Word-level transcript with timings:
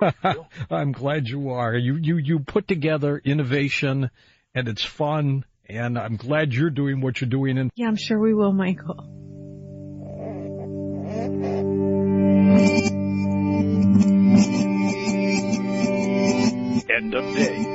with 0.00 0.14
you. 0.24 0.46
I'm 0.70 0.92
glad 0.92 1.28
you 1.28 1.50
are. 1.50 1.74
You 1.74 1.96
you 1.96 2.16
you 2.16 2.38
put 2.40 2.66
together 2.68 3.20
innovation, 3.24 4.10
and 4.54 4.68
it's 4.68 4.84
fun. 4.84 5.44
And 5.68 5.96
I'm 5.96 6.16
glad 6.16 6.52
you're 6.52 6.70
doing 6.70 7.00
what 7.00 7.20
you're 7.20 7.30
doing. 7.30 7.56
And 7.56 7.70
Yeah, 7.76 7.86
I'm 7.86 7.96
sure 7.96 8.18
we 8.18 8.34
will, 8.34 8.52
Michael. 8.52 9.06
End 16.90 17.14
of 17.14 17.24
days. 17.34 17.66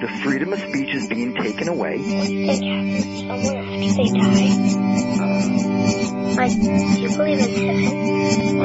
The 0.00 0.08
freedom 0.22 0.52
of 0.52 0.58
speech 0.60 0.94
is 0.94 1.08
being 1.08 1.34
taken 1.34 1.68
away. 1.68 1.98
think 1.98 2.64
happens 2.64 3.18
somewhere 3.20 3.62
after 3.62 3.92
they 3.96 4.08
die. 4.18 4.80
Like, 6.36 6.52
do 6.52 7.00
you 7.02 7.08
believe 7.16 7.40
in 7.40 7.50
heaven? 7.66 8.60
I 8.60 8.64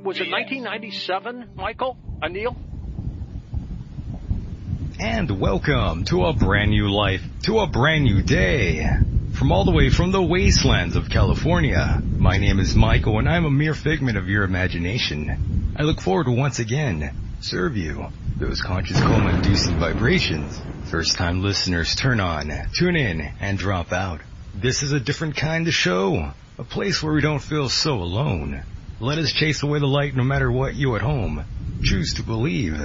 was 0.00 0.18
it 0.18 0.30
1997, 0.30 1.50
Michael? 1.54 1.96
Anil? 2.22 2.56
And 4.98 5.40
welcome 5.40 6.04
to 6.06 6.24
a 6.24 6.32
brand 6.32 6.70
new 6.70 6.90
life, 6.90 7.22
to 7.42 7.60
a 7.60 7.66
brand 7.66 8.04
new 8.04 8.22
day. 8.22 8.86
From 9.34 9.52
all 9.52 9.64
the 9.64 9.70
way 9.70 9.90
from 9.90 10.10
the 10.10 10.22
wastelands 10.22 10.96
of 10.96 11.10
California, 11.10 12.00
my 12.16 12.38
name 12.38 12.58
is 12.58 12.74
Michael 12.74 13.18
and 13.18 13.28
I'm 13.28 13.44
a 13.44 13.50
mere 13.50 13.74
figment 13.74 14.16
of 14.16 14.28
your 14.28 14.44
imagination. 14.44 15.74
I 15.76 15.82
look 15.82 16.00
forward 16.00 16.24
to 16.24 16.32
once 16.32 16.58
again 16.58 17.14
serve 17.40 17.76
you 17.76 18.06
those 18.36 18.60
conscious 18.60 18.98
coma 18.98 19.30
inducing 19.36 19.78
vibrations. 19.78 20.60
First 20.90 21.16
time 21.16 21.42
listeners 21.42 21.94
turn 21.94 22.18
on, 22.18 22.50
tune 22.76 22.96
in, 22.96 23.20
and 23.40 23.58
drop 23.58 23.92
out. 23.92 24.20
This 24.54 24.82
is 24.82 24.92
a 24.92 25.00
different 25.00 25.36
kind 25.36 25.68
of 25.68 25.74
show, 25.74 26.32
a 26.58 26.64
place 26.64 27.02
where 27.02 27.12
we 27.12 27.20
don't 27.20 27.42
feel 27.42 27.68
so 27.68 27.94
alone. 27.94 28.64
Let 29.02 29.18
us 29.18 29.32
chase 29.32 29.64
away 29.64 29.80
the 29.80 29.88
light 29.88 30.14
no 30.14 30.22
matter 30.22 30.52
what 30.52 30.76
you 30.76 30.94
at 30.94 31.02
home 31.02 31.44
choose 31.82 32.14
to 32.14 32.22
believe. 32.22 32.80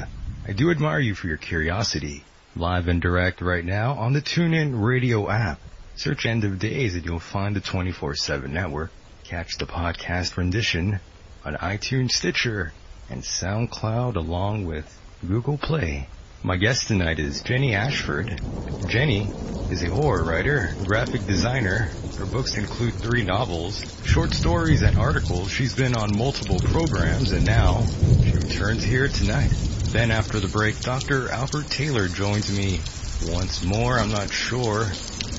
I 0.48 0.52
do 0.52 0.72
admire 0.72 1.00
you 1.00 1.14
for 1.14 1.28
your 1.28 1.38
curiosity. 1.38 2.24
Live 2.56 2.88
and 2.88 3.00
direct 3.00 3.40
right 3.40 3.64
now 3.64 3.94
on 3.94 4.14
the 4.14 4.22
TuneIn 4.22 4.84
radio 4.84 5.30
app. 5.30 5.60
Search 5.96 6.26
End 6.26 6.44
of 6.44 6.58
Days 6.58 6.96
and 6.96 7.06
you'll 7.06 7.20
find 7.20 7.56
the 7.56 7.62
24-7 7.62 8.50
network. 8.50 8.90
Catch 9.26 9.60
the 9.60 9.68
podcast 9.68 10.38
rendition 10.38 11.00
on 11.46 11.54
iTunes, 11.58 12.14
Stitcher, 12.14 12.74
and 13.12 13.22
SoundCloud 13.22 14.16
along 14.16 14.66
with 14.66 15.00
Google 15.28 15.60
Play. 15.60 16.10
My 16.44 16.56
guest 16.56 16.88
tonight 16.88 17.20
is 17.20 17.42
Jenny 17.42 17.74
Ashford. 17.74 18.40
Jenny 18.86 19.32
is 19.72 19.82
a 19.82 19.90
horror 19.90 20.24
writer, 20.24 20.70
graphic 20.86 21.26
designer. 21.26 21.90
Her 22.18 22.28
books 22.28 22.58
include 22.58 22.94
three 22.94 23.24
novels, 23.24 23.84
short 24.06 24.34
stories, 24.34 24.84
and 24.84 24.98
articles. 24.98 25.50
She's 25.50 25.76
been 25.76 25.96
on 25.96 26.16
multiple 26.16 26.60
programs 26.60 27.32
and 27.32 27.44
now 27.44 27.84
she 28.24 28.34
returns 28.34 28.84
here 28.84 29.08
tonight. 29.08 29.52
Then 29.92 30.12
after 30.12 30.40
the 30.40 30.48
break, 30.48 30.80
Dr. 30.82 31.30
Albert 31.32 31.70
Taylor 31.72 32.08
joins 32.08 32.56
me 32.56 32.80
once 33.34 33.64
more. 33.64 33.98
I'm 33.98 34.12
not 34.12 34.32
sure. 34.32 34.86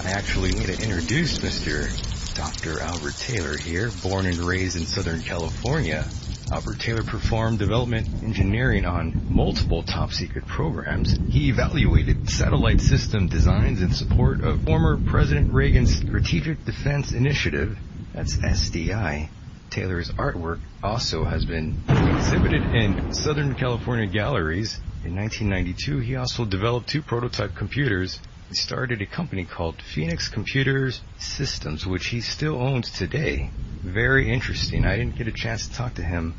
I 0.05 0.11
actually 0.11 0.51
need 0.51 0.67
to 0.67 0.83
introduce 0.83 1.39
Mr. 1.39 1.87
Dr. 2.35 2.81
Albert 2.81 3.15
Taylor 3.15 3.57
here, 3.57 3.91
born 4.03 4.27
and 4.27 4.39
raised 4.39 4.77
in 4.77 4.85
Southern 4.85 5.23
California. 5.23 6.05
Albert 6.51 6.81
Taylor 6.81 7.03
performed 7.03 7.59
development 7.59 8.09
engineering 8.23 8.87
on 8.87 9.15
multiple 9.29 9.83
top 9.83 10.13
secret 10.13 10.47
programs. 10.47 11.15
He 11.29 11.51
evaluated 11.51 12.31
satellite 12.31 12.81
system 12.81 13.29
designs 13.29 13.83
in 13.83 13.93
support 13.93 14.41
of 14.41 14.63
former 14.63 14.97
President 14.97 15.53
Reagan's 15.53 15.95
Strategic 15.95 16.65
Defense 16.65 17.13
Initiative, 17.13 17.79
that's 18.15 18.39
SDI. 18.39 19.29
Taylor's 19.69 20.11
artwork 20.13 20.61
also 20.83 21.25
has 21.25 21.45
been 21.45 21.77
exhibited 21.87 22.63
in 22.75 23.13
Southern 23.13 23.55
California 23.55 24.07
galleries. 24.07 24.81
In 25.05 25.15
1992, 25.17 25.99
he 25.99 26.17
also 26.17 26.47
developed 26.47 26.89
two 26.89 27.03
prototype 27.03 27.55
computers. 27.55 28.21
He 28.49 28.55
started 28.55 29.03
a 29.03 29.07
company 29.07 29.45
called 29.45 29.83
Phoenix 29.83 30.29
Computers 30.29 31.03
Systems, 31.19 31.87
which 31.87 32.07
he 32.07 32.23
still 32.23 32.57
owns 32.57 32.91
today. 32.91 33.51
Very 33.83 34.33
interesting. 34.33 34.85
I 34.85 34.97
didn't 34.97 35.17
get 35.17 35.29
a 35.29 35.33
chance 35.33 35.69
to 35.69 35.75
talk 35.75 35.95
to 35.95 36.03
him 36.03 36.35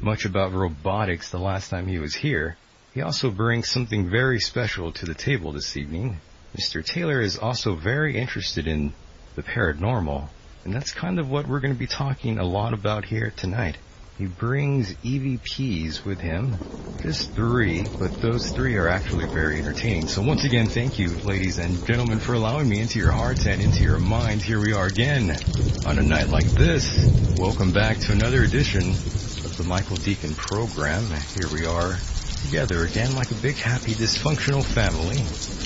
much 0.00 0.24
about 0.24 0.52
robotics 0.52 1.30
the 1.30 1.38
last 1.38 1.70
time 1.70 1.86
he 1.86 1.98
was 1.98 2.14
here. 2.14 2.56
He 2.92 3.02
also 3.02 3.30
brings 3.30 3.68
something 3.68 4.08
very 4.08 4.38
special 4.38 4.92
to 4.92 5.06
the 5.06 5.14
table 5.14 5.52
this 5.52 5.76
evening. 5.76 6.18
Mr. 6.56 6.84
Taylor 6.84 7.20
is 7.20 7.36
also 7.36 7.74
very 7.74 8.16
interested 8.16 8.68
in 8.68 8.92
the 9.34 9.42
paranormal, 9.42 10.28
and 10.64 10.72
that's 10.72 10.92
kind 10.92 11.18
of 11.18 11.28
what 11.28 11.48
we're 11.48 11.60
going 11.60 11.74
to 11.74 11.78
be 11.78 11.88
talking 11.88 12.38
a 12.38 12.44
lot 12.44 12.72
about 12.72 13.04
here 13.04 13.32
tonight. 13.36 13.76
He 14.16 14.26
brings 14.26 14.94
EVPs 14.94 16.04
with 16.04 16.20
him, 16.20 16.56
just 17.02 17.32
three, 17.32 17.88
but 17.98 18.12
those 18.20 18.48
three 18.50 18.76
are 18.76 18.88
actually 18.88 19.26
very 19.26 19.58
entertaining. 19.58 20.06
So 20.06 20.22
once 20.22 20.44
again, 20.44 20.68
thank 20.68 21.00
you, 21.00 21.16
ladies 21.24 21.58
and 21.58 21.84
gentlemen, 21.84 22.20
for 22.20 22.34
allowing 22.34 22.68
me 22.68 22.80
into 22.80 23.00
your 23.00 23.10
hearts 23.10 23.46
and 23.46 23.60
into 23.60 23.82
your 23.82 23.98
minds. 23.98 24.44
Here 24.44 24.60
we 24.60 24.72
are 24.72 24.86
again 24.86 25.36
on 25.84 25.98
a 25.98 26.02
night 26.02 26.28
like 26.28 26.46
this. 26.54 27.36
Welcome 27.40 27.72
back 27.72 27.98
to 27.98 28.12
another 28.12 28.42
edition 28.42 28.90
of 28.90 29.56
the 29.56 29.64
Michael 29.64 29.96
Deacon 29.96 30.34
program. 30.34 31.02
Here 31.06 31.48
we 31.52 31.66
are 31.66 31.96
together 32.44 32.84
again 32.84 33.16
like 33.16 33.32
a 33.32 33.42
big 33.42 33.56
happy 33.56 33.94
dysfunctional 33.94 34.64
family. 34.64 35.18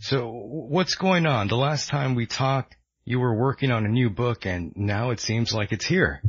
So 0.00 0.30
what's 0.30 0.94
going 0.94 1.26
on? 1.26 1.48
The 1.48 1.56
last 1.56 1.88
time 1.88 2.14
we 2.14 2.26
talked, 2.26 2.76
you 3.04 3.20
were 3.20 3.34
working 3.34 3.70
on 3.70 3.84
a 3.84 3.88
new 3.88 4.10
book 4.10 4.46
and 4.46 4.72
now 4.76 5.10
it 5.10 5.20
seems 5.20 5.54
like 5.54 5.72
it's 5.72 5.84
here. 5.84 6.22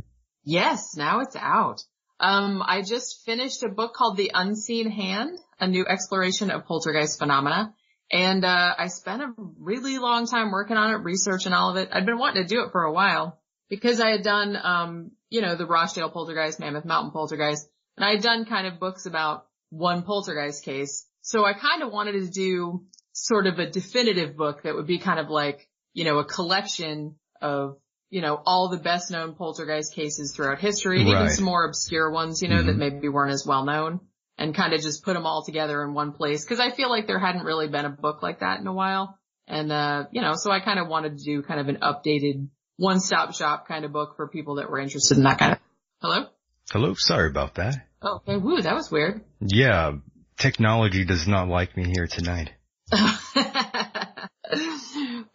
Yes, 0.44 0.94
now 0.96 1.20
it's 1.20 1.36
out. 1.36 1.82
Um, 2.20 2.62
I 2.64 2.82
just 2.82 3.24
finished 3.24 3.62
a 3.62 3.68
book 3.68 3.94
called 3.94 4.16
The 4.16 4.30
Unseen 4.32 4.90
Hand, 4.90 5.38
a 5.58 5.66
new 5.66 5.86
exploration 5.86 6.50
of 6.50 6.66
poltergeist 6.66 7.18
phenomena. 7.18 7.74
And, 8.12 8.44
uh, 8.44 8.74
I 8.78 8.88
spent 8.88 9.22
a 9.22 9.32
really 9.58 9.98
long 9.98 10.26
time 10.26 10.50
working 10.50 10.76
on 10.76 10.94
it, 10.94 10.98
researching 10.98 11.54
all 11.54 11.70
of 11.70 11.76
it. 11.76 11.88
I'd 11.90 12.04
been 12.04 12.18
wanting 12.18 12.42
to 12.42 12.48
do 12.48 12.62
it 12.62 12.70
for 12.70 12.82
a 12.82 12.92
while 12.92 13.40
because 13.70 14.00
I 14.00 14.10
had 14.10 14.22
done, 14.22 14.56
um, 14.62 15.12
you 15.30 15.40
know, 15.40 15.54
the 15.54 15.64
Rochdale 15.64 16.10
poltergeist, 16.10 16.60
Mammoth 16.60 16.84
Mountain 16.84 17.12
poltergeist, 17.12 17.66
and 17.96 18.04
I 18.04 18.10
had 18.12 18.22
done 18.22 18.44
kind 18.44 18.66
of 18.66 18.78
books 18.78 19.06
about 19.06 19.46
one 19.70 20.02
poltergeist 20.02 20.62
case. 20.62 21.06
So 21.22 21.46
I 21.46 21.54
kind 21.54 21.82
of 21.82 21.90
wanted 21.90 22.12
to 22.12 22.30
do 22.30 22.84
sort 23.12 23.46
of 23.46 23.58
a 23.58 23.70
definitive 23.70 24.36
book 24.36 24.64
that 24.64 24.74
would 24.74 24.86
be 24.86 24.98
kind 24.98 25.18
of 25.18 25.30
like, 25.30 25.68
you 25.94 26.04
know, 26.04 26.18
a 26.18 26.24
collection 26.24 27.16
of, 27.40 27.78
you 28.10 28.20
know, 28.20 28.42
all 28.44 28.68
the 28.68 28.76
best 28.76 29.10
known 29.10 29.34
poltergeist 29.34 29.94
cases 29.94 30.34
throughout 30.34 30.58
history 30.58 31.00
and 31.00 31.08
even 31.08 31.30
some 31.30 31.46
more 31.46 31.64
obscure 31.64 32.10
ones, 32.10 32.42
you 32.42 32.48
know, 32.48 32.62
that 32.62 32.76
Mhm. 32.76 32.78
maybe 32.78 33.08
weren't 33.08 33.32
as 33.32 33.46
well 33.46 33.64
known 33.64 34.00
and 34.38 34.54
kind 34.54 34.72
of 34.72 34.80
just 34.80 35.04
put 35.04 35.14
them 35.14 35.26
all 35.26 35.44
together 35.44 35.82
in 35.84 35.94
one 35.94 36.12
place. 36.12 36.44
Cause 36.44 36.60
I 36.60 36.70
feel 36.70 36.88
like 36.90 37.06
there 37.06 37.18
hadn't 37.18 37.44
really 37.44 37.68
been 37.68 37.84
a 37.84 37.90
book 37.90 38.22
like 38.22 38.40
that 38.40 38.60
in 38.60 38.66
a 38.66 38.72
while. 38.72 39.18
And, 39.46 39.70
uh, 39.72 40.04
you 40.12 40.20
know, 40.20 40.34
so 40.34 40.50
I 40.50 40.60
kind 40.60 40.78
of 40.78 40.88
wanted 40.88 41.18
to 41.18 41.24
do 41.24 41.42
kind 41.42 41.60
of 41.60 41.68
an 41.68 41.78
updated 41.82 42.48
one 42.76 43.00
stop 43.00 43.34
shop 43.34 43.68
kind 43.68 43.84
of 43.84 43.92
book 43.92 44.16
for 44.16 44.28
people 44.28 44.56
that 44.56 44.70
were 44.70 44.78
interested 44.78 45.16
in 45.16 45.24
that 45.24 45.38
kind 45.38 45.52
of, 45.52 45.58
hello? 46.00 46.26
Hello, 46.70 46.94
sorry 46.94 47.28
about 47.28 47.56
that. 47.56 47.86
Oh, 48.00 48.16
okay. 48.16 48.36
Woo, 48.36 48.60
that 48.60 48.74
was 48.74 48.90
weird. 48.90 49.22
Yeah, 49.40 49.92
technology 50.38 51.04
does 51.04 51.28
not 51.28 51.48
like 51.48 51.76
me 51.76 51.84
here 51.84 52.06
tonight. 52.06 52.52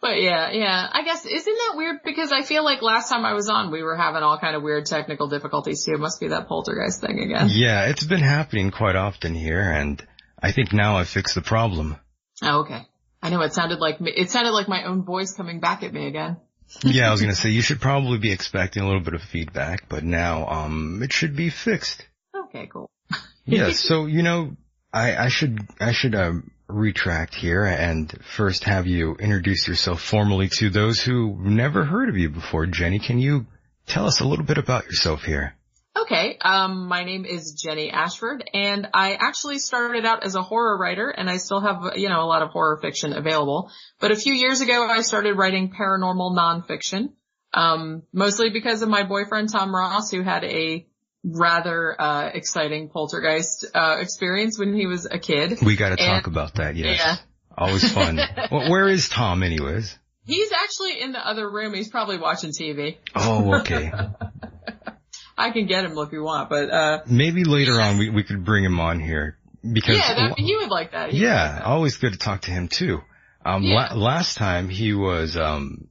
but 0.00 0.20
yeah, 0.20 0.50
yeah. 0.52 0.88
I 0.92 1.02
guess 1.02 1.26
isn't 1.26 1.54
that 1.54 1.74
weird? 1.76 1.96
Because 2.04 2.32
I 2.32 2.42
feel 2.42 2.64
like 2.64 2.82
last 2.82 3.08
time 3.08 3.24
I 3.24 3.34
was 3.34 3.48
on, 3.48 3.70
we 3.70 3.82
were 3.82 3.96
having 3.96 4.22
all 4.22 4.38
kind 4.38 4.56
of 4.56 4.62
weird 4.62 4.86
technical 4.86 5.28
difficulties 5.28 5.84
too. 5.84 5.94
It 5.94 6.00
must 6.00 6.20
be 6.20 6.28
that 6.28 6.48
poltergeist 6.48 7.00
thing 7.00 7.20
again. 7.20 7.48
Yeah, 7.50 7.86
it's 7.86 8.04
been 8.04 8.20
happening 8.20 8.70
quite 8.70 8.96
often 8.96 9.34
here 9.34 9.60
and 9.60 10.04
I 10.40 10.52
think 10.52 10.72
now 10.72 10.96
I 10.96 11.04
fixed 11.04 11.34
the 11.34 11.42
problem. 11.42 11.96
Oh, 12.42 12.60
okay. 12.60 12.86
I 13.22 13.30
know 13.30 13.40
it 13.42 13.52
sounded 13.52 13.80
like. 13.80 13.96
It 14.00 14.30
sounded 14.30 14.52
like 14.52 14.68
my 14.68 14.84
own 14.84 15.04
voice 15.04 15.34
coming 15.34 15.60
back 15.60 15.82
at 15.82 15.92
me 15.92 16.06
again. 16.06 16.36
yeah, 16.82 17.08
I 17.08 17.10
was 17.10 17.20
gonna 17.20 17.34
say 17.42 17.50
you 17.50 17.62
should 17.62 17.80
probably 17.80 18.18
be 18.18 18.30
expecting 18.30 18.82
a 18.82 18.86
little 18.86 19.02
bit 19.02 19.14
of 19.14 19.22
feedback, 19.22 19.88
but 19.88 20.04
now, 20.04 20.46
um, 20.46 21.00
it 21.02 21.12
should 21.12 21.34
be 21.34 21.50
fixed. 21.50 22.06
Okay, 22.34 22.68
cool. 22.72 22.90
Yeah, 23.50 23.70
so, 23.70 24.04
you 24.04 24.20
know, 24.20 24.58
I, 24.92 25.16
I 25.16 25.28
should, 25.28 25.58
I 25.80 25.92
should, 25.92 26.14
um, 26.14 26.50
retract 26.68 27.34
here 27.34 27.64
and 27.64 28.12
first 28.36 28.64
have 28.64 28.86
you 28.86 29.14
introduce 29.14 29.66
yourself 29.66 30.02
formally 30.02 30.48
to 30.48 30.68
those 30.70 31.00
who 31.00 31.36
never 31.40 31.84
heard 31.84 32.08
of 32.08 32.16
you 32.16 32.28
before. 32.28 32.66
Jenny, 32.66 32.98
can 32.98 33.18
you 33.18 33.46
tell 33.86 34.06
us 34.06 34.20
a 34.20 34.26
little 34.26 34.44
bit 34.44 34.58
about 34.58 34.84
yourself 34.84 35.24
here? 35.24 35.54
Okay, 35.96 36.38
um, 36.40 36.86
my 36.86 37.04
name 37.04 37.24
is 37.24 37.54
Jenny 37.54 37.90
Ashford, 37.90 38.48
and 38.54 38.88
I 38.94 39.14
actually 39.14 39.58
started 39.58 40.04
out 40.04 40.24
as 40.24 40.36
a 40.36 40.42
horror 40.42 40.78
writer, 40.78 41.08
and 41.08 41.28
I 41.28 41.38
still 41.38 41.60
have, 41.60 41.96
you 41.96 42.08
know, 42.08 42.22
a 42.22 42.26
lot 42.26 42.42
of 42.42 42.50
horror 42.50 42.78
fiction 42.80 43.12
available. 43.12 43.70
But 43.98 44.12
a 44.12 44.16
few 44.16 44.32
years 44.32 44.60
ago, 44.60 44.86
I 44.86 45.00
started 45.00 45.34
writing 45.34 45.72
paranormal 45.72 46.36
nonfiction, 46.36 47.14
um, 47.52 48.02
mostly 48.12 48.50
because 48.50 48.82
of 48.82 48.88
my 48.88 49.02
boyfriend 49.02 49.50
Tom 49.50 49.74
Ross, 49.74 50.10
who 50.10 50.22
had 50.22 50.44
a 50.44 50.86
rather 51.24 52.00
uh, 52.00 52.28
exciting 52.32 52.88
poltergeist 52.88 53.66
uh, 53.74 53.96
experience 54.00 54.58
when 54.58 54.74
he 54.74 54.86
was 54.86 55.06
a 55.10 55.18
kid. 55.18 55.58
We 55.62 55.76
gotta 55.76 55.96
talk 55.96 56.26
And- 56.26 56.32
about 56.34 56.54
that, 56.56 56.76
yes. 56.76 56.98
Yeah. 56.98 57.16
Always 57.56 57.90
fun. 57.92 58.16
well, 58.52 58.70
where 58.70 58.88
is 58.88 59.08
Tom 59.08 59.42
anyways? 59.42 59.98
He's 60.24 60.52
actually 60.52 61.00
in 61.00 61.12
the 61.12 61.26
other 61.26 61.50
room. 61.50 61.74
He's 61.74 61.88
probably 61.88 62.18
watching 62.18 62.50
TV. 62.50 62.98
Oh, 63.16 63.60
okay. 63.60 63.90
I 65.38 65.50
can 65.50 65.66
get 65.66 65.84
him 65.84 65.96
if 65.98 66.12
you 66.12 66.22
want, 66.22 66.50
but 66.50 66.70
uh, 66.70 67.00
Maybe 67.06 67.44
later 67.44 67.80
on 67.80 67.98
we, 67.98 68.10
we 68.10 68.22
could 68.24 68.44
bring 68.44 68.64
him 68.64 68.78
on 68.80 69.00
here 69.00 69.38
because 69.62 69.96
yeah, 69.96 70.14
that, 70.28 70.38
he 70.38 70.56
would 70.56 70.68
like 70.68 70.92
that. 70.92 71.10
He 71.10 71.20
would 71.20 71.26
like 71.26 71.36
Yeah, 71.36 71.52
that. 71.54 71.62
always 71.64 71.96
good 71.96 72.12
to 72.12 72.18
talk 72.18 72.42
to 72.42 72.50
him 72.50 72.68
too. 72.68 73.00
Um, 73.44 73.62
Yeah. 73.62 73.88
la- 73.90 73.94
last 73.96 74.36
time 74.36 74.68
he 74.68 74.92
was, 74.94 75.36
um, 75.36 75.88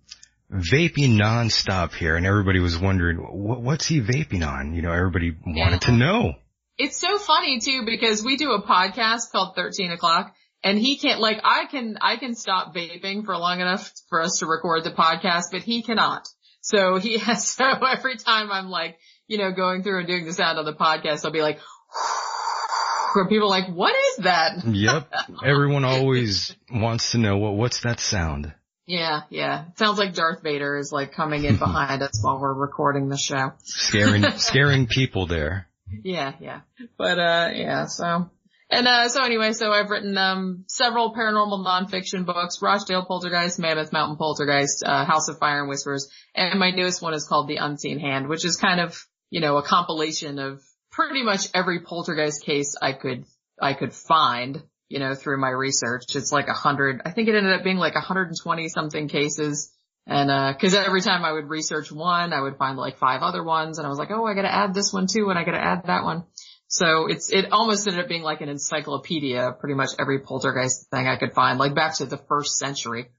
vaping 0.51 1.17
nonstop 1.17 1.93
here 1.93 2.15
and 2.15 2.25
everybody 2.25 2.59
was 2.59 2.77
wondering, 2.77 3.17
what, 3.17 3.61
what's 3.61 3.85
he 3.87 3.99
vaping 4.01 4.47
on? 4.47 4.73
You 4.73 4.81
know, 4.81 4.91
everybody 4.91 5.35
wanted 5.45 5.81
to 5.81 5.91
know. 5.91 6.33
It's 6.77 6.97
so 6.97 7.17
funny 7.17 7.59
too 7.59 7.83
because 7.85 8.23
we 8.23 8.37
do 8.37 8.51
a 8.51 8.61
podcast 8.61 9.31
called 9.31 9.55
13 9.55 9.91
o'clock 9.91 10.33
and 10.63 10.77
he 10.77 10.97
can't, 10.97 11.19
like 11.19 11.39
I 11.43 11.65
can, 11.65 11.97
I 12.01 12.17
can 12.17 12.35
stop 12.35 12.73
vaping 12.73 13.25
for 13.25 13.35
long 13.37 13.59
enough 13.59 13.91
for 14.09 14.21
us 14.21 14.39
to 14.39 14.45
record 14.45 14.83
the 14.83 14.91
podcast, 14.91 15.45
but 15.51 15.61
he 15.61 15.81
cannot. 15.81 16.27
So 16.61 16.97
he 16.97 17.17
has, 17.17 17.47
so 17.49 17.65
every 17.65 18.17
time 18.17 18.51
I'm 18.51 18.69
like, 18.69 18.97
you 19.27 19.37
know, 19.37 19.51
going 19.51 19.83
through 19.83 19.99
and 19.99 20.07
doing 20.07 20.25
the 20.25 20.33
sound 20.33 20.59
on 20.59 20.65
the 20.65 20.73
podcast, 20.73 21.25
I'll 21.25 21.31
be 21.31 21.41
like, 21.41 21.59
where 23.13 23.27
people 23.27 23.47
are 23.47 23.59
like, 23.59 23.69
what 23.73 23.93
is 24.11 24.23
that? 24.23 24.65
Yep. 24.65 25.11
Everyone 25.45 25.83
always 25.83 26.55
wants 26.71 27.11
to 27.11 27.17
know, 27.17 27.37
what, 27.37 27.55
what's 27.55 27.81
that 27.81 27.99
sound? 27.99 28.53
Yeah, 28.87 29.23
yeah. 29.29 29.65
Sounds 29.75 29.99
like 29.99 30.13
Darth 30.13 30.41
Vader 30.41 30.77
is 30.77 30.93
like 30.93 31.11
coming 31.11 31.43
in 31.43 31.57
behind 31.57 32.01
us 32.01 32.23
while 32.23 32.39
we're 32.39 32.53
recording 32.53 33.09
the 33.09 33.17
show. 33.17 33.51
Scaring, 33.63 34.23
scaring 34.37 34.87
people 34.87 35.27
there. 35.27 35.67
Yeah, 36.03 36.33
yeah. 36.39 36.61
But 36.97 37.19
uh 37.19 37.49
yeah, 37.53 37.85
so 37.87 38.29
and 38.69 38.87
uh 38.87 39.09
so 39.09 39.23
anyway, 39.23 39.51
so 39.51 39.71
I've 39.71 39.89
written 39.89 40.17
um 40.17 40.63
several 40.67 41.13
paranormal 41.13 41.65
nonfiction 41.65 42.25
books, 42.25 42.61
Rochdale 42.61 43.03
Poltergeist, 43.05 43.59
Mammoth 43.59 43.91
Mountain 43.91 44.15
Poltergeist, 44.15 44.83
uh 44.85 45.03
House 45.03 45.27
of 45.27 45.37
Fire 45.37 45.59
and 45.59 45.69
Whispers, 45.69 46.09
and 46.33 46.57
my 46.57 46.71
newest 46.71 47.01
one 47.01 47.13
is 47.13 47.27
called 47.27 47.49
The 47.49 47.57
Unseen 47.57 47.99
Hand, 47.99 48.29
which 48.29 48.45
is 48.45 48.55
kind 48.55 48.79
of, 48.79 49.05
you 49.29 49.41
know, 49.41 49.57
a 49.57 49.63
compilation 49.63 50.39
of 50.39 50.61
pretty 50.91 51.23
much 51.23 51.49
every 51.53 51.81
poltergeist 51.81 52.43
case 52.43 52.75
I 52.81 52.93
could 52.93 53.25
I 53.61 53.73
could 53.73 53.93
find, 53.93 54.63
you 54.89 54.99
know, 54.99 55.15
through 55.15 55.39
my 55.39 55.49
research. 55.49 56.15
It's 56.15 56.31
like 56.31 56.47
a 56.47 56.53
hundred 56.53 57.01
I 57.05 57.11
think 57.11 57.27
it 57.27 57.35
ended 57.35 57.53
up 57.53 57.63
being 57.63 57.77
like 57.77 57.95
a 57.95 58.01
hundred 58.01 58.27
and 58.29 58.37
twenty 58.41 58.69
something 58.69 59.07
cases. 59.07 59.71
And, 60.09 60.31
uh, 60.31 60.53
cause 60.53 60.73
every 60.73 61.01
time 61.01 61.25
I 61.25 61.33
would 61.33 61.49
research 61.49 61.91
one, 61.91 62.31
I 62.31 62.39
would 62.39 62.55
find 62.57 62.77
like 62.77 62.97
five 62.97 63.21
other 63.23 63.43
ones 63.43 63.77
and 63.77 63.85
I 63.85 63.89
was 63.89 63.99
like, 63.99 64.09
oh, 64.09 64.25
I 64.25 64.35
gotta 64.35 64.53
add 64.53 64.73
this 64.73 64.93
one 64.93 65.05
too 65.05 65.29
and 65.29 65.37
I 65.37 65.43
gotta 65.43 65.61
add 65.61 65.83
that 65.87 66.05
one. 66.05 66.23
So 66.69 67.07
it's, 67.07 67.29
it 67.29 67.51
almost 67.51 67.85
ended 67.85 68.01
up 68.01 68.07
being 68.07 68.23
like 68.23 68.39
an 68.39 68.47
encyclopedia, 68.47 69.57
pretty 69.59 69.75
much 69.75 69.89
every 69.99 70.19
poltergeist 70.19 70.89
thing 70.91 71.07
I 71.07 71.17
could 71.17 71.33
find, 71.33 71.59
like 71.59 71.75
back 71.75 71.95
to 71.97 72.05
the 72.05 72.17
first 72.17 72.57
century. 72.57 73.09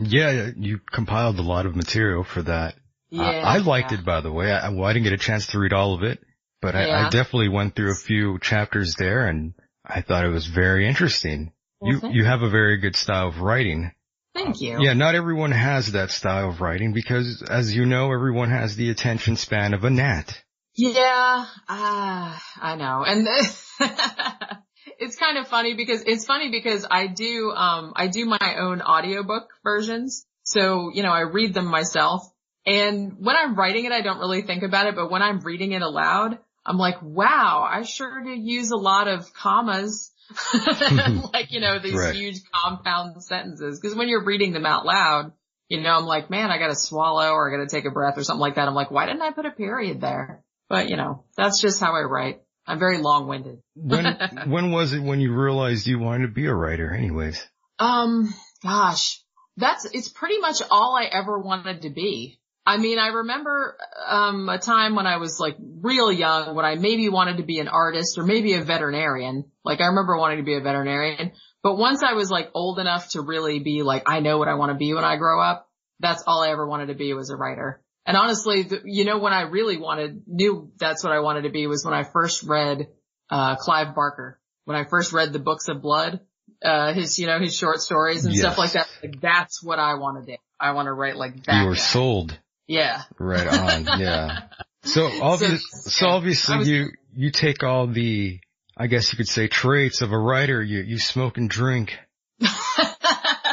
Yeah, 0.00 0.50
you 0.56 0.78
compiled 0.92 1.38
a 1.40 1.42
lot 1.42 1.66
of 1.66 1.74
material 1.74 2.22
for 2.22 2.42
that. 2.42 2.76
yeah. 3.10 3.22
I, 3.22 3.56
I 3.56 3.58
liked 3.58 3.90
yeah. 3.90 3.98
it, 3.98 4.04
by 4.04 4.20
the 4.20 4.30
way. 4.30 4.52
I, 4.52 4.68
well, 4.68 4.84
I 4.84 4.92
didn't 4.92 5.04
get 5.04 5.12
a 5.12 5.18
chance 5.18 5.48
to 5.48 5.58
read 5.58 5.72
all 5.72 5.94
of 5.94 6.04
it, 6.04 6.20
but 6.62 6.76
I, 6.76 7.06
I 7.06 7.10
definitely 7.10 7.48
went 7.48 7.74
through 7.74 7.90
a 7.90 7.96
few 7.96 8.38
chapters 8.38 8.94
there, 8.96 9.26
and 9.26 9.54
I 9.88 10.02
thought 10.02 10.24
it 10.24 10.30
was 10.30 10.46
very 10.46 10.86
interesting. 10.86 11.52
Well, 11.80 11.92
you 11.92 12.10
you 12.10 12.24
have 12.24 12.42
a 12.42 12.50
very 12.50 12.78
good 12.78 12.96
style 12.96 13.28
of 13.28 13.40
writing. 13.40 13.92
Thank 14.34 14.60
you. 14.60 14.80
Yeah, 14.80 14.92
not 14.94 15.14
everyone 15.14 15.52
has 15.52 15.92
that 15.92 16.10
style 16.10 16.50
of 16.50 16.60
writing 16.60 16.92
because, 16.92 17.42
as 17.42 17.74
you 17.74 17.86
know, 17.86 18.12
everyone 18.12 18.50
has 18.50 18.76
the 18.76 18.90
attention 18.90 19.36
span 19.36 19.74
of 19.74 19.84
a 19.84 19.90
gnat. 19.90 20.42
Yeah, 20.76 21.46
ah, 21.68 22.42
I 22.60 22.76
know. 22.76 23.02
And 23.04 23.26
it's 24.98 25.16
kind 25.16 25.38
of 25.38 25.48
funny 25.48 25.74
because 25.74 26.02
it's 26.06 26.24
funny 26.24 26.50
because 26.50 26.86
I 26.88 27.08
do, 27.08 27.50
um, 27.50 27.94
I 27.96 28.06
do 28.06 28.26
my 28.26 28.56
own 28.60 28.80
audiobook 28.80 29.48
versions. 29.64 30.24
So, 30.44 30.90
you 30.94 31.02
know, 31.02 31.10
I 31.10 31.22
read 31.22 31.52
them 31.52 31.66
myself 31.66 32.22
and 32.68 33.16
when 33.18 33.34
I'm 33.34 33.54
writing 33.54 33.86
it, 33.86 33.92
I 33.92 34.02
don't 34.02 34.18
really 34.18 34.42
think 34.42 34.62
about 34.62 34.86
it, 34.86 34.94
but 34.94 35.10
when 35.10 35.22
I'm 35.22 35.40
reading 35.40 35.72
it 35.72 35.80
aloud, 35.80 36.38
I'm 36.68 36.76
like, 36.76 37.00
wow, 37.02 37.66
I 37.68 37.82
sure 37.82 38.22
do 38.22 38.30
use 38.30 38.70
a 38.70 38.76
lot 38.76 39.08
of 39.08 39.32
commas. 39.32 40.12
like, 41.32 41.50
you 41.50 41.60
know, 41.60 41.78
these 41.78 41.94
Right. 41.94 42.14
huge 42.14 42.36
compound 42.52 43.22
sentences. 43.22 43.80
Cause 43.80 43.94
when 43.94 44.08
you're 44.08 44.24
reading 44.24 44.52
them 44.52 44.66
out 44.66 44.84
loud, 44.84 45.32
you 45.68 45.80
know, 45.80 45.90
I'm 45.96 46.04
like, 46.04 46.28
man, 46.30 46.50
I 46.50 46.58
gotta 46.58 46.74
swallow 46.74 47.30
or 47.30 47.48
I 47.48 47.56
gotta 47.56 47.68
take 47.68 47.86
a 47.86 47.90
breath 47.90 48.18
or 48.18 48.24
something 48.24 48.40
like 48.40 48.56
that. 48.56 48.68
I'm 48.68 48.74
like, 48.74 48.90
why 48.90 49.06
didn't 49.06 49.22
I 49.22 49.32
put 49.32 49.46
a 49.46 49.50
period 49.50 50.00
there? 50.00 50.44
But 50.68 50.90
you 50.90 50.96
know, 50.96 51.24
that's 51.36 51.60
just 51.60 51.80
how 51.80 51.94
I 51.94 52.02
write. 52.02 52.42
I'm 52.66 52.78
very 52.78 52.98
long-winded. 52.98 53.60
When 53.74 54.04
when 54.46 54.70
was 54.70 54.92
it 54.92 55.00
when 55.02 55.20
you 55.20 55.34
realized 55.34 55.86
you 55.86 55.98
wanted 55.98 56.26
to 56.26 56.32
be 56.32 56.46
a 56.46 56.54
writer? 56.54 56.92
Anyways, 56.92 57.42
Um, 57.78 58.32
gosh, 58.62 59.22
that's, 59.56 59.86
it's 59.86 60.08
pretty 60.10 60.38
much 60.38 60.60
all 60.70 60.94
I 60.94 61.04
ever 61.04 61.38
wanted 61.38 61.82
to 61.82 61.90
be. 61.90 62.37
I 62.68 62.76
mean, 62.76 62.98
I 62.98 63.06
remember, 63.06 63.78
um, 64.06 64.46
a 64.50 64.58
time 64.58 64.94
when 64.94 65.06
I 65.06 65.16
was 65.16 65.40
like 65.40 65.56
real 65.80 66.12
young 66.12 66.54
when 66.54 66.66
I 66.66 66.74
maybe 66.74 67.08
wanted 67.08 67.38
to 67.38 67.42
be 67.42 67.60
an 67.60 67.68
artist 67.68 68.18
or 68.18 68.24
maybe 68.24 68.52
a 68.52 68.62
veterinarian. 68.62 69.50
Like 69.64 69.80
I 69.80 69.86
remember 69.86 70.18
wanting 70.18 70.36
to 70.36 70.44
be 70.44 70.54
a 70.54 70.60
veterinarian, 70.60 71.32
but 71.62 71.76
once 71.78 72.02
I 72.02 72.12
was 72.12 72.30
like 72.30 72.50
old 72.52 72.78
enough 72.78 73.08
to 73.10 73.22
really 73.22 73.58
be 73.60 73.82
like, 73.82 74.02
I 74.06 74.20
know 74.20 74.36
what 74.36 74.48
I 74.48 74.54
want 74.54 74.72
to 74.72 74.76
be 74.76 74.92
when 74.92 75.02
I 75.04 75.16
grow 75.16 75.40
up, 75.40 75.66
that's 75.98 76.22
all 76.26 76.42
I 76.42 76.50
ever 76.50 76.68
wanted 76.68 76.88
to 76.88 76.94
be 76.94 77.14
was 77.14 77.30
a 77.30 77.36
writer. 77.36 77.82
And 78.04 78.18
honestly, 78.18 78.64
the, 78.64 78.82
you 78.84 79.06
know, 79.06 79.18
when 79.18 79.32
I 79.32 79.42
really 79.42 79.78
wanted, 79.78 80.24
knew 80.26 80.70
that's 80.78 81.02
what 81.02 81.14
I 81.14 81.20
wanted 81.20 81.44
to 81.44 81.50
be 81.50 81.66
was 81.66 81.86
when 81.86 81.94
I 81.94 82.04
first 82.04 82.42
read, 82.42 82.88
uh, 83.30 83.56
Clive 83.56 83.94
Barker. 83.94 84.38
When 84.66 84.76
I 84.76 84.84
first 84.84 85.14
read 85.14 85.32
the 85.32 85.38
books 85.38 85.68
of 85.68 85.80
blood, 85.80 86.20
uh, 86.62 86.92
his, 86.92 87.18
you 87.18 87.26
know, 87.26 87.38
his 87.38 87.56
short 87.56 87.80
stories 87.80 88.26
and 88.26 88.34
Yes. 88.34 88.42
stuff 88.42 88.58
like 88.58 88.72
that. 88.72 88.88
Like, 89.02 89.20
that's 89.22 89.62
what 89.62 89.78
I 89.78 89.94
want 89.94 90.24
to 90.24 90.32
do. 90.32 90.38
I 90.60 90.72
want 90.72 90.86
to 90.86 90.92
write 90.92 91.16
like 91.16 91.44
that. 91.44 91.62
You 91.62 91.68
were 91.68 91.74
guy. 91.74 91.80
sold. 91.80 92.38
Yeah. 92.68 93.02
Right 93.18 93.46
on. 93.48 93.98
Yeah. 94.00 94.42
So 94.84 95.10
obvious, 95.22 95.64
so, 95.70 96.06
I 96.06 96.10
obviously 96.12 96.58
was- 96.58 96.68
you, 96.68 96.90
you 97.16 97.30
take 97.32 97.64
all 97.64 97.86
the, 97.88 98.38
I 98.76 98.86
guess 98.86 99.12
you 99.12 99.16
could 99.16 99.28
say 99.28 99.48
traits 99.48 100.02
of 100.02 100.12
a 100.12 100.18
writer. 100.18 100.62
You, 100.62 100.80
you 100.82 100.98
smoke 101.00 101.36
and 101.38 101.50
drink. 101.50 101.98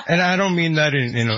And 0.07 0.21
I 0.21 0.35
don't 0.35 0.55
mean 0.55 0.75
that 0.75 0.93
in, 0.93 1.15
in 1.15 1.29
a, 1.31 1.33
I 1.33 1.37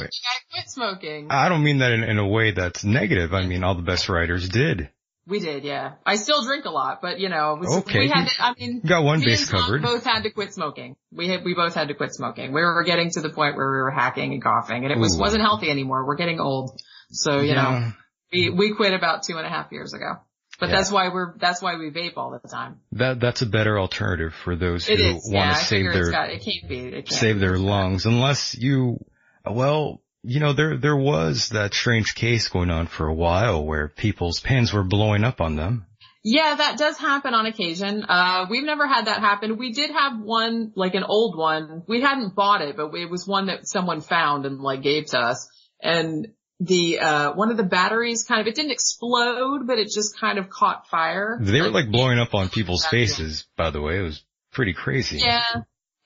quit 0.51 0.67
smoking. 0.67 1.27
I 1.29 1.47
don't 1.47 1.63
mean 1.63 1.77
that 1.77 1.93
in, 1.93 2.03
in 2.03 2.17
a 2.17 2.27
way 2.27 2.51
that's 2.51 2.83
negative. 2.83 3.33
I 3.33 3.45
mean, 3.45 3.63
all 3.63 3.75
the 3.75 3.81
best 3.81 4.09
writers 4.09 4.49
did. 4.49 4.89
we 5.25 5.39
did, 5.39 5.63
yeah. 5.63 5.93
I 6.05 6.17
still 6.17 6.43
drink 6.43 6.65
a 6.65 6.69
lot, 6.69 7.01
but 7.01 7.17
you 7.21 7.29
know, 7.29 7.55
was, 7.61 7.77
Okay. 7.77 7.99
we 7.99 8.07
had 8.09 8.27
to, 8.27 8.43
I 8.43 8.53
mean, 8.59 8.81
got 8.85 9.05
one 9.05 9.21
me 9.21 9.27
base 9.27 9.49
covered. 9.49 9.81
both 9.81 10.03
had 10.03 10.23
to 10.23 10.31
quit 10.31 10.53
smoking. 10.53 10.97
We 11.13 11.29
had, 11.29 11.45
we 11.45 11.53
both 11.53 11.75
had 11.75 11.87
to 11.87 11.93
quit 11.93 12.13
smoking. 12.13 12.51
We 12.51 12.59
were 12.61 12.83
getting 12.83 13.09
to 13.11 13.21
the 13.21 13.29
point 13.29 13.55
where 13.55 13.71
we 13.71 13.77
were 13.77 13.91
hacking 13.91 14.33
and 14.33 14.43
coughing 14.43 14.83
and 14.83 14.91
it 14.91 14.97
was, 14.99 15.15
Ooh. 15.15 15.19
wasn't 15.21 15.43
healthy 15.43 15.69
anymore. 15.69 16.05
We're 16.05 16.15
getting 16.17 16.41
old. 16.41 16.77
So, 17.09 17.39
you 17.39 17.55
know, 17.55 17.91
we, 18.31 18.49
we 18.49 18.73
quit 18.73 18.93
about 18.93 19.23
two 19.23 19.37
and 19.37 19.45
a 19.45 19.49
half 19.49 19.71
years 19.71 19.93
ago. 19.93 20.15
But 20.59 20.69
Yeah. 20.69 20.75
that's 20.77 20.91
why 20.91 21.09
we're, 21.09 21.37
that's 21.37 21.61
why 21.61 21.77
we 21.77 21.91
vape 21.91 22.13
all 22.17 22.31
the 22.31 22.47
time. 22.49 22.79
That, 22.93 23.19
that's 23.19 23.41
a 23.43 23.45
better 23.45 23.79
alternative 23.79 24.33
for 24.33 24.55
those 24.55 24.89
It 24.89 24.99
who 24.99 25.17
is. 25.17 25.31
want 25.31 25.33
Yeah, 25.33 25.53
to 25.53 25.59
I 25.59 25.61
save 25.61 25.93
their, 25.93 26.11
got, 26.11 26.29
it 26.31 26.41
can't 26.43 26.67
be. 26.67 26.79
It 26.79 26.91
can't 27.07 27.09
save 27.11 27.39
their 27.39 27.57
lungs 27.59 28.05
unless 28.05 28.55
you, 28.57 28.97
well, 29.45 30.01
you 30.23 30.39
know, 30.39 30.53
there, 30.53 30.75
there 30.77 30.95
was 30.97 31.49
that 31.49 31.73
strange 31.73 32.15
case 32.15 32.47
going 32.49 32.71
on 32.71 32.87
for 32.87 33.07
a 33.07 33.13
while 33.13 33.63
where 33.63 33.87
people's 33.87 34.39
pens 34.39 34.73
were 34.73 34.83
blowing 34.83 35.23
up 35.23 35.39
on 35.41 35.55
them. 35.55 35.85
Yeah, 36.23 36.55
that 36.55 36.77
does 36.77 36.97
happen 36.97 37.33
on 37.33 37.45
occasion. 37.45 38.03
Uh, 38.03 38.47
we've 38.49 38.65
never 38.65 38.85
had 38.87 39.05
that 39.05 39.19
happen. 39.21 39.57
We 39.57 39.71
did 39.71 39.91
have 39.91 40.19
one, 40.19 40.73
like 40.75 40.95
an 40.95 41.03
old 41.03 41.37
one. 41.37 41.83
We 41.87 42.01
hadn't 42.01 42.35
bought 42.35 42.61
it, 42.61 42.75
but 42.75 42.93
it 42.95 43.09
was 43.09 43.25
one 43.25 43.45
that 43.45 43.67
someone 43.67 44.01
found 44.01 44.45
and 44.45 44.59
like 44.59 44.81
gave 44.81 45.05
to 45.11 45.19
us. 45.19 45.47
And 45.81 46.29
the, 46.59 46.99
uh, 46.99 47.33
one 47.33 47.51
of 47.51 47.57
the 47.57 47.63
batteries 47.63 48.23
kind 48.23 48.41
of, 48.41 48.47
it 48.47 48.55
didn't 48.55 48.71
explode, 48.71 49.67
but 49.67 49.77
it 49.77 49.89
just 49.89 50.19
kind 50.19 50.37
of 50.39 50.49
caught 50.49 50.87
fire. 50.87 51.37
They 51.41 51.61
were 51.61 51.69
like 51.69 51.91
blowing 51.91 52.19
up 52.19 52.33
on 52.33 52.49
people's 52.49 52.85
faces, 52.85 53.45
by 53.55 53.69
the 53.69 53.81
way. 53.81 53.99
It 53.99 54.03
was 54.03 54.23
pretty 54.51 54.73
crazy. 54.73 55.19
Yeah. 55.19 55.43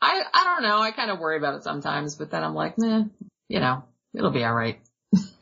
I, 0.01 0.23
I 0.33 0.43
don't 0.43 0.63
know. 0.63 0.79
I 0.79 0.91
kind 0.91 1.11
of 1.11 1.19
worry 1.19 1.37
about 1.37 1.55
it 1.55 1.63
sometimes, 1.63 2.15
but 2.15 2.31
then 2.31 2.43
I'm 2.43 2.55
like, 2.55 2.77
nah, 2.77 3.03
you 3.47 3.59
know, 3.59 3.83
it'll 4.13 4.31
be 4.31 4.43
alright. 4.43 4.79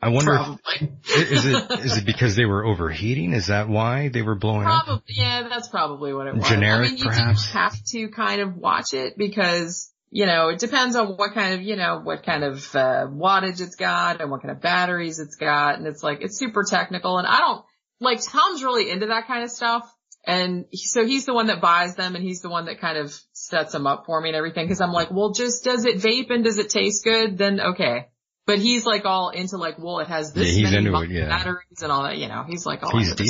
I 0.01 0.09
wonder 0.09 0.33
if, 0.33 0.81
is 1.31 1.45
it, 1.45 1.71
is 1.71 1.97
it 1.97 2.05
because 2.05 2.35
they 2.35 2.45
were 2.45 2.65
overheating? 2.65 3.33
Is 3.33 3.47
that 3.47 3.69
why 3.69 4.09
they 4.09 4.21
were 4.21 4.35
blowing 4.35 4.65
up? 4.65 4.85
Probably, 4.85 5.03
yeah, 5.09 5.47
that's 5.47 5.67
probably 5.67 6.13
what 6.13 6.27
it 6.27 6.35
was. 6.35 6.47
Generic, 6.47 6.87
I 6.87 6.89
mean, 6.91 6.97
you 6.97 7.05
perhaps? 7.05 7.45
do 7.51 7.57
have 7.57 7.83
to 7.83 8.07
kind 8.09 8.41
of 8.41 8.57
watch 8.57 8.93
it 8.93 9.17
because, 9.17 9.88
you 10.11 10.25
know, 10.25 10.49
it 10.49 10.59
depends 10.59 10.95
on 10.95 11.15
what 11.17 11.33
kind 11.33 11.55
of, 11.55 11.61
you 11.61 11.75
know, 11.75 11.99
what 12.03 12.23
kind 12.23 12.43
of, 12.43 12.75
uh, 12.75 13.07
wattage 13.07 13.61
it's 13.61 13.75
got 13.75 14.21
and 14.21 14.31
what 14.31 14.41
kind 14.41 14.51
of 14.51 14.61
batteries 14.61 15.19
it's 15.19 15.35
got. 15.35 15.77
And 15.77 15.87
it's 15.87 16.01
like, 16.01 16.21
it's 16.21 16.37
super 16.37 16.63
technical 16.63 17.17
and 17.17 17.27
I 17.27 17.39
don't, 17.39 17.65
like, 17.99 18.19
Tom's 18.23 18.63
really 18.63 18.89
into 18.89 19.07
that 19.07 19.27
kind 19.27 19.43
of 19.43 19.51
stuff. 19.51 19.93
And 20.25 20.65
so 20.73 21.05
he's 21.05 21.25
the 21.25 21.33
one 21.33 21.47
that 21.47 21.61
buys 21.61 21.95
them 21.95 22.15
and 22.15 22.23
he's 22.23 22.41
the 22.41 22.49
one 22.49 22.65
that 22.65 22.79
kind 22.79 22.97
of 22.97 23.17
sets 23.33 23.71
them 23.71 23.87
up 23.87 24.05
for 24.05 24.19
me 24.19 24.29
and 24.29 24.35
everything. 24.35 24.67
Cause 24.67 24.81
I'm 24.81 24.91
like, 24.91 25.11
well, 25.11 25.31
just 25.31 25.63
does 25.63 25.85
it 25.85 25.97
vape 25.97 26.31
and 26.31 26.43
does 26.43 26.57
it 26.57 26.69
taste 26.69 27.03
good? 27.03 27.37
Then 27.37 27.59
okay. 27.59 28.07
But 28.45 28.59
he's 28.59 28.85
like 28.85 29.05
all 29.05 29.29
into 29.29 29.57
like, 29.57 29.77
well, 29.77 29.99
it 29.99 30.07
has 30.07 30.33
this 30.33 30.47
Yeah, 30.47 30.53
he's 30.53 30.63
many 30.71 30.87
into 30.87 30.99
it, 30.99 31.09
yeah. 31.11 31.29
batteries 31.29 31.81
and 31.83 31.91
all 31.91 32.03
that, 32.03 32.17
you 32.17 32.27
know, 32.27 32.43
he's 32.47 32.65
like 32.65 32.81
all 32.83 32.97
He's 32.97 33.13
deep. 33.13 33.29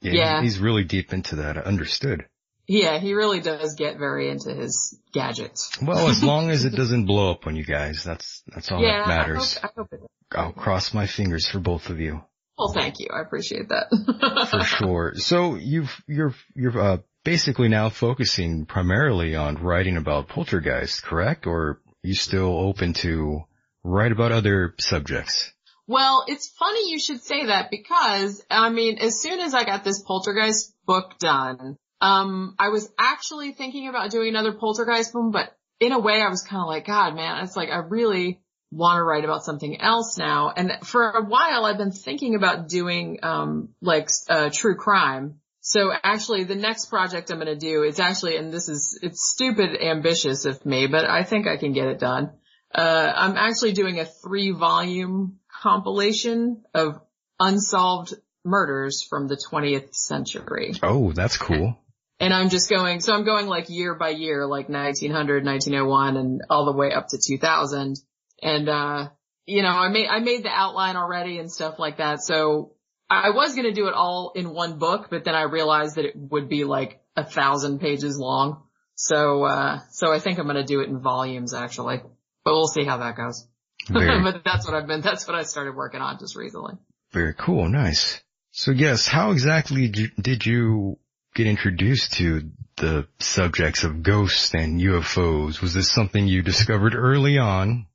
Yeah, 0.00 0.12
Yeah. 0.12 0.42
He's 0.42 0.58
really 0.58 0.84
deep 0.84 1.12
into 1.12 1.36
that. 1.36 1.58
Understood. 1.58 2.24
Yeah, 2.66 2.98
he 2.98 3.14
really 3.14 3.40
does 3.40 3.74
get 3.74 3.98
very 3.98 4.30
into 4.30 4.54
his 4.54 4.98
gadgets. 5.12 5.70
Well, 5.82 6.08
as 6.08 6.22
long 6.24 6.50
as 6.50 6.64
it 6.64 6.74
doesn't 6.74 7.06
blow 7.06 7.32
up 7.32 7.46
on 7.46 7.56
you 7.56 7.64
guys, 7.64 8.04
that's, 8.04 8.42
that's 8.46 8.70
all 8.70 8.80
yeah, 8.80 9.04
that 9.04 9.08
matters. 9.08 9.58
I 9.62 9.68
hope, 9.76 9.88
I 9.92 9.96
hope. 9.96 10.10
I'll 10.32 10.52
cross 10.52 10.94
my 10.94 11.06
fingers 11.06 11.46
for 11.46 11.58
both 11.58 11.90
of 11.90 12.00
you. 12.00 12.22
Well, 12.56 12.72
thank 12.72 13.00
you. 13.00 13.08
I 13.12 13.20
appreciate 13.20 13.68
that. 13.70 14.48
For 14.50 14.60
sure. 14.60 15.12
So 15.16 15.56
you've, 15.56 15.90
you're, 16.06 16.34
you're, 16.54 16.78
uh, 16.80 16.98
basically 17.24 17.68
now 17.68 17.88
focusing 17.88 18.66
primarily 18.66 19.34
on 19.36 19.56
writing 19.56 19.96
about 19.96 20.28
poltergeist, 20.28 21.02
correct? 21.02 21.46
Or 21.46 21.60
are 21.62 21.80
you 22.02 22.14
still 22.14 22.58
open 22.58 22.92
to 22.94 23.42
write 23.82 24.12
about 24.12 24.32
other 24.32 24.74
subjects? 24.78 25.52
Well, 25.86 26.24
it's 26.28 26.48
funny 26.58 26.90
you 26.90 27.00
should 27.00 27.22
say 27.22 27.46
that 27.46 27.70
because, 27.70 28.44
I 28.50 28.70
mean, 28.70 28.98
as 28.98 29.20
soon 29.20 29.40
as 29.40 29.54
I 29.54 29.64
got 29.64 29.84
this 29.84 30.02
poltergeist 30.02 30.74
book 30.86 31.18
done, 31.18 31.76
um, 32.02 32.56
I 32.58 32.70
was 32.70 32.92
actually 32.98 33.52
thinking 33.52 33.86
about 33.86 34.10
doing 34.10 34.28
another 34.28 34.52
poltergeist 34.52 35.14
one, 35.14 35.30
but 35.30 35.56
in 35.78 35.92
a 35.92 36.00
way 36.00 36.20
I 36.20 36.28
was 36.28 36.42
kind 36.42 36.60
of 36.60 36.66
like, 36.66 36.84
God, 36.84 37.14
man, 37.14 37.44
it's 37.44 37.56
like 37.56 37.68
I 37.70 37.76
really 37.76 38.40
want 38.72 38.98
to 38.98 39.04
write 39.04 39.22
about 39.22 39.44
something 39.44 39.80
else 39.80 40.18
now. 40.18 40.52
And 40.54 40.72
for 40.82 41.10
a 41.10 41.24
while 41.24 41.64
I've 41.64 41.78
been 41.78 41.92
thinking 41.92 42.34
about 42.34 42.68
doing, 42.68 43.20
um, 43.22 43.68
like, 43.80 44.10
uh, 44.28 44.50
true 44.52 44.74
crime. 44.74 45.36
So 45.60 45.92
actually 46.02 46.42
the 46.42 46.56
next 46.56 46.86
project 46.86 47.30
I'm 47.30 47.38
going 47.38 47.46
to 47.46 47.56
do 47.56 47.84
is 47.84 48.00
actually, 48.00 48.36
and 48.36 48.52
this 48.52 48.68
is, 48.68 48.98
it's 49.00 49.30
stupid 49.30 49.80
ambitious 49.80 50.44
of 50.44 50.66
me, 50.66 50.88
but 50.88 51.04
I 51.04 51.22
think 51.22 51.46
I 51.46 51.56
can 51.56 51.72
get 51.72 51.86
it 51.86 52.00
done. 52.00 52.32
Uh, 52.74 53.12
I'm 53.14 53.36
actually 53.36 53.74
doing 53.74 54.00
a 54.00 54.06
three 54.06 54.50
volume 54.50 55.38
compilation 55.62 56.64
of 56.74 57.00
unsolved 57.38 58.14
murders 58.44 59.06
from 59.08 59.28
the 59.28 59.36
20th 59.36 59.94
century. 59.94 60.74
Oh, 60.82 61.12
that's 61.12 61.36
cool. 61.36 61.78
And 62.22 62.32
I'm 62.32 62.50
just 62.50 62.70
going, 62.70 63.00
so 63.00 63.12
I'm 63.12 63.24
going 63.24 63.48
like 63.48 63.68
year 63.68 63.96
by 63.96 64.10
year, 64.10 64.46
like 64.46 64.68
1900, 64.68 65.44
1901 65.44 66.16
and 66.16 66.42
all 66.48 66.66
the 66.66 66.72
way 66.72 66.92
up 66.92 67.08
to 67.08 67.18
2000. 67.18 67.96
And, 68.40 68.68
uh, 68.68 69.08
you 69.44 69.62
know, 69.62 69.70
I 69.70 69.88
made, 69.88 70.06
I 70.06 70.20
made 70.20 70.44
the 70.44 70.48
outline 70.48 70.94
already 70.94 71.38
and 71.38 71.50
stuff 71.50 71.80
like 71.80 71.96
that. 71.96 72.22
So 72.22 72.74
I 73.10 73.30
was 73.30 73.56
going 73.56 73.66
to 73.66 73.72
do 73.72 73.88
it 73.88 73.94
all 73.94 74.30
in 74.36 74.50
one 74.50 74.78
book, 74.78 75.08
but 75.10 75.24
then 75.24 75.34
I 75.34 75.42
realized 75.42 75.96
that 75.96 76.04
it 76.04 76.12
would 76.14 76.48
be 76.48 76.62
like 76.62 77.02
a 77.16 77.24
thousand 77.24 77.80
pages 77.80 78.16
long. 78.16 78.62
So, 78.94 79.42
uh, 79.42 79.80
so 79.90 80.12
I 80.12 80.20
think 80.20 80.38
I'm 80.38 80.44
going 80.44 80.54
to 80.54 80.62
do 80.62 80.78
it 80.78 80.88
in 80.88 81.00
volumes 81.00 81.54
actually, 81.54 82.02
but 82.44 82.52
we'll 82.52 82.68
see 82.68 82.84
how 82.84 82.98
that 82.98 83.16
goes. 83.16 83.48
But 83.92 84.44
that's 84.44 84.64
what 84.64 84.76
I've 84.76 84.86
been, 84.86 85.00
that's 85.00 85.26
what 85.26 85.34
I 85.34 85.42
started 85.42 85.74
working 85.74 86.00
on 86.00 86.20
just 86.20 86.36
recently. 86.36 86.74
very 87.10 87.34
cool. 87.34 87.68
Nice. 87.68 88.22
So 88.52 88.70
yes, 88.70 89.08
how 89.08 89.32
exactly 89.32 89.88
did 89.88 89.98
you, 89.98 90.08
did 90.22 90.46
you 90.46 90.98
get 91.34 91.46
introduced 91.46 92.14
to 92.14 92.50
the 92.76 93.06
subjects 93.18 93.84
of 93.84 94.02
ghosts 94.02 94.54
and 94.54 94.80
UFOs? 94.80 95.60
Was 95.60 95.74
this 95.74 95.90
something 95.90 96.26
you 96.26 96.42
discovered 96.42 96.94
early 96.94 97.38
on? 97.38 97.86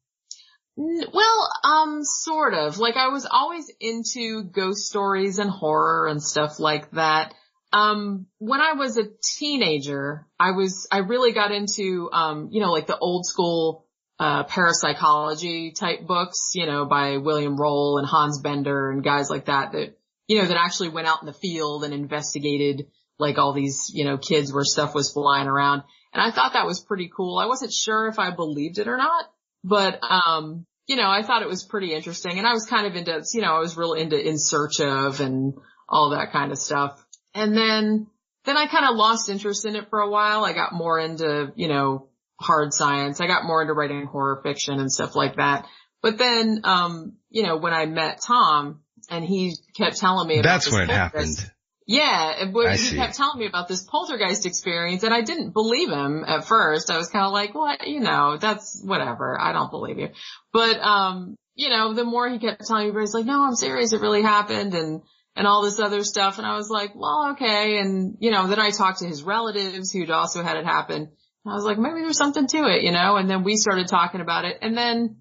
Well, 0.76 1.50
um, 1.64 2.04
sort 2.04 2.54
of. 2.54 2.78
Like 2.78 2.96
I 2.98 3.08
was 3.08 3.28
always 3.30 3.72
into 3.80 4.44
ghost 4.44 4.86
stories 4.86 5.40
and 5.40 5.50
horror 5.50 6.08
and 6.08 6.22
stuff 6.22 6.60
like 6.60 6.92
that. 6.92 7.34
Um, 7.74 8.28
when 8.38 8.62
I 8.62 8.74
was 8.74 8.98
a 8.98 9.04
teenager, 9.40 10.26
I 10.40 10.52
was, 10.52 10.88
I 10.92 11.00
really 11.00 11.34
got 11.34 11.52
into, 11.52 12.10
um, 12.14 12.50
you 12.52 12.62
know, 12.62 12.72
like 12.72 12.88
the 12.88 12.98
old 12.98 13.26
school, 13.26 13.86
uh, 14.20 14.44
parapsychology 14.46 15.72
type 15.72 16.08
books, 16.08 16.52
you 16.56 16.66
know, 16.66 16.86
by 16.86 17.18
William 17.18 17.60
Roll 17.60 17.98
and 17.98 18.08
Hans 18.08 18.40
Bender 18.40 18.90
and 18.92 19.04
guys 19.04 19.30
like 19.30 19.46
that 19.46 19.74
that, 19.74 19.98
you 20.28 20.40
know, 20.40 20.48
that 20.48 20.58
actually 20.58 20.90
went 20.90 21.08
out 21.08 21.22
in 21.22 21.26
the 21.26 21.34
field 21.34 21.84
and 21.84 21.94
investigated 21.94 22.88
like 23.20 23.38
all 23.38 23.54
these, 23.54 23.90
you 23.94 24.06
know, 24.06 24.18
kids 24.18 24.54
where 24.54 24.64
stuff 24.64 24.94
was 24.94 25.12
flying 25.12 25.48
around. 25.48 25.84
And 26.14 26.22
I 26.22 26.34
thought 26.34 26.54
that 26.54 26.66
was 26.66 26.82
pretty 26.82 27.10
cool. 27.16 27.38
I 27.38 27.46
wasn't 27.46 27.74
sure 27.74 28.08
if 28.08 28.20
I 28.20 28.32
believed 28.32 28.80
it 28.80 28.88
or 28.88 28.98
not, 28.98 29.26
but, 29.64 30.00
um, 30.04 30.66
you 30.88 30.96
know, 30.96 31.10
I 31.10 31.24
thought 31.24 31.42
it 31.42 31.50
was 31.50 31.64
pretty 31.64 31.94
interesting 31.94 32.38
and 32.38 32.48
I 32.48 32.54
was 32.54 32.66
kind 32.66 32.88
of 32.88 32.96
into, 32.96 33.24
you 33.34 33.42
know, 33.42 33.56
I 33.56 33.60
was 33.60 33.76
real 33.76 33.94
into 33.94 34.18
in 34.18 34.38
search 34.38 34.80
of 34.80 35.20
and 35.20 35.54
all 35.90 36.12
that 36.12 36.32
kind 36.32 36.52
of 36.52 36.58
stuff. 36.58 37.04
And 37.34 37.56
then, 37.56 38.08
then 38.46 38.58
I 38.58 38.68
kind 38.68 38.86
of 38.86 38.96
lost 38.96 39.30
interest 39.30 39.66
in 39.66 39.76
it 39.76 39.90
for 39.90 40.00
a 40.00 40.10
while. 40.10 40.46
I 40.46 40.54
got 40.54 40.74
more 40.74 40.98
into, 40.98 41.52
you 41.56 41.68
know, 41.68 42.08
hard 42.40 42.74
science. 42.74 43.20
I 43.20 43.28
got 43.28 43.44
more 43.44 43.62
into 43.62 43.74
writing 43.74 44.06
horror 44.06 44.40
fiction 44.44 44.80
and 44.80 44.92
stuff 44.92 45.16
like 45.16 45.36
that. 45.36 45.68
But 46.02 46.18
then, 46.18 46.62
um, 46.64 47.18
you 47.30 47.44
know, 47.44 47.58
when 47.58 47.74
I 47.74 47.86
met 47.86 48.22
Tom 48.22 48.82
and 49.10 49.26
he 49.26 49.56
kept 49.76 49.98
telling 49.98 50.28
me 50.28 50.40
about 50.40 50.50
That's 50.50 50.66
this 50.66 50.74
when 50.74 50.84
it 50.84 50.94
happened. 50.94 51.52
Yeah, 51.88 52.52
when 52.52 52.72
he 52.72 52.78
see. 52.78 52.96
kept 52.98 53.16
telling 53.16 53.40
me 53.40 53.48
about 53.48 53.70
this 53.70 53.82
poltergeist 53.82 54.46
experience 54.46 55.04
and 55.04 55.14
I 55.14 55.22
didn't 55.22 55.52
believe 55.52 55.90
him 55.90 56.26
at 56.28 56.44
first. 56.44 56.92
I 56.92 56.98
was 56.98 57.08
kind 57.08 57.26
of 57.26 57.32
like, 57.32 57.56
what, 57.56 57.88
you 57.88 58.02
know, 58.02 58.38
that's 58.38 58.82
whatever. 58.84 59.40
I 59.40 59.54
don't 59.54 59.72
believe 59.72 59.98
you. 59.98 60.10
But, 60.52 60.82
um, 60.82 61.38
you 61.56 61.70
know, 61.70 61.94
the 61.94 62.04
more 62.04 62.30
he 62.30 62.40
kept 62.40 62.68
telling 62.68 62.88
me, 62.88 62.92
but 62.92 63.00
he's 63.00 63.14
like, 63.14 63.26
no, 63.26 63.42
I'm 63.42 63.56
serious. 63.56 63.94
It 63.94 64.02
really 64.02 64.22
happened 64.22 64.74
and, 64.74 65.02
and 65.38 65.48
all 65.48 65.64
this 65.64 65.80
other 65.80 66.04
stuff. 66.04 66.40
And 66.40 66.46
I 66.46 66.58
was 66.58 66.70
like, 66.70 66.92
well, 66.94 67.30
okay. 67.32 67.80
And, 67.80 68.18
you 68.20 68.32
know, 68.32 68.48
then 68.48 68.60
I 68.60 68.72
talked 68.72 69.00
to 69.00 69.08
his 69.08 69.24
relatives 69.24 69.90
who'd 69.90 70.12
also 70.12 70.44
had 70.44 70.58
it 70.58 70.66
happen. 70.66 71.04
And 71.04 71.54
I 71.54 71.54
was 71.54 71.64
like, 71.64 71.78
maybe 71.78 72.02
there's 72.02 72.18
something 72.18 72.48
to 72.48 72.68
it, 72.68 72.84
you 72.84 72.92
know, 72.92 73.16
and 73.16 73.30
then 73.30 73.44
we 73.44 73.56
started 73.56 73.88
talking 73.88 74.20
about 74.20 74.44
it. 74.44 74.58
And 74.62 74.78
then, 74.78 75.20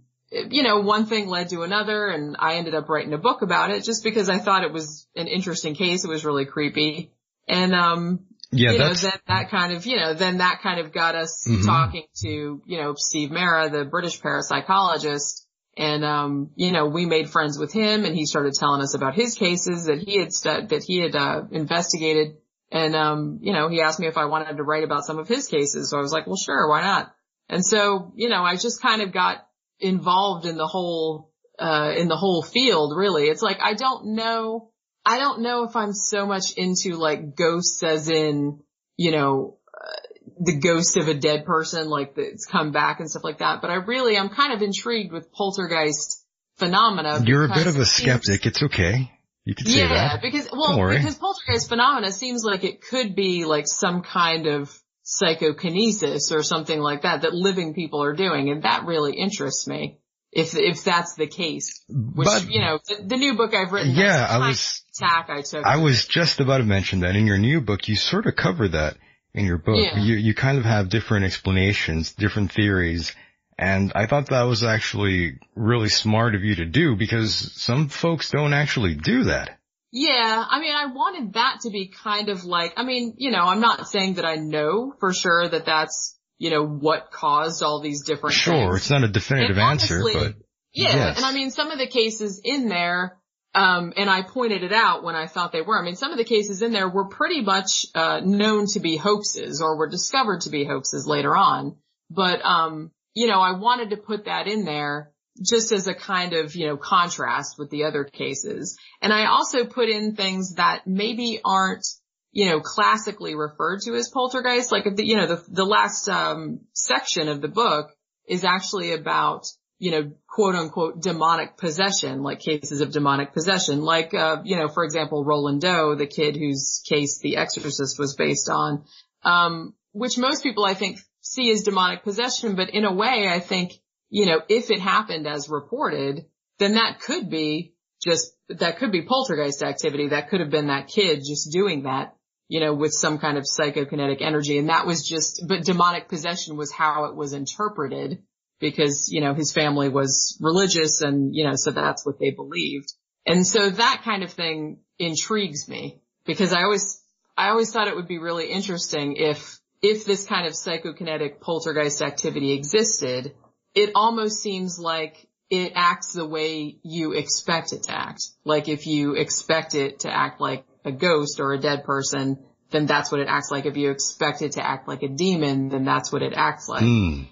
you 0.51 0.63
know, 0.63 0.81
one 0.81 1.07
thing 1.07 1.29
led 1.29 1.49
to 1.51 1.63
another 1.63 2.07
and 2.09 2.37
I 2.39 2.55
ended 2.57 2.75
up 2.75 2.89
writing 2.89 3.13
a 3.13 3.19
book 3.19 3.43
about 3.43 3.71
it 3.71 3.85
just 3.85 4.03
because 4.05 4.29
I 4.29 4.39
thought 4.39 4.65
it 4.65 4.73
was 4.73 5.07
an 5.17 5.29
interesting 5.29 5.75
case. 5.75 6.05
It 6.05 6.09
was 6.09 6.25
really 6.25 6.45
creepy. 6.47 7.13
And, 7.49 7.75
um, 7.75 8.21
Yeah, 8.53 8.73
you 8.73 8.79
know, 8.79 8.95
then 8.95 9.13
that 9.27 9.51
kind 9.51 9.73
of, 9.73 9.87
you 9.87 9.97
know, 9.97 10.15
then 10.15 10.39
that 10.39 10.61
kind 10.63 10.81
of 10.81 10.93
got 10.93 11.15
us 11.15 11.47
Mhm. 11.49 11.65
talking 11.67 12.05
to, 12.23 12.63
you 12.65 12.79
know, 12.81 12.95
Steve 12.97 13.31
Mera, 13.31 13.69
the 13.71 13.85
British 13.85 14.21
parapsychologist. 14.21 15.43
And, 15.77 16.05
um, 16.05 16.51
you 16.57 16.73
know, 16.73 16.87
we 16.87 17.05
made 17.07 17.29
friends 17.29 17.59
with 17.59 17.73
him 17.73 18.05
and 18.05 18.15
he 18.17 18.25
started 18.25 18.55
telling 18.55 18.81
us 18.81 18.95
about 18.95 19.15
his 19.15 19.35
cases 19.35 19.87
that 19.87 19.99
he 19.99 20.19
had, 20.19 20.33
stu- 20.33 20.67
that 20.69 20.83
he 20.83 21.01
had, 21.01 21.15
uh, 21.15 21.43
investigated. 21.51 22.37
And, 22.73 22.97
um, 22.97 23.39
you 23.43 23.53
know, 23.53 23.69
he 23.69 23.83
asked 23.83 24.01
me 24.01 24.07
if 24.07 24.17
I 24.17 24.25
wanted 24.25 24.57
to 24.57 24.63
write 24.63 24.85
about 24.85 25.05
some 25.05 25.19
of 25.19 25.29
his 25.29 25.47
cases. 25.49 25.91
So 25.91 25.99
I 25.99 26.01
was 26.01 26.13
like, 26.13 26.27
well, 26.27 26.37
sure, 26.37 26.69
why 26.69 26.81
not? 26.83 27.13
And 27.49 27.65
so, 27.65 28.13
you 28.17 28.29
know, 28.29 28.43
I 28.43 28.57
just 28.57 28.81
kind 28.83 29.03
of 29.03 29.13
got 29.13 29.46
involved 29.79 30.47
in 30.47 30.57
the 30.57 30.67
whole, 30.67 31.33
uh, 31.59 31.93
in 31.97 32.09
the 32.09 32.17
whole 32.17 32.43
field, 32.43 32.93
really. 32.97 33.25
It's 33.25 33.43
like, 33.43 33.59
I 33.61 33.75
don't 33.75 34.15
know, 34.15 34.71
I 35.05 35.19
don't 35.19 35.43
know 35.43 35.65
if 35.65 35.77
I'm 35.77 35.93
so 35.93 36.27
much 36.27 36.53
into 36.57 36.97
like 36.97 37.37
ghosts 37.37 37.83
as 37.83 38.09
in, 38.09 38.61
you 38.97 39.13
know, 39.13 39.59
uh, 39.73 40.01
the 40.41 40.59
ghost 40.59 40.97
of 40.97 41.09
a 41.09 41.15
dead 41.15 41.45
person, 41.45 41.89
like 41.89 42.15
that's 42.15 42.47
come 42.47 42.73
back 42.73 43.01
and 43.01 43.09
stuff 43.09 43.25
like 43.25 43.39
that. 43.39 43.61
But 43.61 43.71
I 43.71 43.77
really, 43.77 44.17
I'm 44.17 44.31
kind 44.31 44.53
of 44.53 44.63
intrigued 44.63 45.13
with 45.13 45.33
poltergeist 45.33 46.25
phenomena. 46.57 47.23
you're 47.25 47.45
a 47.45 47.55
bit 47.55 47.67
of 47.67 47.77
a 47.77 47.87
skeptic. 47.87 48.47
It's 48.47 48.63
okay. 48.63 49.13
You 49.45 49.55
can 49.55 49.67
say 49.67 49.79
yeah, 49.79 49.89
that. 49.89 50.23
because 50.23 50.49
well, 50.53 50.89
because 50.89 51.15
poltergeist 51.15 51.69
phenomena 51.69 52.11
seems 52.11 52.43
like 52.45 52.65
it 52.65 52.83
could 52.83 53.15
be 53.15 53.45
like 53.45 53.69
some 53.69 54.03
kind 54.03 54.49
of 54.49 54.77
psychokinesis 55.07 56.33
or 56.33 56.43
something 56.43 56.81
like 56.81 57.03
that 57.03 57.23
that 57.23 57.33
living 57.33 57.75
people 57.75 58.03
are 58.03 58.13
doing, 58.13 58.51
and 58.51 58.65
that 58.65 58.85
really 58.85 59.15
interests 59.15 59.67
me. 59.67 59.99
If 60.33 60.55
if 60.55 60.85
that's 60.85 61.15
the 61.15 61.29
case, 61.29 61.83
which 61.89 62.27
But- 62.27 62.51
you 62.51 62.61
know, 62.61 62.79
the, 62.87 63.03
the 63.07 63.17
new 63.17 63.37
book 63.37 63.55
I've 63.55 63.73
written, 63.73 63.95
Yeah, 63.95 64.27
I 64.29 64.39
was- 64.49 64.83
of 65.01 65.09
tack 65.09 65.31
I 65.31 65.43
took. 65.43 65.65
I 65.65 65.77
was 65.77 66.07
just 66.07 66.41
about 66.41 66.59
to 66.59 66.65
mention 66.65 67.01
that 67.01 67.17
in 67.17 67.27
your 67.27 67.39
new 67.39 67.61
book, 67.61 67.89
you 67.89 67.97
sort 67.97 68.27
of 68.27 68.35
cover 68.37 68.69
that 68.69 68.97
in 69.33 69.47
your 69.47 69.59
book. 69.59 69.79
Yeah. 69.79 69.99
You, 69.99 70.17
you 70.17 70.35
kind 70.35 70.59
of 70.59 70.65
have 70.65 70.89
different 70.89 71.25
explanations, 71.25 72.13
different 72.13 72.53
theories. 72.53 73.13
And 73.59 73.93
I 73.95 74.07
thought 74.07 74.27
that 74.31 74.43
was 74.43 74.65
actually 74.65 75.39
really 75.55 75.89
smart 75.89 76.35
of 76.35 76.43
you 76.43 76.57
to 76.57 76.67
do 76.67 76.97
because 76.97 77.53
some 77.55 77.89
folks 77.89 78.31
don't 78.31 78.53
actually 78.53 78.95
do 78.95 79.25
that. 79.25 79.56
Yeah, 79.93 80.45
I 80.49 80.61
mean, 80.61 80.75
I 80.75 80.87
wanted 80.87 81.35
that 81.35 81.61
to 81.63 81.71
be 81.71 81.89
kind 81.89 82.29
of 82.29 82.45
like, 82.45 82.75
I 82.77 82.83
mean, 82.85 83.15
you 83.19 83.31
know, 83.31 83.45
I'm 83.45 83.61
not 83.61 83.89
saying 83.89 84.15
that 84.15 84.25
I 84.25 84.37
know 84.37 84.93
for 85.01 85.13
sure 85.15 85.49
that 85.49 85.65
that's, 85.65 86.19
you 86.39 86.51
know, 86.51 86.67
what 86.67 87.11
caused 87.11 87.63
all 87.63 87.81
these 87.81 88.05
different 88.05 88.35
Sure, 88.35 88.55
things. 88.55 88.77
it's 88.77 88.91
not 88.91 89.05
a 89.05 89.09
definitive 89.09 89.59
answer, 89.59 90.03
but 90.13 90.35
Yeah, 90.73 90.95
Yes. 90.95 91.17
and 91.17 91.25
I 91.25 91.33
mean, 91.33 91.51
some 91.51 91.71
of 91.71 91.79
the 91.79 91.87
cases 91.87 92.41
in 92.45 92.69
there, 92.69 93.17
um, 93.55 93.95
and 93.97 94.11
I 94.11 94.21
pointed 94.21 94.63
it 94.63 94.73
out 94.73 95.03
when 95.03 95.15
I 95.15 95.27
thought 95.27 95.51
they 95.53 95.63
were. 95.63 95.81
I 95.81 95.83
mean, 95.83 95.97
some 95.97 96.13
of 96.13 96.19
the 96.19 96.25
cases 96.25 96.61
in 96.61 96.73
there 96.73 96.89
were 96.91 97.09
pretty 97.09 97.41
much 97.41 97.87
uh, 97.95 98.21
known 98.23 98.67
to 98.75 98.81
be 98.81 98.97
hoaxes, 98.97 99.63
or 99.63 99.79
were 99.79 99.89
discovered 99.89 100.43
to 100.43 100.51
be 100.51 100.65
hoaxes 100.67 101.07
later 101.07 101.35
on. 101.35 101.77
But 102.11 102.45
um, 102.45 102.91
you 103.15 103.27
know, 103.29 103.41
I 103.41 103.53
wanted 103.53 103.91
to 103.91 103.97
put 103.97 104.27
that 104.27 104.47
in 104.47 104.67
there 104.67 105.13
just 105.43 105.73
as 105.73 105.87
a 105.87 105.95
kind 105.95 106.33
of 106.33 106.55
you 106.55 106.67
know 106.67 106.77
contrast 106.77 107.57
with 107.59 107.71
the 107.71 107.85
other 107.85 108.05
cases. 108.05 108.79
And 109.01 109.13
I 109.13 109.27
also 109.27 109.65
put 109.65 109.89
in 109.89 110.15
things 110.15 110.55
that 110.55 110.87
maybe 110.87 111.41
aren't 111.45 111.87
you 112.33 112.47
know 112.47 112.61
classically 112.61 113.35
referred 113.35 113.81
to 113.83 113.95
as 113.95 114.11
poltergeist. 114.11 114.73
Like 114.73 114.85
the 114.97 115.07
you 115.07 115.17
know 115.17 115.27
the 115.27 115.45
the 115.49 115.65
last 115.65 116.09
um, 116.09 116.61
section 116.73 117.29
of 117.29 117.41
the 117.41 117.49
book 117.49 117.91
is 118.29 118.45
actually 118.45 118.93
about 118.93 119.47
you 119.79 119.91
know, 119.91 120.11
quote 120.29 120.55
unquote 120.55 121.03
demonic 121.03 121.57
possession, 121.57 122.23
like 122.23 122.41
cases 122.41 122.81
of 122.81 122.93
demonic 122.93 123.33
possession, 123.33 123.83
like, 123.83 124.15
uh, 124.15 124.39
you 124.45 124.57
know, 124.57 124.69
for 124.69 124.85
example, 124.85 125.25
Roland 125.25 125.61
Doe, 125.61 125.95
the 125.95 126.07
kid 126.07 126.37
whose 126.37 126.83
case 126.89 127.19
The 127.19 127.37
Exorcist 127.37 127.99
was 127.99 128.17
based 128.17 128.49
on, 128.49 128.85
um, 129.23 129.75
which 129.93 130.17
most 130.17 130.43
people 130.43 130.65
I 130.65 130.75
think 130.75 130.99
see 131.21 131.51
as 131.51 131.63
demonic 131.63 132.05
possession, 132.05 132.57
but 132.57 132.71
in 132.71 132.85
a 132.85 132.93
way 132.93 133.29
I 133.29 133.41
think, 133.41 133.73
you 134.11 134.27
know, 134.27 134.41
if 134.49 134.71
it 134.71 134.81
happened 134.81 135.27
as 135.27 135.49
reported, 135.49 136.27
then 136.59 136.75
that 136.75 137.01
could 137.01 137.31
be 137.31 137.75
just, 138.03 138.33
that 138.49 138.79
could 138.79 138.93
be 138.93 139.03
poltergeist 139.03 139.63
activity. 139.63 140.09
That 140.09 140.29
could 140.29 140.41
have 140.41 140.51
been 140.51 140.69
that 140.69 140.89
kid 140.89 141.23
just 141.27 141.53
doing 141.53 141.85
that, 141.85 142.17
you 142.49 142.61
know, 142.61 142.75
with 142.75 142.93
some 142.93 143.19
kind 143.19 143.37
of 143.37 143.45
psychokinetic 143.45 144.23
energy. 144.23 144.59
And 144.59 144.69
that 144.69 144.87
was 144.87 145.07
just, 145.07 145.45
but 145.49 145.65
demonic 145.65 146.09
possession 146.09 146.57
was 146.57 146.73
how 146.73 147.07
it 147.07 147.17
was 147.17 147.33
interpreted 147.33 148.23
because, 148.61 149.09
you 149.11 149.21
know, 149.21 149.35
his 149.35 149.53
family 149.53 149.89
was 149.89 150.39
religious 150.41 151.03
and, 151.03 151.35
you 151.35 151.45
know, 151.45 151.55
so 151.55 151.71
that's 151.73 152.07
what 152.07 152.19
they 152.19 152.31
believed. 152.31 152.93
And 153.27 153.47
so 153.47 153.71
that 153.71 154.03
kind 154.05 154.23
of 154.23 154.33
thing 154.33 154.79
intrigues 154.99 155.69
me 155.69 156.01
because 156.25 156.53
I 156.53 156.63
always, 156.63 157.03
I 157.37 157.49
always 157.49 157.73
thought 157.73 157.89
it 157.89 157.97
would 157.97 158.09
be 158.09 158.19
really 158.19 158.47
interesting 158.47 159.17
if, 159.17 159.59
if 159.83 160.05
this 160.07 160.27
kind 160.27 160.47
of 160.47 160.53
psychokinetic 160.53 161.41
poltergeist 161.41 162.03
activity 162.03 162.53
existed, 162.53 163.35
it 163.77 163.91
almost 163.95 164.43
seems 164.43 164.79
like 164.81 165.29
it 165.51 165.73
acts 165.77 166.15
the 166.15 166.27
way 166.27 166.79
you 166.83 167.13
expect 167.13 167.73
it 167.73 167.85
to 167.85 167.93
act. 167.93 168.23
Like 168.45 168.69
if 168.69 168.87
you 168.89 169.15
expect 169.15 169.77
it 169.77 170.01
to 170.01 170.11
act 170.11 170.41
like 170.41 170.65
a 170.85 170.91
ghost 170.91 171.39
or 171.39 171.53
a 171.53 171.59
dead 171.59 171.85
person, 171.85 172.39
then 172.71 172.87
that's 172.87 173.13
what 173.13 173.21
it 173.21 173.29
acts 173.29 173.51
like. 173.53 173.67
If 173.67 173.77
you 173.77 173.91
expect 173.91 174.43
it 174.43 174.53
to 174.53 174.67
act 174.67 174.89
like 174.89 175.05
a 175.05 175.09
demon, 175.09 175.69
then 175.69 175.85
that's 175.85 176.11
what 176.11 176.23
it 176.23 176.33
acts 176.35 176.69
like. 176.69 176.83
Hmm, 176.83 177.23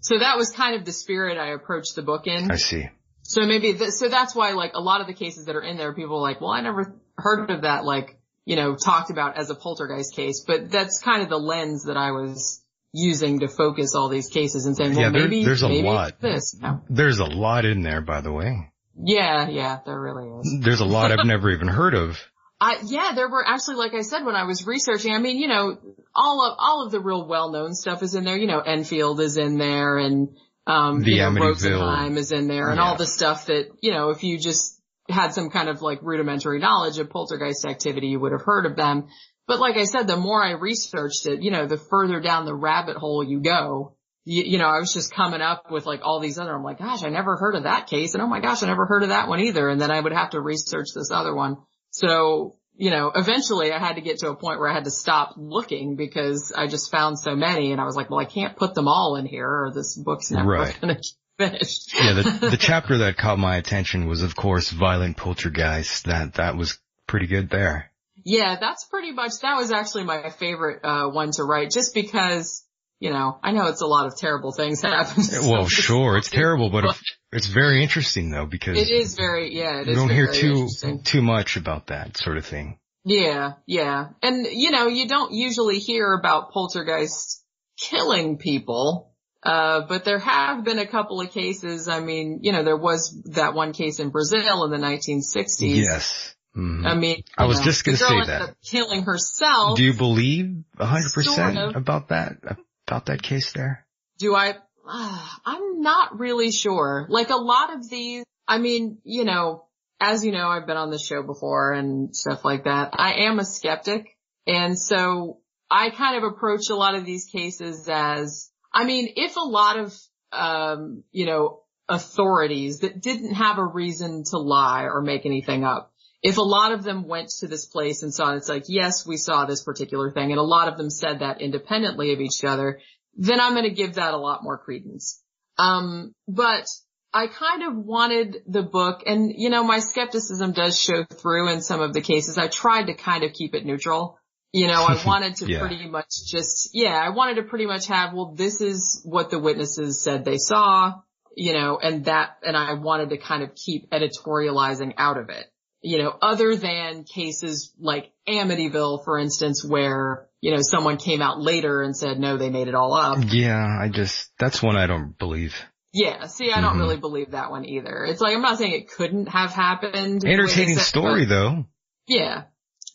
So 0.00 0.18
that 0.18 0.36
was 0.36 0.50
kind 0.52 0.76
of 0.76 0.84
the 0.84 0.92
spirit 0.92 1.38
I 1.38 1.52
approached 1.54 1.96
the 1.96 2.02
book 2.02 2.28
in. 2.28 2.50
I 2.50 2.56
see. 2.56 2.88
So 3.22 3.46
maybe, 3.46 3.72
th- 3.74 3.90
so 3.90 4.08
that's 4.08 4.34
why 4.34 4.52
like 4.52 4.72
a 4.74 4.80
lot 4.80 5.00
of 5.00 5.06
the 5.08 5.14
cases 5.14 5.46
that 5.46 5.56
are 5.56 5.62
in 5.62 5.76
there, 5.76 5.92
people 5.92 6.16
are 6.18 6.22
like, 6.22 6.40
well, 6.40 6.50
I 6.50 6.60
never 6.60 6.94
heard 7.16 7.50
of 7.50 7.62
that, 7.62 7.84
like, 7.84 8.18
you 8.44 8.56
know, 8.56 8.76
talked 8.76 9.10
about 9.10 9.38
as 9.38 9.50
a 9.50 9.54
poltergeist 9.54 10.14
case, 10.14 10.44
but 10.46 10.70
that's 10.70 11.00
kind 11.00 11.22
of 11.22 11.28
the 11.28 11.38
lens 11.38 11.84
that 11.84 11.96
I 11.96 12.12
was 12.12 12.62
using 12.92 13.40
to 13.40 13.48
focus 13.48 13.94
all 13.94 14.08
these 14.08 14.28
cases 14.28 14.66
and 14.66 14.76
saying, 14.76 14.92
well, 14.94 15.00
Yeah, 15.02 15.10
there- 15.10 15.22
maybe, 15.22 15.44
there's 15.44 15.62
a 15.62 15.68
maybe 15.68 15.86
lot. 15.88 16.20
this. 16.20 16.56
No. 16.60 16.80
There's 16.88 17.18
a 17.20 17.24
lot 17.26 17.64
in 17.64 17.82
there, 17.82 18.00
by 18.00 18.20
the 18.20 18.32
way. 18.32 18.70
Yeah, 19.02 19.48
yeah, 19.48 19.78
there 19.86 20.00
really 20.00 20.28
is. 20.40 20.58
There's 20.62 20.80
a 20.80 20.84
lot 20.84 21.12
I've 21.12 21.24
never 21.26 21.50
even 21.50 21.68
heard 21.68 21.94
of. 21.94 22.18
I, 22.62 22.78
yeah, 22.84 23.12
there 23.14 23.28
were 23.30 23.46
actually, 23.46 23.76
like 23.76 23.94
I 23.94 24.02
said, 24.02 24.24
when 24.26 24.34
I 24.34 24.44
was 24.44 24.66
researching, 24.66 25.14
I 25.14 25.18
mean, 25.18 25.38
you 25.38 25.48
know, 25.48 25.78
all 26.14 26.44
of, 26.44 26.56
all 26.58 26.84
of 26.84 26.92
the 26.92 27.00
real 27.00 27.26
well-known 27.26 27.72
stuff 27.74 28.02
is 28.02 28.14
in 28.14 28.24
there. 28.24 28.36
You 28.36 28.46
know, 28.48 28.60
Enfield 28.60 29.18
is 29.20 29.38
in 29.38 29.56
there 29.56 29.96
and, 29.96 30.28
um, 30.66 31.00
The 31.00 31.12
you 31.12 31.16
know, 31.22 31.30
Rosenheim 31.30 32.18
is 32.18 32.32
in 32.32 32.48
there 32.48 32.68
and 32.68 32.76
Yeah. 32.78 32.84
all 32.84 32.96
the 32.96 33.06
stuff 33.06 33.46
that, 33.46 33.68
you 33.80 33.92
know, 33.92 34.10
if 34.10 34.22
you 34.24 34.38
just 34.38 34.78
had 35.08 35.32
some 35.32 35.48
kind 35.48 35.70
of 35.70 35.80
like 35.80 36.00
rudimentary 36.02 36.58
knowledge 36.58 36.98
of 36.98 37.08
poltergeist 37.08 37.64
activity, 37.64 38.08
you 38.08 38.20
would 38.20 38.32
have 38.32 38.42
heard 38.42 38.66
of 38.66 38.76
them. 38.76 39.08
But 39.50 39.58
like 39.58 39.76
I 39.76 39.82
said, 39.82 40.06
the 40.06 40.16
more 40.16 40.40
I 40.40 40.52
researched 40.52 41.26
it, 41.26 41.42
you 41.42 41.50
know, 41.50 41.66
the 41.66 41.76
further 41.76 42.20
down 42.20 42.44
the 42.44 42.54
rabbit 42.54 42.96
hole 42.96 43.24
you 43.24 43.40
go, 43.40 43.96
you, 44.24 44.44
you 44.44 44.58
know, 44.58 44.68
I 44.68 44.78
was 44.78 44.94
just 44.94 45.12
coming 45.12 45.40
up 45.40 45.72
with 45.72 45.86
like 45.86 46.02
all 46.04 46.20
these 46.20 46.38
other, 46.38 46.54
I'm 46.54 46.62
like, 46.62 46.78
gosh, 46.78 47.02
I 47.02 47.08
never 47.08 47.36
heard 47.36 47.56
of 47.56 47.64
that 47.64 47.88
case. 47.88 48.14
And 48.14 48.22
oh 48.22 48.28
my 48.28 48.38
gosh, 48.38 48.62
I 48.62 48.68
never 48.68 48.86
heard 48.86 49.02
of 49.02 49.08
that 49.08 49.26
one 49.26 49.40
either. 49.40 49.68
And 49.68 49.80
then 49.80 49.90
I 49.90 49.98
would 49.98 50.12
have 50.12 50.30
to 50.30 50.40
research 50.40 50.90
this 50.94 51.10
other 51.10 51.34
one. 51.34 51.56
So, 51.90 52.58
you 52.76 52.90
know, 52.90 53.10
eventually 53.12 53.72
I 53.72 53.80
had 53.80 53.96
to 53.96 54.02
get 54.02 54.18
to 54.20 54.28
a 54.30 54.36
point 54.36 54.60
where 54.60 54.68
I 54.68 54.72
had 54.72 54.84
to 54.84 54.92
stop 54.92 55.34
looking 55.36 55.96
because 55.96 56.52
I 56.56 56.68
just 56.68 56.92
found 56.92 57.18
so 57.18 57.34
many 57.34 57.72
and 57.72 57.80
I 57.80 57.86
was 57.86 57.96
like, 57.96 58.08
well, 58.08 58.20
I 58.20 58.26
can't 58.26 58.56
put 58.56 58.74
them 58.74 58.86
all 58.86 59.16
in 59.16 59.26
here 59.26 59.48
or 59.48 59.72
this 59.74 59.96
book's 59.96 60.30
never 60.30 60.48
Right. 60.48 60.80
going 60.80 60.94
to 60.94 61.02
finish. 61.38 61.92
Yeah, 61.92 62.12
the, 62.12 62.22
the 62.52 62.56
chapter 62.56 62.98
that 62.98 63.16
caught 63.16 63.40
my 63.40 63.56
attention 63.56 64.06
was, 64.06 64.22
of 64.22 64.36
course, 64.36 64.70
Violent 64.70 65.16
Poltergeist. 65.16 66.04
That, 66.04 66.34
that 66.34 66.56
was 66.56 66.78
pretty 67.08 67.26
good 67.26 67.50
there. 67.50 67.89
Yeah, 68.24 68.56
that's 68.60 68.84
pretty 68.84 69.12
much, 69.12 69.32
that 69.42 69.56
was 69.56 69.70
actually 69.72 70.04
my 70.04 70.30
favorite, 70.30 70.84
uh, 70.84 71.08
one 71.08 71.30
to 71.32 71.44
write 71.44 71.70
just 71.70 71.94
because, 71.94 72.64
you 72.98 73.10
know, 73.10 73.38
I 73.42 73.52
know 73.52 73.66
it's 73.66 73.82
a 73.82 73.86
lot 73.86 74.06
of 74.06 74.16
terrible 74.16 74.52
things 74.52 74.82
happen. 74.82 75.24
Well, 75.42 75.66
sure, 75.66 76.16
it's 76.16 76.30
terrible, 76.30 76.70
but 76.70 76.96
it's 77.32 77.46
very 77.46 77.82
interesting 77.82 78.30
though 78.30 78.46
because 78.46 78.78
It 78.78 78.90
is 78.90 79.14
very, 79.14 79.54
yeah, 79.54 79.80
it 79.80 79.88
you 79.88 79.94
don't 79.94 80.10
hear 80.10 80.32
too, 80.32 80.68
too 81.04 81.22
much 81.22 81.56
about 81.56 81.88
that 81.88 82.16
sort 82.16 82.36
of 82.36 82.44
thing. 82.44 82.78
Yeah, 83.04 83.52
yeah. 83.66 84.08
And, 84.22 84.46
you 84.46 84.70
know, 84.70 84.86
you 84.86 85.08
don't 85.08 85.32
usually 85.32 85.78
hear 85.78 86.12
about 86.12 86.52
poltergeists 86.52 87.42
killing 87.78 88.36
people. 88.36 89.06
Uh, 89.42 89.86
but 89.88 90.04
there 90.04 90.18
have 90.18 90.64
been 90.64 90.78
a 90.78 90.86
couple 90.86 91.18
of 91.20 91.32
cases. 91.32 91.88
I 91.88 92.00
mean, 92.00 92.40
you 92.42 92.52
know, 92.52 92.62
there 92.62 92.76
was 92.76 93.18
that 93.32 93.54
one 93.54 93.72
case 93.72 93.98
in 93.98 94.10
Brazil 94.10 94.64
in 94.64 94.70
the 94.70 94.76
1960s. 94.76 95.76
Yes. 95.76 96.34
Mhm. 96.56 96.84
I 96.86 96.94
mean, 96.94 97.22
I 97.38 97.46
was 97.46 97.58
know, 97.58 97.64
just 97.64 97.84
gonna 97.84 97.96
the 97.96 98.04
girl 98.04 98.24
say 98.24 98.30
that. 98.30 98.56
killing 98.62 99.02
herself. 99.02 99.76
Do 99.76 99.84
you 99.84 99.94
believe 99.94 100.64
a 100.78 100.86
hundred 100.86 101.10
Sort 101.10 101.26
percent 101.26 101.58
of. 101.58 101.76
about 101.76 102.08
that, 102.08 102.38
about 102.86 103.06
that 103.06 103.22
case 103.22 103.52
there? 103.52 103.86
Do 104.18 104.34
I? 104.34 104.56
Uh, 104.86 105.28
I'm 105.44 105.80
not 105.80 106.18
really 106.18 106.50
sure. 106.50 107.06
Like 107.08 107.30
a 107.30 107.36
lot 107.36 107.74
of 107.74 107.88
these, 107.88 108.24
I 108.48 108.58
mean, 108.58 108.98
you 109.04 109.24
know, 109.24 109.66
as 110.00 110.24
you 110.24 110.32
know, 110.32 110.48
I've 110.48 110.66
been 110.66 110.76
on 110.76 110.90
the 110.90 110.98
show 110.98 111.22
before 111.22 111.72
and 111.72 112.14
stuff 112.16 112.44
like 112.44 112.64
that. 112.64 112.90
I 112.94 113.24
am 113.26 113.38
a 113.38 113.44
skeptic. 113.44 114.16
And 114.46 114.76
so 114.78 115.38
I 115.70 115.90
kind 115.90 116.16
of 116.16 116.24
approach 116.24 116.70
a 116.70 116.74
lot 116.74 116.96
of 116.96 117.04
these 117.04 117.26
cases 117.26 117.88
as, 117.88 118.50
I 118.72 118.84
mean, 118.84 119.12
if 119.16 119.36
a 119.36 119.40
lot 119.40 119.78
of, 119.78 119.96
um, 120.32 121.04
you 121.12 121.26
know, 121.26 121.60
authorities 121.88 122.78
that 122.80 123.00
didn't 123.02 123.34
have 123.34 123.58
a 123.58 123.64
reason 123.64 124.24
to 124.30 124.38
lie 124.38 124.84
or 124.84 125.02
make 125.02 125.26
anything 125.26 125.64
up, 125.64 125.89
if 126.22 126.36
a 126.36 126.42
lot 126.42 126.72
of 126.72 126.82
them 126.82 127.08
went 127.08 127.30
to 127.40 127.46
this 127.46 127.66
place 127.66 128.02
and 128.02 128.12
saw, 128.12 128.34
it's 128.34 128.48
like, 128.48 128.64
yes, 128.68 129.06
we 129.06 129.16
saw 129.16 129.46
this 129.46 129.62
particular 129.62 130.10
thing, 130.10 130.30
and 130.30 130.38
a 130.38 130.42
lot 130.42 130.68
of 130.68 130.76
them 130.76 130.90
said 130.90 131.20
that 131.20 131.40
independently 131.40 132.12
of 132.12 132.20
each 132.20 132.44
other, 132.44 132.80
then 133.14 133.40
I'm 133.40 133.52
going 133.52 133.64
to 133.64 133.70
give 133.70 133.94
that 133.94 134.14
a 134.14 134.18
lot 134.18 134.42
more 134.42 134.58
credence. 134.58 135.22
Um, 135.58 136.14
but 136.28 136.64
I 137.12 137.26
kind 137.26 137.64
of 137.64 137.76
wanted 137.76 138.42
the 138.46 138.62
book 138.62 139.02
and, 139.04 139.32
you 139.34 139.50
know, 139.50 139.64
my 139.64 139.80
skepticism 139.80 140.52
does 140.52 140.78
show 140.78 141.04
through 141.04 141.50
in 141.50 141.60
some 141.60 141.80
of 141.80 141.92
the 141.92 142.00
cases. 142.00 142.38
I 142.38 142.46
tried 142.48 142.86
to 142.86 142.94
kind 142.94 143.24
of 143.24 143.32
keep 143.32 143.54
it 143.54 143.66
neutral. 143.66 144.18
You 144.52 144.68
know, 144.68 144.84
I 144.84 145.02
wanted 145.06 145.36
to 145.36 145.50
Yeah. 145.50 145.58
pretty 145.58 145.88
much 145.88 146.10
just, 146.26 146.70
yeah, 146.72 146.94
I 146.94 147.10
wanted 147.10 147.36
to 147.36 147.42
pretty 147.42 147.66
much 147.66 147.88
have, 147.88 148.14
well, 148.14 148.32
this 148.34 148.60
is 148.60 149.02
what 149.04 149.30
the 149.30 149.38
witnesses 149.38 150.00
said 150.00 150.24
they 150.24 150.38
saw, 150.38 151.00
you 151.36 151.52
know, 151.52 151.78
and 151.82 152.04
that, 152.04 152.38
and 152.44 152.56
I 152.56 152.74
wanted 152.74 153.10
to 153.10 153.18
kind 153.18 153.42
of 153.42 153.54
keep 153.54 153.90
editorializing 153.90 154.94
out 154.96 155.18
of 155.18 155.30
it. 155.30 155.46
You 155.82 155.98
know, 156.02 156.14
other 156.20 156.56
than 156.56 157.04
cases 157.04 157.72
like 157.78 158.12
Amityville, 158.28 159.04
for 159.04 159.18
instance, 159.18 159.64
where, 159.64 160.26
you 160.40 160.50
know, 160.52 160.60
someone 160.60 160.98
came 160.98 161.22
out 161.22 161.40
later 161.40 161.80
and 161.82 161.96
said, 161.96 162.18
no, 162.18 162.36
they 162.36 162.50
made 162.50 162.68
it 162.68 162.74
all 162.74 162.92
up. 162.92 163.18
Yeah, 163.28 163.64
I 163.80 163.88
just, 163.88 164.30
that's 164.38 164.62
one 164.62 164.76
I 164.76 164.86
don't 164.86 165.16
believe. 165.18 165.54
Yeah, 165.92 166.26
see, 166.26 166.52
I 166.52 166.60
don't 166.60 166.76
Mhm. 166.76 166.80
really 166.80 166.96
believe 166.98 167.30
that 167.32 167.50
one 167.50 167.64
either. 167.64 168.04
It's 168.04 168.20
like, 168.20 168.34
I'm 168.34 168.42
not 168.42 168.58
saying 168.58 168.72
it 168.74 168.90
couldn't 168.90 169.26
have 169.30 169.52
happened. 169.52 170.20
the 170.20 170.26
way 170.26 170.36
they 170.36 170.42
Entertaining 170.42 170.76
said, 170.76 170.84
story 170.84 171.24
but- 171.24 171.28
though. 171.34 171.64
Yeah. 172.06 172.42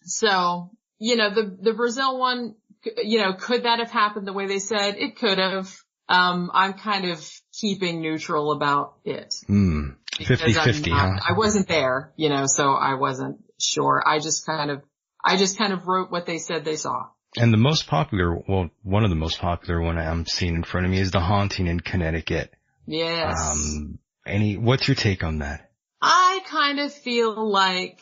So, 0.03 0.71
you 0.99 1.15
know, 1.15 1.33
the, 1.33 1.57
the 1.59 1.73
Brazil 1.73 2.19
one, 2.19 2.55
you 3.03 3.17
know, 3.19 3.33
could 3.33 3.63
that 3.63 3.79
have 3.79 3.89
happened 3.91 4.27
the 4.27 4.33
way 4.33 4.45
they 4.47 4.59
said? 4.59 4.95
It 4.97 5.17
could 5.17 5.39
have. 5.39 5.75
Um, 6.07 6.51
I'm 6.53 6.73
kind 6.73 7.05
of 7.09 7.27
keeping 7.51 7.99
neutral 8.01 8.51
about 8.51 8.97
it. 9.05 9.33
Hmm. 9.47 9.89
Because 10.17 10.41
50-50, 10.41 10.91
I'm 10.91 11.13
not- 11.15 11.19
huh? 11.23 11.33
I 11.33 11.37
wasn't 11.37 11.67
there, 11.67 12.13
you 12.15 12.29
know, 12.29 12.45
so 12.45 12.71
I 12.73 12.95
wasn't 12.95 13.43
sure. 13.59 14.03
I 14.05 14.19
just 14.19 14.45
kind 14.45 14.71
of, 14.71 14.81
I 15.23 15.37
just 15.37 15.57
kind 15.57 15.73
of 15.73 15.87
wrote 15.87 16.11
what 16.11 16.25
they 16.25 16.37
said 16.37 16.65
they 16.65 16.75
saw. 16.75 17.07
And 17.37 17.51
the 17.51 17.57
most 17.57 17.87
popular, 17.87 18.33
well, 18.47 18.69
one 18.83 19.03
of 19.03 19.09
the 19.09 19.15
most 19.15 19.39
popular 19.39 19.81
one 19.81 19.97
I'm 19.97 20.25
seeing 20.25 20.55
in 20.55 20.63
front 20.63 20.85
of 20.85 20.91
me 20.91 20.99
is 20.99 21.11
The 21.11 21.19
Haunting 21.19 21.67
in 21.67 21.79
Connecticut. 21.79 22.53
Yes. 22.85 23.35
Um, 23.41 23.99
any, 24.25 24.55
what's 24.57 24.87
your 24.87 24.95
take 24.95 25.23
on 25.23 25.39
that? 25.39 25.69
I 26.01 26.41
kind 26.47 26.79
of 26.79 26.93
feel 26.93 27.49
like. 27.49 27.99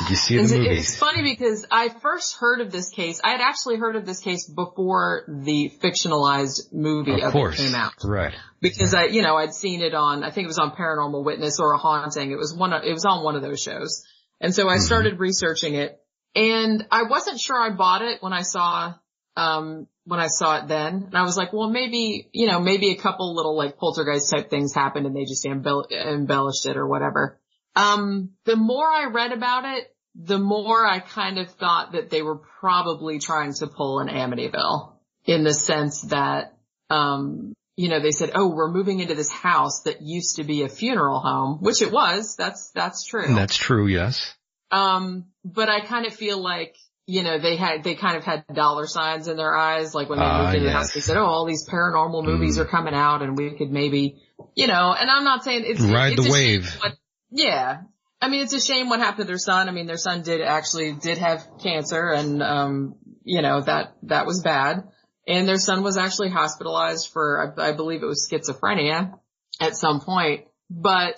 Did 0.00 0.10
you 0.10 0.16
see 0.16 0.36
the 0.38 0.42
it's, 0.42 0.52
movies? 0.52 0.78
It's 0.88 0.96
funny 0.98 1.22
because 1.22 1.66
I 1.70 1.88
first 1.88 2.36
heard 2.38 2.60
of 2.60 2.70
this 2.70 2.90
case. 2.90 3.20
I 3.22 3.30
had 3.30 3.40
actually 3.40 3.76
heard 3.76 3.96
of 3.96 4.06
this 4.06 4.20
case 4.20 4.48
before 4.48 5.24
the 5.28 5.72
fictionalized 5.82 6.72
movie 6.72 7.22
Of 7.22 7.34
of, 7.34 7.52
it 7.52 7.56
came 7.56 7.74
out. 7.74 7.92
Right. 8.04 8.34
Because 8.60 8.94
I, 8.94 9.04
you 9.04 9.22
know, 9.22 9.36
I'd 9.36 9.54
seen 9.54 9.82
it 9.82 9.94
on. 9.94 10.22
I 10.24 10.30
think 10.30 10.44
it 10.44 10.48
was 10.48 10.58
on 10.58 10.72
Paranormal 10.72 11.24
Witness 11.24 11.58
or 11.60 11.72
a 11.72 11.78
Haunting. 11.78 12.30
It 12.30 12.38
was 12.38 12.54
one. 12.54 12.72
Of, 12.72 12.84
it 12.84 12.92
was 12.92 13.04
on 13.04 13.24
one 13.24 13.36
of 13.36 13.42
those 13.42 13.60
shows, 13.60 14.04
and 14.40 14.54
so 14.54 14.68
I 14.68 14.76
Mhm. 14.76 14.80
started 14.82 15.18
researching 15.20 15.74
it. 15.74 15.98
And 16.34 16.86
I 16.90 17.04
wasn't 17.04 17.40
sure 17.40 17.58
I 17.58 17.70
bought 17.70 18.02
it 18.02 18.22
when 18.22 18.32
I 18.32 18.42
saw 18.42 18.94
um 19.36 19.86
when 20.04 20.20
I 20.20 20.26
saw 20.26 20.58
it 20.58 20.68
then. 20.68 21.04
And 21.06 21.14
I 21.14 21.22
was 21.22 21.36
like, 21.36 21.52
well, 21.52 21.68
maybe, 21.70 22.28
you 22.32 22.46
know, 22.46 22.60
maybe 22.60 22.90
a 22.90 22.96
couple 22.96 23.34
little 23.34 23.56
like 23.56 23.76
poltergeist 23.78 24.30
type 24.30 24.50
things 24.50 24.74
happened 24.74 25.06
and 25.06 25.14
they 25.14 25.24
just 25.24 25.44
embell- 25.44 25.90
embellished 25.92 26.66
it 26.66 26.76
or 26.78 26.86
whatever. 26.86 27.38
Um, 27.78 28.30
the 28.44 28.56
more 28.56 28.86
I 28.86 29.06
read 29.06 29.32
about 29.32 29.64
it, 29.64 29.84
the 30.14 30.38
more 30.38 30.84
I 30.84 30.98
kind 30.98 31.38
of 31.38 31.48
thought 31.50 31.92
that 31.92 32.10
they 32.10 32.22
were 32.22 32.40
probably 32.60 33.18
trying 33.20 33.52
to 33.54 33.66
pull 33.68 34.00
an 34.00 34.08
Amityville 34.08 34.94
in 35.26 35.44
the 35.44 35.54
sense 35.54 36.02
that, 36.02 36.56
um, 36.90 37.52
you 37.76 37.88
know, 37.88 38.00
they 38.00 38.10
said, 38.10 38.32
oh, 38.34 38.48
we're 38.48 38.72
moving 38.72 38.98
into 38.98 39.14
this 39.14 39.30
house 39.30 39.82
that 39.84 40.02
used 40.02 40.36
to 40.36 40.44
be 40.44 40.62
a 40.64 40.68
funeral 40.68 41.20
home, 41.20 41.58
which 41.60 41.80
it 41.82 41.92
was. 41.92 42.34
That's, 42.36 42.70
that's 42.72 43.04
true. 43.04 43.32
That's 43.34 43.56
true, 43.56 43.86
yes. 43.86 44.34
Um, 44.72 45.26
but 45.44 45.68
I 45.68 45.80
kind 45.80 46.04
of 46.06 46.12
feel 46.14 46.42
like, 46.42 46.74
you 47.06 47.22
know, 47.22 47.38
they 47.38 47.54
had, 47.56 47.84
they 47.84 47.94
kind 47.94 48.16
of 48.16 48.24
had 48.24 48.44
dollar 48.52 48.86
signs 48.88 49.28
in 49.28 49.36
their 49.36 49.54
eyes, 49.54 49.94
like 49.94 50.08
when 50.10 50.18
they 50.18 50.24
Ah, 50.24 50.42
moved 50.42 50.54
into 50.56 50.66
the 50.66 50.72
house, 50.72 50.92
they 50.92 51.00
said, 51.00 51.16
oh, 51.16 51.24
all 51.24 51.46
these 51.46 51.68
paranormal 51.68 52.24
movies 52.24 52.58
Mm. 52.58 52.62
are 52.62 52.66
coming 52.66 52.94
out 52.94 53.22
and 53.22 53.38
we 53.38 53.56
could 53.56 53.70
maybe, 53.70 54.20
you 54.56 54.66
know, 54.66 54.92
and 54.98 55.08
I'm 55.08 55.24
not 55.24 55.44
saying 55.44 55.62
it's, 55.64 55.80
Ride 55.80 56.14
it's 56.14 56.26
the 56.26 56.32
wave. 56.32 56.74
what- 56.80 56.96
yeah. 57.30 57.82
I 58.20 58.28
mean, 58.28 58.42
it's 58.42 58.54
a 58.54 58.60
shame 58.60 58.88
what 58.88 59.00
happened 59.00 59.26
to 59.26 59.28
their 59.28 59.38
son. 59.38 59.68
I 59.68 59.72
mean, 59.72 59.86
their 59.86 59.96
son 59.96 60.22
did 60.22 60.40
actually, 60.40 60.92
did 60.92 61.18
have 61.18 61.46
cancer 61.62 62.10
and, 62.10 62.42
um, 62.42 62.96
you 63.24 63.42
know, 63.42 63.60
that, 63.60 63.94
that 64.04 64.26
was 64.26 64.42
bad. 64.42 64.88
And 65.26 65.46
their 65.46 65.58
son 65.58 65.82
was 65.82 65.96
actually 65.96 66.30
hospitalized 66.30 67.10
for, 67.12 67.54
I, 67.58 67.68
I 67.68 67.72
believe 67.72 68.02
it 68.02 68.06
was 68.06 68.28
schizophrenia 68.30 69.18
at 69.60 69.76
some 69.76 70.00
point, 70.00 70.46
but 70.70 71.16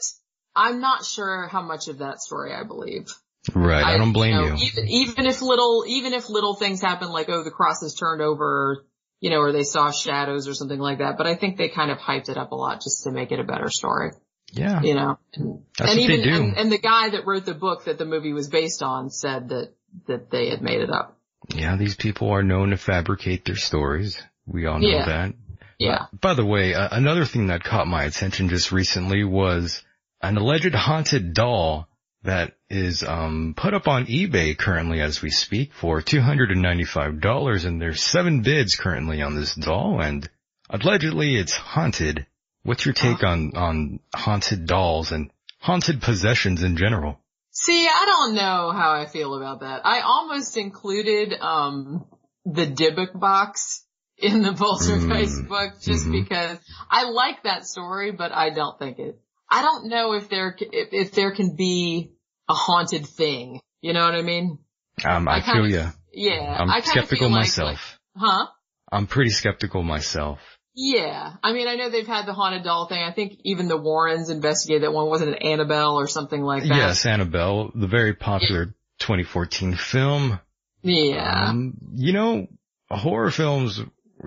I'm 0.54 0.80
not 0.80 1.04
sure 1.04 1.46
how 1.46 1.62
much 1.62 1.88
of 1.88 1.98
that 1.98 2.20
story 2.20 2.52
I 2.52 2.64
believe. 2.64 3.06
Right. 3.54 3.84
I, 3.84 3.96
don't 3.96 4.12
blame 4.12 4.34
know, 4.34 4.54
you. 4.54 4.66
Even, 4.66 4.88
even 4.88 5.26
if 5.26 5.40
little, 5.40 5.84
even 5.86 6.12
if 6.12 6.28
little 6.28 6.54
things 6.54 6.82
happen 6.82 7.08
like, 7.10 7.28
oh, 7.28 7.42
the 7.42 7.50
cross 7.50 7.82
is 7.82 7.94
turned 7.94 8.20
over, 8.20 8.84
you 9.20 9.30
know, 9.30 9.38
or 9.38 9.52
they 9.52 9.62
saw 9.62 9.90
shadows 9.90 10.48
or 10.48 10.54
something 10.54 10.78
like 10.78 10.98
that. 10.98 11.16
But 11.16 11.26
I 11.26 11.36
think 11.36 11.56
they 11.56 11.68
kind 11.68 11.90
of 11.90 11.98
hyped 11.98 12.28
it 12.28 12.36
up 12.36 12.52
a 12.52 12.56
lot 12.56 12.82
just 12.82 13.04
to 13.04 13.10
make 13.10 13.32
it 13.32 13.40
a 13.40 13.44
better 13.44 13.70
story, 13.70 14.10
Yeah. 14.52 14.80
you 14.82 14.94
know. 14.94 15.18
And, 15.34 15.62
That's 15.78 15.92
and 15.92 16.00
even. 16.00 16.28
And, 16.28 16.56
and 16.56 16.72
the 16.72 16.78
guy 16.78 17.10
that 17.10 17.26
wrote 17.26 17.44
the 17.44 17.54
book 17.54 17.84
that 17.84 17.98
the 17.98 18.04
movie 18.04 18.32
was 18.32 18.48
based 18.48 18.82
on 18.82 19.10
said 19.10 19.48
that, 19.50 19.72
that 20.06 20.30
they 20.30 20.50
had 20.50 20.62
made 20.62 20.80
it 20.80 20.90
up. 20.90 21.16
Yeah, 21.48 21.76
these 21.76 21.96
people 21.96 22.30
are 22.30 22.42
known 22.42 22.70
to 22.70 22.76
fabricate 22.76 23.44
their 23.44 23.56
stories. 23.56 24.20
We 24.46 24.66
all 24.66 24.78
know 24.78 24.88
Yeah. 24.88 25.06
that. 25.06 25.34
Yeah. 25.78 26.06
By 26.20 26.34
the 26.34 26.44
way, 26.44 26.74
uh, 26.74 26.88
another 26.92 27.24
thing 27.24 27.46
that 27.46 27.64
caught 27.64 27.86
my 27.86 28.04
attention 28.04 28.48
just 28.50 28.70
recently 28.70 29.24
was 29.24 29.82
an 30.20 30.36
alleged 30.36 30.74
haunted 30.74 31.32
doll 31.32 31.88
that 32.22 32.52
is 32.68 33.02
um 33.02 33.54
put 33.56 33.72
up 33.72 33.88
on 33.88 34.04
eBay 34.04 34.56
currently 34.56 35.00
as 35.00 35.22
we 35.22 35.30
speak 35.30 35.72
for 35.72 36.02
$295 36.02 37.64
and 37.64 37.80
there's 37.80 38.02
seven 38.02 38.42
bids 38.42 38.76
currently 38.76 39.22
on 39.22 39.34
this 39.34 39.54
doll 39.54 40.00
and 40.02 40.28
allegedly 40.68 41.36
it's 41.36 41.54
haunted. 41.56 42.26
What's 42.62 42.84
your 42.84 42.94
take 42.94 43.22
on 43.24 43.52
on 43.56 44.00
haunted 44.14 44.66
dolls 44.66 45.12
and 45.12 45.30
haunted 45.60 46.02
possessions 46.02 46.62
in 46.62 46.76
general? 46.76 47.18
See, 47.52 47.86
I 47.88 48.04
don't 48.06 48.34
know 48.34 48.70
how 48.72 48.92
I 48.92 49.06
feel 49.06 49.34
about 49.34 49.60
that. 49.60 49.80
I 49.84 50.00
almost 50.00 50.56
included, 50.56 51.34
um, 51.40 52.04
the 52.44 52.66
Dybbuk 52.66 53.18
box 53.18 53.84
in 54.16 54.42
the 54.42 54.52
Poltergeist 54.52 55.42
Mm. 55.42 55.48
book 55.48 55.80
just 55.80 56.06
Mhm. 56.06 56.12
because 56.12 56.58
I 56.90 57.04
like 57.04 57.42
that 57.44 57.66
story, 57.66 58.12
but 58.12 58.32
I 58.32 58.50
don't 58.50 58.78
think 58.78 58.98
it, 58.98 59.18
I 59.50 59.62
don't 59.62 59.88
know 59.88 60.12
if 60.12 60.28
there, 60.28 60.54
if, 60.60 60.88
if 60.92 61.12
there 61.12 61.32
can 61.34 61.56
be 61.56 62.12
a 62.48 62.54
haunted 62.54 63.06
thing. 63.06 63.60
You 63.80 63.94
know 63.94 64.04
what 64.04 64.14
I 64.14 64.22
mean? 64.22 64.58
Um, 65.04 65.26
I, 65.28 65.38
I 65.38 65.40
feel 65.40 65.68
ya. 65.68 65.90
Yeah. 66.12 66.56
I'm 66.60 66.82
skeptical 66.82 67.28
like- 67.30 67.40
myself. 67.40 67.98
like- 68.16 68.22
huh? 68.30 68.46
I'm 68.92 69.06
pretty 69.06 69.30
skeptical 69.30 69.82
myself. 69.82 70.38
Yeah. 70.74 71.32
I 71.42 71.52
mean, 71.52 71.68
I 71.68 71.74
know 71.74 71.90
they've 71.90 72.06
had 72.06 72.26
the 72.26 72.32
haunted 72.32 72.64
doll 72.64 72.86
thing. 72.86 73.02
I 73.02 73.12
think 73.12 73.40
even 73.44 73.68
the 73.68 73.76
Warrens 73.76 74.30
investigated 74.30 74.84
that 74.84 74.92
one. 74.92 75.08
Wasn't 75.08 75.34
it 75.34 75.42
Annabelle 75.42 75.96
or 75.96 76.06
something 76.06 76.40
like 76.42 76.62
that? 76.62 76.68
Yes, 76.76 77.06
Annabelle, 77.06 77.70
the 77.74 77.86
very 77.88 78.14
popular 78.14 78.66
2014 79.00 79.74
film. 79.74 80.40
Yeah. 80.82 81.48
Um, 81.48 81.74
you 81.94 82.12
know, 82.12 82.46
horror 82.88 83.30
films 83.30 83.80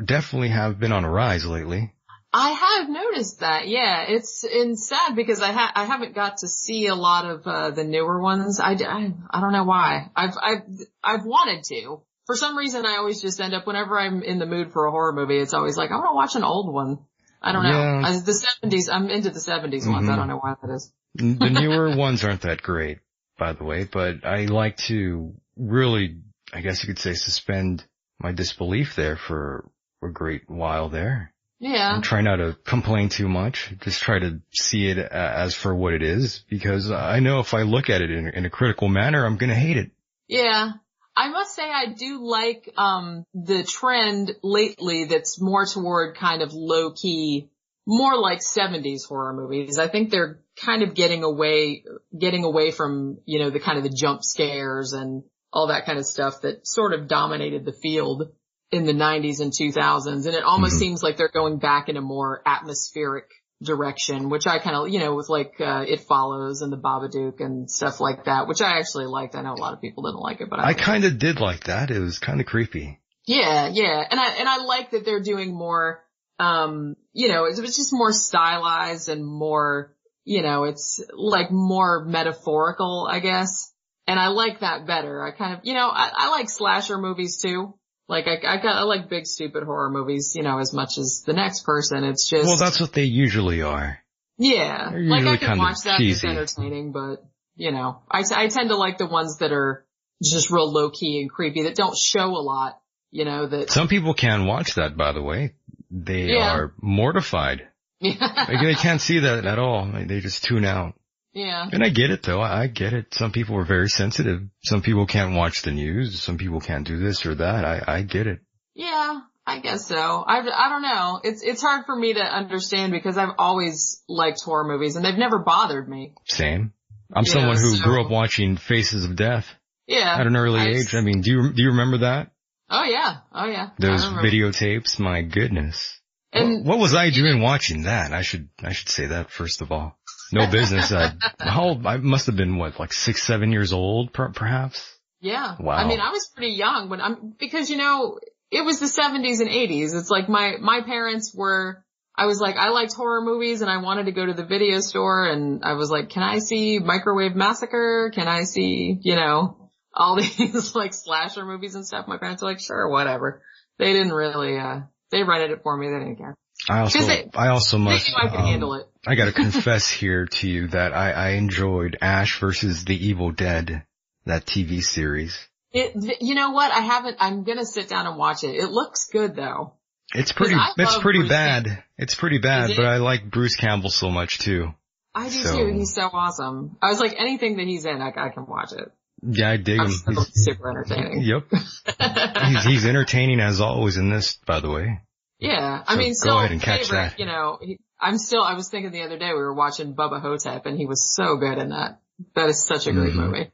definitely 0.04 0.50
have 0.50 0.80
been 0.80 0.92
on 0.92 1.06
a 1.06 1.10
rise 1.10 1.46
lately. 1.46 1.94
I 2.36 2.50
have 2.50 2.90
noticed 2.90 3.42
that. 3.42 3.68
Yeah, 3.68 4.06
it's 4.08 4.44
it's 4.44 4.90
sad 4.90 5.16
because 5.16 5.40
I 5.40 5.52
ha- 5.52 5.72
I 5.76 5.86
haven't 5.86 6.16
got 6.16 6.38
to 6.38 6.48
see 6.48 6.88
a 6.88 6.96
lot 6.96 7.26
of 7.26 7.46
uh, 7.46 7.70
the 7.70 7.84
newer 7.84 8.20
ones. 8.20 8.60
I 8.60 8.72
I 8.72 9.40
don't 9.40 9.52
know 9.54 9.66
why. 9.66 10.10
I've 10.16 10.34
I've 10.42 10.64
I've 11.04 11.26
wanted 11.26 11.64
to. 11.66 12.02
For 12.26 12.36
some 12.36 12.58
reason, 12.58 12.86
I 12.86 12.96
always 12.98 13.22
just 13.22 13.42
end 13.42 13.54
up 13.54 13.68
whenever 13.68 14.00
I'm 14.00 14.24
in 14.24 14.40
the 14.40 14.46
mood 14.46 14.72
for 14.72 14.86
a 14.86 14.92
horror 14.92 15.14
movie. 15.14 15.38
It's 15.40 15.54
always 15.54 15.76
like 15.78 15.92
I 15.92 15.96
want 15.96 16.10
to 16.12 16.16
watch 16.16 16.36
an 16.36 16.44
old 16.44 16.74
one. 16.74 17.00
I 17.42 17.52
don't 17.52 17.64
know. 17.64 17.70
Yeah. 17.72 18.02
I, 18.06 18.20
the 18.20 18.34
seventies. 18.34 18.88
I'm 18.90 19.10
into 19.10 19.30
the 19.30 19.40
70s 19.40 19.86
ones. 19.86 20.08
I 20.08 20.14
Mhm. 20.14 20.16
don't 20.16 20.28
know 20.30 20.38
why 20.38 20.56
that 20.62 20.74
is. 20.74 20.94
The 21.16 21.50
newer 21.50 21.96
ones 21.96 22.24
aren't 22.24 22.42
that 22.42 22.62
great, 22.62 23.00
by 23.38 23.52
the 23.54 23.66
way, 23.66 23.84
but 23.84 24.26
I 24.26 24.46
like 24.46 24.78
to 24.88 25.34
really, 25.58 26.18
I 26.54 26.62
guess 26.62 26.82
you 26.82 26.88
could 26.88 27.00
say, 27.00 27.14
suspend 27.14 27.84
my 28.20 28.32
disbelief 28.32 28.96
there 28.96 29.18
for 29.18 29.70
a 30.02 30.08
great 30.08 30.50
while 30.50 30.88
there. 30.88 31.34
Yeah. 31.60 31.96
And 31.96 32.04
try 32.04 32.22
not 32.22 32.38
to 32.38 32.58
complain 32.66 33.10
too 33.10 33.28
much. 33.28 33.74
Just 33.82 34.02
try 34.02 34.20
to 34.20 34.42
see 34.54 34.88
it 34.88 34.98
as 34.98 35.54
for 35.56 35.74
what 35.76 35.94
it 35.94 36.02
is, 36.04 36.44
because 36.50 36.90
I 36.92 37.20
know 37.20 37.40
if 37.40 37.54
I 37.54 37.62
look 37.64 37.90
at 37.90 38.02
it 38.02 38.10
in, 38.12 38.28
in 38.30 38.46
a 38.46 38.50
critical 38.50 38.88
manner, 38.88 39.26
I'm 39.26 39.36
gonna 39.38 39.54
hate 39.56 39.78
it. 39.78 39.92
Yeah. 40.28 40.72
I 41.16 41.30
must 41.30 41.56
say 41.56 41.70
I 41.70 41.94
do 41.94 42.26
like, 42.26 42.72
um, 42.78 43.26
the 43.34 43.64
trend 43.64 44.36
lately 44.42 45.06
that's 45.06 45.40
more 45.40 45.66
toward 45.66 46.18
kind 46.18 46.42
of 46.42 46.54
low 46.54 46.92
key, 46.92 47.50
more 47.86 48.18
like 48.18 48.40
70s 48.40 49.08
horror 49.08 49.34
movies. 49.34 49.78
I 49.78 49.88
think 49.88 50.10
they're 50.10 50.40
kind 50.56 50.82
of 50.84 50.96
getting 50.96 51.24
away, 51.24 51.84
getting 52.18 52.44
away 52.44 52.72
from, 52.72 53.20
you 53.26 53.40
know, 53.40 53.50
the 53.50 53.60
kind 53.60 53.78
of 53.78 53.84
the 53.84 53.96
jump 53.96 54.24
scares 54.24 54.94
and 54.94 55.24
all 55.52 55.68
that 55.68 55.86
kind 55.86 56.00
of 56.00 56.06
stuff 56.06 56.42
that 56.42 56.66
sort 56.68 56.94
of 56.94 57.08
dominated 57.08 57.64
the 57.64 57.74
field 57.74 58.32
in 58.72 58.86
the 58.86 58.94
90s 58.94 59.40
and 59.40 59.52
2000s. 59.52 60.26
And 60.26 60.36
it 60.36 60.44
almost 60.44 60.76
Mhm. 60.76 60.80
seems 60.80 61.04
like 61.04 61.18
they're 61.18 61.30
going 61.30 61.60
back 61.60 61.90
in 61.90 61.98
a 61.98 62.02
more 62.02 62.42
atmospheric 62.46 63.30
direction, 63.64 64.30
which 64.30 64.46
I 64.48 64.60
kind 64.60 64.76
of, 64.76 64.90
you 64.90 65.00
know, 65.00 65.16
with 65.16 65.30
like, 65.30 65.54
uh, 65.60 65.84
It 65.88 66.02
Follows 66.02 66.62
and 66.62 66.72
the 66.72 66.78
Babadook 66.78 67.40
and 67.40 67.70
stuff 67.70 68.00
like 68.00 68.26
that, 68.26 68.48
which 68.48 68.62
I 68.62 68.78
actually 68.78 69.06
liked. 69.06 69.36
I 69.36 69.42
know 69.42 69.54
a 69.54 69.62
lot 69.62 69.74
of 69.74 69.82
people 69.82 70.04
didn't 70.04 70.22
like 70.22 70.42
it, 70.42 70.50
but 70.50 70.60
I, 70.60 70.70
I 70.70 70.74
kind 70.74 71.06
of 71.06 71.18
did 71.18 71.40
like 71.40 71.66
that. 71.66 71.92
It 71.92 72.00
was 72.00 72.20
kind 72.20 72.40
of 72.40 72.46
creepy. 72.46 73.00
yeah, 73.26 73.70
yeah. 73.72 74.06
And 74.10 74.20
I, 74.20 74.30
and 74.40 74.50
I 74.50 74.58
like 74.64 74.92
that 74.92 75.06
they're 75.06 75.22
doing 75.22 75.54
more, 75.56 76.04
um, 76.40 76.96
you 77.14 77.30
know, 77.30 77.46
it 77.46 77.60
was 77.60 77.76
just 77.76 77.94
more 77.94 78.12
stylized 78.12 79.10
and 79.10 79.26
more, 79.26 79.96
you 80.26 80.42
know, 80.42 80.66
it's 80.66 81.04
like 81.14 81.52
more 81.52 82.04
metaphorical, 82.06 83.08
I 83.10 83.20
guess. 83.20 83.72
And 84.08 84.20
I 84.20 84.28
like 84.28 84.60
that 84.60 84.86
better. 84.86 85.24
I 85.24 85.32
kind 85.32 85.54
of, 85.54 85.60
you 85.64 85.74
know, 85.74 85.88
I, 85.88 86.12
I 86.14 86.30
like 86.30 86.50
slasher 86.50 86.98
movies 86.98 87.38
too. 87.42 87.76
Like 88.08 88.26
I, 88.28 88.36
I 88.46 88.58
got, 88.62 88.76
I 88.76 88.84
like 88.84 89.10
big 89.10 89.26
stupid 89.26 89.64
horror 89.64 89.90
movies, 89.90 90.34
you 90.36 90.44
know, 90.44 90.60
as 90.60 90.74
much 90.74 90.98
as 90.98 91.24
the 91.26 91.34
next 91.34 91.64
person. 91.66 92.04
It's 92.04 92.30
just, 92.30 92.46
Well, 92.48 92.58
that's 92.58 92.80
what 92.82 92.92
they 92.94 93.06
usually 93.06 93.62
are. 93.62 94.00
yeah, 94.38 94.90
They're 94.92 95.02
like 95.04 95.26
I 95.26 95.38
can 95.38 95.58
watch 95.58 95.82
that. 95.86 96.00
It's 96.02 96.22
cheesy. 96.22 96.28
entertaining, 96.28 96.92
but 96.92 97.24
you 97.56 97.72
know, 97.72 98.02
I, 98.10 98.24
I 98.36 98.48
tend 98.48 98.70
to 98.70 98.76
like 98.76 98.98
the 98.98 99.06
ones 99.06 99.38
that 99.38 99.52
are 99.52 99.86
just 100.22 100.50
real 100.50 100.72
low 100.72 100.90
key 100.90 101.22
and 101.22 101.30
creepy 101.30 101.64
that 101.64 101.76
don't 101.76 101.98
show 101.98 102.26
a 102.28 102.42
lot, 102.44 102.80
you 103.12 103.26
know, 103.26 103.48
that, 103.48 103.70
Some 103.72 103.88
people 103.88 104.14
can 104.14 104.46
watch 104.48 104.76
that, 104.76 104.98
by 104.98 105.12
the 105.14 105.22
way. 105.22 105.54
They 105.92 106.34
Yeah. 106.34 106.56
are 106.56 106.74
mortified. 106.82 107.68
Like, 108.02 108.62
they 108.62 108.74
can't 108.76 109.00
see 109.00 109.20
that 109.20 109.46
at 109.46 109.60
all. 109.60 109.86
Like, 109.88 110.08
They 110.10 110.20
just 110.20 110.44
tune 110.44 110.66
out. 110.66 110.96
Yeah. 111.34 111.68
And 111.72 111.84
I 111.84 111.90
get 111.90 112.10
it 112.12 112.24
though. 112.24 112.42
I 112.42 112.68
get 112.68 112.94
it. 112.94 113.14
Some 113.14 113.32
people 113.32 113.58
are 113.58 113.66
very 113.66 113.90
sensitive. 113.90 114.42
Some 114.64 114.82
people 114.82 115.06
can't 115.06 115.36
watch 115.36 115.62
the 115.64 115.72
news. 115.72 116.22
Some 116.22 116.38
people 116.38 116.60
can't 116.60 116.88
do 116.88 116.98
this 116.98 117.26
or 117.26 117.36
that. 117.36 117.66
I, 117.66 117.84
I 117.88 118.02
get 118.04 118.28
it. 118.28 118.40
Yeah, 118.76 119.20
I 119.46 119.60
guess 119.60 119.86
so. 119.88 119.96
I, 119.98 120.40
I 120.40 120.70
don't 120.70 120.82
know. 120.82 121.20
It's, 121.24 121.44
it's 121.44 121.62
hard 121.62 121.86
for 121.86 121.96
me 121.96 122.14
to 122.14 122.22
understand 122.22 122.92
because 122.92 123.18
I've 123.18 123.36
always 123.38 124.02
liked 124.08 124.42
horror 124.44 124.64
movies 124.68 124.96
and 124.96 125.04
they've 125.06 125.18
never 125.18 125.40
bothered 125.40 125.88
me. 125.88 126.14
Same. 126.26 126.74
I'm 127.14 127.24
Yeah, 127.26 127.32
someone 127.34 127.58
who 127.58 127.76
so- 127.76 127.84
grew 127.84 128.04
up 128.04 128.10
watching 128.10 128.58
Faces 128.58 129.06
of 129.06 129.16
Death 129.16 129.46
Yeah. 129.88 130.16
at 130.20 130.26
an 130.26 130.36
early 130.36 130.60
I- 130.62 130.68
age. 130.70 130.96
I 130.96 131.02
mean, 131.02 131.22
do 131.22 131.30
you, 131.32 131.54
do 131.54 131.62
you 131.62 131.70
remember 131.70 132.00
that? 132.00 132.32
Oh 132.70 132.84
yeah. 132.84 133.18
Oh 133.32 133.46
yeah. 133.46 133.70
Those 133.78 134.06
videotapes? 134.06 135.00
My 135.00 135.22
goodness. 135.22 136.00
And 136.32 136.66
what, 136.66 136.78
what 136.78 136.80
was 136.80 136.96
I 136.96 137.12
doing 137.12 137.40
watching 137.42 137.84
that? 137.84 138.12
I 138.14 138.24
should, 138.24 138.50
I 138.64 138.72
should 138.74 138.90
say 138.90 139.08
that 139.08 139.30
first 139.30 139.62
of 139.62 139.72
all. 139.72 140.00
No 140.34 140.50
business. 140.50 140.92
I, 140.92 141.14
how 141.40 141.64
old, 141.64 141.86
I 141.86 141.98
must 141.98 142.26
have 142.26 142.36
been 142.36 142.58
what, 142.58 142.80
like 142.80 142.94
six, 142.94 143.24
seven 143.24 143.52
years 143.52 143.72
old, 143.74 144.14
per, 144.14 144.30
perhaps? 144.30 144.98
Yeah. 145.22 145.56
Wow. 145.60 145.76
I 145.76 145.88
mean, 145.88 146.00
I 146.02 146.10
was 146.10 146.30
pretty 146.36 146.54
young 146.54 146.90
when 146.90 147.00
I'm, 147.00 147.36
because 147.40 147.70
you 147.70 147.78
know, 147.78 148.20
it 148.52 148.66
was 148.66 148.80
the 148.80 148.88
70s 148.88 149.40
and 149.40 149.50
80s. 149.50 149.96
It's 149.96 150.10
like 150.10 150.28
my, 150.28 150.58
my 150.60 150.82
parents 150.82 151.34
were, 151.36 151.84
I 152.16 152.26
was 152.26 152.40
like, 152.40 152.58
I 152.58 152.70
liked 152.70 152.94
horror 152.94 153.22
movies 153.22 153.62
and 153.62 153.70
I 153.70 153.78
wanted 153.78 154.06
to 154.06 154.12
go 154.12 154.26
to 154.26 154.34
the 154.34 154.46
video 154.46 154.80
store 154.80 155.26
and 155.26 155.64
I 155.64 155.74
was 155.74 155.90
like, 155.90 156.10
can 156.10 156.24
I 156.24 156.40
see 156.40 156.80
Microwave 156.80 157.36
Massacre? 157.36 158.12
Can 158.14 158.28
I 158.28 158.44
see, 158.44 158.98
you 159.02 159.16
know, 159.16 159.70
all 159.94 160.16
these 160.22 160.76
like 160.76 160.94
slasher 160.94 161.46
movies 161.46 161.76
and 161.76 161.86
stuff? 161.86 162.08
My 162.08 162.18
parents 162.18 162.42
were 162.42 162.50
like, 162.50 162.60
sure, 162.60 162.90
whatever. 162.90 163.42
They 163.80 163.94
didn't 163.94 164.14
really, 164.14 164.58
uh, 164.58 164.82
they 165.10 165.24
rented 165.24 165.52
it 165.52 165.62
for 165.64 165.76
me. 165.76 165.88
They 165.88 166.00
didn't 166.00 166.18
care. 166.18 166.36
I 166.70 166.80
also, 166.80 167.00
they- 167.00 167.30
I 167.34 167.48
also 167.50 167.78
must, 167.78 168.12
I 168.16 168.28
um, 168.28 168.46
handle 168.46 168.74
it. 168.76 168.88
I 169.06 169.16
gotta 169.16 169.32
confess 169.34 169.90
here 169.90 170.26
to 170.26 170.48
you 170.48 170.68
that 170.70 170.94
I, 170.94 171.12
I 171.12 171.30
enjoyed 171.32 171.98
Ash 172.02 172.40
versus 172.40 172.86
the 172.86 173.08
Evil 173.08 173.32
Dead, 173.32 173.84
that 174.26 174.46
TV 174.46 174.82
series. 174.82 175.38
It, 175.72 176.22
you 176.22 176.36
know 176.36 176.52
what? 176.52 176.72
I 176.72 176.82
haven't, 176.82 177.18
I'm 177.20 177.44
gonna 177.44 177.66
sit 177.66 177.90
down 177.90 178.08
and 178.08 178.18
watch 178.18 178.44
it. 178.44 178.56
It 178.56 178.70
looks 178.70 179.10
good 179.12 179.36
though. 179.36 179.74
It's 180.14 180.32
pretty, 180.32 180.56
it's 180.78 180.98
pretty 181.00 181.20
Bruce 181.20 181.30
bad. 181.30 181.84
It's 181.98 182.16
pretty 182.16 182.38
bad, 182.38 182.72
but 182.76 182.86
I 182.86 182.98
like 182.98 183.30
Bruce 183.30 183.56
Campbell 183.56 183.90
so 183.90 184.12
much 184.12 184.38
too. 184.40 184.74
I 185.16 185.26
do 185.30 185.36
So- 185.36 185.58
too. 185.58 185.74
He's 185.74 185.94
so 185.94 186.04
awesome. 186.12 186.78
I 186.82 186.90
was 186.90 187.00
like, 187.00 187.16
anything 187.18 187.58
that 187.58 187.68
he's 187.68 187.86
in, 187.86 188.02
I, 188.02 188.10
I 188.16 188.30
can 188.30 188.46
watch 188.48 188.72
it. 188.74 188.92
Yeah, 189.26 189.52
I 189.52 189.58
dig 189.58 189.80
I'm 189.80 189.88
him. 189.88 190.16
He's, 190.16 190.32
super 190.34 190.70
entertaining. 190.70 191.22
yep. 191.24 191.44
He's, 191.50 192.64
he's 192.66 192.86
entertaining 192.86 193.40
as 193.40 193.62
always 193.62 193.96
in 193.98 194.10
this, 194.10 194.36
by 194.46 194.60
the 194.60 194.70
way. 194.70 195.00
Yeah, 195.44 195.84
I 195.86 195.94
So 195.94 195.98
mean, 195.98 196.10
go 196.10 196.14
still 196.14 196.40
ahead 196.40 196.52
and 196.52 196.62
catch 196.62 196.82
favorite, 196.88 196.98
that. 196.98 197.20
you 197.20 197.26
know, 197.26 197.58
he, 197.62 197.80
I'm 198.00 198.18
still, 198.18 198.42
I 198.44 198.54
was 198.54 198.70
thinking 198.70 198.92
the 198.92 199.04
other 199.04 199.18
day 199.18 199.28
we 199.30 199.34
were 199.40 199.54
watching 199.54 199.96
Bubba 199.96 200.22
Ho-Tep 200.22 200.66
and 200.66 200.78
he 200.78 200.86
was 200.86 201.14
so 201.16 201.38
good 201.38 201.58
in 201.58 201.70
that. 201.70 202.00
That 202.36 202.50
is 202.50 202.66
such 202.66 202.88
a 202.88 202.94
great 202.94 203.14
Mhm. 203.14 203.28
movie. 203.28 203.52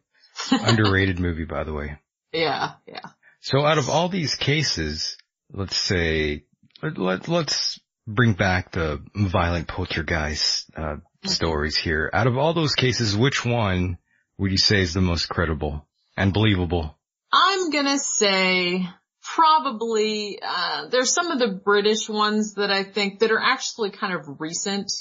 Underrated 0.52 1.20
movie, 1.20 1.46
by 1.46 1.64
the 1.64 1.74
way. 1.74 1.98
Yeah, 2.32 2.74
yeah. 2.88 3.10
So 3.42 3.66
out 3.66 3.78
of 3.78 3.90
all 3.90 4.10
these 4.10 4.36
cases, 4.36 5.18
let's 5.52 5.78
say, 5.78 6.44
let, 6.84 6.98
let, 6.98 7.28
let's 7.28 7.80
bring 8.08 8.34
back 8.34 8.72
the 8.72 9.02
violent 9.16 9.68
poltergeist, 9.68 10.70
uh, 10.76 10.98
stories 11.26 11.76
here. 11.78 12.10
Out 12.14 12.28
of 12.28 12.38
all 12.38 12.54
those 12.54 12.76
cases, 12.76 13.16
which 13.18 13.46
one 13.46 13.98
would 14.38 14.52
you 14.52 14.58
say 14.58 14.82
is 14.82 14.94
the 14.94 15.02
most 15.02 15.28
credible 15.28 15.86
and 16.16 16.34
believable? 16.34 16.98
I'm 17.32 17.70
gonna 17.72 17.98
say 18.00 18.88
probably, 19.36 20.40
uh, 20.42 20.88
there's 20.90 21.14
some 21.14 21.32
of 21.32 21.40
the 21.40 21.48
British 21.64 22.10
ones 22.10 22.56
that 22.56 22.72
I 22.72 22.84
think 22.84 23.20
that 23.20 23.32
are 23.32 23.42
actually 23.42 23.92
kind 23.92 24.14
of 24.14 24.40
recent. 24.40 24.92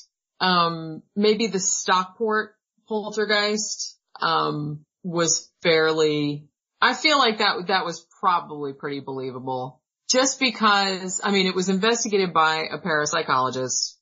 Um, 0.41 1.03
maybe 1.17 1.47
the 1.47 1.61
Stockport 1.61 2.55
poltergeist, 2.89 3.99
um, 4.21 4.85
was 5.03 5.51
fairly, 5.63 6.49
I 6.81 6.95
feel 6.95 7.19
like 7.19 7.39
that, 7.39 7.69
that 7.69 7.85
was 7.85 8.07
probably 8.21 8.73
pretty 8.73 9.01
believable. 9.01 9.81
Just 10.11 10.41
because, 10.41 11.21
I 11.23 11.31
mean, 11.31 11.47
it 11.47 11.55
was 11.55 11.69
investigated 11.69 12.33
by 12.33 12.67
a 12.71 12.79
parapsychologist. 12.79 13.97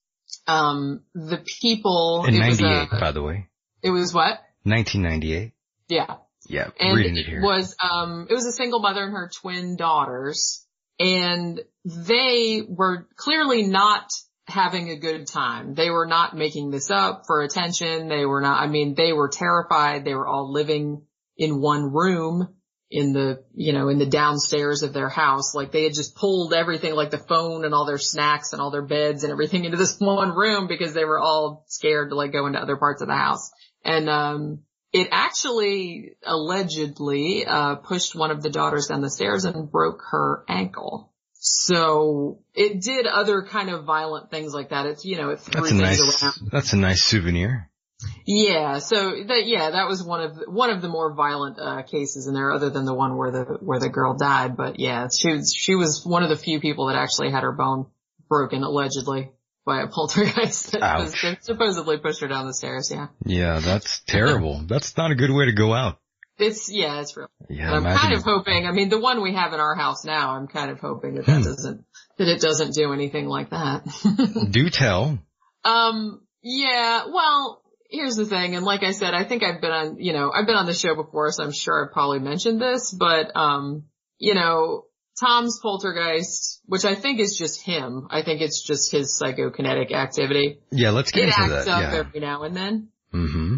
Um, 0.46 1.02
the 1.14 1.42
people, 1.60 2.24
In 2.26 2.38
98, 2.38 2.90
by 2.90 3.10
the 3.12 3.22
way. 3.22 3.48
it 3.82 3.90
was 3.90 4.14
what? 4.14 4.40
1998. 4.62 5.52
Yeah. 5.88 6.16
Yeah, 6.48 6.70
And 6.78 6.96
reading 6.96 7.16
it 7.16 7.26
here. 7.26 7.42
was, 7.42 7.74
um, 7.82 8.26
it 8.30 8.34
was 8.34 8.46
a 8.46 8.52
single 8.52 8.80
mother 8.80 9.04
and 9.04 9.12
her 9.12 9.30
twin 9.40 9.76
daughters 9.76 10.66
and 10.98 11.60
they 11.84 12.62
were 12.66 13.06
clearly 13.16 13.64
not 13.64 14.08
having 14.46 14.90
a 14.90 14.96
good 14.96 15.26
time. 15.26 15.74
They 15.74 15.90
were 15.90 16.06
not 16.06 16.36
making 16.36 16.70
this 16.70 16.90
up 16.90 17.24
for 17.26 17.42
attention. 17.42 18.08
They 18.08 18.24
were 18.24 18.40
not, 18.40 18.62
I 18.62 18.66
mean, 18.68 18.94
they 18.94 19.12
were 19.12 19.28
terrified. 19.28 20.04
They 20.04 20.14
were 20.14 20.26
all 20.26 20.52
living 20.52 21.02
in 21.36 21.60
one 21.60 21.92
room 21.92 22.48
in 22.88 23.12
the, 23.12 23.42
you 23.54 23.72
know, 23.72 23.88
in 23.88 23.98
the 23.98 24.06
downstairs 24.06 24.82
of 24.84 24.92
their 24.92 25.08
house. 25.08 25.54
Like 25.54 25.72
they 25.72 25.82
had 25.82 25.94
just 25.94 26.14
pulled 26.14 26.54
everything, 26.54 26.94
like 26.94 27.10
the 27.10 27.18
phone 27.18 27.64
and 27.64 27.74
all 27.74 27.86
their 27.86 27.98
snacks 27.98 28.52
and 28.52 28.62
all 28.62 28.70
their 28.70 28.86
beds 28.86 29.24
and 29.24 29.32
everything 29.32 29.64
into 29.64 29.76
this 29.76 29.96
one 29.98 30.30
room 30.30 30.68
because 30.68 30.94
they 30.94 31.04
were 31.04 31.18
all 31.18 31.64
scared 31.66 32.10
to 32.10 32.14
like 32.14 32.32
go 32.32 32.46
into 32.46 32.60
other 32.60 32.76
parts 32.76 33.02
of 33.02 33.08
the 33.08 33.14
house. 33.16 33.50
And, 33.84 34.08
um, 34.08 34.60
it 34.96 35.08
actually 35.12 36.16
allegedly, 36.24 37.44
uh, 37.44 37.74
pushed 37.76 38.14
one 38.14 38.30
of 38.30 38.42
the 38.42 38.48
daughters 38.48 38.86
down 38.86 39.02
the 39.02 39.10
stairs 39.10 39.44
and 39.44 39.70
broke 39.70 40.00
her 40.10 40.42
ankle. 40.48 41.12
So 41.34 42.40
it 42.54 42.80
did 42.80 43.06
other 43.06 43.42
kind 43.42 43.68
of 43.68 43.84
violent 43.84 44.30
things 44.30 44.54
like 44.54 44.70
that. 44.70 44.86
It's, 44.86 45.04
you 45.04 45.16
know, 45.16 45.30
it 45.30 45.40
threw 45.40 45.60
That's 45.60 45.72
a 45.72 45.76
things 45.76 46.00
nice, 46.00 46.22
around. 46.22 46.34
that's 46.50 46.72
a 46.72 46.76
nice 46.76 47.02
souvenir. 47.02 47.70
Yeah, 48.26 48.78
so 48.78 49.22
that 49.26 49.46
yeah, 49.46 49.70
that 49.70 49.86
was 49.88 50.02
one 50.02 50.22
of 50.22 50.36
the, 50.36 50.50
one 50.50 50.70
of 50.70 50.80
the 50.82 50.88
more 50.88 51.14
violent 51.14 51.58
uh 51.58 51.82
cases 51.82 52.26
in 52.26 52.34
there, 52.34 52.52
other 52.52 52.68
than 52.70 52.84
the 52.84 52.94
one 52.94 53.16
where 53.16 53.30
the 53.30 53.44
where 53.60 53.78
the 53.78 53.88
girl 53.88 54.16
died. 54.16 54.56
But 54.56 54.78
yeah, 54.80 55.08
she 55.08 55.32
was 55.32 55.54
she 55.54 55.74
was 55.74 56.04
one 56.04 56.22
of 56.22 56.28
the 56.28 56.36
few 56.36 56.60
people 56.60 56.86
that 56.88 56.96
actually 56.96 57.30
had 57.30 57.42
her 57.42 57.52
bone 57.52 57.86
broken 58.28 58.62
allegedly 58.62 59.30
by 59.66 59.82
a 59.82 59.88
poltergeist 59.88 60.72
that 60.72 60.82
Ouch. 60.82 61.24
supposedly 61.42 61.98
pushed 61.98 62.20
her 62.20 62.28
down 62.28 62.46
the 62.46 62.54
stairs. 62.54 62.88
Yeah, 62.90 63.08
Yeah, 63.24 63.58
that's 63.58 64.00
terrible. 64.06 64.62
That's 64.66 64.96
not 64.96 65.10
a 65.10 65.14
good 65.14 65.30
way 65.32 65.46
to 65.46 65.52
go 65.52 65.74
out. 65.74 65.98
it's 66.38 66.70
yeah, 66.72 67.00
it's 67.00 67.16
real. 67.16 67.28
Yeah, 67.50 67.76
And 67.76 67.86
I'm 67.86 67.96
kind 67.98 68.14
of 68.14 68.22
hoping. 68.22 68.66
I 68.66 68.72
mean, 68.72 68.88
the 68.88 69.00
one 69.00 69.20
we 69.22 69.34
have 69.34 69.52
in 69.52 69.60
our 69.60 69.74
house 69.74 70.04
now, 70.04 70.36
I'm 70.36 70.46
kind 70.46 70.70
of 70.70 70.78
hoping 70.80 71.16
that 71.16 71.26
that 71.26 71.38
Hmm. 71.38 71.42
doesn't 71.44 71.84
that 72.18 72.28
it 72.28 72.40
doesn't 72.40 72.74
do 72.74 72.92
anything 72.94 73.26
like 73.26 73.50
that. 73.50 73.84
Do 74.50 74.70
tell. 74.70 75.18
Um, 75.64 76.20
yeah, 76.42 77.06
well, 77.12 77.62
here's 77.90 78.16
the 78.16 78.24
thing, 78.26 78.54
and 78.54 78.64
like 78.64 78.82
I 78.84 78.92
said, 78.92 79.14
I 79.14 79.24
think 79.24 79.42
I've 79.42 79.60
been 79.60 79.70
on, 79.72 79.98
you 79.98 80.12
know, 80.12 80.30
I've 80.32 80.46
been 80.46 80.54
on 80.56 80.66
the 80.66 80.74
show 80.74 80.94
before, 80.94 81.30
so 81.32 81.42
I'm 81.42 81.52
sure 81.52 81.86
I've 81.86 81.92
probably 81.92 82.20
mentioned 82.20 82.60
this, 82.60 82.94
but, 82.96 83.34
um, 83.36 83.84
you 84.18 84.34
know, 84.34 84.84
Tom's 85.20 85.58
poltergeist, 85.62 86.60
which 86.66 86.84
I 86.84 86.94
think 86.94 87.20
is 87.20 87.36
just 87.38 87.62
him. 87.62 88.06
I 88.10 88.22
think 88.22 88.40
it's 88.42 88.62
just 88.62 88.92
his 88.92 89.18
psychokinetic 89.20 89.92
activity. 89.92 90.58
Yeah, 90.70 90.90
let's 90.90 91.10
get 91.10 91.24
It 91.24 91.26
into 91.28 91.40
acts 91.54 91.64
that. 91.64 91.68
up 91.68 91.80
Yeah. 91.92 91.98
every 92.00 92.20
now 92.20 92.42
and 92.42 92.54
then. 92.56 92.88
hmm 93.12 93.56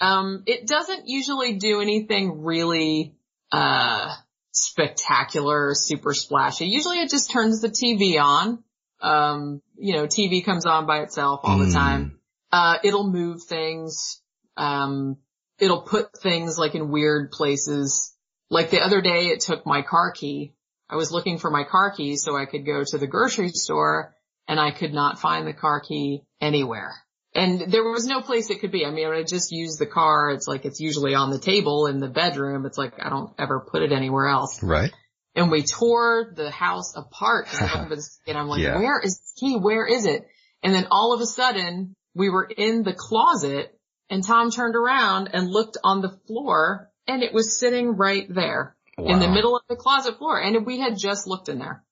Um, 0.00 0.44
it 0.46 0.66
doesn't 0.66 1.08
usually 1.08 1.56
do 1.56 1.80
anything 1.80 2.42
really, 2.42 3.14
uh, 3.52 4.14
spectacular 4.52 5.68
or 5.68 5.74
super 5.74 6.14
splashy. 6.14 6.66
Usually 6.66 6.98
it 7.00 7.10
just 7.10 7.30
turns 7.30 7.60
the 7.60 7.68
TV 7.68 8.18
on. 8.22 8.62
Um, 9.00 9.62
you 9.76 9.94
know, 9.94 10.06
TV 10.06 10.44
comes 10.44 10.66
on 10.66 10.86
by 10.86 11.00
itself 11.00 11.40
all 11.44 11.58
the 11.58 11.66
Mm. 11.66 11.72
time. 11.72 12.18
Uh, 12.52 12.78
it'll 12.84 13.10
move 13.10 13.42
things. 13.42 14.20
Um, 14.56 15.16
it'll 15.58 15.82
put 15.82 16.16
things 16.20 16.58
like 16.58 16.74
in 16.74 16.90
weird 16.90 17.30
places. 17.30 18.14
Like 18.50 18.70
the 18.70 18.80
other 18.80 19.00
day 19.00 19.28
it 19.28 19.40
took 19.40 19.64
my 19.66 19.82
car 19.82 20.12
key. 20.12 20.52
I 20.90 20.96
was 20.96 21.12
looking 21.12 21.38
for 21.38 21.50
my 21.50 21.64
car 21.64 21.92
key 21.92 22.16
so 22.16 22.36
I 22.36 22.46
could 22.46 22.66
go 22.66 22.82
to 22.84 22.98
the 22.98 23.06
grocery 23.06 23.50
store 23.50 24.14
and 24.48 24.58
I 24.58 24.72
could 24.72 24.92
not 24.92 25.20
find 25.20 25.46
the 25.46 25.52
car 25.52 25.80
key 25.80 26.22
anywhere. 26.40 26.94
And 27.32 27.70
there 27.70 27.84
was 27.84 28.06
no 28.06 28.20
place 28.20 28.50
it 28.50 28.60
could 28.60 28.72
be. 28.72 28.84
I 28.84 28.90
mean, 28.90 29.06
I 29.06 29.22
just 29.22 29.52
used 29.52 29.78
the 29.78 29.86
car. 29.86 30.30
It's 30.30 30.48
like, 30.48 30.64
it's 30.64 30.80
usually 30.80 31.14
on 31.14 31.30
the 31.30 31.38
table 31.38 31.86
in 31.86 32.00
the 32.00 32.08
bedroom. 32.08 32.66
It's 32.66 32.76
like, 32.76 32.94
I 33.00 33.08
don't 33.08 33.32
ever 33.38 33.60
put 33.60 33.82
it 33.82 33.92
anywhere 33.92 34.26
else. 34.26 34.60
Right. 34.62 34.92
And 35.36 35.48
we 35.48 35.62
tore 35.62 36.32
the 36.34 36.50
house 36.50 36.96
apart. 36.96 37.46
and 38.26 38.36
I'm 38.36 38.48
like, 38.48 38.60
Yeah. 38.60 38.78
where 38.78 39.00
is 39.00 39.20
the 39.20 39.46
key? 39.46 39.56
Where 39.56 39.86
is 39.86 40.06
it? 40.06 40.26
And 40.64 40.74
then 40.74 40.88
all 40.90 41.14
of 41.14 41.20
a 41.20 41.26
sudden 41.26 41.94
we 42.16 42.30
were 42.30 42.44
in 42.44 42.82
the 42.82 42.94
closet 42.94 43.78
and 44.08 44.26
Tom 44.26 44.50
turned 44.50 44.74
around 44.74 45.30
and 45.32 45.48
looked 45.48 45.78
on 45.84 46.02
the 46.02 46.18
floor 46.26 46.90
and 47.06 47.22
it 47.22 47.32
was 47.32 47.58
sitting 47.58 47.96
right 47.96 48.26
there 48.28 48.76
in 49.08 49.18
the 49.20 49.28
middle 49.28 49.56
of 49.56 49.62
the 49.68 49.76
closet 49.76 50.18
floor. 50.18 50.40
And 50.40 50.66
we 50.66 50.78
had 50.78 50.98
just 50.98 51.26
looked 51.26 51.48
in 51.48 51.58
there. 51.58 51.84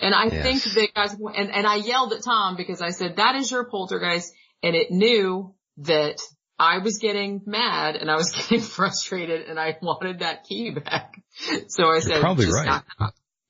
And 0.00 0.14
I 0.14 0.24
Yes. 0.24 0.42
think 0.42 0.74
that 0.74 0.94
guys, 0.94 1.14
and, 1.14 1.50
and 1.50 1.66
I 1.66 1.76
yelled 1.76 2.12
at 2.12 2.24
Tom 2.24 2.56
because 2.56 2.82
I 2.82 2.90
said, 2.90 3.16
that 3.16 3.36
is 3.36 3.50
your 3.50 3.64
poltergeist. 3.64 4.32
And 4.62 4.74
it 4.76 4.90
knew 4.90 5.54
that 5.78 6.20
I 6.58 6.78
was 6.78 6.98
getting 6.98 7.42
mad 7.46 7.96
and 7.96 8.10
I 8.10 8.16
was 8.16 8.30
getting 8.36 8.60
frustrated 8.60 9.48
and 9.48 9.58
I 9.58 9.76
wanted 9.80 10.20
that 10.20 10.44
key 10.44 10.70
back. 10.70 11.22
So 11.68 11.88
I 11.90 12.00
said, 12.00 12.20
probably 12.20 12.46
just 12.46 12.56
right. 12.56 12.82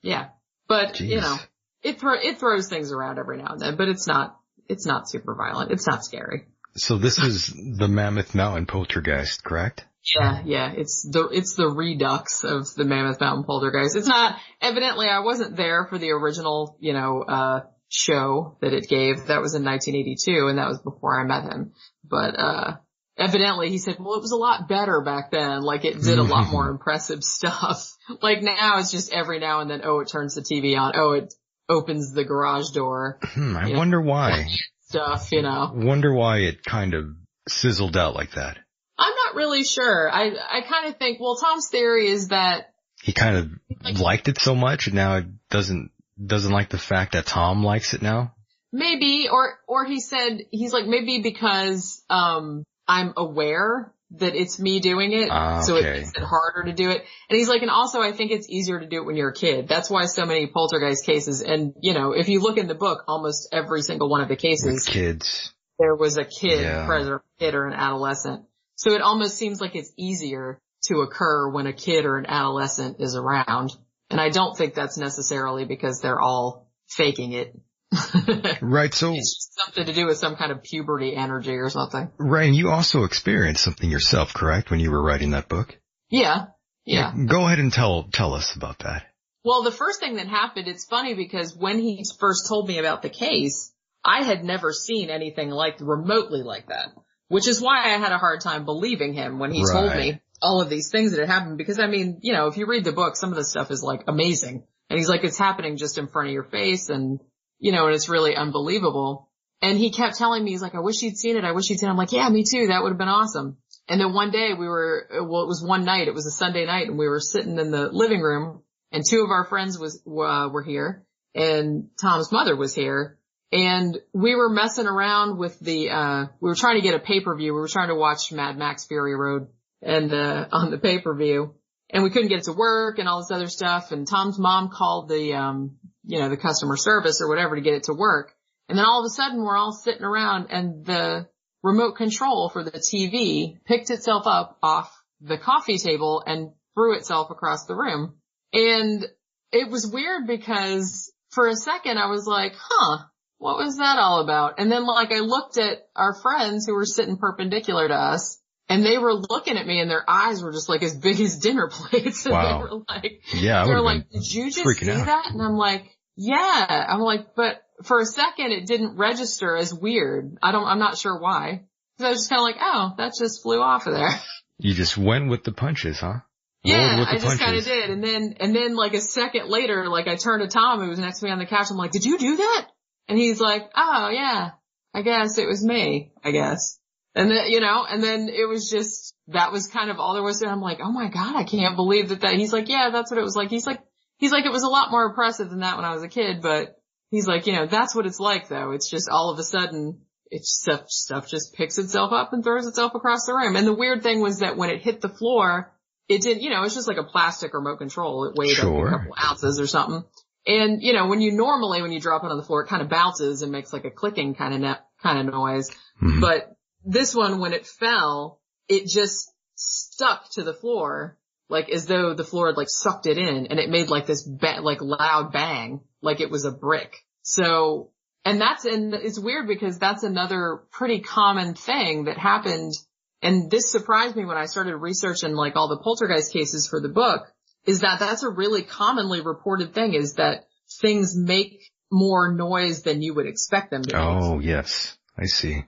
Yeah. 0.02 0.28
But, 0.68 1.00
you 1.00 1.20
know, 1.20 1.38
it 1.82 1.98
throw, 2.00 2.14
it 2.14 2.38
throws 2.38 2.68
things 2.68 2.92
around 2.92 3.18
every 3.18 3.38
now 3.38 3.52
and 3.52 3.60
then, 3.60 3.76
but 3.76 3.88
it's 3.88 4.06
not, 4.06 4.38
it's 4.68 4.86
not 4.86 5.08
super 5.10 5.34
violent. 5.34 5.70
It's 5.70 5.86
not 5.86 6.04
scary. 6.04 6.46
So 6.76 6.96
this 6.96 7.18
is 7.18 7.48
the 7.48 7.88
Mammoth 7.88 8.34
Mountain 8.34 8.66
poltergeist, 8.66 9.44
correct? 9.44 9.84
Yeah, 10.04 10.42
yeah, 10.44 10.72
it's 10.76 11.02
the, 11.02 11.28
it's 11.28 11.54
the 11.54 11.68
redux 11.68 12.44
of 12.44 12.74
the 12.74 12.84
Mammoth 12.84 13.20
Mountain 13.20 13.44
Poltergeist. 13.44 13.96
It's 13.96 14.08
not, 14.08 14.36
evidently 14.60 15.06
I 15.06 15.20
wasn't 15.20 15.56
there 15.56 15.86
for 15.86 15.98
the 15.98 16.10
original, 16.10 16.76
you 16.80 16.92
know, 16.92 17.22
uh, 17.22 17.60
show 17.88 18.56
that 18.60 18.72
it 18.72 18.88
gave. 18.88 19.26
That 19.26 19.40
was 19.40 19.54
in 19.54 19.64
1982 19.64 20.48
and 20.48 20.58
that 20.58 20.68
was 20.68 20.80
before 20.80 21.20
I 21.20 21.24
met 21.24 21.44
him. 21.44 21.72
But, 22.04 22.38
uh, 22.38 22.76
evidently 23.16 23.70
he 23.70 23.78
said, 23.78 23.96
well, 24.00 24.14
it 24.14 24.22
was 24.22 24.32
a 24.32 24.36
lot 24.36 24.68
better 24.68 25.02
back 25.02 25.30
then. 25.30 25.62
Like 25.62 25.84
it 25.84 26.02
did 26.02 26.18
a 26.18 26.22
lot 26.22 26.50
more 26.50 26.68
impressive 26.70 27.22
stuff. 27.22 27.88
Like 28.20 28.42
now 28.42 28.78
it's 28.78 28.90
just 28.90 29.12
every 29.12 29.38
now 29.38 29.60
and 29.60 29.70
then, 29.70 29.82
oh, 29.84 30.00
it 30.00 30.08
turns 30.08 30.34
the 30.34 30.42
TV 30.42 30.76
on. 30.76 30.92
Oh, 30.96 31.12
it 31.12 31.32
opens 31.68 32.12
the 32.12 32.24
garage 32.24 32.70
door 32.70 33.20
Hmm, 33.22 33.56
I 33.56 33.76
wonder 33.76 34.00
why. 34.00 34.48
stuff, 34.82 35.30
you 35.30 35.42
know. 35.42 35.70
Wonder 35.72 36.12
why 36.12 36.38
it 36.38 36.64
kind 36.64 36.94
of 36.94 37.04
sizzled 37.48 37.96
out 37.96 38.14
like 38.14 38.32
that. 38.32 38.58
I'm 39.02 39.14
not 39.26 39.34
really 39.34 39.64
sure. 39.64 40.10
I, 40.10 40.30
I 40.50 40.60
kind 40.62 40.86
of 40.88 40.96
think, 40.96 41.18
well, 41.20 41.36
Tom's 41.36 41.68
theory 41.70 42.08
is 42.08 42.28
that 42.28 42.72
He 43.02 43.12
kind 43.12 43.36
of 43.36 44.00
liked 44.00 44.28
it 44.28 44.40
so 44.40 44.54
much 44.54 44.86
and 44.86 44.94
now 44.96 45.16
it 45.16 45.26
doesn't, 45.50 45.90
doesn't 46.24 46.52
like 46.52 46.68
the 46.70 46.78
fact 46.78 47.12
that 47.12 47.26
Tom 47.26 47.64
likes 47.64 47.94
it 47.94 48.02
now. 48.02 48.34
Maybe, 48.72 49.28
or, 49.30 49.58
or 49.66 49.84
he 49.84 50.00
said, 50.00 50.42
he's 50.50 50.72
like, 50.72 50.86
maybe 50.86 51.20
because, 51.20 52.02
um, 52.08 52.64
I'm 52.88 53.12
aware 53.16 53.92
that 54.18 54.34
it's 54.34 54.58
me 54.60 54.80
doing 54.80 55.12
it, 55.12 55.28
Ah, 55.30 55.62
so 55.62 55.76
it 55.76 55.84
makes 55.84 56.10
it 56.10 56.22
harder 56.22 56.64
to 56.64 56.72
do 56.72 56.90
it. 56.90 57.02
And 57.30 57.38
he's 57.38 57.48
like, 57.48 57.62
and 57.62 57.70
also 57.70 58.00
I 58.02 58.12
think 58.12 58.30
it's 58.30 58.48
easier 58.50 58.78
to 58.78 58.86
do 58.86 58.96
it 58.98 59.06
when 59.06 59.16
you're 59.16 59.30
a 59.30 59.34
kid. 59.34 59.68
That's 59.68 59.88
why 59.88 60.04
so 60.06 60.26
many 60.26 60.46
poltergeist 60.48 61.04
cases, 61.06 61.40
and 61.42 61.74
you 61.80 61.94
know, 61.94 62.12
if 62.12 62.28
you 62.28 62.40
look 62.40 62.58
in 62.58 62.66
the 62.66 62.74
book, 62.74 63.04
almost 63.08 63.48
every 63.52 63.80
single 63.82 64.10
one 64.10 64.20
of 64.20 64.28
the 64.28 64.34
With 64.34 64.42
cases, 64.42 64.84
kids. 64.86 65.52
there 65.78 65.94
was 65.94 66.18
a 66.18 66.24
kid 66.24 66.60
Yeah. 66.60 66.84
present, 66.86 67.22
kid 67.38 67.54
or 67.54 67.66
an 67.66 67.72
adolescent. 67.74 68.42
So 68.82 68.94
it 68.94 69.00
almost 69.00 69.36
seems 69.36 69.60
like 69.60 69.76
it's 69.76 69.92
easier 69.96 70.58
to 70.86 71.02
occur 71.02 71.48
when 71.48 71.68
a 71.68 71.72
kid 71.72 72.04
or 72.04 72.18
an 72.18 72.26
adolescent 72.26 72.96
is 72.98 73.14
around. 73.14 73.70
And 74.10 74.20
I 74.20 74.28
don't 74.28 74.58
think 74.58 74.74
that's 74.74 74.98
necessarily 74.98 75.64
because 75.64 76.00
they're 76.00 76.18
all 76.20 76.68
faking 76.88 77.32
it. 77.32 77.54
Right. 78.60 78.92
So, 78.92 79.12
It's 79.14 79.50
something 79.64 79.86
to 79.86 79.92
do 79.92 80.06
with 80.06 80.16
some 80.16 80.34
kind 80.34 80.50
of 80.50 80.64
puberty 80.64 81.14
energy 81.14 81.52
or 81.52 81.70
something. 81.70 82.10
right. 82.18 82.48
And 82.48 82.56
you 82.56 82.70
also 82.70 83.04
experienced 83.04 83.62
something 83.62 83.88
yourself, 83.88 84.34
correct? 84.34 84.72
When 84.72 84.80
you 84.80 84.90
were 84.90 85.02
writing 85.02 85.30
that 85.30 85.48
book? 85.48 85.78
Yeah. 86.10 86.46
Yeah. 86.84 87.12
Go 87.28 87.46
ahead 87.46 87.60
and 87.60 87.72
tell, 87.72 88.08
tell 88.12 88.34
us 88.34 88.56
about 88.56 88.80
that. 88.80 89.06
Well, 89.44 89.62
the 89.62 89.70
first 89.70 90.00
thing 90.00 90.16
that 90.16 90.26
happened, 90.26 90.66
it's 90.66 90.86
funny 90.86 91.14
because 91.14 91.54
when 91.56 91.78
he 91.78 92.04
first 92.18 92.48
told 92.48 92.66
me 92.66 92.78
about 92.78 93.02
the 93.02 93.10
case, 93.10 93.72
I 94.04 94.24
had 94.24 94.42
never 94.42 94.72
seen 94.72 95.08
anything 95.08 95.50
like 95.50 95.76
remotely 95.80 96.42
like 96.42 96.66
that, 96.68 96.88
which 97.32 97.48
is 97.48 97.62
why 97.62 97.82
I 97.82 97.96
had 97.96 98.12
a 98.12 98.18
hard 98.18 98.42
time 98.42 98.66
believing 98.66 99.14
him 99.14 99.38
when 99.38 99.52
he 99.52 99.64
told 99.64 99.96
me 99.96 100.20
all 100.42 100.60
of 100.60 100.68
these 100.68 100.90
things 100.90 101.12
that 101.12 101.20
had 101.20 101.30
happened. 101.30 101.56
Because 101.56 101.78
I 101.78 101.86
mean, 101.86 102.18
you 102.20 102.34
know, 102.34 102.48
if 102.48 102.58
you 102.58 102.66
read 102.66 102.84
the 102.84 102.92
book, 102.92 103.16
some 103.16 103.30
of 103.30 103.36
the 103.36 103.44
stuff 103.44 103.70
is 103.70 103.82
like 103.82 104.02
amazing. 104.06 104.64
And 104.90 104.98
he's 104.98 105.08
like, 105.08 105.24
it's 105.24 105.38
happening 105.38 105.78
just 105.78 105.96
in 105.96 106.08
front 106.08 106.28
of 106.28 106.34
your 106.34 106.44
face 106.44 106.90
and, 106.90 107.20
you 107.58 107.72
know, 107.72 107.86
and 107.86 107.94
it's 107.94 108.10
really 108.10 108.36
unbelievable. 108.36 109.30
And 109.62 109.78
he 109.78 109.92
kept 109.92 110.18
telling 110.18 110.44
me, 110.44 110.50
he's 110.50 110.60
like, 110.60 110.74
I 110.74 110.80
wish 110.80 111.00
you'd 111.00 111.16
seen 111.16 111.38
it. 111.38 111.44
I 111.44 111.52
wish 111.52 111.70
you'd 111.70 111.78
seen 111.78 111.88
it. 111.88 111.92
I'm 111.92 111.96
like, 111.96 112.12
yeah, 112.12 112.28
me 112.28 112.44
too. 112.44 112.66
That 112.66 112.82
would 112.82 112.90
have 112.90 112.98
been 112.98 113.08
awesome. 113.08 113.56
And 113.88 113.98
then 113.98 114.12
one 114.12 114.30
day 114.30 114.52
we 114.52 114.68
were, 114.68 115.06
well, 115.10 115.44
it 115.44 115.48
was 115.48 115.64
one 115.66 115.86
night. 115.86 116.08
It 116.08 116.14
was 116.14 116.26
a 116.26 116.30
Sunday 116.30 116.66
night 116.66 116.88
and 116.88 116.98
we 116.98 117.08
were 117.08 117.20
sitting 117.20 117.58
in 117.58 117.70
the 117.70 117.88
living 117.88 118.20
room 118.20 118.62
and 118.90 119.02
two 119.08 119.22
of 119.22 119.30
our 119.30 119.46
friends 119.46 119.78
was, 119.78 120.02
uh, 120.06 120.50
were 120.52 120.62
here 120.62 121.06
and 121.34 121.88
Tom's 121.98 122.30
mother 122.30 122.54
was 122.56 122.74
here 122.74 123.16
and 123.52 123.98
we 124.12 124.34
were 124.34 124.48
messing 124.48 124.86
around 124.86 125.38
with 125.38 125.58
the, 125.60 125.90
uh, 125.90 126.26
we 126.40 126.48
were 126.48 126.54
trying 126.54 126.76
to 126.76 126.82
get 126.82 126.94
a 126.94 126.98
pay-per-view. 126.98 127.52
We 127.52 127.60
were 127.60 127.68
trying 127.68 127.88
to 127.88 127.94
watch 127.94 128.32
Mad 128.32 128.56
Max 128.56 128.86
Fury 128.86 129.14
Road 129.14 129.48
and, 129.82 130.12
uh, 130.12 130.48
on 130.52 130.70
the 130.70 130.78
pay-per-view 130.78 131.54
and 131.92 132.02
we 132.02 132.10
couldn't 132.10 132.28
get 132.28 132.38
it 132.38 132.44
to 132.44 132.52
work 132.52 132.98
and 132.98 133.06
all 133.06 133.20
this 133.20 133.30
other 133.30 133.48
stuff. 133.48 133.92
And 133.92 134.08
Tom's 134.08 134.38
mom 134.38 134.70
called 134.70 135.08
the, 135.08 135.34
um, 135.34 135.76
you 136.04 136.18
know, 136.18 136.30
the 136.30 136.38
customer 136.38 136.76
service 136.76 137.20
or 137.20 137.28
whatever 137.28 137.54
to 137.54 137.62
get 137.62 137.74
it 137.74 137.84
to 137.84 137.92
work. 137.92 138.32
And 138.68 138.78
then 138.78 138.86
all 138.86 139.00
of 139.00 139.06
a 139.06 139.14
sudden 139.14 139.44
we're 139.44 139.56
all 139.56 139.72
sitting 139.72 140.02
around 140.02 140.46
and 140.50 140.86
the 140.86 141.28
remote 141.62 141.96
control 141.96 142.48
for 142.48 142.64
the 142.64 142.70
TV 142.70 143.62
picked 143.66 143.90
itself 143.90 144.26
up 144.26 144.56
off 144.62 144.90
the 145.20 145.38
coffee 145.38 145.78
table 145.78 146.22
and 146.26 146.52
threw 146.74 146.96
itself 146.96 147.30
across 147.30 147.66
the 147.66 147.76
room. 147.76 148.14
And 148.54 149.06
it 149.52 149.70
was 149.70 149.86
weird 149.86 150.26
because 150.26 151.12
for 151.30 151.46
a 151.48 151.54
second 151.54 151.98
I 151.98 152.06
was 152.06 152.26
like, 152.26 152.54
huh, 152.58 153.04
what 153.42 153.56
was 153.58 153.76
that 153.78 153.98
all 153.98 154.20
about? 154.20 154.60
And 154.60 154.70
then 154.70 154.86
like 154.86 155.10
I 155.12 155.18
looked 155.18 155.58
at 155.58 155.78
our 155.96 156.14
friends 156.14 156.64
who 156.64 156.74
were 156.74 156.84
sitting 156.86 157.16
perpendicular 157.16 157.88
to 157.88 157.94
us 157.94 158.40
and 158.68 158.84
they 158.86 158.98
were 158.98 159.14
looking 159.14 159.56
at 159.58 159.66
me 159.66 159.80
and 159.80 159.90
their 159.90 160.08
eyes 160.08 160.42
were 160.44 160.52
just 160.52 160.68
like 160.68 160.84
as 160.84 160.94
big 160.96 161.20
as 161.20 161.38
dinner 161.38 161.68
plates. 161.68 162.24
And 162.26 162.32
Wow. 162.32 162.58
they 162.58 162.62
were 162.62 162.82
like, 162.88 163.20
Yeah. 163.34 163.62
I 163.62 163.66
they're 163.66 163.80
like, 163.80 164.08
did 164.10 164.32
you 164.32 164.44
just 164.50 164.78
see 164.78 164.90
out. 164.92 165.06
that? 165.06 165.30
And 165.32 165.42
I'm 165.42 165.56
like, 165.56 165.84
yeah. 166.16 166.86
I'm 166.88 167.00
like, 167.00 167.34
but 167.34 167.62
for 167.82 167.98
a 168.00 168.06
second 168.06 168.52
it 168.52 168.66
didn't 168.66 168.96
register 168.96 169.56
as 169.56 169.74
weird. 169.74 170.38
I 170.40 170.52
don't, 170.52 170.64
I'm 170.66 170.78
not 170.78 170.96
sure 170.96 171.18
why. 171.18 171.64
Cause 171.98 172.06
I 172.06 172.10
was 172.10 172.18
just 172.20 172.30
kind 172.30 172.38
of 172.40 172.44
like, 172.44 172.56
oh, 172.60 172.94
that 172.98 173.12
just 173.18 173.42
flew 173.42 173.60
off 173.60 173.88
of 173.88 173.94
there. 173.94 174.10
you 174.58 174.72
just 174.72 174.96
went 174.96 175.28
with 175.28 175.42
the 175.42 175.52
punches, 175.52 175.98
huh? 175.98 176.20
Yeah, 176.64 177.04
I 177.08 177.18
just 177.18 177.40
kind 177.40 177.56
of 177.56 177.64
did. 177.64 177.90
And 177.90 178.04
then, 178.04 178.36
and 178.38 178.54
then 178.54 178.76
like 178.76 178.94
a 178.94 179.00
second 179.00 179.48
later, 179.48 179.88
like 179.88 180.06
I 180.06 180.14
turned 180.14 180.42
to 180.42 180.48
Tom 180.48 180.80
who 180.80 180.88
was 180.90 181.00
next 181.00 181.18
to 181.18 181.24
me 181.26 181.32
on 181.32 181.40
the 181.40 181.46
couch. 181.46 181.66
I'm 181.72 181.76
like, 181.76 181.90
did 181.90 182.04
you 182.04 182.18
do 182.18 182.36
that? 182.36 182.68
And 183.08 183.18
he's 183.18 183.40
like, 183.40 183.70
oh 183.74 184.08
yeah, 184.10 184.50
I 184.94 185.02
guess 185.02 185.38
it 185.38 185.46
was 185.48 185.64
me, 185.64 186.12
I 186.24 186.30
guess. 186.30 186.78
And 187.14 187.30
then, 187.30 187.50
you 187.50 187.60
know, 187.60 187.84
and 187.88 188.02
then 188.02 188.28
it 188.28 188.48
was 188.48 188.70
just, 188.70 189.14
that 189.28 189.52
was 189.52 189.66
kind 189.66 189.90
of 189.90 189.98
all 189.98 190.14
there 190.14 190.22
was 190.22 190.38
to 190.40 190.46
it. 190.46 190.48
I'm 190.48 190.62
like, 190.62 190.78
oh 190.82 190.92
my 190.92 191.08
God, 191.08 191.36
I 191.36 191.44
can't 191.44 191.76
believe 191.76 192.08
that 192.08 192.22
that, 192.22 192.34
he's 192.36 192.52
like, 192.52 192.68
yeah, 192.68 192.88
that's 192.90 193.10
what 193.10 193.18
it 193.18 193.24
was 193.24 193.36
like. 193.36 193.50
He's 193.50 193.66
like, 193.66 193.80
he's 194.16 194.32
like, 194.32 194.46
it 194.46 194.52
was 194.52 194.62
a 194.62 194.68
lot 194.68 194.90
more 194.90 195.06
oppressive 195.10 195.50
than 195.50 195.60
that 195.60 195.76
when 195.76 195.84
I 195.84 195.92
was 195.94 196.02
a 196.02 196.08
kid, 196.08 196.40
but 196.40 196.76
he's 197.10 197.26
like, 197.26 197.46
you 197.46 197.52
know, 197.52 197.66
that's 197.66 197.94
what 197.94 198.06
it's 198.06 198.20
like 198.20 198.48
though. 198.48 198.70
It's 198.70 198.88
just 198.88 199.10
all 199.10 199.30
of 199.30 199.38
a 199.38 199.42
sudden, 199.42 200.00
it's 200.30 200.58
stuff, 200.58 200.88
stuff 200.88 201.28
just 201.28 201.54
picks 201.54 201.76
itself 201.76 202.12
up 202.12 202.32
and 202.32 202.42
throws 202.42 202.66
itself 202.66 202.94
across 202.94 203.26
the 203.26 203.34
room. 203.34 203.56
And 203.56 203.66
the 203.66 203.74
weird 203.74 204.02
thing 204.02 204.22
was 204.22 204.38
that 204.38 204.56
when 204.56 204.70
it 204.70 204.80
hit 204.80 205.02
the 205.02 205.10
floor, 205.10 205.70
it 206.08 206.22
didn't, 206.22 206.42
you 206.42 206.48
know, 206.48 206.62
it's 206.62 206.74
just 206.74 206.88
like 206.88 206.96
a 206.96 207.04
plastic 207.04 207.52
remote 207.52 207.76
control. 207.76 208.24
It 208.24 208.36
weighed 208.36 208.56
Sure. 208.56 208.86
a 208.88 208.90
couple 208.90 209.14
ounces 209.22 209.60
or 209.60 209.66
something. 209.66 210.04
And, 210.46 210.82
you 210.82 210.92
know, 210.92 211.06
when 211.06 211.20
you 211.20 211.32
normally, 211.32 211.82
when 211.82 211.92
you 211.92 212.00
drop 212.00 212.24
it 212.24 212.30
on 212.30 212.36
the 212.36 212.42
floor, 212.42 212.64
it 212.64 212.68
kind 212.68 212.82
of 212.82 212.88
bounces 212.88 213.42
and 213.42 213.52
makes 213.52 213.72
like 213.72 213.84
a 213.84 213.90
clicking 213.90 214.34
kind 214.34 214.54
of 214.54 214.60
ne- 214.60 214.84
kind 215.02 215.18
of 215.28 215.32
noise. 215.32 215.70
Mhm. 216.02 216.20
But 216.20 216.56
this 216.84 217.14
one, 217.14 217.38
when 217.38 217.52
it 217.52 217.66
fell, 217.66 218.40
it 218.68 218.86
just 218.86 219.30
stuck 219.54 220.30
to 220.32 220.42
the 220.42 220.54
floor, 220.54 221.16
like 221.48 221.68
as 221.68 221.86
though 221.86 222.14
the 222.14 222.24
floor 222.24 222.48
had 222.48 222.56
like 222.56 222.68
sucked 222.68 223.06
it 223.06 223.18
in 223.18 223.46
and 223.46 223.60
it 223.60 223.70
made 223.70 223.88
like 223.88 224.06
this 224.06 224.22
ba- 224.22 224.60
like 224.62 224.80
loud 224.80 225.32
bang, 225.32 225.80
like 226.00 226.20
it 226.20 226.30
was 226.30 226.44
a 226.44 226.50
brick. 226.50 227.04
So, 227.22 227.90
and 228.24 228.40
that's, 228.40 228.64
and 228.64 228.94
it's 228.94 229.18
weird 229.18 229.46
because 229.46 229.78
that's 229.78 230.02
another 230.02 230.64
pretty 230.72 231.00
common 231.00 231.54
thing 231.54 232.04
that 232.04 232.18
happened. 232.18 232.72
And 233.20 233.48
this 233.48 233.70
surprised 233.70 234.16
me 234.16 234.24
when 234.24 234.36
I 234.36 234.46
started 234.46 234.76
researching 234.76 235.34
like 235.34 235.54
all 235.54 235.68
the 235.68 235.78
poltergeist 235.82 236.32
cases 236.32 236.66
for 236.66 236.80
the 236.80 236.88
book 236.88 237.31
is 237.66 237.80
that 237.80 238.00
that's 238.00 238.22
a 238.22 238.28
really 238.30 238.62
commonly 238.62 239.20
reported 239.20 239.74
thing 239.74 239.94
is 239.94 240.14
that 240.14 240.46
things 240.80 241.16
make 241.16 241.60
more 241.90 242.32
noise 242.32 242.82
than 242.82 243.02
you 243.02 243.14
would 243.14 243.26
expect 243.26 243.70
them 243.70 243.82
to. 243.82 243.96
make 243.96 244.04
Oh, 244.04 244.38
yes. 244.40 244.96
I 245.18 245.26
see. 245.26 245.64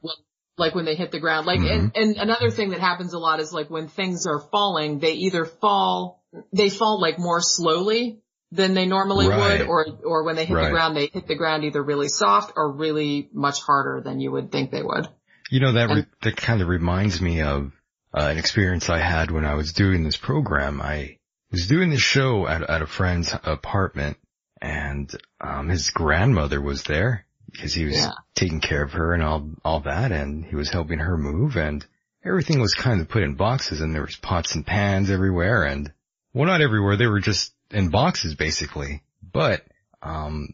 like 0.57 0.75
when 0.75 0.85
they 0.85 0.95
hit 0.95 1.11
the 1.11 1.19
ground. 1.21 1.47
Like, 1.47 1.61
Mhm. 1.61 1.71
and, 1.75 1.97
and 1.97 2.17
another 2.17 2.49
thing 2.51 2.71
that 2.71 2.81
happens 2.81 3.13
a 3.13 3.19
lot 3.19 3.41
is 3.41 3.53
like 3.53 3.69
when 3.71 3.89
things 3.89 4.27
are 4.27 4.39
falling, 4.41 5.01
they 5.01 5.13
either 5.15 5.45
fall, 5.45 6.23
they 6.53 6.71
fall 6.71 7.01
like 7.01 7.19
more 7.19 7.41
slowly 7.41 8.21
than 8.53 8.73
they 8.75 8.87
normally 8.87 9.27
Right. 9.27 9.59
would, 9.61 9.67
or 9.69 9.87
or 10.05 10.23
when 10.25 10.37
they 10.37 10.45
hit 10.45 10.55
Right. 10.55 10.67
the 10.67 10.71
ground, 10.71 10.97
they 10.97 11.07
hit 11.13 11.27
the 11.27 11.35
ground 11.35 11.65
either 11.65 11.83
really 11.83 12.09
soft 12.09 12.53
or 12.57 12.71
really 12.73 13.29
much 13.33 13.61
harder 13.63 14.01
than 14.05 14.21
you 14.21 14.31
would 14.31 14.53
think 14.53 14.71
they 14.71 14.83
would. 14.83 15.09
You 15.51 15.59
know, 15.61 15.73
that, 15.73 15.89
re- 15.91 16.07
that 16.23 16.37
kind 16.37 16.63
of 16.63 16.69
reminds 16.69 17.21
me 17.21 17.43
of 17.43 17.73
uh, 18.17 18.29
an 18.31 18.39
experience 18.39 18.89
I 18.89 18.99
had 18.99 19.31
when 19.33 19.45
I 19.45 19.55
was 19.55 19.73
doing 19.73 20.05
this 20.05 20.17
program. 20.17 20.81
I 20.81 21.19
was 21.55 21.67
doing 21.67 21.91
this 21.91 22.01
show 22.01 22.47
at, 22.47 22.63
at 22.69 22.83
a 22.83 22.87
friend's 22.87 23.33
apartment 23.45 24.17
and, 24.61 25.11
um, 25.41 25.69
his 25.69 25.91
grandmother 25.91 26.61
was 26.61 26.83
there 26.85 27.27
because 27.51 27.73
he 27.75 27.85
was 27.85 27.97
Yeah. 27.97 28.11
taking 28.35 28.61
care 28.61 28.83
of 28.83 28.93
her 28.93 29.15
and 29.15 29.23
all, 29.23 29.51
all 29.65 29.81
that 29.81 30.11
and 30.13 30.45
he 30.45 30.57
was 30.57 30.71
helping 30.71 30.99
her 30.99 31.17
move 31.17 31.57
and 31.57 31.85
everything 32.25 32.61
was 32.61 32.75
kind 32.75 33.01
of 33.01 33.09
put 33.09 33.23
in 33.23 33.35
boxes 33.35 33.81
and 33.81 33.95
there 33.95 34.03
was 34.03 34.17
pots 34.17 34.55
and 34.55 34.67
pans 34.67 35.11
everywhere 35.11 35.65
and, 35.65 35.93
well, 36.33 36.47
not 36.47 36.61
everywhere. 36.61 36.97
They 36.97 37.07
were 37.07 37.21
just 37.21 37.53
in 37.71 37.89
boxes 37.89 38.35
basically, 38.35 39.03
but, 39.33 39.63
um, 40.03 40.49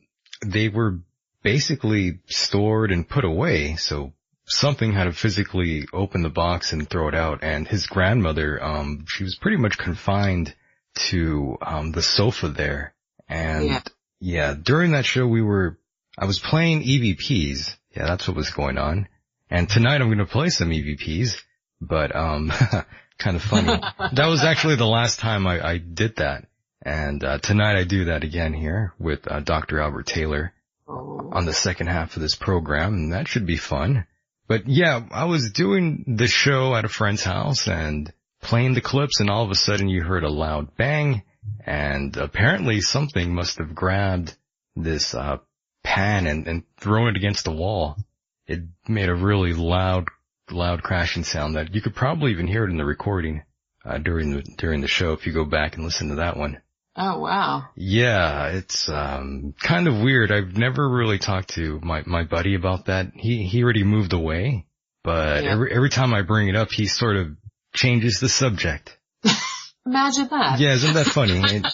they 0.44 0.68
were 0.68 0.98
basically 1.42 2.18
stored 2.26 2.90
and 2.90 3.08
put 3.08 3.24
away. 3.24 3.76
So 3.76 4.12
something 4.44 4.92
had 4.92 5.04
to 5.04 5.12
physically 5.12 5.86
open 5.92 6.22
the 6.22 6.28
box 6.28 6.72
and 6.72 6.88
throw 6.88 7.08
it 7.08 7.14
out. 7.14 7.42
And 7.42 7.66
his 7.66 7.86
grandmother, 7.86 8.62
um, 8.62 9.04
she 9.08 9.24
was 9.24 9.36
pretty 9.36 9.56
much 9.56 9.78
confined 9.78 10.54
to, 10.94 11.56
um, 11.62 11.92
the 11.92 12.02
sofa 12.02 12.48
there. 12.48 12.94
And 13.28 13.66
Yeah. 13.68 13.80
yeah, 14.20 14.54
during 14.60 14.92
that 14.92 15.04
show 15.06 15.26
we 15.26 15.42
were, 15.42 15.78
I 16.18 16.24
was 16.26 16.38
playing 16.38 16.82
EVPs. 16.82 17.76
Yeah, 17.96 18.06
that's 18.06 18.26
what 18.28 18.36
was 18.36 18.50
going 18.50 18.78
on. 18.78 19.08
And 19.50 19.68
tonight 19.68 20.00
I'm 20.00 20.08
going 20.08 20.18
to 20.18 20.26
play 20.26 20.48
some 20.50 20.70
EVPs, 20.70 21.42
but, 21.80 22.14
um, 22.14 22.52
kind 23.18 23.36
of 23.36 23.42
funny. 23.42 23.66
that 24.12 24.26
was 24.26 24.44
actually 24.44 24.76
the 24.76 24.86
last 24.86 25.18
time 25.20 25.46
I, 25.46 25.66
I 25.66 25.78
did 25.78 26.16
that. 26.16 26.46
And, 26.82 27.22
uh, 27.24 27.38
tonight 27.38 27.76
I 27.76 27.84
do 27.84 28.06
that 28.06 28.24
again 28.24 28.52
here 28.54 28.94
with, 28.98 29.30
uh, 29.30 29.40
Dr. 29.40 29.80
Albert 29.80 30.06
Taylor 30.06 30.52
Oh. 30.88 31.30
on 31.32 31.44
the 31.46 31.52
second 31.52 31.86
half 31.86 32.16
of 32.16 32.22
this 32.22 32.34
program 32.34 32.94
and 32.94 33.12
that 33.12 33.28
should 33.28 33.46
be 33.46 33.56
fun. 33.56 34.06
But 34.48 34.66
yeah, 34.68 35.00
I 35.12 35.26
was 35.26 35.52
doing 35.52 36.16
the 36.16 36.26
show 36.26 36.74
at 36.74 36.84
a 36.84 36.88
friend's 36.88 37.22
house 37.22 37.68
and 37.68 38.12
playing 38.40 38.74
the 38.74 38.80
clips 38.80 39.20
and 39.20 39.30
all 39.30 39.44
of 39.44 39.50
a 39.50 39.54
sudden 39.54 39.88
you 39.88 40.02
heard 40.02 40.24
a 40.24 40.30
loud 40.30 40.76
bang 40.76 41.22
and 41.64 42.16
apparently 42.16 42.80
something 42.80 43.34
must 43.34 43.58
have 43.58 43.74
grabbed 43.74 44.36
this, 44.76 45.14
uh, 45.14 45.38
pan 45.82 46.26
and, 46.26 46.46
and 46.46 46.62
thrown 46.78 47.08
it 47.08 47.16
against 47.16 47.44
the 47.44 47.52
wall. 47.52 47.96
It 48.46 48.60
made 48.88 49.08
a 49.08 49.14
really 49.14 49.52
loud, 49.54 50.06
loud 50.50 50.82
crashing 50.82 51.24
sound 51.24 51.56
that 51.56 51.74
you 51.74 51.80
could 51.80 51.94
probably 51.94 52.32
even 52.32 52.46
hear 52.46 52.64
it 52.64 52.70
in 52.70 52.76
the 52.76 52.84
recording, 52.84 53.42
uh, 53.84 53.98
during 53.98 54.32
the, 54.32 54.42
during 54.58 54.80
the 54.82 54.88
show 54.88 55.12
if 55.12 55.26
you 55.26 55.32
go 55.32 55.44
back 55.44 55.76
and 55.76 55.84
listen 55.84 56.08
to 56.10 56.16
that 56.16 56.36
one. 56.36 56.60
Oh 56.96 57.20
wow. 57.20 57.66
Yeah, 57.76 58.48
it's 58.48 58.88
um 58.88 59.54
kind 59.62 59.86
of 59.86 60.00
weird. 60.02 60.32
I've 60.32 60.56
never 60.56 60.88
really 60.88 61.18
talked 61.18 61.50
to 61.54 61.78
my 61.82 62.02
my 62.04 62.24
buddy 62.24 62.56
about 62.56 62.86
that. 62.86 63.12
He 63.14 63.44
he 63.46 63.62
already 63.62 63.84
moved 63.84 64.12
away, 64.12 64.66
but 65.04 65.44
Yeah. 65.44 65.50
every 65.52 65.72
every 65.72 65.88
time 65.88 66.12
I 66.12 66.22
bring 66.22 66.48
it 66.48 66.56
up, 66.56 66.72
he 66.72 66.86
sort 66.86 67.16
of 67.16 67.28
changes 67.72 68.20
the 68.20 68.28
subject. 68.28 68.96
Imagine 69.86 70.28
that. 70.30 70.60
Yeah, 70.60 70.72
isn't 70.74 70.94
that 70.94 71.06
funny? 71.06 71.40
It- 71.56 71.66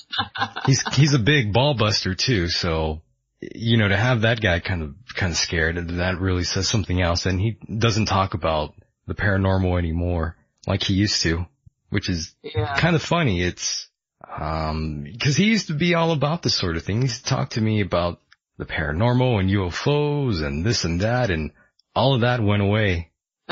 he's 0.66 0.82
he's 0.94 1.14
a 1.14 1.18
big 1.18 1.52
ball 1.52 1.74
buster 1.74 2.14
too, 2.14 2.48
so 2.48 3.02
you 3.40 3.76
know 3.76 3.88
to 3.88 3.96
have 3.96 4.22
that 4.22 4.40
guy 4.40 4.60
kind 4.60 4.82
of 4.82 4.94
kind 5.14 5.32
of 5.32 5.36
scared 5.38 5.76
that 5.88 6.18
really 6.20 6.44
says 6.44 6.68
something 6.68 7.00
else. 7.00 7.26
And 7.26 7.40
he 7.40 7.58
doesn't 7.78 8.06
talk 8.06 8.34
about 8.34 8.74
the 9.06 9.14
paranormal 9.14 9.78
anymore 9.78 10.36
like 10.66 10.82
he 10.82 10.94
used 10.94 11.22
to, 11.22 11.46
which 11.90 12.08
is 12.08 12.34
Yeah. 12.42 12.74
kind 12.78 12.96
of 12.96 13.02
funny. 13.02 13.42
It's, 13.42 13.88
um, 14.28 15.06
cause 15.22 15.36
he 15.36 15.44
used 15.44 15.68
to 15.68 15.74
be 15.74 15.94
all 15.94 16.10
about 16.12 16.42
this 16.42 16.54
sort 16.56 16.76
of 16.76 16.82
thing. 16.84 16.96
He 16.96 17.02
used 17.02 17.24
to 17.24 17.30
talk 17.30 17.50
to 17.50 17.60
me 17.60 17.80
about 17.82 18.20
the 18.58 18.64
paranormal 18.64 19.38
and 19.38 19.50
UFOs 19.50 20.42
and 20.44 20.64
this 20.64 20.84
and 20.84 21.00
that 21.02 21.30
and 21.30 21.52
all 21.94 22.14
of 22.14 22.22
that 22.22 22.42
went 22.42 22.62
away. 22.62 23.10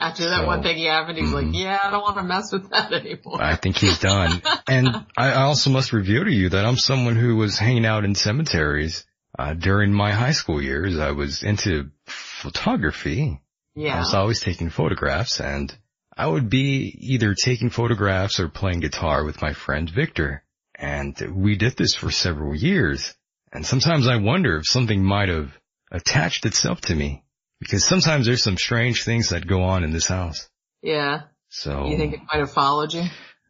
After 0.00 0.24
that 0.30 0.40
So, 0.40 0.46
one 0.46 0.62
thing 0.62 0.82
happened, 0.86 1.18
he's 1.18 1.30
like, 1.30 1.46
mhm. 1.46 1.58
yeah, 1.62 1.78
I 1.84 1.90
don't 1.90 2.00
want 2.02 2.16
to 2.16 2.22
mess 2.22 2.50
with 2.52 2.70
that 2.70 2.90
anymore. 2.92 3.42
I 3.42 3.56
think 3.56 3.76
he's 3.76 3.98
done. 3.98 4.40
and 4.66 4.88
I 5.16 5.30
I 5.30 5.42
also 5.42 5.70
must 5.70 5.92
reveal 5.92 6.24
to 6.24 6.32
you 6.32 6.48
that 6.48 6.64
I'm 6.64 6.78
someone 6.78 7.16
who 7.16 7.36
was 7.36 7.58
hanging 7.58 7.84
out 7.84 8.04
in 8.04 8.14
cemeteries, 8.14 9.04
uh, 9.38 9.54
during 9.54 9.92
my 9.92 10.12
high 10.12 10.32
school 10.32 10.62
years. 10.62 10.98
I 10.98 11.10
was 11.12 11.42
into 11.42 11.90
photography. 12.06 13.40
Yeah. 13.74 13.96
I 13.96 13.98
was 14.00 14.14
always 14.14 14.40
taking 14.40 14.70
photographs 14.70 15.40
and 15.40 15.72
I 16.16 16.26
would 16.26 16.50
be 16.50 16.96
either 16.98 17.34
taking 17.34 17.70
photographs 17.70 18.40
or 18.40 18.48
playing 18.48 18.80
guitar 18.80 19.24
with 19.24 19.40
my 19.40 19.52
friend 19.52 19.88
Victor. 19.88 20.42
And 20.74 21.16
we 21.34 21.56
did 21.56 21.76
this 21.76 21.94
for 21.94 22.10
several 22.10 22.54
years. 22.54 23.14
And 23.52 23.66
sometimes 23.66 24.08
I 24.08 24.16
wonder 24.16 24.56
if 24.56 24.66
something 24.66 25.04
might 25.04 25.28
have 25.28 25.56
attached 25.92 26.46
itself 26.46 26.80
to 26.82 26.94
me 26.94 27.22
because 27.60 27.84
sometimes 27.84 28.26
there's 28.26 28.42
some 28.42 28.56
strange 28.56 29.04
things 29.04 29.28
that 29.30 29.46
go 29.46 29.62
on 29.62 29.84
in 29.84 29.92
this 29.92 30.06
house. 30.06 30.48
Yeah. 30.82 31.22
So 31.48 31.86
You 31.86 31.96
think 31.96 32.14
it 32.14 32.20
might 32.32 32.40
have 32.40 32.52
followed 32.52 32.92
you? 32.94 33.04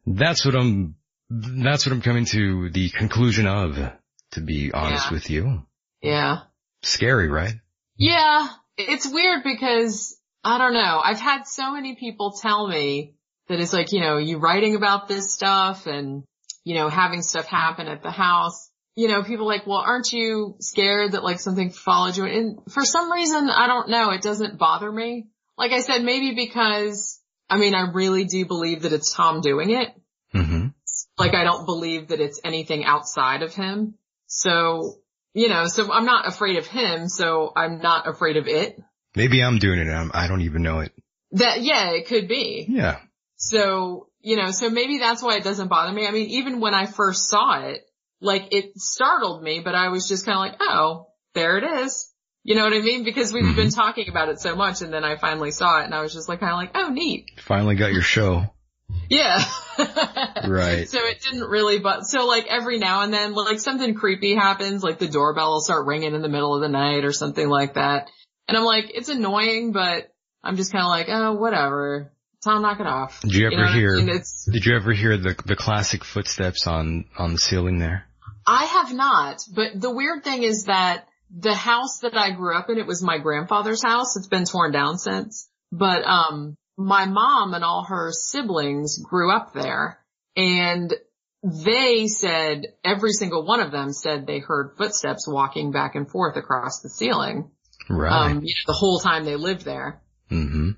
that's 0.06 0.44
what 0.44 0.54
I'm, 0.56 0.96
that's 1.30 1.86
what 1.86 1.92
I'm 1.92 2.02
coming 2.02 2.24
to 2.26 2.70
the 2.70 2.90
conclusion 2.90 3.46
of, 3.46 3.78
to 4.32 4.40
be 4.40 4.72
honest 4.72 5.06
Yeah. 5.06 5.12
with 5.12 5.30
you. 5.30 5.62
Yeah. 6.02 6.38
Scary, 6.82 7.28
right? 7.28 7.54
Yeah. 7.96 8.48
It's 8.76 9.06
weird 9.08 9.42
because 9.44 10.18
I 10.42 10.56
don't 10.58 10.72
know. 10.72 11.00
I've 11.04 11.20
had 11.20 11.46
so 11.46 11.72
many 11.72 11.94
people 11.96 12.32
tell 12.40 12.66
me 12.66 13.14
that 13.48 13.60
it's 13.60 13.72
like, 13.74 13.92
you 13.92 14.00
know, 14.00 14.16
you 14.16 14.38
writing 14.38 14.74
about 14.74 15.06
this 15.06 15.32
stuff 15.34 15.86
and, 15.86 16.24
you 16.64 16.74
know, 16.74 16.88
having 16.88 17.20
stuff 17.22 17.46
happen 17.46 17.86
at 17.88 18.02
the 18.02 18.10
house. 18.10 18.69
You 19.00 19.08
know, 19.08 19.22
people 19.22 19.46
like, 19.46 19.66
well, 19.66 19.78
aren't 19.78 20.12
you 20.12 20.56
scared 20.60 21.12
that 21.12 21.24
like 21.24 21.40
something 21.40 21.70
followed 21.70 22.18
you? 22.18 22.26
And 22.26 22.58
for 22.70 22.84
some 22.84 23.10
reason, 23.10 23.48
I 23.48 23.66
don't 23.66 23.88
know. 23.88 24.10
It 24.10 24.20
doesn't 24.20 24.58
bother 24.58 24.92
me. 24.92 25.28
Like 25.56 25.72
I 25.72 25.80
said, 25.80 26.04
maybe 26.04 26.34
because, 26.34 27.18
I 27.48 27.56
mean, 27.56 27.74
I 27.74 27.92
really 27.92 28.24
do 28.24 28.44
believe 28.44 28.82
that 28.82 28.92
it's 28.92 29.14
Tom 29.14 29.40
doing 29.40 29.70
it. 29.70 29.88
hmm 30.34 30.66
Like 31.16 31.34
I 31.34 31.44
don't 31.44 31.64
believe 31.64 32.08
that 32.08 32.20
it's 32.20 32.42
anything 32.44 32.84
outside 32.84 33.42
of 33.42 33.54
him. 33.54 33.94
So, 34.26 34.98
you 35.32 35.48
know, 35.48 35.64
so 35.66 35.90
I'm 35.90 36.04
not 36.04 36.28
afraid 36.28 36.58
of 36.58 36.66
him. 36.66 37.08
So 37.08 37.54
I'm 37.56 37.78
not 37.78 38.06
afraid 38.06 38.36
of 38.36 38.48
it. 38.48 38.78
Maybe 39.16 39.42
I'm 39.42 39.58
doing 39.58 39.78
it 39.78 39.86
and 39.86 39.96
I'm, 39.96 40.10
I 40.12 40.28
don't 40.28 40.42
even 40.42 40.60
know 40.62 40.80
it. 40.80 40.92
That, 41.32 41.62
yeah, 41.62 41.92
it 41.92 42.06
could 42.06 42.28
be. 42.28 42.66
Yeah. 42.68 42.98
So, 43.36 44.08
you 44.20 44.36
know, 44.36 44.50
so 44.50 44.68
maybe 44.68 44.98
that's 44.98 45.22
why 45.22 45.36
it 45.36 45.44
doesn't 45.44 45.68
bother 45.68 45.90
me. 45.90 46.06
I 46.06 46.10
mean, 46.10 46.28
even 46.28 46.60
when 46.60 46.74
I 46.74 46.84
first 46.84 47.30
saw 47.30 47.62
it, 47.62 47.86
like 48.20 48.48
it 48.52 48.78
startled 48.78 49.42
me, 49.42 49.60
but 49.60 49.74
I 49.74 49.88
was 49.88 50.08
just 50.08 50.26
kind 50.26 50.36
of 50.36 50.40
like, 50.40 50.56
oh, 50.60 51.08
there 51.34 51.58
it 51.58 51.64
is. 51.84 52.12
You 52.42 52.54
know 52.54 52.64
what 52.64 52.72
I 52.72 52.80
mean? 52.80 53.04
Because 53.04 53.32
we've 53.32 53.54
been 53.54 53.68
mm-hmm. 53.68 53.80
talking 53.80 54.08
about 54.08 54.30
it 54.30 54.40
so 54.40 54.56
much 54.56 54.80
and 54.80 54.92
then 54.92 55.04
I 55.04 55.16
finally 55.16 55.50
saw 55.50 55.80
it 55.80 55.84
and 55.84 55.94
I 55.94 56.00
was 56.00 56.14
just 56.14 56.28
like 56.28 56.40
kind 56.40 56.52
of 56.52 56.58
like, 56.58 56.70
oh, 56.74 56.92
neat. 56.92 57.30
Finally 57.38 57.74
got 57.74 57.92
your 57.92 58.02
show. 58.02 58.46
Yeah. 59.08 59.42
Right. 60.46 60.88
So 60.88 60.98
it 61.06 61.22
didn't 61.22 61.48
really, 61.48 61.78
but 61.78 62.02
so 62.04 62.26
like 62.26 62.46
every 62.46 62.78
now 62.78 63.00
and 63.00 63.14
then, 63.14 63.32
like 63.32 63.60
something 63.60 63.94
creepy 63.94 64.34
happens, 64.34 64.82
like 64.82 64.98
the 64.98 65.08
doorbell 65.08 65.52
will 65.52 65.60
start 65.60 65.86
ringing 65.86 66.14
in 66.14 66.20
the 66.20 66.28
middle 66.28 66.54
of 66.54 66.60
the 66.60 66.68
night 66.68 67.04
or 67.04 67.12
something 67.12 67.48
like 67.48 67.74
that. 67.74 68.10
And 68.46 68.58
I'm 68.58 68.64
like, 68.64 68.90
it's 68.92 69.08
annoying, 69.08 69.72
but 69.72 70.12
I'm 70.42 70.56
just 70.56 70.72
kind 70.72 70.84
of 70.84 70.90
like, 70.90 71.06
oh, 71.08 71.34
whatever. 71.34 72.12
Tom, 72.44 72.62
knock 72.62 72.80
it 72.80 72.86
off. 72.86 73.20
Did 73.20 73.34
you 73.34 73.46
ever 73.46 73.56
know 73.56 73.62
what 73.62 73.70
I 73.70 73.74
hear? 73.74 73.96
mean? 73.96 74.22
Did 74.50 74.66
you 74.66 74.76
ever 74.76 74.92
hear 74.92 75.16
the 75.16 75.34
the 75.46 75.56
classic 75.56 76.04
footsteps 76.04 76.66
on 76.66 77.06
on 77.18 77.32
the 77.32 77.38
ceiling 77.38 77.78
there? 77.78 78.06
I 78.46 78.64
have 78.64 78.92
not, 78.92 79.42
but 79.54 79.80
the 79.80 79.90
weird 79.90 80.24
thing 80.24 80.42
is 80.42 80.64
that 80.64 81.06
the 81.30 81.54
house 81.54 82.00
that 82.00 82.16
I 82.16 82.32
grew 82.32 82.56
up 82.56 82.70
in, 82.70 82.78
it 82.78 82.86
was 82.86 83.02
my 83.02 83.18
grandfather's 83.18 83.82
house. 83.82 84.16
It's 84.16 84.26
been 84.26 84.44
torn 84.44 84.72
down 84.72 84.98
since, 84.98 85.48
but, 85.70 86.04
um, 86.04 86.56
my 86.76 87.04
mom 87.04 87.52
and 87.52 87.62
all 87.62 87.84
her 87.84 88.10
siblings 88.10 88.98
grew 88.98 89.30
up 89.30 89.52
there 89.52 90.00
and 90.34 90.94
they 91.42 92.06
said 92.06 92.66
every 92.84 93.12
single 93.12 93.44
one 93.46 93.60
of 93.60 93.70
them 93.70 93.92
said 93.92 94.26
they 94.26 94.38
heard 94.38 94.76
footsteps 94.76 95.26
walking 95.28 95.72
back 95.72 95.94
and 95.94 96.10
forth 96.10 96.36
across 96.36 96.80
the 96.80 96.88
ceiling. 96.88 97.50
Right. 97.88 98.30
Um, 98.30 98.40
you 98.42 98.54
know, 98.54 98.72
the 98.72 98.72
whole 98.78 98.98
time 98.98 99.24
they 99.24 99.36
lived 99.36 99.64
there. 99.64 100.00
mm-hmm. 100.30 100.70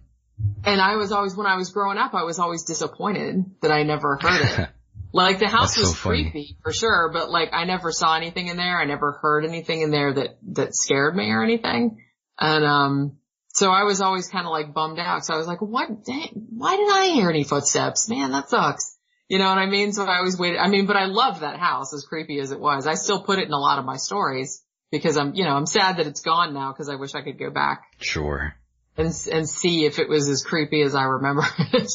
And 0.64 0.80
I 0.80 0.96
was 0.96 1.12
always, 1.12 1.36
when 1.36 1.46
I 1.46 1.56
was 1.56 1.70
growing 1.70 1.98
up, 1.98 2.14
I 2.14 2.24
was 2.24 2.38
always 2.38 2.64
disappointed 2.64 3.44
that 3.60 3.70
I 3.70 3.84
never 3.84 4.18
heard 4.20 4.40
it. 4.42 4.68
Like 5.12 5.38
the 5.38 5.48
house 5.48 5.76
That's 5.76 5.88
was 5.88 5.96
funny. 5.98 6.22
creepy 6.30 6.56
for 6.62 6.72
sure, 6.72 7.10
but 7.12 7.30
like 7.30 7.50
I 7.52 7.64
never 7.64 7.92
saw 7.92 8.16
anything 8.16 8.46
in 8.48 8.56
there. 8.56 8.78
I 8.78 8.84
never 8.86 9.12
heard 9.12 9.44
anything 9.44 9.82
in 9.82 9.90
there 9.90 10.12
that, 10.14 10.38
that 10.54 10.74
scared 10.74 11.14
me 11.14 11.30
or 11.30 11.42
anything. 11.42 12.02
And, 12.40 12.64
um, 12.64 13.18
so 13.48 13.70
I 13.70 13.82
was 13.84 14.00
always 14.00 14.28
kind 14.28 14.46
of 14.46 14.50
like 14.52 14.72
bummed 14.72 14.98
out. 14.98 15.26
So 15.26 15.34
I 15.34 15.36
was 15.36 15.46
like, 15.46 15.60
what, 15.60 16.04
dang, 16.04 16.46
why 16.56 16.76
didn't 16.76 16.94
I 16.94 17.06
hear 17.08 17.28
any 17.28 17.44
footsteps? 17.44 18.08
Man, 18.08 18.32
that 18.32 18.48
sucks. 18.48 18.96
You 19.28 19.38
know 19.38 19.48
what 19.48 19.58
I 19.58 19.66
mean? 19.66 19.92
So 19.92 20.04
I 20.06 20.18
always 20.18 20.38
waited. 20.38 20.58
I 20.58 20.68
mean, 20.68 20.86
but 20.86 20.96
I 20.96 21.04
loved 21.04 21.42
that 21.42 21.58
house 21.58 21.92
as 21.92 22.04
creepy 22.04 22.38
as 22.40 22.50
it 22.50 22.58
was. 22.60 22.86
I 22.86 22.94
still 22.94 23.22
put 23.22 23.38
it 23.38 23.46
in 23.46 23.52
a 23.52 23.58
lot 23.58 23.78
of 23.78 23.84
my 23.84 23.96
stories 23.96 24.62
because 24.90 25.16
I'm, 25.18 25.34
you 25.34 25.44
know, 25.44 25.50
I'm 25.54 25.66
sad 25.66 25.98
that 25.98 26.06
it's 26.06 26.22
gone 26.22 26.54
now 26.54 26.72
because 26.72 26.88
I 26.88 26.94
wish 26.96 27.14
I 27.14 27.20
could 27.22 27.38
go 27.38 27.50
back 27.50 27.82
Sure. 27.98 28.54
and, 28.96 29.06
and 29.30 29.48
see 29.48 29.84
if 29.84 29.98
it 29.98 30.08
was 30.08 30.28
as 30.30 30.42
creepy 30.42 30.80
as 30.82 30.94
I 30.94 31.02
remember 31.04 31.44
it. 31.74 31.90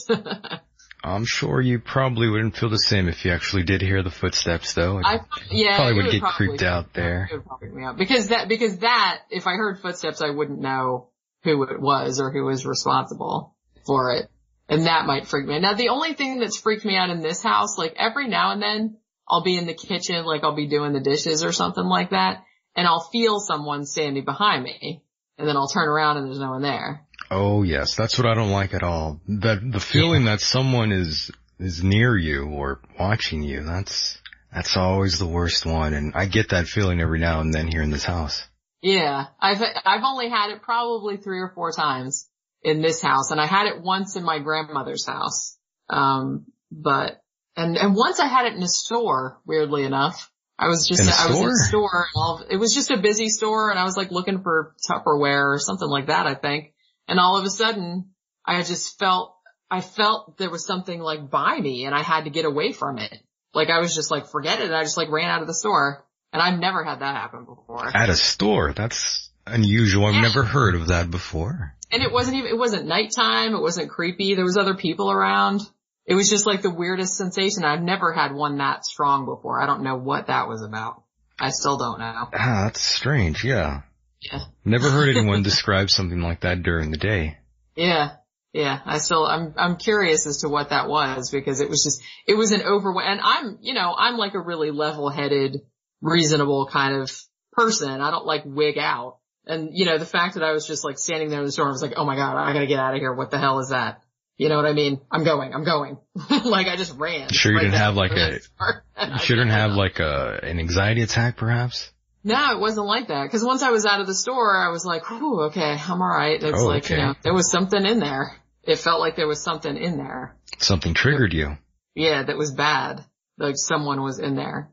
I'm 1.04 1.26
sure 1.26 1.62
you 1.62 1.80
probably 1.80 2.28
wouldn't 2.28 2.58
feel 2.58 2.70
the 2.70 2.78
same 2.78 3.08
if 3.08 3.24
you 3.24 3.32
actually 3.32 3.64
did 3.64 3.82
hear 3.82 4.04
the 4.04 4.12
footsteps, 4.12 4.74
though. 4.74 5.00
I 5.04 5.20
yeah, 5.52 5.76
probably 5.78 5.93
would 5.93 6.06
would 6.06 6.12
get 6.12 6.22
probably- 6.22 6.48
creeped 6.48 6.64
out 6.64 6.93
there. 6.93 7.30
It 7.32 7.36
would 7.36 7.45
probably 7.45 7.70
me 7.70 7.84
out 7.84 7.98
because 7.98 8.30
that 8.30 8.48
because 8.50 8.80
that 8.80 9.20
if 9.30 9.45
I 9.48 9.52
heard 9.54 9.80
footsteps, 9.80 10.22
I 10.22 10.32
wouldn't 10.32 10.60
know 10.60 11.10
who 11.43 11.64
it 11.64 11.80
was 11.80 12.20
or 12.20 12.32
who 12.32 12.43
was 12.45 12.66
responsible 12.66 13.56
for 13.86 14.12
it, 14.16 14.30
and 14.68 14.86
that 14.88 15.06
might 15.06 15.28
freak 15.28 15.48
me. 15.48 15.56
out. 15.56 15.62
Now, 15.62 15.74
the 15.76 15.89
only 15.89 16.14
thing 16.14 16.39
that's 16.39 16.58
freaked 16.60 16.84
me 16.84 16.98
out 16.98 17.10
in 17.10 17.22
this 17.22 17.41
house, 17.43 17.78
like 17.78 17.93
every 17.98 18.28
now 18.28 18.52
and 18.52 18.62
then, 18.62 18.98
I'll 19.30 19.43
be 19.43 19.58
in 19.58 19.68
the 19.68 19.74
kitchen, 19.76 20.26
like 20.26 20.43
I'll 20.43 20.56
be 20.56 20.68
doing 20.68 20.93
the 20.93 21.00
dishes 21.00 21.43
or 21.43 21.52
something 21.52 21.86
like 21.86 22.10
that, 22.10 22.43
and 22.76 22.88
I'll 22.88 23.08
feel 23.12 23.39
someone 23.39 23.86
standing 23.86 24.26
behind 24.26 24.64
me, 24.64 25.04
and 25.38 25.48
then 25.48 25.56
I'll 25.56 25.70
turn 25.70 25.88
around 25.88 26.18
and 26.18 26.28
there's 26.28 26.39
no 26.39 26.50
one 26.50 26.64
there. 26.64 27.06
Oh 27.30 27.64
yes, 27.64 27.96
that's 27.96 28.18
what 28.18 28.28
I 28.28 28.34
don't 28.34 28.52
like 28.52 28.74
at 28.74 28.84
all. 28.84 29.20
That 29.28 29.60
the 29.72 29.80
feeling 29.80 30.26
that 30.26 30.42
someone 30.42 30.92
is 30.92 31.32
is 31.60 31.84
near 31.84 32.18
you 32.18 32.46
or 32.46 32.80
watching 33.00 33.44
you. 33.44 33.64
That's 33.64 34.20
that's 34.54 34.78
always 34.78 35.20
the 35.20 35.28
worst 35.28 35.66
one, 35.66 35.94
and 35.94 36.14
I 36.16 36.26
get 36.26 36.50
that 36.50 36.68
feeling 36.68 37.02
every 37.02 37.20
now 37.20 37.42
and 37.42 37.54
then 37.54 37.68
here 37.68 37.82
in 37.82 37.92
this 37.92 38.06
house. 38.06 38.48
Yeah, 38.82 39.26
I've 39.42 39.62
I've 39.86 40.04
only 40.04 40.30
had 40.30 40.52
it 40.52 40.62
probably 40.62 41.18
three 41.18 41.40
or 41.40 41.52
four 41.54 41.72
times 41.72 42.30
in 42.64 42.82
this 42.82 43.02
house, 43.02 43.32
and 43.32 43.42
I 43.42 43.46
had 43.46 43.68
it 43.68 43.82
once 43.82 44.16
in 44.16 44.24
my 44.24 44.40
grandmother's 44.40 45.06
house. 45.06 45.58
Um, 45.90 46.46
but 46.72 47.22
and 47.56 47.78
and 47.78 47.96
once 47.96 48.20
I 48.20 48.28
had 48.28 48.46
it 48.46 48.54
in 48.54 48.64
a 48.64 48.68
store. 48.68 49.40
Weirdly 49.46 49.84
enough, 49.84 50.32
I 50.58 50.68
was 50.68 50.88
just 50.88 51.02
In 51.02 51.08
a 51.08 51.12
I 51.12 51.28
was 51.28 51.40
in 51.40 51.48
a 51.48 51.56
store? 51.56 51.68
store. 51.68 52.08
And 52.14 52.22
all, 52.22 52.44
it 52.50 52.58
was 52.58 52.74
just 52.74 52.92
a 52.92 52.98
busy 52.98 53.30
store, 53.30 53.70
and 53.72 53.80
I 53.80 53.84
was 53.84 53.98
like 53.98 54.12
looking 54.12 54.42
for 54.44 54.74
Tupperware 54.90 55.54
or 55.56 55.60
something 55.60 55.90
like 55.90 56.08
that, 56.08 56.28
I 56.28 56.36
think. 56.36 56.74
And 57.08 57.20
all 57.20 57.38
of 57.38 57.45
a 57.45 57.49
sudden, 57.49 58.12
I 58.45 58.62
just 58.64 58.97
felt 58.99 59.36
I 59.70 59.82
felt 59.82 60.38
there 60.38 60.49
was 60.49 60.66
something 60.66 60.99
like 60.99 61.30
by 61.30 61.60
me, 61.60 61.86
and 61.86 61.93
I 61.95 62.01
had 62.01 62.24
to 62.24 62.30
get 62.30 62.45
away 62.45 62.72
from 62.72 62.97
it. 62.99 63.14
Like 63.53 63.70
I 63.70 63.80
was 63.80 63.93
just 63.95 64.12
like 64.12 64.28
forget 64.28 64.60
it. 64.60 64.66
And 64.66 64.76
I 64.76 64.84
just 64.84 64.97
like 64.97 65.10
ran 65.10 65.30
out 65.30 65.41
of 65.41 65.47
the 65.47 65.53
store, 65.53 66.05
and 66.34 66.41
I've 66.41 66.60
never 66.60 66.84
had 66.84 66.99
that 66.99 67.16
happen 67.16 67.45
before. 67.45 67.86
At 67.95 68.10
a 68.10 68.16
store, 68.16 68.74
that's 68.74 69.30
unusual. 69.45 70.05
I've 70.05 70.16
Yeah. 70.16 70.22
never 70.22 70.43
heard 70.43 70.76
of 70.76 70.88
that 70.88 71.10
before. 71.12 71.74
And 71.91 72.03
it 72.03 72.12
wasn't 72.12 72.38
even, 72.38 72.49
it 72.49 72.58
wasn't 72.58 72.86
nighttime. 72.86 73.53
It 73.55 73.62
wasn't 73.62 73.89
creepy. 73.89 74.36
There 74.36 74.43
was 74.43 74.58
other 74.58 74.76
people 74.76 75.10
around. 75.10 75.62
It 76.05 76.16
was 76.16 76.30
just 76.30 76.45
like 76.45 76.62
the 76.62 76.70
weirdest 76.70 77.16
sensation. 77.16 77.64
I've 77.66 77.82
never 77.82 78.12
had 78.14 78.34
one 78.34 78.58
that 78.58 78.86
strong 78.86 79.26
before. 79.26 79.62
I 79.62 79.66
don't 79.66 79.84
know 79.84 79.95
what 79.97 80.28
that 80.28 80.47
was 80.49 80.62
about. 80.62 81.03
I 81.39 81.49
still 81.49 81.78
don't 81.78 81.99
know. 81.99 82.28
Ah, 82.34 82.64
that's 82.66 82.82
strange. 82.82 83.43
Yeah, 83.45 83.82
Yeah. 84.22 84.39
never 84.65 84.89
heard 84.89 85.09
anyone 85.15 85.43
describe 85.43 85.89
something 85.89 86.22
like 86.22 86.41
that 86.41 86.63
during 86.63 86.91
the 86.91 86.97
day. 86.97 87.38
Yeah. 87.76 88.13
Yeah. 88.53 88.80
I 88.86 88.97
still, 88.97 89.26
I'm, 89.26 89.53
I'm 89.57 89.78
curious 89.78 90.26
as 90.26 90.38
to 90.39 90.49
what 90.49 90.70
that 90.70 90.88
was 90.89 91.30
because 91.30 91.61
it 91.61 91.70
was 91.70 91.84
just, 91.84 92.01
it 92.28 92.36
was 92.36 92.51
an 92.51 92.63
over, 92.63 92.89
and 93.01 93.20
I'm, 93.24 93.59
you 93.61 93.74
know, 93.74 93.93
I'm 93.97 94.18
like 94.18 94.34
a 94.34 94.39
really 94.41 94.72
level 94.72 95.09
headed, 95.09 95.61
reasonable 96.01 96.68
kind 96.72 96.95
of 96.95 97.11
person. 97.53 98.01
I 98.01 98.09
don't 98.11 98.26
like 98.26 98.43
wig 98.45 98.78
out. 98.78 99.18
And, 99.45 99.70
you 99.74 99.86
know, 99.86 99.97
the 99.97 100.05
fact 100.05 100.34
that 100.34 100.43
I 100.43 100.51
was 100.51 100.68
just 100.68 100.84
like 100.84 100.97
standing 100.97 101.30
there 101.30 101.39
in 101.39 101.45
the 101.45 101.51
store, 101.51 101.68
I 101.68 101.72
was 101.72 101.82
like, 101.82 101.93
oh 101.95 102.05
my 102.05 102.15
God, 102.15 102.36
I 102.36 102.51
gotta 102.53 102.68
get 102.68 102.80
out 102.80 102.93
of 102.95 102.99
here. 102.99 103.13
What 103.13 103.32
the 103.32 103.38
hell 103.38 103.59
is 103.59 103.70
that? 103.70 104.01
You 104.38 104.49
know 104.49 104.57
what 104.57 104.65
I 104.65 104.74
mean? 104.74 104.99
I'm 105.11 105.24
going, 105.24 105.53
I'm 105.53 105.63
going. 105.63 105.97
like 106.30 106.68
I 106.68 106.76
just 106.76 106.95
ran. 106.97 107.30
Sure 107.30 107.51
you 107.51 107.57
Right 107.57 107.63
didn't 107.63 107.80
have 107.80 107.95
like 107.95 108.11
a- 108.11 108.15
the 108.15 108.39
store. 108.39 108.84
And 108.95 109.13
You 109.13 109.20
shouldn't 109.20 109.51
have 109.51 109.72
like 109.74 109.99
a 109.99 110.39
an 110.43 110.59
anxiety 110.59 111.01
attack, 111.01 111.38
perhaps. 111.38 111.91
No, 112.28 112.52
it 112.52 112.60
wasn't 112.60 112.86
like 112.88 113.08
that. 113.08 113.30
Cause 113.32 113.44
once 113.44 113.64
I 113.64 113.70
was 113.72 113.86
out 113.86 114.02
of 114.02 114.08
the 114.08 114.14
store, 114.16 114.56
I 114.58 114.70
was 114.70 114.86
like, 114.86 115.10
whew, 115.10 115.42
okay, 115.46 115.78
I'm 115.80 116.02
alright. 116.02 116.42
It's 116.44 116.60
Oh, 116.60 116.66
like, 116.68 116.90
you 116.90 116.98
know, 116.98 117.16
there 117.24 117.34
was 117.34 117.50
something 117.50 117.86
in 117.86 118.00
there. 118.00 118.36
It 118.64 118.78
felt 118.80 119.00
like 119.00 119.16
there 119.16 119.28
was 119.28 119.44
something 119.44 119.76
in 119.78 119.98
there. 119.98 120.36
Something 120.60 120.94
triggered 120.94 121.34
you. 121.34 121.58
Yeah, 121.96 122.24
that 122.24 122.38
was 122.38 122.54
bad. 122.54 123.04
Like 123.38 123.56
someone 123.58 124.02
was 124.02 124.20
in 124.20 124.36
there. 124.36 124.72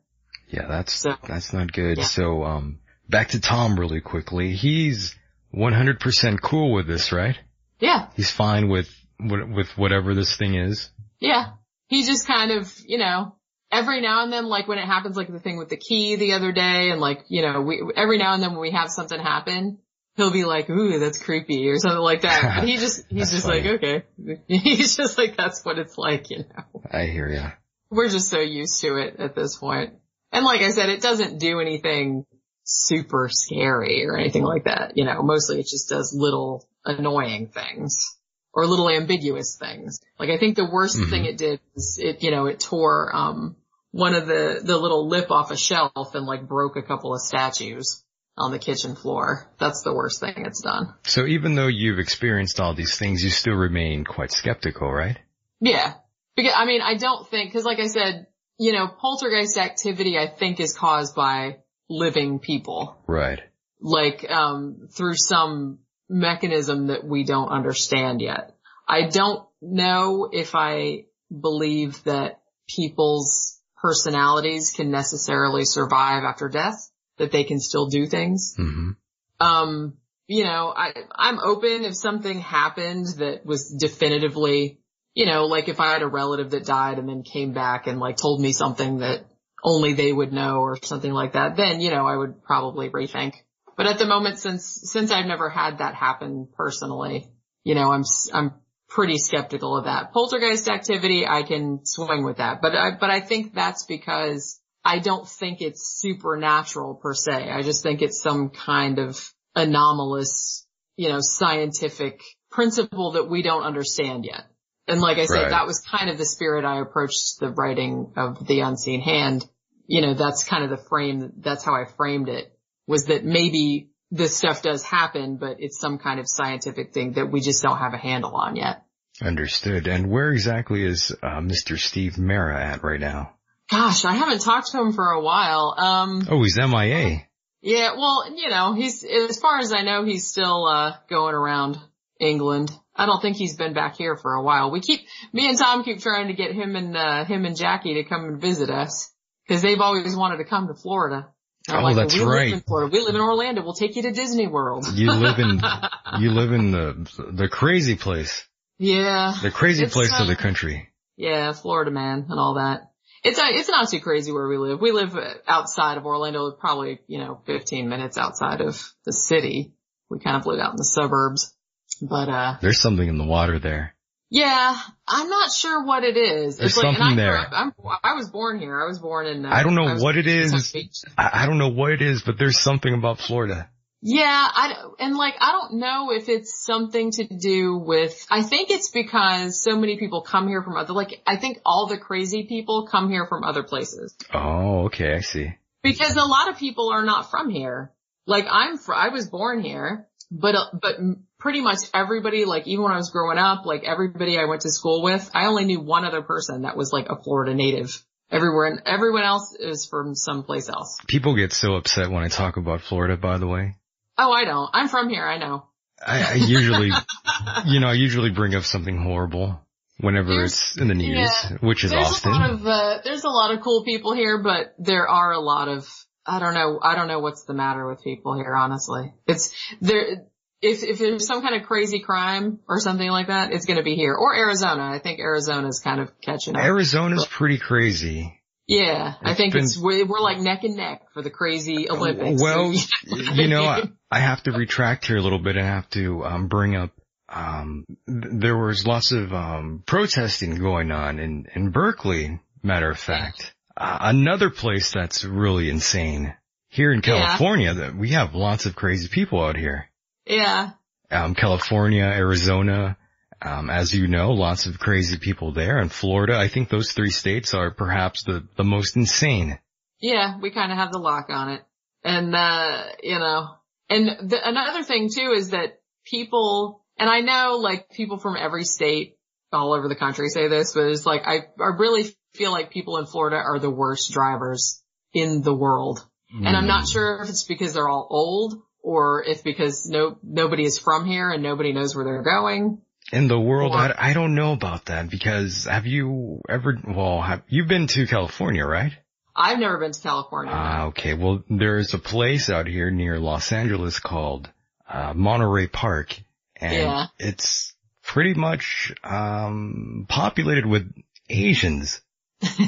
Yeah, 0.49 0.67
that's 0.67 0.93
So- 0.93 1.17
that's 1.27 1.53
not 1.53 1.73
good. 1.73 1.99
Yeah. 1.99 2.05
So, 2.05 2.45
um, 2.45 2.81
back 3.09 3.29
to 3.31 3.41
Tom 3.41 3.79
really 3.79 4.01
quickly. 4.01 4.55
He's 4.55 5.15
100% 5.55 6.41
cool 6.43 6.73
with 6.73 6.87
this, 6.87 7.13
right? 7.13 7.39
Yeah, 7.81 8.09
He's 8.17 8.31
fine 8.31 8.69
with 8.69 8.89
with 9.21 9.69
whatever 9.79 10.15
this 10.15 10.37
thing 10.37 10.55
is. 10.55 10.91
yeah. 11.21 11.53
He 11.87 12.05
just 12.05 12.27
kind 12.27 12.51
of, 12.51 12.73
you 12.87 12.99
know, 12.99 13.37
every 13.71 14.01
now 14.01 14.23
and 14.23 14.33
then, 14.33 14.47
like 14.47 14.69
when 14.69 14.79
it 14.79 14.87
happens, 14.87 15.17
like 15.17 15.31
the 15.31 15.41
thing 15.41 15.57
with 15.57 15.69
the 15.69 15.77
key 15.77 16.17
the 16.17 16.33
other 16.35 16.53
day, 16.53 16.91
and 16.91 17.01
like, 17.01 17.25
you 17.29 17.43
know, 17.43 17.61
we, 17.63 17.83
every 17.97 18.19
now 18.19 18.35
and 18.35 18.43
then 18.43 18.53
when 18.53 18.61
we 18.61 18.71
have 18.71 18.91
something 18.91 19.19
happen, 19.19 19.79
he'll 20.17 20.31
be 20.31 20.45
like, 20.45 20.71
ooh, 20.71 20.99
that's 20.99 21.19
creepy, 21.19 21.69
or 21.69 21.79
something 21.79 21.99
like 21.99 22.23
that. 22.23 22.61
But 22.61 22.69
he 22.69 22.77
just, 22.77 23.05
he's 23.09 23.31
just 23.33 23.47
funny. 23.47 23.63
like, 23.63 23.83
okay. 23.83 24.05
He's 24.47 24.97
just 24.97 25.19
like, 25.19 25.37
that's 25.37 25.65
what 25.65 25.79
it's 25.79 25.99
like, 25.99 26.31
you 26.31 26.39
know. 26.39 26.83
I 26.91 27.05
hear 27.05 27.29
ya. 27.29 27.51
we're 27.91 28.09
just 28.09 28.31
so 28.31 28.41
used 28.41 28.81
to 28.83 28.97
it 28.97 29.17
at 29.19 29.35
this 29.35 29.57
point. 29.57 29.95
And 30.33 30.45
like 30.45 30.63
I 30.63 30.71
said, 30.71 30.89
it 30.89 31.01
doesn't 31.01 31.39
do 31.39 31.61
anything 31.61 32.27
super 32.65 33.29
scary 33.31 34.07
or 34.07 34.17
anything 34.17 34.43
like 34.43 34.65
that. 34.65 34.97
You 34.97 35.05
know, 35.05 35.23
mostly 35.23 35.61
it 35.61 35.67
just 35.67 35.89
does 35.89 36.15
little 36.17 36.67
annoying 36.85 37.49
things 37.49 38.17
or 38.55 38.67
little 38.67 38.89
ambiguous 38.89 39.57
things. 39.57 40.01
Like 40.19 40.31
I 40.31 40.39
think 40.39 40.57
the 40.57 40.65
worst 40.71 40.97
Mhm. 40.97 41.11
thing 41.11 41.25
it 41.25 41.37
did 41.37 41.61
was 41.75 41.99
it, 41.99 42.23
you 42.23 42.31
know, 42.31 42.47
it 42.47 42.61
tore, 42.61 43.15
um, 43.15 43.57
one 43.91 44.15
of 44.15 44.27
the, 44.27 44.61
the 44.63 44.77
little 44.77 45.09
lip 45.09 45.31
off 45.31 45.51
a 45.51 45.57
shelf 45.57 46.15
and 46.15 46.27
like 46.27 46.49
broke 46.49 46.77
a 46.77 46.83
couple 46.83 47.15
of 47.15 47.21
statues 47.21 48.03
on 48.37 48.51
the 48.51 48.59
kitchen 48.59 48.97
floor. 48.97 49.49
That's 49.59 49.83
the 49.83 49.95
worst 49.95 50.21
thing 50.21 50.45
it's 50.47 50.63
done. 50.63 50.95
So 51.03 51.27
even 51.27 51.55
though 51.55 51.69
you've 51.69 51.99
experienced 51.99 52.61
all 52.61 52.75
these 52.75 52.97
things, 52.97 53.23
you 53.23 53.31
still 53.31 53.55
remain 53.55 54.05
quite 54.05 54.33
skeptical, 54.33 54.91
right? 54.91 55.19
Yeah. 55.61 55.95
Because, 56.37 56.55
I 56.57 56.65
mean, 56.65 56.81
I 56.81 56.95
don't 56.97 57.29
think, 57.29 57.53
cause 57.53 57.65
like 57.65 57.79
I 57.79 57.87
said, 57.87 58.27
you 58.59 58.73
know, 58.73 58.89
poltergeist 58.89 59.57
activity 59.57 60.19
I 60.19 60.27
think 60.27 60.59
is 60.59 60.77
caused 60.77 61.15
by 61.15 61.59
living 61.89 62.41
people. 62.41 62.99
Right. 63.07 63.41
Like, 63.81 64.29
um, 64.29 64.89
through 64.93 65.15
some 65.15 65.79
mechanism 66.09 66.89
that 66.89 67.05
we 67.05 67.25
don't 67.25 67.49
understand 67.49 68.21
yet. 68.21 68.55
I 68.87 69.09
don't 69.09 69.47
know 69.61 70.29
if 70.31 70.55
I 70.55 71.07
believe 71.31 72.03
that 72.05 72.41
people's 72.69 73.61
personalities 73.81 74.71
can 74.71 74.91
necessarily 74.91 75.65
survive 75.65 76.25
after 76.25 76.49
death, 76.49 76.91
that 77.19 77.33
they 77.33 77.45
can 77.45 77.61
still 77.61 77.87
do 77.87 78.07
things 78.07 78.55
hmm 78.57 78.93
um, 79.41 79.95
you 80.27 80.45
know, 80.45 80.73
I, 80.75 80.93
I'm 81.15 81.39
open 81.39 81.85
if 81.85 81.97
something 81.97 82.41
happened 82.41 83.07
that 83.19 83.45
was 83.45 83.69
definitively, 83.69 84.81
you 85.13 85.27
know, 85.27 85.47
like 85.47 85.69
if 85.69 85.81
I 85.81 85.93
had 85.93 86.03
a 86.03 86.07
relative 86.07 86.51
that 86.51 86.65
died 86.65 86.99
and 86.99 87.09
then 87.09 87.23
came 87.23 87.53
back 87.53 87.87
and 87.87 88.01
like 88.01 88.17
told 88.17 88.41
me 88.41 88.53
something 88.53 88.99
that 88.99 89.27
only 89.63 89.93
they 89.93 90.13
would 90.13 90.33
know 90.33 90.59
or 90.61 90.79
something 90.83 91.13
like 91.13 91.35
that, 91.35 91.57
then, 91.57 91.81
you 91.81 91.91
know, 91.91 92.07
I 92.07 92.17
would 92.17 92.43
probably 92.43 92.91
rethink. 92.91 93.35
But 93.77 93.87
at 93.87 93.99
the 93.99 94.07
moment, 94.07 94.39
since, 94.39 94.81
since 94.85 95.11
I've 95.11 95.27
never 95.27 95.49
had 95.49 95.79
that 95.79 95.95
happen 95.95 96.49
personally, 96.57 97.29
you 97.65 97.75
know, 97.75 97.91
I'm, 97.91 98.05
I'm 98.33 98.55
pretty 98.89 99.19
skeptical 99.19 99.77
of 99.77 99.85
that. 99.87 100.13
Poltergeist 100.13 100.69
activity, 100.69 101.27
I 101.27 101.43
can 101.43 101.81
swing 101.85 102.25
with 102.25 102.37
that, 102.37 102.61
but 102.63 102.75
I, 102.75 102.91
but 102.99 103.11
I 103.11 103.21
think 103.21 103.55
that's 103.55 103.85
because 103.87 104.61
I 104.85 104.99
don't 104.99 105.27
think 105.27 105.61
it's 105.61 105.99
supernatural 106.01 106.95
per 106.95 107.15
se. 107.15 107.51
I 107.51 107.63
just 107.63 107.83
think 107.83 108.03
it's 108.03 108.23
some 108.23 108.51
kind 108.51 108.99
of 108.99 109.19
anomalous, 109.57 110.67
you 110.97 111.09
know, 111.09 111.19
scientific 111.21 112.21
principle 112.51 113.13
that 113.13 113.29
we 113.29 113.43
don't 113.43 113.63
understand 113.63 114.25
yet. 114.25 114.45
And 114.87 115.01
like 115.01 115.19
I 115.19 115.25
said, 115.25 115.43
Right. 115.45 115.51
that 115.51 115.67
was 115.67 115.81
kind 115.81 116.11
of 116.11 116.19
the 116.19 116.27
spirit 116.27 116.65
I 116.65 116.81
approached 116.81 117.41
the 117.41 117.51
writing 117.51 118.13
of 118.17 118.47
The 118.47 118.61
Unseen 118.61 119.01
Hand. 119.01 119.45
You 119.87 120.03
know, 120.03 120.15
that's 120.15 120.45
kind 120.45 120.63
of 120.63 120.71
the 120.71 120.77
frame, 120.77 121.33
that's 121.39 121.65
how 121.65 121.75
I 121.75 121.87
framed 121.97 122.29
it, 122.29 122.54
was 122.87 123.07
that 123.07 123.25
maybe 123.25 123.91
this 124.11 124.37
stuff 124.37 124.63
does 124.63 124.83
happen, 124.83 125.37
but 125.37 125.57
it's 125.59 125.79
some 125.79 125.99
kind 125.99 126.21
of 126.21 126.27
scientific 126.29 126.93
thing 126.93 127.13
that 127.13 127.31
we 127.31 127.41
just 127.41 127.63
don't 127.63 127.79
have 127.79 127.95
a 127.95 127.99
handle 127.99 128.35
on 128.35 128.57
yet. 128.57 128.85
Understood. 129.23 129.87
And 129.87 130.11
where 130.11 130.31
exactly 130.31 130.85
is 130.85 131.15
uh, 131.23 131.41
Mr. 131.41 131.79
Steve 131.79 132.19
Mera 132.19 132.63
at 132.63 132.83
right 132.83 133.01
now? 133.01 133.35
Gosh, 133.71 134.05
I 134.05 134.15
haven't 134.15 134.41
talked 134.41 134.73
to 134.73 134.81
him 134.81 134.93
for 134.93 135.11
a 135.11 135.21
while. 135.23 135.75
Um, 135.79 136.27
Oh, 136.31 136.43
he's 136.43 136.59
MIA. 136.59 137.23
Yeah, 137.63 137.93
well, 137.97 138.25
you 138.37 138.51
know, 138.51 138.75
he's, 138.75 139.05
as 139.05 139.39
far 139.39 139.59
as 139.59 139.73
I 139.73 139.83
know, 139.83 140.05
he's 140.05 140.29
still, 140.29 140.67
uh, 140.67 140.97
going 141.09 141.35
around 141.35 141.79
England. 142.21 142.71
I 142.95 143.07
don't 143.07 143.23
think 143.23 143.37
he's 143.37 143.57
been 143.57 143.73
back 143.73 143.97
here 143.97 144.17
for 144.17 144.35
a 144.35 144.43
while. 144.43 144.71
We 144.71 144.81
keep, 144.81 145.01
me 145.33 145.49
and 145.49 145.59
Tom 145.59 145.83
keep 145.83 146.01
trying 146.01 146.29
to 146.29 146.35
get 146.35 146.53
him 146.53 146.77
and, 146.77 146.97
uh, 146.97 147.25
him 147.25 147.47
and 147.47 147.57
Jackie 147.57 147.95
to 147.95 148.05
come 148.05 148.25
and 148.25 148.41
visit 148.41 148.69
us. 148.69 149.11
Cause 149.49 149.61
they've 149.61 149.81
always 149.81 150.17
wanted 150.17 150.39
to 150.39 150.45
come 150.45 150.69
to 150.69 150.75
Florida. 150.75 151.29
Oh, 151.69 151.81
like, 151.81 151.97
that's 151.97 152.15
we 152.15 152.25
Live 152.25 152.53
in 152.53 152.61
Florida. 152.61 152.91
We 152.93 153.01
live 153.01 153.15
in 153.15 153.21
Orlando. 153.23 153.63
We'll 153.63 153.73
take 153.73 153.97
you 153.97 154.03
to 154.03 154.13
Disney 154.13 154.47
World. 154.47 154.87
You 154.93 155.13
live 155.13 155.39
in 155.39 155.63
you 156.21 156.31
live 156.31 156.53
in 156.53 156.73
the 156.73 157.31
the 157.33 157.49
crazy 157.49 157.97
place, 157.97 158.47
yeah. 158.79 159.35
the 159.43 159.51
crazy 159.51 159.85
It's, 159.85 159.95
place 159.95 160.13
uh, 160.13 160.23
of 160.23 160.29
the 160.29 160.37
country. 160.37 160.91
Yeah, 161.17 161.53
Florida 161.53 161.91
man 161.91 162.27
and 162.29 162.39
all 162.39 162.55
that. 162.55 162.91
It's 163.23 163.39
uh, 163.39 163.47
it's 163.49 163.71
not 163.71 163.89
too 163.89 164.01
crazy 164.01 164.31
where 164.31 164.47
we 164.47 164.59
live. 164.59 164.79
We 164.79 164.93
live 164.93 165.17
uh, 165.17 165.35
outside 165.49 165.97
of 165.97 166.05
Orlando, 166.05 166.51
probably 166.51 167.01
you 167.07 167.19
know 167.19 167.41
15 167.47 167.89
minutes 167.89 168.19
outside 168.19 168.61
of 168.61 168.93
the 169.07 169.13
city. 169.13 169.73
We 170.11 170.19
kind 170.19 170.37
of 170.37 170.45
live 170.45 170.61
out 170.61 170.73
in 170.73 170.77
the 170.77 170.85
suburbs, 170.85 171.55
but 172.03 172.29
uh, 172.29 172.57
There's 172.61 172.81
something 172.81 173.09
in 173.09 173.17
the 173.17 173.25
water 173.25 173.59
there. 173.59 173.94
Yeah, 174.35 174.77
I'm 175.07 175.29
not 175.29 175.53
sure 175.53 175.85
what 175.85 176.03
it 176.03 176.17
is. 176.17 176.57
There's 176.57 176.73
it's 176.73 176.77
like, 176.77 176.97
something 176.97 177.03
I 177.05 177.15
there. 177.15 177.37
Up, 177.39 177.49
I'm, 177.53 177.73
I 178.03 178.15
was 178.15 178.29
born 178.31 178.59
here. 178.59 178.83
I 178.83 178.85
was 178.85 178.99
born 178.99 179.29
in. 179.29 179.47
Uh, 179.47 179.49
I 179.49 179.63
don't 179.63 179.77
know 179.77 179.85
was 179.85 180.03
what 180.03 180.17
it 180.17 180.27
is. 180.27 180.75
I, 181.17 181.31
I 181.45 181.47
don't 181.47 181.59
know 181.59 181.69
what 181.69 181.93
it 181.93 182.03
is, 182.03 182.23
but 182.23 182.37
there's 182.37 182.59
something 182.59 182.93
about 182.93 183.21
Florida. 183.21 183.71
Yeah, 184.03 184.49
I 184.57 184.73
don't- 184.75 184.95
and 184.99 185.17
like 185.17 185.35
I 185.39 185.53
don't 185.53 185.75
know 185.75 186.11
if 186.11 186.29
it's 186.29 186.65
something 186.65 187.13
to 187.13 187.25
do 187.29 187.77
with. 187.79 188.27
I 188.29 188.43
think 188.43 188.71
it's 188.71 188.91
because 188.91 189.63
so 189.63 189.79
many 189.79 189.99
people 190.01 190.23
come 190.23 190.49
here 190.49 190.65
from 190.65 190.77
other. 190.77 190.95
Like 190.95 191.23
I 191.29 191.37
think 191.37 191.59
all 191.65 191.87
the 191.87 191.97
crazy 191.97 192.43
people 192.43 192.89
come 192.91 193.11
here 193.11 193.27
from 193.27 193.45
other 193.45 193.63
places 193.63 194.17
Oh, 194.35 194.87
okay, 194.87 195.15
I 195.15 195.21
see. 195.21 195.55
because 195.85 196.17
a 196.17 196.25
lot 196.25 196.51
of 196.51 196.59
people 196.59 196.91
are 196.91 197.05
not 197.05 197.31
from 197.31 197.51
here. 197.51 197.93
Like 198.27 198.47
I'm, 198.51 198.79
fr- 198.79 198.95
I 198.95 199.11
was 199.11 199.29
born 199.29 199.63
here, 199.63 200.09
but 200.31 200.57
uh, 200.57 200.65
but 200.83 200.97
pretty 201.45 201.61
much 201.61 201.81
everybody, 201.93 202.47
like 202.47 202.67
even 202.67 202.85
when 202.85 202.93
I 202.93 202.97
was 202.97 203.11
growing 203.11 203.37
up, 203.37 203.67
like 203.67 203.85
everybody 203.85 204.39
I 204.39 204.47
went 204.47 204.63
to 204.63 204.71
school 204.71 205.03
with, 205.03 205.31
I 205.35 205.45
only 205.45 205.67
knew 205.67 205.79
one 205.79 206.07
other 206.07 206.23
person 206.23 206.63
that 206.63 206.75
was 206.75 206.91
like 206.91 207.11
a 207.11 207.23
Florida 207.23 207.55
native. 207.55 208.03
Everywhere 208.31 208.69
and 208.69 208.83
everyone 208.87 209.25
else 209.25 209.55
is 209.61 209.87
from 209.87 210.15
someplace 210.15 210.71
else. 210.71 210.97
People 211.07 211.37
get 211.37 211.53
so 211.53 211.75
upset 211.75 212.11
when 212.11 212.25
I 212.25 212.29
talk 212.29 212.57
about 212.57 212.81
Florida, 212.81 213.19
by 213.19 213.37
the 213.37 213.47
way. 213.47 213.77
Oh, 214.17 214.33
I 214.33 214.47
don't. 214.47 214.71
I'm 214.73 214.89
from 214.89 215.11
here. 215.11 215.23
I 215.23 215.37
know. 215.37 215.67
I, 216.05 216.33
I 216.33 216.35
usually, 216.37 216.91
you 217.67 217.81
know, 217.81 217.89
I 217.89 217.93
usually 217.93 218.31
bring 218.31 218.55
up 218.55 218.65
something 218.65 218.97
horrible 218.97 219.61
whenever 219.99 220.29
There's- 220.29 220.71
it's 220.73 220.79
in 220.79 220.89
the 220.89 220.95
news, 220.95 221.29
yeah. 221.31 221.59
which 221.61 221.85
is 221.85 221.91
there's 221.91 222.07
often. 222.07 222.33
a 222.33 222.35
lot 222.35 222.51
of 222.51 222.67
uh, 222.67 222.99
there's 223.05 223.25
a 223.25 223.29
lot 223.29 223.55
of 223.55 223.61
cool 223.61 223.85
people 223.85 224.15
here, 224.15 224.43
but 224.43 224.75
there 224.79 225.07
are 225.07 225.33
a 225.33 225.41
lot 225.41 225.69
of 225.69 225.87
I 226.27 226.39
don't 226.39 226.55
know 226.55 226.81
I 226.83 226.95
don't 226.97 227.09
know 227.09 227.21
what's 227.21 227.45
the 227.45 227.55
matter 227.55 227.87
with 227.87 228.03
people 228.03 228.35
here. 228.35 228.57
Honestly, 228.57 229.13
it's 229.27 229.55
there. 229.83 230.25
If 230.63 230.83
if 230.83 230.99
there's 230.99 231.27
some 231.27 231.43
kind 231.43 231.55
of 231.61 231.67
crazy 231.67 232.01
crime 232.01 232.61
or 232.69 232.81
something 232.81 233.09
like 233.11 233.27
that, 233.27 233.53
it's 233.53 233.67
going 233.67 233.77
to 233.77 233.83
be 233.83 233.97
here 233.97 234.15
or 234.15 234.35
Arizona. 234.35 234.85
I 234.91 234.99
think 234.99 235.21
Arizona's 235.21 235.81
kind 235.85 236.01
of 236.01 236.11
catching 236.21 236.57
up. 236.57 236.63
Arizona's 236.65 237.27
pretty 237.27 237.59
crazy. 237.59 238.41
yeah, 238.67 239.15
I 239.23 239.35
think 239.35 239.53
been- 239.53 239.65
it's 239.65 239.79
we're, 239.79 240.07
we're 240.07 240.21
like 240.21 240.39
neck 240.39 240.65
and 240.65 240.77
neck 240.77 241.03
for 241.13 241.23
the 241.23 241.31
crazy 241.31 241.91
Olympics. 241.91 242.41
Well, 242.43 242.73
you 243.07 243.49
know, 243.49 243.65
I, 243.65 243.83
I 244.11 244.21
have 244.21 244.43
to 244.45 244.53
retract 244.53 245.07
here 245.07 245.19
a 245.19 245.21
little 245.23 245.39
bit 245.39 245.57
and 245.57 245.67
have 245.67 245.89
to 245.91 246.25
um, 246.25 246.49
bring 246.49 246.75
up. 246.77 246.91
Um, 247.29 247.85
there 248.07 248.57
was 248.57 248.87
lots 248.87 249.13
of 249.13 249.33
um, 249.35 249.83
protesting 249.87 250.57
going 250.57 250.91
on 250.93 251.19
in 251.19 251.47
in 251.55 251.71
Berkeley. 251.71 252.41
Matter 252.63 252.89
of 252.91 252.99
fact, 252.99 253.53
uh, 253.77 253.99
another 254.01 254.49
place 254.49 254.93
that's 254.93 255.25
really 255.25 255.69
insane 255.69 256.33
here 256.69 256.91
in 256.93 257.03
Yeah. 257.05 257.27
California. 257.27 257.75
That 257.75 257.95
we 257.97 258.11
have 258.11 258.35
lots 258.35 258.65
of 258.65 258.75
crazy 258.77 259.09
people 259.09 259.45
out 259.45 259.57
here. 259.59 259.91
Yeah, 260.27 260.71
Um, 261.11 261.35
California, 261.35 262.05
Arizona. 262.05 262.97
Um, 263.43 263.69
as 263.69 263.93
you 263.93 264.07
know, 264.07 264.31
lots 264.31 264.65
of 264.65 264.79
crazy 264.79 265.19
people 265.19 265.53
there, 265.53 265.77
and 265.79 265.93
Florida. 265.93 266.39
I 266.39 266.49
think 266.49 266.71
those 266.71 266.93
three 266.93 267.11
states 267.11 267.53
are 267.53 267.71
perhaps 267.71 268.25
the 268.25 268.49
the 268.57 268.65
most 268.65 268.97
insane. 268.97 269.59
Yeah, 270.01 270.39
we 270.39 270.51
kind 270.51 270.73
of 270.73 270.79
have 270.79 270.93
the 270.93 270.99
lock 270.99 271.27
on 271.31 271.51
it. 271.51 271.63
And, 272.05 272.35
uh, 272.35 272.85
you 273.03 273.19
know, 273.19 273.49
and 273.89 274.31
the, 274.31 274.39
another 274.45 274.83
thing 274.83 275.09
too 275.15 275.33
is 275.35 275.51
that 275.51 275.81
people, 276.05 276.85
and 276.99 277.09
I 277.09 277.21
know 277.21 277.57
like 277.57 277.89
people 277.91 278.19
from 278.19 278.37
every 278.37 278.65
state 278.65 279.17
all 279.53 279.73
over 279.73 279.89
the 279.89 279.97
country 279.97 280.29
say 280.29 280.49
this, 280.49 280.75
but 280.75 280.89
it's 280.89 281.07
like, 281.07 281.23
I, 281.25 281.47
I 281.59 281.77
really 281.79 282.15
feel 282.35 282.51
like 282.51 282.71
people 282.71 282.99
in 282.99 283.07
Florida 283.07 283.37
are 283.37 283.59
the 283.59 283.71
worst 283.71 284.13
drivers 284.13 284.83
in 285.15 285.41
the 285.43 285.55
world. 285.55 286.01
And 286.37 286.57
I'm 286.57 286.67
not 286.67 286.89
sure 286.89 287.23
if 287.23 287.29
it's 287.29 287.45
because 287.45 287.73
they're 287.75 287.89
all 287.89 288.09
old 288.11 288.61
or 288.85 289.25
if 289.27 289.43
because 289.43 289.87
no, 289.87 290.19
nobody 290.23 290.65
is 290.65 290.79
from 290.79 291.07
here 291.07 291.31
and 291.31 291.43
nobody 291.43 291.73
knows 291.73 291.97
where 291.97 292.05
they're 292.05 292.23
going. 292.23 292.83
In 293.13 293.29
the 293.29 293.41
world, 293.41 293.73
Or- 293.73 293.79
I, 293.79 294.11
I 294.11 294.13
don't 294.13 294.35
know 294.35 294.53
about 294.53 294.87
that 294.87 295.11
because 295.11 295.65
have 295.65 295.87
you 295.87 296.41
ever, 296.49 296.79
well, 296.87 297.21
have, 297.23 297.43
you've 297.49 297.67
been 297.69 297.87
to 297.89 298.07
California, 298.07 298.65
right? 298.65 298.93
I've 299.35 299.59
never 299.59 299.79
been 299.79 299.93
to 299.93 300.01
California. 300.01 300.53
Ah, 300.55 300.85
okay. 300.87 301.15
Well, 301.15 301.43
there's 301.49 301.93
a 301.95 301.99
place 301.99 302.51
out 302.51 302.67
here 302.67 302.91
near 302.91 303.19
Los 303.19 303.51
Angeles 303.53 303.99
called, 303.99 304.51
uh, 304.89 305.13
Monterey 305.15 305.67
Park 305.67 306.17
and 306.57 306.73
Yeah. 306.73 307.07
it's 307.19 307.75
pretty 308.03 308.35
much, 308.35 308.93
um, 309.03 310.07
populated 310.09 310.67
with 310.67 310.93
Asians. 311.29 312.01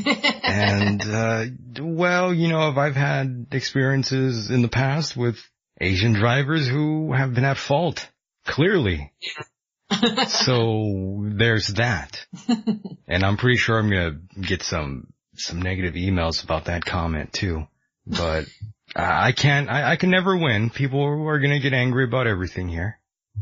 and, 0.42 1.02
uh, 1.02 1.44
well, 1.80 2.32
you 2.32 2.48
know, 2.48 2.70
if 2.70 2.76
I've 2.78 2.96
had 2.96 3.46
experiences 3.52 4.50
in 4.50 4.62
the 4.62 4.68
past 4.68 5.16
with 5.16 5.36
Asian 5.80 6.12
drivers 6.14 6.66
who 6.66 7.12
have 7.12 7.34
been 7.34 7.44
at 7.44 7.58
fault, 7.58 8.08
clearly. 8.46 9.12
So 10.28 11.24
there's 11.28 11.68
that. 11.74 12.26
and 13.08 13.22
I'm 13.22 13.36
pretty 13.36 13.56
sure 13.56 13.78
I'm 13.78 13.88
gonna 13.88 14.18
get 14.40 14.62
some, 14.62 15.12
some 15.34 15.62
negative 15.62 15.94
emails 15.94 16.42
about 16.42 16.64
that 16.66 16.84
comment 16.84 17.32
too. 17.32 17.66
But 18.06 18.46
I 18.94 19.28
I 19.28 19.32
can't, 19.32 19.68
I, 19.68 19.92
I 19.92 19.96
can 19.96 20.10
never 20.10 20.36
win. 20.36 20.70
People 20.70 21.02
are 21.26 21.38
gonna 21.38 21.60
get 21.60 21.72
angry 21.72 22.04
about 22.04 22.26
everything 22.26 22.68
here. 22.68 22.98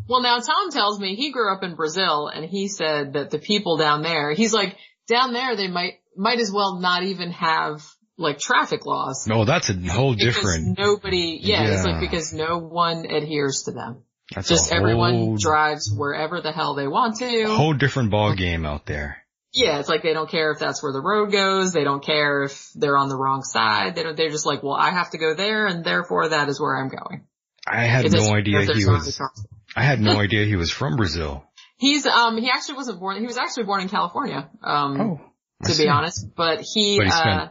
Well, 0.09 0.23
now 0.23 0.39
Tom 0.39 0.71
tells 0.71 0.99
me 1.01 1.15
he 1.15 1.33
grew 1.33 1.53
up 1.55 1.63
in 1.63 1.77
Brazil 1.77 2.29
and 2.29 2.45
he 2.45 2.69
said 2.69 3.15
that 3.15 3.31
the 3.31 3.39
people 3.39 3.77
down 3.77 4.03
there, 4.03 4.33
he's 4.33 4.53
like, 4.53 4.77
down 5.07 5.33
there 5.33 5.57
they 5.57 5.69
might, 5.69 5.95
might 6.17 6.41
as 6.41 6.51
well 6.53 6.81
not 6.81 7.05
even 7.05 7.31
have 7.31 7.83
like 8.17 8.39
traffic 8.39 8.87
laws. 8.87 9.27
No, 9.27 9.45
that's 9.45 9.71
a 9.71 9.75
whole 9.75 10.15
Because 10.15 10.35
different, 10.37 10.79
nobody, 10.79 11.39
yeah, 11.43 11.65
it's 11.75 11.85
like 11.85 12.01
because 12.01 12.33
no 12.33 12.59
one 12.59 13.07
adheres 13.11 13.63
to 13.67 13.73
them. 13.73 14.05
that's 14.35 14.49
Just 14.49 14.71
a 14.73 14.77
everyone 14.77 15.37
drives 15.39 15.93
wherever 15.95 16.41
the 16.41 16.53
hell 16.53 16.75
they 16.75 16.87
want 16.89 17.17
to. 17.19 17.45
whole 17.49 17.75
different 17.75 18.11
ball 18.11 18.35
game 18.35 18.65
out 18.65 18.87
there. 18.87 19.19
Yeah, 19.53 19.79
it's 19.79 19.89
like 19.89 20.03
they 20.03 20.13
don't 20.13 20.29
care 20.29 20.51
if 20.51 20.59
that's 20.59 20.83
where 20.83 20.93
the 20.93 21.01
road 21.01 21.31
goes. 21.31 21.73
They 21.73 21.85
don't 21.85 22.05
care 22.05 22.43
if 22.43 22.71
they're 22.75 22.97
on 22.97 23.09
the 23.09 23.17
wrong 23.17 23.43
side. 23.45 23.95
They 23.95 24.03
don't, 24.03 24.17
they're 24.17 24.31
just 24.31 24.47
like, 24.47 24.65
well, 24.65 24.75
I 24.75 24.91
have 24.91 25.11
to 25.11 25.19
go 25.19 25.35
there 25.35 25.67
and 25.67 25.85
therefore 25.85 26.29
that 26.31 26.49
is 26.49 26.61
where 26.61 26.77
I'm 26.77 26.89
going. 26.89 27.25
I 27.67 27.85
had 27.85 28.05
It 28.05 28.13
no 28.13 28.35
idea 28.35 28.63
he 28.63 28.85
was. 28.85 29.21
I 29.77 29.83
had 29.83 30.01
no 30.01 30.19
idea 30.21 30.45
he 30.45 30.57
was 30.57 30.71
from 30.71 30.97
Brazil. 30.97 31.45
He's, 31.77 32.05
um, 32.07 32.37
he 32.37 32.51
actually 32.51 32.77
wasn't 32.77 32.99
born, 33.01 33.21
he 33.21 33.27
was 33.27 33.37
actually 33.39 33.65
born 33.65 33.81
in 33.83 33.89
California. 33.89 34.49
Um, 34.63 35.01
Oh, 35.01 35.21
to 35.65 35.73
see. 35.73 35.85
be 35.85 35.89
honest, 35.89 36.35
but 36.37 36.61
he, 36.61 36.99
But 36.99 37.05
he 37.07 37.11
spent 37.13 37.41
uh, 37.41 37.49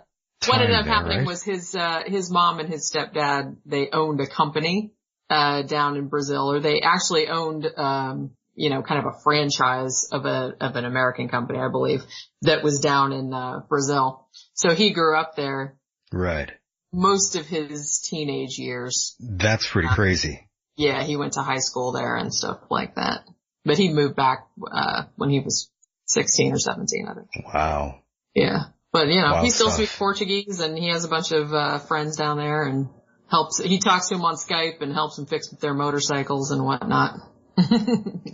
what 0.48 0.62
ended 0.62 0.76
up 0.76 0.86
there, 0.86 0.94
happening 0.94 1.18
right? 1.20 1.28
was 1.28 1.44
his, 1.44 1.76
uh, 1.76 2.02
his 2.06 2.32
mom 2.32 2.60
and 2.60 2.70
his 2.70 2.92
stepdad, 2.92 3.58
they 3.66 3.90
owned 3.92 4.20
a 4.22 4.28
company, 4.28 4.94
uh, 5.30 5.64
down 5.64 5.98
in 5.98 6.08
Brazil, 6.08 6.52
or 6.52 6.60
they 6.60 6.82
actually 6.82 7.28
owned, 7.28 7.68
um, 7.78 8.32
you 8.56 8.70
know, 8.70 8.82
kind 8.84 9.00
of 9.00 9.06
a 9.14 9.18
franchise 9.24 10.08
of 10.12 10.26
a, 10.26 10.54
of 10.62 10.76
an 10.76 10.86
American 10.86 11.28
company, 11.30 11.60
I 11.60 11.70
believe, 11.70 12.04
that 12.44 12.64
was 12.64 12.80
down 12.80 13.12
in, 13.12 13.34
uh, 13.34 13.62
Brazil. 13.68 14.28
So 14.54 14.76
he 14.76 14.92
grew 14.94 15.18
up 15.18 15.36
there 15.36 15.78
Right. 16.12 16.52
most 16.92 17.36
of 17.36 17.48
his 17.48 18.00
teenage 18.08 18.58
years. 18.60 19.16
That's 19.20 19.68
pretty 19.68 19.88
crazy. 19.90 20.48
Yeah, 20.76 21.04
he 21.04 21.18
went 21.18 21.34
to 21.34 21.42
high 21.42 21.60
school 21.60 21.92
there 21.94 22.16
and 22.16 22.34
stuff 22.34 22.60
like 22.70 22.96
that. 22.96 23.26
But 23.66 23.78
he 23.78 23.94
moved 23.94 24.16
back, 24.16 24.48
uh, 24.72 25.04
when 25.16 25.30
he 25.30 25.40
was 25.40 25.70
16 26.08 26.54
or 26.54 26.60
17, 26.60 27.08
I 27.08 27.14
think. 27.14 27.30
Wow. 27.54 28.00
Yeah. 28.36 28.66
But 28.94 29.08
you 29.10 29.20
know, 29.22 29.32
Wild 29.34 29.44
he 29.46 29.50
still 29.50 29.68
stuff. 29.68 29.78
speaks 29.78 29.98
Portuguese 29.98 30.60
and 30.60 30.78
he 30.78 30.90
has 30.90 31.04
a 31.04 31.08
bunch 31.10 31.32
of, 31.32 31.52
uh, 31.54 31.80
friends 31.80 32.16
down 32.16 32.38
there 32.38 32.64
and 32.64 32.88
helps, 33.30 33.62
he 33.62 33.80
talks 33.80 34.10
to 34.10 34.16
him 34.16 34.22
on 34.24 34.36
Skype 34.36 34.82
and 34.82 34.94
helps 34.94 35.16
them 35.18 35.26
fix 35.26 35.50
their 35.50 35.74
motorcycles 35.74 36.52
and 36.52 36.64
whatnot. 36.64 37.16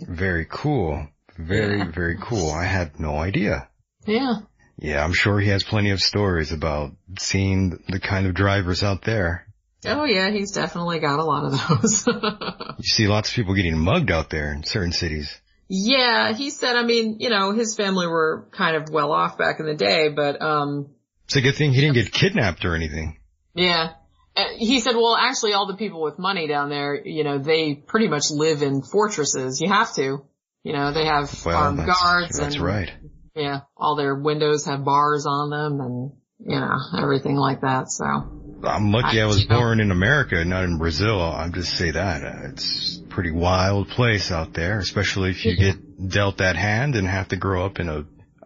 Very 0.08 0.46
cool. 0.48 1.06
Very, 1.38 1.78
Yeah. 1.78 1.90
very 1.90 2.18
cool. 2.20 2.50
I 2.50 2.64
had 2.64 3.00
no 3.00 3.16
idea. 3.16 3.68
yeah. 4.06 4.34
Yeah, 4.82 5.04
I'm 5.04 5.12
sure 5.12 5.38
he 5.38 5.50
has 5.50 5.62
plenty 5.62 5.90
of 5.90 6.00
stories 6.00 6.52
about 6.52 6.92
seeing 7.18 7.82
the 7.88 8.00
kind 8.00 8.26
of 8.26 8.32
drivers 8.34 8.82
out 8.82 9.02
there. 9.02 9.46
Oh 9.84 10.04
yeah, 10.04 10.30
he's 10.30 10.52
definitely 10.52 11.00
got 11.00 11.18
a 11.18 11.24
lot 11.24 11.44
of 11.44 11.52
those. 11.82 12.06
You 12.78 12.84
see 12.84 13.06
lots 13.06 13.28
of 13.28 13.34
people 13.34 13.52
getting 13.54 13.76
mugged 13.78 14.10
out 14.10 14.30
there 14.30 14.54
in 14.54 14.62
certain 14.64 14.92
cities. 14.92 15.38
Yeah, 15.72 16.32
he 16.32 16.50
said, 16.50 16.74
I 16.74 16.82
mean, 16.82 17.18
you 17.20 17.30
know, 17.30 17.52
his 17.52 17.76
family 17.76 18.08
were 18.08 18.48
kind 18.50 18.74
of 18.76 18.90
well 18.90 19.12
off 19.12 19.38
back 19.38 19.60
in 19.60 19.66
the 19.66 19.74
day, 19.76 20.08
but, 20.08 20.42
um, 20.42 20.88
It's 21.26 21.36
a 21.36 21.40
good 21.40 21.54
thing 21.54 21.72
he 21.72 21.80
didn't 21.80 21.94
get 21.94 22.10
kidnapped 22.12 22.64
or 22.64 22.74
anything. 22.74 23.18
Yeah. 23.54 23.92
Uh, 24.36 24.44
He 24.56 24.80
said, 24.80 24.96
well, 24.96 25.16
actually 25.16 25.52
all 25.52 25.68
the 25.68 25.76
people 25.76 26.02
with 26.02 26.18
money 26.18 26.48
down 26.48 26.70
there, 26.70 27.00
you 27.06 27.22
know, 27.22 27.38
they 27.38 27.74
pretty 27.76 28.08
much 28.08 28.30
live 28.32 28.62
in 28.62 28.82
fortresses. 28.82 29.60
You 29.60 29.68
have 29.68 29.94
to. 29.94 30.24
You 30.64 30.72
know, 30.72 30.92
they 30.92 31.06
have 31.06 31.32
Well, 31.46 31.56
armed 31.56 31.78
that's, 31.78 32.02
guards 32.02 32.38
that's 32.38 32.56
and 32.56 32.64
right. 32.64 32.90
yeah, 33.36 33.60
all 33.76 33.94
their 33.96 34.14
windows 34.16 34.64
have 34.66 34.84
bars 34.84 35.24
on 35.26 35.50
them 35.50 35.80
and, 35.80 36.12
you 36.40 36.58
know, 36.60 36.76
everything 36.98 37.36
like 37.36 37.60
that. 37.62 37.90
So 37.90 38.04
I'm 38.04 38.90
lucky 38.92 39.20
I, 39.20 39.24
I- 39.24 39.26
was 39.26 39.42
you 39.42 39.48
know- 39.48 39.58
born 39.60 39.80
in 39.80 39.90
America, 39.92 40.44
not 40.44 40.64
in 40.64 40.78
Brazil. 40.78 41.20
I'll 41.20 41.50
just 41.50 41.76
say 41.78 41.92
that. 41.92 42.22
Uh, 42.24 42.48
It's 42.50 42.99
pretty 43.20 43.36
wild 43.36 43.86
place 43.88 44.30
out 44.30 44.54
there, 44.54 44.78
especially 44.78 45.28
if 45.28 45.44
you 45.44 45.54
get 45.54 46.08
dealt 46.08 46.38
that 46.38 46.56
hand 46.56 46.94
and 46.96 47.06
have 47.06 47.28
to 47.28 47.36
grow 47.36 47.66
up 47.66 47.78
in 47.78 47.86
a, 47.90 47.96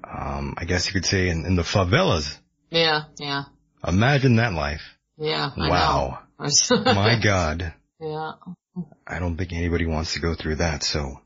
um, 0.03 0.55
I 0.59 0.64
guess 0.64 0.89
you 0.89 0.93
could 0.93 1.07
say 1.07 1.29
in, 1.29 1.47
in 1.47 1.55
the 1.55 1.62
favelas. 1.62 2.37
yeah, 2.70 3.03
yeah, 3.20 3.45
Imagine 3.87 4.35
that 4.37 4.53
life. 4.53 4.81
yeah. 5.16 5.51
Wow. 5.57 6.18
My 6.70 7.20
God. 7.22 7.72
Yeah. 8.01 8.33
I 9.07 9.20
don't 9.20 9.37
think 9.37 9.53
anybody 9.53 9.87
wants 9.87 10.14
to 10.14 10.20
go 10.20 10.35
through 10.35 10.57
that. 10.57 10.83
So 10.83 11.20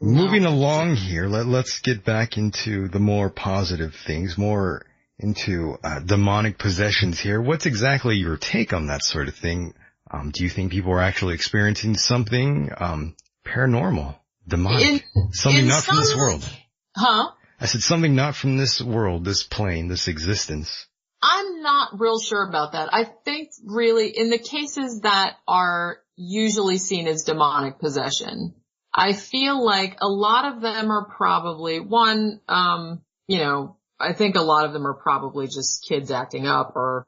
Moving 0.00 0.46
along 0.46 0.94
here, 0.96 1.26
let, 1.26 1.44
let's 1.44 1.80
get 1.80 2.06
back 2.06 2.38
into 2.38 2.88
the 2.88 3.00
more 3.00 3.28
positive 3.28 3.92
things, 4.06 4.38
more 4.38 4.86
into 5.18 5.76
uh, 5.84 6.00
demonic 6.00 6.56
possessions 6.56 7.20
here. 7.20 7.42
What's 7.42 7.66
exactly 7.66 8.16
your 8.16 8.38
take 8.38 8.72
on 8.72 8.86
that 8.86 9.02
sort 9.02 9.28
of 9.28 9.34
thing? 9.34 9.74
Um, 10.10 10.30
do 10.30 10.44
you 10.44 10.50
think 10.50 10.72
people 10.72 10.92
are 10.92 11.02
actually 11.02 11.34
experiencing 11.34 11.96
something 11.96 12.70
um, 12.76 13.16
paranormal, 13.46 14.16
demonic, 14.46 15.04
In- 15.14 15.32
something 15.32 15.62
in 15.62 15.68
not 15.68 15.84
from 15.84 15.96
this 15.96 16.16
world? 16.16 16.48
Huh? 16.96 17.30
I 17.60 17.66
said 17.66 17.82
something 17.82 18.14
not 18.14 18.34
from 18.34 18.56
this 18.56 18.80
world, 18.80 19.24
this 19.24 19.42
plane, 19.42 19.88
this 19.88 20.08
existence. 20.08 20.86
I'm 21.20 21.62
not 21.62 21.98
real 21.98 22.20
sure 22.20 22.48
about 22.48 22.72
that. 22.72 22.88
I 22.92 23.04
think 23.04 23.50
really 23.64 24.08
in 24.08 24.30
the 24.30 24.38
cases 24.38 25.00
that 25.02 25.36
are 25.46 25.98
usually 26.16 26.78
seen 26.78 27.08
as 27.08 27.24
demonic 27.24 27.80
possession, 27.80 28.54
I 28.94 29.12
feel 29.12 29.64
like 29.64 29.96
a 30.00 30.08
lot 30.08 30.52
of 30.52 30.62
them 30.62 30.90
are 30.90 31.06
probably 31.06 31.80
one, 31.80 32.40
um, 32.48 33.02
you 33.26 33.38
know, 33.38 33.76
I 34.00 34.12
think 34.12 34.36
a 34.36 34.42
lot 34.42 34.64
of 34.64 34.72
them 34.72 34.86
are 34.86 34.94
probably 34.94 35.46
just 35.46 35.84
kids 35.88 36.10
acting 36.10 36.46
up 36.46 36.74
or, 36.76 37.04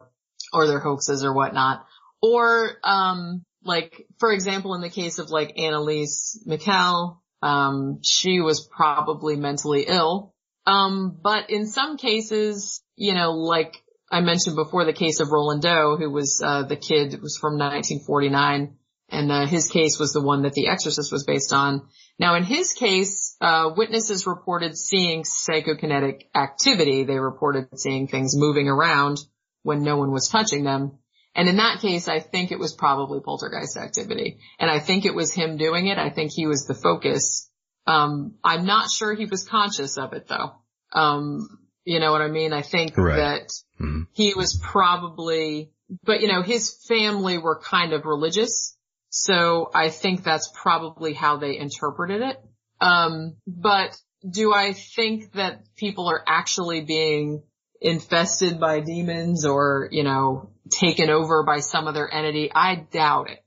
or 0.52 0.66
their 0.66 0.80
hoaxes 0.80 1.24
or 1.24 1.32
whatnot. 1.32 1.86
Or, 2.22 2.76
um, 2.84 3.44
like, 3.64 4.06
for 4.18 4.32
example, 4.32 4.74
in 4.74 4.80
the 4.80 4.90
case 4.90 5.18
of 5.18 5.30
like 5.30 5.56
Anneliese 5.56 6.38
Michel, 6.46 7.22
um, 7.42 8.00
she 8.02 8.40
was 8.40 8.66
probably 8.66 9.36
mentally 9.36 9.84
ill. 9.86 10.34
Um, 10.66 11.18
but 11.22 11.50
in 11.50 11.66
some 11.66 11.96
cases, 11.96 12.82
you 12.96 13.14
know, 13.14 13.32
like 13.32 13.82
I 14.10 14.20
mentioned 14.20 14.56
before 14.56 14.84
the 14.84 14.92
case 14.92 15.20
of 15.20 15.30
Roland 15.30 15.62
Doe, 15.62 15.96
who 15.96 16.10
was, 16.10 16.42
uh, 16.44 16.64
the 16.64 16.76
kid 16.76 17.20
was 17.22 17.38
from 17.38 17.54
1949 17.58 18.76
and, 19.08 19.32
uh, 19.32 19.46
his 19.46 19.68
case 19.68 19.98
was 19.98 20.12
the 20.12 20.20
one 20.20 20.42
that 20.42 20.52
The 20.52 20.68
Exorcist 20.68 21.10
was 21.10 21.24
based 21.24 21.52
on. 21.52 21.88
Now 22.18 22.34
in 22.34 22.44
his 22.44 22.74
case, 22.74 23.36
uh, 23.40 23.70
witnesses 23.74 24.26
reported 24.26 24.76
seeing 24.76 25.24
psychokinetic 25.24 26.26
activity. 26.34 27.04
They 27.04 27.18
reported 27.18 27.78
seeing 27.78 28.06
things 28.06 28.36
moving 28.36 28.68
around 28.68 29.18
when 29.62 29.82
no 29.82 29.96
one 29.96 30.12
was 30.12 30.28
touching 30.28 30.64
them. 30.64 30.99
And 31.34 31.48
in 31.48 31.56
that 31.56 31.80
case, 31.80 32.08
I 32.08 32.20
think 32.20 32.50
it 32.50 32.58
was 32.58 32.74
probably 32.74 33.20
poltergeist 33.20 33.76
activity. 33.76 34.38
And 34.58 34.70
I 34.70 34.80
think 34.80 35.04
it 35.04 35.14
was 35.14 35.32
him 35.32 35.56
doing 35.56 35.86
it. 35.86 35.98
I 35.98 36.10
think 36.10 36.32
he 36.32 36.46
was 36.46 36.66
the 36.66 36.74
focus. 36.74 37.48
Um, 37.86 38.34
I'm 38.42 38.66
not 38.66 38.90
sure 38.90 39.14
he 39.14 39.26
was 39.26 39.46
conscious 39.46 39.96
of 39.96 40.12
it 40.12 40.26
though. 40.28 40.52
Um, 40.92 41.48
you 41.84 42.00
know 42.00 42.12
what 42.12 42.20
I 42.20 42.28
mean? 42.28 42.52
I 42.52 42.62
think 42.62 42.96
Right. 42.96 43.16
that 43.16 43.50
Mhm. 43.80 44.06
he 44.12 44.34
was 44.34 44.58
probably, 44.62 45.70
but 46.04 46.20
you 46.20 46.28
know, 46.28 46.42
his 46.42 46.76
family 46.88 47.38
were 47.38 47.60
kind 47.60 47.92
of 47.92 48.04
religious. 48.04 48.76
So 49.08 49.70
I 49.74 49.88
think 49.90 50.22
that's 50.22 50.50
probably 50.54 51.14
how 51.14 51.36
they 51.36 51.56
interpreted 51.58 52.22
it. 52.22 52.40
Um, 52.80 53.36
but 53.46 53.96
do 54.28 54.52
I 54.52 54.72
think 54.72 55.32
that 55.32 55.62
people 55.76 56.08
are 56.08 56.22
actually 56.26 56.82
being 56.82 57.42
infested 57.80 58.60
by 58.60 58.80
demons 58.80 59.44
or, 59.44 59.88
you 59.90 60.04
know, 60.04 60.50
taken 60.70 61.10
over 61.10 61.44
by 61.44 61.60
some 61.60 61.86
other 61.86 62.08
entity? 62.08 62.50
I 62.54 62.74
doubt 62.76 63.30
it. 63.30 63.44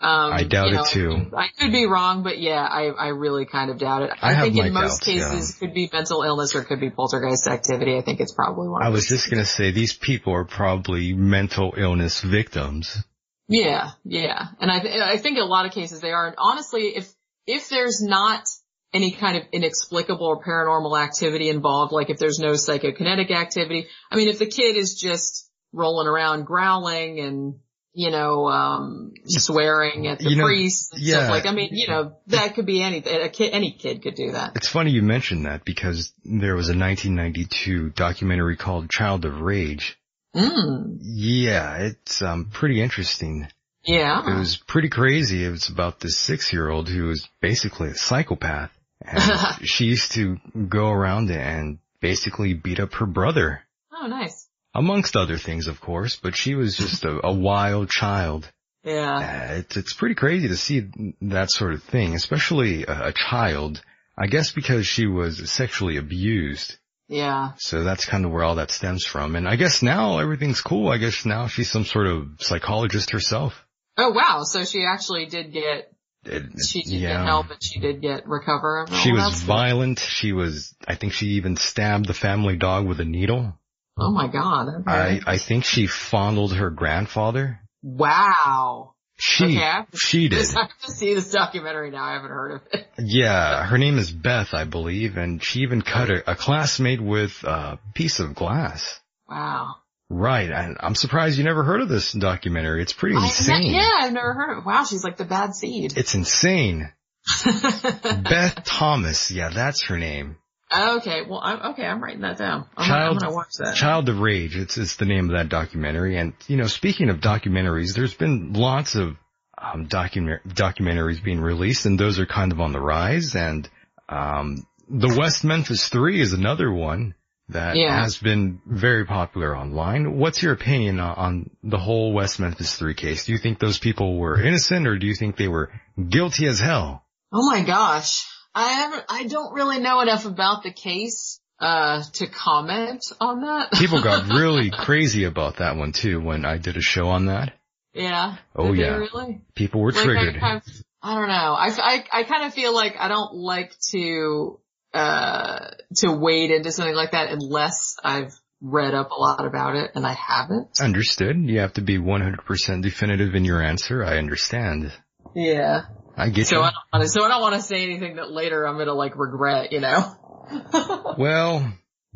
Um, 0.00 0.32
I 0.32 0.42
doubt 0.42 0.70
you 0.70 0.80
it 0.80 0.86
too. 0.88 1.30
I 1.36 1.46
could 1.56 1.70
be 1.70 1.86
wrong, 1.86 2.24
but 2.24 2.40
yeah, 2.40 2.60
I, 2.60 2.86
I 2.86 3.08
really 3.08 3.46
kind 3.46 3.70
of 3.70 3.78
doubt 3.78 4.02
it. 4.02 4.10
I 4.20 4.32
I, 4.32 4.40
think 4.40 4.56
in 4.56 4.72
most 4.72 5.04
doubts, 5.04 5.04
cases 5.04 5.50
it 5.50 5.58
could 5.60 5.74
be 5.74 5.88
mental 5.92 6.24
illness 6.24 6.56
or 6.56 6.62
it 6.62 6.64
could 6.64 6.80
be 6.80 6.90
poltergeist 6.90 7.46
activity. 7.46 7.96
I 7.96 8.02
think 8.02 8.18
it's 8.18 8.34
probably 8.34 8.68
one. 8.68 8.82
I 8.82 8.88
was 8.88 9.06
just 9.06 9.30
gonna 9.30 9.44
say 9.44 9.70
these 9.70 9.92
people 9.92 10.32
are 10.32 10.44
probably 10.44 11.12
mental 11.12 11.74
illness 11.76 12.20
victims. 12.20 13.04
Yeah, 13.48 13.90
yeah. 14.04 14.46
And 14.60 14.70
I, 14.70 14.80
th- 14.80 15.00
I 15.00 15.18
think 15.18 15.36
in 15.36 15.42
a 15.42 15.46
lot 15.46 15.66
of 15.66 15.72
cases 15.72 16.00
they 16.00 16.10
are. 16.10 16.26
And 16.26 16.36
honestly, 16.38 16.96
if, 16.96 17.12
if 17.46 17.68
there's 17.68 18.00
not 18.02 18.48
any 18.92 19.12
kind 19.12 19.36
of 19.36 19.44
inexplicable 19.52 20.26
or 20.26 20.42
paranormal 20.42 21.00
activity 21.02 21.48
involved, 21.48 21.92
like 21.92 22.10
if 22.10 22.18
there's 22.18 22.38
no 22.38 22.52
psychokinetic 22.52 23.30
activity, 23.30 23.86
I 24.10 24.16
mean, 24.16 24.28
if 24.28 24.38
the 24.38 24.46
kid 24.46 24.76
is 24.76 24.94
just 24.94 25.50
rolling 25.72 26.06
around 26.06 26.44
growling 26.44 27.20
and, 27.20 27.54
you 27.94 28.10
know, 28.10 28.48
um, 28.48 29.12
swearing 29.26 30.06
at 30.06 30.18
the 30.18 30.30
You 30.30 30.36
know, 30.36 30.44
priest 30.44 30.92
and 30.92 31.02
yeah. 31.02 31.14
stuff 31.16 31.30
like, 31.30 31.46
I 31.46 31.52
mean, 31.52 31.70
you 31.72 31.88
know, 31.88 32.16
that 32.28 32.54
could 32.54 32.66
be 32.66 32.82
anything. 32.82 33.22
A 33.22 33.28
kid, 33.28 33.52
any 33.52 33.72
kid 33.72 34.02
could 34.02 34.14
do 34.14 34.32
that. 34.32 34.52
It's 34.56 34.68
funny 34.68 34.90
you 34.90 35.02
mentioned 35.02 35.46
that 35.46 35.64
because 35.64 36.12
there 36.24 36.54
was 36.54 36.68
a 36.68 36.76
1992 36.76 37.90
documentary 37.90 38.56
called 38.56 38.90
Child 38.90 39.24
of 39.24 39.40
Rage. 39.40 39.98
Mm. 40.34 40.98
Yeah, 41.00 41.76
it's 41.76 42.22
um 42.22 42.48
pretty 42.50 42.80
interesting. 42.80 43.48
Yeah. 43.84 44.22
It 44.26 44.38
was 44.38 44.56
pretty 44.56 44.88
crazy. 44.88 45.44
It 45.44 45.50
was 45.50 45.68
about 45.68 46.00
this 46.00 46.16
six-year-old 46.18 46.88
who 46.88 47.04
was 47.08 47.28
basically 47.40 47.88
a 47.88 47.94
psychopath. 47.94 48.70
And 49.04 49.22
she 49.66 49.84
used 49.86 50.12
to 50.12 50.38
go 50.68 50.90
around 50.90 51.30
and 51.30 51.78
basically 52.00 52.54
beat 52.54 52.80
up 52.80 52.94
her 52.94 53.06
brother. 53.06 53.62
Oh, 53.92 54.06
nice. 54.06 54.48
Amongst 54.74 55.16
other 55.16 55.36
things, 55.36 55.66
of 55.66 55.80
course, 55.80 56.16
but 56.16 56.34
she 56.34 56.54
was 56.54 56.76
just 56.76 57.04
a, 57.04 57.26
a 57.26 57.32
wild 57.32 57.90
child. 57.90 58.50
Yeah. 58.84 59.50
Uh, 59.50 59.54
it's, 59.58 59.76
it's 59.76 59.92
pretty 59.92 60.14
crazy 60.14 60.48
to 60.48 60.56
see 60.56 60.90
that 61.20 61.50
sort 61.50 61.74
of 61.74 61.82
thing, 61.82 62.14
especially 62.14 62.84
a, 62.84 63.08
a 63.08 63.12
child. 63.12 63.82
I 64.16 64.26
guess 64.26 64.52
because 64.52 64.86
she 64.86 65.06
was 65.06 65.50
sexually 65.50 65.96
abused. 65.96 66.76
Yeah. 67.08 67.52
So 67.58 67.84
that's 67.84 68.04
kind 68.04 68.24
of 68.24 68.30
where 68.30 68.44
all 68.44 68.56
that 68.56 68.70
stems 68.70 69.04
from. 69.04 69.36
And 69.36 69.48
I 69.48 69.56
guess 69.56 69.82
now 69.82 70.18
everything's 70.18 70.60
cool. 70.60 70.88
I 70.88 70.98
guess 70.98 71.26
now 71.26 71.46
she's 71.46 71.70
some 71.70 71.84
sort 71.84 72.06
of 72.06 72.28
psychologist 72.40 73.10
herself. 73.10 73.64
Oh, 73.96 74.10
wow. 74.10 74.42
So 74.44 74.64
she 74.64 74.84
actually 74.86 75.26
did 75.26 75.52
get 75.52 75.91
she 76.24 76.82
did 76.82 76.92
yeah. 76.92 77.18
get 77.18 77.26
help 77.26 77.50
and 77.50 77.62
she 77.62 77.80
did 77.80 78.00
get 78.00 78.28
recover. 78.28 78.86
She 79.02 79.12
was 79.12 79.24
that's 79.24 79.40
good. 79.40 79.46
violent. 79.46 79.98
She 79.98 80.32
was, 80.32 80.74
I 80.86 80.94
think 80.94 81.12
she 81.12 81.26
even 81.26 81.56
stabbed 81.56 82.06
the 82.06 82.14
family 82.14 82.56
dog 82.56 82.86
with 82.86 83.00
a 83.00 83.04
needle. 83.04 83.58
Oh 83.98 84.10
my 84.10 84.28
god. 84.28 84.68
Okay. 84.68 84.90
I, 84.90 85.20
I 85.26 85.38
think 85.38 85.64
she 85.64 85.86
fondled 85.86 86.54
her 86.54 86.70
grandfather. 86.70 87.60
wow. 87.82 88.94
She, 89.24 89.44
okay, 89.44 89.82
to, 89.90 89.96
she 89.96 90.28
did. 90.28 90.46
I 90.56 90.62
have 90.62 90.78
to 90.84 90.90
see 90.90 91.14
this 91.14 91.30
documentary 91.30 91.90
now. 91.92 92.02
I 92.02 92.14
haven't 92.14 92.30
heard 92.30 92.52
of 92.54 92.60
it. 92.72 92.86
Yeah, 92.98 93.64
her 93.64 93.78
name 93.78 93.98
is 93.98 94.10
Beth, 94.10 94.52
I 94.52 94.64
believe, 94.64 95.16
and 95.16 95.40
she 95.40 95.60
even 95.60 95.80
cut 95.80 96.10
a, 96.10 96.32
a 96.32 96.34
classmate 96.34 97.00
with 97.00 97.44
a 97.44 97.78
piece 97.94 98.18
of 98.18 98.34
glass. 98.34 98.98
Wow. 99.28 99.76
Right, 100.14 100.50
and 100.50 100.76
I'm 100.78 100.94
surprised 100.94 101.38
you 101.38 101.44
never 101.44 101.64
heard 101.64 101.80
of 101.80 101.88
this 101.88 102.12
documentary. 102.12 102.82
It's 102.82 102.92
pretty 102.92 103.16
I, 103.16 103.24
insane. 103.24 103.72
yeah, 103.72 103.88
I've 104.02 104.12
never 104.12 104.34
heard 104.34 104.52
of 104.52 104.58
it. 104.58 104.66
Wow, 104.66 104.84
she's 104.84 105.02
like 105.02 105.16
the 105.16 105.24
bad 105.24 105.54
seed. 105.54 105.96
It's 105.96 106.14
insane. 106.14 106.92
Beth 107.44 108.62
Thomas, 108.64 109.30
yeah, 109.30 109.48
that's 109.48 109.84
her 109.84 109.96
name. 109.96 110.36
okay, 110.70 111.22
well, 111.26 111.40
I'm, 111.42 111.72
okay, 111.72 111.86
I'm 111.86 112.02
writing 112.02 112.20
that 112.20 112.36
down. 112.36 112.66
I'm, 112.76 112.86
Child- 112.86 113.16
I'm 113.16 113.18
gonna 113.20 113.34
watch 113.34 113.54
that. 113.58 113.74
Child 113.74 114.10
of 114.10 114.18
Rage, 114.20 114.54
it's, 114.54 114.76
it's 114.76 114.96
the 114.96 115.06
name 115.06 115.30
of 115.30 115.36
that 115.36 115.48
documentary. 115.48 116.18
And, 116.18 116.34
you 116.46 116.58
know, 116.58 116.66
speaking 116.66 117.08
of 117.08 117.20
documentaries, 117.20 117.94
there's 117.94 118.12
been 118.14 118.52
lots 118.52 118.94
of 118.94 119.16
um, 119.56 119.86
document- 119.86 120.46
documentaries 120.46 121.24
being 121.24 121.40
released, 121.40 121.86
and 121.86 121.98
those 121.98 122.18
are 122.18 122.26
kind 122.26 122.52
of 122.52 122.60
on 122.60 122.72
the 122.72 122.80
rise. 122.80 123.34
And 123.34 123.66
um, 124.10 124.66
the 124.90 125.16
West 125.18 125.42
Memphis 125.42 125.88
Three 125.88 126.20
is 126.20 126.34
another 126.34 126.70
one 126.70 127.14
that 127.52 127.76
Yeah. 127.76 128.02
has 128.02 128.18
been 128.18 128.60
very 128.66 129.04
popular 129.04 129.56
online. 129.56 130.18
What's 130.18 130.42
your 130.42 130.52
opinion 130.52 131.00
on, 131.00 131.50
the 131.62 131.78
whole 131.78 132.12
West 132.12 132.38
Memphis 132.40 132.74
Three 132.74 132.94
case? 132.94 133.24
Do 133.26 133.32
you 133.32 133.38
think 133.38 133.58
those 133.58 133.78
people 133.78 134.18
were 134.18 134.40
innocent, 134.40 134.86
or 134.86 134.98
do 134.98 135.06
you 135.06 135.14
think 135.14 135.36
they 135.36 135.48
were 135.48 135.70
guilty 136.08 136.46
as 136.46 136.58
hell? 136.60 137.04
Oh 137.32 137.46
my 137.50 137.62
gosh. 137.64 138.26
I 138.54 138.68
haven't, 138.72 139.04
I 139.08 139.24
don't 139.24 139.54
really 139.54 139.80
know 139.80 140.00
enough 140.00 140.26
about 140.26 140.62
the 140.62 140.72
case, 140.72 141.40
uh, 141.58 142.02
to 142.14 142.26
comment 142.26 143.02
on 143.20 143.40
that. 143.42 143.72
People 143.78 144.02
got 144.02 144.28
really 144.28 144.70
crazy 144.70 145.24
about 145.24 145.56
that 145.58 145.76
one 145.76 145.92
too 145.92 146.20
when 146.20 146.44
I 146.44 146.58
did 146.58 146.76
a 146.76 146.80
show 146.82 147.06
on 147.08 147.26
that. 147.26 147.54
yeah. 147.94 148.36
Oh, 148.54 148.72
yeah. 148.72 148.96
really? 148.96 149.42
People 149.54 149.80
were 149.80 149.92
Like, 149.92 150.04
triggered. 150.04 150.36
I, 150.36 150.40
kind 150.40 150.56
of, 150.58 150.72
I 151.02 151.14
don't 151.14 151.28
know. 151.28 151.34
I, 151.54 151.68
I, 151.78 152.04
I 152.20 152.22
kind 152.24 152.44
of 152.44 152.52
feel 152.54 152.74
like 152.74 152.96
I 152.98 153.08
don't 153.08 153.34
like 153.34 153.72
to, 153.90 154.58
uh, 154.94 155.70
to 155.96 156.12
wade 156.12 156.50
into 156.50 156.70
something 156.72 156.94
like 156.94 157.12
that 157.12 157.30
unless 157.30 157.96
I've 158.02 158.32
read 158.60 158.94
up 158.94 159.10
a 159.10 159.14
lot 159.14 159.44
about 159.44 159.74
it 159.76 159.90
and 159.94 160.06
I 160.06 160.12
haven't. 160.12 160.80
Understood. 160.80 161.36
You 161.48 161.60
have 161.60 161.72
to 161.74 161.80
be 161.80 161.98
100% 161.98 162.82
definitive 162.82 163.34
in 163.34 163.44
your 163.44 163.60
answer. 163.62 164.04
I 164.04 164.18
understand. 164.18 164.92
Yeah. 165.34 165.82
I 166.16 166.28
get 166.28 166.46
So 166.46 166.56
you. 166.58 166.62
I 166.62 166.70
don't 166.70 166.74
want 166.92 167.02
to, 167.04 167.08
so 167.08 167.24
I 167.24 167.28
don't 167.28 167.40
want 167.40 167.54
to 167.56 167.62
say 167.62 167.82
anything 167.82 168.16
that 168.16 168.30
later 168.30 168.66
I'm 168.66 168.74
going 168.74 168.86
to 168.86 168.94
like 168.94 169.16
regret, 169.18 169.72
you 169.72 169.80
know? 169.80 170.16
Well, 171.18 171.72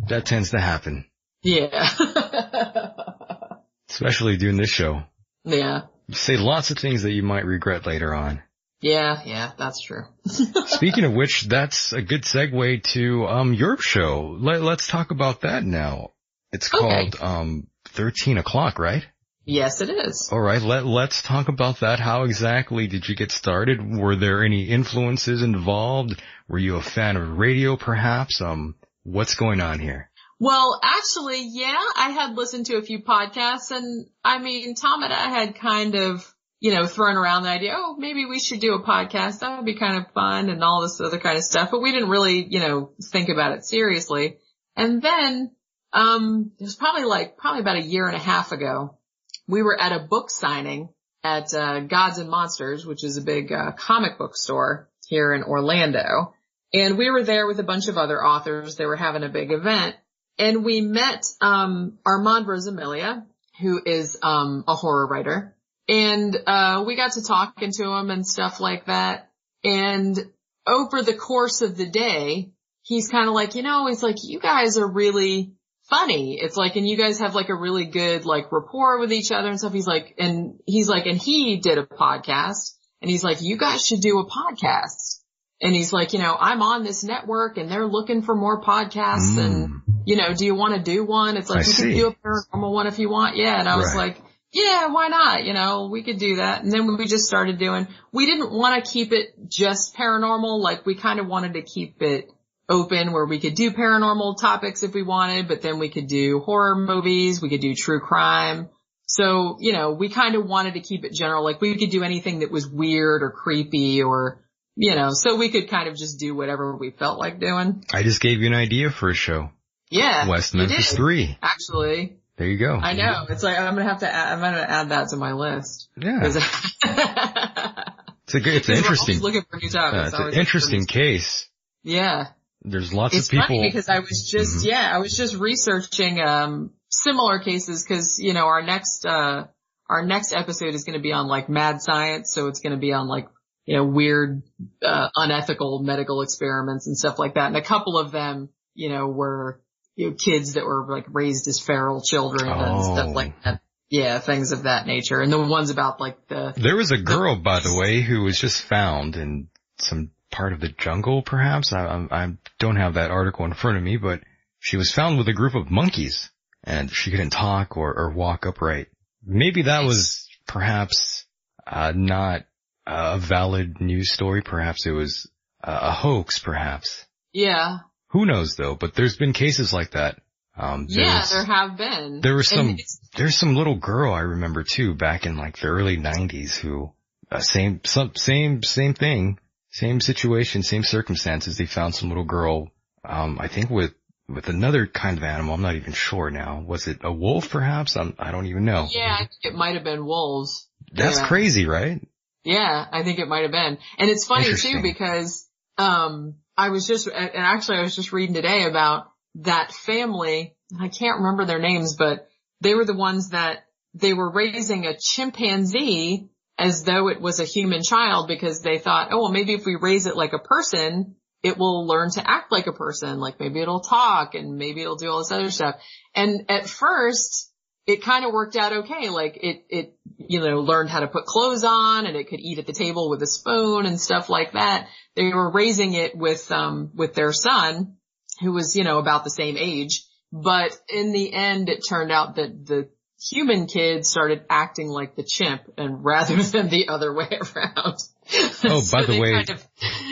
that 0.09 0.27
tends 0.27 0.51
to 0.51 0.61
happen, 0.61 1.07
yeah. 1.43 1.89
especially 3.91 4.37
doing 4.37 4.57
this 4.57 4.69
show. 4.71 5.03
yeah. 5.45 5.83
You 6.09 6.15
say 6.15 6.37
lots 6.37 6.71
of 6.71 6.79
things 6.79 7.03
that 7.03 7.13
you 7.13 7.23
might 7.23 7.45
regret 7.47 7.87
later 7.87 8.15
on. 8.15 8.43
Yeah. 8.87 9.23
Yeah. 9.25 9.53
That's 9.59 9.81
true. 9.81 10.05
Speaking 10.67 11.05
of 11.05 11.13
which, 11.13 11.43
that's 11.49 11.93
a 11.93 12.03
good 12.03 12.23
segue 12.23 12.83
to 12.95 13.27
um 13.27 13.53
your 13.55 13.77
show. 13.79 14.37
Let, 14.41 14.63
let's 14.63 14.87
talk 14.87 15.11
about 15.11 15.41
that 15.43 15.65
now. 15.65 16.13
It's 16.53 16.73
Okay. 16.73 16.79
called 17.11 17.17
um 17.21 17.67
13 17.89 18.39
o'clock, 18.39 18.79
right? 18.79 19.05
Yes, 19.49 19.81
it 19.81 19.91
is. 19.91 20.29
All 20.33 20.41
right, 20.41 20.61
let 20.61 20.85
let's 20.87 21.23
talk 21.23 21.49
about 21.49 21.81
that. 21.81 22.01
How 22.01 22.25
exactly 22.25 22.89
did 22.89 23.09
you 23.09 23.15
get 23.15 23.31
started? 23.31 23.79
Were 23.97 24.17
there 24.17 24.45
any 24.45 24.65
influences 24.69 25.43
involved? 25.43 26.21
Were 26.49 26.59
you 26.59 26.77
a 26.77 26.83
fan 26.83 27.17
of 27.17 27.39
radio, 27.39 27.77
perhaps? 27.77 28.41
Um, 28.41 28.75
what's 29.05 29.37
going 29.37 29.61
on 29.61 29.79
here? 29.79 30.11
Well, 30.41 30.81
actually, 30.83 31.47
yeah, 31.49 31.79
I 31.97 32.11
had 32.11 32.35
listened 32.37 32.67
to 32.67 32.77
a 32.77 32.83
few 32.83 32.99
podcasts 33.03 33.71
and 33.71 34.07
I 34.25 34.39
mean, 34.39 34.75
Tom 34.75 35.03
and 35.05 35.13
I 35.13 35.29
had 35.31 35.55
kind 35.55 35.95
of, 35.95 36.27
you 36.61 36.73
know, 36.73 36.87
throwing 36.87 37.17
around 37.17 37.43
the 37.43 37.51
idea, 37.51 37.75
oh, 37.77 37.97
maybe 37.99 38.25
we 38.25 38.41
should 38.41 38.61
do 38.61 38.75
a 38.75 38.83
podcast. 38.83 39.41
That 39.41 39.57
would 39.57 39.67
be 39.67 39.79
kind 39.79 39.99
of 39.99 40.11
fun 40.13 40.49
and 40.49 40.65
all 40.65 40.83
this 40.83 41.01
other 41.01 41.19
kind 41.19 41.37
of 41.37 41.45
stuff, 41.45 41.71
but 41.71 41.83
we 41.83 41.93
didn't 41.93 42.09
really, 42.09 42.45
you 42.45 42.61
know, 42.61 42.93
think 43.03 43.29
about 43.29 43.53
it 43.53 43.65
seriously. 43.65 44.39
And 44.75 45.03
then, 45.03 45.53
um, 45.93 46.53
it 46.59 46.65
was 46.65 46.77
probably 46.77 47.05
like, 47.05 47.37
probably 47.37 47.61
about 47.61 47.77
a 47.77 47.83
year 47.83 48.07
and 48.07 48.17
a 48.17 48.21
half 48.21 48.53
ago, 48.53 48.99
we 49.47 49.63
were 49.63 49.81
at 49.81 49.93
a 49.93 50.05
book 50.05 50.31
signing 50.31 50.89
at, 51.23 51.53
uh, 51.55 51.81
Gods 51.81 52.19
and 52.19 52.31
Monsters, 52.31 52.87
which 52.87 53.05
is 53.05 53.17
a 53.17 53.23
big, 53.23 53.53
uh, 53.53 53.73
comic 53.73 54.19
book 54.19 54.37
store 54.37 54.89
here 55.07 55.33
in 55.33 55.43
Orlando. 55.43 56.35
And 56.73 56.99
we 56.99 57.11
were 57.11 57.23
there 57.23 57.47
with 57.47 57.61
a 57.61 57.65
bunch 57.65 57.89
of 57.89 57.97
other 57.97 58.23
authors. 58.23 58.77
They 58.77 58.87
were 58.87 58.97
having 58.97 59.23
a 59.23 59.29
big 59.29 59.53
event 59.53 59.97
and 60.39 60.65
we 60.65 60.81
met 60.81 61.27
um 61.41 61.99
Armand 62.05 62.47
Rosamilia, 62.47 63.25
who 63.61 63.81
is 63.85 64.19
um 64.23 64.65
a 64.69 64.75
horror 64.75 65.07
writer. 65.07 65.56
And 65.89 66.37
uh 66.47 66.85
we 66.87 66.97
got 66.97 67.13
to 67.13 67.23
talking 67.23 67.71
to 67.73 67.85
him 67.93 68.11
and 68.11 68.27
stuff 68.27 68.61
like 68.61 68.87
that. 68.87 69.31
And 69.65 70.19
over 70.67 71.03
the 71.03 71.15
course 71.15 71.63
of 71.63 71.77
the 71.77 71.87
day, 71.87 72.51
he's 72.83 73.09
kind 73.09 73.29
of 73.29 73.35
like, 73.35 73.55
you 73.55 73.63
know, 73.63 73.87
he's 73.87 74.03
like, 74.03 74.17
you 74.23 74.41
guys 74.41 74.77
are 74.77 74.87
really 74.91 75.53
funny. 75.89 76.39
It's 76.41 76.57
like, 76.57 76.75
and 76.77 76.89
you 76.89 76.97
guys 76.97 77.21
have 77.21 77.35
like 77.37 77.49
a 77.49 77.55
really 77.55 77.85
good 77.85 78.25
like 78.25 78.51
rapport 78.51 78.99
with 78.99 79.13
each 79.13 79.31
other 79.31 79.49
and 79.49 79.59
stuff. 79.59 79.73
He's 79.73 79.87
like, 79.87 80.15
and 80.19 80.59
he's 80.67 80.89
like, 80.89 81.07
and 81.07 81.17
he 81.21 81.59
did 81.59 81.79
a 81.79 81.85
podcast 81.87 82.73
and 83.01 83.09
he's 83.11 83.23
like, 83.23 83.41
you 83.43 83.57
guys 83.57 83.87
should 83.87 84.01
do 84.01 84.19
a 84.19 84.27
podcast. 84.29 85.21
And 85.63 85.73
he's 85.75 85.93
like, 85.93 86.13
you 86.13 86.19
know, 86.19 86.37
I'm 86.39 86.61
on 86.63 86.83
this 86.83 87.03
network 87.05 87.57
and 87.57 87.71
they're 87.71 87.87
looking 87.87 88.23
for 88.23 88.35
more 88.35 88.61
podcasts 88.61 89.39
and, 89.39 89.69
Mm. 89.69 89.81
you 90.05 90.17
know, 90.17 90.35
do 90.35 90.45
you 90.45 90.55
want 90.55 90.75
to 90.75 90.83
do 90.83 91.05
one? 91.05 91.37
It's 91.37 91.49
like, 91.49 91.59
I 91.65 91.67
you 91.69 91.73
see. 91.73 91.83
can 91.83 91.93
do 91.93 92.07
a 92.09 92.15
paranormal 92.15 92.73
one 92.73 92.87
if 92.89 92.99
you 92.99 93.09
want. 93.09 93.37
Yeah. 93.37 93.59
And 93.61 93.69
I 93.69 93.77
was 93.77 93.95
Right. 93.95 94.09
like, 94.17 94.23
yeah, 94.53 94.89
why 94.89 95.09
not? 95.09 95.45
You 95.45 95.53
know, 95.53 95.89
we 95.91 96.03
could 96.03 96.19
do 96.19 96.37
that. 96.37 96.63
And 96.63 96.73
then 96.73 96.97
we 96.97 97.07
just 97.07 97.27
started 97.27 97.59
doing, 97.59 97.89
we 98.13 98.27
didn't 98.27 98.53
want 98.53 98.83
to 98.83 98.91
keep 98.91 99.13
it 99.13 99.49
just 99.49 99.95
paranormal. 99.97 100.61
Like 100.61 100.87
we 100.87 100.95
kind 100.95 101.21
of 101.21 101.27
wanted 101.27 101.55
to 101.55 101.63
keep 101.63 102.01
it 102.03 102.31
open 102.69 103.13
where 103.13 103.27
we 103.27 103.39
could 103.39 103.55
do 103.55 103.71
paranormal 103.71 104.41
topics 104.41 104.83
if 104.83 104.95
we 104.95 105.03
wanted, 105.03 105.49
but 105.49 105.63
then 105.63 105.79
we 105.79 105.89
could 105.89 106.09
do 106.09 106.41
horror 106.41 106.75
movies. 106.75 107.41
We 107.41 107.49
could 107.49 107.61
do 107.61 107.75
true 107.75 108.01
crime. 108.01 108.69
So, 109.07 109.57
you 109.61 109.73
know, 109.73 109.93
we 109.93 110.09
kind 110.09 110.35
of 110.35 110.47
wanted 110.47 110.75
to 110.75 110.81
keep 110.81 111.05
it 111.05 111.13
general. 111.13 111.45
Like 111.45 111.61
we 111.61 111.77
could 111.77 111.91
do 111.91 112.03
anything 112.03 112.41
that 112.41 112.51
was 112.51 112.67
weird 112.69 113.23
or 113.23 113.31
creepy 113.31 114.03
or, 114.03 114.45
you 114.75 114.97
know, 114.97 115.11
so 115.13 115.37
we 115.37 115.49
could 115.51 115.71
kind 115.71 115.89
of 115.89 115.97
just 115.97 116.19
do 116.19 116.35
whatever 116.35 116.77
we 116.77 116.91
felt 116.91 117.19
like 117.19 117.39
doing. 117.39 117.85
I 117.93 118.03
just 118.03 118.21
gave 118.21 118.41
you 118.41 118.47
an 118.47 118.55
idea 118.55 118.91
for 118.91 119.09
a 119.09 119.15
show. 119.15 119.51
Yeah. 119.91 120.29
West 120.29 120.55
Memphis 120.55 120.93
3. 120.93 121.39
Actually, 121.41 122.17
There 122.37 122.47
you 122.49 122.59
go. 122.59 122.75
I 122.77 122.93
know. 122.93 123.25
It's 123.31 123.43
like, 123.43 123.59
I'm 123.59 123.75
going 123.75 123.87
to 123.87 123.91
have 123.91 124.01
to 124.01 124.13
add, 124.13 124.33
I'm 124.35 124.41
going 124.41 124.53
to 124.55 124.71
add 124.71 124.89
that 124.91 125.09
to 125.09 125.17
my 125.17 125.33
list. 125.33 125.89
Yeah. 125.97 126.21
It's 128.27 128.35
a 128.35 128.41
good, 128.41 128.55
it's 128.55 128.69
interesting, 128.69 129.21
looking 129.21 129.43
for 129.49 129.57
new 129.57 129.69
topics. 129.69 129.77
uh, 129.77 130.07
it's 130.07 130.15
an 130.15 130.19
Always 130.19 130.19
looking 130.19 130.33
for 130.35 130.41
interesting 130.41 130.87
case. 130.87 131.49
Yeah. 131.85 132.27
There's 132.63 132.93
lots 132.93 133.15
It's 133.15 133.29
of 133.29 133.31
people. 133.31 133.47
funny 133.47 133.69
because 133.69 133.89
I 133.89 134.01
was 134.01 134.29
just, 134.29 134.65
Mhm. 134.65 134.69
yeah, 134.69 134.91
I 134.93 134.99
was 134.99 135.17
just 135.17 135.37
researching, 135.37 136.21
um, 136.21 136.73
similar 136.91 137.39
cases 137.39 137.85
because, 137.89 138.19
you 138.19 138.33
know, 138.33 138.47
our 138.47 138.63
next, 138.63 139.07
uh, 139.07 139.47
our 139.89 140.05
next 140.05 140.33
episode 140.33 140.75
is 140.75 140.83
going 140.83 140.99
to 140.99 141.03
be 141.03 141.13
on 141.13 141.29
like 141.29 141.49
mad 141.49 141.81
science. 141.81 142.33
So 142.35 142.49
it's 142.49 142.59
going 142.59 142.73
to 142.73 142.81
be 142.81 142.93
on 142.93 143.07
like, 143.07 143.29
you 143.65 143.77
know, 143.77 143.85
weird, 143.85 144.43
uh, 144.85 145.09
unethical 145.15 145.85
medical 145.85 146.23
experiments 146.23 146.89
and 146.89 146.99
stuff 146.99 147.21
like 147.21 147.35
that. 147.35 147.47
And 147.47 147.57
a 147.57 147.63
couple 147.63 147.97
of 147.97 148.11
them, 148.11 148.49
you 148.75 148.89
know, 148.89 149.07
were, 149.07 149.61
you 149.97 150.11
know, 150.11 150.15
kids 150.17 150.55
that 150.55 150.65
were 150.65 150.87
like 150.89 151.07
raised 151.11 151.49
as 151.49 151.59
feral 151.59 152.01
children 152.03 152.49
and 152.49 152.61
Oh. 152.61 152.95
stuff 152.95 153.15
like 153.15 153.43
that. 153.43 153.61
Yeah, 153.89 154.19
things 154.19 154.53
of 154.53 154.65
that 154.65 154.87
nature. 154.87 155.21
And 155.21 155.33
the 155.33 155.41
ones 155.41 155.71
about 155.71 156.01
like 156.01 156.27
the, 156.29 156.53
There 156.57 156.77
was 156.77 156.91
a 156.93 156.99
girl, 156.99 157.37
by 157.37 157.61
the 157.61 157.75
way, 157.75 158.01
who 158.03 158.23
was 158.23 158.39
just 158.39 158.63
found 158.63 159.17
in 159.17 159.49
some 159.79 160.11
part 160.31 160.53
of 160.53 160.61
the 160.61 160.69
jungle, 160.69 161.23
perhaps. 161.23 161.73
I, 161.73 161.85
I, 161.87 162.25
I 162.25 162.33
don't 162.59 162.77
have 162.77 162.95
that 162.95 163.11
article 163.11 163.45
in 163.45 163.55
front 163.55 163.79
of 163.79 163.83
me, 163.85 163.97
but 163.97 164.21
she 164.59 164.77
was 164.77 164.93
found 164.93 165.19
with 165.19 165.29
a 165.29 165.33
group 165.33 165.55
of 165.55 165.71
monkeys 165.71 166.31
and 166.65 166.91
she 166.91 167.11
couldn't 167.11 167.31
talk 167.31 167.77
or, 167.77 167.95
or 167.97 168.11
walk 168.13 168.45
upright. 168.45 168.89
Maybe 169.25 169.63
that 169.63 169.85
was 169.85 170.29
perhaps, 170.49 171.25
uh, 171.67 171.93
not 171.95 172.45
a 172.87 173.19
valid 173.19 173.81
news 173.81 174.13
story. 174.13 174.43
Perhaps 174.43 174.85
it 174.87 174.93
was 174.93 175.31
a 175.63 175.93
hoax, 175.93 176.39
perhaps. 176.41 177.07
yeah, 177.33 177.79
Who 178.17 178.25
knows 178.25 178.57
though, 178.57 178.75
but 178.75 178.95
there's 178.95 179.17
been 179.17 179.35
cases 179.35 179.75
like 179.75 179.91
that. 179.91 180.19
Um, 180.57 180.87
yeah, 180.89 181.23
there 181.31 181.45
have 181.45 181.77
been. 181.77 182.21
there 182.23 182.35
was 182.35 182.49
some, 182.49 182.75
there's 183.15 183.37
some 183.37 183.55
little 183.55 183.77
girl 183.77 184.15
I 184.15 184.21
remember 184.21 184.63
too 184.63 184.95
back 184.95 185.27
in 185.27 185.37
like 185.37 185.59
the 185.59 185.67
early 185.67 185.99
nineties 185.99 186.57
who, 186.57 186.95
uh, 187.31 187.41
same, 187.41 187.83
some, 187.85 188.15
same, 188.15 188.63
same 188.63 188.95
thing, 188.95 189.39
same 189.69 190.01
situation, 190.01 190.63
same 190.63 190.83
circumstances. 190.83 191.59
They 191.59 191.67
found 191.67 191.95
some 191.95 192.09
little 192.09 192.25
girl, 192.25 192.71
um, 193.05 193.37
I 193.39 193.49
think 193.49 193.69
with, 193.69 193.93
with 194.31 194.49
another 194.49 194.87
kind 194.87 195.19
of 195.19 195.23
animal. 195.23 195.53
I'm 195.53 195.61
not 195.61 195.75
even 195.75 195.93
sure 195.93 196.31
now. 196.31 196.65
Was 196.67 196.87
it 196.87 197.01
a 197.03 197.13
wolf 197.13 197.51
perhaps? 197.51 197.99
I'm, 197.99 198.15
I 198.19 198.31
don't 198.31 198.47
even 198.47 198.65
know. 198.65 198.89
Yeah, 198.91 199.15
I 199.15 199.27
think 199.27 199.53
it 199.53 199.55
might 199.55 199.75
have 199.75 199.85
been 199.85 200.07
wolves. 200.07 200.71
That's 200.91 201.19
yeah. 201.19 201.27
crazy, 201.27 201.67
right? 201.67 202.01
Yeah, 202.45 202.87
I 202.91 203.03
think 203.03 203.19
it 203.19 203.29
might 203.29 203.43
have 203.43 203.53
been. 203.53 203.77
And 203.99 204.09
it's 204.09 204.25
funny 204.25 204.55
too 204.55 204.81
because, 204.81 205.47
um, 205.77 206.37
I 206.57 206.71
was 206.71 206.87
just, 206.87 207.07
and 207.07 207.31
actually 207.35 207.79
I 207.79 207.83
was 207.83 207.95
just 207.95 208.13
reading 208.13 208.35
today 208.35 208.65
about 208.65 209.11
that 209.37 209.73
family. 209.73 210.57
I 210.79 210.89
can't 210.89 211.19
remember 211.19 211.45
their 211.45 211.59
names, 211.59 211.97
but 211.97 212.29
they 212.61 212.75
were 212.75 212.85
the 212.85 212.97
ones 212.97 213.31
that 213.31 213.67
they 213.95 214.13
were 214.13 214.31
raising 214.31 214.87
a 214.87 214.97
chimpanzee 214.97 216.29
as 216.59 216.85
though 216.85 217.09
it 217.09 217.21
was 217.21 217.41
a 217.41 217.45
human 217.45 217.83
child 217.83 218.29
because 218.29 218.61
they 218.61 218.79
thought, 218.79 219.09
oh, 219.11 219.23
well, 219.23 219.33
maybe 219.33 219.53
if 219.53 219.67
we 219.67 219.77
raise 219.77 220.07
it 220.07 220.17
like 220.17 220.33
a 220.33 220.39
person, 220.39 221.17
it 221.43 221.59
will 221.59 221.87
learn 221.87 222.11
to 222.11 222.29
act 222.31 222.51
like 222.51 222.67
a 222.67 222.73
person. 222.73 223.21
Like 223.21 223.39
maybe 223.39 223.61
it'll 223.61 223.81
talk 223.81 224.35
and 224.35 224.57
maybe 224.57 224.81
it'll 224.81 224.97
do 224.97 225.11
all 225.11 225.19
this 225.19 225.33
other 225.33 225.51
stuff. 225.51 225.77
And 226.15 226.47
at 226.49 226.69
first, 226.69 227.53
it 227.87 228.03
kind 228.03 228.25
of 228.25 228.33
worked 228.33 228.57
out 228.57 228.73
okay. 228.73 229.11
Like 229.11 229.39
it, 229.41 229.65
it, 229.69 229.97
you 230.17 230.41
know, 230.41 230.61
learned 230.61 230.91
how 230.91 231.01
to 231.01 231.07
put 231.07 231.27
clothes 231.27 231.63
on 231.63 232.07
and 232.07 232.17
it 232.17 232.29
could 232.29 232.41
eat 232.41 232.59
at 232.59 232.67
the 232.67 232.73
table 232.73 233.11
with 233.11 233.23
a 233.23 233.27
spoon 233.27 233.87
and 233.87 234.01
stuff 234.01 234.29
like 234.29 234.53
that. 234.53 234.89
They 235.17 235.33
were 235.33 235.51
raising 235.51 235.95
it 235.95 236.17
with, 236.17 236.51
um, 236.53 236.91
with 236.95 237.15
their 237.15 237.33
son 237.33 237.97
who 238.41 238.53
was, 238.53 238.77
you 238.77 238.85
know, 238.85 238.99
about 238.99 239.25
the 239.25 239.31
same 239.31 239.57
age. 239.57 240.05
But 240.33 240.79
in 240.89 241.13
the 241.13 241.33
end, 241.33 241.69
it 241.69 241.81
turned 241.89 242.13
out 242.13 242.37
that 242.37 242.67
the 242.67 242.89
human 243.19 243.67
kid 243.67 244.05
started 244.05 244.45
acting 244.51 244.89
like 244.89 245.17
the 245.17 245.23
chimp 245.25 245.63
and 245.79 246.05
rather 246.05 246.43
than 246.43 246.69
the 246.69 246.89
other 246.89 247.13
way 247.15 247.29
around. 247.31 247.75
Oh, 247.77 247.93
So 248.53 248.83
by 248.93 249.05
the 249.05 249.19
way, 249.21 249.33
kind 249.33 249.51
of- 249.51 249.67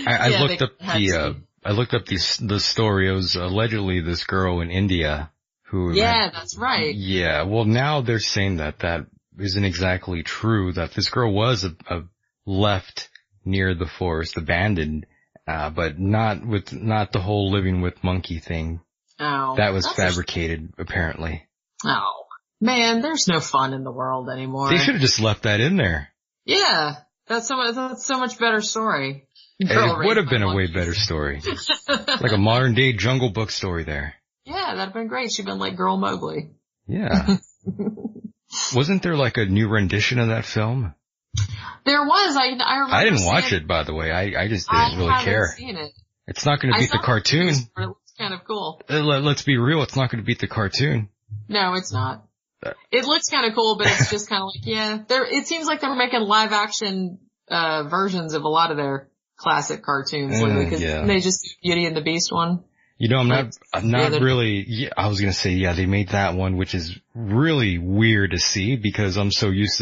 I, 0.07 0.17
I 0.17 0.29
yeah, 0.29 0.41
looked 0.43 0.63
up 0.63 0.79
the, 0.79 1.13
uh, 1.13 1.33
I 1.65 1.73
looked 1.73 1.95
up 1.95 2.07
the, 2.07 2.19
the 2.41 2.61
story. 2.61 3.09
It 3.09 3.13
was 3.13 3.37
allegedly 3.37 4.01
this 4.01 4.25
girl 4.25 4.61
in 4.61 4.71
India 4.71 5.31
who 5.65 5.89
had 5.89 5.97
yeah, 5.97 6.31
that's 6.33 6.57
right. 6.57 6.95
Yeah, 6.95 7.43
well 7.45 7.65
now 7.65 8.01
they're 8.03 8.19
saying 8.21 8.57
that 8.57 8.81
that 8.81 9.07
isn't 9.39 9.65
exactly 9.65 10.23
true, 10.23 10.73
that 10.75 10.93
this 10.93 11.09
girl 11.11 11.33
was 11.33 11.65
a, 11.65 11.75
a 11.93 12.03
left 12.47 13.09
near 13.45 13.75
the 13.75 13.87
forest, 13.87 14.37
abandoned, 14.37 15.07
uh, 15.47 15.71
but 15.71 15.99
not 15.99 16.45
with, 16.47 16.73
not 16.73 17.13
the 17.13 17.21
whole 17.21 17.51
living 17.51 17.81
with 17.81 18.03
monkey 18.05 18.39
thing. 18.39 18.81
Oh, 19.21 19.55
That 19.57 19.73
was 19.73 19.87
a- 19.87 19.91
fabricated, 19.95 20.73
apparently. 20.79 21.47
Oh, 21.85 22.25
man, 22.61 23.01
there's 23.03 23.29
no 23.29 23.41
fun 23.41 23.73
in 23.75 23.85
the 23.85 23.93
world 23.93 24.29
anymore. 24.31 24.71
They 24.71 24.79
should 24.79 24.95
have 24.95 25.03
just 25.03 25.21
left 25.21 25.43
that 25.45 25.61
in 25.61 25.77
there. 25.77 26.09
Yeah, 26.47 26.97
that's 27.27 27.47
so 27.49 27.57
much, 27.57 27.75
that's 27.75 28.05
so 28.07 28.19
much 28.19 28.39
better 28.39 28.61
story. 28.61 29.29
it 29.59 30.05
would 30.07 30.17
have 30.17 30.29
been 30.29 30.43
a 30.43 30.55
way 30.55 30.67
better 30.67 30.95
story. 30.95 31.41
Like 31.89 32.33
a 32.33 32.39
modern 32.39 32.75
day 32.75 32.93
jungle 32.95 33.31
book 33.31 33.51
story 33.51 33.85
there. 33.85 34.15
yeah, 34.45 34.75
that'd 34.75 34.81
have 34.81 34.95
been 34.95 35.09
great. 35.09 35.31
She'd 35.33 35.45
been 35.47 35.59
like 35.59 35.77
Girl 35.77 35.97
Mowgli. 35.97 36.51
Yeah. 36.87 37.37
Wasn't 38.75 39.03
there 39.03 39.17
like 39.17 39.37
a 39.37 39.45
new 39.47 39.69
rendition 39.69 40.19
of 40.19 40.29
that 40.29 40.45
film? 40.45 40.95
There 41.85 42.03
was, 42.03 42.37
I, 42.37 42.43
I 42.43 42.75
remember 42.79 42.95
I 42.95 43.05
didn't 43.05 43.25
watch 43.27 43.53
it, 43.53 43.67
by 43.67 43.83
the 43.85 43.95
way. 43.95 44.11
I, 44.11 44.45
I 44.45 44.49
just 44.49 44.69
didn't 44.71 44.99
really 44.99 45.11
haven't 45.11 45.25
care. 45.25 45.55
seen 45.57 45.77
it. 45.77 45.93
It's 46.27 46.47
not 46.47 46.61
going 46.61 46.73
to 46.73 46.81
beat 46.81 46.91
the 46.91 46.99
cartoon. 46.99 47.49
It 47.49 47.69
looks 47.77 48.13
kind 48.19 48.33
of 48.33 48.45
cool. 48.45 48.81
Uh, 48.89 49.01
let- 49.01 49.23
Let's 49.23 49.43
be 49.43 49.59
real. 49.59 49.83
It's 49.83 49.97
not 49.97 50.11
going 50.11 50.23
to 50.23 50.27
beat 50.27 50.39
the 50.39 50.47
cartoon. 50.49 51.11
No, 51.49 51.75
it's 51.75 51.93
not. 51.93 52.25
Uh, 52.65 52.73
It 52.91 53.05
looks 53.05 53.29
kind 53.29 53.47
of 53.47 53.55
cool, 53.55 53.77
but 53.77 53.87
it's 53.89 54.11
just 54.11 54.29
kind 54.29 54.43
of 54.43 54.47
like, 54.55 54.67
yeah, 54.67 54.99
there, 55.09 55.25
it 55.27 55.47
seems 55.47 55.67
like 55.67 55.81
they're 55.83 55.95
making 55.95 56.21
live 56.21 56.53
action, 56.53 57.19
uh, 57.51 57.83
versions 57.85 58.33
of 58.33 58.45
a 58.45 58.49
lot 58.49 58.71
of 58.71 58.79
their 58.79 59.09
classic 59.37 59.83
cartoons 59.83 60.41
lately, 60.41 60.65
Mm, 60.65 60.71
cause 60.71 60.81
yeah. 60.81 61.05
they 61.05 61.21
just, 61.21 61.57
Beauty 61.63 61.85
and 61.85 61.95
the 61.97 62.01
Beast 62.01 62.33
one. 62.33 62.65
You 62.97 63.09
know, 63.09 63.19
I'm 63.19 63.29
not, 63.29 63.55
I'm 63.75 63.91
not 63.91 64.13
really, 64.23 64.65
yeah, 64.67 64.91
I 64.97 65.09
was 65.09 65.21
gonna 65.21 65.33
say, 65.35 65.51
yeah, 65.51 65.73
they 65.75 65.85
made 65.85 66.11
that 66.11 66.35
one, 66.37 66.57
which 66.57 66.75
is 66.75 66.97
really 67.15 67.77
weird 67.77 68.31
to 68.31 68.39
see 68.39 68.77
because 68.77 69.17
I'm 69.19 69.33
so 69.33 69.51
used 69.51 69.79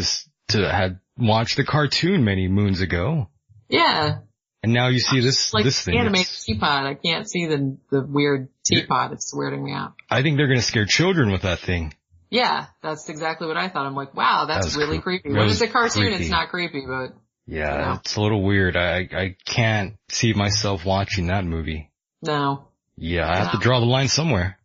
to, 0.49 0.57
to 0.59 0.73
had 0.73 0.99
watched 1.19 1.57
the 1.57 1.65
cartoon 1.65 2.25
many 2.25 2.49
moons 2.49 2.81
ago. 2.81 3.29
Yeah. 3.69 4.19
And 4.63 4.73
now 4.73 4.89
you 4.89 5.01
see 5.01 5.21
this, 5.21 5.53
Like 5.53 5.65
this 5.65 5.81
thing. 5.83 5.97
animated 5.99 6.29
teapot. 6.45 6.87
I 6.87 6.95
can't 6.95 7.29
see 7.29 7.47
the, 7.47 7.77
the 7.91 8.03
weird 8.03 8.49
teapot. 8.65 9.13
It's 9.13 9.35
weirding 9.35 9.63
me 9.63 9.73
out. 9.73 9.95
I 10.09 10.23
think 10.23 10.37
they're 10.37 10.47
gonna 10.49 10.63
scare 10.63 10.87
children 10.87 11.33
with 11.33 11.43
that 11.43 11.59
thing. 11.61 11.95
Yeah, 12.31 12.67
that's 12.83 13.09
exactly 13.09 13.47
what 13.49 13.57
I 13.57 13.69
thought. 13.69 13.85
I'm 13.87 13.95
like, 13.97 14.15
wow, 14.15 14.47
that's 14.47 14.73
That 14.75 14.79
really 14.79 14.99
cre- 14.99 15.19
creepy. 15.19 15.29
that 15.33 15.39
When 15.39 15.49
it's 15.49 15.61
a 15.61 15.69
cartoon, 15.69 16.05
creepy. 16.05 16.23
it's 16.23 16.31
not 16.31 16.49
creepy, 16.49 16.85
but 16.87 17.15
Yeah, 17.47 17.75
Yeah. 17.75 17.97
it's 17.97 18.17
a 18.17 18.21
little 18.23 18.43
weird. 18.43 18.77
I, 18.77 19.09
I 19.13 19.37
can't 19.45 19.97
see 20.11 20.33
myself 20.33 20.85
watching 20.85 21.27
that 21.27 21.45
movie. 21.45 21.91
no. 22.23 22.69
Yeah, 22.97 23.29
I 23.29 23.37
have 23.39 23.53
to 23.53 23.59
draw 23.59 23.81
the 23.81 23.87
line 23.87 24.09
somewhere. 24.09 24.59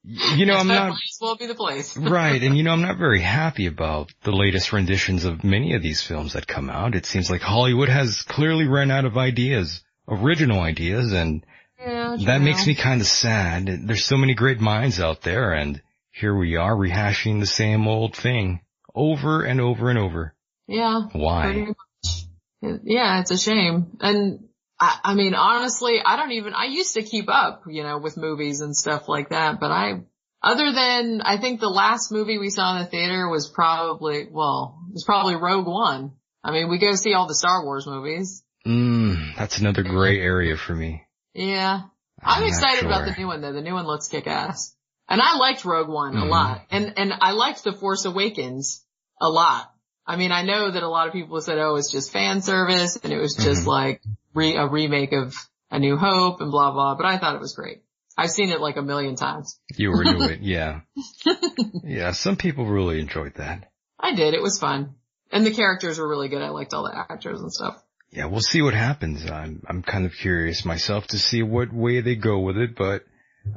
You 0.09 0.45
know, 0.45 0.55
I'm 0.55 0.69
that 0.69 0.87
not, 0.87 0.93
as 0.93 1.37
be 1.37 1.47
the 1.47 1.55
place. 1.55 1.97
right, 1.97 2.41
and 2.41 2.55
you 2.55 2.63
know, 2.63 2.71
I'm 2.71 2.81
not 2.81 2.97
very 2.97 3.19
happy 3.19 3.65
about 3.65 4.13
the 4.23 4.31
latest 4.31 4.71
renditions 4.71 5.25
of 5.25 5.43
many 5.43 5.75
of 5.75 5.83
these 5.83 6.01
films 6.01 6.33
that 6.33 6.47
come 6.47 6.69
out. 6.69 6.95
It 6.95 7.05
seems 7.05 7.29
like 7.29 7.41
Hollywood 7.41 7.89
has 7.89 8.21
clearly 8.21 8.67
run 8.67 8.89
out 8.89 9.03
of 9.03 9.17
ideas, 9.17 9.83
original 10.07 10.61
ideas, 10.61 11.11
and 11.11 11.45
Yeah, 11.77 12.15
that 12.25 12.41
makes 12.41 12.65
me 12.65 12.75
kind 12.75 13.01
of 13.01 13.07
sad. 13.07 13.67
There's 13.85 14.05
so 14.05 14.15
many 14.15 14.33
great 14.33 14.61
minds 14.61 15.01
out 15.01 15.23
there, 15.23 15.51
and 15.51 15.81
here 16.11 16.35
we 16.35 16.55
are 16.55 16.73
rehashing 16.73 17.41
the 17.41 17.45
same 17.45 17.85
old 17.85 18.15
thing 18.15 18.61
over 18.95 19.43
and 19.43 19.59
over 19.59 19.89
and 19.89 19.99
over. 19.99 20.33
Yeah. 20.67 21.01
Why? 21.11 21.67
Yeah, 22.61 23.19
it's 23.19 23.31
a 23.31 23.37
shame. 23.37 23.97
And 23.99 24.46
I, 24.79 24.99
I 25.03 25.13
mean, 25.15 25.33
honestly, 25.33 25.99
I 26.05 26.15
don't 26.17 26.31
even, 26.33 26.53
I 26.53 26.65
used 26.65 26.93
to 26.95 27.03
keep 27.03 27.29
up, 27.29 27.63
you 27.67 27.83
know, 27.83 27.97
with 27.97 28.17
movies 28.17 28.61
and 28.61 28.75
stuff 28.75 29.07
like 29.09 29.29
that, 29.29 29.59
but 29.59 29.71
I, 29.71 30.01
other 30.43 30.71
than, 30.71 31.21
I 31.21 31.37
think 31.39 31.59
the 31.59 31.69
last 31.69 32.11
movie 32.11 32.37
we 32.37 32.49
saw 32.51 32.77
in 32.77 32.83
the 32.83 32.89
theater 32.89 33.27
was 33.27 33.49
probably, 33.49 34.27
well, 34.31 34.79
it 34.89 34.93
was 34.93 35.03
probably 35.03 35.35
Rogue 35.35 35.65
One. 35.67 36.11
I 36.43 36.51
mean, 36.51 36.69
we 36.69 36.77
go 36.77 36.93
see 36.93 37.13
all 37.13 37.27
the 37.27 37.35
Star 37.35 37.63
Wars 37.65 37.87
movies. 37.87 38.43
Mm, 38.65 39.35
that's 39.35 39.57
another 39.57 39.81
gray 39.83 40.19
area 40.19 40.55
for 40.57 40.75
me. 40.75 41.03
Yeah. 41.33 41.81
I'm, 42.23 42.41
not 42.41 42.47
excited 42.49 42.85
about 42.85 43.05
the 43.05 43.15
new 43.17 43.27
one 43.27 43.41
though. 43.41 43.53
The 43.53 43.61
new 43.61 43.73
one 43.73 43.85
looks 43.85 44.07
kick 44.07 44.27
ass. 44.27 44.75
And 45.09 45.21
I 45.21 45.37
liked 45.37 45.63
Rogue 45.65 45.87
One 45.87 46.17
a 46.17 46.21
Mhm. 46.21 46.29
lot. 46.29 46.61
And, 46.69 46.93
and 46.97 47.13
I 47.21 47.31
liked 47.31 47.63
The 47.63 47.73
Force 47.73 48.05
Awakens 48.05 48.83
a 49.21 49.29
lot. 49.29 49.71
I 50.05 50.15
mean, 50.17 50.31
I 50.31 50.43
know 50.43 50.69
that 50.71 50.83
a 50.83 50.87
lot 50.89 51.07
of 51.07 51.13
people 51.13 51.39
said, 51.41 51.57
oh, 51.57 51.75
it's 51.75 51.91
just 51.91 52.11
fan 52.11 52.41
service 52.41 52.97
and 53.03 53.11
it 53.13 53.17
was 53.19 53.35
just 53.35 53.63
Mhm. 53.63 53.67
like 53.67 54.01
re- 54.37 54.55
a 54.55 54.67
remake 54.67 55.11
of 55.11 55.35
A 55.71 55.79
New 55.79 55.97
Hope 55.97 56.39
and 56.39 56.51
blah, 56.51 56.71
blah, 56.71 56.95
but 56.95 57.05
I 57.05 57.17
thought 57.17 57.35
it 57.35 57.41
was 57.41 57.55
great. 57.55 57.81
I've 58.17 58.31
seen 58.31 58.51
it 58.51 58.61
like 58.61 58.77
a 58.77 58.81
million 58.81 59.15
times. 59.15 59.59
You 59.75 59.89
were 59.89 60.03
into 60.03 60.31
it, 60.31 60.39
yeah. 60.41 60.81
yeah, 61.83 62.11
some 62.11 62.35
people 62.35 62.65
really 62.65 62.99
enjoyed 62.99 63.35
that. 63.35 63.71
I 63.99 64.15
did. 64.15 64.33
It 64.33 64.41
was 64.41 64.59
fun. 64.59 64.95
And 65.31 65.45
the 65.45 65.51
characters 65.51 65.99
were 65.99 66.07
really 66.07 66.29
good. 66.29 66.41
I 66.41 66.49
liked 66.49 66.73
all 66.73 66.83
the 66.83 66.97
actors 66.97 67.41
and 67.41 67.51
stuff. 67.51 67.83
Yeah, 68.11 68.25
we'll 68.25 68.41
see 68.41 68.61
what 68.61 68.73
happens. 68.73 69.29
I'm 69.29 69.61
I'm 69.67 69.83
kind 69.83 70.05
of 70.05 70.13
curious 70.13 70.63
myself 70.63 71.07
to 71.07 71.19
see 71.19 71.43
what 71.43 71.73
way 71.73 71.99
they 71.99 72.15
go 72.15 72.39
with 72.39 72.57
it, 72.57 72.75
but 72.75 73.03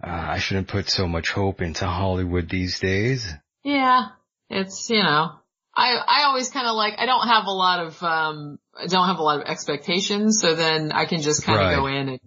uh, 0.03 0.09
I 0.11 0.39
shouldn't 0.41 0.67
put 0.67 0.89
so 0.89 1.07
much 1.07 1.31
hope 1.31 1.63
into 1.63 1.87
Hollywood 1.87 2.49
these 2.51 2.81
days. 2.81 3.33
Yeah, 3.63 4.09
it's, 4.49 4.91
you 4.91 5.03
know, 5.03 5.40
I, 5.81 5.95
I 6.07 6.23
always 6.25 6.51
kind 6.51 6.67
of 6.67 6.75
like, 6.77 6.95
I 6.99 7.07
don't 7.07 7.27
have 7.27 7.47
a 7.47 7.51
lot 7.53 7.81
of, 7.87 8.03
um, 8.03 8.59
I 8.79 8.87
don't 8.87 9.07
have 9.07 9.19
a 9.19 9.23
lot 9.23 9.41
of 9.41 9.47
expectations. 9.47 10.41
So 10.41 10.55
then 10.55 10.93
I 10.93 11.07
can 11.07 11.23
just 11.23 11.45
kind 11.45 11.59
of 11.59 11.67
Right. 11.67 11.77
go 11.77 11.87
in 11.87 12.09
and 12.11 12.21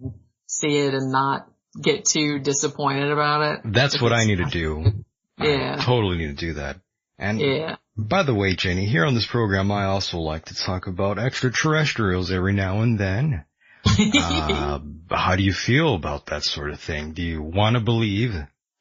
see 0.46 0.76
it 0.76 0.92
and 0.94 1.10
not 1.12 1.48
get 1.80 2.04
too 2.04 2.38
disappointed 2.40 3.10
about 3.10 3.42
it. 3.42 3.60
That's 3.64 4.00
what 4.00 4.12
I 4.12 4.24
need 4.24 4.38
to 4.38 4.46
do. 4.50 4.84
Yeah. 5.36 5.76
I 5.80 5.84
totally 5.84 6.16
need 6.18 6.38
to 6.38 6.46
do 6.46 6.52
that. 6.54 6.76
And 7.18 7.40
Yeah. 7.40 7.74
by 7.96 8.22
the 8.22 8.32
way, 8.32 8.54
Jenny, 8.54 8.86
here 8.86 9.04
on 9.04 9.14
this 9.16 9.26
program, 9.26 9.72
I 9.72 9.86
also 9.86 10.18
like 10.18 10.44
to 10.44 10.54
talk 10.54 10.86
about 10.86 11.18
extraterrestrials 11.18 12.30
every 12.30 12.52
now 12.52 12.82
and 12.82 12.98
then. 12.98 13.44
Uh, 14.14 14.78
how 15.10 15.34
do 15.36 15.42
you 15.42 15.52
feel 15.52 15.94
about 15.94 16.26
that 16.26 16.42
sort 16.44 16.70
of 16.70 16.80
thing? 16.80 17.12
Do 17.12 17.22
you 17.22 17.42
want 17.42 17.74
to 17.76 17.80
believe? 17.80 18.34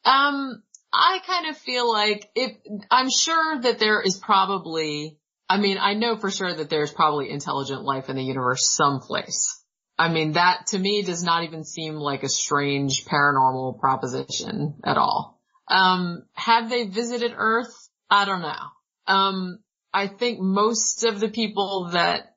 Um, 0.05 0.61
I 0.93 1.19
kind 1.25 1.47
of 1.47 1.57
feel 1.57 1.91
like 1.91 2.29
if 2.35 2.55
I'm 2.91 3.09
sure 3.09 3.61
that 3.61 3.79
there 3.79 4.01
is 4.01 4.17
probably, 4.17 5.17
I 5.49 5.57
mean, 5.57 5.77
I 5.79 5.95
know 5.95 6.17
for 6.17 6.29
sure 6.29 6.53
that 6.53 6.69
there's 6.69 6.91
probably 6.91 7.31
intelligent 7.31 7.83
life 7.83 8.09
in 8.09 8.15
the 8.15 8.23
universe 8.23 8.69
someplace. 8.69 9.59
I 9.97 10.09
mean, 10.09 10.33
that 10.33 10.67
to 10.67 10.79
me 10.79 11.01
does 11.01 11.23
not 11.23 11.43
even 11.43 11.63
seem 11.63 11.95
like 11.95 12.23
a 12.23 12.29
strange 12.29 13.05
paranormal 13.05 13.79
proposition 13.79 14.75
at 14.83 14.97
all. 14.97 15.39
Um, 15.67 16.23
have 16.33 16.69
they 16.69 16.85
visited 16.85 17.31
Earth? 17.35 17.73
I 18.09 18.25
don't 18.25 18.41
know. 18.41 18.67
Um, 19.07 19.59
I 19.93 20.07
think 20.07 20.39
most 20.39 21.03
of 21.03 21.19
the 21.19 21.29
people 21.29 21.89
that 21.93 22.35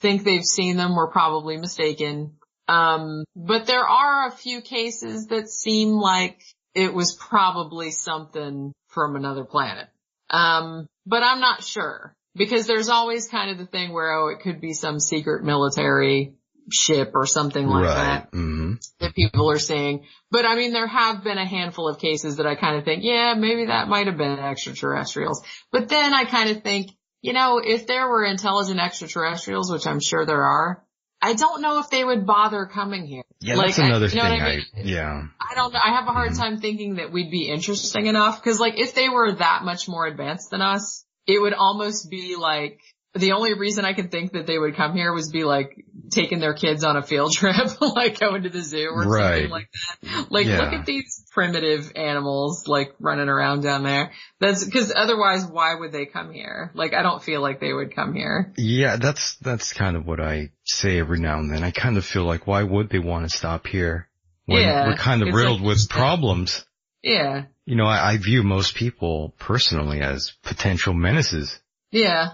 think 0.00 0.24
they've 0.24 0.44
seen 0.44 0.76
them 0.76 0.94
were 0.94 1.10
probably 1.10 1.56
mistaken. 1.56 2.36
Um, 2.68 3.24
but 3.34 3.66
there 3.66 3.86
are 3.86 4.28
a 4.28 4.32
few 4.32 4.60
cases 4.60 5.26
that 5.26 5.48
seem 5.48 5.90
like 5.90 6.42
it 6.76 6.92
was 6.92 7.14
probably 7.14 7.90
something 7.90 8.72
from 8.88 9.16
another 9.16 9.44
planet. 9.44 9.88
Um, 10.28 10.86
but 11.06 11.22
I'm 11.22 11.40
not 11.40 11.64
sure 11.64 12.14
because 12.34 12.66
there's 12.66 12.88
always 12.88 13.28
kind 13.28 13.50
of 13.50 13.58
the 13.58 13.66
thing 13.66 13.92
where, 13.92 14.12
oh, 14.12 14.28
it 14.28 14.40
could 14.40 14.60
be 14.60 14.74
some 14.74 15.00
secret 15.00 15.42
military 15.42 16.34
ship 16.70 17.12
or 17.14 17.26
something 17.26 17.66
like 17.66 17.84
that 17.84 18.28
hmm 18.32 18.74
that 19.00 19.14
people 19.14 19.50
are 19.50 19.58
seeing. 19.58 20.04
But 20.30 20.44
I 20.44 20.56
mean, 20.56 20.72
there 20.72 20.86
have 20.86 21.24
been 21.24 21.38
a 21.38 21.46
handful 21.46 21.88
of 21.88 21.98
cases 21.98 22.36
that 22.36 22.46
I 22.46 22.56
kind 22.56 22.76
of 22.76 22.84
think, 22.84 23.04
yeah, 23.04 23.34
maybe 23.34 23.66
that 23.66 23.88
might 23.88 24.06
have 24.06 24.18
been 24.18 24.38
extraterrestrials. 24.38 25.42
But 25.72 25.88
then 25.88 26.12
I 26.12 26.24
kind 26.24 26.50
of 26.50 26.62
think, 26.62 26.90
you 27.22 27.32
know, 27.32 27.60
if 27.64 27.86
there 27.86 28.08
were 28.08 28.24
intelligent 28.24 28.80
extraterrestrials, 28.80 29.70
which 29.70 29.86
I'm 29.86 30.00
sure 30.00 30.26
there 30.26 30.44
are, 30.44 30.84
I 31.26 31.34
don't 31.34 31.60
know 31.62 31.78
if 31.80 31.90
they 31.90 32.04
would 32.04 32.24
bother 32.26 32.66
coming 32.66 33.06
here. 33.06 33.22
Yeah, 33.40 33.56
Like, 33.56 33.66
that's 33.74 33.78
another 33.78 34.06
I- 34.06 34.08
you 34.10 34.16
know 34.16 34.28
thing. 34.28 34.40
I 34.42 34.46
I, 34.48 34.62
yeah. 34.82 35.22
I 35.40 35.54
don't 35.54 35.72
know. 35.72 35.80
I 35.82 35.90
have 35.96 36.06
a 36.08 36.12
hard 36.12 36.32
Mhm. 36.32 36.38
time 36.38 36.60
thinking 36.60 36.96
that 36.96 37.10
we'd 37.12 37.30
be 37.30 37.48
interesting 37.48 38.06
enough 38.06 38.42
because 38.42 38.58
like 38.60 38.78
if 38.78 38.94
they 38.94 39.08
were 39.08 39.32
that 39.32 39.62
much 39.64 39.88
more 39.88 40.06
advanced 40.06 40.50
than 40.50 40.62
us, 40.62 41.04
it 41.26 41.40
would 41.40 41.54
almost 41.54 42.08
be 42.10 42.36
like 42.36 42.80
the 43.14 43.32
only 43.32 43.54
reason 43.54 43.84
I 43.84 43.92
could 43.94 44.10
think 44.10 44.32
that 44.32 44.46
they 44.46 44.58
would 44.58 44.76
come 44.76 44.94
here 44.94 45.12
was 45.12 45.30
be 45.30 45.42
like 45.44 45.70
taking 46.10 46.38
their 46.38 46.54
kids 46.54 46.84
on 46.84 46.96
a 46.96 47.02
field 47.02 47.32
trip, 47.34 47.56
like 47.80 48.20
going 48.20 48.42
to 48.44 48.50
the 48.50 48.62
zoo 48.62 48.88
or 48.92 49.08
Right. 49.08 49.32
something 49.34 49.50
like 49.50 49.68
that. 50.02 50.30
Like 50.30 50.46
Yeah. 50.46 50.58
look 50.60 50.72
at 50.74 50.86
these 50.86 51.24
primitive 51.36 51.92
animals 51.94 52.66
like 52.66 52.94
running 52.98 53.28
around 53.28 53.62
down 53.62 53.82
there. 53.82 54.10
That's 54.40 54.64
because 54.64 54.90
otherwise 54.96 55.44
why 55.44 55.74
would 55.74 55.92
they 55.92 56.06
come 56.06 56.32
here? 56.32 56.70
Like 56.74 56.94
I 56.94 57.02
don't 57.02 57.22
feel 57.22 57.42
like 57.42 57.60
they 57.60 57.74
would 57.74 57.94
come 57.94 58.14
here. 58.14 58.54
Yeah, 58.56 58.96
that's 58.96 59.36
that's 59.36 59.74
kind 59.74 59.96
of 59.96 60.06
what 60.06 60.18
I 60.18 60.50
say 60.64 60.98
every 60.98 61.20
now 61.20 61.38
and 61.38 61.52
then. 61.52 61.62
I 61.62 61.70
kind 61.72 61.98
of 61.98 62.06
feel 62.06 62.24
like 62.24 62.46
why 62.46 62.62
would 62.62 62.88
they 62.88 62.98
want 62.98 63.30
to 63.30 63.36
stop 63.36 63.66
here 63.66 64.08
when 64.46 64.62
Yeah, 64.62 64.88
we're 64.88 64.96
kind 64.96 65.22
of 65.22 65.34
riddled 65.34 65.60
like- 65.60 65.68
with 65.68 65.88
problems? 65.90 66.64
Yeah. 67.02 67.44
You 67.66 67.76
know, 67.76 67.84
I, 67.86 68.12
I 68.12 68.16
view 68.16 68.42
most 68.42 68.74
people 68.74 69.34
personally 69.38 70.00
as 70.00 70.32
potential 70.42 70.94
menaces. 70.94 71.60
Yeah. 71.90 72.30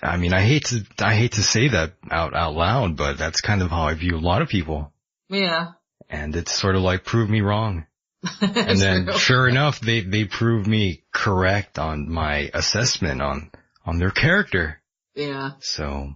I 0.00 0.16
mean, 0.16 0.32
I 0.32 0.42
hate 0.42 0.66
to 0.66 0.84
I 1.00 1.16
hate 1.16 1.32
to 1.32 1.42
say 1.42 1.68
that 1.68 1.94
out 2.08 2.34
out 2.36 2.54
loud, 2.54 2.96
but 2.96 3.18
that's 3.18 3.40
kind 3.40 3.62
of 3.62 3.70
how 3.70 3.82
I 3.82 3.94
view 3.94 4.16
a 4.16 4.26
lot 4.30 4.42
of 4.42 4.48
people. 4.48 4.92
Yeah. 5.28 5.72
And 6.08 6.36
it's 6.36 6.52
sort 6.52 6.76
of 6.76 6.82
like 6.82 7.04
prove 7.04 7.28
me 7.28 7.40
wrong. 7.40 7.86
And 8.40 8.78
then 8.78 9.04
True. 9.06 9.18
sure 9.18 9.48
enough, 9.48 9.80
they 9.80 10.00
they 10.00 10.24
prove 10.24 10.66
me 10.66 11.04
correct 11.12 11.78
on 11.78 12.10
my 12.10 12.50
assessment 12.54 13.20
on 13.22 13.50
on 13.84 13.98
their 13.98 14.10
character. 14.10 14.80
Yeah. 15.14 15.52
So 15.60 16.14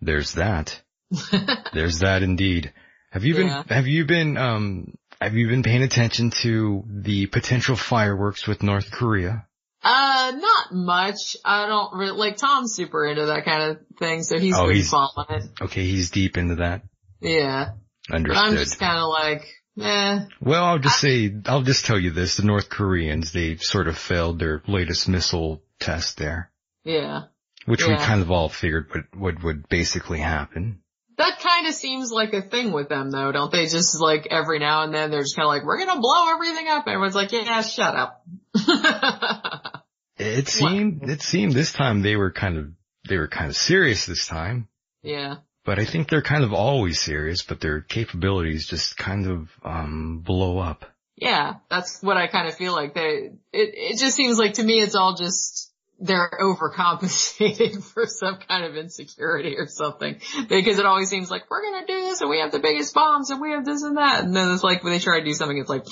there's 0.00 0.34
that. 0.34 0.80
There's 1.72 2.00
that 2.00 2.22
indeed. 2.24 2.72
Have 3.12 3.24
you 3.24 3.34
been, 3.34 3.48
have 3.48 3.86
you 3.86 4.04
been, 4.06 4.36
um, 4.36 4.94
have 5.20 5.34
you 5.34 5.46
been 5.48 5.62
paying 5.62 5.82
attention 5.84 6.30
to 6.42 6.82
the 6.88 7.26
potential 7.26 7.76
fireworks 7.76 8.46
with 8.48 8.62
North 8.64 8.90
Korea? 8.90 9.46
Uh, 9.84 10.32
not 10.34 10.72
much. 10.72 11.36
I 11.44 11.66
don't 11.66 11.94
really, 11.96 12.18
like 12.18 12.36
Tom's 12.38 12.74
super 12.74 13.06
into 13.06 13.26
that 13.26 13.44
kind 13.44 13.62
of 13.70 13.78
thing, 14.00 14.24
so 14.24 14.36
he's 14.38 14.56
Oh, 14.58 14.66
been 14.66 14.74
he's- 14.76 14.90
following 14.90 15.26
it. 15.30 15.44
Okay, 15.62 15.84
he's 15.84 16.10
deep 16.10 16.36
into 16.36 16.56
that. 16.56 16.82
Yeah. 17.20 17.70
But 18.08 18.16
Understood. 18.16 18.44
I'm 18.44 18.56
just 18.56 18.78
kinda 18.80 19.06
like, 19.06 19.46
well, 19.76 20.64
I'll 20.64 20.78
just 20.78 21.00
say, 21.00 21.34
I'll 21.46 21.62
just 21.62 21.84
tell 21.86 21.98
you 21.98 22.10
this, 22.10 22.36
the 22.36 22.44
North 22.44 22.68
Koreans, 22.68 23.32
they 23.32 23.56
sort 23.56 23.88
of 23.88 23.98
failed 23.98 24.38
their 24.38 24.62
latest 24.66 25.08
missile 25.08 25.62
test 25.78 26.16
there, 26.16 26.50
Yeah. 26.84 27.24
which 27.66 27.86
we 27.86 27.94
kind 27.96 28.22
of 28.22 28.30
all 28.30 28.48
figured 28.48 28.88
would, 28.94 29.04
would, 29.14 29.42
would 29.42 29.68
basically 29.68 30.18
happen. 30.18 30.80
That 31.18 31.38
kinda 31.40 31.72
seems 31.72 32.10
like 32.12 32.32
a 32.34 32.42
thing 32.42 32.72
with 32.72 32.88
them 32.90 33.10
though, 33.10 33.32
don't 33.32 33.50
they? 33.50 33.66
Just 33.66 33.98
like 34.00 34.26
every 34.30 34.58
now 34.58 34.82
and 34.82 34.92
then 34.94 35.10
they're 35.10 35.22
just 35.22 35.34
kinda 35.34 35.48
like, 35.48 35.64
we're 35.64 35.78
gonna 35.84 36.00
blow 36.00 36.30
everything 36.30 36.68
up. 36.68 36.86
Everyone's 36.86 37.14
like, 37.14 37.32
yeah, 37.32 37.62
shut 37.62 37.94
up. 37.94 38.22
It 40.18 40.48
seemed, 40.48 41.08
it 41.10 41.20
seemed 41.20 41.52
this 41.52 41.72
time 41.74 42.00
they 42.00 42.16
were 42.16 42.30
kind 42.30 42.56
of, 42.56 42.70
they 43.06 43.18
were 43.18 43.28
kind 43.28 43.48
of 43.50 43.56
serious 43.56 44.06
this 44.06 44.26
time. 44.26 44.66
yeah. 45.02 45.36
But 45.66 45.78
I 45.80 45.84
think 45.84 46.08
they're 46.08 46.22
kind 46.22 46.44
of 46.44 46.52
always 46.54 47.00
serious, 47.00 47.42
but 47.42 47.60
their 47.60 47.80
capabilities 47.82 48.66
just 48.68 48.96
kind 48.96 49.26
of, 49.26 49.50
um, 49.64 50.20
blow 50.24 50.58
up. 50.58 50.84
Yeah, 51.16 51.54
that's 51.68 52.02
what 52.02 52.16
I 52.16 52.26
kind 52.28 52.46
of 52.46 52.54
feel 52.54 52.72
like. 52.72 52.94
They, 52.94 53.30
it, 53.52 53.70
it 53.74 53.98
just 53.98 54.16
seems 54.16 54.38
like 54.38 54.54
to 54.54 54.62
me 54.62 54.80
it's 54.80 54.94
all 54.94 55.14
just, 55.16 55.72
they're 55.98 56.30
overcompensating 56.40 57.82
for 57.94 58.06
some 58.06 58.38
kind 58.48 58.64
of 58.64 58.76
insecurity 58.76 59.56
or 59.56 59.66
something. 59.66 60.20
Because 60.48 60.78
it 60.78 60.86
always 60.86 61.08
seems 61.08 61.30
like, 61.30 61.50
we're 61.50 61.62
gonna 61.62 61.86
do 61.86 62.00
this 62.02 62.20
and 62.20 62.30
we 62.30 62.40
have 62.40 62.52
the 62.52 62.58
biggest 62.58 62.94
bombs 62.94 63.30
and 63.30 63.40
we 63.40 63.50
have 63.52 63.64
this 63.64 63.82
and 63.82 63.96
that. 63.96 64.24
And 64.24 64.36
then 64.36 64.50
it's 64.52 64.62
like 64.62 64.84
when 64.84 64.92
they 64.92 64.98
try 64.98 65.18
to 65.20 65.24
do 65.24 65.32
something, 65.32 65.58
it's 65.58 65.70
like, 65.70 65.84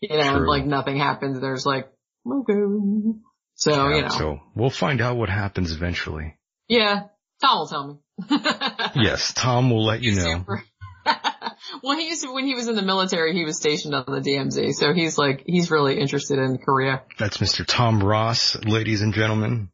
you 0.00 0.16
know, 0.16 0.38
True. 0.38 0.48
like 0.50 0.66
nothing 0.66 0.98
happens. 0.98 1.40
There's 1.40 1.64
like, 1.64 1.88
okay. 2.30 2.52
So, 3.54 3.88
you 3.88 3.94
Yeah, 3.96 4.00
know, 4.02 4.08
So 4.08 4.40
we'll 4.54 4.70
find 4.70 5.00
out 5.00 5.16
what 5.16 5.28
happens 5.28 5.72
eventually. 5.72 6.36
yeah, 6.68 7.04
Tom 7.40 7.58
will 7.58 7.66
tell 7.68 7.86
me. 7.88 7.94
Yes, 8.96 9.32
Tom 9.32 9.70
will 9.70 9.84
let 9.84 10.02
you 10.02 10.14
know. 10.16 10.44
Well, 11.82 11.98
he 11.98 12.08
used 12.08 12.22
to, 12.22 12.32
when 12.32 12.46
he 12.46 12.54
was 12.54 12.68
in 12.68 12.76
the 12.76 12.82
military, 12.82 13.34
he 13.34 13.44
was 13.44 13.56
stationed 13.58 13.94
on 13.94 14.04
the 14.06 14.20
DMZ, 14.20 14.72
so 14.74 14.94
he's 14.94 15.18
like, 15.18 15.42
he's 15.46 15.70
really 15.70 15.98
interested 15.98 16.38
in 16.38 16.56
Korea. 16.58 17.02
That's 17.18 17.38
Mr. 17.38 17.64
Tom 17.66 18.02
Ross, 18.02 18.56
ladies 18.64 19.02
and 19.02 19.12
gentlemen, 19.12 19.70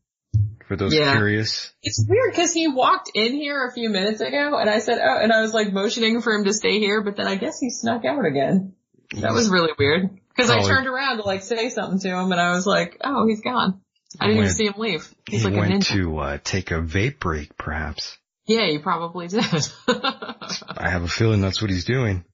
for 0.67 0.77
those 0.77 0.95
Yeah. 0.95 1.13
curious. 1.13 1.73
It's 1.83 2.05
weird 2.09 2.31
because 2.33 2.53
he 2.53 2.67
walked 2.69 3.11
in 3.15 3.35
here 3.35 3.67
a 3.67 3.73
few 3.73 3.91
minutes 3.91 4.21
ago, 4.21 4.57
and 4.59 4.69
I 4.69 4.79
said, 4.81 4.99
oh, 5.03 5.19
and 5.21 5.33
I 5.33 5.41
was 5.43 5.53
like 5.55 5.73
motioning 5.73 6.21
for 6.21 6.33
him 6.33 6.45
to 6.45 6.53
stay 6.53 6.79
here, 6.81 7.03
but 7.03 7.17
then 7.17 7.27
I 7.29 7.37
guess 7.37 7.61
he 7.61 7.71
snuck 7.71 8.05
out 8.05 8.25
again. 8.25 8.75
That 9.21 9.33
was 9.33 9.49
really 9.49 9.73
weird. 9.79 10.11
Because 10.35 10.51
I 10.51 10.63
turned 10.63 10.87
around 10.87 11.19
to 11.19 11.23
like 11.25 11.43
say 11.43 11.69
something 11.71 11.99
to 12.01 12.09
him, 12.09 12.33
and 12.33 12.41
I 12.41 12.53
was 12.53 12.67
like, 12.67 12.97
oh, 13.05 13.27
he's 13.29 13.41
gone. 13.43 13.81
I 14.19 14.27
didn't 14.27 14.39
Went- 14.39 14.47
even 14.47 14.57
see 14.57 14.67
him 14.67 14.75
leave. 14.79 15.15
He's 15.29 15.43
he 15.43 15.45
like 15.49 15.55
a 15.55 15.59
went 15.59 15.73
ninja. 15.85 15.89
to 15.93 16.19
uh, 16.19 16.39
take 16.43 16.71
a 16.71 16.81
vape 16.81 17.19
break, 17.21 17.57
perhaps. 17.57 18.17
Yeah, 18.51 18.67
he 18.67 18.79
probably 18.79 19.29
did. 19.29 19.45
I 19.87 20.89
have 20.91 21.05
a 21.05 21.09
feeling 21.09 21.41
that's 21.41 21.63
what 21.63 21.71
he's 21.71 21.85
doing. 21.85 22.25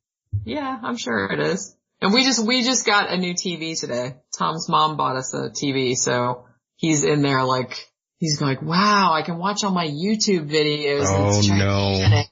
Yeah, 0.47 0.79
I'm 0.83 0.97
sure 0.97 1.31
it 1.31 1.41
is. 1.41 1.77
And 2.01 2.15
we 2.15 2.25
just, 2.25 2.47
we 2.47 2.63
just 2.63 2.87
got 2.87 3.11
a 3.11 3.19
new 3.19 3.35
TV 3.35 3.79
today. 3.79 4.17
Tom's 4.39 4.67
mom 4.67 4.97
bought 4.97 5.17
us 5.17 5.35
a 5.35 5.51
TV, 5.51 5.95
so 5.95 6.47
he's 6.77 7.05
in 7.05 7.21
there 7.21 7.45
like, 7.45 7.91
he's 8.17 8.41
like, 8.41 8.63
wow, 8.63 9.13
I 9.13 9.21
can 9.21 9.37
watch 9.37 9.63
all 9.63 9.73
my 9.73 9.87
YouTube 9.89 10.49
videos. 10.51 11.05
Oh 11.07 11.43
no. 11.55 12.23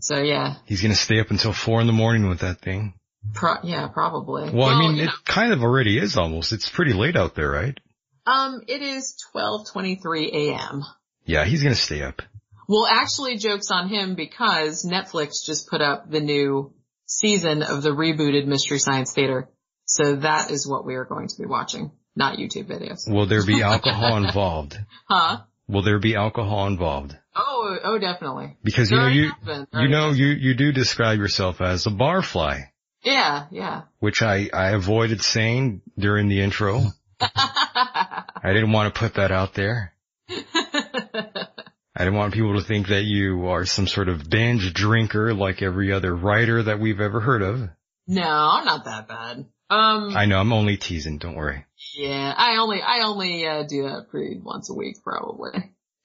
So 0.00 0.22
yeah, 0.22 0.54
He's 0.64 0.80
gonna 0.80 0.94
stay 0.94 1.20
up 1.20 1.30
until 1.30 1.52
four 1.52 1.82
in 1.82 1.86
the 1.86 1.92
morning 1.92 2.30
with 2.30 2.40
that 2.40 2.62
thing. 2.62 2.94
pro- 3.34 3.62
yeah, 3.62 3.88
probably. 3.88 4.48
Well, 4.48 4.68
I 4.68 4.78
mean, 4.78 4.98
it 5.00 5.04
know, 5.04 5.12
kind 5.26 5.52
of 5.52 5.62
already 5.62 5.98
is 5.98 6.16
almost. 6.16 6.52
It's 6.54 6.70
pretty 6.70 6.94
late 6.94 7.14
out 7.14 7.34
there, 7.34 7.50
right? 7.50 7.78
um, 8.26 8.62
it 8.66 8.80
is 8.80 9.22
12:23 9.34 10.30
a.m. 10.32 10.82
Yeah, 11.26 11.44
he's 11.44 11.62
gonna 11.62 11.74
stay 11.74 12.02
up. 12.02 12.22
Well, 12.68 12.86
actually, 12.86 13.38
jokes 13.38 13.70
on 13.70 13.88
him 13.88 14.14
because 14.14 14.84
Netflix 14.84 15.44
just 15.46 15.68
put 15.70 15.80
up 15.80 16.10
the 16.10 16.20
new 16.20 16.74
season 17.06 17.62
of 17.62 17.82
the 17.82 17.90
rebooted 17.90 18.46
Mystery 18.46 18.78
Science 18.78 19.12
Theater. 19.14 19.48
So 19.86 20.16
that 20.16 20.50
is 20.50 20.68
what 20.68 20.84
we 20.84 20.94
are 20.96 21.06
going 21.06 21.28
to 21.28 21.34
be 21.38 21.46
watching, 21.46 21.92
not 22.14 22.38
YouTube 22.38 22.66
videos. 22.66 23.10
Will 23.10 23.26
there 23.26 23.44
be 23.44 23.62
alcohol 23.62 24.18
involved? 24.22 24.76
Huh? 25.08 25.38
Will 25.66 25.82
there 25.82 25.98
be 25.98 26.14
alcohol 26.14 26.66
involved? 26.66 27.16
Oh, 27.34 27.78
oh, 27.82 27.98
definitely. 27.98 28.56
Because 28.62 28.90
you 28.90 28.98
know 28.98 29.06
you 29.06 29.30
has 29.30 29.44
been. 29.44 29.66
There 29.72 29.82
you 29.82 29.88
know 29.88 30.10
you 30.10 30.26
you 30.26 30.54
do 30.54 30.72
describe 30.72 31.18
yourself 31.18 31.60
as 31.62 31.86
a 31.86 31.90
barfly, 31.90 32.64
Yeah, 33.02 33.46
yeah. 33.50 33.82
which 34.00 34.22
I 34.22 34.50
I 34.52 34.70
avoided 34.70 35.22
saying 35.22 35.80
during 35.98 36.28
the 36.28 36.42
intro. 36.42 36.82
I 37.20 38.24
didn't 38.52 38.72
want 38.72 38.92
to 38.92 38.98
put 38.98 39.14
that 39.14 39.30
out 39.30 39.54
there. 39.54 39.94
I 41.98 42.04
didn't 42.04 42.16
want 42.16 42.32
people 42.32 42.54
to 42.54 42.64
think 42.64 42.88
that 42.88 43.02
you 43.02 43.48
are 43.48 43.66
some 43.66 43.88
sort 43.88 44.08
of 44.08 44.30
binge 44.30 44.72
drinker 44.72 45.34
like 45.34 45.62
every 45.62 45.92
other 45.92 46.14
writer 46.14 46.62
that 46.62 46.78
we've 46.78 47.00
ever 47.00 47.18
heard 47.18 47.42
of. 47.42 47.68
no, 48.06 48.22
I'm 48.22 48.64
not 48.64 48.84
that 48.84 49.08
bad. 49.08 49.46
Um, 49.68 50.16
I 50.16 50.26
know, 50.26 50.38
I'm 50.38 50.52
only 50.52 50.76
teasing, 50.76 51.18
don't 51.18 51.34
worry. 51.34 51.66
yeah, 51.94 52.32
I 52.34 52.58
only, 52.58 52.80
I 52.80 53.00
only, 53.04 53.46
uh, 53.46 53.64
do 53.64 53.82
that 53.82 54.06
pretty 54.10 54.38
once 54.38 54.70
a 54.70 54.74
week 54.74 55.02
probably. 55.02 55.50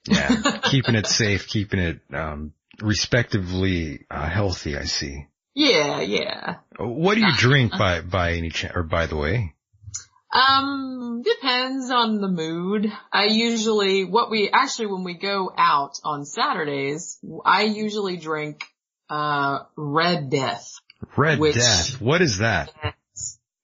Yeah, 0.06 0.58
keeping 0.64 0.96
it 0.96 1.06
safe, 1.06 1.46
keeping 1.46 1.78
it, 1.80 2.00
um, 2.12 2.52
respectively, 2.82 4.04
uh, 4.10 4.28
healthy, 4.28 4.76
I 4.76 4.84
see. 4.84 5.26
Yeah, 5.54 6.00
yeah. 6.00 6.56
What 6.76 7.14
do 7.14 7.20
you 7.20 7.32
drink 7.38 7.70
by, 7.70 8.00
by 8.00 8.32
any 8.32 8.50
chance, 8.50 8.74
or 8.74 8.82
by 8.82 9.06
the 9.06 9.16
way? 9.16 9.54
Um, 10.34 11.22
depends 11.22 11.90
on 11.90 12.20
the 12.20 12.28
mood. 12.28 12.92
I 13.12 13.26
usually, 13.26 14.04
what 14.04 14.30
we, 14.30 14.50
actually 14.50 14.86
when 14.88 15.04
we 15.04 15.14
go 15.14 15.52
out 15.56 15.98
on 16.04 16.24
Saturdays, 16.24 17.18
I 17.44 17.62
usually 17.62 18.16
drink, 18.16 18.64
uh, 19.08 19.60
Red 19.76 20.30
Death. 20.30 20.72
Red 21.16 21.38
Which- 21.38 21.54
Death. 21.54 22.00
What 22.00 22.20
is 22.20 22.38
that? 22.38 22.72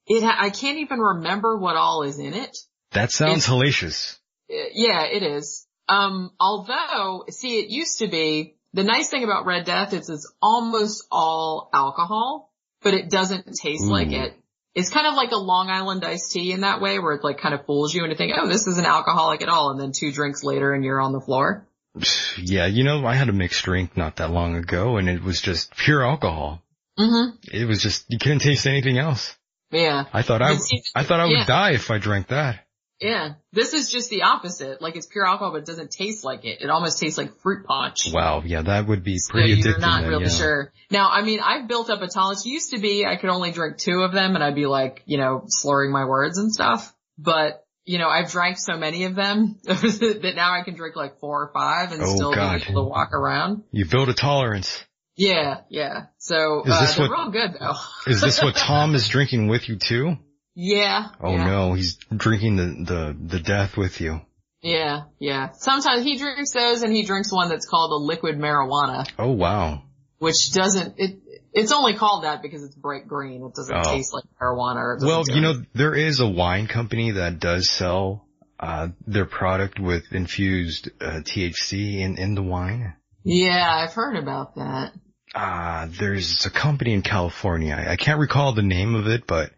It, 0.07 0.23
ha- 0.23 0.39
I 0.39 0.51
can't 0.51 0.79
even 0.79 1.01
remember 1.01 1.57
what 1.59 1.75
all 1.77 2.03
is 2.03 2.19
in 2.19 2.35
it. 2.35 2.57
That 2.93 3.11
sounds 3.11 3.45
It's- 3.45 3.49
hellacious. 3.49 4.19
Uh, 4.51 4.71
Yeah, 4.73 5.03
it 5.05 5.23
is. 5.25 5.67
Um, 5.89 6.31
although, 6.39 7.25
see, 7.31 7.59
it 7.59 7.69
used 7.71 7.99
to 7.99 8.07
be, 8.09 8.55
the 8.75 8.85
nice 8.85 9.09
thing 9.09 9.25
about 9.25 9.45
Red 9.45 9.65
Death 9.65 9.93
is 9.93 10.09
it's 10.09 10.33
almost 10.41 11.05
all 11.11 11.69
alcohol, 11.75 12.53
but 12.83 12.95
it 12.95 13.11
doesn't 13.11 13.55
taste 13.57 13.85
Ooh. 13.85 13.91
like 13.91 14.13
it. 14.13 14.37
It's 14.75 14.91
kind 14.91 15.07
of 15.07 15.15
like 15.15 15.33
a 15.33 15.37
Long 15.37 15.69
Island 15.69 16.05
iced 16.05 16.33
tea 16.33 16.53
in 16.53 16.61
that 16.61 16.81
way 16.81 16.99
where 16.99 17.15
it 17.15 17.25
like 17.25 17.39
kind 17.39 17.55
of 17.55 17.67
fools 17.67 17.93
you 17.93 18.05
into 18.05 18.17
thinking, 18.17 18.37
oh, 18.41 18.47
this 18.47 18.67
isn't 18.67 18.87
alcoholic 18.87 19.43
at 19.43 19.49
all. 19.49 19.71
And 19.71 19.81
then 19.81 19.93
two 19.93 20.13
drinks 20.13 20.45
later 20.45 20.73
and 20.73 20.85
you're 20.85 21.01
on 21.01 21.13
the 21.13 21.21
floor. 21.21 21.67
Yeah, 22.43 22.67
you 22.67 22.85
know, 22.85 23.05
I 23.05 23.17
had 23.17 23.29
a 23.29 23.33
mixed 23.33 23.65
drink 23.65 23.97
not 23.97 24.17
that 24.17 24.31
long 24.31 24.57
ago 24.57 24.97
and 24.97 25.09
it 25.09 25.23
was 25.23 25.41
just 25.41 25.77
pure 25.77 26.03
alcohol. 26.05 26.63
Mm-hmm. 26.99 27.37
It 27.53 27.67
was 27.67 27.83
just, 27.83 28.07
you 28.09 28.19
couldn't 28.19 28.39
taste 28.39 28.67
anything 28.67 28.99
else. 28.99 29.37
Yeah. 29.71 30.05
I 30.13 30.23
thought 30.23 30.43
I, 30.43 30.57
I 30.95 31.03
thought 31.05 31.21
I 31.21 31.25
would 31.25 31.39
yeah. 31.39 31.47
die 31.47 31.73
if 31.73 31.91
I 31.91 31.99
drank 31.99 32.29
that. 32.29 32.65
Yeah. 33.01 33.35
This 33.53 33.73
is 33.75 33.91
just 33.91 34.11
the 34.11 34.23
opposite. 34.23 34.83
Like 34.83 34.97
it's 34.97 35.07
pure 35.07 35.27
alcohol, 35.27 35.53
but 35.53 35.59
it 35.63 35.67
doesn't 35.67 35.91
taste 35.91 36.23
like 36.25 36.45
it. 36.45 36.61
It 36.61 36.69
almost 36.71 36.99
tastes 36.99 37.17
like 37.19 37.41
fruit 37.41 37.65
punch. 37.67 38.13
Wow, 38.13 38.43
yeah, 38.45 38.63
that 38.63 38.87
would 38.87 39.03
be 39.03 39.19
pretty 39.29 39.61
So 39.63 39.71
you're 39.71 39.79
not 39.79 40.03
then, 40.03 40.11
really 40.11 40.25
yeah. 40.25 40.31
sure. 40.31 40.73
Now, 40.91 41.09
I 41.11 41.23
mean, 41.23 41.41
I've 41.41 41.67
built 41.67 41.89
up 41.91 42.03
a 42.03 42.09
tolerance. 42.09 42.45
Used 42.45 42.73
to 42.73 42.79
be 42.79 43.07
I 43.07 43.17
could 43.17 43.31
only 43.31 43.53
drink 43.53 43.79
two 43.79 44.03
of 44.03 44.13
them 44.13 44.35
and 44.35 44.45
I'd 44.45 44.55
be 44.55 44.67
like, 44.67 45.03
you 45.07 45.19
know, 45.19 45.45
slurring 45.47 45.93
my 45.93 46.05
words 46.05 46.37
and 46.39 46.53
stuff. 46.53 46.95
But, 47.17 47.65
you 47.85 47.99
know, 47.99 48.09
I've 48.09 48.31
drank 48.31 48.59
so 48.59 48.77
many 48.77 49.05
of 49.05 49.15
them 49.15 49.59
that 49.65 50.33
now 50.37 50.53
I 50.53 50.63
can 50.63 50.75
drink 50.75 50.95
like 50.97 51.19
four 51.21 51.45
or 51.45 51.51
five 51.55 51.93
and 51.93 52.03
Oh, 52.03 52.15
still 52.15 52.35
God. 52.35 52.61
be 52.61 52.71
able 52.71 52.85
to 52.85 52.89
walk 52.91 53.13
around. 53.15 53.65
You 53.73 53.87
build 53.87 54.09
a 54.11 54.15
tolerance. 54.15 54.85
Yeah, 55.17 55.61
yeah. 55.69 56.07
So, 56.19 56.63
Is 56.65 56.73
uh, 56.73 56.95
they're 56.97 57.09
what- 57.09 57.19
real 57.19 57.31
good 57.31 57.57
though. 57.61 57.75
Is 58.07 58.21
this 58.21 58.43
what 58.43 58.55
Tom 58.57 58.95
is 58.95 59.09
drinking 59.09 59.49
with 59.49 59.69
you 59.69 59.77
too? 59.77 60.17
Yeah. 60.55 61.09
Oh 61.21 61.33
yeah. 61.33 61.45
no, 61.47 61.75
he's 61.75 61.97
drinking 62.15 62.57
the, 62.57 62.65
the, 62.93 63.17
the 63.37 63.41
death 63.41 63.77
with 63.77 64.01
you. 64.01 64.21
Yeah, 64.63 65.05
yeah. 65.19 65.53
Sometimes 65.53 66.03
he 66.05 66.17
drinks 66.19 66.53
those 66.53 66.83
and 66.83 66.93
he 66.93 67.03
drinks 67.05 67.33
one 67.33 67.49
that's 67.49 67.67
called 67.67 67.93
a 67.93 67.97
liquid 68.05 68.37
marijuana, 68.37 69.07
Oh 69.19 69.31
wow. 69.31 69.83
which 70.19 70.53
doesn't, 70.53 70.95
it, 70.99 71.19
it's 71.55 71.73
only 71.73 71.95
called 71.95 72.25
that 72.25 72.43
because 72.43 72.63
it's 72.63 72.75
bright 72.77 73.09
green. 73.09 73.43
It 73.45 73.55
doesn't 73.55 73.75
Oh. 73.75 73.91
taste 73.95 74.13
like 74.13 74.25
marijuana 74.41 74.77
or 74.77 74.99
Well, 75.01 75.25
you 75.29 75.41
know, 75.41 75.63
there 75.75 75.95
is 75.95 76.21
a 76.21 76.27
wine 76.29 76.67
company 76.67 77.13
that 77.13 77.39
does 77.41 77.71
sell, 77.71 78.27
uh, 78.59 78.89
their 79.07 79.25
product 79.25 79.81
with 79.81 80.13
infused, 80.13 80.91
uh, 81.01 81.21
THC 81.25 82.01
in, 82.01 82.19
in 82.19 82.35
the 82.35 82.43
wine. 82.43 82.95
Yeah, 83.25 83.67
I've 83.67 83.95
heard 83.95 84.17
about 84.17 84.57
that. 84.57 84.93
Uh, 85.35 85.87
there's 85.99 86.45
a 86.45 86.51
company 86.51 86.93
in 86.93 87.01
California. 87.03 87.75
I 87.89 87.97
can't 87.97 88.19
recall 88.21 88.53
the 88.53 88.63
name 88.63 88.95
of 88.95 89.07
it, 89.07 89.27
but 89.27 89.51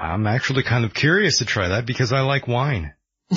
I'm 0.00 0.26
actually 0.26 0.62
kind 0.62 0.86
of 0.86 0.94
curious 0.94 1.38
to 1.38 1.44
try 1.44 1.68
that 1.68 1.84
because 1.84 2.10
I 2.10 2.20
like 2.20 2.48
wine. 2.48 2.94
yeah, 3.30 3.36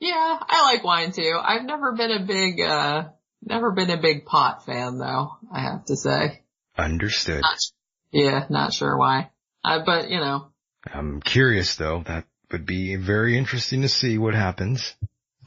I 0.00 0.72
like 0.72 0.82
wine 0.82 1.12
too. 1.12 1.38
I've 1.42 1.64
never 1.64 1.92
been 1.92 2.10
a 2.10 2.24
big, 2.24 2.58
uh, 2.60 3.08
never 3.42 3.72
been 3.72 3.90
a 3.90 4.00
big 4.00 4.24
pot 4.24 4.64
fan 4.64 4.96
though, 4.96 5.36
I 5.52 5.60
have 5.60 5.84
to 5.86 5.96
say. 5.96 6.42
Understood. 6.78 7.42
Not, 7.42 7.58
yeah, 8.12 8.46
not 8.48 8.72
sure 8.72 8.96
why. 8.96 9.30
Uh, 9.62 9.80
but 9.84 10.08
you 10.08 10.18
know, 10.18 10.46
I'm 10.90 11.20
curious 11.20 11.76
though. 11.76 12.02
That 12.06 12.24
would 12.50 12.64
be 12.64 12.96
very 12.96 13.36
interesting 13.36 13.82
to 13.82 13.90
see 13.90 14.16
what 14.16 14.34
happens. 14.34 14.94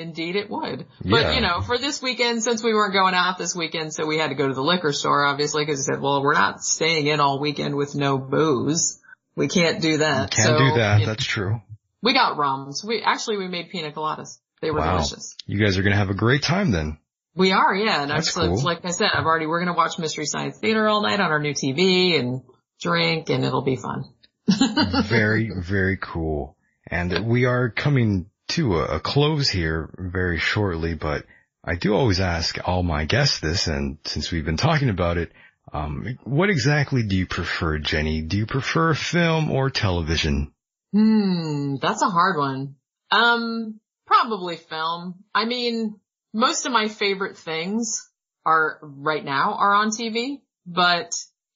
Indeed 0.00 0.36
it 0.36 0.50
would. 0.50 0.86
Yeah. 1.02 1.10
But 1.10 1.34
you 1.34 1.40
know, 1.40 1.60
for 1.60 1.78
this 1.78 2.00
weekend, 2.02 2.42
since 2.42 2.62
we 2.62 2.74
weren't 2.74 2.92
going 2.94 3.14
out 3.14 3.38
this 3.38 3.54
weekend, 3.54 3.92
so 3.94 4.06
we 4.06 4.18
had 4.18 4.28
to 4.28 4.34
go 4.34 4.48
to 4.48 4.54
the 4.54 4.62
liquor 4.62 4.92
store, 4.92 5.24
obviously, 5.24 5.64
because 5.64 5.80
I 5.88 5.94
said, 5.94 6.02
well, 6.02 6.22
we're 6.22 6.34
not 6.34 6.62
staying 6.62 7.06
in 7.06 7.20
all 7.20 7.38
weekend 7.40 7.76
with 7.76 7.94
no 7.94 8.18
booze. 8.18 9.00
We 9.36 9.46
can't 9.48 9.80
do 9.80 9.98
that. 9.98 10.30
Can't 10.32 10.48
So, 10.48 10.58
do 10.58 10.74
that. 10.78 11.00
know, 11.00 11.06
That's 11.06 11.24
true. 11.24 11.60
we 12.02 12.12
got 12.14 12.36
rums. 12.36 12.82
We, 12.84 13.02
actually, 13.02 13.36
we 13.38 13.46
made 13.48 13.70
pina 13.70 13.92
coladas. 13.92 14.38
They 14.60 14.70
were 14.70 14.78
Wow. 14.80 14.96
delicious. 14.96 15.36
You 15.46 15.58
guys 15.64 15.78
are 15.78 15.82
going 15.82 15.92
to 15.92 15.98
have 15.98 16.10
a 16.10 16.14
great 16.14 16.42
time 16.42 16.70
then. 16.72 16.98
We 17.36 17.52
are, 17.52 17.74
yeah. 17.74 18.02
And 18.02 18.10
That's 18.10 18.36
I've, 18.36 18.48
cool. 18.48 18.62
like 18.62 18.84
I 18.84 18.90
said, 18.90 19.08
I've 19.14 19.24
already, 19.24 19.46
we're 19.46 19.60
going 19.64 19.72
to 19.74 19.76
watch 19.78 19.98
Mystery 19.98 20.26
Science 20.26 20.58
Theater 20.58 20.88
all 20.88 21.02
night 21.02 21.20
on 21.20 21.30
our 21.30 21.38
new 21.38 21.54
TV 21.54 22.18
and 22.18 22.42
drink 22.80 23.30
and 23.30 23.44
it'll 23.44 23.62
be 23.62 23.76
fun. 23.76 24.04
very, 25.08 25.50
very 25.56 25.96
cool. 25.96 26.56
And 26.86 27.26
we 27.26 27.44
are 27.44 27.70
coming 27.70 28.29
to 28.50 28.78
a, 28.78 28.96
a 28.96 29.00
close 29.00 29.48
here 29.48 29.90
very 29.98 30.38
shortly, 30.38 30.94
but 30.94 31.24
I 31.64 31.76
do 31.76 31.94
always 31.94 32.20
ask 32.20 32.56
all 32.66 32.82
my 32.82 33.04
guests 33.04 33.40
this, 33.40 33.66
and 33.66 33.98
since 34.04 34.30
we've 34.30 34.44
been 34.44 34.56
talking 34.56 34.88
about 34.88 35.18
it, 35.18 35.32
um, 35.72 36.18
what 36.24 36.50
exactly 36.50 37.02
do 37.02 37.16
you 37.16 37.26
prefer, 37.26 37.78
Jenny? 37.78 38.22
Do 38.22 38.36
you 38.36 38.46
prefer 38.46 38.94
film 38.94 39.50
or 39.50 39.70
television? 39.70 40.52
Hmm, 40.92 41.76
that's 41.80 42.02
a 42.02 42.08
hard 42.08 42.38
one. 42.38 42.76
Um, 43.10 43.80
probably 44.06 44.56
film. 44.56 45.22
I 45.34 45.44
mean, 45.44 46.00
most 46.32 46.66
of 46.66 46.72
my 46.72 46.88
favorite 46.88 47.36
things 47.36 48.08
are 48.44 48.78
right 48.82 49.24
now 49.24 49.54
are 49.54 49.74
on 49.74 49.90
TV, 49.90 50.40
but 50.66 51.12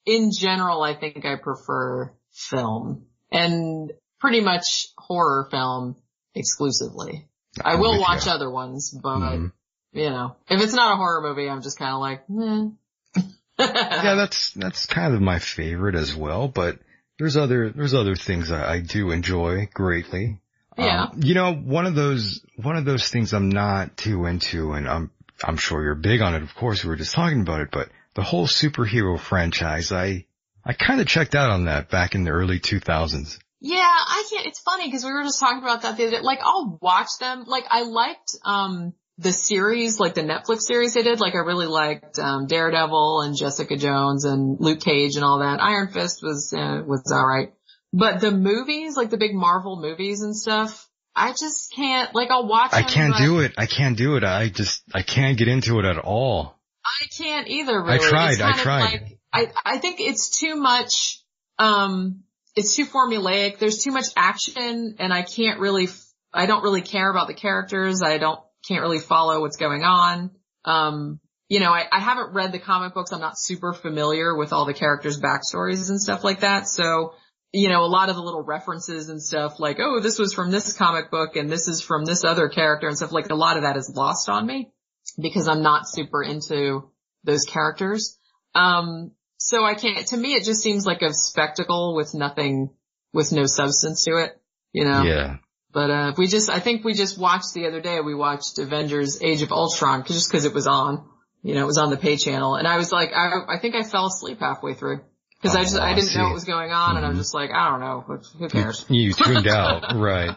in 0.06 0.30
general, 0.36 0.82
I 0.82 0.94
think 0.94 1.24
I 1.24 1.36
prefer 1.36 2.12
film 2.30 3.06
and 3.32 3.90
pretty 4.20 4.40
much 4.40 4.88
horror 4.96 5.48
film 5.50 5.96
exclusively. 6.34 7.26
I 7.64 7.72
I'm 7.74 7.80
will 7.80 8.00
watch 8.00 8.26
you. 8.26 8.32
other 8.32 8.50
ones, 8.50 8.90
but 8.90 9.18
Mhm. 9.18 9.52
you 9.92 10.10
know, 10.10 10.36
if 10.48 10.60
it's 10.60 10.72
not 10.74 10.92
a 10.94 10.96
horror 10.96 11.20
movie, 11.22 11.48
I'm 11.48 11.62
just 11.62 11.78
kind 11.78 11.92
of 11.94 12.00
like, 12.00 12.24
eh. 12.30 13.24
yeah, 13.58 14.14
that's 14.16 14.50
that's 14.52 14.86
kind 14.86 15.14
of 15.14 15.20
my 15.20 15.38
favorite 15.38 15.94
as 15.94 16.14
well. 16.14 16.48
But 16.48 16.78
there's 17.18 17.36
other 17.36 17.70
there's 17.70 17.94
other 17.94 18.16
things 18.16 18.50
I, 18.50 18.74
I 18.74 18.80
do 18.80 19.10
enjoy 19.10 19.68
greatly. 19.72 20.40
Yeah. 20.76 21.04
Um, 21.04 21.20
you 21.22 21.34
know, 21.34 21.54
one 21.54 21.86
of 21.86 21.94
those 21.94 22.44
one 22.56 22.76
of 22.76 22.84
those 22.84 23.08
things 23.08 23.32
I'm 23.32 23.48
not 23.48 23.96
too 23.96 24.26
into, 24.26 24.72
and 24.72 24.88
I'm 24.88 25.10
I'm 25.44 25.56
sure 25.56 25.82
you're 25.82 25.94
big 25.94 26.20
on 26.20 26.34
it. 26.34 26.42
Of 26.42 26.54
course, 26.56 26.82
we 26.82 26.90
were 26.90 26.96
just 26.96 27.14
talking 27.14 27.40
about 27.42 27.60
it, 27.60 27.68
but 27.70 27.88
the 28.14 28.22
whole 28.22 28.46
superhero 28.48 29.18
franchise, 29.18 29.92
I 29.92 30.26
I 30.64 30.72
kind 30.72 31.00
of 31.00 31.06
checked 31.06 31.36
out 31.36 31.50
on 31.50 31.66
that 31.66 31.90
back 31.90 32.14
in 32.16 32.24
the 32.24 32.30
early 32.30 32.58
2000s. 32.58 33.38
Yeah, 33.66 33.78
I 33.78 34.24
can't. 34.28 34.46
It's 34.46 34.60
funny 34.60 34.88
because 34.88 35.06
we 35.06 35.10
were 35.10 35.22
just 35.22 35.40
talking 35.40 35.62
about 35.62 35.82
that 35.82 35.96
the 35.96 36.02
other 36.02 36.16
day. 36.18 36.20
Like, 36.20 36.40
I'll 36.44 36.78
watch 36.82 37.08
them. 37.18 37.44
Like, 37.46 37.64
I 37.70 37.84
liked 37.84 38.36
um 38.44 38.92
the 39.16 39.32
series, 39.32 39.98
like 39.98 40.12
the 40.12 40.20
Netflix 40.20 40.62
series 40.62 40.92
they 40.92 41.02
did. 41.02 41.18
Like, 41.18 41.34
I 41.34 41.38
really 41.38 41.66
liked 41.66 42.18
um 42.18 42.46
Daredevil 42.46 43.22
and 43.22 43.34
Jessica 43.34 43.78
Jones 43.78 44.26
and 44.26 44.60
Luke 44.60 44.80
Cage 44.80 45.16
and 45.16 45.24
all 45.24 45.38
that. 45.38 45.62
Iron 45.62 45.88
Fist 45.88 46.22
was 46.22 46.52
uh, 46.52 46.82
was 46.86 47.10
alright, 47.10 47.54
but 47.90 48.20
the 48.20 48.32
movies, 48.32 48.98
like 48.98 49.08
the 49.08 49.16
big 49.16 49.34
Marvel 49.34 49.80
movies 49.80 50.20
and 50.20 50.36
stuff, 50.36 50.86
I 51.16 51.30
just 51.30 51.72
can't. 51.74 52.14
Like, 52.14 52.30
I'll 52.30 52.46
watch. 52.46 52.74
I 52.74 52.82
can't 52.82 53.16
do 53.16 53.40
it. 53.40 53.54
I 53.56 53.64
can't 53.64 53.96
do 53.96 54.16
it. 54.16 54.24
I 54.24 54.50
just 54.50 54.82
I 54.94 55.00
can't 55.00 55.38
get 55.38 55.48
into 55.48 55.78
it 55.78 55.86
at 55.86 55.96
all. 55.96 56.60
I 56.84 57.06
can't 57.16 57.48
either. 57.48 57.82
Really, 57.82 57.94
I 57.94 58.10
tried, 58.10 58.32
It's 58.32 58.42
I 58.42 58.52
tried. 58.52 58.92
Like, 58.92 59.18
I 59.32 59.46
I 59.64 59.78
think 59.78 60.00
it's 60.00 60.38
too 60.38 60.54
much. 60.54 61.22
Um, 61.58 62.23
it's 62.56 62.76
too 62.76 62.86
formulaic. 62.86 63.58
There's 63.58 63.78
too 63.78 63.90
much 63.90 64.06
action, 64.16 64.96
and 64.98 65.12
I 65.12 65.22
can't 65.22 65.60
really. 65.60 65.88
I 66.32 66.46
don't 66.46 66.64
really 66.64 66.82
care 66.82 67.10
about 67.10 67.28
the 67.28 67.34
characters. 67.34 68.02
I 68.02 68.18
don't 68.18 68.40
can't 68.66 68.82
really 68.82 68.98
follow 68.98 69.40
what's 69.40 69.56
going 69.56 69.84
on. 69.84 70.30
Um, 70.64 71.20
you 71.48 71.60
know, 71.60 71.72
I, 71.72 71.84
I 71.92 72.00
haven't 72.00 72.34
read 72.34 72.52
the 72.52 72.58
comic 72.58 72.94
books. 72.94 73.12
I'm 73.12 73.20
not 73.20 73.38
super 73.38 73.72
familiar 73.72 74.36
with 74.36 74.52
all 74.52 74.64
the 74.64 74.74
characters' 74.74 75.20
backstories 75.20 75.90
and 75.90 76.00
stuff 76.00 76.24
like 76.24 76.40
that. 76.40 76.68
So, 76.68 77.14
you 77.52 77.68
know, 77.68 77.84
a 77.84 77.86
lot 77.86 78.08
of 78.08 78.16
the 78.16 78.22
little 78.22 78.42
references 78.42 79.08
and 79.08 79.22
stuff 79.22 79.60
like, 79.60 79.78
oh, 79.78 80.00
this 80.00 80.18
was 80.18 80.32
from 80.32 80.50
this 80.50 80.72
comic 80.72 81.10
book 81.10 81.36
and 81.36 81.50
this 81.50 81.68
is 81.68 81.82
from 81.82 82.04
this 82.04 82.24
other 82.24 82.48
character 82.48 82.88
and 82.88 82.96
stuff 82.96 83.12
like 83.12 83.28
a 83.30 83.34
lot 83.34 83.56
of 83.56 83.62
that 83.62 83.76
is 83.76 83.92
lost 83.94 84.28
on 84.28 84.46
me 84.46 84.72
because 85.20 85.46
I'm 85.46 85.62
not 85.62 85.86
super 85.86 86.22
into 86.22 86.90
those 87.24 87.44
characters. 87.44 88.18
Um, 88.54 89.12
so 89.48 89.64
I 89.64 89.74
can't, 89.74 90.06
to 90.08 90.16
me, 90.16 90.34
it 90.34 90.44
just 90.44 90.62
seems 90.62 90.86
like 90.86 91.02
a 91.02 91.12
spectacle 91.12 91.94
with 91.94 92.14
nothing, 92.14 92.70
with 93.12 93.32
no 93.32 93.46
substance 93.46 94.04
to 94.04 94.16
it, 94.16 94.40
you 94.72 94.84
know? 94.84 95.02
Yeah. 95.02 95.36
But, 95.72 95.90
uh, 95.90 96.12
we 96.16 96.26
just, 96.28 96.48
I 96.50 96.60
think 96.60 96.84
we 96.84 96.94
just 96.94 97.18
watched 97.18 97.52
the 97.54 97.66
other 97.66 97.80
day, 97.80 98.00
we 98.00 98.14
watched 98.14 98.58
Avengers 98.58 99.20
Age 99.22 99.42
of 99.42 99.50
Ultron 99.52 100.02
'cause- 100.02 100.16
just 100.16 100.30
cause 100.32 100.44
it 100.44 100.54
was 100.54 100.66
on, 100.66 101.04
you 101.42 101.54
know, 101.54 101.62
it 101.62 101.66
was 101.66 101.78
on 101.78 101.90
the 101.90 101.96
pay 101.96 102.16
channel 102.16 102.54
and 102.54 102.66
I 102.68 102.76
was 102.76 102.92
like, 102.92 103.10
I, 103.12 103.30
I 103.48 103.58
think 103.58 103.74
I 103.74 103.82
fell 103.82 104.06
asleep 104.06 104.38
halfway 104.40 104.74
through. 104.74 105.00
Cause 105.42 105.54
I 105.54 105.60
Oh, 105.60 105.62
just, 105.64 105.76
I 105.76 105.90
I 105.90 105.94
didn't 105.94 106.14
know 106.16 106.24
what 106.24 106.32
was 106.34 106.44
going 106.44 106.72
on 106.72 106.96
and 106.96 107.04
I'm 107.04 107.14
Mhm. 107.14 107.18
just 107.18 107.34
like, 107.34 107.50
I 107.50 107.70
don't 107.70 107.80
know, 107.80 108.00
who- 108.06 108.38
who 108.38 108.48
cares? 108.48 108.86
You 108.88 109.12
tuned 109.12 109.46
out, 109.48 109.94
right. 109.96 110.34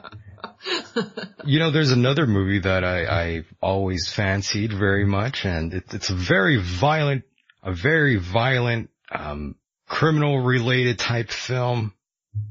You 1.46 1.60
know, 1.60 1.72
there's 1.72 1.92
another 1.92 2.26
movie 2.28 2.60
that 2.60 2.84
I, 2.84 3.06
I 3.06 3.44
always 3.62 4.08
fancied 4.12 4.74
very 4.74 5.06
much, 5.06 5.46
and 5.46 5.74
it, 5.74 5.94
it's 5.94 6.10
a 6.10 6.16
very 6.16 6.58
violent, 6.58 7.24
a 7.64 7.72
very 7.74 8.18
violent, 8.18 8.90
um, 9.12 9.56
criminal 9.88 10.40
related 10.40 11.00
type 11.00 11.32
film. 11.32 11.94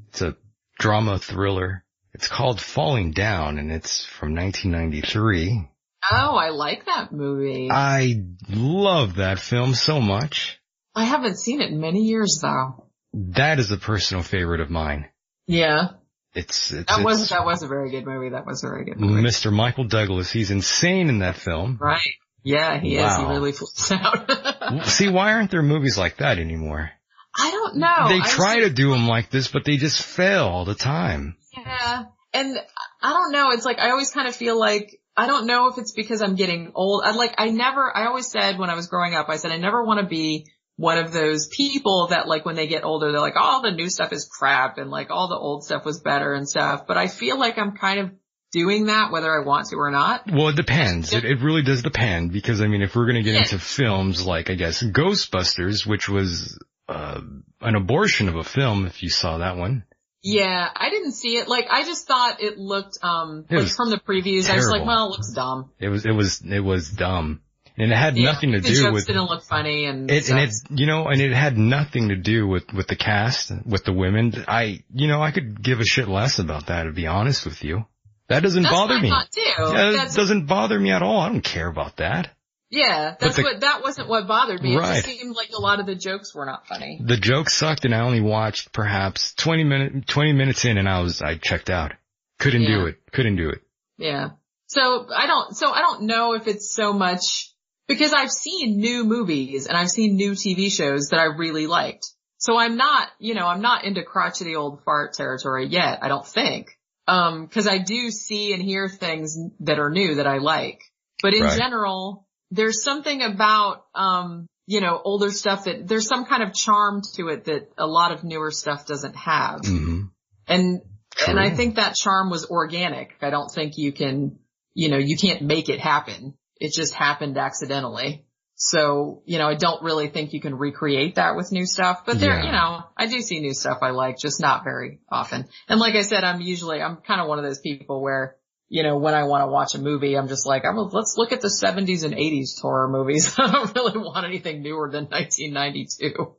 It's 0.08 0.22
a 0.22 0.36
drama 0.78 1.18
thriller. 1.18 1.84
It's 2.14 2.28
called 2.28 2.60
Falling 2.60 3.12
Down, 3.12 3.58
and 3.58 3.70
it's 3.70 4.04
from 4.04 4.34
1993. 4.34 5.68
Oh, 6.10 6.36
I 6.36 6.50
like 6.50 6.86
that 6.86 7.12
movie. 7.12 7.68
I 7.70 8.22
love 8.48 9.16
that 9.16 9.38
film 9.38 9.74
so 9.74 10.00
much. 10.00 10.60
I 10.94 11.04
haven't 11.04 11.38
seen 11.38 11.60
it 11.60 11.70
in 11.70 11.80
many 11.80 12.04
years 12.04 12.38
though. 12.40 12.86
That 13.12 13.58
is 13.58 13.70
a 13.70 13.76
personal 13.76 14.22
favorite 14.22 14.60
of 14.60 14.70
mine. 14.70 15.08
Yeah. 15.46 15.88
It's, 16.34 16.72
it's, 16.72 16.94
That 16.94 17.04
was 17.04 17.22
it's 17.22 17.30
that 17.30 17.44
was 17.44 17.62
a 17.62 17.66
very 17.66 17.90
good 17.90 18.06
movie. 18.06 18.30
That 18.30 18.46
was 18.46 18.62
a 18.62 18.68
very 18.68 18.84
good 18.84 19.00
movie. 19.00 19.22
Mr. 19.22 19.52
Michael 19.52 19.84
Douglas. 19.84 20.30
He's 20.30 20.50
insane 20.50 21.08
in 21.08 21.20
that 21.20 21.36
film. 21.36 21.78
Right. 21.80 22.00
Yeah, 22.46 22.78
he 22.78 22.96
is. 22.96 23.16
He 23.16 23.22
Wow. 23.24 23.30
really 23.30 23.50
flips 23.50 23.90
out. 23.90 24.84
See, 24.86 25.08
why 25.08 25.32
aren't 25.32 25.50
there 25.50 25.62
movies 25.62 25.98
like 25.98 26.18
that 26.18 26.38
anymore? 26.38 26.92
I 27.36 27.50
don't 27.50 27.76
know. 27.78 28.06
they 28.08 28.20
I 28.20 28.28
try 28.28 28.60
to 28.60 28.70
do 28.70 28.90
them 28.90 29.08
like 29.08 29.30
this, 29.30 29.48
but 29.48 29.64
they 29.64 29.76
just 29.78 30.00
fail 30.00 30.44
all 30.44 30.64
the 30.64 30.76
time. 30.76 31.36
Yeah. 31.56 32.04
And 32.32 32.56
I 33.02 33.10
don't 33.10 33.32
know. 33.32 33.50
It's 33.50 33.64
like 33.64 33.80
I 33.80 33.90
always 33.90 34.10
kind 34.12 34.28
of 34.28 34.36
feel 34.36 34.56
like 34.58 35.00
I 35.16 35.26
don't 35.26 35.46
know 35.48 35.66
if 35.68 35.78
it's 35.78 35.90
because 35.90 36.22
I'm 36.22 36.36
getting 36.36 36.70
old. 36.76 37.02
I 37.04 37.16
like 37.16 37.34
I 37.36 37.50
never 37.50 37.94
I 37.94 38.06
always 38.06 38.30
said 38.30 38.58
when 38.60 38.70
I 38.70 38.74
was 38.76 38.86
growing 38.86 39.16
up, 39.16 39.28
I 39.28 39.38
said 39.38 39.50
I 39.50 39.56
never 39.56 39.84
want 39.84 39.98
to 39.98 40.06
be 40.06 40.46
one 40.76 40.98
of 40.98 41.12
those 41.12 41.48
people 41.48 42.06
that 42.10 42.28
like 42.28 42.44
when 42.46 42.54
they 42.54 42.68
get 42.68 42.84
older, 42.84 43.10
they're 43.10 43.20
like, 43.20 43.34
all 43.36 43.60
the 43.60 43.72
new 43.72 43.90
stuff 43.90 44.12
is 44.12 44.28
crap 44.30 44.78
and 44.78 44.88
like 44.88 45.10
all 45.10 45.26
the 45.28 45.34
old 45.36 45.64
stuff 45.64 45.84
was 45.84 46.00
better 46.00 46.32
and 46.32 46.48
stuff. 46.48 46.86
But 46.86 46.96
I 46.96 47.08
feel 47.08 47.38
like 47.40 47.58
I'm 47.58 47.72
kind 47.76 47.98
of 47.98 48.10
doing 48.56 48.86
that 48.86 49.12
whether 49.12 49.30
I 49.30 49.44
want 49.44 49.68
to 49.68 49.76
or 49.76 49.90
not. 49.90 50.30
Well, 50.32 50.48
it 50.48 50.56
depends. 50.56 51.12
It, 51.12 51.24
it 51.24 51.40
really 51.40 51.62
does 51.62 51.82
depend 51.82 52.32
because 52.32 52.62
I 52.62 52.66
mean, 52.68 52.80
if 52.80 52.96
we're 52.96 53.04
going 53.04 53.16
to 53.16 53.22
get 53.22 53.34
Yeah. 53.34 53.40
into 53.40 53.58
films 53.58 54.24
like, 54.24 54.48
I 54.48 54.54
guess, 54.54 54.82
Ghostbusters, 54.82 55.86
which 55.86 56.08
was, 56.08 56.58
uh, 56.88 57.20
an 57.60 57.74
abortion 57.74 58.28
of 58.28 58.36
a 58.36 58.44
film, 58.44 58.86
if 58.86 59.02
you 59.02 59.10
saw 59.10 59.38
that 59.38 59.56
one. 59.56 59.84
Yeah, 60.22 60.68
I 60.74 60.88
didn't 60.90 61.12
see 61.12 61.36
it. 61.36 61.48
Like 61.48 61.66
I 61.70 61.84
just 61.84 62.06
thought 62.08 62.42
it 62.42 62.58
looked 62.58 62.98
um 63.02 63.44
It 63.50 63.58
like 63.58 63.68
from 63.68 63.90
the 63.90 63.98
previews. 63.98 64.48
I 64.50 64.56
was 64.56 64.70
like, 64.70 64.84
well, 64.86 65.06
it 65.06 65.10
looks 65.10 65.32
dumb. 65.32 65.70
It 65.78 65.88
was, 65.88 66.06
it 66.06 66.12
was, 66.12 66.40
it 66.42 66.60
was 66.60 66.88
dumb. 66.90 67.42
And 67.78 67.92
it 67.92 67.94
had 67.96 68.16
Yeah, 68.16 68.32
nothing 68.32 68.52
to 68.52 68.60
the 68.60 68.68
do 68.68 68.74
jokes 68.74 68.94
with, 68.94 69.06
didn't 69.06 69.26
look 69.28 69.42
funny 69.44 69.84
and 69.84 70.10
it, 70.10 70.30
and 70.30 70.38
it, 70.40 70.50
you 70.70 70.86
know, 70.86 71.08
and 71.08 71.20
it 71.20 71.32
had 71.34 71.58
nothing 71.58 72.08
to 72.08 72.16
do 72.16 72.48
with, 72.48 72.72
with 72.72 72.86
the 72.88 72.96
cast, 72.96 73.52
with 73.66 73.84
the 73.84 73.92
women. 73.92 74.32
I, 74.48 74.82
you 74.94 75.08
know, 75.08 75.20
I 75.20 75.30
could 75.30 75.62
give 75.62 75.78
a 75.80 75.84
shit 75.84 76.08
less 76.08 76.38
about 76.38 76.66
that, 76.68 76.84
to 76.84 76.92
be 76.92 77.06
honest 77.06 77.44
with 77.44 77.62
you. 77.62 77.84
That 78.28 78.42
doesn't 78.42 78.64
That's 78.64 78.74
bother 78.74 78.98
me. 78.98 79.08
I 79.08 79.10
thought 79.10 79.30
too. 79.30 79.40
Yeah, 79.42 79.88
it 79.88 79.92
That's- 79.92 80.14
doesn't 80.16 80.46
bother 80.46 80.78
me 80.78 80.90
at 80.90 81.02
all. 81.02 81.20
I 81.20 81.28
don't 81.28 81.42
care 81.44 81.68
about 81.68 81.96
that. 81.98 82.30
Yeah, 82.70 83.14
that's 83.20 83.36
the- 83.36 83.42
what, 83.44 83.60
that 83.60 83.82
wasn't 83.82 84.08
what 84.08 84.26
bothered 84.26 84.60
me. 84.60 84.74
It 84.74 84.78
Right. 84.78 84.94
just 85.04 85.06
seemed 85.06 85.36
like 85.36 85.50
a 85.56 85.60
lot 85.60 85.78
of 85.78 85.86
the 85.86 85.94
jokes 85.94 86.34
were 86.34 86.44
not 86.46 86.66
funny. 86.66 87.00
The 87.04 87.16
joke 87.16 87.48
sucked 87.48 87.84
and 87.84 87.94
I 87.94 88.00
only 88.00 88.20
watched 88.20 88.72
perhaps 88.72 89.34
20 89.34 89.62
minute, 89.62 90.08
20 90.08 90.32
minutes 90.32 90.64
in 90.64 90.76
and 90.76 90.88
I 90.88 91.00
was, 91.00 91.22
I 91.22 91.36
checked 91.36 91.70
out. 91.70 91.92
Couldn't 92.40 92.66
do 92.66 92.86
it. 92.86 92.96
Couldn't 93.12 93.36
do 93.36 93.50
it. 93.50 93.60
Yeah. 93.98 94.30
So 94.66 95.06
I 95.14 95.26
don't, 95.28 95.56
so 95.56 95.70
I 95.70 95.80
don't 95.80 96.02
know 96.02 96.34
if 96.34 96.48
it's 96.48 96.74
so 96.74 96.92
much, 96.92 97.52
because 97.86 98.12
I've 98.12 98.32
seen 98.32 98.78
new 98.78 99.04
movies 99.04 99.66
and 99.68 99.76
I've 99.78 99.88
seen 99.88 100.16
new 100.16 100.32
TV 100.32 100.68
shows 100.70 101.10
that 101.12 101.20
I 101.20 101.26
really 101.26 101.68
liked. 101.68 102.04
So 102.38 102.58
I'm 102.58 102.76
not, 102.76 103.08
you 103.20 103.34
know, 103.34 103.46
I'm 103.46 103.62
not 103.62 103.84
into 103.84 104.02
crotchety 104.02 104.56
old 104.56 104.82
fart 104.84 105.14
territory 105.14 105.68
yet, 105.68 106.00
I 106.02 106.08
don't 106.08 106.26
think. 106.26 106.75
Um, 107.08 107.46
cause 107.48 107.68
I 107.68 107.78
do 107.78 108.10
see 108.10 108.52
and 108.52 108.62
hear 108.62 108.88
things 108.88 109.38
that 109.60 109.78
are 109.78 109.90
new 109.90 110.16
that 110.16 110.26
I 110.26 110.38
like. 110.38 110.80
But 111.22 111.34
in 111.34 111.44
Right. 111.44 111.56
general, 111.56 112.26
there's 112.50 112.82
something 112.82 113.22
about, 113.22 113.84
um, 113.94 114.46
you 114.66 114.80
know, 114.80 115.00
older 115.04 115.30
stuff 115.30 115.64
that 115.64 115.86
there's 115.86 116.08
some 116.08 116.26
kind 116.26 116.42
of 116.42 116.52
charm 116.52 117.02
to 117.14 117.28
it 117.28 117.44
that 117.44 117.70
a 117.78 117.86
lot 117.86 118.12
of 118.12 118.24
newer 118.24 118.50
stuff 118.50 118.86
doesn't 118.86 119.16
have. 119.16 119.60
hmm 119.64 120.02
And 120.48 120.80
and 121.26 121.40
I 121.40 121.50
think 121.50 121.76
that 121.76 121.94
charm 121.94 122.28
was 122.28 122.46
organic. 122.50 123.16
I 123.22 123.30
don't 123.30 123.50
think 123.50 123.78
you 123.78 123.92
can, 123.92 124.38
you 124.74 124.90
know, 124.90 124.98
you 124.98 125.16
can't 125.16 125.42
make 125.42 125.68
it 125.70 125.80
happen. 125.80 126.34
It 126.60 126.72
just 126.74 126.92
happened 126.94 127.38
accidentally. 127.38 128.25
So, 128.58 129.22
you 129.26 129.36
know, 129.36 129.46
I 129.48 129.54
don't 129.54 129.82
really 129.82 130.08
think 130.08 130.32
you 130.32 130.40
can 130.40 130.56
recreate 130.56 131.16
that 131.16 131.36
with 131.36 131.52
new 131.52 131.66
stuff, 131.66 132.06
but 132.06 132.18
there, 132.18 132.38
Yeah. 132.38 132.44
you 132.46 132.52
know, 132.52 132.84
I 132.96 133.06
do 133.06 133.20
see 133.20 133.40
new 133.40 133.52
stuff 133.52 133.78
I 133.82 133.90
like, 133.90 134.16
just 134.18 134.40
not 134.40 134.64
very 134.64 135.00
often. 135.10 135.46
And 135.68 135.78
like 135.78 135.94
I 135.94 136.00
said, 136.00 136.24
I'm 136.24 136.40
usually, 136.40 136.80
I'm 136.80 136.96
kind 136.96 137.20
of 137.20 137.28
one 137.28 137.38
of 137.38 137.44
those 137.44 137.58
people 137.58 138.00
where, 138.02 138.36
you 138.70 138.82
know, 138.82 138.96
when 138.96 139.12
I 139.12 139.24
want 139.24 139.42
to 139.42 139.48
watch 139.48 139.74
a 139.74 139.78
movie, 139.78 140.16
I'm 140.16 140.26
just 140.28 140.46
like, 140.46 140.64
I'm, 140.64 140.74
let's 140.76 141.16
look 141.18 141.32
at 141.32 141.42
the 141.42 141.48
70s 141.48 142.02
and 142.02 142.14
80s 142.14 142.58
horror 142.58 142.88
movies. 142.88 143.34
I 143.38 143.52
don't 143.52 143.74
really 143.74 143.98
want 143.98 144.26
anything 144.26 144.62
newer 144.62 144.90
than 144.90 145.04
1992. 145.04 146.34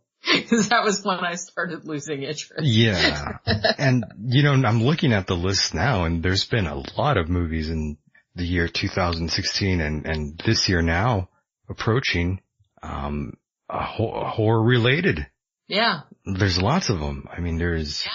Cause 0.49 0.69
that 0.69 0.83
was 0.83 1.05
when 1.05 1.19
I 1.19 1.35
started 1.35 1.85
losing 1.85 2.23
interest. 2.23 2.63
Yeah. 2.63 3.37
and 3.77 4.03
you 4.25 4.41
know, 4.41 4.53
I'm 4.53 4.81
looking 4.81 5.13
at 5.13 5.27
the 5.27 5.35
list 5.35 5.75
now 5.75 6.05
and 6.05 6.23
there's 6.23 6.45
been 6.45 6.65
a 6.65 6.83
lot 6.97 7.17
of 7.17 7.29
movies 7.29 7.69
in 7.69 7.99
the 8.35 8.43
year 8.43 8.67
2016 8.67 9.81
and, 9.81 10.05
and 10.07 10.41
this 10.43 10.67
year 10.67 10.81
now 10.81 11.29
approaching, 11.69 12.41
um, 12.81 13.33
a 13.69 13.83
ho- 13.83 14.25
horror 14.25 14.63
related. 14.63 15.27
Yeah. 15.67 16.01
There's 16.25 16.61
lots 16.61 16.89
of 16.89 16.99
them. 16.99 17.27
I 17.31 17.41
mean, 17.41 17.57
there's, 17.57 18.07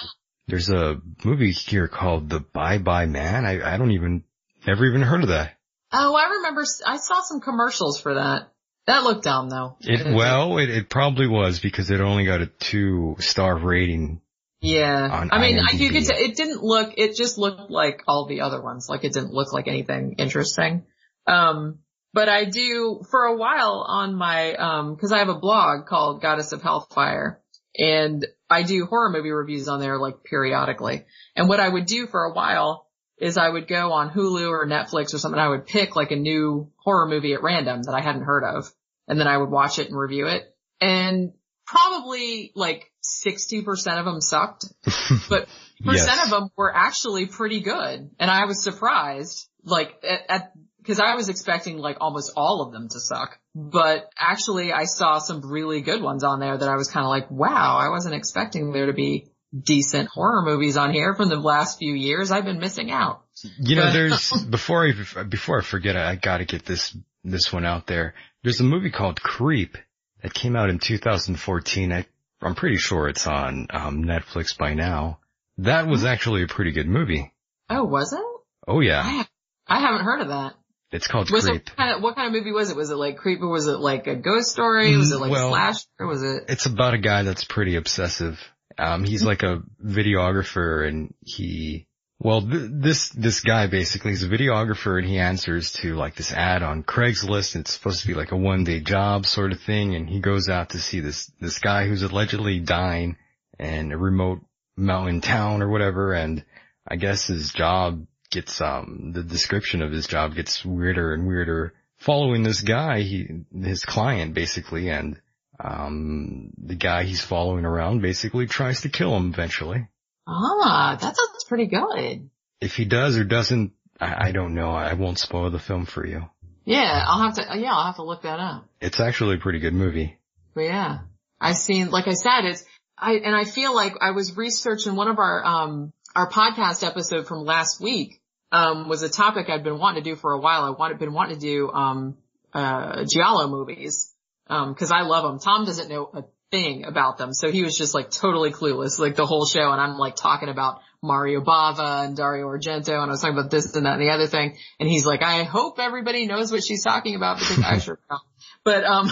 there's 0.47 0.69
a 0.69 1.01
movie 1.23 1.51
here 1.51 1.87
called 1.87 2.29
The 2.29 2.39
Bye 2.39 2.79
Bye 2.79 3.05
Man. 3.05 3.45
I, 3.45 3.73
I 3.73 3.77
don't 3.77 3.91
even, 3.91 4.23
never 4.65 4.85
even 4.85 5.01
heard 5.01 5.23
of 5.23 5.29
that. 5.29 5.57
Oh, 5.91 6.15
I 6.15 6.29
remember. 6.37 6.63
I 6.85 6.97
saw 6.97 7.21
some 7.21 7.39
commercials 7.39 8.01
for 8.01 8.15
that. 8.15 8.49
That 8.87 9.03
looked 9.03 9.23
dumb 9.23 9.49
though. 9.49 9.77
It, 9.81 10.05
well, 10.15 10.57
it, 10.57 10.69
it 10.69 10.89
probably 10.89 11.27
was 11.27 11.59
because 11.59 11.89
it 11.91 12.01
only 12.01 12.25
got 12.25 12.41
a 12.41 12.47
two 12.47 13.15
star 13.19 13.57
rating. 13.57 14.21
Yeah. 14.59 15.09
on 15.11 15.29
I 15.31 15.39
mean, 15.39 15.59
I, 15.59 15.73
you 15.73 15.89
could 15.91 16.05
say 16.05 16.15
it 16.15 16.35
didn't 16.35 16.63
look, 16.63 16.93
it 16.97 17.15
just 17.15 17.37
looked 17.37 17.69
like 17.69 18.03
all 18.07 18.27
the 18.27 18.41
other 18.41 18.61
ones. 18.61 18.87
Like 18.89 19.03
it 19.03 19.13
didn't 19.13 19.33
look 19.33 19.53
like 19.53 19.67
anything 19.67 20.15
interesting. 20.17 20.85
Um, 21.27 21.79
but 22.13 22.29
I 22.29 22.45
do, 22.45 23.01
for 23.09 23.23
a 23.25 23.35
while 23.35 23.85
on 23.87 24.15
my, 24.15 24.53
um, 24.55 24.95
cause 24.97 25.11
I 25.11 25.19
have 25.19 25.29
a 25.29 25.39
blog 25.39 25.85
called 25.87 26.21
Goddess 26.21 26.51
of 26.51 26.61
Hellfire 26.61 27.39
and 27.77 28.25
I 28.49 28.63
do 28.63 28.85
horror 28.85 29.09
movie 29.09 29.31
reviews 29.31 29.67
on 29.67 29.79
there 29.79 29.97
like 29.97 30.23
periodically. 30.23 31.05
And 31.35 31.49
what 31.49 31.59
I 31.59 31.67
would 31.67 31.85
do 31.87 32.05
for 32.07 32.23
a 32.25 32.33
while 32.33 32.87
is 33.17 33.37
I 33.37 33.49
would 33.49 33.67
go 33.67 33.91
on 33.93 34.11
Hulu 34.11 34.49
or 34.49 34.67
Netflix 34.67 35.13
or 35.13 35.17
something. 35.17 35.39
I 35.39 35.49
would 35.49 35.65
pick 35.65 35.95
like 35.95 36.11
a 36.11 36.15
new 36.15 36.71
horror 36.77 37.07
movie 37.07 37.33
at 37.33 37.41
random 37.41 37.83
that 37.83 37.95
I 37.95 38.01
hadn't 38.01 38.23
heard 38.23 38.43
of 38.43 38.71
and 39.07 39.19
then 39.19 39.27
I 39.27 39.37
would 39.37 39.49
watch 39.49 39.79
it 39.79 39.87
and 39.87 39.97
review 39.97 40.27
it. 40.27 40.43
And 40.79 41.33
probably 41.65 42.51
like 42.55 42.91
60% 43.03 43.65
of 43.99 44.05
them 44.05 44.21
sucked, 44.21 44.65
but 45.29 45.47
percent 45.83 46.17
Yes. 46.17 46.25
of 46.25 46.29
them 46.29 46.49
were 46.55 46.73
actually 46.75 47.25
pretty 47.25 47.61
good. 47.61 48.11
And 48.19 48.29
I 48.31 48.45
was 48.45 48.63
surprised, 48.63 49.47
like 49.63 49.93
at, 50.07 50.21
at 50.29 50.51
cause 50.85 50.99
I 50.99 51.15
was 51.15 51.29
expecting 51.29 51.77
like 51.77 51.97
almost 52.01 52.33
all 52.35 52.61
of 52.61 52.71
them 52.71 52.87
to 52.89 52.99
suck, 52.99 53.39
but 53.55 54.09
actually 54.17 54.71
I 54.71 54.85
saw 54.85 55.19
some 55.19 55.41
really 55.41 55.81
good 55.81 56.01
ones 56.01 56.23
on 56.23 56.39
there 56.39 56.57
that 56.57 56.69
I 56.69 56.75
was 56.75 56.89
kind 56.89 57.03
of 57.05 57.09
like, 57.09 57.29
wow, 57.31 57.77
I 57.77 57.89
wasn't 57.89 58.15
expecting 58.15 58.71
there 58.71 58.87
to 58.87 58.93
be 58.93 59.27
decent 59.57 60.09
horror 60.09 60.43
movies 60.43 60.77
on 60.77 60.91
here 60.93 61.13
from 61.13 61.29
the 61.29 61.35
last 61.35 61.77
few 61.77 61.93
years. 61.93 62.31
I've 62.31 62.45
been 62.45 62.59
missing 62.59 62.91
out. 62.91 63.23
You 63.59 63.75
know, 63.75 63.91
there's, 63.91 64.31
before 64.49 64.87
I, 64.87 65.23
before 65.23 65.59
I 65.59 65.63
forget, 65.63 65.95
I 65.95 66.15
gotta 66.15 66.45
get 66.45 66.65
this, 66.65 66.95
this 67.23 67.53
one 67.53 67.65
out 67.65 67.87
there. 67.87 68.15
There's 68.43 68.59
a 68.59 68.65
movie 68.65 68.91
called 68.91 69.21
Creep 69.21 69.77
that 70.21 70.33
came 70.33 70.55
out 70.55 70.69
in 70.69 70.79
2014. 70.79 71.91
I, 71.91 72.05
I'm 72.41 72.55
pretty 72.55 72.77
sure 72.77 73.07
it's 73.07 73.27
on, 73.27 73.67
um, 73.69 74.03
Netflix 74.03 74.57
by 74.57 74.73
now. 74.73 75.19
That 75.59 75.87
was 75.87 76.03
actually 76.03 76.43
a 76.43 76.47
pretty 76.47 76.71
good 76.71 76.87
movie. 76.87 77.31
Oh, 77.69 77.83
was 77.83 78.11
it? 78.11 78.19
Oh 78.67 78.79
yeah. 78.79 79.03
have, 79.03 79.29
I 79.67 79.79
haven't 79.79 80.05
heard 80.05 80.21
of 80.21 80.27
that. 80.29 80.53
It's 80.93 81.07
called 81.07 81.29
Was 81.31 81.45
Creep. 81.45 81.55
it 81.55 81.69
what 81.69 81.77
kind 81.77 81.95
of, 81.95 82.01
what 82.03 82.15
kind 82.15 82.27
of 82.27 82.33
movie 82.33 82.51
was 82.51 82.69
it? 82.69 82.75
Was 82.75 82.89
it 82.91 82.95
like 82.95 83.17
creepy? 83.17 83.43
Was 83.43 83.67
it 83.67 83.79
like 83.79 84.07
a 84.07 84.15
ghost 84.15 84.51
story? 84.51 84.95
Was 84.95 85.11
it 85.11 85.19
like 85.19 85.31
Well- 85.31 85.49
slash? 85.49 85.85
Or 85.99 86.07
was 86.07 86.21
it? 86.23 86.43
It's 86.49 86.65
about 86.67 86.93
a 86.93 86.97
guy 86.99 87.23
that's 87.23 87.43
pretty 87.43 87.75
obsessive. 87.75 88.39
Um, 88.77 89.03
he's 89.03 89.23
like 89.23 89.43
a 89.43 89.61
videographer 89.83 90.87
and 90.87 91.13
he, 91.21 91.87
well, 92.19 92.41
th- 92.41 92.69
this, 92.71 93.09
this 93.09 93.41
guy 93.41 93.67
basically 93.67 94.11
is 94.13 94.23
a 94.23 94.27
videographer 94.29 94.97
and 94.99 95.07
he 95.07 95.19
answers 95.19 95.73
to 95.73 95.95
like 95.95 96.15
this 96.15 96.31
ad 96.33 96.63
on 96.63 96.83
Craigslist. 96.83 97.55
It's 97.55 97.73
supposed 97.73 98.01
to 98.01 98.07
be 98.07 98.13
like 98.13 98.31
a 98.31 98.37
one 98.37 98.63
day 98.63 98.79
job 98.79 99.25
sort 99.25 99.51
of 99.51 99.59
thing. 99.61 99.95
And 99.95 100.09
he 100.09 100.19
goes 100.19 100.49
out 100.49 100.71
to 100.71 100.79
see 100.79 100.99
this, 101.01 101.31
this 101.39 101.59
guy 101.59 101.87
who's 101.87 102.03
allegedly 102.03 102.59
dying 102.59 103.17
in 103.59 103.91
a 103.91 103.97
remote 103.97 104.39
mountain 104.77 105.21
town 105.21 105.61
or 105.61 105.69
whatever. 105.69 106.13
And 106.13 106.43
I 106.87 106.95
guess 106.95 107.27
his 107.27 107.51
job 107.51 108.05
gets, 108.33 108.59
um, 108.59 109.11
the 109.13 109.23
description 109.23 109.81
of 109.81 109.91
his 109.91 110.07
job 110.07 110.35
gets 110.35 110.65
weirder 110.65 111.13
and 111.13 111.25
weirder 111.25 111.73
following 111.97 112.43
this 112.43 112.59
guy, 112.61 112.99
he, 112.99 113.27
his 113.57 113.85
client 113.85 114.33
basically. 114.33 114.89
And 114.89 115.21
um, 115.57 116.51
the 116.57 116.75
guy 116.75 117.03
he's 117.03 117.21
following 117.21 117.63
around 117.63 118.01
basically 118.01 118.47
tries 118.47 118.81
to 118.81 118.89
kill 118.89 119.15
him 119.15 119.31
eventually. 119.31 119.87
Ah, 120.27 120.97
that 120.99 121.15
sounds 121.15 121.45
pretty 121.47 121.67
good. 121.67 122.29
If 122.59 122.75
he 122.75 122.85
does 122.85 123.17
or 123.17 123.23
doesn't, 123.23 123.71
I, 123.99 124.27
I 124.27 124.31
don't 124.31 124.55
know. 124.55 124.71
I 124.71 124.93
won't 124.93 125.19
spoil 125.19 125.49
the 125.49 125.59
film 125.59 125.85
for 125.85 126.05
you. 126.05 126.29
Yeah, 126.65 127.03
I'll 127.05 127.21
have 127.21 127.35
to, 127.35 127.59
yeah, 127.59 127.73
I'll 127.73 127.85
have 127.85 127.97
to 127.97 128.03
look 128.03 128.23
that 128.23 128.39
up. 128.39 128.65
It's 128.81 128.99
actually 128.99 129.35
a 129.35 129.39
pretty 129.39 129.59
good 129.59 129.73
movie. 129.73 130.17
But 130.55 130.61
yeah, 130.61 130.99
I've 131.39 131.57
seen, 131.57 131.89
like 131.89 132.07
I 132.07 132.13
said, 132.13 132.45
it's, 132.45 132.63
I, 132.97 133.15
and 133.15 133.35
I 133.35 133.43
feel 133.43 133.75
like 133.75 133.95
I 134.01 134.11
was 134.11 134.37
researching 134.37 134.95
one 134.95 135.09
of 135.09 135.19
our, 135.19 135.45
um, 135.45 135.93
our 136.15 136.29
podcast 136.29 136.87
episode 136.87 137.27
from 137.27 137.43
last 137.43 137.81
week, 137.81 138.21
um, 138.53 138.87
was 138.87 139.01
a 139.01 139.09
topic 139.09 139.49
I'd 139.49 139.63
been 139.63 139.79
wanting 139.79 140.03
to 140.03 140.09
do 140.09 140.15
for 140.15 140.31
a 140.31 140.39
while. 140.39 140.63
I 140.63 140.69
wanted, 140.69 140.99
been 140.99 141.11
wanting 141.11 141.39
to 141.39 141.41
do, 141.41 141.71
um, 141.71 142.17
uh, 142.53 143.03
Giallo 143.11 143.47
movies, 143.47 144.13
um, 144.47 144.75
cause 144.75 144.91
I 144.91 145.01
love 145.01 145.23
them. 145.23 145.39
Tom 145.39 145.65
doesn't 145.65 145.89
know 145.89 146.09
a 146.13 146.23
thing 146.51 146.85
about 146.85 147.17
them. 147.17 147.33
So 147.33 147.51
he 147.51 147.63
was 147.63 147.75
just 147.75 147.95
like 147.95 148.11
totally 148.11 148.51
clueless, 148.51 148.99
like 148.99 149.15
the 149.15 149.25
whole 149.25 149.47
show. 149.47 149.71
And 149.71 149.81
I'm 149.81 149.97
like 149.97 150.15
talking 150.15 150.49
about 150.49 150.81
Mario 151.01 151.41
Bava 151.41 152.05
and 152.05 152.15
Dario 152.15 152.47
Argento 152.47 152.89
and 152.89 153.01
I 153.01 153.07
was 153.07 153.21
talking 153.21 153.35
about 153.35 153.49
this 153.49 153.75
and 153.75 153.87
that 153.87 153.99
and 153.99 154.01
the 154.07 154.13
other 154.13 154.27
thing. 154.27 154.55
And 154.79 154.87
he's 154.87 155.05
like, 155.05 155.23
I 155.23 155.43
hope 155.43 155.79
everybody 155.79 156.27
knows 156.27 156.51
what 156.51 156.63
she's 156.63 156.83
talking 156.83 157.15
about 157.15 157.39
because 157.39 157.59
I 157.59 157.79
sure 157.79 157.99
don't. 158.07 158.21
But, 158.63 158.83
um, 158.83 159.09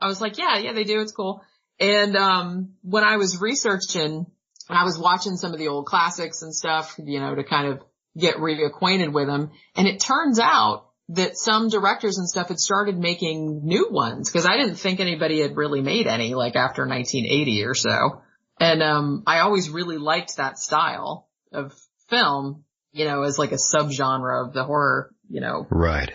I 0.00 0.06
was 0.06 0.20
like, 0.20 0.36
yeah, 0.36 0.58
yeah, 0.58 0.74
they 0.74 0.84
do. 0.84 1.00
It's 1.00 1.12
cool. 1.12 1.42
And, 1.80 2.14
um, 2.14 2.74
when 2.82 3.04
I 3.04 3.16
was 3.16 3.40
researching, 3.40 4.26
I 4.68 4.84
was 4.84 4.98
watching 4.98 5.36
some 5.36 5.52
of 5.52 5.58
the 5.58 5.68
old 5.68 5.86
classics 5.86 6.42
and 6.42 6.54
stuff, 6.54 6.94
you 7.02 7.20
know, 7.20 7.34
to 7.34 7.42
kind 7.42 7.68
of 7.68 7.80
get 8.18 8.36
reacquainted 8.36 9.12
with 9.12 9.26
them. 9.26 9.50
And 9.76 9.86
it 9.88 10.00
turns 10.00 10.38
out 10.38 10.86
that 11.08 11.36
some 11.36 11.68
directors 11.68 12.18
and 12.18 12.28
stuff 12.28 12.48
had 12.48 12.58
started 12.58 12.98
making 12.98 13.60
new 13.64 13.88
ones 13.90 14.30
because 14.30 14.46
I 14.46 14.56
didn't 14.56 14.76
think 14.76 15.00
anybody 15.00 15.40
had 15.40 15.56
really 15.56 15.80
made 15.80 16.06
any 16.06 16.34
like 16.34 16.56
after 16.56 16.86
1980 16.86 17.64
or 17.64 17.74
so. 17.74 18.22
And, 18.60 18.82
um, 18.82 19.22
I 19.26 19.40
always 19.40 19.68
really 19.70 19.98
liked 19.98 20.36
that 20.36 20.58
style 20.58 21.28
of 21.52 21.72
film, 22.08 22.64
you 22.92 23.04
know, 23.04 23.22
as 23.22 23.38
like 23.38 23.52
a 23.52 23.56
subgenre 23.56 24.46
of 24.46 24.52
the 24.52 24.64
horror, 24.64 25.10
you 25.28 25.40
know, 25.40 25.66
Right. 25.70 26.10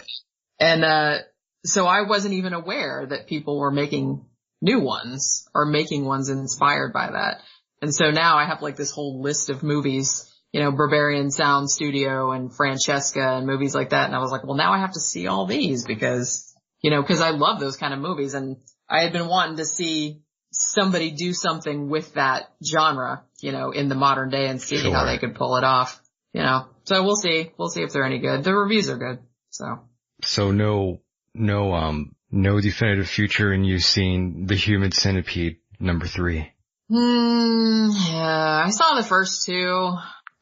and, 0.60 0.84
uh, 0.84 1.18
so 1.65 1.86
I 1.86 2.03
wasn't 2.03 2.36
even 2.36 2.53
aware 2.53 3.06
that 3.10 3.28
people 3.28 3.60
were 3.60 3.72
making 3.72 4.26
new 4.61 4.80
ones 4.80 5.48
or 5.53 5.65
making 5.65 6.06
ones 6.06 6.30
inspired 6.30 6.94
by 6.94 7.11
that. 7.11 7.41
And 7.82 7.94
so 7.94 8.10
now 8.11 8.38
I 8.38 8.45
have 8.45 8.61
like 8.61 8.78
this 8.78 8.91
whole 8.91 9.22
list 9.22 9.49
of 9.49 9.64
movies, 9.64 10.32
you 10.57 10.63
know, 10.63 10.71
Berberian 10.71 11.31
Sound 11.31 11.69
Studio 11.69 12.31
and 12.31 12.51
Francesca 12.51 13.21
and 13.35 13.45
movies 13.45 13.75
like 13.75 13.91
that. 13.91 14.07
And 14.07 14.15
I 14.15 14.17
was 14.17 14.31
like, 14.31 14.43
well, 14.43 14.55
now 14.55 14.73
I 14.73 14.79
have 14.79 14.93
to 14.93 14.99
see 14.99 15.27
all 15.27 15.45
these 15.45 15.85
because, 15.85 16.51
you 16.81 16.89
know, 16.89 17.03
cause 17.03 17.21
I 17.21 17.29
love 17.29 17.59
those 17.59 17.77
kind 17.77 17.93
of 17.93 17.99
movies 17.99 18.34
and 18.34 18.57
I 18.89 19.03
had 19.03 19.13
been 19.13 19.27
wanting 19.27 19.57
to 19.57 19.65
see 19.65 20.23
somebody 20.51 21.11
do 21.11 21.31
something 21.34 21.89
with 21.89 22.15
that 22.15 22.51
genre, 22.67 23.23
you 23.39 23.51
know, 23.51 23.69
in 23.69 23.88
the 23.88 23.93
modern 23.93 24.31
day 24.31 24.47
and 24.47 24.59
see 24.59 24.77
Sure. 24.77 24.91
how 24.91 25.05
they 25.05 25.19
could 25.19 25.35
pull 25.35 25.57
it 25.57 25.63
off, 25.63 26.01
you 26.34 26.41
know. 26.41 26.65
So 26.85 27.03
we'll 27.03 27.17
see. 27.17 27.51
We'll 27.59 27.69
see 27.69 27.84
if 27.84 27.93
they're 27.93 28.03
any 28.03 28.17
good. 28.17 28.43
The 28.43 28.55
reviews 28.55 28.89
are 28.89 28.97
good. 28.97 29.19
So. 29.51 29.81
So 30.23 30.49
no, 30.49 31.01
no, 31.35 31.75
um, 31.75 32.15
no 32.31 32.59
definitive 32.59 33.07
future 33.07 33.53
in 33.53 33.63
you 33.63 33.77
seeing 33.77 34.47
the 34.47 34.55
human 34.55 34.91
centipede 34.91 35.57
number 35.79 36.07
three. 36.07 36.51
Hmm, 36.89 37.89
yeah, 38.07 38.63
I 38.65 38.69
saw 38.71 38.95
the 38.95 39.03
first 39.03 39.45
two. 39.45 39.93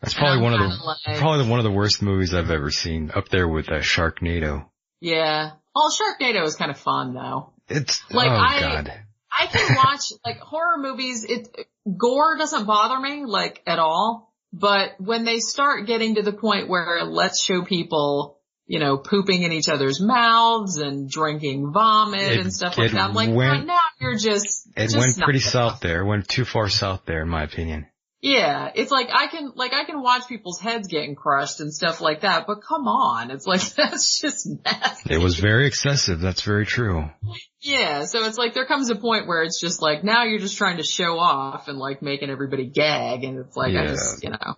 That's 0.01 0.13
probably 0.13 0.41
one 0.43 0.53
of 0.53 0.59
the, 0.59 0.67
like- 0.85 1.19
probably 1.19 1.47
one 1.47 1.59
of 1.59 1.63
the 1.65 1.71
worst 1.71 2.01
movies 2.01 2.33
I've 2.33 2.51
ever 2.51 2.69
seen 2.71 3.11
up 3.13 3.29
there 3.29 3.47
with 3.47 3.69
uh, 3.69 3.79
Sharknado. 3.79 4.65
Yeah. 5.01 5.51
Well, 5.73 5.91
Sharknado 5.91 6.43
is 6.45 6.55
kind 6.55 6.71
of 6.71 6.77
fun 6.77 7.13
though. 7.13 7.53
It's, 7.69 8.01
Like, 8.11 8.29
oh 8.29 8.33
I- 8.35 8.59
god. 8.59 8.93
I 9.37 9.47
can 9.47 9.75
watch 9.85 10.01
like 10.25 10.39
horror 10.39 10.77
movies. 10.77 11.25
It 11.25 11.49
gore 11.97 12.37
doesn't 12.37 12.65
bother 12.65 12.99
me 12.99 13.25
like 13.25 13.61
at 13.67 13.79
all. 13.79 14.31
But 14.53 14.91
when 14.99 15.25
they 15.25 15.39
start 15.39 15.85
getting 15.85 16.15
to 16.15 16.21
the 16.21 16.31
point 16.31 16.69
where 16.69 17.03
let's 17.03 17.43
show 17.43 17.63
people, 17.65 18.39
you 18.67 18.79
know, 18.79 18.97
pooping 18.97 19.43
in 19.43 19.51
each 19.51 19.67
other's 19.67 19.99
mouths 19.99 20.77
and 20.77 21.09
drinking 21.09 21.73
vomit 21.73 22.21
It- 22.21 22.39
and 22.39 22.53
stuff 22.53 22.77
like 22.77 22.91
that, 22.91 23.01
I'm 23.01 23.13
like, 23.13 23.33
went- 23.35 23.65
now 23.67 23.79
you're 23.99 24.15
just. 24.15 24.67
It 24.77 24.83
just 24.91 24.97
went 24.97 25.17
pretty 25.19 25.39
south 25.41 25.81
there. 25.81 26.01
It 26.01 26.05
went 26.05 26.27
too 26.29 26.45
far 26.45 26.69
south 26.69 27.01
there 27.05 27.21
in 27.21 27.27
my 27.27 27.43
opinion. 27.43 27.87
Yeah, 28.25 28.71
it's 28.73 28.89
like 28.89 29.09
I 29.13 29.27
can 29.27 29.51
like 29.53 29.71
I 29.75 29.83
can 29.83 30.01
watch 30.01 30.27
people's 30.27 30.59
heads 30.59 30.87
getting 30.87 31.13
crushed 31.13 31.59
and 31.59 31.71
stuff 31.71 32.01
like 32.01 32.21
that, 32.21 32.47
but 32.47 32.63
come 32.63 32.87
on, 32.87 33.29
it's 33.29 33.45
like 33.45 33.61
that's 33.75 34.19
just 34.19 34.47
nasty. 34.65 35.13
It 35.13 35.21
was 35.21 35.37
very 35.37 35.67
excessive. 35.67 36.21
That's 36.21 36.41
very 36.41 36.65
true. 36.65 37.07
Yeah, 37.61 38.05
so 38.05 38.25
it's 38.25 38.39
like 38.39 38.55
there 38.55 38.65
comes 38.65 38.89
a 38.89 38.95
point 38.95 39.27
where 39.27 39.43
it's 39.43 39.61
just 39.61 39.79
like 39.79 40.03
now 40.03 40.23
you're 40.23 40.39
just 40.39 40.57
trying 40.57 40.77
to 40.77 40.83
show 40.83 41.19
off 41.19 41.67
and 41.67 41.77
like 41.77 42.01
making 42.01 42.31
everybody 42.31 42.65
gag 42.65 43.23
and 43.23 43.37
it's 43.37 43.55
like 43.55 43.75
I 43.75 43.85
just, 43.85 44.23
you 44.23 44.31
know, 44.31 44.55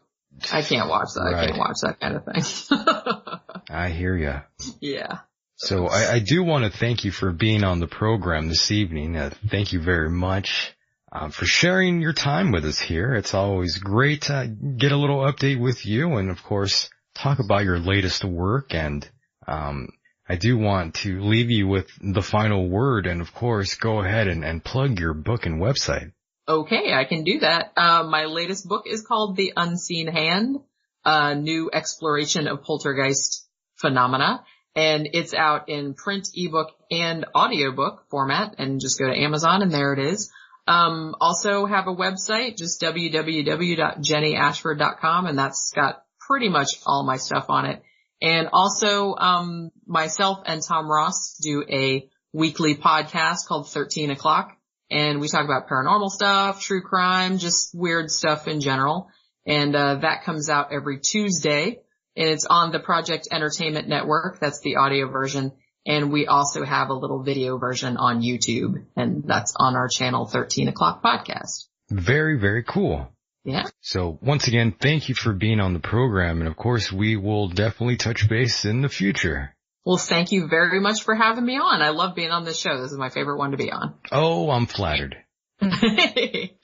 I 0.49 0.61
can't 0.61 0.87
watch 0.87 1.09
that. 1.15 1.33
I 1.35 1.45
can't 1.47 1.57
watch 1.57 1.77
that 1.81 1.99
kind 1.99 2.15
of 2.15 2.23
thing. 2.23 3.65
I 3.69 3.89
hear 3.89 4.15
ya. 4.15 4.41
yeah. 4.79 5.19
So 5.57 5.87
I, 5.87 6.13
I 6.13 6.19
do 6.19 6.41
want 6.41 6.71
to 6.71 6.77
thank 6.79 7.03
you 7.03 7.11
for 7.11 7.33
being 7.33 7.65
on 7.65 7.81
the 7.81 7.87
program 7.87 8.47
this 8.47 8.71
evening. 8.71 9.17
Uh, 9.17 9.31
thank 9.49 9.73
you 9.73 9.81
very 9.81 10.09
much 10.09 10.76
uh, 11.17 11.29
for 11.29 11.45
sharing 11.45 11.99
your 12.01 12.13
time 12.13 12.51
with 12.51 12.63
us 12.65 12.79
here. 12.79 13.15
It's 13.15 13.33
always 13.33 13.77
great 13.77 14.23
to 14.23 14.53
get 14.77 14.91
a 14.91 14.97
little 14.97 15.19
update 15.19 15.59
with 15.59 15.85
you 15.85 16.15
and 16.17 16.29
of 16.29 16.43
course 16.43 16.89
talk 17.15 17.39
about 17.39 17.63
your 17.63 17.79
latest 17.79 18.23
work 18.23 18.75
and 18.75 19.09
um, 19.47 19.89
I 20.29 20.35
do 20.35 20.57
want 20.57 20.95
to 20.95 21.21
leave 21.21 21.49
you 21.49 21.67
with 21.67 21.89
the 22.01 22.21
final 22.21 22.69
word 22.69 23.07
and 23.07 23.21
of 23.21 23.33
course 23.33 23.75
go 23.75 24.01
ahead 24.01 24.27
and, 24.27 24.45
and 24.45 24.63
plug 24.63 24.99
your 24.99 25.13
book 25.13 25.45
and 25.45 25.59
website. 25.59 26.11
Okay, 26.47 26.93
I 26.93 27.05
can 27.05 27.23
do 27.23 27.39
that. 27.39 27.71
Uh, 27.75 28.03
my 28.03 28.25
latest 28.25 28.67
book 28.67 28.85
is 28.85 29.01
called 29.01 29.35
The 29.35 29.53
Unseen 29.57 30.07
Hand, 30.07 30.57
a 31.03 31.35
new 31.35 31.69
exploration 31.73 32.47
of 32.47 32.63
poltergeist 32.63 33.45
phenomena. 33.75 34.43
And 34.75 35.09
it's 35.13 35.33
out 35.33 35.67
in 35.69 35.95
print, 35.95 36.29
ebook, 36.35 36.69
and 36.91 37.25
audiobook 37.35 38.05
format. 38.11 38.55
And 38.59 38.79
just 38.79 38.99
go 38.99 39.07
to 39.07 39.19
Amazon 39.19 39.63
and 39.63 39.71
there 39.71 39.93
it 39.93 39.99
is. 39.99 40.31
Um, 40.67 41.15
also 41.21 41.65
have 41.65 41.87
a 41.87 41.95
website, 41.95 42.57
just 42.57 42.81
www.jennyashford.com 42.81 45.25
and 45.25 45.39
that's 45.39 45.71
got 45.73 46.03
pretty 46.19 46.49
much 46.49 46.71
all 46.85 47.05
my 47.05 47.15
stuff 47.15 47.45
on 47.49 47.65
it. 47.65 47.81
And 48.21 48.49
also, 48.51 49.15
um, 49.15 49.71
myself 49.85 50.39
and 50.45 50.61
Tom 50.61 50.89
Ross 50.89 51.37
do 51.41 51.63
a 51.69 52.09
weekly 52.33 52.75
podcast 52.75 53.47
called 53.47 53.69
13 53.69 54.11
o'clock 54.11 54.57
and 54.91 55.21
we 55.21 55.29
talk 55.29 55.45
about 55.45 55.69
paranormal 55.69 56.09
stuff, 56.09 56.61
true 56.61 56.81
crime, 56.81 57.37
just 57.37 57.73
weird 57.73 58.11
stuff 58.11 58.47
in 58.47 58.59
general. 58.59 59.07
And, 59.45 59.73
uh, 59.75 59.99
that 60.01 60.25
comes 60.25 60.49
out 60.49 60.73
every 60.73 60.99
Tuesday 60.99 61.79
and 62.17 62.29
it's 62.29 62.45
on 62.45 62.71
the 62.71 62.79
Project 62.79 63.27
Entertainment 63.31 63.87
Network. 63.87 64.39
That's 64.39 64.59
the 64.61 64.77
audio 64.77 65.07
version. 65.07 65.51
And 65.87 66.11
we 66.11 66.27
also 66.27 66.65
have 66.65 66.89
a 66.89 66.93
little 66.93 67.23
video 67.23 67.57
version 67.57 67.95
on 67.95 68.21
YouTube 68.21 68.85
and 68.97 69.23
that's 69.25 69.53
on 69.55 69.75
our 69.77 69.87
channel 69.87 70.25
13 70.25 70.67
o'clock 70.67 71.01
podcast. 71.01 71.67
Very, 71.89 72.37
very 72.37 72.63
cool. 72.63 73.07
Yeah. 73.45 73.63
So 73.79 74.19
once 74.21 74.49
again, 74.49 74.75
thank 74.77 75.07
you 75.07 75.15
for 75.15 75.31
being 75.31 75.61
on 75.61 75.71
the 75.71 75.79
program. 75.79 76.41
And 76.41 76.49
of 76.49 76.57
course, 76.57 76.91
we 76.91 77.15
will 77.15 77.47
definitely 77.47 77.95
touch 77.95 78.27
base 78.27 78.65
in 78.65 78.81
the 78.81 78.89
future. 78.89 79.55
Well, 79.85 79.95
thank 79.95 80.33
you 80.33 80.49
very 80.49 80.81
much 80.81 81.03
for 81.03 81.15
having 81.15 81.45
me 81.45 81.57
on. 81.57 81.81
I 81.81 81.89
love 81.91 82.13
being 82.13 82.31
on 82.31 82.43
this 82.43 82.59
show. 82.59 82.81
This 82.81 82.91
is 82.91 82.97
my 82.97 83.07
favorite 83.07 83.37
one 83.37 83.51
to 83.51 83.57
be 83.57 83.71
on. 83.71 83.93
Oh, 84.11 84.49
I'm 84.51 84.65
flattered. 84.65 85.15
All 85.61 85.69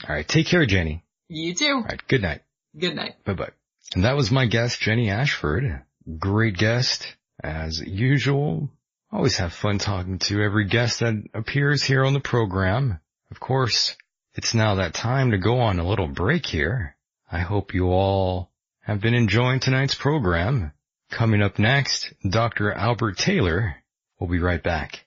right. 0.10 0.28
Take 0.28 0.48
care, 0.48 0.66
Jenny. 0.66 1.06
you 1.30 1.56
too. 1.56 1.76
All 1.76 1.84
right. 1.84 2.06
Good 2.10 2.22
night. 2.22 2.42
Good 2.78 2.96
night. 2.98 3.24
Bye 3.24 3.34
bye. 3.36 3.52
And 3.96 4.04
that 4.04 4.18
was 4.18 4.30
my 4.30 4.48
guest, 4.48 4.82
Jenny 4.82 5.10
Ashford. 5.10 5.84
Great 6.20 6.58
guest 6.58 7.16
as 7.42 7.80
usual. 7.80 8.70
Always 9.14 9.38
have 9.38 9.54
fun 9.54 9.78
talking 9.78 10.18
to 10.20 10.42
every 10.42 10.66
guest 10.66 11.02
that 11.02 11.14
appears 11.36 11.84
here 11.84 12.04
on 12.04 12.14
the 12.14 12.20
program. 12.20 13.00
Of 13.30 13.40
course, 13.40 13.96
it's 14.34 14.56
now 14.56 14.76
that 14.76 14.96
time 14.96 15.30
to 15.30 15.38
go 15.38 15.60
on 15.60 15.78
a 15.78 15.88
little 15.88 16.08
break 16.08 16.48
here. 16.48 16.96
I 17.32 17.42
hope 17.42 17.76
you 17.76 17.90
all 17.90 18.50
have 18.82 19.02
been 19.02 19.14
enjoying 19.14 19.60
tonight's 19.60 19.94
program. 19.94 20.72
Coming 21.12 21.44
up 21.44 21.60
next, 21.60 22.12
Dr. 22.28 22.74
Albert 22.74 23.20
Taylor. 23.20 23.76
We'll 24.20 24.32
be 24.32 24.40
right 24.40 24.64
back. 24.64 25.06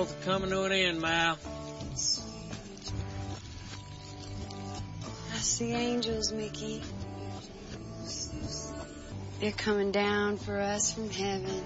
World's 0.00 0.24
coming 0.24 0.48
to 0.48 0.62
an 0.62 0.72
end, 0.72 0.98
Mal. 1.02 1.36
I 5.34 5.36
see 5.36 5.72
angels, 5.72 6.32
Mickey. 6.32 6.82
They're 9.40 9.52
coming 9.52 9.92
down 9.92 10.38
for 10.38 10.58
us 10.58 10.94
from 10.94 11.10
heaven. 11.10 11.62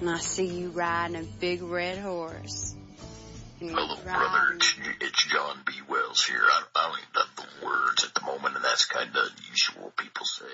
And 0.00 0.10
I 0.10 0.18
see 0.18 0.46
you 0.46 0.70
riding 0.70 1.16
a 1.16 1.22
big 1.22 1.62
red 1.62 1.98
horse. 1.98 2.74
Hello, 3.60 3.94
brother. 4.02 4.54
It's, 4.56 4.74
it's 5.00 5.24
John 5.26 5.56
B. 5.64 5.72
Wells 5.88 6.24
here. 6.24 6.42
I, 6.42 6.62
I 6.74 6.88
don't 6.88 6.98
even 6.98 7.14
have 7.14 7.36
the 7.60 7.64
words 7.64 8.04
at 8.04 8.14
the 8.14 8.22
moment, 8.22 8.56
and 8.56 8.64
that's 8.64 8.86
kind 8.86 9.08
of 9.08 9.16
unusual, 9.16 9.92
people 9.96 10.26
say. 10.26 10.46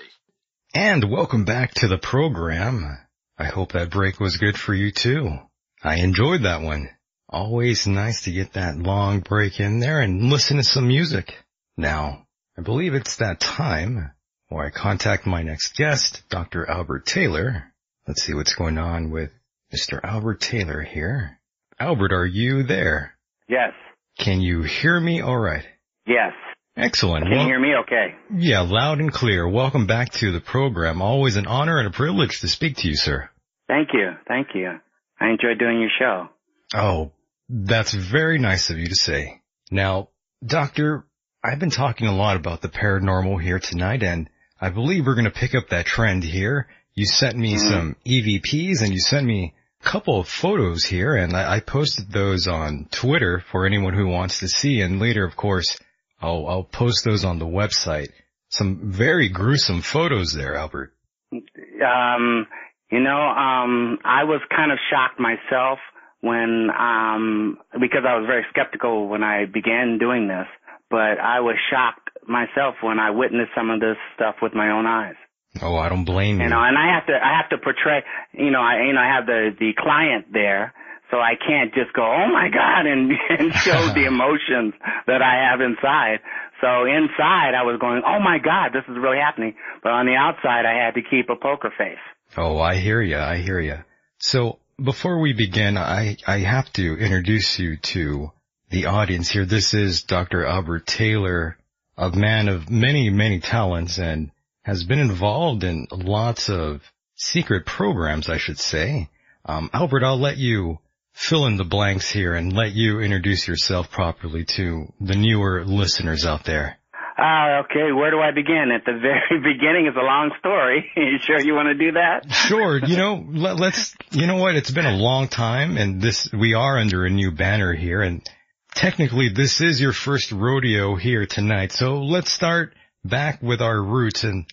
And 0.75 1.09
welcome 1.09 1.45
back 1.45 1.73
to 1.75 1.87
the 1.87 1.97
program. 1.97 2.99
I 3.39 3.45
hope 3.45 3.71
that 3.71 3.89
break 3.89 4.19
was 4.19 4.37
good 4.37 4.59
for 4.59 4.75
you 4.75 4.91
too. 4.91 5.39
I 5.83 5.97
enjoyed 5.97 6.43
that 6.43 6.61
one. 6.61 6.89
Always 7.29 7.85
nice 7.87 8.23
to 8.23 8.31
get 8.31 8.53
that 8.53 8.77
long 8.77 9.19
break 9.19 9.59
in 9.59 9.79
there 9.79 9.99
and 9.99 10.29
listen 10.29 10.57
to 10.57 10.63
some 10.63 10.87
music. 10.87 11.33
Now, 11.75 12.25
I 12.57 12.61
believe 12.61 12.93
it's 12.93 13.17
that 13.17 13.39
time 13.39 14.11
where 14.49 14.65
I 14.65 14.69
contact 14.69 15.27
my 15.27 15.43
next 15.43 15.75
guest, 15.75 16.23
Dr. 16.29 16.67
Albert 16.69 17.05
Taylor. 17.05 17.73
Let's 18.07 18.23
see 18.23 18.33
what's 18.33 18.55
going 18.55 18.77
on 18.77 19.11
with 19.11 19.31
Mr. 19.75 19.99
Albert 20.03 20.39
Taylor 20.39 20.81
here. 20.81 21.37
Albert, 21.79 22.13
are 22.13 22.25
you 22.25 22.63
there? 22.63 23.13
Yes. 23.49 23.73
Can 24.17 24.41
you 24.41 24.63
hear 24.63 24.99
me 24.99 25.21
all 25.21 25.37
right? 25.37 25.65
Yes. 26.07 26.31
Excellent. 26.77 27.23
Can 27.25 27.31
you 27.33 27.37
Well- 27.39 27.47
hear 27.47 27.59
me 27.59 27.75
okay? 27.83 28.15
yeah, 28.33 28.61
loud 28.61 28.99
and 28.99 29.11
clear. 29.11 29.47
Welcome 29.47 29.85
back 29.85 30.11
to 30.13 30.31
the 30.31 30.39
program. 30.39 31.01
Always 31.01 31.35
an 31.35 31.45
honor 31.45 31.77
and 31.77 31.87
a 31.87 31.91
privilege 31.91 32.39
to 32.41 32.47
speak 32.47 32.77
to 32.77 32.87
you, 32.87 32.95
sir. 32.95 33.29
Thank 33.67 33.89
you. 33.93 34.15
Thank 34.27 34.55
you. 34.55 34.79
I 35.19 35.29
enjoy 35.29 35.55
doing 35.57 35.79
your 35.79 35.89
show. 35.99 36.29
Oh, 36.73 37.11
that's 37.49 37.93
very 37.93 38.39
nice 38.39 38.69
of 38.69 38.77
you 38.77 38.87
to 38.87 38.95
say. 38.95 39.41
Now, 39.71 40.09
doctor, 40.45 41.05
I've 41.43 41.59
been 41.59 41.69
talking 41.69 42.07
a 42.07 42.15
lot 42.15 42.35
about 42.35 42.61
the 42.61 42.69
paranormal 42.69 43.41
here 43.41 43.59
tonight 43.59 44.03
and 44.03 44.29
I 44.59 44.69
believe 44.69 45.05
we're 45.05 45.15
going 45.15 45.25
to 45.25 45.31
pick 45.31 45.55
up 45.55 45.69
that 45.69 45.85
trend 45.85 46.23
here. 46.23 46.67
You 46.93 47.05
sent 47.05 47.37
me 47.37 47.55
Mhm. 47.55 47.59
some 47.69 47.95
EVPs 48.05 48.81
and 48.81 48.91
you 48.91 48.99
sent 48.99 49.25
me 49.25 49.53
a 49.81 49.83
couple 49.83 50.19
of 50.19 50.27
photos 50.27 50.83
here 50.83 51.15
and 51.15 51.35
I, 51.35 51.55
I 51.55 51.59
posted 51.61 52.11
those 52.11 52.47
on 52.47 52.87
Twitter 52.91 53.39
for 53.51 53.65
anyone 53.65 53.93
who 53.93 54.07
wants 54.07 54.39
to 54.39 54.47
see 54.47 54.81
and 54.81 54.99
later, 54.99 55.23
of 55.23 55.35
course, 55.35 55.77
I'll, 56.21 56.47
I'll 56.47 56.63
post 56.63 57.05
those 57.05 57.23
on 57.23 57.37
the 57.39 57.45
website. 57.45 58.09
Some 58.49 58.91
very 58.91 59.29
gruesome 59.29 59.81
photos 59.81 60.33
there, 60.33 60.55
Albert. 60.55 60.93
Um, 61.31 62.47
you 62.91 62.99
know, 62.99 63.19
um, 63.19 63.99
I 64.05 64.23
was 64.23 64.41
kind 64.49 64.71
of 64.71 64.77
shocked 64.89 65.19
myself 65.19 65.79
when, 66.21 66.69
um, 66.71 67.57
because 67.73 68.03
I 68.07 68.15
was 68.17 68.25
very 68.25 68.45
skeptical 68.49 69.07
when 69.07 69.23
I 69.23 69.45
began 69.45 69.97
doing 69.99 70.27
this, 70.27 70.47
but 70.89 71.19
I 71.19 71.41
was 71.41 71.55
shocked 71.69 72.09
myself 72.27 72.75
when 72.81 72.99
I 72.99 73.11
witnessed 73.11 73.51
some 73.55 73.69
of 73.69 73.79
this 73.79 73.97
stuff 74.15 74.35
with 74.41 74.53
my 74.53 74.71
own 74.71 74.85
eyes. 74.85 75.15
Oh, 75.61 75.75
I 75.75 75.89
don't 75.89 76.05
blame 76.05 76.37
you. 76.37 76.43
You 76.43 76.49
know, 76.49 76.61
and 76.61 76.77
I 76.77 76.95
have 76.95 77.07
to, 77.07 77.13
I 77.13 77.41
have 77.41 77.49
to 77.49 77.57
portray, 77.57 78.03
you 78.33 78.51
know, 78.51 78.61
I, 78.61 78.85
you 78.87 78.93
know, 78.93 79.01
I 79.01 79.15
have 79.15 79.25
the, 79.25 79.51
the 79.59 79.71
client 79.77 80.31
there, 80.31 80.73
so 81.09 81.17
I 81.17 81.35
can't 81.35 81.73
just 81.73 81.93
go, 81.93 82.03
oh 82.03 82.27
my 82.31 82.49
God, 82.51 82.85
and, 82.85 83.11
and 83.29 83.53
show 83.53 83.87
the 83.93 84.05
emotions 84.11 84.73
that 85.07 85.21
I 85.21 85.49
have 85.49 85.61
inside. 85.61 86.19
So 86.61 86.85
inside 86.85 87.55
I 87.55 87.63
was 87.63 87.79
going, 87.79 88.01
oh 88.05 88.19
my 88.19 88.39
God, 88.39 88.71
this 88.71 88.83
is 88.87 88.97
really 88.99 89.19
happening. 89.19 89.55
But 89.83 89.91
on 89.91 90.05
the 90.05 90.15
outside 90.15 90.65
I 90.65 90.75
had 90.75 90.95
to 90.95 91.01
keep 91.01 91.29
a 91.29 91.35
poker 91.35 91.71
face. 91.77 92.01
Oh, 92.35 92.59
I 92.59 92.75
hear 92.75 93.01
you. 93.01 93.17
I 93.17 93.37
hear 93.37 93.59
you. 93.59 93.77
So 94.19 94.59
before 94.83 95.19
we 95.19 95.33
begin, 95.33 95.77
I, 95.77 96.17
I 96.25 96.39
have 96.39 96.71
to 96.73 96.97
introduce 96.97 97.57
you 97.59 97.77
to 97.77 98.31
the 98.69 98.87
audience 98.87 99.29
here. 99.29 99.45
This 99.45 99.73
is 99.73 100.03
Dr. 100.03 100.45
Albert 100.45 100.85
Taylor, 100.85 101.57
a 101.97 102.11
man 102.11 102.49
of 102.49 102.69
many, 102.69 103.09
many 103.09 103.39
talents 103.39 103.97
and 103.97 104.31
has 104.63 104.83
been 104.83 104.99
involved 104.99 105.63
in 105.63 105.87
lots 105.91 106.49
of 106.49 106.81
secret 107.15 107.65
programs, 107.65 108.29
I 108.29 108.37
should 108.37 108.59
say. 108.59 109.09
Um, 109.45 109.69
Albert, 109.73 110.03
I'll 110.03 110.19
let 110.19 110.37
you 110.37 110.79
fill 111.13 111.47
in 111.47 111.57
the 111.57 111.63
blanks 111.63 112.11
here 112.11 112.35
and 112.35 112.53
let 112.53 112.73
you 112.73 112.99
introduce 112.99 113.47
yourself 113.47 113.89
properly 113.89 114.45
to 114.45 114.91
the 114.99 115.15
newer 115.15 115.65
listeners 115.65 116.25
out 116.25 116.43
there. 116.43 116.77
Ah, 117.19 117.61
okay, 117.61 117.91
where 117.91 118.11
do 118.11 118.19
I 118.19 118.31
begin? 118.31 118.69
At 118.73 118.85
the 118.85 118.93
very 119.01 119.41
beginning 119.41 119.87
is 119.87 119.95
a 119.95 120.05
long 120.05 120.31
story. 120.39 120.91
you 120.95 121.17
sure 121.19 121.39
you 121.39 121.55
want 121.55 121.67
to 121.67 121.73
do 121.73 121.93
that? 121.93 122.31
Sure. 122.31 122.79
You 122.85 122.97
know, 123.03 123.25
let, 123.27 123.57
let's, 123.57 123.95
you 124.11 124.27
know 124.27 124.35
what? 124.35 124.55
It's 124.55 124.69
been 124.69 124.85
a 124.85 124.95
long 124.95 125.27
time 125.27 125.77
and 125.77 126.01
this, 126.01 126.29
we 126.31 126.53
are 126.53 126.77
under 126.77 127.05
a 127.05 127.09
new 127.09 127.31
banner 127.31 127.73
here 127.73 128.01
and 128.01 128.27
technically 128.75 129.29
this 129.29 129.61
is 129.61 129.81
your 129.81 129.93
first 129.93 130.31
rodeo 130.31 130.95
here 130.95 131.25
tonight. 131.25 131.71
So 131.71 132.01
let's 132.01 132.31
start 132.31 132.75
back 133.03 133.41
with 133.41 133.61
our 133.61 133.81
roots 133.81 134.23
and 134.23 134.45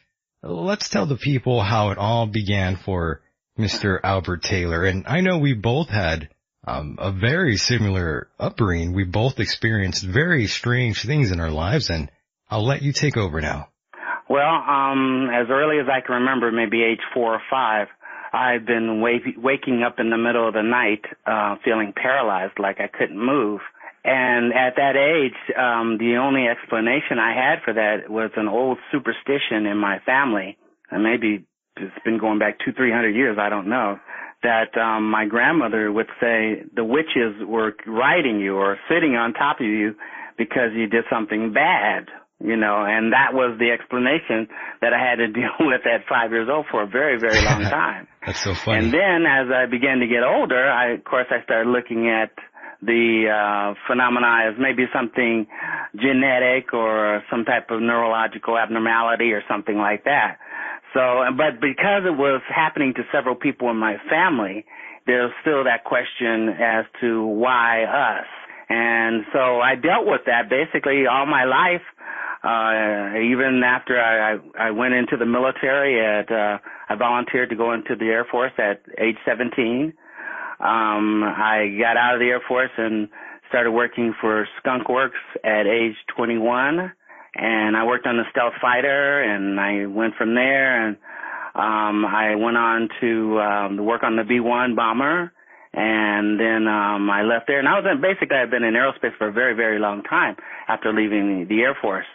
let's 0.42 0.88
tell 0.88 1.04
the 1.04 1.16
people 1.16 1.62
how 1.62 1.90
it 1.90 1.98
all 1.98 2.26
began 2.26 2.76
for 2.76 3.20
Mr. 3.58 4.00
Albert 4.02 4.42
Taylor. 4.42 4.84
And 4.84 5.06
I 5.06 5.20
know 5.20 5.38
we 5.38 5.52
both 5.52 5.90
had 5.90 6.30
um, 6.66 6.96
a 6.98 7.12
very 7.12 7.58
similar 7.58 8.28
upbringing. 8.38 8.94
We 8.94 9.04
both 9.04 9.38
experienced 9.38 10.02
very 10.02 10.46
strange 10.46 11.02
things 11.02 11.30
in 11.30 11.40
our 11.40 11.50
lives 11.50 11.90
and 11.90 12.10
I'll 12.50 12.66
let 12.66 12.82
you 12.82 12.92
take 12.92 13.16
over 13.16 13.40
now. 13.40 13.68
Well, 14.28 14.54
um, 14.54 15.28
as 15.32 15.46
early 15.50 15.78
as 15.80 15.86
I 15.88 16.00
can 16.04 16.16
remember, 16.16 16.50
maybe 16.50 16.82
age 16.82 17.00
four 17.12 17.34
or 17.34 17.42
five, 17.50 17.88
I've 18.32 18.66
been 18.66 19.00
wa- 19.00 19.18
waking 19.36 19.82
up 19.82 20.00
in 20.00 20.10
the 20.10 20.18
middle 20.18 20.48
of 20.48 20.54
the 20.54 20.62
night, 20.62 21.04
uh, 21.26 21.56
feeling 21.64 21.92
paralyzed, 21.94 22.58
like 22.58 22.80
I 22.80 22.88
couldn't 22.88 23.18
move. 23.18 23.60
And 24.04 24.52
at 24.52 24.76
that 24.76 24.96
age, 24.96 25.56
um, 25.56 25.96
the 25.98 26.16
only 26.16 26.46
explanation 26.46 27.18
I 27.18 27.32
had 27.32 27.62
for 27.64 27.72
that 27.72 28.10
was 28.10 28.30
an 28.36 28.48
old 28.48 28.78
superstition 28.92 29.66
in 29.66 29.78
my 29.78 29.98
family, 30.04 30.58
and 30.90 31.02
maybe 31.02 31.46
it's 31.76 32.04
been 32.04 32.18
going 32.18 32.38
back 32.38 32.58
two, 32.64 32.72
three 32.72 32.92
hundred 32.92 33.14
years, 33.14 33.38
I 33.40 33.48
don't 33.48 33.68
know, 33.68 33.98
that 34.42 34.76
um, 34.76 35.10
my 35.10 35.26
grandmother 35.26 35.90
would 35.90 36.08
say 36.20 36.64
the 36.74 36.84
witches 36.84 37.34
were 37.46 37.74
riding 37.86 38.40
you 38.40 38.56
or 38.56 38.76
sitting 38.88 39.16
on 39.16 39.32
top 39.32 39.60
of 39.60 39.66
you 39.66 39.94
because 40.36 40.70
you 40.74 40.86
did 40.86 41.04
something 41.10 41.52
bad, 41.54 42.08
you 42.44 42.56
know, 42.56 42.84
and 42.84 43.12
that 43.16 43.32
was 43.32 43.56
the 43.58 43.72
explanation 43.72 44.46
that 44.84 44.92
I 44.92 45.00
had 45.00 45.16
to 45.16 45.28
deal 45.32 45.56
with 45.60 45.80
at 45.88 46.04
five 46.06 46.30
years 46.30 46.48
old 46.52 46.66
for 46.70 46.82
a 46.82 46.86
very, 46.86 47.18
very 47.18 47.40
long 47.40 47.62
time. 47.72 48.06
That's 48.24 48.44
so 48.44 48.54
funny. 48.54 48.84
And 48.84 48.92
then 48.92 49.24
as 49.24 49.48
I 49.48 49.64
began 49.64 49.98
to 50.00 50.06
get 50.06 50.22
older, 50.22 50.68
I, 50.68 50.92
of 50.92 51.04
course, 51.04 51.26
I 51.32 51.42
started 51.44 51.70
looking 51.70 52.08
at 52.12 52.36
the 52.84 53.32
uh, 53.32 53.74
phenomena 53.88 54.52
as 54.52 54.60
maybe 54.60 54.84
something 54.92 55.46
genetic 55.96 56.74
or 56.74 57.24
some 57.30 57.44
type 57.44 57.70
of 57.70 57.80
neurological 57.80 58.58
abnormality 58.58 59.32
or 59.32 59.42
something 59.48 59.78
like 59.78 60.04
that. 60.04 60.36
So, 60.92 61.24
but 61.36 61.60
because 61.60 62.04
it 62.04 62.14
was 62.14 62.42
happening 62.54 62.92
to 62.94 63.02
several 63.10 63.34
people 63.34 63.70
in 63.70 63.76
my 63.76 63.96
family, 64.08 64.64
there's 65.06 65.32
still 65.40 65.64
that 65.64 65.84
question 65.84 66.48
as 66.60 66.84
to 67.00 67.24
why 67.24 67.84
us. 67.84 68.28
And 68.68 69.24
so 69.32 69.60
I 69.60 69.74
dealt 69.74 70.06
with 70.06 70.22
that 70.26 70.48
basically 70.48 71.04
all 71.10 71.26
my 71.26 71.44
life. 71.44 71.82
Uh, 72.44 73.18
even 73.18 73.62
after 73.64 73.98
I, 73.98 74.34
I, 74.34 74.68
I 74.68 74.70
went 74.70 74.92
into 74.92 75.16
the 75.16 75.24
military 75.24 75.98
at, 76.04 76.30
uh, 76.30 76.58
I 76.88 76.94
volunteered 76.94 77.48
to 77.50 77.56
go 77.56 77.72
into 77.72 77.96
the 77.96 78.06
Air 78.06 78.26
Force 78.30 78.52
at 78.58 78.82
age 78.98 79.16
17. 79.24 79.94
Um, 80.60 81.24
I 81.24 81.74
got 81.80 81.96
out 81.96 82.14
of 82.14 82.20
the 82.20 82.26
Air 82.26 82.42
Force 82.46 82.70
and 82.76 83.08
started 83.48 83.70
working 83.72 84.14
for 84.20 84.46
Skunk 84.60 84.88
Works 84.88 85.18
at 85.42 85.66
age 85.66 85.96
21 86.14 86.92
and 87.36 87.76
I 87.76 87.84
worked 87.84 88.06
on 88.06 88.16
the 88.16 88.24
stealth 88.30 88.54
fighter, 88.60 89.22
and 89.22 89.58
I 89.58 89.86
went 89.86 90.14
from 90.16 90.34
there, 90.34 90.86
and 90.86 90.96
um, 91.54 92.04
I 92.04 92.34
went 92.36 92.56
on 92.56 92.88
to 93.00 93.40
um, 93.40 93.84
work 93.84 94.02
on 94.02 94.16
the 94.16 94.24
B-1 94.24 94.76
bomber, 94.76 95.32
and 95.72 96.38
then 96.38 96.68
um, 96.68 97.10
I 97.10 97.22
left 97.22 97.46
there, 97.48 97.58
and 97.58 97.68
I 97.68 97.78
was 97.78 97.84
in, 97.90 98.00
basically 98.00 98.36
I've 98.36 98.50
been 98.50 98.62
in 98.62 98.74
aerospace 98.74 99.16
for 99.18 99.28
a 99.28 99.32
very, 99.32 99.54
very 99.54 99.80
long 99.80 100.02
time 100.04 100.36
after 100.68 100.92
leaving 100.92 101.40
the, 101.40 101.54
the 101.56 101.62
Air 101.62 101.76
Force, 101.80 102.06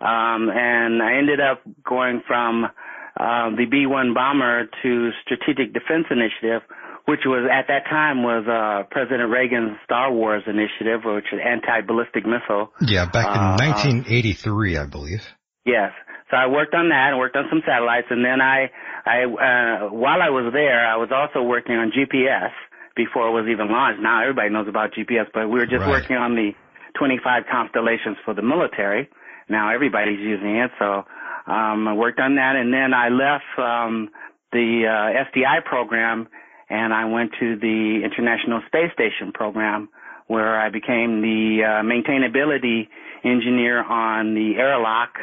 um, 0.00 0.50
and 0.52 1.02
I 1.02 1.16
ended 1.18 1.40
up 1.40 1.62
going 1.84 2.22
from 2.26 2.64
uh, 2.64 3.50
the 3.56 3.64
B-1 3.70 4.14
bomber 4.14 4.68
to 4.82 5.10
Strategic 5.24 5.72
Defense 5.72 6.06
Initiative, 6.10 6.62
which 7.06 7.20
was 7.24 7.48
at 7.50 7.66
that 7.68 7.88
time 7.88 8.22
was 8.22 8.44
uh, 8.46 8.84
President 8.90 9.30
Reagan's 9.30 9.76
Star 9.84 10.12
Wars 10.12 10.42
initiative, 10.46 11.00
which 11.04 11.24
is 11.32 11.40
anti-ballistic 11.40 12.26
missile. 12.26 12.72
Yeah, 12.82 13.06
back 13.06 13.26
in 13.34 13.40
Uh, 13.40 13.56
1983, 13.56 14.76
I 14.76 14.86
believe. 14.86 15.22
Yes. 15.64 15.92
So 16.30 16.36
I 16.36 16.46
worked 16.48 16.74
on 16.74 16.88
that 16.90 17.10
and 17.14 17.18
worked 17.18 17.36
on 17.36 17.46
some 17.48 17.62
satellites, 17.64 18.08
and 18.10 18.24
then 18.24 18.40
I, 18.42 18.68
I, 19.06 19.22
uh, 19.22 19.88
while 19.94 20.20
I 20.20 20.28
was 20.30 20.52
there, 20.52 20.84
I 20.86 20.96
was 20.96 21.10
also 21.14 21.40
working 21.46 21.76
on 21.76 21.92
GPS 21.92 22.50
before 22.96 23.28
it 23.28 23.32
was 23.32 23.46
even 23.48 23.70
launched. 23.70 24.02
Now 24.02 24.22
everybody 24.22 24.50
knows 24.50 24.66
about 24.68 24.90
GPS, 24.92 25.26
but 25.32 25.48
we 25.48 25.58
were 25.60 25.66
just 25.66 25.82
Right. 25.86 25.90
working 26.02 26.16
on 26.16 26.34
the 26.34 26.50
25 26.98 27.44
constellations 27.50 28.16
for 28.24 28.34
the 28.34 28.42
military. 28.42 29.08
Now 29.48 29.72
everybody's 29.72 30.18
using 30.20 30.56
it, 30.56 30.70
so 30.78 31.04
um, 31.46 31.86
I 31.86 31.94
worked 31.94 32.18
on 32.18 32.34
that, 32.36 32.56
and 32.56 32.72
then 32.72 32.92
I 32.92 33.08
left 33.08 33.44
um, 33.58 34.10
the 34.52 34.84
uh, 34.86 35.24
SDI 35.30 35.64
program, 35.64 36.28
and 36.68 36.92
I 36.92 37.04
went 37.04 37.32
to 37.38 37.56
the 37.56 38.00
International 38.04 38.60
Space 38.66 38.92
Station 38.92 39.32
program, 39.32 39.88
where 40.26 40.60
I 40.60 40.70
became 40.70 41.22
the 41.22 41.62
uh, 41.62 41.82
maintainability 41.84 42.88
engineer 43.24 43.84
on 43.84 44.34
the 44.34 44.56
airlock, 44.58 45.14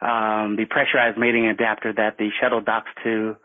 um, 0.00 0.56
the 0.56 0.66
pressurized 0.70 1.18
mating 1.18 1.46
adapter 1.46 1.92
that 1.92 2.18
the 2.18 2.28
shuttle 2.40 2.60
docks 2.60 2.90
to, 3.02 3.36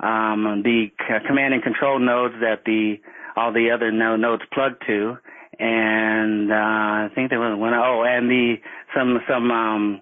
um, 0.00 0.62
the 0.64 0.86
c- 0.98 1.26
command 1.26 1.54
and 1.54 1.62
control 1.62 1.98
nodes 1.98 2.34
that 2.40 2.64
the 2.64 2.96
all 3.36 3.52
the 3.52 3.70
other 3.70 3.92
no- 3.92 4.16
nodes 4.16 4.42
plug 4.52 4.72
to, 4.86 5.16
and 5.58 6.52
uh, 6.52 6.54
I 6.54 7.08
think 7.14 7.30
there 7.30 7.40
was 7.40 7.58
one. 7.58 7.74
Oh, 7.74 8.04
and 8.06 8.30
the 8.30 8.56
some 8.94 9.18
some 9.28 9.50
um, 9.50 10.00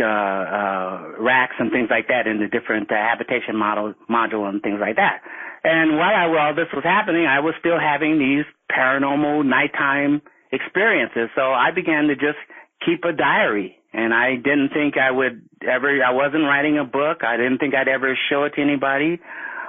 uh, 0.00 0.04
uh, 0.04 1.12
racks 1.20 1.54
and 1.58 1.70
things 1.70 1.88
like 1.90 2.08
that 2.08 2.26
in 2.26 2.40
the 2.40 2.48
different 2.48 2.90
uh, 2.90 2.94
habitation 2.94 3.56
model 3.56 3.94
module 4.08 4.48
and 4.48 4.62
things 4.62 4.78
like 4.80 4.96
that. 4.96 5.20
And 5.64 5.96
while 5.96 6.14
I, 6.14 6.26
all 6.26 6.54
this 6.54 6.72
was 6.72 6.82
happening, 6.82 7.26
I 7.26 7.40
was 7.40 7.54
still 7.60 7.78
having 7.78 8.18
these 8.18 8.44
paranormal 8.70 9.44
nighttime 9.44 10.22
experiences. 10.50 11.30
So 11.36 11.52
I 11.52 11.70
began 11.74 12.08
to 12.08 12.14
just 12.14 12.40
keep 12.84 13.04
a 13.04 13.12
diary. 13.12 13.76
And 13.92 14.14
I 14.14 14.36
didn't 14.36 14.70
think 14.72 14.96
I 14.96 15.10
would 15.10 15.42
ever, 15.60 16.02
I 16.02 16.12
wasn't 16.12 16.44
writing 16.44 16.78
a 16.78 16.84
book. 16.84 17.22
I 17.22 17.36
didn't 17.36 17.58
think 17.58 17.74
I'd 17.74 17.88
ever 17.88 18.16
show 18.30 18.44
it 18.44 18.54
to 18.56 18.62
anybody. 18.62 19.20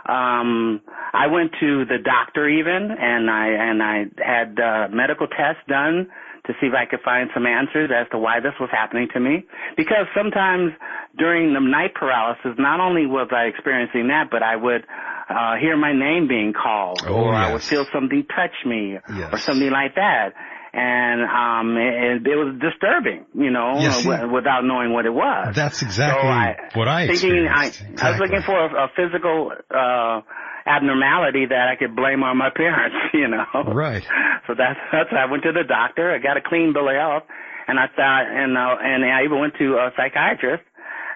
Um, 0.07 0.81
I 1.13 1.27
went 1.27 1.51
to 1.59 1.85
the 1.85 1.97
doctor 2.03 2.47
even 2.49 2.91
and 2.91 3.29
I, 3.29 3.47
and 3.47 3.83
I 3.83 4.05
had, 4.17 4.59
uh, 4.59 4.87
medical 4.93 5.27
tests 5.27 5.63
done 5.67 6.07
to 6.45 6.53
see 6.59 6.67
if 6.67 6.73
I 6.73 6.85
could 6.85 6.99
find 7.05 7.29
some 7.33 7.45
answers 7.45 7.89
as 7.95 8.07
to 8.11 8.17
why 8.17 8.39
this 8.41 8.53
was 8.59 8.69
happening 8.71 9.07
to 9.13 9.19
me. 9.19 9.45
Because 9.77 10.07
sometimes 10.15 10.73
during 11.17 11.53
the 11.53 11.61
night 11.61 11.93
paralysis, 11.95 12.55
not 12.57 12.79
only 12.81 13.05
was 13.05 13.29
I 13.31 13.45
experiencing 13.45 14.07
that, 14.09 14.27
but 14.29 14.43
I 14.43 14.55
would 14.57 14.83
uh, 15.29 15.55
hear 15.55 15.77
my 15.77 15.93
name 15.93 16.27
being 16.27 16.51
called, 16.51 17.01
Oh, 17.07 17.13
or 17.13 17.33
I 17.33 17.53
would 17.53 17.63
feel 17.63 17.85
something 17.93 18.25
touch 18.27 18.55
me, 18.65 18.97
or 19.31 19.37
something 19.37 19.69
like 19.71 19.95
that. 19.95 20.33
And 20.73 21.21
um, 21.21 21.77
it, 21.77 22.25
it 22.25 22.35
was 22.35 22.57
disturbing, 22.59 23.25
you 23.37 23.51
know, 23.51 23.77
Yeah, 23.77 23.91
see- 23.91 24.09
w- 24.09 24.33
without 24.33 24.65
knowing 24.65 24.91
what 24.91 25.05
it 25.05 25.13
was. 25.13 25.53
That's 25.55 25.83
exactly 25.83 26.19
So 26.21 26.27
I, 26.27 26.57
what 26.73 26.87
I 26.87 27.05
thinking 27.05 27.45
I, 27.47 27.67
experienced. 27.67 28.03
I 28.03 28.09
was 28.11 28.19
looking 28.19 28.41
for 28.41 28.57
a, 28.57 28.85
a 28.85 28.87
physical 28.97 29.51
uh, 29.69 30.21
abnormality 30.65 31.45
that 31.45 31.67
I 31.69 31.75
could 31.77 31.95
blame 31.95 32.23
on 32.23 32.37
my 32.37 32.49
parents, 32.55 32.95
you 33.13 33.27
know. 33.27 33.45
Right. 33.71 34.03
So 34.47 34.55
that's 34.57 34.79
that's 34.91 35.09
I 35.13 35.29
went 35.29 35.43
to 35.43 35.51
the 35.51 35.63
doctor. 35.63 36.09
I 36.11 36.17
got 36.17 36.37
a 36.37 36.41
clean 36.41 36.73
bill 36.73 36.89
of 36.89 36.95
health, 36.95 37.23
and 37.67 37.77
I 37.79 37.87
thought, 37.93 38.25
and 38.27 38.57
uh, 38.57 38.75
and 38.81 39.05
I 39.05 39.23
even 39.25 39.39
went 39.39 39.53
to 39.59 39.77
a 39.77 39.91
psychiatrist. 39.95 40.63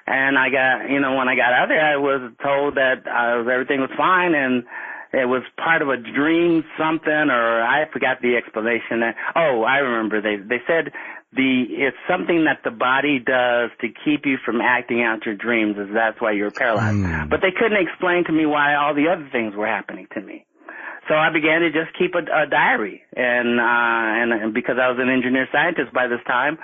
And 0.09 0.37
I 0.37 0.47
got, 0.49 0.89
you 0.89 1.01
know, 1.01 1.15
when 1.17 1.27
I 1.27 1.35
got 1.35 1.51
out 1.51 1.67
there, 1.67 1.83
I 1.83 1.97
was 1.97 2.31
told 2.41 2.75
that 2.75 3.03
uh, 3.03 3.43
everything 3.51 3.81
was 3.81 3.89
fine, 3.97 4.35
and 4.35 4.63
it 5.13 5.27
was 5.27 5.43
part 5.57 5.81
of 5.81 5.89
a 5.89 5.97
dream 5.97 6.63
something, 6.77 7.11
or 7.31 7.61
I 7.61 7.89
forgot 7.91 8.21
the 8.21 8.35
explanation. 8.35 9.03
Oh, 9.35 9.63
I 9.63 9.77
remember. 9.77 10.21
They 10.21 10.37
they 10.37 10.61
said 10.67 10.91
the 11.33 11.63
it's 11.69 11.97
something 12.09 12.45
that 12.45 12.63
the 12.63 12.71
body 12.71 13.19
does 13.19 13.71
to 13.81 13.87
keep 14.03 14.25
you 14.25 14.37
from 14.45 14.61
acting 14.61 15.03
out 15.03 15.25
your 15.25 15.35
dreams. 15.35 15.77
Is 15.77 15.89
that's 15.93 16.19
why 16.19 16.31
you're 16.31 16.51
paralyzed. 16.51 16.97
Hmm. 16.97 17.29
But 17.29 17.41
they 17.41 17.51
couldn't 17.51 17.79
explain 17.79 18.25
to 18.25 18.31
me 18.31 18.45
why 18.45 18.75
all 18.75 18.93
the 18.93 19.07
other 19.07 19.27
things 19.31 19.55
were 19.55 19.67
happening 19.67 20.07
to 20.13 20.21
me. 20.21 20.45
So 21.07 21.15
I 21.15 21.31
began 21.31 21.61
to 21.61 21.71
just 21.71 21.95
keep 21.97 22.15
a, 22.15 22.19
a 22.19 22.47
diary, 22.47 23.01
and 23.15 23.59
uh, 23.59 24.21
and 24.21 24.33
and 24.33 24.53
because 24.53 24.75
I 24.81 24.89
was 24.89 24.99
an 24.99 25.09
engineer 25.09 25.47
scientist 25.51 25.93
by 25.93 26.07
this 26.07 26.19
time, 26.27 26.59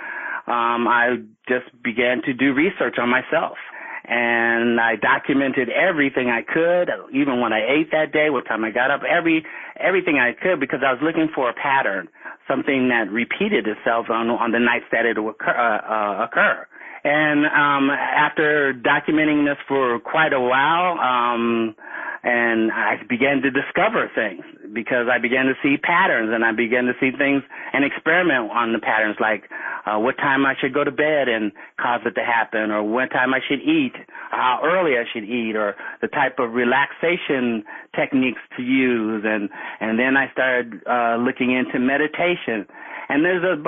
um, 0.46 0.86
I 0.86 1.16
just 1.48 1.72
began 1.82 2.20
to 2.26 2.34
do 2.34 2.52
research 2.52 2.96
on 3.00 3.08
myself, 3.08 3.56
and 4.04 4.80
I 4.80 4.96
documented 4.96 5.70
everything 5.70 6.28
I 6.28 6.42
could, 6.42 6.90
even 7.12 7.40
when 7.40 7.52
I 7.52 7.64
ate 7.64 7.90
that 7.92 8.12
day, 8.12 8.28
what 8.30 8.46
time 8.46 8.64
I 8.64 8.70
got 8.70 8.90
up, 8.90 9.00
every 9.08 9.44
everything 9.80 10.18
I 10.18 10.32
could, 10.32 10.60
because 10.60 10.80
I 10.86 10.92
was 10.92 11.00
looking 11.02 11.28
for 11.34 11.48
a 11.48 11.54
pattern, 11.54 12.08
something 12.46 12.88
that 12.88 13.10
repeated 13.10 13.66
itself 13.66 14.10
on 14.10 14.28
on 14.30 14.52
the 14.52 14.60
nights 14.60 14.86
that 14.92 15.06
it 15.06 15.18
would 15.20 15.36
occur. 15.40 15.56
Uh, 15.56 15.80
uh, 15.88 16.24
occur. 16.24 16.66
And 17.04 17.44
um, 17.44 17.90
after 17.90 18.72
documenting 18.72 19.44
this 19.44 19.58
for 19.68 20.00
quite 20.00 20.32
a 20.32 20.40
while, 20.40 20.98
um, 20.98 21.76
and 22.24 22.72
I 22.72 22.96
began 23.06 23.42
to 23.42 23.50
discover 23.50 24.10
things 24.14 24.42
because 24.72 25.06
I 25.12 25.20
began 25.20 25.44
to 25.44 25.52
see 25.62 25.76
patterns 25.76 26.30
and 26.32 26.42
I 26.42 26.52
began 26.52 26.84
to 26.86 26.94
see 26.98 27.10
things 27.12 27.42
and 27.74 27.84
experiment 27.84 28.50
on 28.50 28.72
the 28.72 28.78
patterns 28.78 29.16
like 29.20 29.44
uh, 29.84 29.98
what 29.98 30.16
time 30.16 30.46
I 30.46 30.54
should 30.58 30.72
go 30.72 30.82
to 30.82 30.90
bed 30.90 31.28
and 31.28 31.52
cause 31.78 32.00
it 32.06 32.16
to 32.16 32.24
happen 32.24 32.70
or 32.70 32.82
what 32.82 33.12
time 33.12 33.34
I 33.34 33.40
should 33.46 33.60
eat, 33.60 33.92
how 34.30 34.60
early 34.64 34.96
I 34.96 35.04
should 35.12 35.24
eat 35.24 35.54
or 35.54 35.76
the 36.00 36.08
type 36.08 36.38
of 36.38 36.54
relaxation 36.54 37.62
techniques 37.94 38.40
to 38.56 38.62
use. 38.62 39.22
And 39.26 39.50
and 39.80 39.98
then 39.98 40.16
I 40.16 40.32
started 40.32 40.80
uh, 40.88 41.16
looking 41.20 41.52
into 41.52 41.78
meditation. 41.78 42.64
And 43.10 43.22
there's 43.22 43.44
a, 43.44 43.60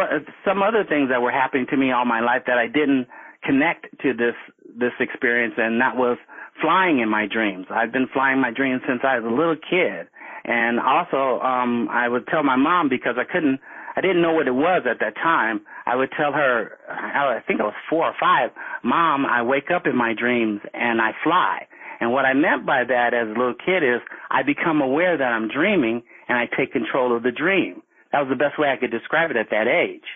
some 0.46 0.62
other 0.62 0.82
things 0.82 1.10
that 1.10 1.20
were 1.20 1.30
happening 1.30 1.66
to 1.68 1.76
me 1.76 1.92
all 1.92 2.06
my 2.06 2.20
life 2.20 2.44
that 2.46 2.56
I 2.56 2.68
didn't 2.68 3.06
connect 3.46 3.86
to 4.02 4.12
this 4.12 4.34
this 4.78 4.92
experience 5.00 5.54
and 5.56 5.80
that 5.80 5.96
was 5.96 6.18
flying 6.60 7.00
in 7.00 7.08
my 7.08 7.26
dreams. 7.26 7.66
I've 7.70 7.92
been 7.92 8.08
flying 8.12 8.40
my 8.40 8.50
dreams 8.50 8.82
since 8.86 9.00
I 9.04 9.18
was 9.18 9.30
a 9.30 9.34
little 9.34 9.56
kid. 9.56 10.08
And 10.44 10.78
also, 10.78 11.40
um, 11.42 11.88
I 11.90 12.08
would 12.08 12.26
tell 12.28 12.42
my 12.42 12.56
mom 12.56 12.88
because 12.88 13.16
I 13.18 13.24
couldn't, 13.24 13.58
I 13.96 14.00
didn't 14.00 14.22
know 14.22 14.32
what 14.32 14.46
it 14.46 14.54
was 14.54 14.82
at 14.88 15.00
that 15.00 15.16
time. 15.16 15.60
I 15.86 15.96
would 15.96 16.10
tell 16.16 16.32
her, 16.32 16.78
I 16.88 17.40
think 17.46 17.60
I 17.60 17.64
was 17.64 17.74
four 17.90 18.06
or 18.06 18.14
five, 18.20 18.50
Mom, 18.82 19.26
I 19.26 19.42
wake 19.42 19.70
up 19.74 19.86
in 19.86 19.96
my 19.96 20.14
dreams 20.14 20.60
and 20.72 21.00
I 21.00 21.10
fly. 21.24 21.66
And 22.00 22.12
what 22.12 22.24
I 22.24 22.34
meant 22.34 22.66
by 22.66 22.84
that 22.84 23.14
as 23.14 23.26
a 23.26 23.38
little 23.38 23.54
kid 23.54 23.82
is 23.82 24.00
I 24.30 24.42
become 24.42 24.80
aware 24.80 25.16
that 25.16 25.32
I'm 25.32 25.48
dreaming 25.48 26.02
and 26.28 26.38
I 26.38 26.46
take 26.56 26.72
control 26.72 27.16
of 27.16 27.22
the 27.22 27.32
dream. 27.32 27.82
That 28.12 28.20
was 28.20 28.28
the 28.28 28.36
best 28.36 28.58
way 28.58 28.68
I 28.68 28.76
could 28.76 28.90
describe 28.90 29.30
it 29.30 29.36
at 29.36 29.50
that 29.50 29.66
age. 29.66 30.06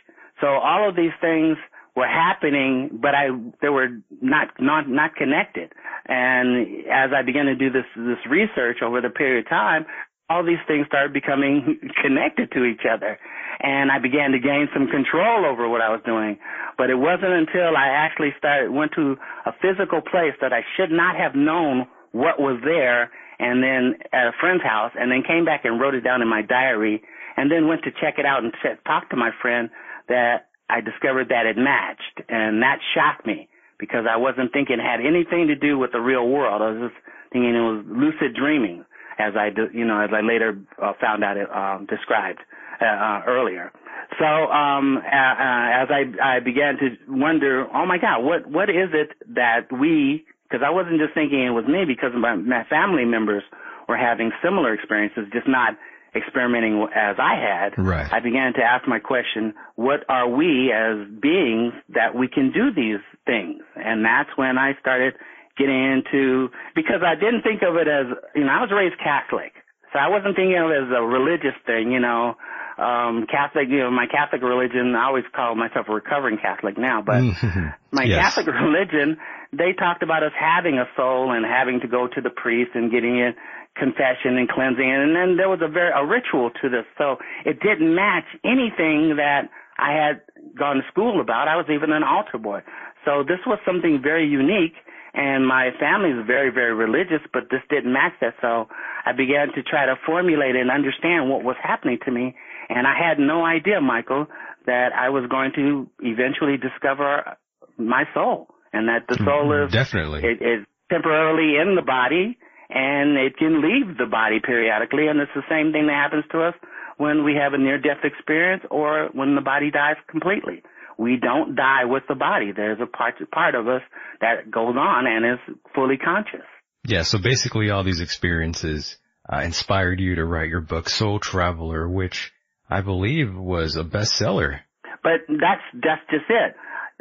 So 0.40 0.47
all 0.47 0.89
of 0.89 0.94
these 0.94 1.15
things 1.20 1.57
were 1.96 2.06
happening, 2.06 2.98
but 3.00 3.14
I 3.14 3.28
they 3.60 3.68
were 3.68 3.88
not 4.20 4.48
not 4.60 4.88
not 4.88 5.16
connected. 5.16 5.72
And 6.06 6.86
as 6.86 7.10
I 7.14 7.22
began 7.22 7.46
to 7.46 7.54
do 7.54 7.70
this 7.70 7.86
this 7.96 8.18
research 8.28 8.78
over 8.82 9.00
the 9.00 9.10
period 9.10 9.46
of 9.46 9.50
time, 9.50 9.86
all 10.28 10.44
these 10.44 10.62
things 10.66 10.86
started 10.86 11.12
becoming 11.12 11.80
connected 12.02 12.52
to 12.52 12.64
each 12.64 12.82
other. 12.90 13.18
And 13.60 13.90
I 13.90 13.98
began 13.98 14.30
to 14.30 14.38
gain 14.38 14.68
some 14.72 14.86
control 14.86 15.44
over 15.44 15.68
what 15.68 15.82
I 15.82 15.90
was 15.90 16.00
doing. 16.06 16.38
But 16.78 16.88
it 16.88 16.94
wasn't 16.96 17.32
until 17.32 17.76
I 17.76 17.88
actually 17.88 18.32
started, 18.38 18.70
went 18.70 18.92
to 18.94 19.16
a 19.44 19.52
physical 19.60 20.00
place 20.00 20.32
that 20.40 20.52
I 20.52 20.62
should 20.76 20.90
not 20.90 21.16
have 21.16 21.34
known 21.34 21.86
what 22.12 22.40
was 22.40 22.58
there 22.64 23.10
and 23.38 23.62
then 23.62 23.94
at 24.12 24.28
a 24.28 24.32
friend's 24.40 24.62
house 24.62 24.92
and 24.98 25.10
then 25.10 25.22
came 25.26 25.44
back 25.44 25.64
and 25.64 25.80
wrote 25.80 25.94
it 25.94 26.02
down 26.02 26.22
in 26.22 26.28
my 26.28 26.42
diary 26.42 27.02
and 27.36 27.50
then 27.50 27.68
went 27.68 27.82
to 27.84 27.90
check 27.90 28.14
it 28.18 28.26
out 28.26 28.42
and 28.44 28.52
said, 28.62 28.78
talk 28.86 29.10
to 29.10 29.16
my 29.16 29.30
friend 29.42 29.68
that 30.08 30.49
I 30.70 30.80
discovered 30.80 31.28
that 31.28 31.47
it 31.47 31.56
matched 31.56 32.22
and 32.28 32.62
that 32.62 32.78
shocked 32.94 33.26
me 33.26 33.48
because 33.78 34.05
I 34.09 34.16
wasn't 34.16 34.52
thinking 34.52 34.78
it 34.78 34.82
had 34.82 35.01
anything 35.01 35.48
to 35.48 35.56
do 35.56 35.78
with 35.78 35.92
the 35.92 36.01
real 36.01 36.28
world. 36.28 36.62
I 36.62 36.70
was 36.70 36.90
just 36.90 36.98
thinking 37.32 37.55
it 37.55 37.60
was 37.60 37.84
lucid 37.88 38.36
dreaming 38.36 38.84
as 39.18 39.34
I, 39.36 39.51
you 39.72 39.84
know, 39.84 40.01
as 40.01 40.10
I 40.14 40.20
later 40.20 40.59
uh, 40.82 40.92
found 41.01 41.24
out 41.24 41.36
it 41.36 41.51
um, 41.51 41.86
described 41.86 42.40
uh, 42.80 42.86
uh, 42.86 43.20
earlier. 43.26 43.72
So 44.18 44.24
um, 44.24 44.98
uh, 44.98 45.01
uh, 45.01 45.82
as 45.82 45.88
I, 45.90 46.02
I 46.22 46.40
began 46.40 46.76
to 46.78 46.97
wonder, 47.09 47.66
oh 47.72 47.86
my 47.86 47.98
God, 47.98 48.24
what 48.24 48.47
what 48.51 48.68
is 48.70 48.90
it 48.92 49.10
that 49.34 49.70
we? 49.70 50.24
Because 50.48 50.64
I 50.66 50.70
wasn't 50.70 50.98
just 50.98 51.14
thinking 51.14 51.44
it 51.47 51.51
was 51.51 51.66
me, 51.66 51.84
because 51.86 52.10
my, 52.18 52.34
my 52.34 52.64
family 52.64 53.05
members 53.05 53.44
were 53.88 53.97
having 53.97 54.32
similar 54.42 54.74
experiences, 54.74 55.26
just 55.32 55.47
not 55.47 55.76
experimenting 56.14 56.86
as 56.94 57.16
I 57.18 57.34
had. 57.34 57.78
Right. 57.78 58.12
I 58.12 58.20
began 58.20 58.52
to 58.54 58.62
ask 58.62 58.86
my 58.88 58.98
question, 58.98 59.54
what 59.76 60.00
are 60.08 60.28
we 60.28 60.72
as 60.72 61.06
beings 61.20 61.72
that 61.94 62.14
we 62.14 62.28
can 62.28 62.52
do 62.52 62.72
these 62.74 63.00
things? 63.26 63.62
And 63.76 64.04
that's 64.04 64.30
when 64.36 64.58
I 64.58 64.72
started 64.80 65.14
getting 65.58 65.92
into 65.92 66.48
because 66.74 67.02
I 67.04 67.14
didn't 67.14 67.42
think 67.42 67.62
of 67.62 67.76
it 67.76 67.86
as 67.88 68.06
you 68.34 68.44
know 68.44 68.50
I 68.50 68.60
was 68.60 68.70
raised 68.72 68.96
Catholic, 68.98 69.52
so 69.92 69.98
I 69.98 70.08
wasn't 70.08 70.36
thinking 70.36 70.56
of 70.58 70.70
it 70.70 70.82
as 70.84 70.90
a 70.96 71.02
religious 71.02 71.54
thing. 71.66 71.92
You 71.92 72.00
know, 72.00 72.34
um, 72.78 73.26
Catholic. 73.30 73.68
You 73.68 73.80
know, 73.84 73.90
my 73.90 74.06
Catholic 74.06 74.42
religion. 74.42 74.94
I 74.96 75.06
always 75.06 75.24
call 75.34 75.54
myself 75.54 75.86
a 75.88 75.92
recovering 75.92 76.38
Catholic 76.38 76.78
now, 76.78 77.02
but 77.02 77.20
my 77.92 78.04
Yes. 78.04 78.34
Catholic 78.34 78.46
religion, 78.54 79.18
they 79.52 79.72
talked 79.78 80.02
about 80.02 80.22
us 80.22 80.32
having 80.38 80.78
a 80.78 80.86
soul 80.96 81.32
and 81.32 81.44
having 81.44 81.80
to 81.80 81.88
go 81.88 82.08
to 82.08 82.20
the 82.20 82.30
priest 82.30 82.70
and 82.74 82.90
getting 82.90 83.18
it 83.18 83.36
confession 83.76 84.36
and 84.36 84.48
cleansing, 84.48 84.84
and 84.84 85.14
then 85.14 85.36
there 85.36 85.48
was 85.48 85.60
a 85.62 85.68
very 85.68 85.92
a 85.94 86.05
ritual 86.05 86.51
to 86.62 86.68
this. 86.68 86.84
So 86.98 87.16
it 87.44 87.60
didn't 87.60 87.94
match 87.94 88.26
anything 88.44 89.16
that 89.16 89.48
I 89.78 89.92
had 89.92 90.20
gone 90.59 90.76
to 90.76 90.82
school 90.90 91.20
about. 91.20 91.48
I 91.48 91.56
was 91.56 91.66
even 91.72 91.92
an 91.92 92.02
altar 92.02 92.38
boy. 92.38 92.60
So 93.05 93.22
this 93.22 93.40
was 93.47 93.59
something 93.64 94.01
very 94.02 94.28
unique 94.28 94.76
and 95.12 95.47
my 95.47 95.70
family 95.80 96.10
is 96.10 96.26
very, 96.26 96.51
very 96.51 96.74
religious, 96.74 97.22
but 97.32 97.44
this 97.51 97.60
didn't 97.68 97.92
match 97.92 98.12
that. 98.20 98.34
So 98.40 98.68
I 99.05 99.12
began 99.12 99.48
to 99.55 99.62
try 99.62 99.86
to 99.86 99.97
formulate 100.06 100.55
and 100.55 100.70
understand 100.70 101.28
what 101.28 101.42
was 101.42 101.56
happening 101.62 101.98
to 102.05 102.10
me. 102.12 102.36
And 102.68 102.86
I 102.86 102.94
had 102.94 103.18
no 103.18 103.44
idea, 103.44 103.80
Michael, 103.80 104.26
that 104.66 104.90
I 104.92 105.09
was 105.09 105.24
going 105.28 105.52
to 105.56 105.90
eventually 106.01 106.56
discover 106.56 107.36
my 107.76 108.05
soul 108.14 108.48
and 108.72 108.88
that 108.88 109.09
the 109.09 109.16
soul 109.16 109.51
mm-hmm. 109.51 109.66
is, 109.66 109.72
Definitely. 109.72 110.22
it 110.22 110.42
is 110.42 110.66
temporarily 110.90 111.59
in 111.60 111.74
the 111.74 111.82
body 111.82 112.38
and 112.70 113.16
it 113.16 113.36
can 113.36 113.60
leave 113.60 113.98
the 113.98 114.06
body 114.06 114.40
periodically. 114.44 115.09
And 115.09 115.20
it's 115.20 115.32
the 115.34 115.47
same 115.48 115.72
thing 115.72 115.86
that 115.86 115.94
happens 115.94 116.24
to 116.32 116.42
us 116.42 116.55
when 116.97 117.24
we 117.24 117.34
have 117.34 117.55
a 117.55 117.59
near 117.59 117.78
death 117.78 118.05
experience 118.05 118.62
or 118.70 119.09
when 119.12 119.34
the 119.34 119.40
body 119.40 119.70
dies 119.70 119.97
completely 120.09 120.62
we 121.01 121.16
don't 121.16 121.56
die 121.56 121.86
with 121.86 122.02
the 122.09 122.14
body. 122.14 122.52
There's 122.55 122.78
a 122.80 122.86
part 122.86 123.14
part 123.32 123.55
of 123.55 123.66
us 123.66 123.80
that 124.20 124.51
goes 124.51 124.76
on 124.76 125.06
and 125.06 125.24
is 125.24 125.56
fully 125.74 125.97
conscious. 125.97 126.47
Yeah, 126.84 127.02
so 127.02 127.18
basically 127.18 127.70
all 127.70 127.84
these 127.84 128.01
experiences 128.01 128.97
uh, 129.32 129.38
inspired 129.38 129.98
you 129.98 130.16
to 130.16 130.24
write 130.24 130.51
your 130.51 130.60
book 130.60 130.90
Soul 130.90 131.18
Traveler, 131.18 131.88
which 131.88 132.32
I 132.68 132.82
believe 132.82 133.34
was 133.34 133.76
a 133.76 133.84
bestseller. 133.84 134.60
But 135.02 135.20
that's 135.28 135.62
that's 135.72 136.02
just 136.10 136.24
it. 136.28 136.55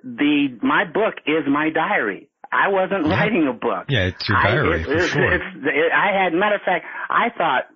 The 0.04 0.58
my 0.62 0.86
book 0.86 1.16
is 1.28 1.44
my 1.48 1.70
diary. 1.70 2.29
I 2.52 2.68
wasn't 2.70 3.06
Yeah. 3.06 3.14
writing 3.20 3.48
a 3.48 3.54
book. 3.54 3.86
Yeah, 3.90 4.06
it's 4.06 4.28
your 4.28 4.38
I- 4.38 4.44
diary 4.44 4.82
it- 4.82 4.86
for 4.86 4.92
it's- 4.94 5.10
sure. 5.12 5.34
it's- 5.34 5.56
it- 5.66 5.92
I 5.94 6.08
had, 6.12 6.34
matter 6.34 6.56
of 6.56 6.64
fact, 6.64 6.84
I 7.10 7.30
thought, 7.30 7.68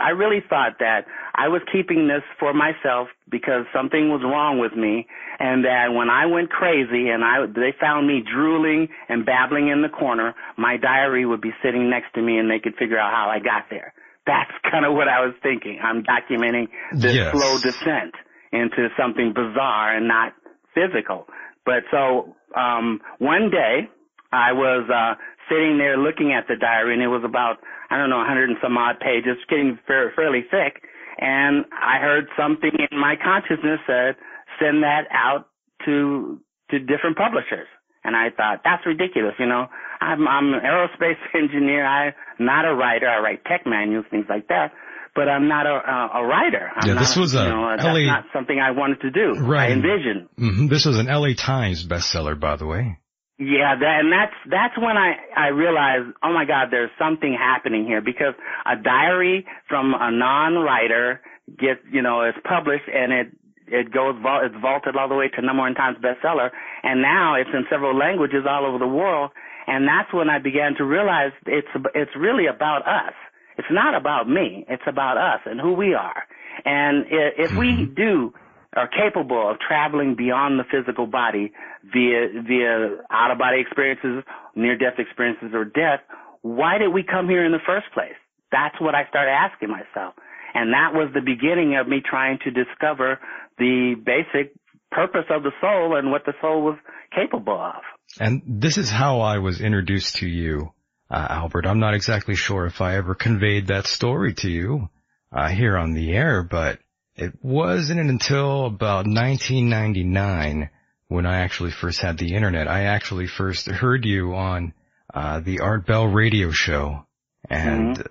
I 0.00 0.10
really 0.10 0.40
thought 0.40 0.78
that 0.80 1.06
I 1.34 1.48
was 1.48 1.62
keeping 1.72 2.08
this 2.08 2.22
for 2.38 2.52
myself 2.52 3.08
because 3.30 3.64
something 3.72 4.10
was 4.10 4.22
wrong 4.22 4.58
with 4.58 4.76
me, 4.76 5.06
and 5.40 5.64
that 5.64 5.94
when 5.94 6.10
I 6.10 6.26
went 6.26 6.50
crazy 6.50 7.08
and 7.08 7.24
I, 7.24 7.46
they 7.46 7.72
found 7.72 8.06
me 8.06 8.20
drooling 8.20 8.90
and 9.08 9.24
babbling 9.24 9.68
in 9.68 9.80
the 9.80 9.88
corner, 9.88 10.34
my 10.56 10.76
diary 10.76 11.24
would 11.24 11.40
be 11.40 11.54
sitting 11.62 11.88
next 11.88 12.12
to 12.14 12.20
me 12.20 12.36
and 12.38 12.50
they 12.50 12.58
could 12.58 12.76
figure 12.76 12.98
out 12.98 13.14
how 13.14 13.30
I 13.30 13.38
got 13.38 13.70
there. 13.70 13.94
That's 14.26 14.50
kind 14.70 14.84
of 14.84 14.92
what 14.92 15.08
I 15.08 15.24
was 15.24 15.34
thinking. 15.42 15.80
I'm 15.82 16.02
documenting 16.02 16.68
this 16.92 17.14
Yes. 17.16 17.32
slow 17.32 17.56
descent 17.58 18.14
into 18.52 18.90
something 18.94 19.32
bizarre 19.32 19.94
and 19.94 20.06
not 20.06 20.34
physical. 20.74 21.28
But 21.64 21.84
so, 21.90 22.34
um, 22.54 23.00
one 23.18 23.48
day, 23.50 23.88
I 24.32 24.52
was 24.52 24.88
uh 24.90 25.14
sitting 25.48 25.78
there 25.78 25.96
looking 25.96 26.32
at 26.32 26.46
the 26.48 26.56
diary 26.56 26.92
and 26.94 27.02
it 27.02 27.08
was 27.08 27.22
about 27.24 27.56
I 27.90 27.96
don't 27.96 28.10
know 28.10 28.18
100 28.18 28.50
and 28.50 28.58
some 28.62 28.76
odd 28.76 29.00
pages, 29.00 29.36
getting 29.48 29.78
fair, 29.86 30.12
fairly 30.14 30.42
thick, 30.50 30.82
and 31.18 31.64
I 31.72 31.98
heard 32.00 32.26
something 32.36 32.70
in 32.70 32.98
my 32.98 33.16
consciousness 33.16 33.80
said 33.86 34.16
send 34.60 34.82
that 34.82 35.08
out 35.10 35.48
to 35.86 36.40
to 36.70 36.78
different 36.78 37.16
publishers. 37.16 37.66
And 38.04 38.14
I 38.16 38.30
thought 38.30 38.60
that's 38.64 38.84
ridiculous, 38.86 39.34
you 39.38 39.46
know. 39.46 39.66
I'm 40.00 40.26
I'm 40.28 40.54
an 40.54 40.60
aerospace 40.60 41.18
engineer. 41.34 41.84
I'm 41.84 42.12
not 42.38 42.64
a 42.64 42.74
writer. 42.74 43.08
I 43.08 43.18
write 43.20 43.44
tech 43.44 43.62
manuals, 43.66 44.06
things 44.10 44.26
like 44.28 44.48
that. 44.48 44.72
But 45.14 45.28
I'm 45.28 45.48
not 45.48 45.66
a 45.66 45.70
a, 45.70 46.22
a 46.22 46.26
writer. 46.26 46.70
I'm 46.76 46.86
Yeah, 46.88 46.94
not, 46.94 47.00
this 47.00 47.16
was 47.16 47.34
a 47.34 47.42
you 47.42 47.48
know, 47.48 47.74
that's 47.76 47.84
LA 47.84 48.06
not 48.06 48.24
something 48.32 48.60
I 48.60 48.70
wanted 48.70 49.00
to 49.00 49.10
do. 49.10 49.32
Right. 49.40 49.70
I 49.70 49.72
envisioned. 49.72 50.28
hmm 50.36 50.66
This 50.68 50.84
was 50.84 50.98
an 50.98 51.06
LA 51.06 51.34
Times 51.36 51.86
bestseller, 51.86 52.38
by 52.38 52.56
the 52.56 52.66
way. 52.66 52.98
Yeah, 53.38 53.78
that, 53.78 54.00
and 54.02 54.12
that's 54.12 54.34
that's 54.50 54.76
when 54.76 54.96
I 54.96 55.14
I 55.36 55.48
realized, 55.48 56.10
oh 56.24 56.32
my 56.32 56.44
God, 56.44 56.68
there's 56.72 56.90
something 56.98 57.32
happening 57.38 57.86
here 57.86 58.00
because 58.00 58.34
a 58.66 58.74
diary 58.74 59.46
from 59.68 59.94
a 59.94 60.10
non-writer 60.10 61.20
gets 61.56 61.78
you 61.90 62.02
know 62.02 62.24
is 62.26 62.34
published 62.42 62.90
and 62.92 63.12
it 63.12 63.28
it 63.68 63.92
goes 63.92 64.16
vault, 64.20 64.42
it's 64.44 64.56
vaulted 64.60 64.96
all 64.96 65.08
the 65.08 65.14
way 65.14 65.28
to 65.28 65.42
number 65.42 65.62
one 65.62 65.74
times 65.74 65.98
bestseller, 66.02 66.50
and 66.82 67.00
now 67.00 67.36
it's 67.36 67.50
in 67.54 67.64
several 67.70 67.96
languages 67.96 68.42
all 68.48 68.66
over 68.66 68.78
the 68.78 68.88
world, 68.88 69.30
and 69.68 69.86
that's 69.86 70.12
when 70.12 70.28
I 70.28 70.40
began 70.40 70.74
to 70.78 70.84
realize 70.84 71.30
it's 71.46 71.68
it's 71.94 72.10
really 72.18 72.46
about 72.46 72.82
us. 72.88 73.14
It's 73.56 73.70
not 73.70 73.94
about 73.94 74.28
me. 74.28 74.64
It's 74.68 74.82
about 74.86 75.16
us 75.16 75.40
and 75.44 75.60
who 75.60 75.74
we 75.74 75.94
are. 75.94 76.24
And 76.64 77.04
if 77.08 77.56
we 77.56 77.86
hmm. 77.86 77.94
do 77.94 78.32
are 78.78 78.88
capable 78.88 79.50
of 79.50 79.58
traveling 79.58 80.14
beyond 80.14 80.58
the 80.58 80.64
physical 80.70 81.06
body 81.06 81.52
via 81.84 82.42
via 82.46 83.02
out 83.10 83.30
of 83.30 83.38
body 83.38 83.60
experiences, 83.60 84.24
near 84.54 84.76
death 84.78 84.98
experiences, 84.98 85.50
or 85.52 85.64
death, 85.64 86.00
why 86.42 86.78
did 86.78 86.88
we 86.88 87.02
come 87.02 87.28
here 87.28 87.44
in 87.44 87.52
the 87.52 87.64
first 87.66 87.86
place? 87.92 88.16
That's 88.50 88.80
what 88.80 88.94
I 88.94 89.06
started 89.08 89.32
asking 89.32 89.70
myself. 89.70 90.14
And 90.54 90.72
that 90.72 90.94
was 90.94 91.10
the 91.12 91.20
beginning 91.20 91.76
of 91.76 91.88
me 91.88 92.00
trying 92.00 92.38
to 92.44 92.50
discover 92.50 93.18
the 93.58 93.94
basic 93.98 94.54
purpose 94.90 95.26
of 95.30 95.42
the 95.42 95.52
soul 95.60 95.96
and 95.96 96.10
what 96.10 96.24
the 96.24 96.32
soul 96.40 96.62
was 96.62 96.78
capable 97.14 97.60
of. 97.60 97.82
And 98.18 98.42
this 98.46 98.78
is 98.78 98.88
how 98.88 99.20
I 99.20 99.38
was 99.38 99.60
introduced 99.60 100.16
to 100.16 100.28
you, 100.28 100.72
uh, 101.10 101.26
Albert. 101.28 101.66
I'm 101.66 101.80
not 101.80 101.94
exactly 101.94 102.34
sure 102.34 102.64
if 102.66 102.80
I 102.80 102.96
ever 102.96 103.14
conveyed 103.14 103.66
that 103.66 103.86
story 103.86 104.32
to 104.34 104.48
you 104.48 104.88
uh, 105.30 105.48
here 105.48 105.76
on 105.76 105.92
the 105.92 106.12
air, 106.12 106.42
but 106.42 106.78
it 107.18 107.32
wasn't 107.42 108.00
until 108.00 108.66
about 108.66 109.06
1999 109.06 110.70
when 111.08 111.26
I 111.26 111.40
actually 111.40 111.72
first 111.72 112.00
had 112.00 112.16
the 112.16 112.34
internet. 112.34 112.68
I 112.68 112.84
actually 112.84 113.26
first 113.26 113.66
heard 113.66 114.04
you 114.04 114.34
on 114.34 114.72
uh, 115.12 115.40
the 115.40 115.60
Art 115.60 115.86
Bell 115.86 116.06
radio 116.06 116.50
show, 116.52 117.06
and 117.50 118.02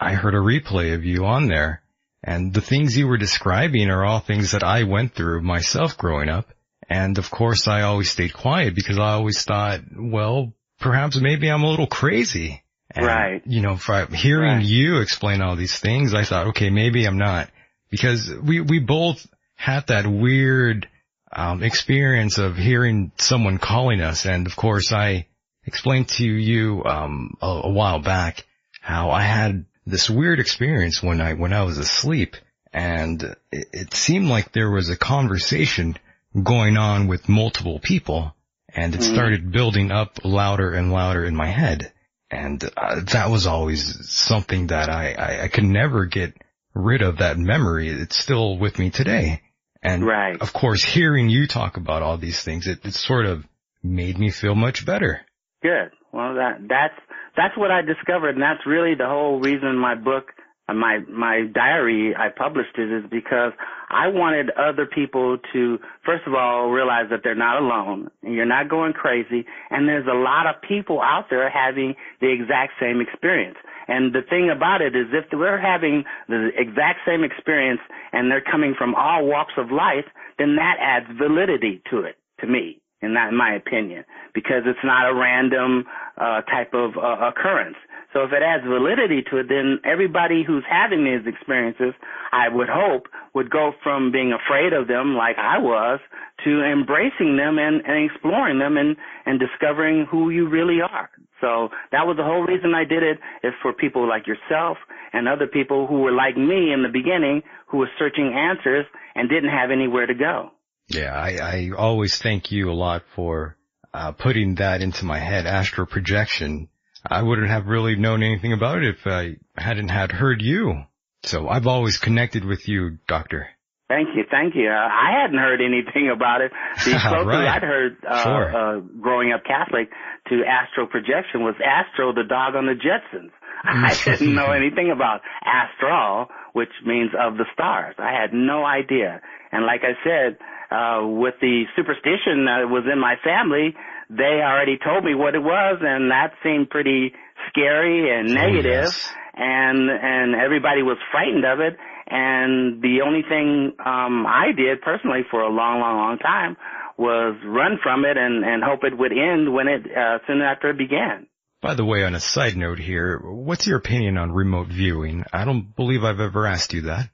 I 0.00 0.14
heard 0.14 0.34
a 0.34 0.38
replay 0.38 0.94
of 0.94 1.04
you 1.04 1.24
on 1.24 1.46
there. 1.46 1.82
And 2.24 2.52
the 2.52 2.60
things 2.60 2.96
you 2.96 3.06
were 3.06 3.18
describing 3.18 3.88
are 3.88 4.04
all 4.04 4.18
things 4.18 4.50
that 4.50 4.64
I 4.64 4.82
went 4.82 5.14
through 5.14 5.42
myself 5.42 5.96
growing 5.96 6.28
up. 6.28 6.48
And 6.88 7.18
of 7.18 7.30
course 7.30 7.68
I 7.68 7.82
always 7.82 8.10
stayed 8.10 8.34
quiet 8.34 8.74
because 8.74 8.98
I 8.98 9.12
always 9.12 9.44
thought, 9.44 9.80
well, 9.96 10.52
perhaps 10.80 11.20
maybe 11.20 11.48
I'm 11.48 11.62
a 11.62 11.70
little 11.70 11.86
crazy. 11.86 12.64
And, 12.90 13.06
Right. 13.06 13.42
You 13.46 13.62
know, 13.62 13.78
hearing 14.12 14.60
you 14.62 14.98
explain 14.98 15.40
all 15.40 15.54
these 15.54 15.78
things, 15.78 16.14
I 16.14 16.24
thought, 16.24 16.48
okay, 16.48 16.70
maybe 16.70 17.04
I'm 17.06 17.18
not. 17.18 17.48
Because 17.90 18.32
we, 18.42 18.60
we 18.60 18.78
both 18.78 19.26
had 19.54 19.86
that 19.88 20.06
weird, 20.06 20.88
um, 21.32 21.62
experience 21.62 22.38
of 22.38 22.56
hearing 22.56 23.12
someone 23.18 23.58
calling 23.58 24.00
us. 24.00 24.26
And 24.26 24.46
of 24.46 24.56
course 24.56 24.92
I 24.92 25.26
explained 25.64 26.08
to 26.08 26.24
you, 26.24 26.84
um, 26.84 27.36
a, 27.42 27.46
a 27.64 27.70
while 27.70 28.00
back 28.00 28.46
how 28.80 29.10
I 29.10 29.22
had 29.22 29.64
this 29.86 30.08
weird 30.08 30.40
experience 30.40 31.02
when 31.02 31.20
I, 31.20 31.34
when 31.34 31.52
I 31.52 31.62
was 31.64 31.78
asleep 31.78 32.36
and 32.72 33.22
it, 33.50 33.68
it 33.72 33.94
seemed 33.94 34.28
like 34.28 34.52
there 34.52 34.70
was 34.70 34.88
a 34.90 34.96
conversation 34.96 35.96
going 36.42 36.76
on 36.76 37.06
with 37.06 37.28
multiple 37.28 37.78
people 37.80 38.34
and 38.68 38.94
it 38.94 39.00
Mhm. 39.00 39.12
started 39.14 39.52
building 39.52 39.90
up 39.90 40.18
louder 40.24 40.72
and 40.72 40.92
louder 40.92 41.24
in 41.24 41.34
my 41.34 41.46
head. 41.50 41.92
And 42.30 42.62
uh, 42.76 43.00
that 43.12 43.30
was 43.30 43.46
always 43.46 44.08
something 44.10 44.66
that 44.68 44.90
I, 44.90 45.12
I, 45.12 45.42
I 45.44 45.48
could 45.48 45.64
never 45.64 46.04
get 46.04 46.34
rid 46.76 47.02
of 47.02 47.18
that 47.18 47.38
memory. 47.38 47.88
It's 47.88 48.16
still 48.16 48.58
with 48.58 48.78
me 48.78 48.90
today. 48.90 49.42
And 49.82 50.04
right. 50.04 50.40
of 50.40 50.52
course, 50.52 50.84
hearing 50.84 51.28
you 51.28 51.46
talk 51.46 51.76
about 51.76 52.02
all 52.02 52.18
these 52.18 52.42
things, 52.42 52.66
it, 52.66 52.84
it 52.84 52.94
sort 52.94 53.26
of 53.26 53.44
made 53.82 54.18
me 54.18 54.30
feel 54.30 54.54
much 54.54 54.84
better. 54.84 55.20
Good. 55.62 55.90
Well, 56.12 56.34
that 56.34 56.66
that's 56.68 56.98
that's 57.36 57.56
what 57.56 57.70
I 57.70 57.82
discovered, 57.82 58.30
and 58.30 58.42
that's 58.42 58.66
really 58.66 58.94
the 58.94 59.06
whole 59.06 59.38
reason 59.38 59.76
my 59.76 59.94
book, 59.94 60.32
uh, 60.68 60.74
my 60.74 61.00
my 61.08 61.44
diary, 61.52 62.14
I 62.16 62.28
published 62.36 62.78
it 62.78 62.90
is 62.90 63.04
because 63.10 63.52
I 63.90 64.08
wanted 64.08 64.50
other 64.50 64.86
people 64.86 65.38
to, 65.52 65.78
first 66.04 66.22
of 66.26 66.34
all, 66.34 66.70
realize 66.70 67.06
that 67.10 67.20
they're 67.22 67.34
not 67.34 67.62
alone, 67.62 68.10
and 68.22 68.34
you're 68.34 68.46
not 68.46 68.68
going 68.68 68.92
crazy, 68.92 69.44
and 69.70 69.88
there's 69.88 70.06
a 70.06 70.16
lot 70.16 70.46
of 70.46 70.62
people 70.66 71.00
out 71.00 71.26
there 71.30 71.48
having 71.50 71.94
the 72.20 72.32
exact 72.32 72.72
same 72.80 73.00
experience. 73.00 73.58
And 73.88 74.12
the 74.14 74.22
thing 74.22 74.50
about 74.50 74.80
it 74.80 74.96
is 74.96 75.06
if 75.12 75.26
we're 75.32 75.60
having 75.60 76.04
the 76.28 76.50
exact 76.56 77.00
same 77.06 77.22
experience 77.22 77.80
and 78.12 78.30
they're 78.30 78.40
coming 78.42 78.74
from 78.76 78.94
all 78.94 79.26
walks 79.26 79.54
of 79.56 79.70
life, 79.70 80.06
then 80.38 80.56
that 80.56 80.76
adds 80.80 81.06
validity 81.18 81.82
to 81.90 82.00
it, 82.00 82.16
to 82.40 82.46
me 82.46 82.80
in 83.02 83.14
that, 83.14 83.28
in 83.28 83.36
my 83.36 83.54
opinion, 83.54 84.04
because 84.34 84.62
it's 84.64 84.82
not 84.82 85.08
a 85.08 85.14
random 85.14 85.84
uh, 86.16 86.40
type 86.42 86.72
of 86.72 86.96
uh, 86.96 87.28
occurrence. 87.28 87.76
So 88.12 88.22
if 88.22 88.32
it 88.32 88.42
adds 88.42 88.64
validity 88.64 89.22
to 89.30 89.38
it, 89.38 89.48
then 89.48 89.78
everybody 89.84 90.42
who's 90.42 90.64
having 90.68 91.04
these 91.04 91.26
experiences, 91.26 91.92
I 92.32 92.48
would 92.48 92.68
hope, 92.70 93.08
would 93.34 93.50
go 93.50 93.72
from 93.82 94.10
being 94.10 94.32
afraid 94.32 94.72
of 94.72 94.88
them, 94.88 95.14
like 95.14 95.36
I 95.36 95.58
was, 95.58 96.00
to 96.44 96.64
embracing 96.64 97.36
them 97.36 97.58
and, 97.58 97.82
and 97.84 98.10
exploring 98.10 98.58
them 98.58 98.78
and, 98.78 98.96
and 99.26 99.38
discovering 99.38 100.06
who 100.10 100.30
you 100.30 100.48
really 100.48 100.80
are. 100.80 101.10
So 101.40 101.68
that 101.92 102.06
was 102.06 102.16
the 102.16 102.24
whole 102.24 102.42
reason 102.42 102.74
I 102.74 102.84
did 102.84 103.02
it, 103.02 103.18
is 103.42 103.52
for 103.62 103.72
people 103.72 104.08
like 104.08 104.26
yourself 104.26 104.78
and 105.12 105.28
other 105.28 105.46
people 105.46 105.86
who 105.86 106.00
were 106.00 106.12
like 106.12 106.36
me 106.36 106.72
in 106.72 106.82
the 106.82 106.88
beginning, 106.92 107.42
who 107.68 107.78
were 107.78 107.90
searching 107.98 108.32
answers 108.34 108.86
and 109.14 109.28
didn't 109.28 109.50
have 109.50 109.70
anywhere 109.70 110.06
to 110.06 110.14
go. 110.14 110.50
Yeah, 110.88 111.12
I, 111.14 111.36
I 111.40 111.70
always 111.76 112.16
thank 112.16 112.52
you 112.52 112.70
a 112.70 112.74
lot 112.74 113.02
for 113.14 113.56
uh, 113.92 114.12
putting 114.12 114.56
that 114.56 114.82
into 114.82 115.04
my 115.04 115.18
head, 115.18 115.46
astral 115.46 115.86
projection. 115.86 116.68
I 117.04 117.22
wouldn't 117.22 117.48
have 117.48 117.66
really 117.66 117.96
known 117.96 118.22
anything 118.22 118.52
about 118.52 118.82
it 118.82 118.96
if 118.96 119.06
I 119.06 119.36
hadn't 119.56 119.88
had 119.88 120.12
heard 120.12 120.42
you. 120.42 120.84
So 121.22 121.48
I've 121.48 121.66
always 121.66 121.98
connected 121.98 122.44
with 122.44 122.68
you, 122.68 122.98
Doctor. 123.08 123.48
Thank 123.88 124.08
you, 124.16 124.24
thank 124.30 124.54
you. 124.56 124.68
Uh, 124.68 124.74
I 124.74 125.20
hadn't 125.22 125.38
heard 125.38 125.60
anything 125.60 126.10
about 126.14 126.40
it. 126.40 126.52
The 126.84 126.98
closest 126.98 127.26
right. 127.28 127.48
I'd 127.48 127.62
heard 127.62 127.96
uh, 128.08 128.22
Sure. 128.24 128.46
uh, 128.56 128.80
growing 129.00 129.32
up 129.32 129.44
Catholic 129.44 129.90
to 130.28 130.42
astral 130.44 130.86
projection 130.86 131.42
was 131.44 131.54
Astro, 131.64 132.12
the 132.12 132.24
dog 132.24 132.54
on 132.56 132.66
the 132.66 132.74
Jetsons. 132.74 133.30
I 133.64 133.94
didn't 134.04 134.34
know 134.34 134.50
anything 134.52 134.90
about 134.90 135.20
astral, 135.44 136.28
which 136.52 136.70
means 136.84 137.10
of 137.18 137.36
the 137.36 137.46
stars. 137.54 137.94
I 137.98 138.12
had 138.12 138.32
no 138.32 138.64
idea. 138.64 139.20
And 139.50 139.64
like 139.64 139.80
I 139.82 139.94
said, 140.04 140.36
uh, 140.70 141.06
with 141.06 141.34
the 141.40 141.64
superstition 141.74 142.44
that 142.46 142.68
was 142.68 142.84
in 142.92 142.98
my 143.00 143.14
family, 143.24 143.74
they 144.10 144.42
already 144.42 144.78
told 144.78 145.04
me 145.04 145.14
what 145.14 145.34
it 145.34 145.42
was, 145.42 145.78
and 145.80 146.10
that 146.10 146.32
seemed 146.42 146.70
pretty 146.70 147.12
scary 147.48 148.10
and 148.16 148.34
negative. 148.34 148.86
yes. 148.86 149.08
And 149.34 149.90
and 149.90 150.34
everybody 150.34 150.82
was 150.82 150.96
frightened 151.12 151.44
of 151.44 151.60
it. 151.60 151.76
And 152.08 152.80
the 152.82 153.00
only 153.04 153.22
thing 153.22 153.72
um, 153.84 154.26
I 154.26 154.52
did 154.56 154.80
personally 154.80 155.22
for 155.30 155.40
a 155.40 155.48
long, 155.48 155.80
long, 155.80 155.96
long 155.96 156.18
time 156.18 156.56
was 156.98 157.36
run 157.44 157.78
from 157.82 158.04
it 158.04 158.16
and 158.16 158.44
and 158.44 158.62
hope 158.62 158.84
it 158.84 158.96
would 158.96 159.12
end 159.12 159.52
when 159.52 159.68
it 159.68 159.82
uh, 159.86 160.18
soon 160.26 160.40
after 160.40 160.70
it 160.70 160.78
began. 160.78 161.26
By 161.62 161.74
the 161.74 161.84
way, 161.84 162.04
on 162.04 162.14
a 162.14 162.20
side 162.20 162.56
note 162.56 162.78
here, 162.78 163.18
what's 163.18 163.66
your 163.66 163.78
opinion 163.78 164.18
on 164.18 164.30
remote 164.30 164.68
viewing? 164.68 165.24
I 165.32 165.44
don't 165.44 165.74
believe 165.74 166.04
I've 166.04 166.20
ever 166.20 166.46
asked 166.46 166.72
you 166.72 166.82
that. 166.82 167.10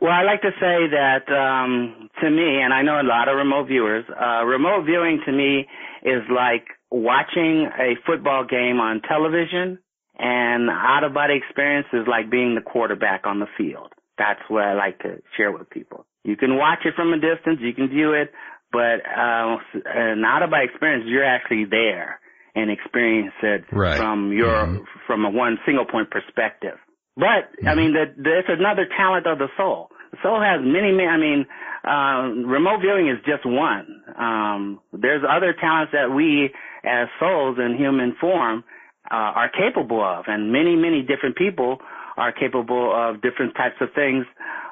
Well, 0.00 0.12
I 0.12 0.22
like 0.22 0.42
to 0.42 0.52
say 0.60 0.86
that 0.92 1.26
um, 1.32 2.08
to 2.20 2.30
me, 2.30 2.60
and 2.62 2.72
I 2.72 2.82
know 2.82 3.00
a 3.00 3.02
lot 3.02 3.28
of 3.28 3.36
remote 3.36 3.66
viewers, 3.66 4.04
uh, 4.08 4.44
remote 4.44 4.84
viewing 4.84 5.20
to 5.26 5.32
me 5.32 5.66
is 6.04 6.22
like 6.30 6.64
watching 6.90 7.68
a 7.78 7.94
football 8.06 8.44
game 8.44 8.78
on 8.78 9.02
television, 9.02 9.78
and 10.18 10.70
out 10.70 11.04
of 11.04 11.14
body 11.14 11.34
experience 11.34 11.88
is 11.92 12.06
like 12.06 12.30
being 12.30 12.54
the 12.54 12.60
quarterback 12.60 13.26
on 13.26 13.40
the 13.40 13.46
field. 13.58 13.92
That's 14.18 14.40
what 14.48 14.62
I 14.64 14.74
like 14.74 14.98
to 15.00 15.22
share 15.36 15.52
with 15.52 15.70
people. 15.70 16.06
You 16.24 16.36
can 16.36 16.56
watch 16.56 16.80
it 16.84 16.94
from 16.94 17.12
a 17.12 17.16
distance, 17.18 17.58
you 17.60 17.74
can 17.74 17.88
view 17.88 18.12
it, 18.12 18.30
but 18.70 19.00
uh, 19.04 19.56
out 20.24 20.42
of 20.42 20.50
body 20.50 20.66
experience, 20.70 21.04
you're 21.06 21.24
actually 21.24 21.64
there 21.64 22.20
and 22.54 22.70
experience 22.70 23.32
it 23.42 23.64
Right. 23.72 23.98
from 23.98 24.32
your 24.32 24.86
from 25.06 25.24
a 25.24 25.30
one 25.30 25.58
single 25.66 25.84
point 25.84 26.10
perspective. 26.10 26.78
But 27.16 27.52
I 27.66 27.74
mean, 27.74 27.92
that 27.94 28.14
there's 28.16 28.44
another 28.48 28.86
talent 28.96 29.26
of 29.26 29.38
the 29.38 29.48
soul. 29.56 29.90
The 30.12 30.18
soul 30.22 30.40
has 30.40 30.60
many, 30.62 30.92
many. 30.92 31.08
I 31.08 31.16
mean, 31.18 31.46
uh, 31.84 32.48
remote 32.48 32.80
viewing 32.80 33.08
is 33.08 33.18
just 33.26 33.44
one. 33.44 34.02
Um, 34.16 34.80
there's 34.92 35.22
other 35.28 35.54
talents 35.58 35.92
that 35.92 36.10
we, 36.14 36.50
as 36.84 37.08
souls 37.20 37.58
in 37.58 37.76
human 37.76 38.14
form, 38.20 38.64
uh, 39.10 39.14
are 39.14 39.50
capable 39.50 40.02
of, 40.02 40.24
and 40.28 40.52
many, 40.52 40.76
many 40.76 41.02
different 41.02 41.36
people 41.36 41.78
are 42.16 42.32
capable 42.32 42.92
of 42.94 43.22
different 43.22 43.54
types 43.54 43.76
of 43.80 43.88
things 43.94 44.26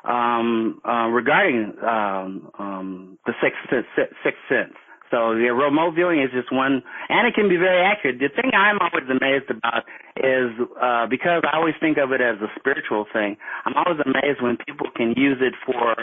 um, 0.04 0.80
uh, 0.88 1.06
regarding 1.08 1.74
um, 1.82 2.50
um, 2.58 3.18
the 3.26 3.32
sixth 3.42 3.58
sense- 3.70 4.10
sixth 4.24 4.40
sense. 4.48 4.74
So 5.10 5.34
the 5.34 5.50
remote 5.52 5.94
viewing 5.96 6.22
is 6.22 6.30
just 6.30 6.52
one, 6.52 6.82
and 7.08 7.26
it 7.26 7.34
can 7.34 7.48
be 7.48 7.56
very 7.56 7.82
accurate. 7.84 8.20
The 8.20 8.28
thing 8.28 8.52
I'm 8.54 8.78
always 8.78 9.10
amazed 9.10 9.50
about 9.50 9.82
is 10.16 10.52
uh, 10.80 11.06
because 11.08 11.42
I 11.50 11.56
always 11.56 11.74
think 11.80 11.98
of 11.98 12.12
it 12.12 12.20
as 12.20 12.36
a 12.40 12.46
spiritual 12.58 13.06
thing. 13.12 13.36
I'm 13.64 13.74
always 13.74 13.98
amazed 14.06 14.40
when 14.40 14.56
people 14.64 14.86
can 14.94 15.14
use 15.16 15.38
it 15.40 15.54
for 15.66 15.96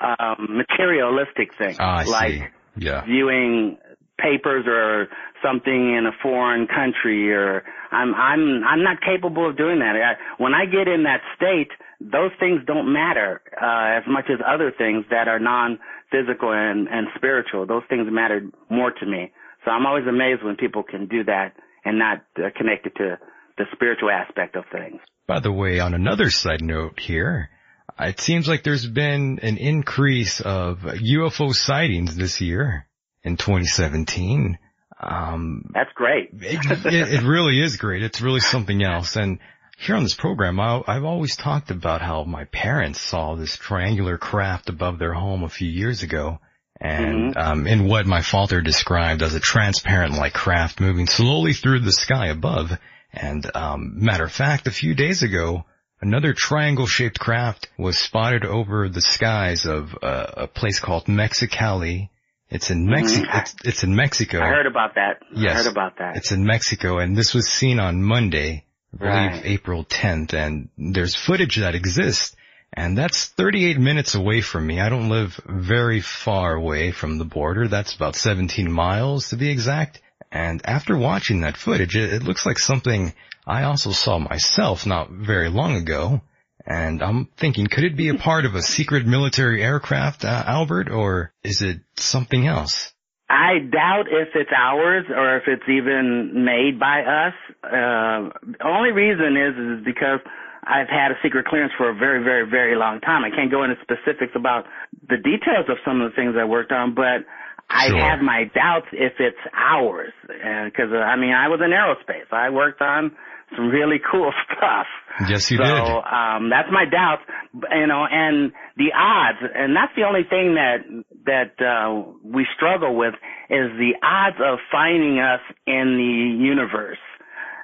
um, 0.00 0.48
materialistic 0.56 1.50
things, 1.58 1.76
Ah, 1.80 2.02
like. 2.06 2.52
Yeah. 2.78 3.06
viewing 3.06 3.78
papers 4.18 4.66
or 4.66 5.08
something 5.42 5.94
in 5.96 6.04
a 6.06 6.12
foreign 6.22 6.66
country 6.66 7.32
or 7.32 7.64
I'm 7.96 8.14
I'm 8.14 8.64
I'm 8.64 8.82
not 8.82 9.00
capable 9.00 9.48
of 9.48 9.56
doing 9.56 9.78
that. 9.80 9.96
I, 9.96 10.42
when 10.42 10.52
I 10.52 10.66
get 10.66 10.86
in 10.88 11.04
that 11.04 11.20
state, 11.36 11.70
those 12.00 12.30
things 12.38 12.60
don't 12.66 12.92
matter 12.92 13.40
uh, 13.56 13.98
as 13.98 14.04
much 14.06 14.26
as 14.28 14.38
other 14.46 14.72
things 14.76 15.04
that 15.10 15.28
are 15.28 15.38
non-physical 15.38 16.52
and 16.52 16.88
and 16.88 17.08
spiritual. 17.16 17.66
Those 17.66 17.84
things 17.88 18.06
matter 18.10 18.42
more 18.68 18.90
to 18.90 19.06
me. 19.06 19.32
So 19.64 19.70
I'm 19.70 19.86
always 19.86 20.06
amazed 20.06 20.44
when 20.44 20.56
people 20.56 20.82
can 20.82 21.06
do 21.06 21.24
that 21.24 21.54
and 21.84 21.98
not 21.98 22.18
uh, 22.38 22.50
connect 22.56 22.86
it 22.86 22.94
to 22.96 23.18
the 23.56 23.64
spiritual 23.72 24.10
aspect 24.10 24.56
of 24.56 24.64
things. 24.70 25.00
By 25.26 25.40
the 25.40 25.52
way, 25.52 25.80
on 25.80 25.94
another 25.94 26.30
side 26.30 26.62
note 26.62 27.00
here, 27.00 27.50
it 27.98 28.20
seems 28.20 28.46
like 28.46 28.62
there's 28.62 28.86
been 28.86 29.40
an 29.42 29.56
increase 29.56 30.40
of 30.40 30.80
UFO 30.80 31.54
sightings 31.54 32.14
this 32.16 32.40
year 32.40 32.86
in 33.24 33.36
2017. 33.36 34.58
Um, 35.00 35.70
That's 35.74 35.92
great. 35.94 36.30
it, 36.40 36.64
it, 36.84 37.22
really 37.22 37.60
is 37.60 37.76
great. 37.76 38.02
It's 38.02 38.20
really 38.20 38.40
something 38.40 38.82
else. 38.82 39.16
And 39.16 39.38
here 39.78 39.94
on 39.94 40.02
this 40.02 40.14
program, 40.14 40.58
I, 40.58 40.82
I've 40.86 41.04
always 41.04 41.36
talked 41.36 41.70
about 41.70 42.00
how 42.00 42.24
my 42.24 42.44
parents 42.44 43.00
saw 43.00 43.34
this 43.34 43.56
triangular 43.56 44.16
craft 44.16 44.68
above 44.68 44.98
their 44.98 45.12
home 45.12 45.42
a 45.42 45.50
few 45.50 45.68
years 45.68 46.02
ago. 46.02 46.38
And 46.80 47.36
um, 47.36 47.66
in 47.66 47.88
what 47.88 48.06
my 48.06 48.20
father 48.20 48.60
described 48.60 49.22
as 49.22 49.34
a 49.34 49.40
transparent-like 49.40 50.34
craft 50.34 50.80
moving 50.80 51.06
slowly 51.06 51.54
through 51.54 51.80
the 51.80 51.92
sky 51.92 52.28
above. 52.28 52.70
And 53.12 53.50
um, 53.54 54.04
matter 54.04 54.24
of 54.24 54.32
fact, 54.32 54.66
a 54.66 54.70
few 54.70 54.94
days 54.94 55.22
ago, 55.22 55.64
another 56.02 56.34
triangle-shaped 56.34 57.18
craft 57.18 57.68
was 57.78 57.96
spotted 57.96 58.44
over 58.44 58.88
the 58.88 59.00
skies 59.00 59.64
of 59.64 59.96
uh, 60.02 60.26
a 60.36 60.46
place 60.46 60.80
called 60.80 61.06
Mexicali. 61.06 62.10
It's 62.48 62.70
in 62.70 62.86
Mexi- 62.86 63.24
Mhm. 63.24 63.40
it's, 63.40 63.54
it's 63.64 63.82
in 63.84 63.94
Mexico. 63.96 64.40
I 64.40 64.48
heard 64.48 64.66
about 64.66 64.94
that. 64.94 65.20
Yes. 65.34 65.52
I 65.52 65.56
heard 65.58 65.66
about 65.72 65.98
that. 65.98 66.16
It's 66.16 66.30
in 66.32 66.44
Mexico, 66.44 66.98
and 66.98 67.16
this 67.16 67.34
was 67.34 67.48
seen 67.48 67.80
on 67.80 68.02
Monday, 68.02 68.64
I 68.94 68.96
believe 68.96 69.14
Right. 69.32 69.42
April 69.44 69.84
10th, 69.84 70.32
and 70.32 70.68
there's 70.78 71.16
footage 71.16 71.56
that 71.56 71.74
exists, 71.74 72.36
and 72.72 72.96
that's 72.96 73.26
38 73.26 73.78
minutes 73.78 74.14
away 74.14 74.40
from 74.42 74.66
me. 74.66 74.80
I 74.80 74.88
don't 74.88 75.08
live 75.08 75.40
very 75.46 76.00
far 76.00 76.54
away 76.54 76.92
from 76.92 77.18
the 77.18 77.24
border. 77.24 77.66
That's 77.68 77.94
about 77.94 78.14
17 78.14 78.70
miles 78.70 79.30
to 79.30 79.36
be 79.36 79.50
exact. 79.50 80.00
And 80.30 80.60
after 80.64 80.96
watching 80.96 81.40
that 81.40 81.56
footage, 81.56 81.96
it, 81.96 82.12
it 82.12 82.22
looks 82.22 82.46
like 82.46 82.58
something 82.58 83.12
I 83.46 83.62
also 83.64 83.90
saw 83.92 84.18
myself 84.18 84.86
not 84.86 85.10
very 85.10 85.48
long 85.48 85.76
ago. 85.76 86.20
And 86.66 87.02
I'm 87.02 87.28
thinking, 87.36 87.66
could 87.68 87.84
it 87.84 87.96
be 87.96 88.08
a 88.08 88.14
part 88.14 88.44
of 88.44 88.54
a 88.54 88.62
secret 88.62 89.06
military 89.06 89.62
aircraft, 89.62 90.24
uh, 90.24 90.42
Albert, 90.46 90.90
or 90.90 91.32
is 91.44 91.62
it 91.62 91.78
something 91.96 92.46
else? 92.46 92.92
I 93.28 93.58
doubt 93.58 94.06
if 94.10 94.28
it's 94.34 94.50
ours 94.56 95.04
or 95.10 95.36
if 95.36 95.44
it's 95.46 95.68
even 95.68 96.44
made 96.44 96.78
by 96.78 97.02
us. 97.02 97.34
Uh, 97.62 98.30
the 98.42 98.64
only 98.66 98.90
reason 98.92 99.36
is 99.36 99.78
is 99.78 99.84
because 99.84 100.20
I've 100.64 100.88
had 100.88 101.10
a 101.12 101.18
secret 101.22 101.46
clearance 101.46 101.72
for 101.76 101.90
a 101.90 101.94
very, 101.94 102.22
very, 102.22 102.48
very 102.48 102.76
long 102.76 103.00
time. 103.00 103.24
I 103.24 103.30
can't 103.30 103.50
go 103.50 103.62
into 103.62 103.76
specifics 103.82 104.32
about 104.34 104.66
the 105.08 105.16
details 105.16 105.66
of 105.68 105.78
some 105.84 106.00
of 106.00 106.10
the 106.10 106.14
things 106.16 106.34
I 106.38 106.44
worked 106.44 106.72
on, 106.72 106.94
but 106.94 107.22
I 107.70 107.88
Sure. 107.88 107.98
have 107.98 108.20
my 108.20 108.50
doubts 108.54 108.86
if 108.92 109.14
it's 109.18 109.38
ours. 109.54 110.12
Because 110.22 110.90
uh, 110.92 110.98
I 110.98 111.16
mean, 111.16 111.32
I 111.34 111.48
was 111.48 111.60
in 111.62 111.70
aerospace. 111.70 112.30
I 112.32 112.50
worked 112.50 112.80
on 112.82 113.12
some 113.54 113.68
really 113.68 114.00
cool 114.10 114.32
stuff. 114.56 114.86
Yes, 115.28 115.50
you 115.50 115.58
so, 115.58 115.64
did. 115.64 115.80
um, 115.80 116.50
that's 116.50 116.68
my 116.70 116.84
doubt, 116.84 117.20
you 117.54 117.86
know, 117.86 118.04
and 118.10 118.52
the 118.76 118.92
odds, 118.92 119.38
and 119.54 119.74
that's 119.74 119.92
the 119.96 120.02
only 120.02 120.24
thing 120.28 120.56
that, 120.56 120.84
that, 121.24 121.56
uh, 121.64 122.02
we 122.22 122.46
struggle 122.54 122.96
with 122.96 123.14
is 123.48 123.70
the 123.78 123.92
odds 124.02 124.36
of 124.44 124.58
finding 124.70 125.18
us 125.20 125.40
in 125.66 125.96
the 125.96 126.44
universe 126.44 126.98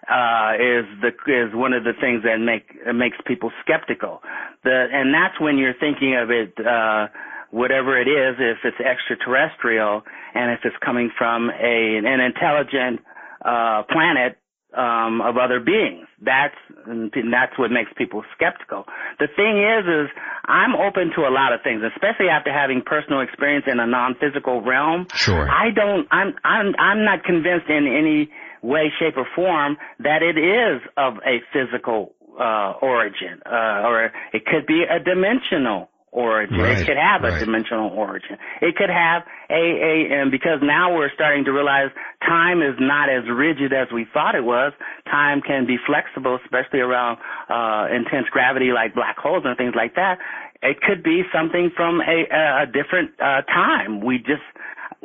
uh, 0.09 0.59
is 0.59 0.85
the 1.01 1.15
is 1.31 1.55
one 1.55 1.73
of 1.73 1.85
the 1.85 1.95
things 2.01 2.23
that 2.25 2.39
make 2.39 2.75
makes 2.95 3.17
people 3.27 3.53
skeptical. 3.63 4.21
The 4.65 4.87
and 4.93 5.15
that's 5.15 5.39
when 5.41 5.59
you're 5.59 5.79
thinking 5.79 6.17
of 6.19 6.31
it, 6.31 6.55
uh, 6.59 7.07
whatever 7.51 8.01
it 8.01 8.09
is, 8.11 8.37
if 8.39 8.59
it's 8.65 8.81
extraterrestrial 8.81 10.03
and 10.35 10.51
if 10.53 10.61
it's 10.65 10.77
coming 10.85 11.11
from 11.17 11.51
a 11.51 11.97
an 12.03 12.21
intelligent 12.21 13.01
uh, 13.45 13.85
planet 13.91 14.39
um, 14.75 15.21
of 15.21 15.37
other 15.37 15.61
beings. 15.61 16.07
That's 16.21 16.57
and 16.87 17.13
that's 17.33 17.59
what 17.59 17.71
makes 17.71 17.91
people 17.97 18.25
skeptical. 18.35 18.85
The 19.19 19.29
thing 19.35 19.59
is, 19.59 19.85
is 19.87 20.11
I'm 20.45 20.75
open 20.75 21.13
to 21.17 21.23
a 21.23 21.33
lot 21.33 21.53
of 21.53 21.61
things, 21.63 21.83
especially 21.83 22.29
after 22.29 22.53
having 22.53 22.83
personal 22.83 23.21
experience 23.21 23.67
in 23.71 23.81
a 23.81 23.87
non-physical 23.87 24.63
realm. 24.63 25.07
Sure. 25.15 25.49
I 25.49 25.71
don't. 25.71 26.07
I'm. 26.11 26.35
I'm. 26.45 26.75
I'm 26.79 27.05
not 27.05 27.25
convinced 27.25 27.69
in 27.69 27.87
any 27.87 28.31
way, 28.63 28.93
shape, 28.99 29.17
or 29.17 29.27
form 29.35 29.77
that 30.01 30.23
it 30.23 30.39
is 30.39 30.81
of 30.97 31.19
a 31.27 31.43
physical 31.53 32.15
uh, 32.39 32.75
origin, 32.81 33.43
uh, 33.45 33.83
or 33.85 34.13
it 34.33 34.47
could 34.47 34.67
be 34.67 34.85
a 34.89 34.99
dimensional 34.99 35.91
origin. 36.13 36.59
Right, 36.59 36.79
It 36.79 36.87
could 36.87 36.97
have 36.97 37.23
right. 37.23 37.35
a 37.35 37.45
dimensional 37.45 37.91
origin. 37.91 38.37
It 38.61 38.77
could 38.77 38.91
have 38.91 39.23
a, 39.51 39.55
a, 39.55 40.21
and 40.21 40.31
because 40.31 40.61
now 40.63 40.95
we're 40.95 41.11
starting 41.15 41.45
to 41.45 41.53
realize 41.53 41.91
time 42.21 42.63
is 42.63 42.77
not 42.79 43.09
as 43.09 43.25
rigid 43.29 43.73
as 43.73 43.89
we 43.93 44.07
thought 44.13 44.35
it 44.35 44.45
was. 44.45 44.73
Time 45.11 45.41
can 45.41 45.67
be 45.67 45.77
flexible, 45.87 46.39
especially 46.45 46.81
around, 46.81 47.19
uh, 47.49 47.89
intense 47.91 48.29
gravity 48.31 48.73
like 48.73 48.95
black 48.95 49.17
holes 49.19 49.43
and 49.45 49.57
things 49.57 49.75
like 49.75 49.95
that. 49.97 50.19
It 50.63 50.81
could 50.81 51.03
be 51.03 51.23
something 51.35 51.73
from 51.75 52.01
a, 52.01 52.63
a 52.63 52.67
different, 52.67 53.11
uh, 53.19 53.43
time. 53.43 54.01
We 54.05 54.19
just, 54.19 54.47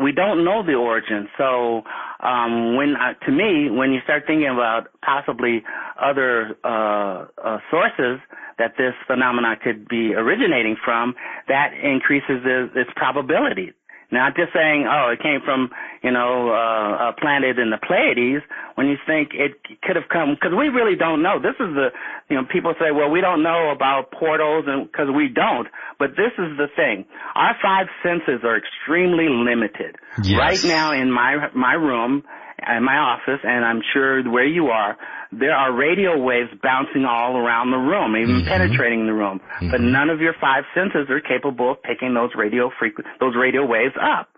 we 0.01 0.11
don't 0.11 0.45
know 0.45 0.63
the 0.63 0.73
origin. 0.75 1.27
So, 1.37 1.81
um, 2.21 2.75
when, 2.75 2.95
uh, 2.95 3.13
to 3.25 3.31
me, 3.31 3.69
when 3.69 3.91
you 3.91 3.99
start 4.03 4.23
thinking 4.27 4.47
about 4.47 4.87
possibly 5.03 5.63
other, 6.01 6.55
uh, 6.63 7.25
uh, 7.43 7.57
sources 7.71 8.19
that 8.57 8.73
this 8.77 8.93
phenomena 9.07 9.55
could 9.63 9.87
be 9.87 10.13
originating 10.13 10.75
from, 10.83 11.15
that 11.47 11.73
increases 11.73 12.41
its, 12.45 12.73
its 12.75 12.89
probability. 12.95 13.73
Not 14.09 14.35
just 14.37 14.53
saying, 14.53 14.87
oh, 14.87 15.11
it 15.11 15.19
came 15.19 15.41
from, 15.43 15.69
you 16.01 16.11
know, 16.11 16.49
uh, 16.49 17.11
a 17.11 17.13
planet 17.19 17.59
in 17.59 17.71
the 17.71 17.77
Pleiades. 17.77 18.43
When 18.75 18.87
you 18.87 18.95
think 19.05 19.31
it 19.33 19.59
could 19.83 19.97
have 19.97 20.07
come, 20.07 20.35
because 20.35 20.55
we 20.55 20.69
really 20.69 20.95
don't 20.95 21.21
know. 21.21 21.39
This 21.39 21.59
is 21.59 21.75
the, 21.75 21.89
you 22.29 22.37
know, 22.37 22.43
people 22.47 22.73
say, 22.79 22.91
well, 22.95 23.09
we 23.09 23.19
don't 23.19 23.43
know 23.43 23.69
about 23.75 24.11
portals, 24.11 24.63
and 24.67 24.89
because 24.89 25.09
we 25.13 25.27
don't. 25.27 25.67
But 25.99 26.11
this 26.15 26.31
is 26.37 26.55
the 26.55 26.67
thing: 26.75 27.03
our 27.35 27.55
five 27.61 27.87
senses 28.01 28.45
are 28.47 28.55
extremely 28.55 29.27
limited. 29.27 29.97
Yes. 30.23 30.39
Right 30.39 30.63
now, 30.63 30.93
in 30.93 31.11
my 31.11 31.49
my 31.53 31.73
room, 31.73 32.23
in 32.65 32.83
my 32.83 32.97
office, 32.97 33.39
and 33.43 33.63
I'm 33.63 33.81
sure 33.93 34.23
where 34.29 34.45
you 34.45 34.67
are, 34.67 34.97
there 35.31 35.53
are 35.53 35.73
radio 35.73 36.17
waves 36.17 36.49
bouncing 36.63 37.05
all 37.05 37.37
around 37.37 37.71
the 37.71 37.77
room, 37.77 38.15
even 38.15 38.41
mm-hmm. 38.41 38.47
penetrating 38.47 39.05
the 39.05 39.13
room. 39.13 39.41
But 39.59 39.81
mm-hmm. 39.81 39.91
none 39.91 40.09
of 40.09 40.21
your 40.21 40.33
five 40.39 40.63
senses 40.73 41.09
are 41.09 41.19
capable 41.19 41.71
of 41.71 41.83
picking 41.83 42.13
those 42.13 42.31
radio 42.35 42.71
frequ- 42.81 43.03
those 43.19 43.35
radio 43.35 43.65
waves 43.65 43.95
up. 44.01 44.29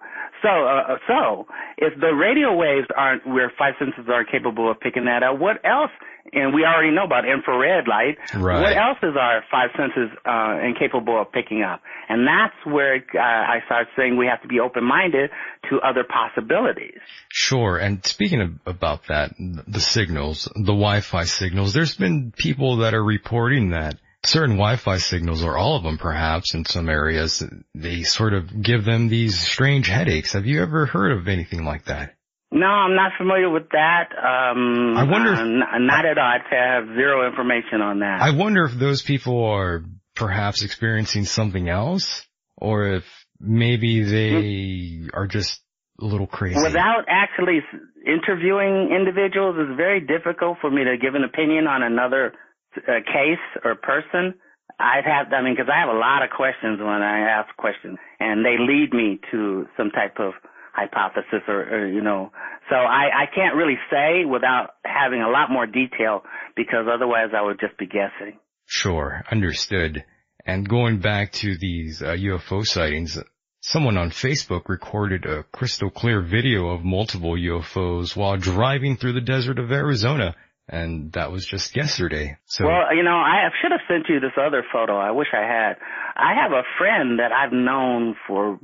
So, 0.41 0.49
uh, 0.49 0.97
so 1.07 1.47
if 1.77 1.99
the 1.99 2.13
radio 2.13 2.55
waves 2.55 2.87
aren't 2.95 3.27
where 3.27 3.51
five 3.57 3.73
senses 3.79 4.05
are 4.09 4.23
capable 4.23 4.71
of 4.71 4.79
picking 4.79 5.05
that 5.05 5.23
up, 5.23 5.39
what 5.39 5.57
else? 5.65 5.91
And 6.31 6.53
we 6.53 6.63
already 6.63 6.93
know 6.93 7.05
about 7.05 7.27
infrared 7.27 7.87
light. 7.87 8.17
Right. 8.35 8.61
What 8.61 8.77
else 8.77 8.97
is 9.01 9.15
our 9.19 9.43
five 9.49 9.69
senses 9.75 10.15
uh, 10.25 10.59
incapable 10.63 11.19
of 11.19 11.31
picking 11.31 11.63
up? 11.63 11.81
And 12.07 12.27
that's 12.27 12.55
where 12.65 12.97
uh, 12.97 13.19
I 13.19 13.59
start 13.65 13.87
saying 13.97 14.15
we 14.15 14.27
have 14.27 14.41
to 14.43 14.47
be 14.47 14.59
open-minded 14.59 15.31
to 15.69 15.79
other 15.79 16.03
possibilities. 16.03 16.99
Sure. 17.29 17.77
And 17.77 18.05
speaking 18.05 18.41
of, 18.41 18.51
about 18.65 19.07
that, 19.07 19.31
the 19.39 19.79
signals, 19.79 20.47
the 20.55 20.61
Wi-Fi 20.61 21.23
signals, 21.23 21.73
there's 21.73 21.97
been 21.97 22.31
people 22.35 22.77
that 22.77 22.93
are 22.93 23.03
reporting 23.03 23.71
that 23.71 23.95
certain 24.23 24.55
Wi-Fi 24.55 24.97
signals, 24.97 25.43
or 25.43 25.57
all 25.57 25.75
of 25.77 25.83
them 25.83 25.97
perhaps 25.97 26.53
in 26.53 26.65
some 26.65 26.89
areas, 26.89 27.43
they 27.73 28.03
sort 28.03 28.33
of 28.33 28.61
give 28.61 28.85
them 28.85 29.07
these 29.07 29.39
strange 29.39 29.87
headaches. 29.87 30.33
Have 30.33 30.45
you 30.45 30.61
ever 30.61 30.85
heard 30.85 31.11
of 31.11 31.27
anything 31.27 31.63
like 31.63 31.85
that? 31.85 32.15
No, 32.51 32.65
I'm 32.65 32.95
not 32.95 33.11
familiar 33.17 33.49
with 33.49 33.69
that. 33.71 34.09
Um, 34.17 34.97
I 34.97 35.03
wonder 35.03 35.33
if- 35.33 35.39
uh, 35.39 35.43
n- 35.43 35.85
not 35.85 36.05
at 36.05 36.17
all. 36.17 36.23
I 36.23 36.39
have 36.55 36.87
zero 36.95 37.27
information 37.27 37.81
on 37.81 37.99
that. 37.99 38.21
I 38.21 38.31
wonder 38.31 38.63
if 38.63 38.73
those 38.73 39.03
people 39.03 39.45
are 39.45 39.83
perhaps 40.15 40.63
experiencing 40.63 41.25
something 41.25 41.69
else, 41.69 42.27
or 42.57 42.87
if 42.87 43.25
maybe 43.39 44.01
they 44.01 45.07
are 45.13 45.27
just 45.27 45.61
a 46.01 46.05
little 46.05 46.27
crazy. 46.27 46.59
Without 46.61 47.05
actually 47.07 47.61
interviewing 48.05 48.91
individuals, 48.91 49.55
it's 49.59 49.77
very 49.77 49.99
difficult 50.01 50.57
for 50.59 50.71
me 50.71 50.83
to 50.85 50.97
give 50.97 51.15
an 51.15 51.23
opinion 51.23 51.67
on 51.67 51.83
another 51.83 52.33
uh, 52.77 53.01
case 53.05 53.43
or 53.63 53.75
person. 53.75 54.35
I'd 54.79 55.03
have, 55.05 55.33
I 55.33 55.41
mean, 55.43 55.55
because 55.55 55.69
I 55.73 55.79
have 55.79 55.89
a 55.89 55.99
lot 55.99 56.23
of 56.23 56.29
questions 56.29 56.79
when 56.79 57.01
I 57.01 57.19
ask 57.19 57.53
questions, 57.57 57.97
and 58.19 58.45
they 58.45 58.55
lead 58.57 58.93
me 58.93 59.19
to 59.31 59.65
some 59.75 59.91
type 59.91 60.19
of 60.19 60.33
hypothesis 60.73 61.43
or, 61.47 61.61
or 61.63 61.87
you 61.87 62.01
know. 62.01 62.31
So 62.69 62.75
I, 62.75 63.23
I 63.23 63.25
can't 63.33 63.55
really 63.55 63.77
say 63.91 64.25
without 64.25 64.75
having 64.85 65.21
a 65.21 65.29
lot 65.29 65.51
more 65.51 65.65
detail 65.65 66.23
because 66.55 66.85
otherwise 66.91 67.29
I 67.35 67.41
would 67.41 67.59
just 67.59 67.77
be 67.77 67.87
guessing. 67.87 68.39
Sure, 68.65 69.23
understood. 69.31 70.05
And 70.45 70.69
going 70.69 70.99
back 70.99 71.31
to 71.33 71.57
these 71.57 72.01
uh, 72.01 72.15
UFO 72.15 72.63
sightings, 72.63 73.17
someone 73.61 73.97
on 73.97 74.11
Facebook 74.11 74.69
recorded 74.69 75.25
a 75.25 75.43
crystal 75.43 75.89
clear 75.89 76.21
video 76.21 76.69
of 76.69 76.83
multiple 76.83 77.35
UFOs 77.35 78.15
while 78.15 78.37
driving 78.37 78.95
through 78.95 79.13
the 79.13 79.21
desert 79.21 79.59
of 79.59 79.71
Arizona, 79.71 80.35
and 80.69 81.11
that 81.13 81.31
was 81.31 81.45
just 81.45 81.75
yesterday. 81.75 82.37
So, 82.45 82.65
Well, 82.65 82.95
you 82.95 83.03
know, 83.03 83.17
I 83.17 83.49
should 83.61 83.71
have 83.71 83.81
sent 83.87 84.07
you 84.07 84.19
this 84.19 84.37
other 84.39 84.63
photo. 84.71 84.97
I 84.97 85.11
wish 85.11 85.27
I 85.33 85.41
had. 85.41 85.77
I 86.15 86.33
have 86.41 86.51
a 86.51 86.63
friend 86.77 87.19
that 87.19 87.31
I've 87.31 87.51
known 87.51 88.15
for, 88.27 88.59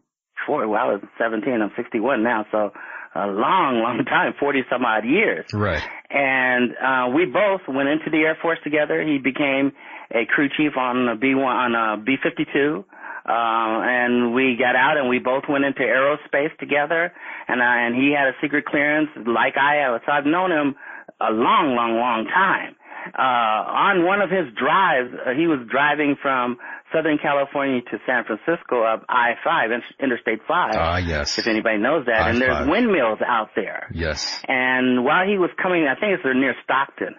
for 0.46 0.68
well, 0.68 0.80
I 0.80 0.94
was 0.94 1.02
17. 1.18 1.52
I'm 1.62 1.72
61 1.76 2.24
now, 2.24 2.46
so 2.52 2.72
a 3.16 3.28
long, 3.28 3.82
long 3.82 4.04
time, 4.06 4.34
40 4.40 4.64
some 4.70 4.86
odd 4.86 5.06
years. 5.06 5.46
right. 5.54 5.84
And 6.10 6.72
uh, 6.78 7.16
we 7.16 7.26
both 7.26 7.62
went 7.68 7.90
into 7.90 8.10
the 8.12 8.18
Air 8.18 8.38
Force 8.42 8.60
together. 8.64 9.02
He 9.02 9.18
became 9.18 9.72
a 10.12 10.26
crew 10.26 10.48
chief 10.56 10.78
on 10.78 11.10
a 11.10 11.18
B1 11.18 11.44
on 11.44 11.74
a 11.76 12.04
B52. 12.04 12.86
Uh, 13.28 13.82
and 13.82 14.36
we 14.36 14.56
got 14.56 14.76
out 14.76 14.98
and 14.98 15.10
we 15.10 15.18
both 15.18 15.46
went 15.50 15.66
into 15.66 15.82
aerospace 15.82 16.56
together 16.60 17.12
and 17.48 17.60
uh, 17.60 17.66
and 17.66 17.96
he 17.96 18.14
had 18.16 18.28
a 18.28 18.34
secret 18.40 18.66
clearance 18.66 19.10
like 19.26 19.58
I 19.58 19.82
have. 19.82 20.02
So 20.06 20.12
I've 20.12 20.28
known 20.28 20.52
him 20.52 20.76
a 21.22 21.32
long, 21.32 21.76
long, 21.76 21.96
long 21.96 22.26
time. 22.26 22.76
Uh, 23.14 23.22
on 23.22 24.04
one 24.04 24.22
of 24.22 24.32
his 24.32 24.50
drives, 24.58 25.14
uh, 25.14 25.32
he 25.38 25.46
was 25.46 25.60
driving 25.70 26.16
from 26.20 26.58
Southern 26.92 27.20
California 27.22 27.82
to 27.92 28.00
San 28.06 28.26
Francisco 28.26 28.82
up 28.82 29.06
I-5, 29.08 29.82
Interstate 30.02 30.40
5. 30.48 30.72
Ah, 30.74 30.98
yes. 30.98 31.38
If 31.38 31.46
anybody 31.46 31.78
knows 31.78 32.08
that. 32.08 32.30
And 32.30 32.42
there's 32.42 32.68
windmills 32.68 33.20
out 33.22 33.50
there. 33.56 33.90
Yes. 33.94 34.42
And 34.48 35.06
while 35.06 35.28
he 35.28 35.38
was 35.38 35.52
coming, 35.62 35.86
I 35.86 35.94
think 36.00 36.18
it's 36.18 36.26
near 36.26 36.56
Stockton, 36.64 37.16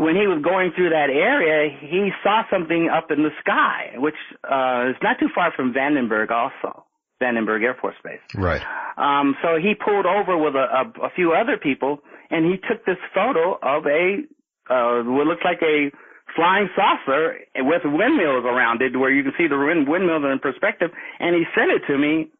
when 0.00 0.16
he 0.16 0.26
was 0.26 0.40
going 0.42 0.72
through 0.74 0.90
that 0.90 1.12
area, 1.12 1.68
he 1.78 2.10
saw 2.22 2.42
something 2.50 2.88
up 2.88 3.10
in 3.10 3.22
the 3.22 3.30
sky, 3.40 3.92
which 3.96 4.16
uh, 4.44 4.88
is 4.90 4.96
not 5.02 5.20
too 5.20 5.28
far 5.34 5.52
from 5.54 5.74
Vandenberg 5.74 6.30
also, 6.30 6.86
Vandenberg 7.22 7.62
Air 7.62 7.76
Force 7.78 7.96
Base. 8.02 8.24
Right. 8.34 8.62
Um, 8.96 9.36
so 9.42 9.60
he 9.60 9.74
pulled 9.74 10.06
over 10.06 10.36
with 10.38 10.54
a, 10.54 10.66
a, 10.72 11.06
a 11.06 11.10
few 11.14 11.32
other 11.32 11.58
people, 11.58 12.00
and 12.30 12.46
he 12.46 12.56
took 12.68 12.84
this 12.86 12.98
photo 13.14 13.58
of 13.62 13.86
a 13.86 14.22
uh, 14.70 15.02
what 15.02 15.26
looked 15.26 15.44
like 15.44 15.60
a 15.62 15.90
flying 16.36 16.68
saucer 16.76 17.38
with 17.58 17.82
windmills 17.84 18.44
around 18.44 18.82
it, 18.82 18.96
where 18.96 19.10
you 19.10 19.22
can 19.22 19.32
see 19.36 19.48
the 19.48 19.58
wind, 19.58 19.88
windmills 19.88 20.22
in 20.24 20.38
perspective. 20.38 20.90
And 21.18 21.34
he 21.34 21.42
sent 21.56 21.70
it 21.72 21.82
to 21.88 21.98
me, 21.98 22.30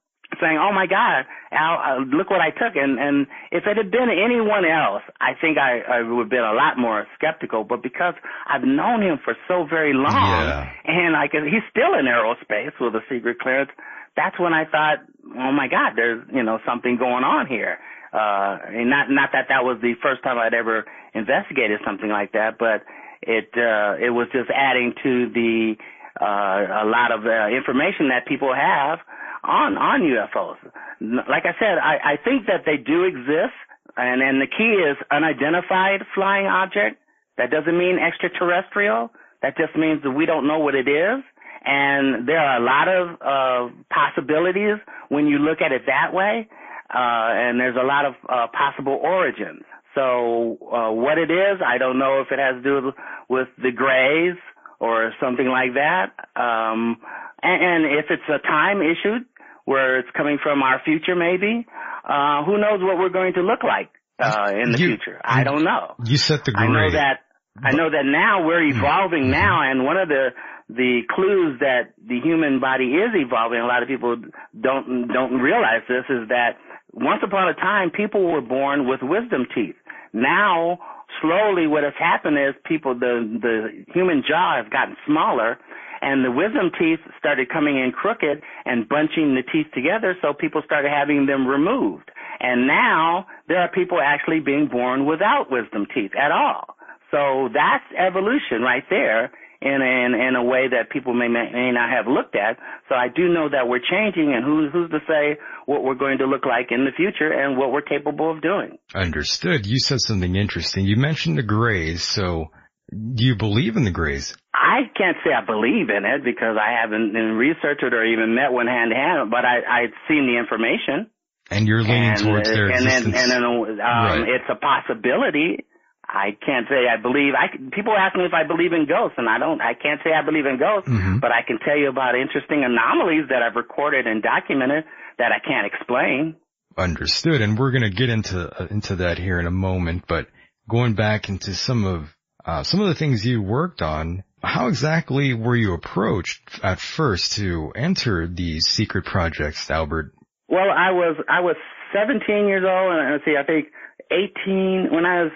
saying, 0.41 0.59
"Oh 0.59 0.73
my 0.73 0.87
God, 0.87 1.27
Al, 1.51 1.75
uh, 1.83 2.05
look 2.07 2.31
what 2.31 2.41
I 2.41 2.51
took!" 2.51 2.77
And 2.77 2.99
and 3.01 3.27
if 3.51 3.67
it 3.67 3.77
had 3.77 3.91
been 3.91 4.09
anyone 4.11 4.65
else, 4.65 5.03
I 5.21 5.35
think 5.41 5.59
I, 5.59 5.81
I 5.81 6.03
would 6.03 6.21
have 6.23 6.31
been 6.31 6.45
a 6.47 6.55
lot 6.55 6.79
more 6.79 7.07
skeptical. 7.17 7.65
But 7.65 7.83
because 7.83 8.15
I've 8.47 8.63
known 8.63 9.03
him 9.03 9.19
for 9.25 9.35
so 9.49 9.67
very 9.69 9.93
long, 9.93 10.15
Yeah. 10.15 10.71
and 10.87 11.17
I 11.17 11.27
can, 11.27 11.45
he's 11.45 11.67
still 11.71 11.95
in 11.99 12.07
aerospace 12.07 12.79
with 12.81 12.95
a 12.95 13.03
secret 13.11 13.41
clearance. 13.41 13.71
That's 14.17 14.39
when 14.39 14.53
I 14.53 14.65
thought, 14.67 14.99
oh 15.37 15.53
my 15.53 15.67
God, 15.67 15.95
there's 15.97 16.23
you 16.33 16.43
know 16.45 16.59
something 16.65 16.97
going 16.97 17.25
on 17.25 17.47
here. 17.49 17.79
Uh, 18.13 18.59
and 18.67 18.91
not 18.91 19.11
not 19.11 19.31
that 19.33 19.47
that 19.49 19.63
was 19.63 19.79
the 19.83 19.95
first 20.03 20.23
time 20.23 20.39
I'd 20.39 20.55
ever 20.55 20.85
investigated 21.15 21.81
something 21.85 22.09
like 22.09 22.33
that, 22.33 22.59
but 22.59 22.83
it 23.23 23.51
uh, 23.55 23.95
it 24.03 24.11
was 24.11 24.27
just 24.33 24.51
adding 24.51 24.95
to 25.03 25.31
the 25.31 25.77
uh, 26.21 26.85
a 26.85 26.87
lot 26.87 27.13
of 27.13 27.25
uh, 27.25 27.49
information 27.55 28.09
that 28.09 28.27
people 28.27 28.53
have 28.55 28.99
on 29.45 29.79
on 29.79 30.01
UFOs. 30.03 30.59
Like 31.01 31.47
I 31.47 31.55
said, 31.59 31.79
I, 31.79 32.15
I 32.15 32.17
think 32.23 32.47
that 32.47 32.67
they 32.67 32.77
do 32.77 33.05
exist, 33.05 33.55
and 33.97 34.23
and 34.23 34.41
the 34.41 34.51
key 34.51 34.75
is 34.83 34.97
unidentified 35.11 36.03
flying 36.15 36.47
object. 36.47 36.99
That 37.39 37.51
doesn't 37.51 37.77
mean 37.79 37.99
extraterrestrial. 37.99 39.11
That 39.43 39.57
just 39.57 39.77
means 39.77 40.03
that 40.03 40.11
we 40.11 40.27
don't 40.27 40.47
know 40.47 40.59
what 40.59 40.75
it 40.75 40.89
is. 40.89 41.23
And 41.65 42.27
there 42.27 42.39
are 42.39 42.57
a 42.57 42.65
lot 42.65 42.89
of 42.89 43.09
uh, 43.21 43.75
possibilities 43.93 44.77
when 45.09 45.27
you 45.27 45.39
look 45.39 45.61
at 45.61 45.73
it 45.73 45.83
that 45.87 46.13
way. 46.13 46.49
Uh, 46.93 47.31
and 47.47 47.61
there's 47.61 47.77
a 47.77 47.87
lot 47.87 48.05
of 48.05 48.15
uh, 48.29 48.47
possible 48.53 48.99
origins. 49.03 49.63
So 49.95 50.59
uh, 50.73 50.93
what 50.93 51.19
it 51.19 51.31
is, 51.31 51.61
I 51.65 51.79
don't 51.79 51.99
know 51.99 52.21
if 52.21 52.29
it 52.33 52.39
has 52.39 52.57
to 52.57 52.63
do 52.63 52.93
with 53.29 53.49
the 53.63 53.71
grays 53.73 54.37
or 54.81 55.13
something 55.23 55.47
like 55.47 55.75
that. 55.75 56.13
Um, 56.41 56.97
and, 57.43 57.63
and 57.63 57.99
if 57.99 58.07
it's 58.11 58.29
a 58.29 58.39
time 58.47 58.79
issue 58.83 59.25
where 59.67 59.99
it's 59.99 60.09
coming 60.17 60.39
from 60.43 60.63
our 60.63 60.81
future, 60.85 61.15
maybe, 61.15 61.67
uh, 62.09 62.45
who 62.45 62.59
knows 62.59 62.81
what 62.83 62.99
we're 62.99 63.09
going 63.11 63.35
to 63.35 63.43
look 63.43 63.63
like 63.63 63.91
uh, 64.23 64.51
in 64.53 64.73
the 64.73 64.79
You- 64.79 64.89
future? 64.89 65.21
I 65.25 65.45
don't 65.45 65.65
know. 65.65 65.95
You 66.05 66.17
set 66.17 66.45
the 66.45 66.53
I 66.57 66.67
know 66.67 66.91
that 66.93 67.21
I 67.63 67.73
know 67.73 67.91
that 67.91 68.05
now 68.07 68.47
we're 68.47 68.61
Mm-hmm. 68.63 68.79
evolving 68.79 69.31
now, 69.31 69.61
and 69.69 69.85
one 69.85 69.97
of 69.97 70.09
the 70.09 70.29
the 70.69 71.01
clues 71.11 71.59
that 71.61 71.93
the 71.99 72.21
human 72.23 72.61
body 72.61 72.95
is 72.95 73.11
evolving, 73.15 73.59
a 73.59 73.67
lot 73.67 73.83
of 73.83 73.89
people 73.89 74.17
don't 74.59 75.09
don't 75.09 75.35
realize 75.41 75.83
this, 75.89 76.05
is 76.09 76.29
that 76.29 76.57
once 76.93 77.21
upon 77.23 77.49
a 77.49 77.55
time 77.55 77.91
people 77.91 78.31
were 78.31 78.41
born 78.41 78.89
with 78.89 79.01
wisdom 79.03 79.47
teeth. 79.55 79.77
Now, 80.13 80.79
slowly, 81.21 81.67
what 81.67 81.85
has 81.85 81.95
happened 81.99 82.39
is 82.39 82.55
people 82.65 82.95
the 82.95 83.39
the 83.41 83.85
human 83.93 84.23
jaw 84.27 84.57
has 84.63 84.67
gotten 84.71 84.97
smaller. 85.07 85.59
And 86.03 86.25
the 86.25 86.31
wisdom 86.31 86.71
teeth 86.79 87.01
started 87.19 87.51
coming 87.51 87.77
in 87.77 87.93
crooked 87.93 88.41
and 88.65 88.89
bunching 88.89 89.35
the 89.35 89.43
teeth 89.43 89.67
together, 89.75 90.17
so 90.23 90.33
people 90.33 90.63
started 90.65 90.91
having 90.91 91.27
them 91.27 91.47
removed. 91.47 92.11
And 92.41 92.67
now 92.67 93.27
there 93.49 93.61
are 93.61 93.69
people 93.69 94.01
actually 94.01 94.41
being 94.41 94.67
born 94.67 95.05
without 95.05 95.51
wisdom 95.51 95.87
teeth 95.95 96.13
at 96.19 96.33
all. 96.33 96.75
So 97.11 97.51
that's 97.53 97.85
evolution 97.99 98.63
right 98.63 98.85
there 98.89 99.31
in 99.63 99.83
in 99.83 100.15
in 100.15 100.37
a 100.37 100.43
way 100.45 100.69
that 100.69 100.91
people 100.91 101.13
may 101.15 101.29
may 101.29 101.71
not 101.73 101.91
have 101.91 102.07
looked 102.07 102.35
at. 102.35 102.59
So 102.89 102.95
I 102.95 103.09
do 103.15 103.29
know 103.29 103.49
that 103.51 103.69
we're 103.69 103.81
changing, 103.81 104.33
and 104.33 104.45
who's 104.45 104.73
who's 104.73 104.91
to 104.91 105.01
say 105.07 105.39
what 105.67 105.85
we're 105.85 105.95
going 105.95 106.19
to 106.19 106.27
look 106.27 106.47
like 106.47 106.69
in 106.71 106.85
the 106.85 106.93
future 106.97 107.31
and 107.33 107.59
what 107.59 107.71
we're 107.73 107.83
capable 107.83 108.31
of 108.31 108.41
doing? 108.43 108.79
Understood. 108.95 109.67
You 109.67 109.79
said 109.79 110.01
something 110.01 110.35
interesting. 110.35 110.87
You 110.87 110.97
mentioned 110.97 111.37
the 111.39 111.43
Greys, 111.43 112.03
so 112.03 112.51
do 112.91 113.25
you 113.25 113.37
believe 113.37 113.77
in 113.77 113.85
the 113.85 113.91
Greys? 113.91 114.35
I 114.55 114.91
can't 114.97 115.17
say 115.25 115.31
I 115.33 115.45
believe 115.45 115.91
in 115.91 116.05
it 116.05 116.25
because 116.25 116.57
I 116.57 116.81
haven't 116.81 117.13
researched 117.13 117.83
it 117.83 117.95
or 117.95 118.05
even 118.05 118.35
met 118.35 118.53
one 118.53 118.67
hand 118.67 118.91
to 118.91 118.97
hand, 118.97 119.31
but 119.31 119.45
I 119.45 119.61
I've 119.85 119.95
seen 120.09 120.27
the 120.27 120.39
information. 120.39 121.11
And 121.53 121.67
you're 121.67 121.83
leaning 121.83 122.11
and, 122.11 122.19
towards 122.19 122.49
their 122.49 122.67
and 122.71 122.87
then 122.87 123.09
existence. 123.09 123.23
and 123.23 123.31
then 123.33 123.45
um, 123.45 123.79
Right. 123.81 124.29
it's 124.29 124.45
a 124.49 124.55
possibility. 124.55 125.65
I 126.13 126.37
can't 126.45 126.67
say 126.69 126.89
I 126.91 127.01
believe. 127.01 127.35
I 127.39 127.47
people 127.75 127.95
ask 127.97 128.17
me 128.17 128.25
if 128.25 128.35
I 128.35 128.43
believe 128.47 128.73
in 128.73 128.87
ghosts, 128.87 129.15
and 129.17 129.29
I 129.29 129.39
don't. 129.39 129.61
I 129.63 129.75
can't 129.75 130.01
say 130.03 130.11
I 130.13 130.23
believe 130.25 130.45
in 130.45 130.59
ghosts, 130.59 130.91
Mhm. 130.91 131.21
but 131.21 131.31
I 131.31 131.43
can 131.47 131.59
tell 131.61 131.77
you 131.77 131.89
about 131.89 132.17
interesting 132.17 132.65
anomalies 132.65 133.29
that 133.29 133.43
I've 133.43 133.55
recorded 133.55 134.07
and 134.07 134.21
documented 134.23 134.85
that 135.19 135.31
I 135.33 135.39
can't 135.39 135.67
explain. 135.67 136.35
Understood. 136.77 137.41
And 137.43 137.59
we're 137.59 137.71
going 137.71 137.83
to 137.83 137.91
get 137.91 138.09
into 138.09 138.39
uh, 138.61 138.67
into 138.71 138.97
that 138.97 139.19
here 139.19 139.39
in 139.39 139.47
a 139.47 139.51
moment, 139.51 140.05
but 140.09 140.27
going 140.69 140.95
back 140.95 141.29
into 141.29 141.55
some 141.55 141.85
of 141.85 142.15
uh, 142.45 142.63
some 142.65 142.81
of 142.81 142.89
the 142.89 142.95
things 142.95 143.25
you 143.25 143.41
worked 143.43 143.83
on, 143.83 144.25
how 144.43 144.67
exactly 144.69 145.35
were 145.35 145.55
you 145.57 145.75
approached 145.75 146.59
at 146.63 146.81
first 146.81 147.33
to 147.37 147.73
enter 147.77 148.27
these 148.27 148.65
secret 148.67 149.05
projects, 149.05 149.71
Albert? 149.71 150.13
Well, 150.49 150.71
I 150.71 150.91
was 150.91 151.17
I 151.29 151.41
was 151.41 151.57
17 151.93 152.47
years 152.49 152.65
old, 152.67 152.93
and 152.99 153.13
let's 153.13 153.25
see, 153.25 153.37
I 153.39 153.45
think 153.45 153.67
18 154.11 154.89
when 154.93 155.05
I 155.07 155.25
was 155.25 155.33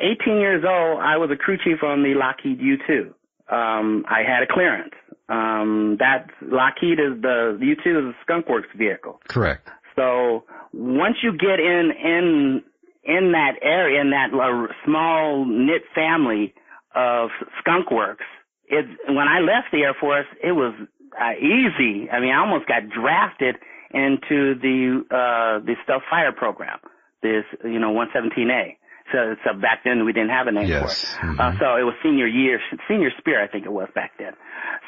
18 0.00 0.36
years 0.38 0.64
old, 0.64 1.00
I 1.00 1.16
was 1.16 1.30
a 1.30 1.36
crew 1.36 1.56
chief 1.56 1.82
on 1.82 2.02
the 2.02 2.14
Lockheed 2.14 2.60
U2. 2.60 3.12
Um, 3.48 4.04
I 4.08 4.22
had 4.22 4.42
a 4.42 4.46
clearance. 4.46 4.94
Um, 5.28 5.96
that 5.98 6.28
Lockheed 6.42 6.98
is 7.00 7.20
the 7.22 7.58
U2 7.60 8.10
is 8.10 8.14
a 8.14 8.16
Skunk 8.22 8.48
Works 8.48 8.68
vehicle. 8.76 9.20
Correct. 9.28 9.68
So 9.96 10.44
once 10.72 11.16
you 11.22 11.32
get 11.36 11.58
in 11.58 11.90
in 12.02 12.62
in 13.04 13.32
that 13.32 13.54
area, 13.62 14.00
in 14.00 14.10
that 14.10 14.30
uh, 14.34 14.72
small 14.84 15.44
knit 15.46 15.82
family 15.94 16.54
of 16.94 17.30
Skunk 17.60 17.90
Works, 17.90 18.24
it 18.68 18.84
when 19.08 19.28
I 19.28 19.40
left 19.40 19.68
the 19.72 19.82
Air 19.82 19.94
Force, 19.98 20.26
it 20.42 20.52
was 20.52 20.74
uh, 21.20 21.32
easy. 21.38 22.10
I 22.10 22.20
mean, 22.20 22.32
I 22.32 22.38
almost 22.38 22.66
got 22.68 22.88
drafted 22.88 23.56
into 23.90 24.54
the 24.60 25.02
uh 25.10 25.64
the 25.64 25.74
stealth 25.82 26.02
fire 26.10 26.32
program, 26.32 26.78
this 27.22 27.44
you 27.64 27.78
know 27.78 27.92
117A. 27.92 28.76
So, 29.12 29.36
so 29.44 29.54
back 29.54 29.84
then 29.84 30.04
we 30.04 30.12
didn't 30.12 30.30
have 30.30 30.46
a 30.46 30.52
name 30.52 30.68
Yes. 30.68 31.04
for 31.04 31.30
it. 31.32 31.40
Uh, 31.40 31.52
so 31.58 31.76
it 31.76 31.82
was 31.82 31.94
senior 32.02 32.26
year, 32.26 32.60
senior 32.88 33.10
spear, 33.18 33.42
I 33.42 33.46
think 33.46 33.64
it 33.64 33.72
was 33.72 33.88
back 33.94 34.12
then. 34.18 34.32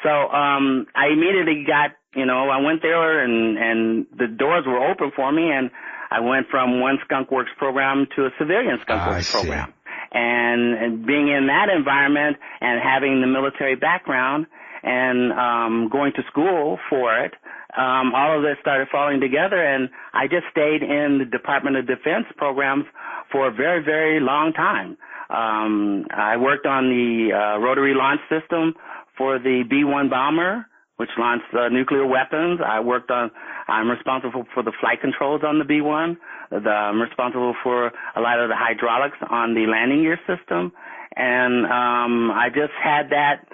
So, 0.03 0.09
um, 0.09 0.87
I 0.95 1.07
immediately 1.07 1.63
got, 1.65 1.91
you 2.15 2.25
know, 2.25 2.49
I 2.49 2.59
went 2.61 2.81
there 2.81 3.23
and, 3.23 3.57
and 3.57 4.05
the 4.17 4.27
doors 4.27 4.65
were 4.65 4.79
open 4.89 5.11
for 5.15 5.31
me 5.31 5.49
and 5.51 5.71
I 6.11 6.19
went 6.19 6.47
from 6.49 6.79
one 6.79 6.97
Skunk 7.05 7.31
Works 7.31 7.51
program 7.57 8.07
to 8.15 8.25
a 8.25 8.29
civilian 8.37 8.79
Skunk 8.81 9.01
Ah, 9.01 9.09
Works 9.09 9.31
program. 9.31 9.73
And, 10.11 10.73
and 10.73 11.05
being 11.05 11.27
in 11.27 11.47
that 11.47 11.69
environment 11.69 12.37
and 12.61 12.81
having 12.81 13.21
the 13.21 13.27
military 13.27 13.75
background 13.75 14.47
and, 14.81 15.31
um, 15.33 15.89
going 15.91 16.13
to 16.13 16.23
school 16.31 16.79
for 16.89 17.15
it, 17.19 17.33
um, 17.77 18.15
all 18.15 18.35
of 18.35 18.41
this 18.41 18.57
started 18.61 18.87
falling 18.91 19.19
together 19.21 19.61
and 19.61 19.89
I 20.13 20.25
just 20.27 20.45
stayed 20.51 20.81
in 20.81 21.19
the 21.19 21.25
Department 21.25 21.77
of 21.77 21.85
Defense 21.85 22.25
programs 22.37 22.85
for 23.31 23.47
a 23.47 23.51
very, 23.51 23.83
very 23.83 24.19
long 24.19 24.53
time. 24.53 24.97
Um, 25.29 26.05
I 26.09 26.37
worked 26.37 26.65
on 26.65 26.89
the 26.89 27.29
uh, 27.29 27.59
rotary 27.59 27.93
launch 27.93 28.21
system 28.29 28.73
for 29.15 29.37
the 29.37 29.63
B-1 29.69 30.09
bomber, 30.09 30.65
which 30.97 31.09
launched 31.19 31.53
uh, 31.53 31.69
nuclear 31.69 32.07
weapons. 32.07 32.59
I 32.65 32.79
worked 32.79 33.11
on, 33.11 33.29
I'm 33.67 33.89
responsible 33.89 34.45
for 34.53 34.63
the 34.63 34.73
flight 34.81 35.01
controls 35.01 35.41
on 35.45 35.59
the 35.59 35.65
B-1. 35.65 36.17
The, 36.49 36.69
I'm 36.69 36.99
responsible 36.99 37.53
for 37.61 37.91
a 38.15 38.21
lot 38.21 38.39
of 38.39 38.49
the 38.49 38.55
hydraulics 38.57 39.17
on 39.29 39.53
the 39.53 39.67
landing 39.67 40.01
gear 40.01 40.19
system. 40.25 40.71
And, 41.15 41.65
um, 41.65 42.31
I 42.31 42.49
just 42.49 42.73
had 42.81 43.11
that, 43.11 43.45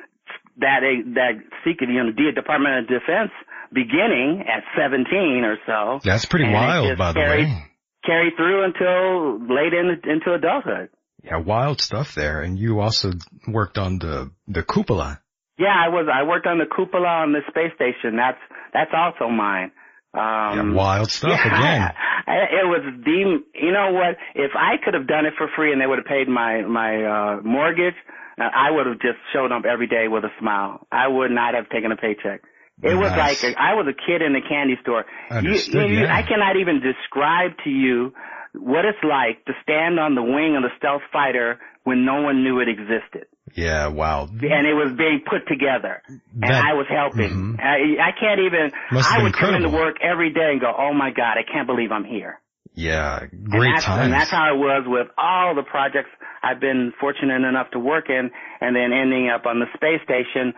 that, 0.60 0.80
that 1.16 1.34
secret, 1.66 1.90
you 1.90 2.02
know, 2.02 2.12
the 2.16 2.32
Department 2.32 2.80
of 2.80 2.88
Defense 2.88 3.32
beginning 3.76 4.44
at 4.48 4.64
17 4.80 5.44
or 5.44 5.58
so. 5.68 6.00
That's 6.04 6.26
pretty 6.26 6.50
wild, 6.50 6.98
by 6.98 7.12
the 7.12 7.20
carried, 7.20 7.46
way. 7.46 7.66
Carried 8.06 8.34
through 8.38 8.64
until 8.64 9.40
late 9.54 9.74
in, 9.74 10.00
into 10.10 10.34
adulthood. 10.34 10.90
Yeah, 11.24 11.38
wild 11.38 11.82
stuff 11.82 12.16
there. 12.16 12.42
And 12.42 12.58
you 12.58 12.80
also 12.80 13.12
worked 13.48 13.78
on 13.78 14.00
the 14.00 14.32
the 14.48 14.64
cupola. 14.64 15.20
Yeah, 15.58 15.74
I 15.74 15.90
was. 15.90 16.08
I 16.12 16.24
worked 16.24 16.48
on 16.48 16.60
the 16.60 16.66
cupola 16.66 17.26
on 17.26 17.34
the 17.34 17.42
space 17.50 17.74
station. 17.76 18.16
That's 18.16 18.40
that's 18.74 18.92
also 18.94 19.30
mine. 19.30 19.72
Um, 20.14 20.22
yeah, 20.22 20.74
wild 20.74 21.12
stuff 21.12 21.40
yeah, 21.44 21.58
again. 21.58 21.82
I, 22.28 22.62
it 22.62 22.68
was 22.68 22.84
the. 23.04 23.40
You 23.54 23.72
know 23.72 23.92
what? 23.92 24.18
If 24.36 24.52
I 24.56 24.76
could 24.84 24.94
have 24.94 25.08
done 25.08 25.26
it 25.26 25.34
for 25.38 25.48
free 25.56 25.72
and 25.72 25.82
they 25.82 25.88
would 25.88 26.00
have 26.00 26.08
paid 26.08 26.28
my 26.28 26.62
my 26.62 27.04
uh, 27.04 27.42
mortgage, 27.42 27.96
uh, 28.38 28.44
I 28.44 28.70
would 28.70 28.86
have 28.86 29.00
just 29.00 29.18
showed 29.34 29.52
up 29.52 29.64
every 29.66 29.88
day 29.88 30.08
with 30.08 30.24
a 30.24 30.32
smile. 30.40 30.86
I 30.92 31.08
would 31.08 31.32
not 31.32 31.56
have 31.56 31.70
taken 31.70 31.92
a 31.92 31.98
paycheck. 31.98 32.42
It 32.84 32.96
was 32.96 33.12
like 33.12 33.42
a, 33.44 33.56
I 33.60 33.74
was 33.74 33.88
a 33.88 33.94
kid 33.96 34.22
in 34.22 34.34
the 34.34 34.42
candy 34.42 34.76
store. 34.82 35.06
Understood, 35.30 35.90
you- 35.90 36.02
yeah. 36.04 36.16
I 36.16 36.24
cannot 36.24 36.58
even 36.58 36.82
describe 36.82 37.52
to 37.64 37.70
you 37.70 38.14
what 38.54 38.86
it's 38.86 39.04
like 39.04 39.44
to 39.46 39.54
stand 39.64 40.00
on 40.00 40.16
the 40.16 40.24
wing 40.24 40.56
of 40.56 40.64
the 40.64 40.70
stealth 40.78 41.02
fighter 41.12 41.60
when 41.84 42.06
no 42.06 42.22
one 42.22 42.44
knew 42.44 42.60
it 42.62 42.68
existed 42.70 43.28
Yeah, 43.54 43.88
wow. 43.88 44.28
and 44.28 44.66
it 44.68 44.74
was 44.74 44.94
being 44.98 45.22
put 45.30 45.48
together, 45.48 46.02
and 46.08 46.22
That- 46.44 46.64
I 46.66 46.74
was 46.74 46.88
helping. 46.90 47.58
Mhm. 47.58 47.60
I, 47.60 48.10
I 48.10 48.12
can't 48.20 48.42
even. 48.42 48.72
I 48.92 49.24
would 49.24 49.34
come 49.34 49.56
into 49.56 49.70
work 49.70 49.98
every 50.02 50.32
day 50.32 50.52
and 50.52 50.60
go, 50.62 50.74
"Oh 50.76 50.94
my 50.94 51.12
God, 51.12 51.38
I 51.38 51.44
can't 51.44 51.68
believe 51.68 51.92
I'm 51.92 52.06
here." 52.06 52.40
Yeah, 52.74 53.20
great 53.44 53.72
that's, 53.76 53.86
times. 53.86 54.04
And 54.06 54.14
that's 54.14 54.30
how 54.32 54.54
it 54.54 54.58
was 54.58 54.84
with 54.86 55.08
all 55.18 55.56
the 55.56 55.64
projects 55.64 56.10
I've 56.46 56.60
been 56.60 56.94
fortunate 57.00 57.42
enough 57.42 57.72
to 57.72 57.80
work 57.80 58.10
in, 58.10 58.30
and 58.62 58.76
then 58.76 58.94
ending 58.94 59.30
up 59.34 59.48
on 59.48 59.60
the 59.60 59.66
space 59.74 60.02
station, 60.06 60.54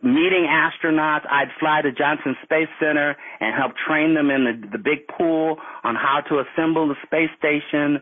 meeting 0.00 0.46
astronauts. 0.46 1.26
I'd 1.28 1.50
fly 1.58 1.82
to 1.82 1.90
Johnson 1.90 2.36
Space 2.44 2.68
Center 2.78 3.16
and 3.40 3.54
help 3.56 3.72
train 3.88 4.14
them 4.14 4.30
in 4.30 4.44
the, 4.44 4.78
the 4.78 4.78
big 4.78 5.08
pool 5.08 5.56
on 5.82 5.96
how 5.96 6.20
to 6.28 6.44
assemble 6.44 6.86
the 6.86 6.94
space 7.04 7.30
station. 7.36 7.98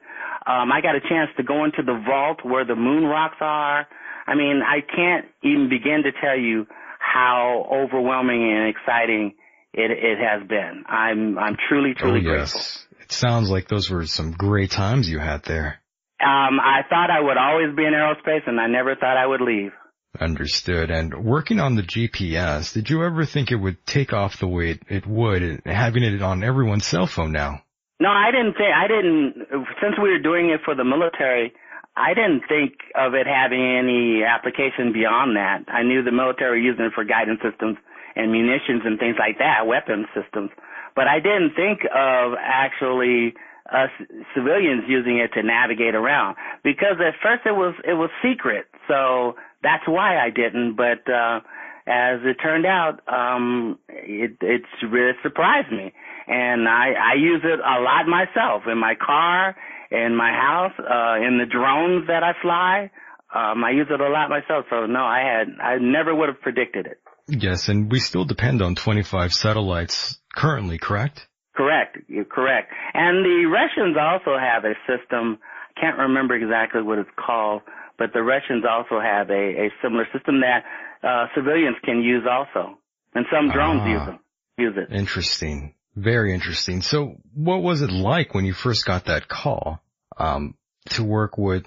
Um, 0.47 0.71
I 0.71 0.81
got 0.83 0.95
a 0.95 1.01
chance 1.01 1.31
to 1.39 1.43
go 1.43 1.65
into 1.65 1.83
the 1.83 2.03
vault 2.07 2.45
where 2.45 2.67
the 2.67 2.77
moon 2.77 3.05
rocks 3.05 3.39
are. 3.41 3.87
I 4.27 4.35
mean, 4.35 4.61
I 4.61 4.81
can't 4.81 5.27
even 5.43 5.69
begin 5.69 6.03
to 6.05 6.13
tell 6.21 6.39
you 6.39 6.67
how 6.99 7.67
overwhelming 7.73 8.53
and 8.53 8.69
exciting 8.69 9.35
it, 9.73 9.91
it 9.91 10.19
has 10.19 10.47
been. 10.47 10.85
I'm, 10.87 11.39
I'm 11.39 11.57
truly, 11.69 11.95
oh 11.97 12.01
truly 12.01 12.21
grateful. 12.21 12.61
yes. 12.61 12.87
It 13.01 13.13
sounds 13.13 13.51
like 13.51 13.69
those 13.69 13.91
were 13.91 14.07
some 14.07 14.33
great 14.33 14.71
times 14.71 15.09
you 15.09 15.19
had 15.19 15.43
there. 15.45 15.82
Um, 16.23 16.61
I 16.61 16.83
thought 16.89 17.11
I 17.11 17.21
would 17.21 17.37
always 17.37 17.75
be 17.75 17.85
in 17.85 17.93
aerospace, 17.93 18.47
and 18.47 18.61
I 18.61 18.69
never 18.69 18.95
thought 18.95 19.17
I 19.17 19.27
would 19.27 19.41
leave. 19.41 19.73
Understood. 20.21 20.91
And 20.91 21.25
working 21.25 21.59
on 21.59 21.75
the 21.75 21.83
GPS, 21.83 22.73
did 22.73 22.91
you 22.91 23.03
ever 23.03 23.25
think 23.25 23.51
it 23.51 23.57
would 23.57 23.85
take 23.87 24.13
off 24.13 24.39
the 24.39 24.47
way 24.47 24.73
it, 24.73 24.83
it 24.89 25.07
would, 25.07 25.63
having 25.65 26.03
it 26.05 26.23
on 26.23 26.45
everyone's 26.45 26.87
cell 26.87 27.07
phone 27.07 27.33
now? 27.33 27.63
No, 27.99 28.11
I 28.11 28.31
didn't 28.31 28.55
think 28.55 28.71
I 28.75 28.89
didn't. 28.89 29.35
Since 29.81 29.95
we 30.03 30.11
were 30.11 30.19
doing 30.19 30.51
it 30.51 30.61
for 30.65 30.75
the 30.75 30.85
military, 30.85 31.53
I 31.97 32.15
didn't 32.15 32.43
think 32.49 32.75
of 32.95 33.15
it 33.15 33.27
having 33.27 33.63
any 33.63 34.23
application 34.25 34.93
beyond 34.93 35.37
that. 35.37 35.65
I 35.69 35.83
knew 35.83 36.03
the 36.03 36.13
military 36.13 36.63
used 36.63 36.81
it 36.81 36.93
for 36.95 37.05
guidance 37.05 37.41
systems 37.43 37.79
and 38.17 38.33
munitions 38.33 38.83
and 38.85 38.99
things 38.99 39.17
like 39.19 39.39
that, 39.39 39.67
weapon 39.67 40.07
systems. 40.13 40.51
But 40.95 41.07
I 41.09 41.21
didn't 41.21 41.55
think 41.57 41.85
of 41.89 42.35
actually 42.37 43.35
us 43.73 43.91
civilians 44.35 44.85
using 44.87 45.19
it 45.19 45.33
to 45.35 45.43
navigate 45.43 45.95
around 45.95 46.37
because 46.63 46.97
at 47.01 47.15
first 47.23 47.43
it 47.47 47.53
was 47.53 47.75
it 47.85 47.95
was 47.95 48.11
secret. 48.23 48.67
So 48.89 49.35
that's 49.63 49.87
why 49.87 50.19
I 50.19 50.31
didn't. 50.31 50.77
But 50.77 51.09
uh, 51.11 51.41
as 51.87 52.21
it 52.25 52.37
turned 52.43 52.67
out, 52.67 53.01
um, 53.09 53.79
it 53.89 54.37
it's 54.41 54.75
really 54.89 55.13
surprised 55.23 55.71
me, 55.73 55.93
and 56.27 56.69
I 56.69 56.93
I 56.93 57.15
use 57.19 57.43
it 57.45 57.59
a 57.59 57.81
lot 57.81 58.07
myself 58.07 58.63
in 58.71 58.79
my 58.79 58.95
car, 58.95 59.57
in 59.91 60.15
my 60.15 60.31
house, 60.31 60.75
uh, 60.79 61.27
in 61.27 61.39
the 61.39 61.47
drones 61.47 62.07
that 62.09 62.23
I 62.23 62.33
fly. 62.41 62.91
Um, 63.35 63.65
I 63.65 63.71
use 63.71 63.87
it 63.91 64.01
a 64.01 64.09
lot 64.09 64.29
myself. 64.29 64.67
So 64.69 64.87
no, 64.87 65.01
I 65.01 65.21
had 65.21 65.61
I 65.61 65.79
never 65.79 66.15
would 66.15 66.29
have 66.29 66.41
predicted 66.41 66.87
it. 66.87 66.99
Yes, 67.29 67.69
and 67.69 67.91
we 67.91 68.01
still 68.01 68.25
depend 68.25 68.63
on 68.63 68.75
25 68.75 69.33
satellites 69.33 70.21
currently, 70.35 70.79
correct? 70.79 71.29
Correct, 71.55 71.99
you're 72.09 72.25
correct. 72.25 72.73
And 72.95 73.25
the 73.25 73.47
Russians 73.47 73.97
also 74.01 74.39
have 74.39 74.65
a 74.65 74.75
system. 74.87 75.39
I 75.77 75.81
can't 75.81 75.99
remember 75.99 76.35
exactly 76.35 76.83
what 76.83 76.99
it's 76.99 77.11
called, 77.17 77.63
but 77.99 78.13
the 78.15 78.23
Russians 78.23 78.65
also 78.69 79.01
have 79.01 79.29
a, 79.31 79.67
a 79.67 79.71
similar 79.83 80.07
system 80.15 80.41
that 80.41 80.65
uh, 81.07 81.27
civilians 81.35 81.77
can 81.85 82.03
use 82.03 82.25
also, 82.31 82.79
and 83.15 83.27
some 83.31 83.51
drones 83.51 83.83
Ah. 83.85 83.89
use 83.89 84.07
them. 84.07 84.19
Use 84.59 84.75
it. 84.77 84.95
Interesting. 84.95 85.75
Very 85.95 86.33
interesting. 86.33 86.81
So 86.81 87.17
what 87.35 87.63
was 87.63 87.83
it 87.83 87.91
like 87.91 88.35
when 88.35 88.45
you 88.47 88.55
first 88.55 88.87
got 88.87 89.07
that 89.07 89.29
call, 89.29 89.83
um, 90.17 90.55
to 90.91 91.05
work 91.05 91.37
with 91.37 91.65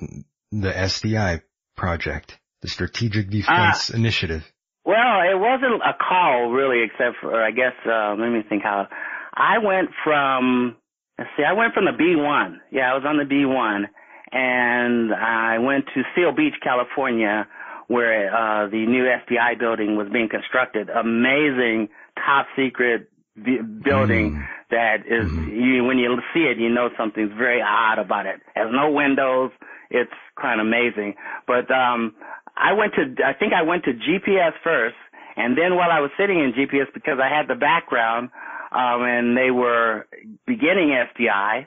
the 0.52 0.72
SDI 0.72 1.41
project, 1.76 2.38
the 2.62 2.68
Strategic 2.70 3.30
Defense 3.30 3.91
Ah. 3.94 3.95
Initiative? 3.95 4.44
Well, 4.84 5.22
it 5.32 5.38
wasn't 5.40 5.82
a 5.82 5.94
call 5.98 6.52
really, 6.52 6.84
except 6.84 7.18
for 7.22 7.40
I 7.44 7.52
guess. 7.52 7.74
Uh, 7.86 8.16
let 8.16 8.30
me 8.30 8.41
think 8.48 8.64
how. 8.64 8.88
I 9.36 9.57
went 9.60 9.90
from. 10.03 10.76
Let's 11.18 11.30
see. 11.38 11.44
I 11.44 11.53
went 11.53 11.74
from 11.74 11.86
the 11.86 11.91
B1. 11.91 12.57
Yeah, 12.72 12.91
I 12.91 12.94
was 12.95 13.03
on 13.06 13.18
the 13.18 13.24
B1, 13.24 13.86
and 14.32 15.14
I 15.14 15.60
went 15.60 15.86
to 15.94 16.03
Seal 16.14 16.34
Beach, 16.34 16.56
California, 16.62 17.48
where 17.88 18.34
uh, 18.36 18.68
the 18.68 18.86
new 18.86 19.03
SDI 19.03 19.57
building 19.60 19.95
was 19.95 20.07
being 20.12 20.30
constructed. 20.30 20.90
Amazing, 20.90 21.90
top 22.16 22.48
secret 22.56 23.10
b- 23.41 23.62
building 23.62 24.45
that 24.72 25.06
is. 25.07 25.32
You, 25.32 25.84
when 25.84 25.98
you 25.98 26.18
see 26.34 26.41
it, 26.41 26.57
you 26.57 26.70
know 26.70 26.90
something's 26.98 27.32
very 27.38 27.62
odd 27.62 27.99
about 27.99 28.26
it. 28.26 28.36
It 28.56 28.60
has 28.60 28.68
no 28.72 28.91
windows. 28.91 29.52
It's 29.90 30.12
kind 30.41 30.60
of 30.60 30.68
amazing. 30.68 31.16
But 31.48 31.72
um, 31.72 32.16
I 32.57 32.74
went 32.74 32.94
to. 32.95 33.24
I 33.24 33.34
think 33.34 33.53
I 33.53 33.62
went 33.62 33.84
to 33.86 33.91
GPS 33.91 34.52
first, 34.64 34.95
and 35.38 35.57
then 35.57 35.76
while 35.76 35.91
I 35.91 35.99
was 35.99 36.12
sitting 36.18 36.40
in 36.40 36.53
GPS 36.53 36.91
because 36.94 37.20
I 37.24 37.30
had 37.30 37.48
the 37.48 37.56
background, 37.56 38.30
um, 38.72 39.04
and 39.04 39.38
they 39.38 39.52
were 39.52 40.08
beginning 40.46 40.96
SDI. 40.96 41.66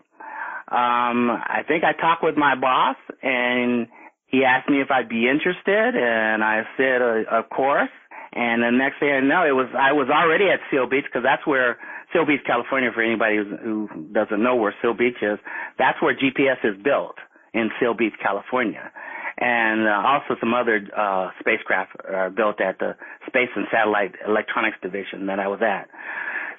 Um, 0.71 1.31
I 1.31 1.63
think 1.67 1.85
I 1.85 1.93
talked 1.93 2.23
with 2.23 2.37
my 2.37 2.55
boss, 2.55 2.97
and 3.23 3.89
he 4.27 4.45
asked 4.45 4.69
me 4.69 4.81
if 4.81 4.91
I'd 4.91 5.09
be 5.09 5.29
interested, 5.29 5.97
and 5.97 6.45
I 6.45 6.63
said, 6.77 7.01
uh, 7.01 7.39
of 7.39 7.49
course. 7.51 7.89
And 8.33 8.63
the 8.63 8.71
next 8.71 9.01
thing 9.01 9.09
I 9.09 9.21
know, 9.21 9.49
it 9.49 9.57
was 9.57 9.73
I 9.73 9.93
was 9.93 10.09
already 10.13 10.45
at 10.53 10.61
Seal 10.71 10.87
Beach 10.87 11.05
because 11.09 11.25
that's 11.25 11.47
where 11.47 11.79
Seal 12.13 12.27
Beach, 12.27 12.45
California. 12.47 12.91
For 12.93 13.03
anybody 13.03 13.41
who, 13.41 13.89
doesn't 14.13 14.43
know 14.43 14.55
where 14.55 14.75
Seal 14.83 14.93
Beach 14.93 15.17
is, 15.23 15.39
that's 15.79 16.01
where 16.03 16.15
GPS 16.15 16.61
is 16.63 16.77
built 16.83 17.17
in 17.55 17.71
Seal 17.81 17.95
Beach, 17.95 18.13
California, 18.23 18.93
and 19.39 19.89
uh, 19.89 20.03
also 20.05 20.37
some 20.41 20.53
other 20.53 20.85
uh, 20.93 21.31
spacecraft 21.41 21.93
are 22.05 22.29
built 22.29 22.61
at 22.61 22.79
the 22.79 22.97
Space 23.27 23.49
and 23.57 23.67
Satellite 23.73 24.13
Electronics 24.27 24.77
Division 24.83 25.25
that 25.27 25.41
I 25.41 25.49
was 25.49 25.61
at. 25.63 25.89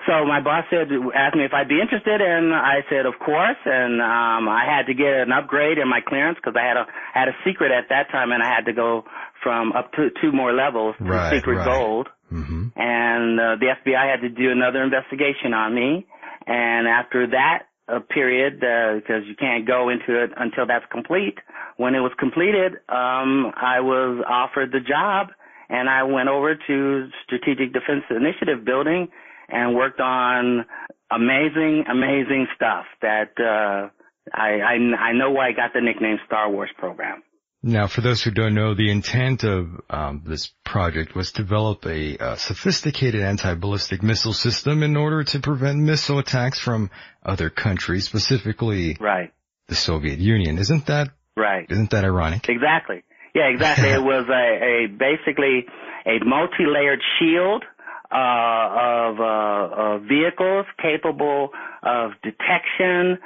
So 0.08 0.26
my 0.26 0.40
boss 0.42 0.64
said, 0.70 0.88
asked 1.14 1.36
me 1.36 1.44
if 1.44 1.54
I'd 1.54 1.68
be 1.68 1.82
interested, 1.82 2.22
and 2.22 2.54
I 2.54 2.86
said, 2.90 3.06
of 3.06 3.20
course. 3.20 3.60
And 3.66 4.02
um, 4.02 4.48
I 4.48 4.64
had 4.64 4.88
to 4.88 4.94
get 4.94 5.28
an 5.28 5.32
upgrade 5.32 5.78
in 5.78 5.90
my 5.90 6.00
clearance 6.00 6.38
because 6.38 6.56
I 6.56 6.66
had 6.66 6.78
a 6.78 6.86
had 7.14 7.28
a 7.28 7.36
secret 7.46 7.72
at 7.72 7.90
that 7.90 8.10
time, 8.10 8.32
and 8.32 8.42
I 8.42 8.48
had 8.48 8.66
to 8.66 8.74
go 8.74 9.04
from 9.44 9.74
up 9.74 9.92
to 9.94 10.10
two 10.22 10.32
more 10.32 10.54
levels 10.54 10.96
to 10.98 11.04
Right, 11.04 11.36
secret 11.36 11.58
right. 11.58 11.66
gold. 11.66 12.08
Mm-hmm. 12.32 12.68
And 12.76 13.40
uh, 13.40 13.56
the 13.60 13.76
FBI 13.76 14.10
had 14.10 14.22
to 14.22 14.30
do 14.30 14.52
another 14.52 14.84
investigation 14.84 15.54
on 15.54 15.76
me. 15.76 16.08
And 16.48 16.88
after 16.88 17.28
that 17.28 17.68
uh, 17.88 18.00
period, 18.00 18.60
because 18.60 19.24
you 19.28 19.36
can't 19.36 19.68
go 19.68 19.90
into 19.90 20.22
it 20.24 20.32
until 20.38 20.66
that's 20.66 20.86
complete, 20.92 21.40
when 21.78 21.96
it 21.96 22.00
was 22.00 22.12
completed, 22.20 22.74
um, 22.88 23.52
I 23.56 23.80
was 23.82 24.24
offered 24.28 24.72
the 24.72 24.80
job, 24.80 25.28
and 25.70 25.90
I 25.90 26.04
went 26.04 26.30
over 26.30 26.56
to 26.56 27.10
Strategic 27.26 27.74
Defense 27.74 28.04
Initiative 28.10 28.64
building 28.66 29.10
and 29.52 29.76
worked 29.76 30.00
on 30.00 30.66
amazing, 31.12 31.86
amazing 31.90 32.48
stuff 32.56 32.86
that 33.02 33.32
uh, 33.40 33.90
I, 34.34 34.60
I 34.60 35.10
I 35.10 35.14
know 35.14 35.32
why 35.32 35.50
I 35.50 35.52
got 35.52 35.74
the 35.74 35.82
nickname 35.82 36.18
Star 36.26 36.50
Wars 36.50 36.70
program. 36.78 37.24
Now, 37.62 37.88
for 37.88 38.00
those 38.00 38.24
who 38.24 38.32
don't 38.32 38.54
know, 38.54 38.74
the 38.74 38.90
intent 38.90 39.44
of 39.44 39.68
um, 39.90 40.24
this 40.26 40.50
project 40.64 41.14
was 41.14 41.34
to 41.34 41.44
develop 41.44 41.86
a 41.86 42.18
uh, 42.18 42.36
sophisticated 42.38 43.22
anti-ballistic 43.22 44.02
missile 44.02 44.32
system 44.32 44.82
in 44.82 44.96
order 44.96 45.26
to 45.26 45.40
prevent 45.40 45.80
missile 45.80 46.20
attacks 46.20 46.58
from 46.58 46.90
other 47.22 47.50
countries, 47.50 48.06
specifically 48.06 48.96
Right, 48.98 49.34
the 49.68 49.76
Soviet 49.76 50.20
Union. 50.20 50.58
Isn't 50.58 50.86
that 50.86 51.10
right. 51.36 51.66
isn't 51.70 51.90
that 51.92 52.06
ironic? 52.06 52.48
Exactly. 52.48 53.04
Yeah, 53.36 53.50
exactly. 53.50 53.90
it 53.94 54.02
was 54.02 54.26
a, 54.30 54.86
a 54.86 54.88
basically 54.88 55.66
a 56.06 56.24
multi-layered 56.24 57.02
shield 57.20 57.66
of, 58.12 59.20
uh, 59.20 59.76
of 59.76 60.02
vehicles 60.04 60.66
capable 60.82 61.50
of 61.84 62.12
detection, 62.24 63.18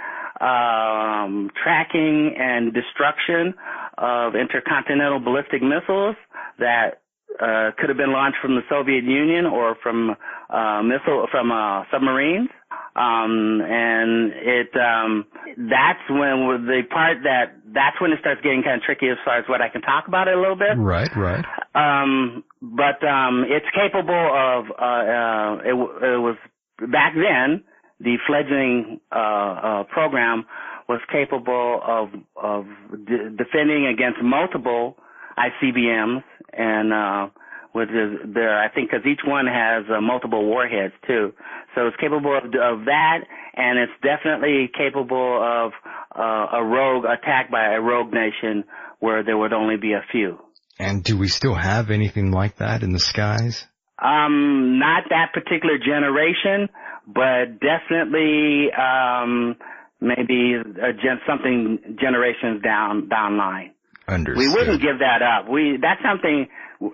um, 0.41 1.49
tracking, 1.61 2.35
and 2.38 2.73
destruction 2.73 3.53
of 3.97 4.35
intercontinental 4.35 5.19
ballistic 5.19 5.61
missiles 5.61 6.15
that 6.60 7.01
uh, 7.39 7.72
could 7.77 7.89
have 7.89 7.97
been 7.97 8.11
launched 8.11 8.38
from 8.41 8.55
the 8.55 8.61
Soviet 8.69 9.03
Union 9.03 9.45
or 9.45 9.76
from 9.81 10.15
uh, 10.49 10.81
missile 10.84 11.27
from 11.31 11.51
uh, 11.51 11.84
submarines. 11.91 12.49
Um, 12.95 13.61
and 13.61 14.32
it 14.36 14.70
um, 14.78 15.26
that's 15.57 15.99
when 16.10 16.65
the 16.68 16.84
part 16.91 17.18
that 17.24 17.56
that's 17.74 17.99
when 17.99 18.11
it 18.11 18.20
starts 18.20 18.41
getting 18.41 18.61
kind 18.61 18.78
of 18.78 18.84
tricky 18.84 19.10
as 19.10 19.18
far 19.26 19.40
as 19.40 19.45
what 19.49 19.61
I 19.61 19.70
can 19.70 19.82
talk 19.82 20.07
about 20.07 20.28
it 20.28 20.38
a 20.38 20.40
little 20.40 20.56
bit. 20.56 20.78
Right, 20.78 21.10
right. 21.15 21.44
Um, 21.74 22.44
but 22.61 23.03
um, 23.03 23.45
it's 23.48 23.65
capable 23.74 24.14
of. 24.14 24.65
Uh, 24.80 24.84
uh, 24.84 25.56
it, 25.65 25.74
it 25.74 26.22
was 26.22 26.38
back 26.91 27.15
then 27.15 27.64
the 27.99 28.18
fledgling 28.28 28.99
uh, 29.11 29.15
uh, 29.15 29.84
program 29.86 30.45
was 30.88 31.02
capable 31.11 31.82
of 31.84 32.10
of 32.36 32.65
de- 33.07 33.32
defending 33.32 33.88
against 33.88 34.22
multiple 34.22 34.98
ICBMs 35.38 36.24
and. 36.53 36.94
Uh, 36.94 37.30
which 37.73 37.89
is 37.89 38.33
there, 38.33 38.57
I 38.57 38.69
think, 38.69 38.89
because 38.89 39.05
each 39.05 39.21
one 39.25 39.45
has 39.45 39.85
uh, 39.89 39.99
multiple 39.99 40.45
warheads 40.45 40.93
too. 41.05 41.33
So 41.75 41.87
it's 41.87 41.97
capable 41.97 42.37
of, 42.37 42.45
of 42.45 42.85
that, 42.85 43.19
and 43.55 43.79
it's 43.79 43.91
definitely 44.01 44.69
capable 44.77 45.41
of 45.41 45.71
uh, 46.15 46.57
a 46.57 46.63
rogue 46.63 47.05
attack 47.05 47.51
by 47.51 47.73
a 47.73 47.81
rogue 47.81 48.13
nation 48.13 48.63
where 48.99 49.23
there 49.23 49.37
would 49.37 49.53
only 49.53 49.77
be 49.77 49.93
a 49.93 50.05
few. 50.11 50.39
And 50.79 51.03
do 51.03 51.17
we 51.17 51.27
still 51.27 51.55
have 51.55 51.91
anything 51.91 52.31
like 52.31 52.57
that 52.57 52.83
in 52.83 52.93
the 52.93 52.99
skies? 52.99 53.65
Um, 53.99 54.79
not 54.79 55.03
that 55.09 55.33
particular 55.33 55.77
generation, 55.77 56.69
but 57.07 57.59
definitely 57.59 58.67
um, 58.71 59.55
maybe 60.01 60.53
a 60.55 60.93
gen- 60.93 61.21
something 61.27 61.97
generations 61.99 62.61
down 62.61 63.09
down 63.09 63.37
line. 63.37 63.71
Understood. 64.07 64.37
We 64.37 64.53
wouldn't 64.53 64.81
give 64.81 64.99
that 64.99 65.21
up. 65.21 65.49
We 65.49 65.77
that's 65.81 66.01
something 66.03 66.47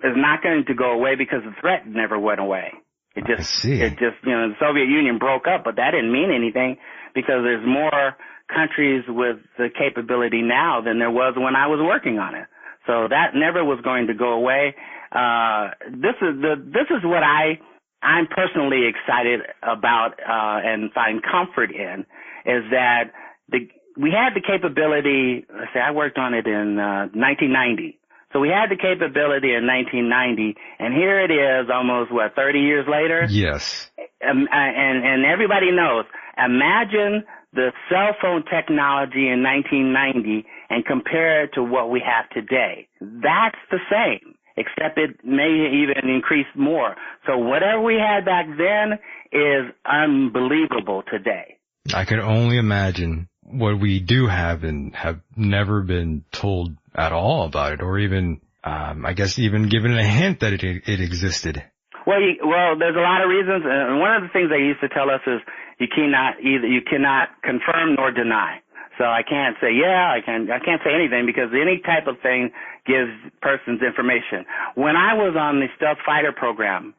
is 0.04 0.16
not 0.16 0.42
going 0.42 0.64
to 0.66 0.74
go 0.74 0.92
away 0.92 1.16
because 1.16 1.40
the 1.44 1.54
threat 1.60 1.86
never 1.86 2.18
went 2.18 2.40
away. 2.40 2.72
It 3.16 3.24
just 3.26 3.64
it 3.82 3.90
just 3.98 4.22
you 4.22 4.30
know 4.30 4.48
the 4.48 4.58
Soviet 4.60 4.86
Union 4.86 5.18
broke 5.18 5.46
up, 5.46 5.64
but 5.64 5.76
that 5.76 5.90
didn't 5.92 6.12
mean 6.12 6.30
anything 6.30 6.76
because 7.14 7.42
there's 7.42 7.66
more 7.66 8.16
countries 8.46 9.04
with 9.08 9.38
the 9.58 9.68
capability 9.70 10.42
now 10.42 10.80
than 10.80 10.98
there 10.98 11.10
was 11.10 11.34
when 11.36 11.56
I 11.56 11.66
was 11.66 11.80
working 11.82 12.18
on 12.18 12.34
it. 12.34 12.46
So 12.86 13.08
that 13.08 13.34
never 13.34 13.64
was 13.64 13.80
going 13.82 14.06
to 14.06 14.14
go 14.14 14.32
away. 14.32 14.74
Uh, 15.12 15.70
this 15.90 16.16
is 16.22 16.40
the 16.40 16.54
this 16.58 16.86
is 16.90 17.02
what 17.02 17.22
I 17.22 17.58
I'm 18.02 18.26
personally 18.26 18.88
excited 18.88 19.40
about 19.62 20.14
uh, 20.22 20.64
and 20.64 20.92
find 20.92 21.20
comfort 21.22 21.70
in 21.70 22.06
is 22.46 22.64
that 22.70 23.12
the 23.48 23.68
we 23.96 24.10
had 24.10 24.34
the 24.34 24.40
capability. 24.40 25.44
Let's 25.52 25.72
say 25.74 25.80
I 25.80 25.90
worked 25.90 26.16
on 26.16 26.32
it 26.32 26.46
in 26.46 26.78
uh, 26.78 27.10
1990. 27.12 27.99
So 28.32 28.38
we 28.38 28.48
had 28.48 28.70
the 28.70 28.76
capability 28.76 29.54
in 29.54 29.66
1990, 29.66 30.54
and 30.78 30.94
here 30.94 31.18
it 31.18 31.32
is, 31.34 31.68
almost 31.72 32.12
what 32.12 32.34
30 32.36 32.60
years 32.60 32.86
later. 32.88 33.26
Yes. 33.28 33.90
Um, 34.22 34.46
and 34.52 35.04
and 35.04 35.24
everybody 35.24 35.72
knows. 35.72 36.04
Imagine 36.38 37.24
the 37.52 37.72
cell 37.88 38.14
phone 38.22 38.44
technology 38.44 39.28
in 39.28 39.42
1990 39.42 40.46
and 40.70 40.84
compare 40.84 41.44
it 41.44 41.50
to 41.54 41.62
what 41.62 41.90
we 41.90 42.00
have 42.00 42.30
today. 42.30 42.86
That's 43.00 43.58
the 43.70 43.78
same, 43.90 44.36
except 44.56 44.98
it 44.98 45.24
may 45.24 45.50
even 45.82 46.08
increase 46.08 46.46
more. 46.54 46.94
So 47.26 47.36
whatever 47.36 47.82
we 47.82 47.94
had 47.94 48.24
back 48.24 48.46
then 48.46 48.98
is 49.32 49.72
unbelievable 49.84 51.02
today. 51.10 51.56
I 51.92 52.04
can 52.04 52.20
only 52.20 52.58
imagine 52.58 53.28
what 53.52 53.80
we 53.80 54.00
do 54.00 54.26
have 54.26 54.64
and 54.64 54.94
have 54.94 55.20
never 55.36 55.82
been 55.82 56.24
told 56.32 56.76
at 56.94 57.12
all 57.12 57.46
about 57.46 57.72
it 57.72 57.82
or 57.82 57.98
even, 57.98 58.40
um, 58.64 59.04
I 59.06 59.12
guess 59.12 59.38
even 59.38 59.68
given 59.68 59.96
a 59.96 60.04
hint 60.04 60.40
that 60.40 60.52
it, 60.52 60.62
it 60.62 61.00
existed. 61.00 61.62
Well, 62.06 62.20
you, 62.20 62.40
well, 62.42 62.78
there's 62.78 62.96
a 62.96 63.00
lot 63.00 63.22
of 63.22 63.28
reasons, 63.28 63.62
and 63.64 64.00
one 64.00 64.16
of 64.16 64.22
the 64.22 64.28
things 64.32 64.50
they 64.50 64.64
used 64.64 64.80
to 64.80 64.88
tell 64.88 65.10
us 65.10 65.20
is 65.26 65.40
you 65.78 65.88
cannot 65.88 66.40
either 66.40 66.66
you 66.66 66.80
cannot 66.82 67.28
confirm 67.42 67.94
nor 67.96 68.10
deny. 68.10 68.60
So 68.98 69.04
I 69.04 69.22
can't 69.24 69.56
say 69.60 69.72
yeah, 69.72 70.12
I 70.12 70.20
can 70.20 70.50
I 70.50 70.60
can't 70.60 70.80
say 70.84 70.92
anything 70.92 71.24
because 71.24 71.48
any 71.56 71.80
type 71.80 72.06
of 72.06 72.20
thing 72.20 72.52
gives 72.86 73.12
persons 73.40 73.80
information. 73.80 74.44
When 74.74 74.96
I 74.96 75.14
was 75.14 75.36
on 75.36 75.60
the 75.60 75.68
stealth 75.76 75.98
fighter 76.04 76.32
program, 76.36 76.94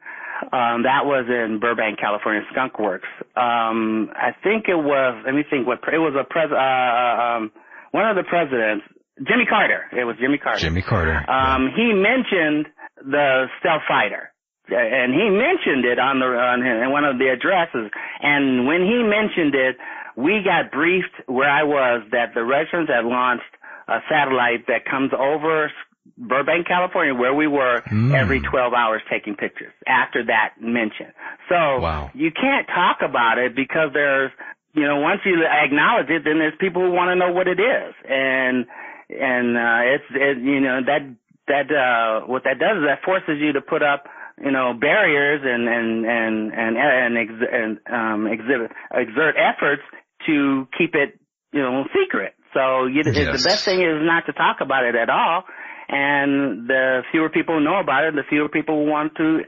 um, 0.50 0.82
that 0.82 1.06
was 1.06 1.26
in 1.28 1.60
Burbank, 1.60 1.98
California, 1.98 2.42
Skunk 2.50 2.78
Works. 2.78 3.08
Um, 3.36 4.10
I 4.14 4.34
think 4.42 4.66
it 4.68 4.78
was. 4.78 5.22
Let 5.24 5.34
me 5.34 5.44
think. 5.48 5.66
What 5.66 5.78
it 5.92 5.98
was 5.98 6.14
a 6.18 6.24
pres. 6.24 6.50
Uh, 6.50 6.58
um, 6.58 7.52
one 7.92 8.08
of 8.08 8.16
the 8.16 8.24
presidents, 8.24 8.84
Jimmy 9.18 9.46
Carter. 9.46 9.84
It 9.92 10.04
was 10.04 10.16
Jimmy 10.18 10.38
Carter. 10.38 10.60
Jimmy 10.60 10.82
Carter. 10.82 11.22
Um, 11.30 11.70
he 11.76 11.92
mentioned 11.92 12.66
the 13.04 13.46
stealth 13.60 13.82
fighter 13.86 14.32
and 14.68 15.12
he 15.12 15.28
mentioned 15.28 15.84
it 15.84 15.98
on 15.98 16.20
the 16.20 16.26
on 16.26 16.92
one 16.92 17.04
of 17.04 17.18
the 17.18 17.28
addresses. 17.28 17.90
And 18.22 18.66
when 18.66 18.82
he 18.82 19.02
mentioned 19.02 19.54
it, 19.54 19.76
we 20.16 20.42
got 20.44 20.70
briefed 20.70 21.26
where 21.26 21.50
I 21.50 21.62
was 21.62 22.02
that 22.12 22.34
the 22.34 22.44
Russians 22.44 22.88
had 22.88 23.04
launched 23.04 23.52
a 23.88 23.98
satellite 24.08 24.66
that 24.68 24.84
comes 24.88 25.10
over 25.12 25.70
Burbank, 26.18 26.66
California, 26.66 27.14
where 27.14 27.32
we 27.34 27.46
were 27.46 27.82
Mm. 27.90 28.14
every 28.14 28.40
12 28.40 28.74
hours 28.74 29.02
taking 29.08 29.36
pictures 29.36 29.72
after 29.86 30.24
that 30.24 30.54
mention. 30.60 31.12
So 31.48 31.78
Wow. 31.80 32.10
you 32.14 32.30
can't 32.32 32.66
talk 32.68 33.02
about 33.02 33.38
it 33.38 33.54
because 33.54 33.92
there's, 33.92 34.30
you 34.74 34.82
know, 34.82 34.96
once 35.00 35.20
you 35.24 35.44
acknowledge 35.44 36.10
it, 36.10 36.24
then 36.24 36.38
there's 36.38 36.56
people 36.58 36.82
who 36.82 36.90
want 36.90 37.10
to 37.10 37.14
know 37.14 37.30
what 37.32 37.46
it 37.46 37.60
is. 37.60 37.94
And, 38.08 38.66
and, 39.10 39.56
uh, 39.56 39.80
it's, 39.94 40.04
it, 40.10 40.38
you 40.38 40.60
know, 40.60 40.80
that, 40.84 41.02
that, 41.48 41.70
uh, 41.70 42.26
what 42.26 42.44
that 42.44 42.58
does 42.58 42.78
is 42.78 42.84
that 42.84 43.02
forces 43.04 43.38
you 43.40 43.52
to 43.52 43.60
put 43.60 43.82
up, 43.82 44.08
you 44.42 44.50
know, 44.50 44.72
barriers 44.74 45.42
and, 45.44 45.68
and, 45.68 46.04
and, 46.06 46.52
and, 46.52 46.76
and, 46.78 47.18
ex- 47.18 47.52
and 47.52 47.78
um, 47.92 48.26
exhibit, 48.26 48.72
exert 48.92 49.36
efforts 49.38 49.82
to 50.26 50.66
keep 50.76 50.94
it, 50.94 51.18
you 51.52 51.60
know, 51.60 51.84
secret. 51.94 52.34
So 52.54 52.86
you, 52.86 53.02
Yes. 53.06 53.42
the 53.42 53.48
best 53.48 53.64
thing 53.64 53.80
is 53.82 54.02
not 54.02 54.26
to 54.26 54.32
talk 54.32 54.60
about 54.60 54.84
it 54.84 54.94
at 54.94 55.08
all. 55.10 55.44
And 55.94 56.66
the 56.68 57.02
fewer 57.10 57.28
people 57.28 57.60
know 57.60 57.78
about 57.78 58.04
it, 58.04 58.14
the 58.14 58.22
fewer 58.26 58.48
people 58.48 58.86
want 58.86 59.14
to 59.16 59.40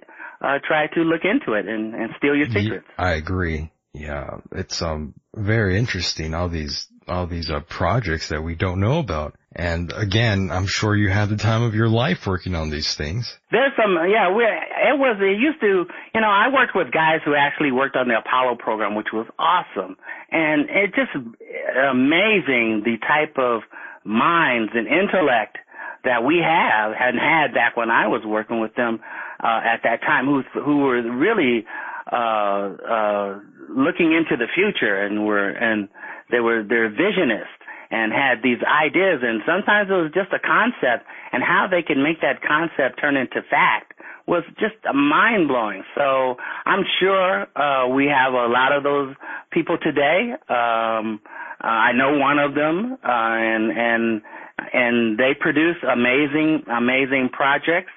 uh, 0.43 0.59
try 0.62 0.89
to 0.89 1.01
look 1.01 1.23
into 1.25 1.55
it 1.59 1.66
and, 1.66 1.95
and 1.95 2.11
steal 2.19 2.37
your 2.37 2.49
secrets. 2.51 2.87
I 2.99 3.12
agree. 3.12 3.71
Yeah, 3.95 4.41
it's 4.53 4.83
um 4.83 5.15
very 5.35 5.79
interesting 5.79 6.35
all 6.35 6.49
these 6.49 6.87
all 7.09 7.27
these 7.27 7.51
uh, 7.51 7.61
projects 7.61 8.29
that 8.29 8.43
we 8.43 8.55
don't 8.55 8.81
know 8.81 8.99
about. 8.99 9.37
And 9.55 9.93
again, 9.93 10.51
I'm 10.51 10.66
sure 10.66 10.97
you 10.97 11.11
had 11.11 11.29
the 11.29 11.37
time 11.37 11.62
of 11.62 11.75
your 11.75 11.89
life 11.89 12.27
working 12.27 12.55
on 12.55 12.71
these 12.71 12.95
things. 12.95 13.39
There's 13.53 13.73
some, 13.77 13.95
yeah, 14.11 14.35
we 14.35 14.43
it 14.43 14.99
was, 14.99 15.16
it 15.21 15.39
used 15.39 15.61
to, 15.61 15.87
you 16.15 16.21
know, 16.21 16.29
I 16.29 16.49
worked 16.53 16.75
with 16.75 16.91
guys 16.93 17.21
who 17.25 17.35
actually 17.35 17.71
worked 17.71 17.95
on 17.95 18.09
the 18.09 18.19
Apollo 18.19 18.57
program, 18.57 18.95
which 18.97 19.12
was 19.12 19.27
awesome. 19.39 19.97
And 20.31 20.69
it 20.69 20.95
just 20.95 21.15
amazing 21.15 22.83
the 22.85 22.97
type 23.07 23.39
of 23.39 23.62
minds 24.03 24.73
and 24.75 24.87
intellect 24.89 25.59
that 26.05 26.25
we 26.25 26.39
have 26.39 26.93
and 26.99 27.19
had 27.19 27.55
back 27.55 27.77
when 27.77 27.91
I 27.91 28.07
was 28.07 28.23
working 28.25 28.61
with 28.61 28.75
them, 28.75 29.01
uh, 29.43 29.61
at 29.65 29.81
that 29.85 30.01
time 30.03 30.27
who, 30.27 30.43
who 30.61 30.79
were 30.79 31.03
really, 31.03 31.65
uh, 32.13 32.17
uh, 32.17 33.39
looking 33.69 34.13
into 34.13 34.37
the 34.37 34.47
future 34.55 35.03
and 35.03 35.27
were, 35.27 35.49
and 35.51 35.89
they 36.31 36.41
were, 36.41 36.63
they're 36.63 36.91
visionists 36.91 37.65
and 37.91 38.13
had 38.13 38.43
these 38.43 38.59
ideas 38.67 39.21
and 39.23 39.43
sometimes 39.47 39.89
it 39.91 39.95
was 39.95 40.11
just 40.15 40.33
a 40.33 40.43
concept 40.43 41.07
and 41.33 41.43
how 41.43 41.67
they 41.71 41.83
could 41.83 41.99
make 41.99 42.21
that 42.21 42.43
concept 42.43 43.01
turn 43.01 43.17
into 43.17 43.41
fact 43.51 43.93
was 44.27 44.43
just 44.59 44.75
mind 44.95 45.49
blowing. 45.49 45.83
So 45.95 46.37
I'm 46.67 46.85
sure 47.01 47.47
uh 47.57 47.89
we 47.89 48.07
have 48.07 48.33
a 48.33 48.47
lot 48.49 48.73
of 48.73 48.83
those 48.83 49.15
people 49.51 49.79
today. 49.79 50.33
Um 50.49 51.21
uh, 51.63 51.67
I 51.89 51.93
know 51.93 52.19
one 52.19 52.39
of 52.39 52.55
them 52.55 52.99
uh 53.05 53.37
and 53.53 53.71
and 53.71 54.23
and 54.59 55.19
they 55.19 55.33
produce 55.39 55.77
amazing 55.83 56.65
amazing 56.71 57.29
projects. 57.33 57.93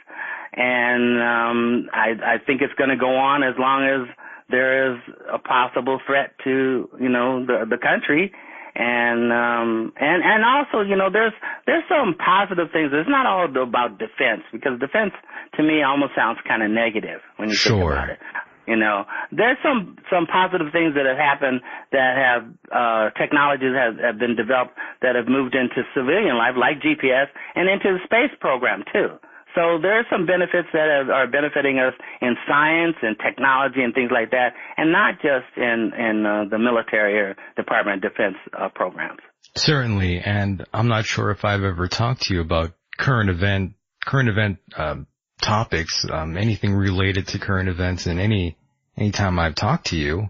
And 0.53 1.21
um 1.21 1.89
I 1.93 2.35
I 2.35 2.37
think 2.45 2.61
it's 2.61 2.73
going 2.73 2.89
to 2.89 2.97
go 2.97 3.15
on 3.15 3.43
as 3.43 3.55
long 3.59 3.83
as 3.85 4.07
there 4.49 4.93
is 4.93 4.99
a 5.31 5.37
possible 5.37 5.99
threat 6.05 6.31
to, 6.45 6.89
you 6.99 7.09
know, 7.09 7.45
the 7.45 7.65
the 7.69 7.77
country. 7.77 8.31
And 8.75 9.33
um 9.33 9.93
and 9.99 10.23
and 10.23 10.45
also 10.45 10.81
you 10.81 10.95
know 10.95 11.09
there's 11.11 11.33
there's 11.65 11.83
some 11.89 12.15
positive 12.15 12.69
things. 12.71 12.91
It's 12.93 13.09
not 13.09 13.25
all 13.25 13.45
about 13.45 13.97
defense 13.99 14.43
because 14.51 14.79
defense 14.79 15.13
to 15.55 15.63
me 15.63 15.83
almost 15.83 16.13
sounds 16.15 16.39
kind 16.47 16.63
of 16.63 16.71
negative 16.71 17.21
when 17.37 17.49
you 17.49 17.55
think 17.55 17.81
about 17.83 18.09
it 18.09 18.19
you 18.67 18.75
know 18.75 19.05
there's 19.31 19.57
some 19.63 19.97
some 20.09 20.27
positive 20.27 20.67
things 20.71 20.93
that 20.95 21.05
have 21.05 21.17
happened 21.17 21.61
that 21.91 22.13
have 22.15 22.43
uh 22.71 23.09
technologies 23.17 23.73
have, 23.73 23.97
have 23.97 24.19
been 24.19 24.35
developed 24.35 24.75
that 25.01 25.15
have 25.15 25.27
moved 25.27 25.55
into 25.55 25.81
civilian 25.95 26.37
life 26.37 26.55
like 26.55 26.79
gps 26.83 27.27
and 27.55 27.69
into 27.69 27.97
the 27.97 28.03
space 28.05 28.35
program 28.39 28.83
too 28.91 29.17
so 29.57 29.79
there 29.81 29.97
are 29.97 30.05
some 30.11 30.27
benefits 30.27 30.67
that 30.71 30.87
have, 30.87 31.09
are 31.09 31.25
benefiting 31.25 31.79
us 31.79 31.93
in 32.21 32.35
science 32.47 32.95
and 33.01 33.15
technology 33.17 33.81
and 33.81 33.91
things 33.91 34.11
like 34.13 34.29
that, 34.29 34.53
and 34.77 34.91
not 34.91 35.15
just 35.15 35.49
in 35.57 35.91
in 35.97 36.25
uh, 36.27 36.43
the 36.47 36.59
military 36.59 37.17
or 37.17 37.35
Department 37.55 38.05
of 38.05 38.11
Defense 38.11 38.35
uh, 38.53 38.69
programs. 38.69 39.19
Certainly, 39.55 40.19
and 40.19 40.63
I'm 40.73 40.87
not 40.87 41.05
sure 41.05 41.31
if 41.31 41.43
I've 41.43 41.63
ever 41.63 41.87
talked 41.87 42.23
to 42.23 42.35
you 42.35 42.41
about 42.41 42.73
current 42.99 43.31
event, 43.31 43.73
current 44.05 44.29
event 44.29 44.59
um, 44.75 45.07
topics, 45.41 46.05
um, 46.09 46.37
anything 46.37 46.73
related 46.73 47.27
to 47.29 47.39
current 47.39 47.69
events, 47.69 48.05
and 48.05 48.19
any 48.19 48.57
anytime 48.97 49.39
I've 49.39 49.55
talked 49.55 49.87
to 49.87 49.97
you. 49.97 50.29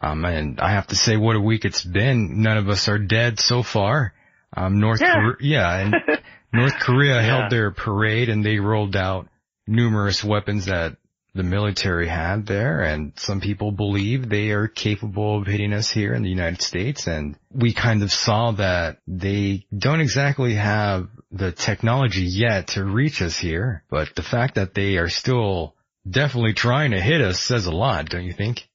Um, 0.00 0.24
and 0.24 0.60
I 0.60 0.72
have 0.72 0.88
to 0.88 0.96
say, 0.96 1.16
what 1.16 1.36
a 1.36 1.40
week 1.40 1.64
it's 1.64 1.82
been. 1.82 2.42
None 2.42 2.58
of 2.58 2.68
us 2.68 2.88
are 2.88 2.98
dead 2.98 3.40
so 3.40 3.62
far. 3.62 4.12
Um, 4.54 4.78
North 4.80 5.00
Yeah. 5.00 5.14
Korea, 5.14 5.36
yeah, 5.40 5.76
and 5.78 5.94
North 6.52 6.78
Korea 6.78 7.16
Yeah. 7.16 7.22
held 7.22 7.50
their 7.52 7.70
parade 7.70 8.28
and 8.28 8.44
they 8.44 8.58
rolled 8.58 8.94
out 8.96 9.28
numerous 9.66 10.22
weapons 10.22 10.66
that 10.66 10.96
the 11.36 11.42
military 11.42 12.08
had 12.08 12.46
there 12.46 12.80
and 12.80 13.12
some 13.16 13.40
people 13.40 13.70
believe 13.70 14.28
they 14.28 14.50
are 14.50 14.68
capable 14.68 15.38
of 15.38 15.46
hitting 15.46 15.72
us 15.72 15.90
here 15.90 16.14
in 16.14 16.22
the 16.22 16.30
United 16.30 16.62
States 16.62 17.06
and 17.06 17.36
we 17.52 17.72
kind 17.72 18.02
of 18.02 18.10
saw 18.10 18.52
that 18.52 18.98
they 19.06 19.66
don't 19.76 20.00
exactly 20.00 20.54
have 20.54 21.08
the 21.30 21.52
technology 21.52 22.22
yet 22.22 22.68
to 22.68 22.84
reach 22.84 23.20
us 23.20 23.38
here, 23.38 23.84
but 23.90 24.14
the 24.14 24.22
fact 24.22 24.54
that 24.54 24.74
they 24.74 24.96
are 24.96 25.08
still 25.08 25.74
definitely 26.08 26.54
trying 26.54 26.92
to 26.92 27.00
hit 27.00 27.20
us 27.20 27.40
says 27.40 27.66
a 27.66 27.72
lot, 27.72 28.08
don't 28.08 28.24
you 28.24 28.32
think? 28.32 28.66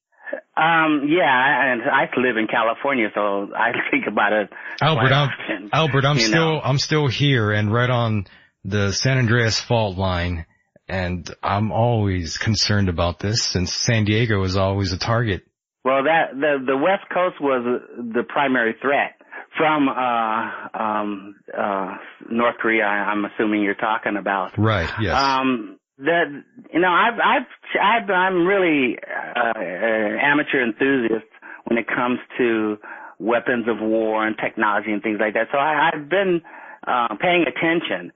Um, 0.56 1.08
yeah, 1.08 1.72
and 1.72 1.82
I 1.84 2.10
live 2.18 2.38
in 2.38 2.48
California, 2.48 3.08
so 3.16 3.50
I 3.56 3.72
think 3.92 4.06
about 4.08 4.34
it. 4.34 4.50
Albert, 4.82 5.12
I'm, 5.12 5.30
often, 5.30 5.70
Albert, 5.74 6.06
I'm 6.06 6.20
still, 6.20 6.54
know. 6.54 6.62
I'm 6.62 6.78
still 6.78 7.08
here 7.08 7.52
and 7.52 7.74
right 7.74 7.90
on 7.90 8.28
the 8.64 8.92
San 8.92 9.18
Andreas 9.18 9.60
fault 9.60 9.98
line. 9.98 10.46
And 10.92 11.34
I'm 11.42 11.72
always 11.72 12.38
concerned 12.38 12.90
about 12.90 13.20
this 13.20 13.42
since 13.44 13.74
San 13.74 14.04
Diego 14.04 14.44
is 14.44 14.58
always 14.58 14.92
a 14.92 14.98
target. 14.98 15.44
Well, 15.86 16.04
that 16.04 16.34
the 16.34 16.58
the 16.68 16.76
West 16.76 17.06
Coast 17.14 17.40
was 17.40 17.82
the 17.98 18.24
primary 18.28 18.76
threat 18.82 19.16
from 19.58 19.88
uh 19.88 20.78
um 20.78 21.36
uh 21.58 21.96
North 22.30 22.58
Korea. 22.60 22.84
I'm 22.84 23.24
assuming 23.24 23.64
you're 23.64 23.74
talking 23.74 24.18
about. 24.18 24.58
Right, 24.58 24.90
yes. 25.00 25.16
Um, 25.16 25.80
that 26.00 26.26
you 26.74 26.82
know, 26.82 26.90
I've 26.92 27.20
I've, 27.24 27.48
I've 27.82 28.10
I'm 28.10 28.46
really 28.46 28.98
uh, 28.98 29.54
an 29.56 30.20
amateur 30.22 30.62
enthusiast 30.62 31.32
when 31.68 31.78
it 31.78 31.88
comes 31.88 32.20
to 32.38 32.76
weapons 33.18 33.66
of 33.70 33.80
war 33.80 34.28
and 34.28 34.36
technology 34.38 34.92
and 34.92 35.02
things 35.02 35.20
like 35.22 35.36
that. 35.36 35.48
So 35.54 35.58
I, 35.58 35.90
I've 35.94 36.10
been 36.10 36.42
uh, 36.86 37.16
paying 37.22 37.46
attention, 37.48 38.12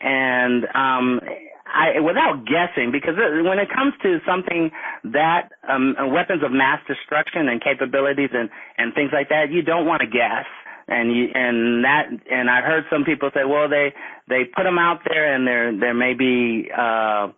and 0.00 0.64
um, 0.74 1.20
I 1.66 2.00
without 2.00 2.44
guessing 2.46 2.92
because 2.92 3.14
when 3.18 3.58
it 3.58 3.68
comes 3.68 3.92
to 4.02 4.18
something 4.26 4.70
that 5.12 5.50
um, 5.68 5.94
weapons 6.12 6.42
of 6.44 6.52
mass 6.52 6.80
destruction 6.86 7.48
and 7.48 7.60
capabilities 7.62 8.30
and 8.32 8.48
and 8.78 8.94
things 8.94 9.10
like 9.12 9.28
that, 9.30 9.50
you 9.50 9.62
don't 9.62 9.86
want 9.86 10.00
to 10.02 10.06
guess 10.06 10.46
and 10.88 11.10
you 11.14 11.26
and 11.34 11.84
that 11.84 12.06
and 12.30 12.48
I've 12.48 12.64
heard 12.64 12.84
some 12.90 13.04
people 13.04 13.30
say, 13.34 13.44
well, 13.44 13.68
they 13.68 13.92
they 14.28 14.44
put 14.44 14.64
them 14.64 14.78
out 14.78 15.00
there, 15.08 15.34
and 15.34 15.46
there 15.46 15.76
there 15.76 15.94
may 15.94 16.14
be 16.14 16.70
uh, 16.70 17.28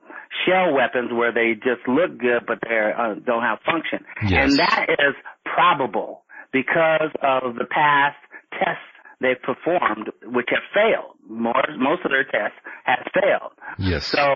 shell 0.46 0.72
weapons 0.74 1.10
where 1.12 1.32
they 1.32 1.54
just 1.54 1.86
look 1.88 2.18
good, 2.18 2.44
but 2.46 2.58
they 2.62 2.92
uh, 2.96 3.14
don't 3.24 3.42
have 3.42 3.58
function, 3.64 4.04
Yes. 4.28 4.50
and 4.50 4.58
that 4.58 4.86
is 4.90 5.14
probable. 5.44 6.22
because 6.52 7.10
of 7.22 7.54
the 7.56 7.64
past 7.66 8.16
tests 8.52 8.92
they've 9.20 9.40
performed, 9.42 10.10
which 10.24 10.48
have 10.50 10.64
failed. 10.72 11.16
More, 11.28 11.64
most 11.76 12.04
of 12.04 12.10
their 12.10 12.24
tests 12.24 12.58
have 12.84 13.06
failed. 13.12 13.52
Yes. 13.78 14.06
So 14.06 14.34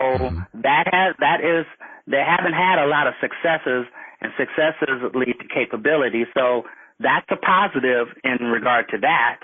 that 0.54 0.86
has 0.92 1.14
that 1.20 1.40
is 1.40 1.66
they 2.06 2.22
haven't 2.22 2.54
had 2.54 2.82
a 2.82 2.86
lot 2.86 3.06
of 3.06 3.14
successes, 3.20 3.86
and 4.20 4.32
successes 4.36 5.02
lead 5.14 5.34
to 5.40 5.46
capability. 5.48 6.24
So 6.34 6.64
that's 7.00 7.26
a 7.30 7.36
positive 7.36 8.08
in 8.24 8.46
regard 8.46 8.88
to 8.90 8.98
that. 8.98 9.40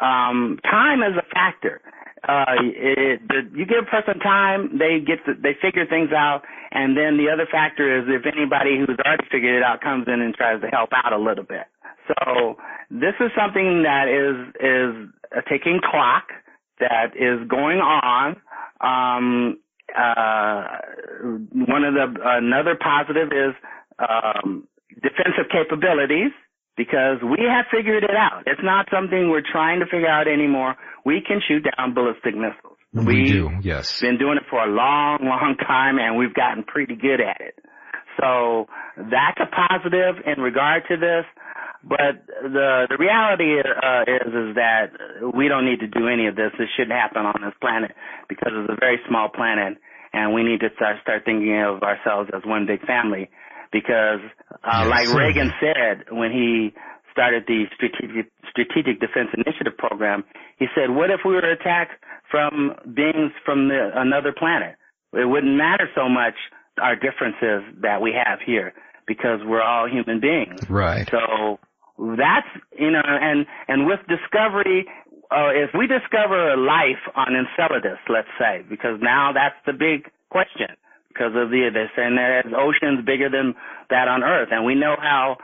Um, 0.00 0.58
time 0.64 1.02
is 1.02 1.16
a 1.16 1.26
factor. 1.34 1.80
Uh, 2.26 2.44
it, 2.60 3.26
the, 3.28 3.48
you 3.56 3.64
give 3.64 3.80
a 3.80 3.90
person 3.90 4.20
time, 4.20 4.76
they 4.76 5.00
get 5.00 5.24
the, 5.24 5.32
they 5.40 5.56
figure 5.60 5.86
things 5.86 6.12
out, 6.12 6.42
and 6.70 6.96
then 6.96 7.16
the 7.16 7.32
other 7.32 7.48
factor 7.50 7.88
is 7.96 8.04
if 8.08 8.26
anybody 8.28 8.76
who's 8.76 8.98
already 9.00 9.24
figured 9.32 9.56
it 9.56 9.62
out 9.62 9.80
comes 9.80 10.04
in 10.06 10.20
and 10.20 10.34
tries 10.34 10.60
to 10.60 10.68
help 10.68 10.90
out 10.92 11.14
a 11.14 11.18
little 11.18 11.44
bit. 11.44 11.64
So 12.10 12.56
this 12.90 13.14
is 13.20 13.30
something 13.38 13.84
that 13.84 14.08
is 14.08 14.54
is 14.58 15.10
a 15.32 15.42
ticking 15.48 15.80
clock 15.82 16.28
that 16.80 17.14
is 17.14 17.46
going 17.48 17.78
on. 17.78 18.36
Um, 18.80 19.58
uh, 19.96 20.78
one 21.52 21.84
of 21.84 21.94
the 21.94 22.14
another 22.24 22.76
positive 22.80 23.28
is 23.32 23.54
um, 23.98 24.66
defensive 24.94 25.50
capabilities 25.50 26.32
because 26.76 27.18
we 27.22 27.44
have 27.44 27.66
figured 27.70 28.04
it 28.04 28.16
out. 28.16 28.42
It's 28.46 28.62
not 28.62 28.86
something 28.90 29.30
we're 29.30 29.42
trying 29.44 29.80
to 29.80 29.86
figure 29.86 30.08
out 30.08 30.26
anymore. 30.26 30.76
We 31.04 31.20
can 31.26 31.40
shoot 31.46 31.66
down 31.76 31.94
ballistic 31.94 32.34
missiles. 32.34 32.78
We 32.92 33.04
We've 33.04 33.26
do, 33.26 33.50
yes. 33.62 34.00
been 34.00 34.18
doing 34.18 34.36
it 34.36 34.44
for 34.50 34.64
a 34.64 34.70
long, 34.70 35.18
long 35.22 35.56
time, 35.60 35.98
and 35.98 36.16
we've 36.16 36.34
gotten 36.34 36.64
pretty 36.64 36.96
good 36.96 37.20
at 37.20 37.40
it. 37.40 37.54
So 38.18 38.66
that's 38.96 39.38
a 39.40 39.46
positive 39.46 40.24
in 40.26 40.42
regard 40.42 40.82
to 40.88 40.96
this. 40.96 41.24
But 41.82 42.28
the 42.42 42.86
the 42.90 42.98
reality 43.00 43.56
uh, 43.56 44.04
is 44.04 44.28
is 44.28 44.54
that 44.56 44.92
we 45.32 45.48
don't 45.48 45.64
need 45.64 45.80
to 45.80 45.88
do 45.88 46.08
any 46.08 46.26
of 46.26 46.36
this. 46.36 46.52
This 46.58 46.68
shouldn't 46.76 46.92
happen 46.92 47.24
on 47.24 47.40
this 47.40 47.56
planet 47.60 47.92
because 48.28 48.52
it's 48.52 48.68
a 48.68 48.76
very 48.78 49.00
small 49.08 49.28
planet, 49.32 49.78
and 50.12 50.34
we 50.34 50.42
need 50.44 50.60
to 50.60 50.68
start 50.76 50.96
start 51.00 51.24
thinking 51.24 51.56
of 51.64 51.82
ourselves 51.82 52.28
as 52.36 52.42
one 52.44 52.66
big 52.66 52.84
family. 52.84 53.30
Because, 53.72 54.20
uh, 54.64 54.84
Yes, 54.84 54.90
like. 54.90 55.08
Reagan 55.14 55.52
said 55.60 56.12
when 56.12 56.32
he 56.32 56.74
started 57.12 57.44
the 57.46 57.64
strategic 57.74 58.30
strategic 58.50 59.00
defense 59.00 59.30
initiative 59.32 59.78
program, 59.78 60.24
he 60.58 60.66
said, 60.74 60.90
"What 60.90 61.08
if 61.08 61.20
we 61.24 61.32
were 61.32 61.48
attacked 61.48 61.96
from 62.30 62.74
beings 62.92 63.32
from 63.44 63.68
the, 63.68 63.90
another 63.94 64.32
planet? 64.36 64.76
It 65.14 65.24
wouldn't 65.24 65.56
matter 65.56 65.88
so 65.94 66.10
much 66.10 66.34
our 66.76 66.94
differences 66.94 67.64
that 67.80 68.02
we 68.02 68.12
have 68.12 68.40
here 68.44 68.74
because 69.06 69.40
we're 69.46 69.62
all 69.62 69.88
human 69.88 70.20
beings." 70.20 70.68
Right. 70.68 71.08
So 71.08 71.58
that's 72.16 72.48
you 72.78 72.90
know, 72.90 73.02
and 73.04 73.46
and 73.68 73.86
with 73.86 74.00
discovery, 74.08 74.86
uh, 75.30 75.50
if 75.52 75.70
we 75.76 75.86
discover 75.86 76.56
life 76.56 77.02
on 77.14 77.36
Enceladus, 77.36 77.98
let's 78.08 78.32
say, 78.38 78.64
because 78.68 78.98
now 79.02 79.32
that's 79.32 79.56
the 79.66 79.72
big 79.72 80.10
question, 80.30 80.68
because 81.08 81.32
of 81.36 81.50
the 81.50 81.70
they're 81.72 81.92
saying 81.94 82.16
there's 82.16 82.52
oceans 82.56 83.04
bigger 83.04 83.28
than 83.28 83.54
that 83.90 84.08
on 84.08 84.24
Earth, 84.24 84.48
and 84.50 84.64
we 84.64 84.74
know 84.74 84.96
how 84.98 85.36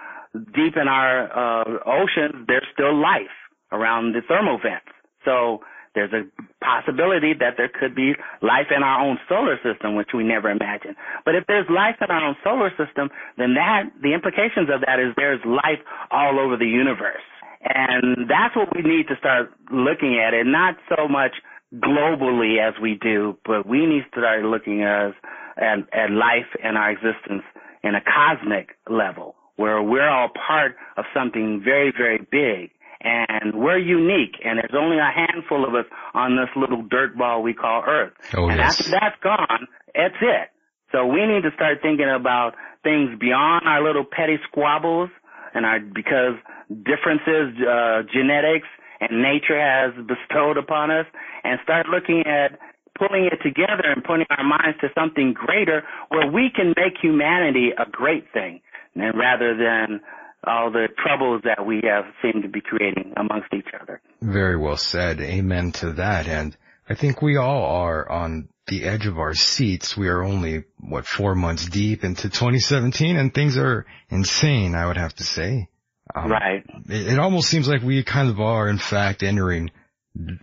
deep 0.55 0.77
in 0.77 0.89
our 0.89 1.28
uh, 1.28 1.78
oceans 1.87 2.47
there's 2.47 2.66
still 2.73 2.95
life 2.97 3.37
around 3.73 4.15
the 4.15 4.23
thermal 4.27 4.59
vents. 4.59 4.87
So 5.24 5.61
there's 5.97 6.12
a 6.12 6.28
possibility 6.62 7.32
that 7.32 7.56
there 7.56 7.73
could 7.73 7.97
be 7.97 8.12
life 8.43 8.68
in 8.68 8.85
our 8.85 9.01
own 9.01 9.18
solar 9.28 9.56
system, 9.64 9.97
which 9.97 10.12
we 10.14 10.23
never 10.23 10.51
imagined. 10.51 10.94
But 11.24 11.35
if 11.35 11.44
there's 11.48 11.66
life 11.73 11.97
in 12.05 12.12
our 12.12 12.28
own 12.28 12.36
solar 12.44 12.70
system, 12.77 13.09
then 13.39 13.55
that, 13.55 13.89
the 14.02 14.12
implications 14.12 14.68
of 14.68 14.85
that 14.85 15.01
is 15.01 15.16
there's 15.16 15.40
life 15.48 15.81
all 16.12 16.39
over 16.39 16.56
the 16.56 16.68
universe. 16.68 17.24
And 17.64 18.28
that's 18.28 18.55
what 18.55 18.68
we 18.77 18.82
need 18.82 19.09
to 19.09 19.16
start 19.18 19.51
looking 19.73 20.20
at 20.20 20.35
it, 20.35 20.47
not 20.47 20.77
so 20.94 21.09
much 21.09 21.32
globally 21.81 22.60
as 22.60 22.74
we 22.81 23.01
do, 23.01 23.36
but 23.44 23.66
we 23.66 23.86
need 23.86 24.05
to 24.12 24.20
start 24.20 24.44
looking 24.44 24.82
at, 24.85 25.16
at, 25.56 25.78
at 25.97 26.10
life 26.12 26.47
and 26.62 26.77
our 26.77 26.90
existence 26.90 27.43
in 27.82 27.94
a 27.94 28.05
cosmic 28.05 28.77
level 28.89 29.35
where 29.56 29.82
we're 29.82 30.09
all 30.09 30.28
part 30.28 30.77
of 30.98 31.06
something 31.14 31.62
very, 31.64 31.90
very 31.97 32.18
big 32.18 32.70
and 33.01 33.55
we're 33.55 33.78
unique 33.78 34.36
and 34.44 34.59
there's 34.59 34.74
only 34.77 34.98
a 34.98 35.10
handful 35.14 35.66
of 35.66 35.74
us 35.74 35.86
on 36.14 36.36
this 36.36 36.48
little 36.56 36.82
dirt 36.82 37.16
ball 37.16 37.43
we 37.43 37.55
call 37.55 37.82
Earth. 37.86 38.12
Oh, 38.35 38.48
and 38.48 38.59
yes. 38.59 38.81
after 38.81 38.90
that's 38.90 39.20
gone, 39.23 39.68
that's 39.94 40.16
it. 40.20 40.51
So 40.93 41.06
we 41.06 41.27
need 41.27 41.43
to 41.43 41.51
start 41.55 41.78
thinking 41.82 42.09
about 42.09 42.55
things 42.82 43.18
beyond 43.18 43.66
our 43.66 43.82
little 43.82 44.05
petty 44.05 44.39
squabbles 44.48 45.10
and 45.55 45.66
our, 45.66 45.81
because 45.81 46.39
differences, 46.70 47.55
uh, 47.60 48.02
genetics 48.12 48.68
and 49.01 49.23
nature 49.23 49.59
has 49.59 49.93
bestowed 50.06 50.56
upon 50.56 50.90
us 50.90 51.06
and 51.44 51.59
start 51.62 51.86
looking 51.89 52.24
at 52.27 52.59
pulling 52.98 53.28
it 53.31 53.39
together 53.43 53.85
and 53.85 54.02
putting 54.05 54.27
our 54.31 54.44
minds 54.44 54.78
to 54.81 54.89
something 54.94 55.35
greater 55.35 55.82
where 56.09 56.31
we 56.31 56.51
can 56.55 56.73
make 56.77 56.97
humanity 57.01 57.70
a 57.77 57.89
great 57.90 58.24
thing 58.32 58.60
and 58.94 59.18
rather 59.18 59.55
than 59.55 60.01
all 60.45 60.71
the 60.71 60.89
troubles 61.05 61.43
that 61.45 61.67
we 61.67 61.83
have 61.85 62.05
seemed 62.23 62.43
to 62.43 62.49
be 62.49 62.61
creating 62.61 63.13
amongst 63.17 63.53
each 63.55 63.69
other. 63.81 64.01
Very 64.21 64.57
well 64.57 64.77
said. 64.77 65.21
Amen 65.21 65.73
to 65.73 65.93
that. 65.95 66.29
And 66.29 66.57
I 66.89 66.95
think 66.95 67.21
we 67.21 67.37
all 67.37 67.65
are 67.65 68.09
on 68.09 68.49
the 68.67 68.85
edge 68.85 69.07
of 69.07 69.19
our 69.19 69.35
seats. 69.35 69.97
We 69.97 70.09
are 70.09 70.23
only, 70.23 70.65
what, 70.79 71.07
four 71.07 71.35
months 71.35 71.67
deep 71.67 72.05
into 72.05 72.29
2017 72.29 73.17
and 73.17 73.33
things 73.33 73.57
are 73.57 73.87
insane, 74.09 74.75
I 74.75 74.87
would 74.87 74.97
have 74.97 75.15
to 75.17 75.25
say. 75.25 75.69
Um, 76.15 76.31
right. 76.31 76.65
It, 76.89 77.15
it 77.15 77.19
almost 77.19 77.49
seems 77.49 77.69
like 77.69 77.83
we 77.83 78.03
kind 78.05 78.29
of 78.29 78.41
are, 78.41 78.69
in 78.69 78.79
fact, 78.79 79.23
entering 79.23 79.71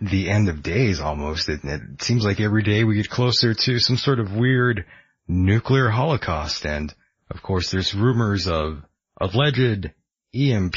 the 0.02 0.30
end 0.30 0.49
of 0.49 0.61
days 0.61 0.99
almost. 0.99 1.49
It, 1.49 1.61
it 1.64 2.02
seems 2.02 2.26
like 2.26 2.40
every 2.40 2.64
day 2.64 2.84
we 2.84 2.95
get 2.95 3.10
closer 3.10 3.53
to 3.53 3.80
some 3.80 3.98
sort 3.98 4.20
of 4.20 4.36
weird 4.36 4.86
nuclear 5.28 5.90
holocaust. 5.90 6.65
And 6.65 6.94
of 7.30 7.41
course, 7.41 7.72
there's 7.72 7.95
rumors 7.95 8.48
of 8.48 8.84
alleged 9.19 9.91
EMP 10.35 10.76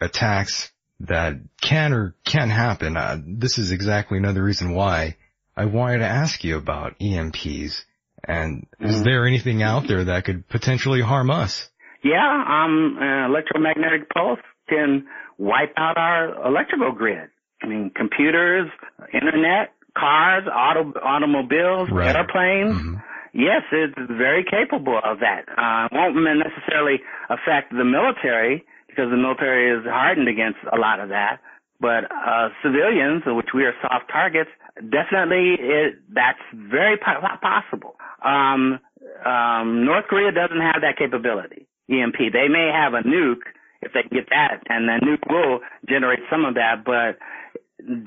attacks 0.00 0.70
that 1.00 1.34
can 1.60 1.92
or 1.92 2.14
can 2.24 2.48
happen. 2.50 2.96
Uh, 2.96 3.18
this 3.26 3.58
is 3.58 3.72
exactly 3.72 4.18
another 4.18 4.42
reason 4.42 4.74
why 4.74 5.16
I 5.56 5.64
wanted 5.64 5.98
to 5.98 6.06
ask 6.06 6.44
you 6.44 6.56
about 6.56 6.98
EMPs. 7.00 7.84
And 8.24 8.66
is 8.78 9.00
Mhm. 9.00 9.04
there 9.04 9.26
anything 9.26 9.62
out 9.62 9.88
there 9.88 10.04
that 10.04 10.24
could 10.24 10.48
potentially 10.48 11.00
harm 11.00 11.30
us? 11.30 11.68
Yeah, 12.04 12.44
um, 12.48 12.98
uh, 13.00 13.26
electromagnetic 13.26 14.08
pulse 14.10 14.38
can 14.68 15.06
wipe 15.38 15.72
out 15.76 15.98
our 15.98 16.46
electrical 16.46 16.92
grid. 16.92 17.28
I 17.62 17.66
mean, 17.66 17.90
computers, 17.94 18.70
internet, 19.12 19.72
cars, 19.98 20.44
auto, 20.46 20.92
automobiles, 21.00 21.90
Right. 21.90 22.14
airplanes. 22.14 22.96
Yes, 23.32 23.62
it's 23.72 23.94
very 23.96 24.44
capable 24.44 25.00
of 25.02 25.20
that. 25.20 25.48
Uh, 25.56 25.88
it 25.90 25.96
won't 25.96 26.16
necessarily 26.38 27.00
affect 27.30 27.72
the 27.72 27.84
military 27.84 28.64
because 28.88 29.08
the 29.10 29.16
military 29.16 29.72
is 29.72 29.84
hardened 29.86 30.28
against 30.28 30.58
a 30.70 30.76
lot 30.78 31.00
of 31.00 31.08
that. 31.08 31.40
But 31.80 32.04
uh, 32.12 32.50
civilians, 32.62 33.22
which 33.26 33.48
we 33.54 33.64
are 33.64 33.74
soft 33.80 34.12
targets, 34.12 34.50
definitely 34.76 35.56
it, 35.58 35.94
that's 36.14 36.38
very 36.54 36.96
po- 36.96 37.24
possible. 37.40 37.96
Um, 38.24 38.78
um, 39.24 39.84
North 39.84 40.06
Korea 40.08 40.30
doesn't 40.30 40.60
have 40.60 40.82
that 40.82 40.96
capability. 40.98 41.66
EMP. 41.90 42.16
They 42.32 42.48
may 42.48 42.70
have 42.72 42.94
a 42.94 43.02
nuke 43.02 43.48
if 43.82 43.92
they 43.92 44.02
get 44.14 44.28
that, 44.30 44.62
and 44.68 44.88
the 44.88 45.00
nuke 45.04 45.26
will 45.28 45.60
generate 45.88 46.20
some 46.30 46.44
of 46.44 46.54
that, 46.54 46.84
but 46.86 47.18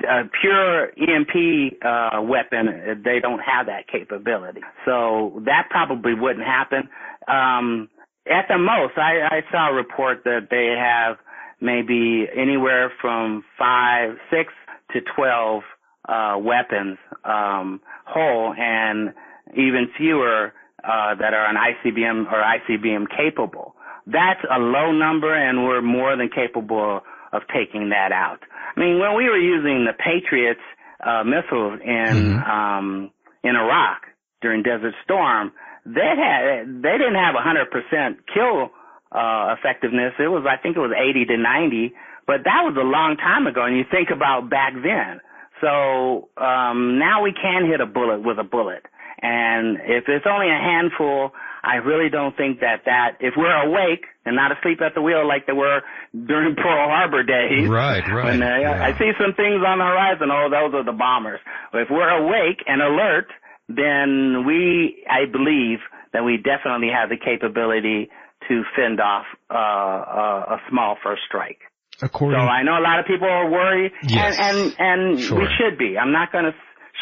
a 0.08 0.24
pure 0.42 0.92
EMP 0.98 1.84
uh, 1.84 2.22
weapon, 2.22 3.02
they 3.04 3.20
don't 3.20 3.40
have 3.40 3.66
that 3.68 3.88
capability. 3.88 4.62
So 4.86 5.42
that 5.46 5.68
probably 5.70 6.14
wouldn't 6.14 6.46
happen. 6.46 6.90
Um, 7.28 7.90
at 8.28 8.48
the 8.48 8.58
most, 8.58 8.98
I, 8.98 9.22
I 9.30 9.42
saw 9.52 9.70
a 9.70 9.74
report 9.74 10.24
that 10.24 10.48
they 10.50 10.76
have 10.78 11.18
maybe 11.62 12.28
anywhere 12.36 12.92
from 13.02 13.44
five, 13.58 14.18
six 14.32 14.54
to 14.94 15.02
twelve 15.16 15.64
uh, 16.08 16.38
weapons 16.40 16.98
um, 17.24 17.82
whole, 18.06 18.54
and 18.58 19.14
even 19.56 19.90
fewer 19.98 20.54
uh, 20.84 21.16
that 21.16 21.34
are 21.34 21.48
an 21.48 21.56
ICBM 21.56 22.32
or 22.32 22.44
ICBM 22.44 23.06
capable. 23.16 23.76
That's 24.08 24.42
a 24.52 24.60
low 24.60 24.92
number, 24.92 25.34
and 25.34 25.66
we're 25.66 25.82
more 25.82 26.16
than 26.16 26.30
capable 26.30 27.02
of 27.36 27.44
taking 27.54 27.90
that 27.90 28.12
out. 28.12 28.40
I 28.76 28.80
mean, 28.80 29.00
when 29.00 29.16
we 29.16 29.26
were 29.26 29.38
using 29.40 29.86
the 29.86 29.94
Patriots 29.94 30.64
uh, 31.04 31.24
missiles 31.24 31.80
in 31.84 32.40
um, 32.40 33.12
in 33.44 33.56
Iraq 33.56 34.08
during 34.42 34.64
Desert 34.64 34.94
Storm, 35.04 35.52
they 35.86 36.16
had 36.18 36.82
they 36.82 36.98
didn't 36.98 37.20
have 37.20 37.36
100% 37.36 38.18
kill 38.34 38.72
uh, 39.12 39.56
effectiveness. 39.58 40.14
It 40.20 40.28
was 40.28 40.46
I 40.48 40.58
think 40.62 40.78
it 40.78 40.80
was 40.80 40.96
80 40.96 41.26
to 41.26 41.38
90, 41.38 41.94
but 42.26 42.44
that 42.46 42.62
was 42.64 42.76
a 42.80 42.84
long 42.86 43.18
time 43.18 43.48
ago. 43.48 43.66
And 43.66 43.78
you 43.78 43.84
think 43.90 44.10
about 44.10 44.50
back 44.50 44.74
then. 44.74 45.22
So 45.62 46.30
um, 46.38 47.00
now 47.00 47.22
we 47.24 47.32
can 47.32 47.66
hit 47.66 47.80
a 47.80 47.86
bullet 47.86 48.22
with 48.24 48.40
a 48.40 48.44
bullet, 48.44 48.86
And 49.26 49.78
if 49.82 50.04
it's 50.08 50.26
only 50.30 50.50
a 50.50 50.62
handful, 50.62 51.32
I 51.64 51.78
really 51.78 52.10
don't 52.10 52.38
think 52.38 52.60
that 52.60 52.86
that, 52.86 53.18
if 53.22 53.34
we're 53.36 53.50
awake 53.66 54.06
and 54.26 54.36
not 54.36 54.52
asleep 54.56 54.82
at 54.86 54.94
the 54.94 55.02
wheel 55.02 55.28
like 55.28 55.48
they 55.48 55.54
were 55.54 55.82
during 56.14 56.56
Pearl 56.64 56.88
Harbor 56.90 57.24
days. 57.24 57.68
Right, 57.68 58.06
right. 58.08 58.26
When 58.38 58.44
uh, 58.44 58.58
yeah. 58.62 58.86
I 58.86 58.94
see 59.00 59.12
some 59.18 59.34
things 59.34 59.62
on 59.66 59.80
the 59.82 59.86
horizon, 59.86 60.30
oh, 60.32 60.46
those 60.50 60.74
are 60.78 60.84
the 60.86 60.94
bombers. 60.98 61.40
But 61.72 61.82
if 61.82 61.88
we're 61.90 62.08
awake 62.10 62.62
and 62.68 62.82
alert, 62.82 63.28
then 63.68 64.46
we, 64.46 65.04
I 65.10 65.26
believe, 65.26 65.80
that 66.14 66.24
we 66.24 66.38
definitely 66.38 66.90
have 66.94 67.10
the 67.10 67.18
capability 67.18 68.10
to 68.48 68.64
fend 68.76 69.02
off 69.02 69.26
uh, 69.50 69.58
a, 69.58 70.28
a 70.56 70.58
small 70.70 70.98
first 71.04 71.24
strike. 71.28 71.60
According, 72.02 72.38
So 72.40 72.44
I 72.46 72.62
know 72.64 72.78
a 72.78 72.84
lot 72.84 73.00
of 73.00 73.06
people 73.08 73.28
are 73.28 73.50
worried, 73.50 73.92
Yes. 74.04 74.38
and 74.38 74.58
and, 74.60 74.76
and 74.78 75.20
Sure. 75.20 75.40
we 75.40 75.48
should 75.58 75.80
be. 75.80 75.98
I'm 75.98 76.12
not 76.12 76.32
going 76.32 76.46
to 76.46 76.54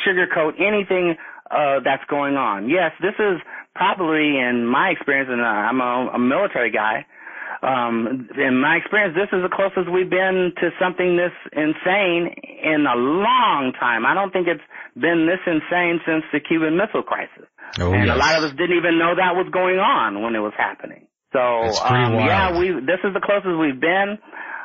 sugarcoat 0.07 0.53
anything 0.61 1.15
uh, 1.53 1.79
that's 1.85 2.03
going 2.09 2.35
on. 2.35 2.69
Yes, 2.69 2.91
this 3.01 3.13
is 3.19 3.37
probably, 3.75 4.41
in 4.41 4.65
my 4.65 4.89
experience, 4.89 5.29
and 5.31 5.41
uh, 5.41 5.45
I'm 5.45 5.79
a, 5.79 6.17
a 6.17 6.19
military 6.19 6.71
guy. 6.71 7.05
Um, 7.61 8.27
in 8.35 8.59
my 8.59 8.75
experience, 8.75 9.15
this 9.15 9.31
is 9.31 9.39
the 9.39 9.53
closest 9.53 9.87
we've 9.87 10.09
been 10.09 10.51
to 10.59 10.69
something 10.81 11.15
this 11.15 11.31
insane 11.53 12.33
in 12.43 12.83
a 12.83 12.97
long 12.97 13.71
time. 13.79 14.05
I 14.05 14.13
don't 14.13 14.33
think 14.33 14.47
it's 14.51 14.65
been 14.99 15.29
this 15.29 15.39
insane 15.47 16.01
since 16.03 16.25
the 16.33 16.41
Cuban 16.41 16.75
Missile 16.75 17.03
Crisis. 17.03 17.47
Oh, 17.79 17.93
and 17.93 18.09
a 18.09 18.17
lot 18.17 18.37
of 18.37 18.43
us 18.43 18.51
didn't 18.51 18.75
even 18.77 18.99
know 18.99 19.15
that 19.15 19.33
was 19.33 19.47
going 19.53 19.79
on 19.79 20.21
when 20.21 20.35
it 20.35 20.43
was 20.43 20.53
happening. 20.57 21.07
So, 21.31 21.39
um, 21.39 22.13
yeah, 22.21 22.57
we 22.57 22.69
this 22.85 23.01
is 23.03 23.13
the 23.13 23.23
closest 23.23 23.57
we've 23.57 23.79
been. 23.79 24.19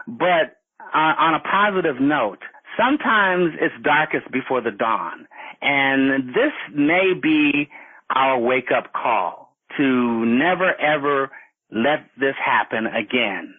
But 0.07 0.61
uh, 0.81 1.15
on 1.17 1.35
a 1.35 1.41
positive 1.41 2.01
note, 2.01 2.43
sometimes 2.77 3.57
it's 3.61 3.75
darkest 3.83 4.31
before 4.33 4.61
the 4.61 4.71
dawn, 4.71 5.27
and 5.61 6.29
this 6.31 6.53
may 6.75 7.13
be 7.21 7.69
our 8.15 8.39
wake 8.39 8.71
up 8.77 8.93
call 8.93 9.55
to 9.77 10.25
never 10.25 10.73
ever 10.81 11.31
let 11.71 12.09
this 12.19 12.35
happen 12.45 12.87
again. 12.87 13.55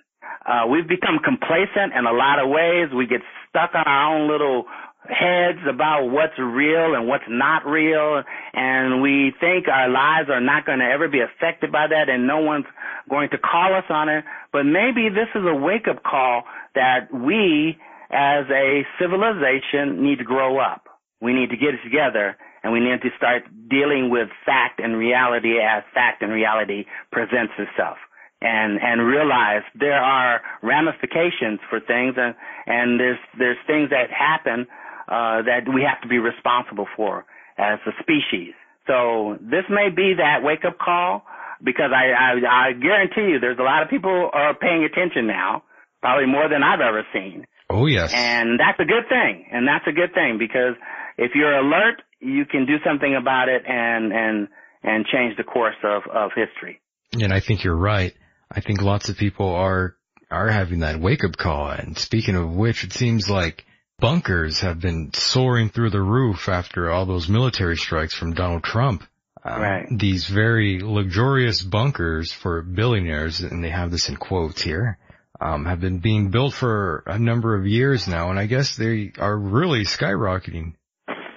Uh, 0.45 0.67
we've 0.67 0.87
become 0.87 1.19
complacent 1.23 1.93
in 1.97 2.05
a 2.05 2.11
lot 2.11 2.39
of 2.39 2.49
ways. 2.49 2.89
We 2.95 3.05
get 3.05 3.21
stuck 3.49 3.71
on 3.75 3.83
our 3.85 4.15
own 4.15 4.29
little 4.29 4.65
heads 5.07 5.59
about 5.67 6.09
what's 6.09 6.37
real 6.37 6.93
and 6.95 7.07
what's 7.07 7.25
not 7.29 7.65
real, 7.65 8.21
and 8.53 9.01
we 9.01 9.33
think 9.39 9.67
our 9.67 9.89
lives 9.89 10.29
are 10.29 10.41
not 10.41 10.65
going 10.65 10.79
to 10.79 10.85
ever 10.85 11.07
be 11.07 11.21
affected 11.21 11.71
by 11.71 11.87
that, 11.87 12.09
and 12.09 12.27
no 12.27 12.39
one's 12.39 12.65
going 13.09 13.29
to 13.29 13.37
call 13.37 13.73
us 13.75 13.85
on 13.89 14.09
it. 14.09 14.23
But 14.51 14.63
maybe 14.63 15.09
this 15.09 15.29
is 15.35 15.43
a 15.45 15.55
wake 15.55 15.87
up 15.89 16.03
call 16.03 16.43
that 16.75 17.13
we, 17.13 17.77
as 18.11 18.45
a 18.51 18.85
civilization, 18.99 20.03
need 20.03 20.19
to 20.19 20.25
grow 20.25 20.59
up. 20.59 20.88
We 21.21 21.33
need 21.33 21.49
to 21.49 21.57
get 21.57 21.73
it 21.75 21.83
together, 21.83 22.37
and 22.63 22.71
we 22.73 22.79
need 22.79 23.01
to 23.01 23.09
start 23.17 23.43
dealing 23.69 24.09
with 24.09 24.29
fact 24.45 24.79
and 24.79 24.97
reality 24.97 25.59
as 25.59 25.83
fact 25.93 26.21
and 26.21 26.31
reality 26.31 26.85
presents 27.11 27.53
itself 27.57 27.97
and 28.41 28.79
and 28.81 29.05
realize 29.05 29.63
there 29.75 29.99
are 29.99 30.41
ramifications 30.63 31.59
for 31.69 31.79
things 31.79 32.15
and 32.17 32.35
and 32.65 32.99
there's 32.99 33.19
there's 33.37 33.57
things 33.67 33.89
that 33.89 34.07
happen 34.11 34.65
uh 35.07 35.43
that 35.43 35.67
we 35.67 35.83
have 35.83 36.01
to 36.01 36.07
be 36.07 36.19
responsible 36.19 36.87
for 36.95 37.25
as 37.57 37.79
a 37.85 37.91
species. 38.01 38.53
So 38.87 39.37
this 39.41 39.65
may 39.69 39.89
be 39.89 40.15
that 40.17 40.41
wake 40.41 40.63
up 40.65 40.79
call 40.79 41.23
because 41.63 41.91
I, 41.93 42.11
I 42.15 42.69
I 42.69 42.73
guarantee 42.73 43.33
you 43.33 43.39
there's 43.39 43.59
a 43.59 43.63
lot 43.63 43.83
of 43.83 43.89
people 43.89 44.29
are 44.31 44.55
paying 44.55 44.83
attention 44.83 45.27
now, 45.27 45.63
probably 46.01 46.25
more 46.25 46.47
than 46.47 46.63
I've 46.63 46.79
ever 46.79 47.05
seen. 47.13 47.45
Oh 47.69 47.85
yes. 47.85 48.13
And 48.15 48.59
that's 48.59 48.79
a 48.79 48.85
good 48.85 49.07
thing. 49.09 49.45
And 49.51 49.67
that's 49.67 49.85
a 49.85 49.91
good 49.91 50.13
thing 50.13 50.37
because 50.39 50.73
if 51.19 51.31
you're 51.35 51.57
alert, 51.57 52.01
you 52.19 52.45
can 52.45 52.65
do 52.65 52.77
something 52.85 53.15
about 53.15 53.49
it 53.49 53.63
and 53.67 54.11
and 54.13 54.47
and 54.83 55.05
change 55.05 55.35
the 55.37 55.43
course 55.43 55.75
of 55.83 56.03
of 56.11 56.31
history. 56.35 56.81
And 57.13 57.33
I 57.33 57.39
think 57.39 57.63
you're 57.63 57.75
right. 57.75 58.13
I 58.51 58.61
think 58.61 58.81
lots 58.81 59.09
of 59.09 59.17
people 59.17 59.53
are 59.53 59.95
are 60.31 60.49
having 60.49 60.79
that 60.79 60.99
wake 60.99 61.23
up 61.23 61.37
call. 61.37 61.69
And 61.69 61.97
speaking 61.97 62.35
of 62.35 62.53
which, 62.55 62.83
it 62.83 62.93
seems 62.93 63.29
like 63.29 63.65
bunkers 63.99 64.61
have 64.61 64.79
been 64.79 65.11
soaring 65.13 65.69
through 65.69 65.89
the 65.89 66.01
roof 66.01 66.47
after 66.47 66.89
all 66.89 67.05
those 67.05 67.27
military 67.27 67.75
strikes 67.75 68.13
from 68.13 68.33
Donald 68.33 68.63
Trump. 68.63 69.03
Um, 69.43 69.61
Right. 69.61 69.85
These 69.89 70.27
very 70.27 70.81
luxurious 70.81 71.61
bunkers 71.61 72.31
for 72.31 72.61
billionaires, 72.61 73.39
and 73.41 73.63
they 73.63 73.69
have 73.69 73.91
this 73.91 74.09
in 74.09 74.17
quotes 74.17 74.61
here, 74.61 74.97
um, 75.41 75.65
have 75.65 75.79
been 75.79 75.99
being 75.99 76.29
built 76.29 76.53
for 76.53 77.03
a 77.07 77.17
number 77.17 77.55
of 77.55 77.65
years 77.65 78.07
now, 78.07 78.29
and 78.29 78.39
I 78.39 78.45
guess 78.45 78.75
they 78.75 79.11
are 79.17 79.37
really 79.37 79.85
skyrocketing. 79.85 80.73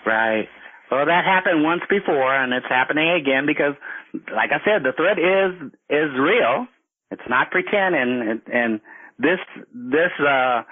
Right. 0.07 0.49
Well, 0.91 1.07
that 1.07 1.25
happened 1.25 1.65
once 1.65 1.83
before, 1.89 2.35
and 2.35 2.53
it's 2.53 2.67
happening 2.69 3.11
again 3.11 3.47
because, 3.47 3.75
like 4.35 4.51
I 4.53 4.61
said, 4.65 4.85
the 4.85 4.93
threat 4.93 5.17
is 5.19 5.73
is 5.89 6.11
real. 6.21 6.67
It's 7.11 7.29
not 7.29 7.51
pretend, 7.51 7.95
and 7.95 8.43
and 8.53 8.81
this 9.19 9.41
this 9.73 10.13
uh, 10.21 10.63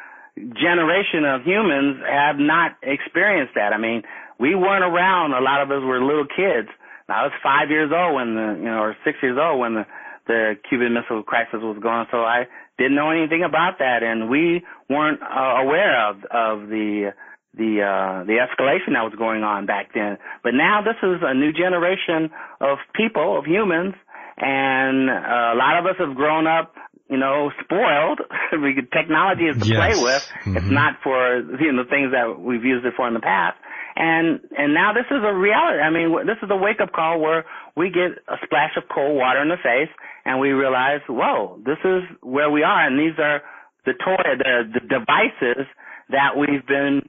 generation 0.60 1.24
of 1.24 1.42
humans 1.42 2.04
have 2.04 2.36
not 2.36 2.76
experienced 2.82 3.54
that. 3.54 3.72
I 3.72 3.78
mean, 3.78 4.02
we 4.38 4.54
weren't 4.54 4.84
around. 4.84 5.32
A 5.32 5.40
lot 5.40 5.62
of 5.62 5.70
us 5.70 5.82
were 5.84 6.04
little 6.04 6.26
kids. 6.28 6.68
I 7.08 7.24
was 7.24 7.32
five 7.42 7.70
years 7.70 7.90
old 7.90 8.14
when 8.14 8.34
the 8.36 8.54
you 8.58 8.68
know, 8.70 8.78
or 8.78 8.96
six 9.04 9.18
years 9.22 9.38
old 9.40 9.58
when 9.58 9.74
the 9.74 9.86
the 10.26 10.54
Cuban 10.68 10.94
Missile 10.94 11.22
Crisis 11.22 11.60
was 11.60 11.78
going. 11.82 12.06
So 12.10 12.18
I 12.22 12.44
didn't 12.78 12.94
know 12.94 13.10
anything 13.10 13.42
about 13.42 13.78
that, 13.78 14.02
and 14.02 14.30
we 14.30 14.62
weren't 14.88 15.20
uh, 15.22 15.64
aware 15.64 16.08
of 16.08 16.16
of 16.30 16.68
the 16.68 17.12
the 17.56 17.82
uh 17.82 18.24
the 18.24 18.38
escalation 18.38 18.94
that 18.94 19.02
was 19.02 19.14
going 19.18 19.42
on 19.42 19.66
back 19.66 19.90
then. 19.94 20.18
But 20.42 20.54
now 20.54 20.82
this 20.82 20.96
is 21.02 21.18
a 21.22 21.34
new 21.34 21.52
generation 21.52 22.30
of 22.60 22.78
people, 22.94 23.38
of 23.38 23.44
humans, 23.44 23.94
and 24.38 25.10
uh, 25.10 25.54
a 25.54 25.56
lot 25.58 25.78
of 25.78 25.86
us 25.86 25.96
have 25.98 26.14
grown 26.14 26.46
up, 26.46 26.74
you 27.08 27.18
know, 27.18 27.50
spoiled. 27.64 28.20
we 28.52 28.74
technology 28.92 29.44
is 29.50 29.56
to 29.58 29.66
Yes. 29.66 29.76
play 29.76 29.94
with. 29.98 30.22
It's 30.54 30.66
Mhm. 30.66 30.72
not 30.72 31.00
for 31.02 31.38
you 31.60 31.72
know 31.72 31.82
the 31.82 31.90
things 31.90 32.12
that 32.12 32.38
we've 32.38 32.64
used 32.64 32.86
it 32.86 32.94
for 32.94 33.08
in 33.08 33.14
the 33.14 33.20
past. 33.20 33.58
And 33.96 34.40
and 34.56 34.72
now 34.72 34.92
this 34.92 35.06
is 35.10 35.22
a 35.22 35.34
reality. 35.34 35.80
I 35.82 35.90
mean, 35.90 36.14
this 36.26 36.38
is 36.42 36.50
a 36.50 36.56
wake 36.56 36.80
up 36.80 36.92
call 36.92 37.18
where 37.20 37.44
we 37.76 37.90
get 37.90 38.12
a 38.28 38.38
splash 38.44 38.76
of 38.76 38.84
cold 38.88 39.16
water 39.16 39.42
in 39.42 39.48
the 39.48 39.58
face, 39.58 39.90
and 40.24 40.38
we 40.38 40.52
realize, 40.52 41.00
whoa, 41.08 41.58
this 41.66 41.78
is 41.84 42.02
where 42.22 42.48
we 42.50 42.62
are, 42.62 42.86
and 42.86 42.98
these 42.98 43.18
are 43.18 43.42
the 43.84 43.94
toy, 43.94 44.22
the 44.38 44.70
the 44.72 44.80
devices 44.86 45.66
that 46.10 46.36
we've 46.38 46.64
been 46.66 47.02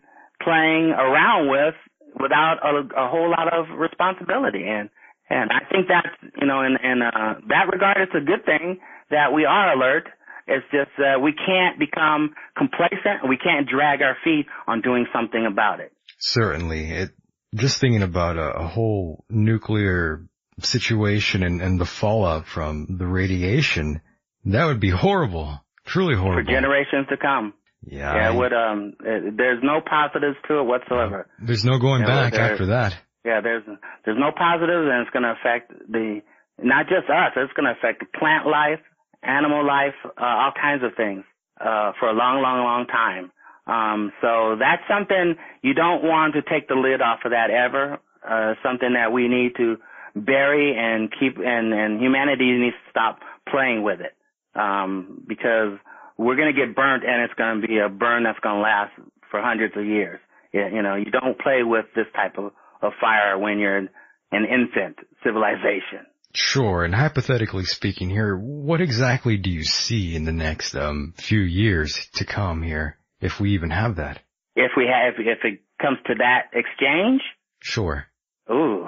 playing 0.44 0.92
around 0.92 1.50
with 1.50 1.76
without 2.20 2.58
a, 2.64 3.06
a 3.06 3.10
whole 3.10 3.30
lot 3.30 3.54
of 3.54 3.78
responsibility. 3.78 4.66
And 4.68 4.90
and 5.30 5.52
I 5.52 5.64
think 5.72 5.88
that's 5.88 6.16
you 6.40 6.48
know 6.48 6.62
in 6.62 6.78
in 6.84 7.02
uh, 7.02 7.40
that 7.48 7.72
regard, 7.72 7.98
it's 7.98 8.16
a 8.16 8.26
good 8.26 8.46
thing 8.46 8.80
that 9.10 9.34
we 9.34 9.46
are 9.46 9.74
alert. 9.74 10.08
It's 10.48 10.66
just 10.72 10.92
uh, 11.00 11.20
we 11.20 11.34
can't 11.34 11.80
become 11.80 12.34
complacent. 12.58 13.28
We 13.28 13.38
can't 13.38 13.68
drag 13.68 14.02
our 14.02 14.18
feet 14.24 14.48
on 14.68 14.82
doing 14.82 15.06
something 15.14 15.46
about 15.46 15.80
it. 15.80 15.94
Certainly. 16.20 16.92
It, 16.92 17.10
just 17.56 17.80
thinking 17.80 18.02
about 18.02 18.38
a, 18.38 18.60
a 18.60 18.68
whole 18.68 19.26
nuclear 19.30 20.26
situation 20.60 21.44
and, 21.44 21.62
and 21.62 21.80
the 21.80 21.86
fallout 21.86 22.48
from 22.48 22.98
the 22.98 23.06
radiation, 23.06 24.02
that 24.46 24.66
would 24.66 24.80
be 24.80 24.90
horrible. 24.90 25.60
Truly 25.86 26.16
horrible. 26.16 26.44
for 26.44 26.52
generations 26.52 27.08
to 27.10 27.18
come. 27.18 27.54
Yeah. 27.86 28.16
Yeah, 28.16 28.28
I- 28.30 28.32
would 28.36 28.54
um, 28.54 28.94
it, 29.04 29.38
there's 29.38 29.62
no 29.64 29.82
positives 29.82 30.38
to 30.48 30.60
it 30.60 30.64
whatsoever. 30.64 31.28
there's 31.40 31.66
no 31.66 31.80
going 31.80 32.02
Yeah, 32.02 32.08
back 32.08 32.34
there- 32.34 32.52
after 32.52 32.66
that. 32.68 32.98
Yeah, 33.24 33.40
there's 33.42 33.64
there's 34.04 34.18
no 34.18 34.32
positives, 34.32 34.88
and 34.90 35.02
it's 35.02 35.12
going 35.12 35.24
to 35.24 35.32
affect 35.40 35.72
the 35.92 36.22
not 36.62 36.88
just 36.88 37.08
us. 37.10 37.34
It's 37.36 37.54
going 37.54 37.66
to 37.66 37.78
affect 37.78 38.00
the 38.00 38.08
plant 38.18 38.48
life, 38.48 38.80
animal 39.22 39.66
life, 39.66 39.94
uh, 40.06 40.12
all 40.24 40.52
kinds 40.60 40.84
of 40.84 40.96
things 40.98 41.24
uh, 41.60 41.92
for 42.00 42.10
a 42.10 42.14
long, 42.14 42.42
long, 42.42 42.64
long 42.64 42.88
time. 42.88 43.32
Um, 43.68 44.12
so 44.22 44.56
that's 44.60 44.82
something 44.90 45.36
you 45.62 45.76
don't 45.76 46.04
want 46.04 46.34
to 46.34 46.42
take 46.42 46.68
the 46.68 46.74
lid 46.74 47.00
off 47.02 47.20
of 47.24 47.30
that 47.32 47.52
ever. 47.52 48.00
Uh, 48.28 48.56
something 48.64 48.94
that 48.94 49.12
we 49.12 49.28
need 49.28 49.56
to 49.58 49.78
bury 50.16 50.76
and 50.76 51.12
keep, 51.20 51.38
and 51.38 51.74
and 51.74 52.02
humanity 52.02 52.52
needs 52.58 52.76
to 52.76 52.90
stop 52.90 53.20
playing 53.50 53.84
with 53.84 54.00
it 54.02 54.16
um, 54.60 55.24
because 55.28 55.78
we're 56.22 56.36
going 56.36 56.54
to 56.54 56.66
get 56.66 56.76
burnt, 56.76 57.04
and 57.04 57.24
it's 57.24 57.34
going 57.34 57.62
to 57.62 57.68
be 57.68 57.80
a 57.80 57.90
burn 57.90 58.24
that's 58.24 58.40
going 58.40 58.58
to 58.58 58.62
last 58.62 58.92
for 59.32 59.42
hundreds 59.42 59.76
of 59.76 59.86
years. 59.86 60.20
You, 60.54 60.82
know, 60.82 60.96
you 60.96 61.10
don't 61.10 61.40
play 61.40 61.64
with 61.64 61.86
this 61.96 62.06
type 62.16 62.38
of, 62.38 62.52
of 62.82 62.92
fire 63.00 63.38
when 63.40 63.58
you're 63.58 63.78
an 63.78 63.90
infant 64.32 64.98
civilization. 65.24 66.06
Sure. 66.34 66.84
And 66.84 66.94
hypothetically 66.94 67.66
speaking 67.66 68.10
here, 68.10 68.38
what 68.38 68.82
exactly 68.82 69.38
do 69.38 69.50
you 69.50 69.64
see 69.64 70.16
in 70.16 70.26
the 70.26 70.32
next, 70.32 70.76
um, 70.76 71.14
few 71.18 71.40
years 71.40 72.08
to 72.16 72.26
come 72.26 72.62
here? 72.62 72.98
If 73.20 73.40
we 73.40 73.54
even 73.54 73.72
have 73.72 73.96
that. 73.96 74.20
If 74.56 74.72
we 74.78 74.86
have, 74.86 75.14
if 75.18 75.40
it 75.44 75.62
comes 75.82 75.98
to 76.08 76.16
that 76.20 76.50
exchange, 76.54 77.22
Sure. 77.62 78.06
ooh, 78.52 78.88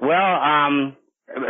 well, 0.00 0.42
um, 0.42 0.96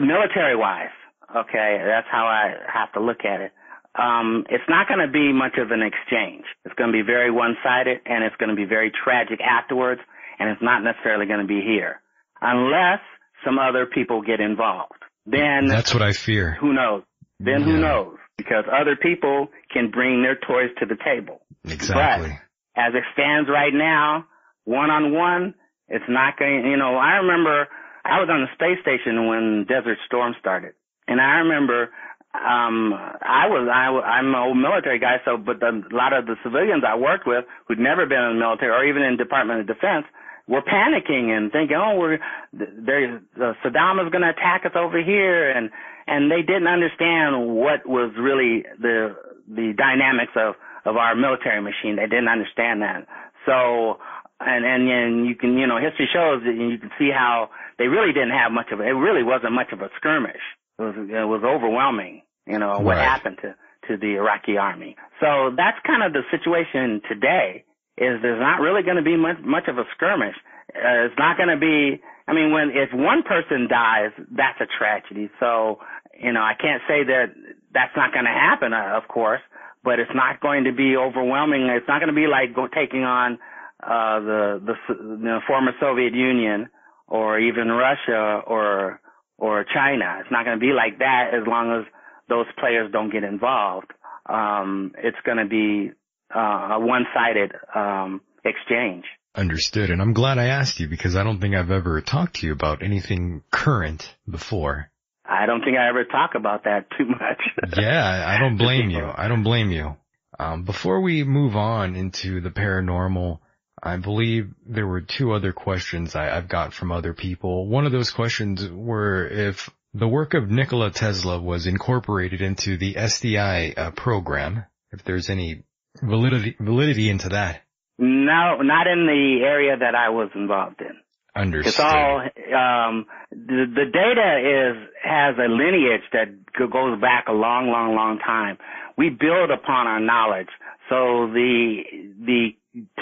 military 0.00 0.56
wise, 0.56 0.94
okay, 1.34 1.82
that's 1.84 2.06
how 2.10 2.26
I 2.26 2.54
have 2.72 2.92
to 2.92 3.00
look 3.00 3.24
at 3.24 3.40
it. 3.40 3.52
Um, 3.98 4.44
it's 4.48 4.64
not 4.68 4.88
going 4.88 5.04
to 5.04 5.12
be 5.12 5.32
much 5.32 5.58
of 5.58 5.70
an 5.70 5.82
exchange. 5.82 6.44
It's 6.64 6.74
going 6.76 6.90
to 6.90 6.96
be 6.96 7.02
very 7.02 7.30
one-sided, 7.30 8.00
and 8.06 8.24
it's 8.24 8.36
going 8.36 8.48
to 8.50 8.56
be 8.56 8.64
very 8.64 8.90
tragic 9.04 9.40
afterwards, 9.40 10.00
and 10.38 10.48
it's 10.48 10.62
not 10.62 10.82
necessarily 10.82 11.26
going 11.26 11.40
to 11.40 11.46
be 11.46 11.60
here, 11.60 12.00
unless 12.40 13.00
some 13.44 13.58
other 13.58 13.86
people 13.86 14.22
get 14.22 14.40
involved. 14.40 15.02
Then 15.26 15.66
That's 15.66 15.92
what 15.92 16.02
I 16.02 16.12
fear. 16.12 16.56
who 16.60 16.72
knows? 16.72 17.02
Then 17.38 17.62
who 17.62 17.78
knows? 17.78 18.16
Because 18.38 18.64
other 18.72 18.96
people 18.96 19.48
can 19.72 19.90
bring 19.90 20.22
their 20.22 20.36
toys 20.36 20.70
to 20.80 20.86
the 20.86 20.96
table. 21.04 21.40
Exactly. 21.64 22.38
As 22.76 22.94
it 22.94 23.04
stands 23.12 23.48
right 23.48 23.74
now, 23.74 24.24
one 24.64 24.90
on 24.90 25.12
one, 25.12 25.54
it's 25.88 26.04
not 26.08 26.38
going. 26.38 26.64
You 26.64 26.76
know, 26.76 26.96
I 26.96 27.16
remember 27.16 27.68
I 28.04 28.20
was 28.20 28.28
on 28.30 28.40
the 28.40 28.50
space 28.54 28.80
station 28.82 29.28
when 29.28 29.66
Desert 29.68 29.98
Storm 30.06 30.34
started, 30.40 30.72
and 31.06 31.20
I 31.20 31.38
remember 31.44 31.90
um 32.34 32.92
I 32.94 33.44
was 33.48 33.68
I 33.68 33.92
I'm 33.92 34.28
an 34.28 34.34
old 34.34 34.56
military 34.56 34.98
guy, 34.98 35.20
so 35.24 35.36
but 35.36 35.60
the, 35.60 35.84
a 35.84 35.94
lot 35.94 36.12
of 36.12 36.26
the 36.26 36.36
civilians 36.42 36.82
I 36.86 36.96
worked 36.96 37.26
with 37.26 37.44
who'd 37.68 37.78
never 37.78 38.06
been 38.06 38.20
in 38.20 38.34
the 38.36 38.40
military 38.40 38.72
or 38.72 38.84
even 38.84 39.02
in 39.02 39.16
Department 39.16 39.60
of 39.60 39.66
Defense 39.66 40.06
were 40.48 40.62
panicking 40.62 41.30
and 41.30 41.52
thinking, 41.52 41.76
oh, 41.76 41.96
we're 41.96 42.18
there. 42.52 43.20
Uh, 43.36 43.52
Saddam 43.62 44.04
is 44.04 44.10
going 44.10 44.22
to 44.22 44.30
attack 44.30 44.64
us 44.66 44.72
over 44.74 45.02
here, 45.02 45.50
and 45.50 45.70
and 46.06 46.30
they 46.30 46.42
didn't 46.42 46.66
understand 46.66 47.54
what 47.54 47.86
was 47.86 48.12
really 48.18 48.64
the 48.80 49.14
the 49.46 49.72
dynamics 49.76 50.32
of 50.36 50.54
of 50.84 50.96
our 50.96 51.14
military 51.14 51.60
machine. 51.62 51.96
They 51.96 52.08
didn't 52.08 52.28
understand 52.28 52.82
that. 52.82 53.06
So 53.46 53.98
and 54.40 54.64
and 54.64 54.88
and 54.88 55.26
you 55.26 55.34
can 55.34 55.56
you 55.56 55.66
know 55.66 55.78
history 55.78 56.08
shows 56.12 56.42
that 56.44 56.54
you 56.54 56.78
can 56.78 56.90
see 56.98 57.10
how 57.12 57.50
they 57.78 57.86
really 57.86 58.12
didn't 58.12 58.34
have 58.34 58.52
much 58.52 58.72
of. 58.72 58.80
It 58.80 58.96
really 58.96 59.22
wasn't 59.22 59.52
much 59.52 59.72
of 59.72 59.80
a 59.80 59.88
skirmish. 59.96 60.42
It 60.82 60.96
was 60.98 61.08
it 61.10 61.28
was 61.28 61.42
overwhelming. 61.44 62.22
You 62.46 62.58
know 62.58 62.80
what 62.80 62.96
Right. 62.96 63.04
happened 63.06 63.38
to 63.42 63.54
to 63.88 63.96
the 63.96 64.14
Iraqi 64.16 64.56
army. 64.56 64.96
So 65.20 65.50
that's 65.56 65.78
kind 65.86 66.02
of 66.02 66.12
the 66.12 66.22
situation 66.30 67.00
today. 67.08 67.64
Is 67.98 68.20
there's 68.22 68.40
not 68.40 68.60
really 68.60 68.82
going 68.82 68.96
to 68.96 69.02
be 69.02 69.16
much 69.16 69.38
much 69.44 69.68
of 69.68 69.78
a 69.78 69.84
skirmish. 69.94 70.36
Uh, 70.74 71.06
it's 71.06 71.18
not 71.18 71.36
going 71.36 71.50
to 71.50 71.56
be. 71.58 72.00
I 72.26 72.32
mean, 72.32 72.52
when 72.52 72.70
if 72.70 72.90
one 72.92 73.22
person 73.22 73.68
dies, 73.68 74.10
that's 74.30 74.60
a 74.60 74.66
tragedy. 74.78 75.30
So 75.40 75.78
you 76.18 76.32
know, 76.32 76.40
I 76.42 76.54
can't 76.60 76.82
say 76.88 77.04
that 77.04 77.34
that's 77.72 77.92
not 77.96 78.12
going 78.12 78.24
to 78.26 78.30
happen, 78.30 78.72
uh, 78.72 78.96
of 78.96 79.08
course, 79.08 79.40
but 79.84 79.98
it's 79.98 80.10
not 80.14 80.40
going 80.40 80.64
to 80.64 80.72
be 80.72 80.96
overwhelming. 80.96 81.62
It's 81.68 81.88
not 81.88 81.98
going 82.00 82.12
to 82.14 82.14
be 82.14 82.26
like 82.26 82.54
go, 82.54 82.66
taking 82.68 83.04
on 83.04 83.38
uh, 83.82 84.20
the, 84.20 84.62
the 84.64 84.94
the 84.94 85.38
former 85.46 85.72
Soviet 85.80 86.14
Union 86.14 86.68
or 87.08 87.38
even 87.38 87.68
Russia 87.68 88.40
or 88.46 89.00
or 89.42 89.64
China. 89.74 90.18
It's 90.20 90.30
not 90.30 90.44
going 90.44 90.56
to 90.56 90.60
be 90.60 90.72
like 90.72 91.00
that 91.00 91.30
as 91.34 91.44
long 91.48 91.80
as 91.80 91.92
those 92.28 92.46
players 92.60 92.92
don't 92.92 93.10
get 93.10 93.24
involved. 93.24 93.90
Um, 94.30 94.92
it's 94.96 95.16
going 95.26 95.38
to 95.38 95.46
be 95.46 95.90
uh, 96.34 96.76
a 96.76 96.80
one-sided 96.80 97.52
um, 97.74 98.20
exchange. 98.44 99.04
Understood. 99.34 99.90
And 99.90 100.00
I'm 100.00 100.12
glad 100.12 100.38
I 100.38 100.46
asked 100.46 100.78
you 100.78 100.86
because 100.86 101.16
I 101.16 101.24
don't 101.24 101.40
think 101.40 101.56
I've 101.56 101.72
ever 101.72 102.00
talked 102.00 102.36
to 102.36 102.46
you 102.46 102.52
about 102.52 102.84
anything 102.84 103.42
current 103.50 104.14
before. 104.30 104.90
I 105.24 105.46
don't 105.46 105.64
think 105.64 105.76
I 105.76 105.88
ever 105.88 106.04
talk 106.04 106.36
about 106.36 106.64
that 106.64 106.86
too 106.96 107.06
much. 107.06 107.42
Yeah, 107.76 108.24
I 108.28 108.38
don't 108.38 108.58
blame 108.58 108.90
you. 108.90 109.04
I 109.04 109.26
don't 109.26 109.42
blame 109.42 109.72
you. 109.72 109.96
Um, 110.38 110.64
before 110.64 111.00
we 111.00 111.24
move 111.24 111.56
on 111.56 111.96
into 111.96 112.40
the 112.40 112.50
paranormal, 112.50 113.40
I 113.82 113.96
believe 113.96 114.54
there 114.64 114.86
were 114.86 115.00
two 115.00 115.32
other 115.32 115.52
questions 115.52 116.14
I, 116.14 116.36
I've 116.36 116.48
got 116.48 116.72
from 116.72 116.92
other 116.92 117.14
people. 117.14 117.66
One 117.66 117.84
of 117.84 117.92
those 117.92 118.12
questions 118.12 118.68
were 118.70 119.26
if 119.26 119.68
the 119.92 120.06
work 120.06 120.34
of 120.34 120.48
Nikola 120.48 120.90
Tesla 120.92 121.40
was 121.40 121.66
incorporated 121.66 122.40
into 122.40 122.76
the 122.76 122.94
SDI 122.94 123.76
uh, 123.76 123.90
program, 123.90 124.64
if 124.92 125.02
there's 125.04 125.28
any 125.28 125.64
validity, 126.00 126.56
validity 126.60 127.10
into 127.10 127.30
that. 127.30 127.62
No, 127.98 128.62
not 128.62 128.86
in 128.86 129.06
the 129.06 129.44
area 129.44 129.76
that 129.76 129.94
I 129.94 130.10
was 130.10 130.30
involved 130.34 130.80
in. 130.80 130.96
Understood. 131.34 131.72
It's 131.72 131.80
all 131.80 132.20
um, 132.20 133.06
the 133.30 133.64
the 133.74 133.86
data 133.90 134.76
is 134.76 134.88
has 135.02 135.34
a 135.38 135.48
lineage 135.48 136.02
that 136.12 136.28
goes 136.58 137.00
back 137.00 137.24
a 137.28 137.32
long, 137.32 137.68
long, 137.68 137.94
long 137.96 138.18
time. 138.18 138.58
We 138.98 139.08
build 139.08 139.50
upon 139.50 139.86
our 139.86 140.00
knowledge. 140.00 140.48
So 140.90 141.32
the 141.32 141.82
the 142.20 142.50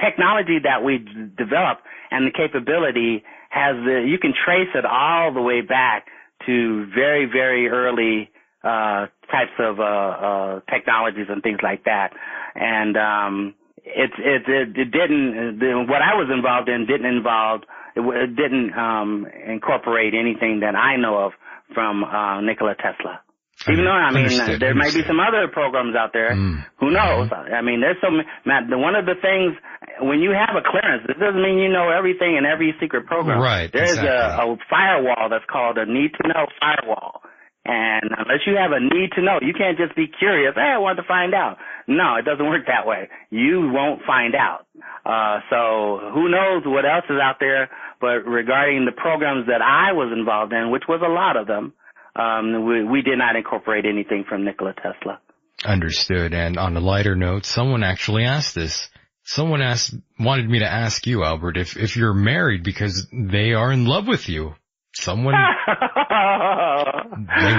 technology 0.02 0.58
that 0.62 0.82
we 0.84 0.98
d- 0.98 1.30
develop 1.38 1.78
and 2.10 2.26
the 2.26 2.32
capability 2.32 3.22
has 3.50 3.76
the 3.84 4.04
you 4.06 4.18
can 4.18 4.32
trace 4.44 4.68
it 4.74 4.84
all 4.84 5.32
the 5.32 5.42
way 5.42 5.60
back 5.60 6.06
to 6.46 6.86
very, 6.94 7.26
very 7.26 7.68
early 7.68 8.30
uh, 8.64 9.06
types 9.30 9.52
of 9.58 9.80
uh, 9.80 9.82
uh, 9.82 10.60
technologies 10.70 11.26
and 11.28 11.42
things 11.42 11.58
like 11.62 11.84
that. 11.84 12.10
And 12.54 12.96
um, 12.96 13.54
it, 13.84 14.10
it 14.18 14.42
it 14.48 14.68
it 14.76 14.90
didn't 14.90 15.88
what 15.88 16.02
I 16.02 16.14
was 16.14 16.28
involved 16.32 16.68
in 16.68 16.86
didn't 16.86 17.06
involve 17.06 17.62
it, 17.96 18.00
it 18.00 18.36
didn't 18.36 18.72
um 18.74 19.26
incorporate 19.46 20.14
anything 20.14 20.60
that 20.60 20.74
I 20.76 20.96
know 20.96 21.18
of 21.18 21.32
from 21.74 22.04
uh 22.04 22.40
Nikola 22.40 22.74
Tesla. 22.76 23.20
Even 23.68 23.84
though 23.84 23.92
I 23.92 24.08
mean 24.10 24.24
Understood, 24.24 24.60
there 24.60 24.74
may 24.74 24.88
be 24.88 25.04
some 25.04 25.20
other 25.20 25.48
programs 25.52 25.94
out 25.94 26.12
there, 26.14 26.30
Mm. 26.32 26.64
who 26.80 26.90
knows? 26.90 27.28
I 27.32 27.60
mean 27.60 27.80
there's 27.80 28.00
so 28.00 28.10
ma- 28.10 28.24
Matt. 28.46 28.64
One 28.70 28.94
of 28.96 29.04
the 29.04 29.16
things 29.20 29.52
when 30.00 30.20
you 30.20 30.30
have 30.32 30.56
a 30.56 30.62
clearance, 30.64 31.04
it 31.08 31.18
doesn't 31.20 31.42
mean 31.42 31.58
you 31.58 31.68
know 31.68 31.90
everything 31.90 32.36
in 32.36 32.46
every 32.46 32.74
secret 32.80 33.04
program. 33.06 33.38
Right, 33.40 33.70
There's 33.70 33.98
exactly. 33.98 34.48
a, 34.48 34.52
a 34.54 34.56
firewall 34.70 35.28
that's 35.28 35.44
called 35.44 35.76
a 35.76 35.84
need 35.84 36.12
to 36.22 36.28
know 36.28 36.46
firewall. 36.58 37.20
And 37.66 38.08
unless 38.16 38.40
you 38.46 38.56
have 38.56 38.72
a 38.72 38.80
need 38.80 39.12
to 39.16 39.20
know, 39.22 39.38
you 39.42 39.52
can't 39.52 39.76
just 39.76 39.94
be 39.94 40.06
curious. 40.08 40.54
Hey, 40.56 40.72
I 40.74 40.78
want 40.78 40.96
to 40.96 41.04
find 41.06 41.34
out. 41.34 41.58
No, 41.86 42.16
it 42.16 42.24
doesn't 42.24 42.48
work 42.48 42.64
that 42.66 42.86
way. 42.86 43.10
You 43.28 43.68
won't 43.70 44.00
find 44.06 44.34
out. 44.34 44.64
Uh, 45.04 45.40
so 45.50 46.10
who 46.14 46.30
knows 46.30 46.62
what 46.64 46.86
else 46.86 47.04
is 47.10 47.20
out 47.22 47.36
there? 47.38 47.68
But 48.00 48.24
regarding 48.24 48.86
the 48.86 48.92
programs 48.96 49.46
that 49.48 49.60
I 49.60 49.92
was 49.92 50.10
involved 50.16 50.54
in, 50.54 50.70
which 50.70 50.84
was 50.88 51.02
a 51.04 51.12
lot 51.12 51.36
of 51.36 51.46
them, 51.46 51.74
um, 52.16 52.66
we, 52.66 52.84
we 52.84 53.02
did 53.02 53.18
not 53.18 53.36
incorporate 53.36 53.84
anything 53.86 54.24
from 54.28 54.44
Nikola 54.44 54.74
Tesla. 54.74 55.20
Understood. 55.64 56.32
And 56.32 56.56
on 56.56 56.76
a 56.76 56.80
lighter 56.80 57.14
note, 57.14 57.44
someone 57.44 57.82
actually 57.82 58.24
asked 58.24 58.54
this. 58.54 58.88
Someone 59.24 59.60
asked, 59.60 59.94
wanted 60.18 60.48
me 60.48 60.60
to 60.60 60.66
ask 60.66 61.06
you, 61.06 61.22
Albert, 61.22 61.56
if, 61.56 61.76
if 61.76 61.96
you're 61.96 62.14
married 62.14 62.64
because 62.64 63.06
they 63.12 63.52
are 63.52 63.70
in 63.70 63.84
love 63.84 64.06
with 64.06 64.28
you. 64.28 64.54
Someone, 64.92 65.34
they 65.66 65.70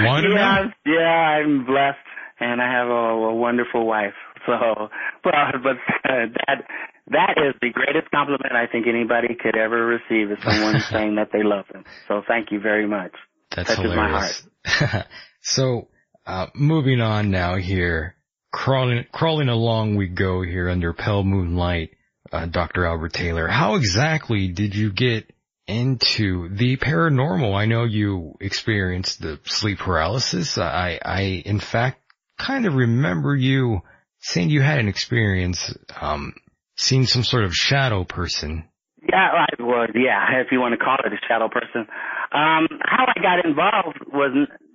wanted 0.04 0.28
to 0.28 0.34
yeah, 0.34 0.64
know. 0.64 0.70
yeah, 0.84 1.00
I'm 1.00 1.64
blessed, 1.64 1.96
and 2.40 2.60
I 2.60 2.70
have 2.70 2.88
a, 2.88 2.92
a 2.92 3.34
wonderful 3.34 3.86
wife. 3.86 4.12
So, 4.44 4.52
but 5.24 5.32
but 5.62 5.76
uh, 6.04 6.26
that 6.46 6.64
that 7.08 7.34
is 7.38 7.54
the 7.62 7.70
greatest 7.70 8.10
compliment 8.10 8.52
I 8.52 8.66
think 8.70 8.86
anybody 8.86 9.34
could 9.40 9.56
ever 9.56 9.86
receive 9.86 10.30
is 10.30 10.42
someone 10.44 10.80
saying 10.90 11.14
that 11.16 11.30
they 11.32 11.42
love 11.42 11.64
them. 11.72 11.84
So, 12.06 12.22
thank 12.28 12.50
you 12.50 12.60
very 12.60 12.86
much. 12.86 13.12
That's 13.54 13.74
touches 13.74 13.94
my 13.94 14.10
heart. 14.10 14.42
hilarious. 14.64 15.06
so, 15.40 15.88
uh, 16.26 16.46
moving 16.54 17.00
on 17.00 17.30
now 17.30 17.56
here, 17.56 18.16
crawling, 18.52 19.04
crawling 19.12 19.48
along 19.48 19.96
we 19.96 20.08
go 20.08 20.42
here 20.42 20.68
under 20.68 20.92
pale 20.92 21.24
moonlight, 21.24 21.90
uh, 22.30 22.46
Dr. 22.46 22.86
Albert 22.86 23.12
Taylor. 23.12 23.48
How 23.48 23.74
exactly 23.74 24.48
did 24.48 24.74
you 24.74 24.92
get 24.92 25.32
into 25.66 26.48
the 26.48 26.76
paranormal? 26.76 27.54
I 27.54 27.66
know 27.66 27.84
you 27.84 28.34
experienced 28.40 29.20
the 29.20 29.40
sleep 29.44 29.78
paralysis. 29.78 30.58
I, 30.58 30.98
I, 31.04 31.20
in 31.44 31.60
fact, 31.60 32.00
kind 32.38 32.66
of 32.66 32.74
remember 32.74 33.34
you 33.34 33.82
saying 34.20 34.50
you 34.50 34.62
had 34.62 34.78
an 34.78 34.88
experience, 34.88 35.74
um, 36.00 36.34
seeing 36.76 37.06
some 37.06 37.24
sort 37.24 37.44
of 37.44 37.54
shadow 37.54 38.04
person. 38.04 38.68
Yeah, 39.08 39.46
I 39.46 39.62
was. 39.62 39.90
Yeah, 39.94 40.40
if 40.40 40.52
you 40.52 40.60
want 40.60 40.78
to 40.78 40.82
call 40.82 40.96
it 41.04 41.12
a 41.12 41.18
shadow 41.26 41.48
person. 41.48 41.86
Um, 42.30 42.68
how 42.86 43.06
I 43.06 43.18
got 43.20 43.44
involved 43.44 43.98
was, 44.12 44.30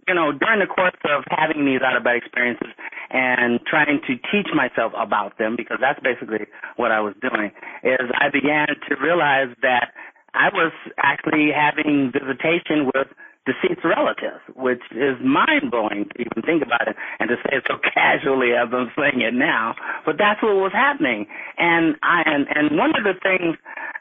you 0.08 0.14
know, 0.14 0.32
during 0.32 0.60
the 0.60 0.68
course 0.68 1.00
of 1.06 1.24
having 1.30 1.66
these 1.66 1.80
out 1.82 1.96
of 1.96 2.04
bed 2.04 2.18
experiences 2.18 2.76
and 3.10 3.60
trying 3.66 4.00
to 4.04 4.14
teach 4.28 4.52
myself 4.54 4.92
about 4.98 5.38
them, 5.38 5.56
because 5.56 5.78
that's 5.80 6.00
basically 6.04 6.46
what 6.76 6.92
I 6.92 7.00
was 7.00 7.16
doing, 7.22 7.52
is 7.84 8.12
I 8.20 8.30
began 8.30 8.68
to 8.68 8.96
realize 9.00 9.56
that 9.62 9.96
I 10.34 10.50
was 10.52 10.74
actually 11.02 11.50
having 11.56 12.12
visitation 12.12 12.92
with 12.94 13.08
deceased 13.48 13.88
relatives, 13.88 14.44
which 14.56 14.84
is 14.92 15.16
mind 15.24 15.72
blowing 15.72 16.06
to 16.12 16.16
even 16.20 16.44
think 16.44 16.62
about 16.62 16.88
it 16.88 16.96
and 17.20 17.32
to 17.32 17.36
say 17.48 17.58
it 17.58 17.64
so 17.66 17.80
casually 17.80 18.52
as 18.52 18.68
I'm 18.76 18.92
saying 19.00 19.24
it 19.24 19.34
now. 19.34 19.74
But 20.06 20.20
that's 20.20 20.44
what 20.44 20.60
was 20.60 20.76
happening. 20.76 21.26
And 21.58 21.96
I 22.04 22.28
and, 22.28 22.46
and 22.52 22.78
one 22.78 22.92
of 23.00 23.08
the 23.08 23.16
things 23.24 23.56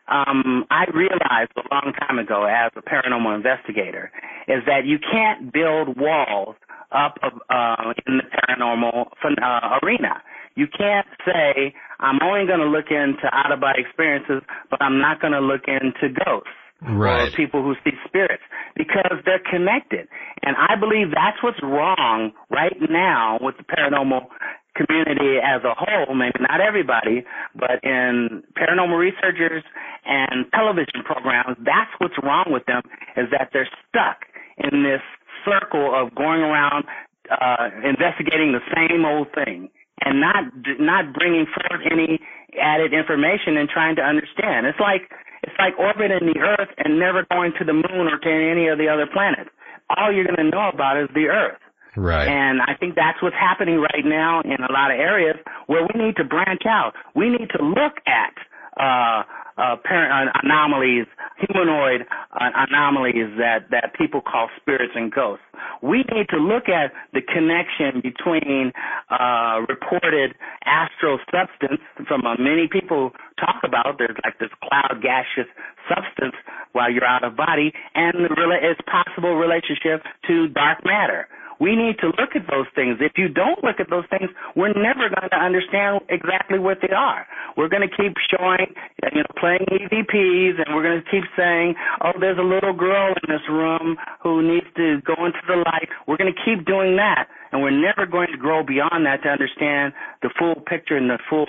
um, 0.09 0.67
I 0.71 0.85
realized 0.91 1.55
a 1.57 1.67
long 1.71 1.95
time 1.95 2.19
ago 2.19 2.45
as 2.45 2.73
a 2.77 2.83
paranormal 2.83 3.35
investigator 3.35 4.11
is 4.49 4.63
that 4.67 4.85
you 4.85 4.99
can't 4.99 5.53
build 5.53 5.97
walls 5.99 6.57
up 6.93 7.19
uh, 7.23 7.93
in 8.07 8.19
the 8.19 8.27
paranormal 8.31 9.11
uh, 9.25 9.79
arena. 9.83 10.23
You 10.55 10.67
can't 10.67 11.07
say, 11.27 11.75
I'm 12.01 12.19
only 12.23 12.47
going 12.47 12.61
to 12.61 12.67
look 12.67 12.87
into 12.91 13.29
out 13.33 13.53
of 13.53 13.61
body 13.61 13.83
experiences, 13.83 14.43
but 14.71 14.81
I'm 14.81 15.01
not 15.01 15.21
going 15.21 15.35
to 15.35 15.41
look 15.41 15.63
into 15.67 16.15
ghosts 16.25 16.49
Right. 16.83 17.33
or 17.33 17.37
people 17.37 17.63
who 17.63 17.75
see 17.85 17.97
spirits 18.07 18.43
because 18.77 19.19
they're 19.25 19.43
connected. 19.51 20.09
And 20.43 20.57
I 20.57 20.77
believe 20.77 21.09
that's 21.09 21.43
what's 21.43 21.63
wrong 21.63 22.33
right 22.51 22.77
now 22.91 23.39
with 23.41 23.57
the 23.57 23.65
paranormal 23.65 24.29
community 24.77 25.41
as 25.41 25.65
a 25.65 25.73
whole, 25.73 26.15
maybe 26.15 26.37
not 26.41 26.61
everybody, 26.61 27.25
but 27.55 27.81
in 27.83 28.45
paranormal 28.61 28.99
researchers 28.99 29.65
and 30.05 30.45
television 30.53 31.03
programs, 31.05 31.57
that's 31.65 31.91
what's 31.99 32.15
wrong 32.23 32.45
with 32.49 32.67
them 32.67 32.83
is 33.17 33.27
that 33.33 33.49
they're 33.53 33.69
stuck 33.89 34.29
in 34.59 34.85
this 34.85 35.03
circle 35.49 35.97
of 35.97 36.15
going 36.15 36.43
around 36.45 36.85
uh, 37.31 37.73
investigating 37.83 38.53
the 38.53 38.63
same 38.77 39.05
old 39.05 39.29
thing 39.35 39.69
and 40.05 40.21
not 40.21 40.45
not 40.79 41.15
bringing 41.15 41.47
forth 41.47 41.81
any 41.91 42.21
added 42.61 42.93
information 42.93 43.57
and 43.57 43.69
trying 43.69 43.97
to 43.97 44.03
understand. 44.03 44.67
It's 44.67 44.79
like 44.79 45.11
it's 45.47 45.57
like 45.59 45.79
orbiting 45.79 46.27
the 46.27 46.39
Earth 46.41 46.69
and 46.79 46.99
never 46.99 47.25
going 47.31 47.53
to 47.59 47.65
the 47.65 47.73
moon 47.73 48.11
or 48.11 48.19
to 48.19 48.31
any 48.31 48.69
of 48.69 48.79
the 48.79 48.89
other 48.89 49.07
planets. 49.07 49.51
All 49.97 50.13
you're 50.13 50.27
going 50.27 50.43
to 50.43 50.51
know 50.51 50.69
about 50.69 50.99
is 50.99 51.09
the 51.15 51.31
Earth. 51.31 51.63
Right. 51.97 52.29
And 52.29 52.61
I 52.61 52.75
think 52.79 52.95
that's 52.95 53.23
what's 53.23 53.37
happening 53.37 53.79
right 53.79 54.05
now 54.05 54.43
in 54.43 54.59
a 54.61 54.71
lot 54.71 54.91
of 54.91 54.99
areas 55.01 55.37
where 55.67 55.83
we 55.83 55.95
need 55.97 56.17
to 56.17 56.25
branch 56.25 56.63
out. 56.69 56.93
We 57.15 57.31
need 57.31 57.49
to 57.57 57.65
look 57.65 58.03
at 58.05 58.35
uh, 58.77 59.23
uh, 59.57 59.77
parent, 59.85 60.13
uh, 60.29 60.39
anomalies, 60.43 61.07
humanoid 61.39 62.03
uh, 62.33 62.51
anomalies 62.69 63.33
that, 63.39 63.71
that 63.71 63.95
people 63.97 64.21
call 64.21 64.49
spirits 64.61 64.93
and 64.95 65.13
ghosts. 65.13 65.45
We 65.83 66.05
need 66.13 66.29
to 66.31 66.37
look 66.37 66.69
at 66.69 66.93
the 67.13 67.23
connection 67.23 68.01
between 68.01 68.73
uh, 69.11 69.65
reported 69.69 70.35
astral 70.65 71.19
substance 71.33 71.81
from 72.07 72.27
uh, 72.27 72.37
many 72.39 72.69
people 72.71 73.13
talk 73.41 73.63
about. 73.65 73.97
There's 73.99 74.17
like 74.25 74.39
this 74.39 74.51
cloud 74.63 75.03
gaseous 75.03 75.49
substance 75.89 76.35
while 76.73 76.91
you're 76.91 77.07
out 77.07 77.25
of 77.25 77.37
body, 77.37 77.73
and 77.95 78.13
the, 78.15 78.59
its 78.61 78.81
possible 78.85 79.37
relationship 79.37 80.05
to 80.27 80.49
dark 80.49 80.85
matter. 80.85 81.29
We 81.61 81.77
need 81.77 81.99
to 82.01 82.09
look 82.19 82.37
at 82.37 82.47
those 82.51 82.67
things. 82.75 82.99
If 83.01 83.13
you 83.17 83.29
don't 83.29 83.63
look 83.65 83.81
at 83.81 83.89
those 83.89 84.05
things, 84.11 84.31
we're 84.55 84.75
never 84.75 85.09
going 85.09 85.31
to 85.31 85.41
understand 85.41 86.01
exactly 86.09 86.59
what 86.59 86.79
they 86.83 86.95
are. 86.95 87.27
We're 87.57 87.69
going 87.69 87.87
to 87.87 87.95
keep 87.95 88.15
showing, 88.29 88.75
you 89.13 89.23
know, 89.23 89.33
playing 89.41 89.65
EVPs, 89.73 90.61
and 90.61 90.75
we're 90.75 90.83
going 90.83 91.03
to 91.03 91.11
keep 91.11 91.25
saying, 91.37 91.75
oh, 92.05 92.13
there's 92.21 92.39
a 92.39 92.45
little 92.45 92.75
girl 92.75 93.15
in 93.15 93.27
this 93.29 93.45
room 93.49 93.97
who 94.23 94.43
needs 94.43 94.67
to 94.77 95.01
go 95.03 95.17
into 95.25 95.41
the 95.49 95.57
light. 95.57 95.89
We're 96.07 96.19
going 96.19 96.33
to 96.33 96.41
keep 96.45 96.67
doing 96.67 96.97
that, 96.97 97.29
and 97.53 97.63
we're 97.63 97.71
never 97.71 98.07
going 98.07 98.29
to 98.33 98.39
grow 98.39 98.63
beyond 98.63 99.07
that 99.07 99.23
to 99.23 99.29
understand 99.29 99.93
the 100.23 100.31
full 100.39 100.57
picture 100.67 100.97
and 100.97 101.09
the 101.09 101.19
full, 101.29 101.47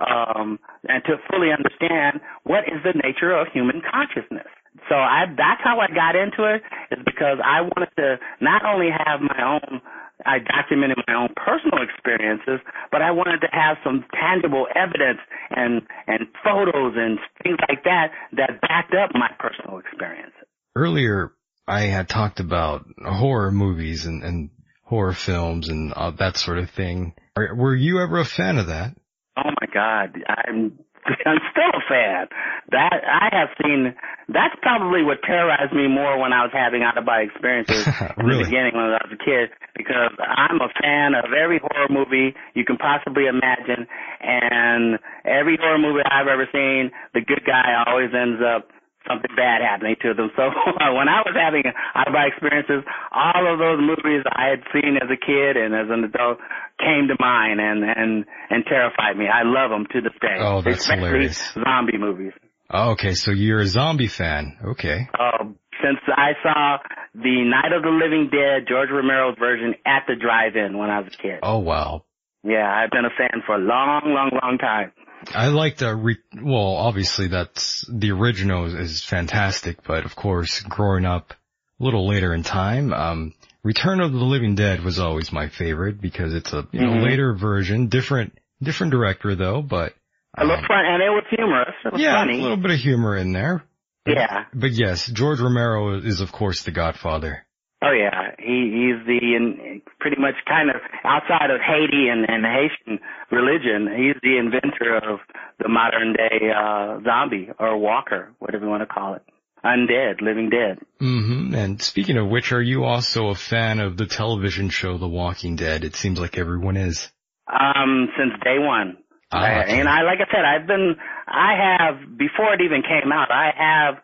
um, 0.00 0.58
and 0.88 1.04
to 1.04 1.16
fully 1.30 1.52
understand 1.52 2.20
what 2.44 2.64
is 2.64 2.80
the 2.84 2.96
nature 3.04 3.32
of 3.32 3.48
human 3.52 3.82
consciousness. 3.84 4.48
So 4.88 4.94
I 4.94 5.26
that's 5.26 5.60
how 5.62 5.80
I 5.80 5.88
got 5.88 6.14
into 6.14 6.44
it 6.44 6.62
is 6.90 7.02
because 7.04 7.38
I 7.44 7.62
wanted 7.62 7.90
to 7.96 8.16
not 8.40 8.64
only 8.64 8.88
have 8.90 9.20
my 9.20 9.42
own 9.42 9.80
I 10.26 10.38
documented 10.38 10.98
my 11.08 11.14
own 11.14 11.28
personal 11.34 11.82
experiences, 11.82 12.60
but 12.92 13.00
I 13.00 13.10
wanted 13.10 13.40
to 13.40 13.48
have 13.52 13.78
some 13.82 14.04
tangible 14.12 14.66
evidence 14.74 15.20
and 15.50 15.82
and 16.06 16.26
photos 16.44 16.94
and 16.96 17.18
things 17.42 17.58
like 17.68 17.84
that 17.84 18.10
that 18.36 18.60
backed 18.60 18.94
up 18.94 19.10
my 19.14 19.30
personal 19.38 19.78
experiences. 19.78 20.46
Earlier 20.76 21.32
I 21.66 21.82
had 21.82 22.08
talked 22.08 22.40
about 22.40 22.84
horror 23.04 23.52
movies 23.52 24.06
and, 24.06 24.22
and 24.22 24.50
horror 24.84 25.14
films 25.14 25.68
and 25.68 25.92
uh, 25.92 26.10
that 26.18 26.36
sort 26.36 26.58
of 26.58 26.70
thing. 26.70 27.14
Are, 27.36 27.54
were 27.54 27.74
you 27.74 28.00
ever 28.00 28.18
a 28.18 28.24
fan 28.24 28.58
of 28.58 28.66
that? 28.66 28.96
Oh 29.36 29.50
my 29.60 29.66
God, 29.72 30.18
I'm 30.28 30.78
I'm 31.26 31.40
still 31.50 31.72
a 31.72 31.84
fan. 31.88 32.28
That 32.70 33.00
I 33.04 33.28
have 33.32 33.48
seen. 33.62 33.94
That's 34.28 34.54
probably 34.62 35.02
what 35.02 35.22
terrorized 35.22 35.72
me 35.72 35.88
more 35.88 36.18
when 36.18 36.32
I 36.32 36.44
was 36.46 36.52
having 36.52 36.82
out 36.82 36.98
of 36.98 37.04
body 37.04 37.26
experiences 37.26 37.86
in 38.18 38.26
really? 38.26 38.44
the 38.44 38.50
beginning 38.50 38.74
when 38.74 38.94
I 38.94 39.02
was 39.02 39.12
a 39.12 39.18
kid, 39.18 39.50
because 39.76 40.14
I'm 40.20 40.60
a 40.60 40.70
fan 40.80 41.14
of 41.14 41.32
every 41.32 41.58
horror 41.58 41.88
movie 41.90 42.34
you 42.54 42.64
can 42.64 42.76
possibly 42.76 43.26
imagine, 43.26 43.88
and 44.20 44.98
every 45.24 45.58
horror 45.58 45.78
movie 45.78 46.04
I've 46.04 46.28
ever 46.28 46.46
seen, 46.52 46.90
the 47.14 47.20
good 47.20 47.42
guy 47.46 47.82
always 47.86 48.10
ends 48.14 48.40
up 48.44 48.68
something 49.08 49.30
bad 49.36 49.62
happening 49.62 49.96
to 50.02 50.14
them. 50.14 50.30
So 50.40 50.48
when 50.96 51.08
I 51.08 51.20
was 51.24 51.36
having 51.36 51.62
out 51.94 52.08
of 52.08 52.14
experiences, 52.16 52.84
all 53.12 53.44
of 53.52 53.58
those 53.58 53.80
movies 53.80 54.24
I 54.26 54.48
had 54.48 54.62
seen 54.72 54.96
as 54.96 55.08
a 55.10 55.20
kid 55.20 55.56
and 55.56 55.74
as 55.74 55.88
an 55.90 56.04
adult 56.04 56.38
came 56.78 57.08
to 57.08 57.16
mind 57.20 57.60
and 57.60 57.84
and 57.84 58.24
and 58.48 58.64
terrified 58.64 59.16
me. 59.16 59.26
I 59.28 59.42
love 59.44 59.70
them 59.70 59.86
to 59.92 60.00
this 60.00 60.16
day. 60.20 60.38
Oh, 60.40 60.62
that's 60.62 60.80
especially 60.80 61.06
hilarious. 61.06 61.52
Zombie 61.52 61.98
movies. 61.98 62.32
Oh, 62.70 62.92
okay, 62.92 63.14
so 63.14 63.32
you're 63.32 63.60
a 63.60 63.66
zombie 63.66 64.06
fan. 64.06 64.56
Okay. 64.64 65.08
Uh, 65.18 65.44
since 65.82 65.98
I 66.06 66.32
saw 66.42 66.78
the 67.14 67.42
Night 67.44 67.72
of 67.72 67.82
the 67.82 67.90
Living 67.90 68.30
Dead, 68.30 68.68
George 68.68 68.90
Romero's 68.90 69.36
version 69.38 69.74
at 69.84 70.04
the 70.06 70.14
drive-in 70.14 70.78
when 70.78 70.88
I 70.88 71.00
was 71.00 71.12
a 71.12 71.22
kid. 71.22 71.40
Oh 71.42 71.58
wow. 71.58 72.04
Yeah, 72.42 72.64
I've 72.64 72.90
been 72.90 73.04
a 73.04 73.12
fan 73.16 73.42
for 73.44 73.56
a 73.56 73.58
long, 73.58 74.02
long, 74.06 74.30
long 74.42 74.56
time. 74.58 74.92
I 75.34 75.48
like 75.48 75.76
the 75.78 75.94
re- 75.94 76.16
well, 76.42 76.76
obviously 76.76 77.28
that's 77.28 77.84
the 77.88 78.10
original 78.12 78.66
is, 78.66 78.74
is 78.74 79.04
fantastic, 79.04 79.82
but 79.86 80.04
of 80.04 80.16
course, 80.16 80.60
growing 80.60 81.04
up 81.04 81.32
a 81.80 81.84
little 81.84 82.06
later 82.08 82.34
in 82.34 82.42
time, 82.42 82.92
um, 82.92 83.34
Return 83.62 84.00
of 84.00 84.12
the 84.12 84.18
Living 84.24 84.54
Dead 84.54 84.82
was 84.82 84.98
always 84.98 85.32
my 85.32 85.48
favorite 85.48 86.00
because 86.00 86.32
it's 86.34 86.52
a 86.52 86.66
you 86.72 86.80
know 86.80 86.92
Mhm. 86.92 87.04
later 87.04 87.34
version, 87.34 87.88
different 87.88 88.38
different 88.62 88.90
director 88.92 89.34
though, 89.34 89.60
but 89.62 89.92
It 90.38 90.46
was 90.46 90.64
fun, 90.66 90.84
and 90.86 91.02
it 91.02 91.10
was 91.10 91.24
humorous. 91.30 91.74
It 91.84 91.92
was 91.92 92.00
yeah, 92.02 92.14
funny. 92.14 92.38
a 92.38 92.42
little 92.42 92.56
bit 92.56 92.70
of 92.70 92.78
humor 92.78 93.16
in 93.16 93.32
there. 93.32 93.62
Yeah. 94.06 94.44
But 94.54 94.70
yes, 94.70 95.06
George 95.06 95.40
Romero 95.40 95.98
is 95.98 96.20
of 96.20 96.32
course 96.32 96.62
the 96.62 96.70
Godfather. 96.70 97.44
Oh 97.82 97.92
yeah, 97.92 98.32
he 98.38 98.68
he's 98.72 99.06
the 99.06 99.34
in, 99.36 99.80
pretty 100.00 100.20
much 100.20 100.34
kind 100.46 100.68
of 100.68 100.76
outside 101.02 101.50
of 101.50 101.60
Haiti 101.60 102.08
and, 102.08 102.28
and 102.28 102.44
Haitian 102.44 102.98
religion, 103.30 103.88
he's 103.96 104.20
the 104.22 104.36
inventor 104.36 104.96
of 104.96 105.20
the 105.58 105.68
modern 105.68 106.12
day 106.12 106.50
uh 106.54 107.00
zombie 107.02 107.48
or 107.58 107.78
walker, 107.78 108.32
whatever 108.38 108.64
you 108.64 108.70
want 108.70 108.82
to 108.82 108.86
call 108.86 109.14
it, 109.14 109.22
undead, 109.64 110.20
living 110.20 110.50
dead. 110.50 110.78
hmm 110.98 111.54
And 111.54 111.80
speaking 111.80 112.18
of 112.18 112.28
which, 112.28 112.52
are 112.52 112.62
you 112.62 112.84
also 112.84 113.28
a 113.28 113.34
fan 113.34 113.80
of 113.80 113.96
the 113.96 114.06
television 114.06 114.68
show 114.68 114.98
The 114.98 115.08
Walking 115.08 115.56
Dead? 115.56 115.84
It 115.84 115.96
seems 115.96 116.20
like 116.20 116.36
everyone 116.36 116.76
is. 116.76 117.08
Um, 117.48 118.08
since 118.18 118.32
day 118.44 118.58
one. 118.58 118.98
Ah, 119.32 119.62
okay. 119.62 119.78
and 119.78 119.88
I, 119.88 120.02
like 120.02 120.18
I 120.18 120.30
said, 120.30 120.44
I've 120.44 120.66
been, 120.66 120.96
I 121.28 121.52
have, 121.78 122.18
before 122.18 122.52
it 122.52 122.60
even 122.62 122.82
came 122.82 123.12
out, 123.12 123.30
I 123.30 123.50
have 123.56 124.02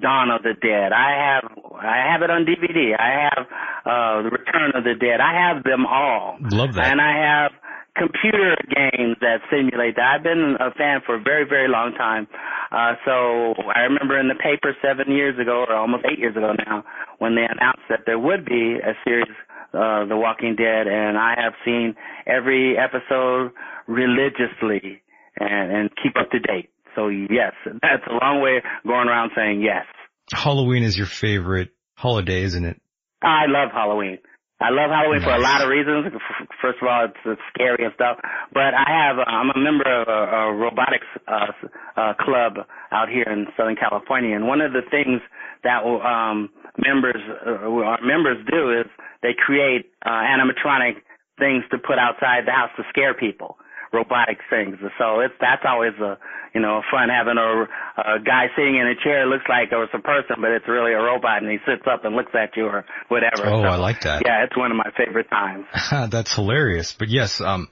Dawn 0.00 0.30
of 0.30 0.42
the 0.42 0.54
Dead. 0.60 0.92
I 0.92 1.10
have, 1.18 1.44
I 1.74 2.12
have 2.12 2.22
it 2.22 2.30
on 2.30 2.44
DVD. 2.44 2.94
I 2.98 3.28
have, 3.30 3.46
uh, 3.84 4.22
The 4.22 4.30
Return 4.30 4.72
of 4.74 4.84
the 4.84 4.94
Dead. 4.94 5.20
I 5.20 5.34
have 5.34 5.64
them 5.64 5.86
all. 5.86 6.36
Love 6.40 6.74
that. 6.74 6.86
And 6.86 7.00
I 7.00 7.14
have 7.18 7.52
computer 7.96 8.56
games 8.68 9.16
that 9.20 9.38
simulate 9.50 9.96
that. 9.96 10.18
I've 10.18 10.22
been 10.22 10.56
a 10.58 10.70
fan 10.74 11.00
for 11.06 11.14
a 11.14 11.22
very, 11.22 11.44
very 11.48 11.68
long 11.68 11.94
time. 11.94 12.26
Uh, 12.72 12.94
so 13.04 13.54
I 13.70 13.86
remember 13.86 14.18
in 14.18 14.28
the 14.28 14.34
paper 14.34 14.74
seven 14.82 15.14
years 15.14 15.38
ago, 15.38 15.64
or 15.68 15.74
almost 15.74 16.04
eight 16.10 16.18
years 16.18 16.36
ago 16.36 16.52
now, 16.66 16.84
when 17.18 17.36
they 17.36 17.46
announced 17.46 17.86
that 17.88 18.00
there 18.06 18.18
would 18.18 18.44
be 18.44 18.78
a 18.82 18.94
series, 19.04 19.30
uh, 19.72 20.04
The 20.06 20.16
Walking 20.16 20.56
Dead, 20.56 20.86
and 20.86 21.16
I 21.16 21.34
have 21.38 21.54
seen 21.64 21.94
every 22.26 22.76
episode 22.76 23.52
religiously 23.86 25.02
and, 25.38 25.70
and 25.70 25.90
keep 26.02 26.16
up 26.18 26.30
to 26.30 26.38
date. 26.38 26.70
So 26.94 27.08
yes, 27.08 27.52
that's 27.64 28.04
a 28.08 28.24
long 28.24 28.40
way 28.42 28.62
going 28.86 29.08
around 29.08 29.32
saying 29.36 29.62
yes. 29.62 29.84
Halloween 30.32 30.82
is 30.82 30.96
your 30.96 31.06
favorite 31.06 31.70
holiday, 31.96 32.42
isn't 32.42 32.64
it? 32.64 32.80
I 33.22 33.46
love 33.46 33.70
Halloween. 33.72 34.18
I 34.60 34.70
love 34.70 34.88
Halloween 34.88 35.20
for 35.20 35.34
a 35.34 35.42
lot 35.42 35.60
of 35.60 35.68
reasons. 35.68 36.14
First 36.62 36.78
of 36.80 36.88
all, 36.88 37.04
it's, 37.04 37.18
it's 37.26 37.42
scary 37.52 37.84
and 37.84 37.92
stuff. 37.94 38.18
But 38.52 38.72
I 38.72 38.86
have, 38.86 39.18
uh, 39.18 39.26
I'm 39.26 39.50
a 39.50 39.58
member 39.58 39.84
of 39.84 40.06
a, 40.06 40.20
a 40.36 40.54
robotics 40.54 41.10
uh, 41.26 41.52
uh, 41.96 42.14
club 42.20 42.64
out 42.92 43.08
here 43.08 43.26
in 43.26 43.46
Southern 43.56 43.76
California, 43.76 44.34
and 44.34 44.46
one 44.46 44.60
of 44.60 44.72
the 44.72 44.82
things 44.90 45.20
that 45.64 45.82
um, 45.82 46.50
members, 46.78 47.20
uh, 47.44 47.66
our 47.66 48.00
members 48.00 48.38
do 48.48 48.70
is 48.70 48.86
they 49.22 49.34
create 49.34 49.90
uh, 50.06 50.22
animatronic 50.22 51.02
things 51.38 51.64
to 51.72 51.76
put 51.78 51.98
outside 51.98 52.46
the 52.46 52.52
house 52.52 52.70
to 52.76 52.84
scare 52.88 53.12
people. 53.12 53.58
Robotic 53.94 54.38
things. 54.50 54.76
So 54.98 55.20
it's 55.20 55.34
that's 55.40 55.62
always 55.64 55.94
a 56.02 56.18
you 56.54 56.60
know 56.60 56.82
fun 56.90 57.08
having 57.08 57.38
a, 57.38 57.64
a 58.02 58.18
guy 58.18 58.46
sitting 58.56 58.74
in 58.74 58.86
a 58.90 58.96
chair 59.02 59.26
looks 59.26 59.44
like 59.48 59.68
it's 59.70 59.94
a 59.94 60.02
person, 60.02 60.36
but 60.42 60.50
it's 60.50 60.66
really 60.68 60.92
a 60.92 60.98
robot, 60.98 61.42
and 61.42 61.50
he 61.50 61.58
sits 61.64 61.86
up 61.90 62.04
and 62.04 62.16
looks 62.16 62.32
at 62.34 62.56
you 62.56 62.66
or 62.66 62.84
whatever. 63.08 63.46
Oh, 63.46 63.62
So, 63.62 63.68
I 63.68 63.76
like 63.76 64.00
that. 64.02 64.22
Yeah, 64.26 64.44
it's 64.44 64.56
one 64.56 64.70
of 64.70 64.76
my 64.76 64.90
favorite 64.98 65.30
times. 65.30 65.66
That's 66.10 66.34
hilarious. 66.34 66.92
But 66.98 67.08
yes, 67.08 67.40
um, 67.40 67.68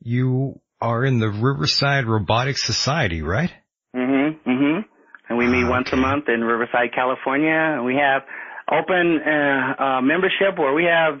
you 0.00 0.60
are 0.80 1.04
in 1.04 1.18
the 1.18 1.28
Riverside 1.28 2.06
Robotics 2.06 2.64
Society, 2.64 3.22
right? 3.22 3.50
Mm-hmm. 3.94 4.50
Mm-hmm. 4.50 4.80
And 5.28 5.38
we 5.38 5.46
meet 5.46 5.64
Ah, 5.64 5.70
once 5.70 5.92
a 5.92 5.96
month 5.96 6.28
in 6.28 6.42
Riverside, 6.44 6.92
California. 6.94 7.50
And 7.50 7.84
we 7.84 7.94
have 7.96 8.22
open 8.70 9.20
uh, 9.26 9.82
uh, 9.82 10.00
membership 10.02 10.58
where 10.58 10.74
we 10.74 10.84
have 10.84 11.14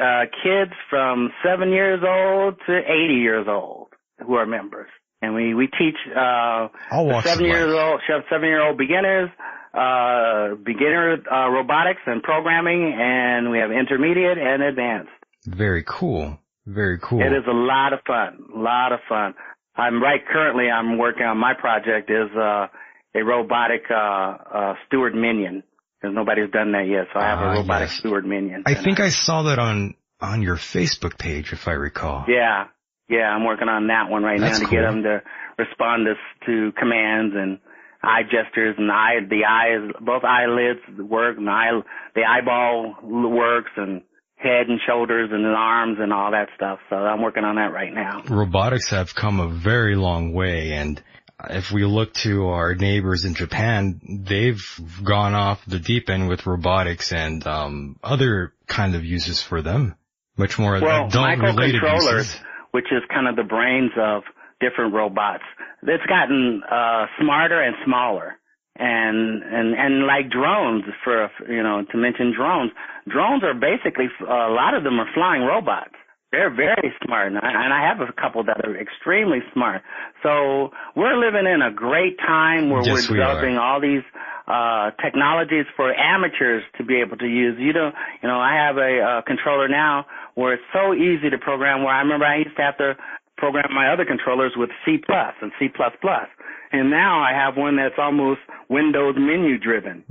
uh, 0.00 0.24
kids 0.42 0.72
from 0.88 1.30
seven 1.44 1.70
years 1.70 2.00
old 2.02 2.54
to 2.66 2.72
eighty 2.78 3.20
years 3.20 3.46
old 3.48 3.88
who 4.18 4.34
are 4.34 4.46
members, 4.46 4.88
and 5.20 5.34
we 5.34 5.54
we 5.54 5.66
teach 5.66 5.96
uh, 6.16 6.68
All 6.90 7.06
walks 7.06 7.26
of 7.26 7.32
seven 7.32 7.46
years 7.46 7.72
old 7.72 8.00
seven 8.30 8.48
year 8.48 8.62
old 8.62 8.78
beginners. 8.78 9.30
Uh, 9.74 10.54
beginner 10.62 11.16
uh, 11.32 11.48
robotics 11.48 12.02
and 12.06 12.22
programming, 12.22 12.92
and 12.94 13.50
we 13.50 13.56
have 13.58 13.70
intermediate 13.72 14.36
and 14.36 14.62
advanced. 14.62 15.08
Very 15.46 15.82
cool. 15.88 16.38
Very 16.66 16.98
cool. 17.02 17.22
It 17.22 17.32
is 17.32 17.44
a 17.48 17.54
lot 17.54 17.94
of 17.94 18.00
fun. 18.06 18.38
A 18.54 18.58
lot 18.58 18.92
of 18.92 19.00
fun. 19.08 19.34
I'm 19.74 20.02
right 20.02 20.20
currently 20.30 20.68
I'm 20.68 20.98
working 20.98 21.24
on 21.24 21.38
my 21.38 21.54
project 21.58 22.10
is 22.10 22.30
uh 22.36 22.66
a 23.14 23.24
robotic 23.24 23.84
uh 23.90 23.94
uh 23.94 24.74
steward 24.86 25.14
minion. 25.14 25.62
Because 26.00 26.14
nobody's 26.16 26.50
done 26.50 26.72
that 26.72 26.86
yet, 26.88 27.06
so 27.14 27.20
I 27.20 27.24
have 27.28 27.38
Ah, 27.38 27.52
a 27.52 27.58
robotic 27.60 27.88
yes. 27.88 27.98
steward 27.98 28.26
minion. 28.26 28.64
I 28.66 28.74
think 28.74 29.00
I 29.00 29.08
saw 29.08 29.44
that 29.44 29.58
on 29.58 29.94
on 30.20 30.42
your 30.42 30.56
Facebook 30.56 31.16
page, 31.18 31.52
if 31.52 31.66
I 31.66 31.72
recall. 31.72 32.26
Yeah, 32.28 32.66
yeah, 33.08 33.28
I'm 33.28 33.44
working 33.44 33.68
on 33.68 33.88
that 33.88 34.10
one 34.10 34.22
right 34.22 34.40
That's 34.40 34.58
now 34.60 34.64
to 34.64 34.70
cool. 34.70 34.80
get 34.80 34.90
them 34.90 35.02
to 35.02 35.22
respond 35.58 36.06
to, 36.06 36.14
to 36.46 36.72
commands 36.78 37.34
and 37.36 37.58
eye 38.02 38.22
gestures 38.22 38.74
and 38.78 38.90
eye 38.90 39.20
the 39.28 39.44
eyes, 39.48 39.92
both 40.00 40.24
eyelids 40.24 40.80
work 40.98 41.36
and 41.38 41.48
eye 41.48 41.70
the 42.14 42.22
eyeball 42.22 42.96
works 43.02 43.70
and 43.76 44.02
head 44.36 44.66
and 44.68 44.80
shoulders 44.86 45.30
and 45.32 45.46
arms 45.46 45.98
and 46.00 46.12
all 46.12 46.32
that 46.32 46.48
stuff. 46.56 46.80
So 46.90 46.96
I'm 46.96 47.22
working 47.22 47.44
on 47.44 47.56
that 47.56 47.72
right 47.72 47.92
now. 47.92 48.22
Robotics 48.28 48.90
have 48.90 49.14
come 49.14 49.40
a 49.40 49.48
very 49.48 49.94
long 49.94 50.32
way 50.32 50.72
and 50.72 51.02
if 51.50 51.72
we 51.72 51.84
look 51.84 52.14
to 52.14 52.46
our 52.48 52.74
neighbors 52.74 53.24
in 53.24 53.34
Japan, 53.34 54.22
they've 54.28 54.62
gone 55.02 55.34
off 55.34 55.64
the 55.66 55.80
deep 55.80 56.08
end 56.08 56.28
with 56.28 56.46
robotics 56.46 57.12
and 57.12 57.44
um, 57.46 57.98
other 58.02 58.52
kind 58.68 58.94
of 58.94 59.04
uses 59.04 59.42
for 59.42 59.60
them. 59.60 59.96
Much 60.36 60.58
more 60.58 60.80
Well, 60.80 61.06
adult 61.06 61.38
related 61.38 61.82
uses. 61.82 62.36
Which 62.72 62.86
is 62.90 63.02
kind 63.08 63.28
of 63.28 63.36
the 63.36 63.44
brains 63.44 63.92
of 63.96 64.22
different 64.60 64.92
robots, 64.94 65.44
it's 65.82 66.04
gotten 66.06 66.62
uh, 66.70 67.06
smarter 67.20 67.60
and 67.62 67.76
smaller. 67.84 68.36
And 68.74 69.42
and 69.42 69.74
and 69.76 70.06
like 70.06 70.30
drones, 70.30 70.84
for 71.04 71.28
you 71.46 71.62
know, 71.62 71.84
to 71.92 71.96
mention 71.98 72.32
drones, 72.34 72.72
drones 73.06 73.44
are 73.44 73.52
basically 73.52 74.06
a 74.20 74.48
lot 74.48 74.72
of 74.72 74.82
them 74.82 74.98
are 74.98 75.08
flying 75.12 75.42
robots. 75.42 75.92
They're 76.32 76.48
very 76.48 76.90
smart, 77.04 77.28
and 77.28 77.36
I, 77.36 77.64
and 77.64 77.72
I 77.74 77.86
have 77.86 78.00
a 78.00 78.10
couple 78.10 78.42
that 78.44 78.64
are 78.64 78.74
extremely 78.80 79.40
smart. 79.52 79.82
So 80.22 80.70
we're 80.96 81.18
living 81.20 81.44
in 81.44 81.60
a 81.60 81.70
great 81.70 82.16
time 82.16 82.70
where 82.70 82.80
Yes, 82.82 83.10
we're 83.10 83.16
we 83.16 83.20
developing 83.20 83.58
all 83.58 83.78
these 83.82 84.00
uh, 84.48 84.92
technologies 85.04 85.66
for 85.76 85.92
amateurs 85.92 86.62
to 86.78 86.84
be 86.84 87.02
able 87.04 87.18
to 87.18 87.26
use. 87.26 87.58
You 87.60 87.74
don't, 87.74 87.94
you 88.22 88.28
know, 88.30 88.40
I 88.40 88.54
have 88.56 88.78
a 88.78 89.00
uh, 89.00 89.22
controller 89.28 89.68
now 89.68 90.06
where 90.34 90.54
it's 90.54 90.68
so 90.72 90.94
easy 90.94 91.30
to 91.30 91.38
program. 91.38 91.82
Where 91.82 91.94
I 91.94 92.00
remember 92.00 92.26
I 92.26 92.38
used 92.38 92.56
to 92.56 92.62
have 92.62 92.78
to 92.78 92.94
program 93.36 93.74
my 93.74 93.92
other 93.92 94.04
controllers 94.04 94.52
with 94.56 94.70
C 94.84 94.96
plus 95.04 95.34
and 95.40 95.52
C 95.58 95.68
plus 95.74 95.92
plus, 96.00 96.28
and 96.72 96.90
now 96.90 97.20
I 97.20 97.32
have 97.32 97.56
one 97.56 97.76
that's 97.76 97.98
almost 97.98 98.40
Windows 98.68 99.14
menu 99.18 99.58
driven. 99.58 100.04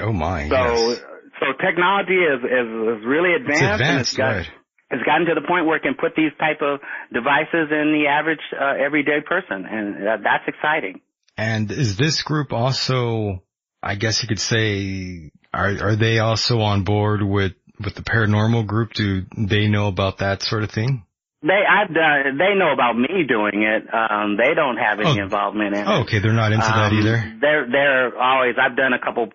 Oh 0.00 0.12
my. 0.12 0.48
So, 0.48 0.90
yes. 0.90 1.00
so 1.40 1.46
technology 1.64 2.16
is, 2.16 2.40
is 2.44 2.68
is 2.98 3.06
really 3.06 3.34
advanced. 3.34 3.62
It's 3.62 3.72
advanced, 3.72 4.10
it's 4.12 4.16
got, 4.16 4.36
right. 4.36 4.50
It's 4.88 5.02
gotten 5.02 5.26
to 5.26 5.34
the 5.34 5.46
point 5.46 5.66
where 5.66 5.76
it 5.76 5.82
can 5.82 5.94
put 5.94 6.14
these 6.16 6.30
type 6.38 6.62
of 6.62 6.78
devices 7.12 7.72
in 7.72 7.92
the 7.92 8.06
average 8.08 8.40
uh, 8.54 8.74
everyday 8.84 9.20
person, 9.20 9.66
and 9.66 10.08
uh, 10.08 10.16
that's 10.22 10.44
exciting. 10.46 11.00
And 11.36 11.70
is 11.70 11.96
this 11.96 12.22
group 12.22 12.52
also, 12.52 13.42
I 13.82 13.96
guess 13.96 14.22
you 14.22 14.28
could 14.28 14.40
say, 14.40 15.32
are 15.52 15.90
are 15.90 15.96
they 15.96 16.20
also 16.20 16.60
on 16.60 16.84
board 16.84 17.20
with 17.22 17.52
with 17.82 17.94
the 17.94 18.02
paranormal 18.02 18.66
group? 18.66 18.92
Do 18.94 19.22
they 19.36 19.68
know 19.68 19.88
about 19.88 20.18
that 20.18 20.42
sort 20.42 20.62
of 20.62 20.70
thing? 20.70 21.04
They 21.42 21.62
I've 21.68 21.92
done. 21.94 22.38
They 22.38 22.54
know 22.58 22.72
about 22.72 22.96
me 22.98 23.22
doing 23.28 23.62
it. 23.62 23.84
Um, 23.92 24.36
they 24.36 24.54
don't 24.54 24.78
have 24.78 24.98
any 25.00 25.20
Oh. 25.20 25.24
involvement 25.24 25.74
in 25.76 25.82
it. 25.82 25.86
Oh, 25.86 26.00
okay, 26.02 26.18
they're 26.18 26.32
not 26.32 26.52
into 26.52 26.66
that 26.66 26.90
Um, 26.92 26.98
either. 26.98 27.16
They're 27.40 27.66
they're 27.70 28.18
always. 28.18 28.56
I've 28.60 28.76
done 28.76 28.92
a 28.94 28.98
couple. 28.98 29.28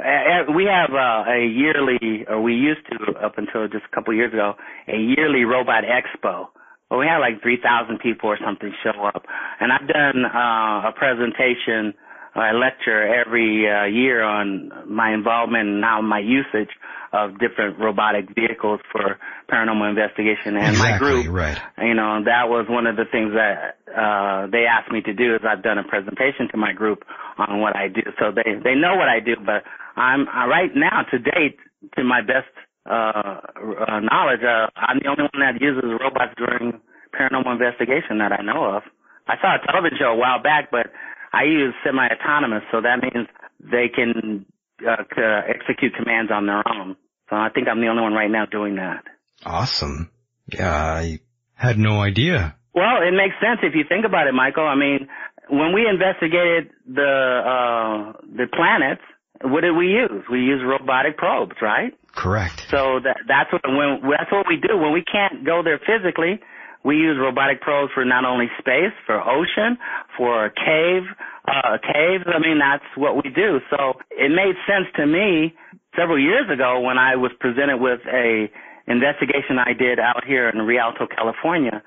Uh, 0.00 0.50
we 0.56 0.64
have 0.64 0.90
uh, 0.90 1.24
a 1.30 1.44
yearly, 1.46 2.24
or 2.26 2.40
we 2.40 2.54
used 2.54 2.80
to 2.90 3.12
up 3.22 3.36
until 3.36 3.68
just 3.68 3.84
a 3.84 3.94
couple 3.94 4.14
years 4.14 4.32
ago, 4.32 4.54
a 4.88 4.96
yearly 4.96 5.44
robot 5.44 5.84
expo. 5.84 6.48
Well, 6.90 6.98
we 7.00 7.06
had 7.06 7.18
like 7.18 7.42
three 7.42 7.58
thousand 7.62 8.00
people 8.00 8.30
or 8.30 8.38
something 8.44 8.72
show 8.82 8.98
up, 9.04 9.24
and 9.60 9.70
I've 9.70 9.86
done 9.86 10.24
uh, 10.24 10.88
a 10.88 10.92
presentation, 10.96 11.94
a 12.34 12.52
lecture 12.54 13.02
every 13.02 13.68
uh, 13.68 13.84
year 13.84 14.22
on 14.22 14.72
my 14.86 15.12
involvement 15.12 15.68
and 15.68 15.80
now 15.80 16.00
my 16.00 16.18
usage 16.18 16.70
of 17.12 17.38
different 17.38 17.78
robotic 17.78 18.34
vehicles 18.34 18.80
for 18.90 19.18
paranormal 19.52 19.88
investigation. 19.90 20.56
And 20.56 20.78
my 20.78 20.96
exactly, 20.96 21.24
group 21.24 21.34
right. 21.34 21.60
you 21.78 21.92
know, 21.92 22.24
that 22.24 22.48
was 22.48 22.66
one 22.68 22.86
of 22.86 22.96
the 22.96 23.04
things 23.04 23.32
that 23.36 23.76
uh 23.92 24.46
they 24.48 24.64
asked 24.64 24.90
me 24.90 25.02
to 25.02 25.12
do 25.12 25.34
is 25.34 25.42
I've 25.44 25.62
done 25.62 25.76
a 25.76 25.84
presentation 25.84 26.48
to 26.52 26.56
my 26.56 26.72
group 26.72 27.04
on 27.36 27.60
what 27.60 27.76
I 27.76 27.88
do. 27.88 28.00
So 28.18 28.32
they 28.32 28.56
they 28.64 28.74
know 28.74 28.96
what 28.96 29.08
I 29.08 29.20
do, 29.20 29.36
but 29.44 29.62
I'm 29.96 30.26
uh, 30.26 30.48
right 30.48 30.72
now 30.74 31.04
to 31.10 31.18
date 31.18 31.60
to 31.96 32.04
my 32.04 32.22
best 32.22 32.48
uh, 32.88 33.38
uh 33.86 34.00
knowledge, 34.00 34.42
uh, 34.42 34.66
I'm 34.74 34.98
the 34.98 35.08
only 35.08 35.28
one 35.30 35.40
that 35.44 35.60
uses 35.60 35.84
robots 36.00 36.34
during 36.36 36.80
paranormal 37.14 37.52
investigation 37.52 38.18
that 38.18 38.32
I 38.32 38.42
know 38.42 38.64
of. 38.64 38.82
I 39.28 39.36
saw 39.38 39.54
a 39.54 39.60
television 39.62 39.98
show 40.00 40.10
a 40.10 40.16
while 40.16 40.42
back, 40.42 40.70
but 40.72 40.90
I 41.32 41.44
use 41.44 41.74
semi-autonomous, 41.84 42.62
so 42.70 42.80
that 42.80 43.00
means 43.02 43.26
they 43.60 43.88
can 43.88 44.44
uh, 44.86 45.04
c- 45.14 45.22
execute 45.48 45.94
commands 45.94 46.30
on 46.32 46.46
their 46.46 46.62
own. 46.68 46.96
So 47.30 47.36
I 47.36 47.48
think 47.48 47.68
I'm 47.68 47.80
the 47.80 47.88
only 47.88 48.02
one 48.02 48.12
right 48.12 48.30
now 48.30 48.44
doing 48.46 48.76
that. 48.76 49.04
Awesome. 49.44 50.10
Yeah, 50.52 50.74
I 50.74 51.20
had 51.54 51.78
no 51.78 52.00
idea. 52.02 52.56
Well, 52.74 53.02
it 53.02 53.12
makes 53.12 53.34
sense 53.40 53.60
if 53.62 53.74
you 53.74 53.84
think 53.88 54.04
about 54.04 54.26
it, 54.26 54.34
Michael. 54.34 54.66
I 54.66 54.74
mean, 54.74 55.08
when 55.48 55.72
we 55.72 55.86
investigated 55.88 56.70
the 56.86 57.42
uh, 57.44 58.12
the 58.36 58.46
planets, 58.52 59.02
what 59.42 59.62
did 59.62 59.72
we 59.72 59.88
use? 59.88 60.24
We 60.30 60.40
used 60.40 60.64
robotic 60.64 61.16
probes, 61.16 61.56
right? 61.60 61.92
Correct. 62.14 62.66
So 62.70 63.00
that 63.04 63.18
that's 63.26 63.52
what 63.52 63.62
when 63.66 64.00
that's 64.18 64.30
what 64.30 64.46
we 64.48 64.56
do 64.56 64.76
when 64.76 64.92
we 64.92 65.02
can't 65.02 65.44
go 65.44 65.62
there 65.62 65.78
physically. 65.78 66.40
We 66.84 66.96
use 66.96 67.16
robotic 67.20 67.60
probes 67.60 67.92
for 67.94 68.04
not 68.04 68.24
only 68.24 68.46
space, 68.58 68.92
for 69.06 69.20
ocean, 69.20 69.78
for 70.16 70.50
cave, 70.50 71.04
uh, 71.46 71.78
caves. 71.78 72.24
I 72.26 72.38
mean, 72.40 72.58
that's 72.58 72.84
what 72.96 73.14
we 73.16 73.30
do. 73.30 73.60
So 73.70 73.94
it 74.10 74.30
made 74.30 74.54
sense 74.66 74.86
to 74.96 75.06
me 75.06 75.54
several 75.96 76.18
years 76.18 76.50
ago 76.52 76.80
when 76.80 76.98
I 76.98 77.14
was 77.16 77.30
presented 77.38 77.78
with 77.78 78.00
a 78.12 78.50
investigation 78.88 79.58
I 79.58 79.72
did 79.74 80.00
out 80.00 80.24
here 80.26 80.48
in 80.48 80.58
Rialto, 80.62 81.06
California, 81.06 81.82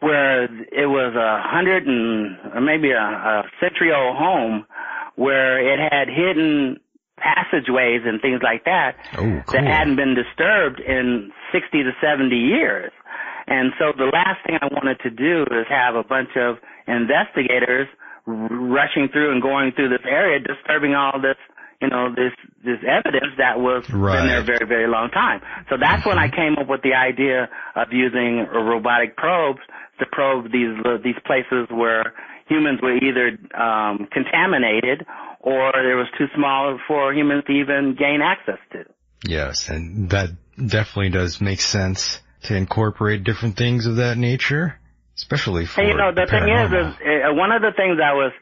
where 0.00 0.44
it 0.44 0.86
was 0.86 1.14
a 1.16 1.40
hundred 1.48 1.86
and 1.86 2.36
or 2.54 2.60
maybe 2.60 2.90
a, 2.90 3.00
a 3.00 3.42
century 3.60 3.92
old 3.96 4.16
home 4.16 4.66
where 5.16 5.56
it 5.58 5.78
had 5.90 6.08
hidden 6.08 6.78
passageways 7.16 8.02
and 8.04 8.20
things 8.20 8.40
like 8.42 8.64
that 8.64 8.96
Oh, 9.16 9.22
cool. 9.22 9.42
that 9.52 9.64
hadn't 9.64 9.96
been 9.96 10.14
disturbed 10.14 10.80
in 10.80 11.30
60 11.52 11.84
to 11.84 11.92
70 12.02 12.34
years. 12.36 12.92
And 13.46 13.72
so 13.78 13.92
the 13.96 14.10
last 14.12 14.44
thing 14.46 14.56
I 14.60 14.66
wanted 14.72 15.00
to 15.00 15.10
do 15.10 15.42
is 15.42 15.66
have 15.68 15.94
a 15.94 16.04
bunch 16.04 16.30
of 16.36 16.56
investigators 16.86 17.88
rushing 18.26 19.08
through 19.12 19.32
and 19.32 19.42
going 19.42 19.72
through 19.72 19.90
this 19.90 20.04
area, 20.08 20.40
disturbing 20.40 20.94
all 20.94 21.20
this, 21.20 21.36
you 21.82 21.88
know, 21.88 22.08
this 22.14 22.32
this 22.64 22.80
evidence 22.88 23.36
that 23.36 23.60
was 23.60 23.84
been 23.86 24.00
there 24.00 24.40
a 24.40 24.44
very 24.44 24.66
very 24.66 24.88
long 24.88 25.10
time. 25.10 25.42
So 25.68 25.76
that's 25.78 26.06
when 26.06 26.18
I 26.18 26.28
came 26.28 26.56
up 26.58 26.68
with 26.68 26.82
the 26.82 26.94
idea 26.94 27.50
of 27.76 27.88
using 27.92 28.46
robotic 28.50 29.16
probes 29.16 29.60
to 29.98 30.06
probe 30.10 30.50
these 30.50 30.76
these 31.02 31.20
places 31.26 31.68
where 31.70 32.14
humans 32.48 32.80
were 32.82 32.96
either 32.96 33.36
um, 33.60 34.08
contaminated 34.12 35.06
or 35.40 35.72
there 35.74 35.96
was 35.96 36.08
too 36.16 36.26
small 36.34 36.78
for 36.88 37.12
humans 37.12 37.44
to 37.46 37.52
even 37.52 37.94
gain 37.98 38.20
access 38.22 38.58
to. 38.72 38.84
Yes, 39.26 39.68
and 39.68 40.10
that 40.10 40.30
definitely 40.56 41.10
does 41.10 41.40
make 41.40 41.60
sense 41.60 42.20
to 42.44 42.56
incorporate 42.56 43.24
different 43.24 43.56
things 43.56 43.86
of 43.86 43.96
that 43.96 44.16
nature, 44.16 44.78
especially 45.16 45.66
for 45.66 45.80
And 45.80 45.88
you 45.88 45.96
know, 45.96 46.12
the 46.12 46.26
thing 46.26 46.44
is, 46.44 46.70
paranormal. 46.70 46.90
is 46.90 47.30
uh, 47.30 47.34
one 47.34 47.52
of 47.52 47.62
the 47.62 47.72
things 47.76 47.98
I 48.02 48.12
was 48.12 48.32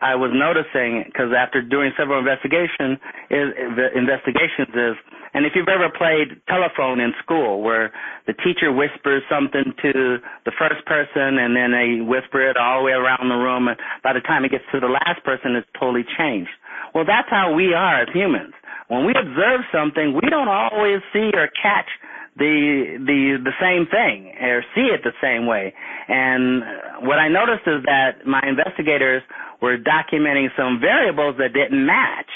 I 0.00 0.16
was 0.16 0.32
noticing 0.34 1.04
because 1.06 1.30
after 1.30 1.62
doing 1.62 1.92
several 1.94 2.18
investigation 2.18 2.98
is 3.30 3.54
the 3.76 3.92
investigations 3.94 4.72
is, 4.74 4.96
and 5.30 5.46
if 5.46 5.52
you've 5.54 5.70
ever 5.70 5.92
played 5.94 6.42
telephone 6.48 6.98
in 6.98 7.12
school, 7.22 7.62
where 7.62 7.92
the 8.26 8.32
teacher 8.32 8.72
whispers 8.72 9.22
something 9.30 9.70
to 9.84 10.18
the 10.48 10.52
first 10.58 10.82
person 10.88 11.38
and 11.38 11.54
then 11.54 11.70
they 11.70 12.02
whisper 12.02 12.40
it 12.42 12.56
all 12.56 12.80
the 12.80 12.86
way 12.90 12.96
around 12.96 13.28
the 13.28 13.38
room, 13.38 13.68
and 13.68 13.78
by 14.02 14.12
the 14.12 14.24
time 14.24 14.44
it 14.44 14.50
gets 14.50 14.64
to 14.72 14.80
the 14.80 14.90
last 14.90 15.22
person, 15.22 15.54
it's 15.54 15.68
totally 15.78 16.04
changed. 16.18 16.50
Well, 16.96 17.04
that's 17.04 17.28
how 17.30 17.52
we 17.54 17.72
are 17.72 18.02
as 18.02 18.08
humans. 18.12 18.56
When 18.88 19.06
we 19.06 19.14
observe 19.14 19.62
something, 19.70 20.18
we 20.18 20.28
don't 20.28 20.48
always 20.48 21.00
see 21.12 21.30
or 21.32 21.48
catch 21.52 21.88
the 22.36 22.96
the 23.04 23.38
the 23.44 23.52
same 23.60 23.86
thing 23.86 24.32
or 24.40 24.64
see 24.74 24.88
it 24.88 25.02
the 25.04 25.12
same 25.20 25.46
way. 25.46 25.74
And 26.08 27.06
what 27.06 27.18
I 27.18 27.28
noticed 27.28 27.66
is 27.66 27.84
that 27.84 28.26
my 28.26 28.42
investigators 28.46 29.22
were 29.60 29.76
documenting 29.78 30.48
some 30.56 30.80
variables 30.80 31.36
that 31.38 31.52
didn't 31.52 31.84
match. 31.86 32.30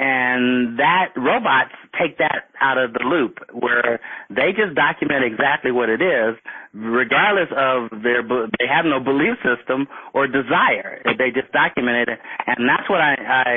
And 0.00 0.78
that 0.78 1.10
robots 1.16 1.74
take 1.98 2.18
that 2.18 2.54
out 2.60 2.78
of 2.78 2.92
the 2.92 3.02
loop 3.02 3.42
where 3.50 3.98
they 4.30 4.54
just 4.54 4.76
document 4.76 5.24
exactly 5.26 5.72
what 5.72 5.88
it 5.90 6.00
is, 6.00 6.38
regardless 6.72 7.50
of 7.50 7.90
their, 8.06 8.22
they 8.22 8.70
have 8.70 8.84
no 8.84 9.00
belief 9.02 9.34
system 9.42 9.88
or 10.14 10.28
desire. 10.28 11.02
They 11.18 11.34
just 11.34 11.50
document 11.50 12.10
it. 12.10 12.18
And 12.46 12.68
that's 12.68 12.88
what 12.88 13.00
I, 13.00 13.14
I, 13.18 13.50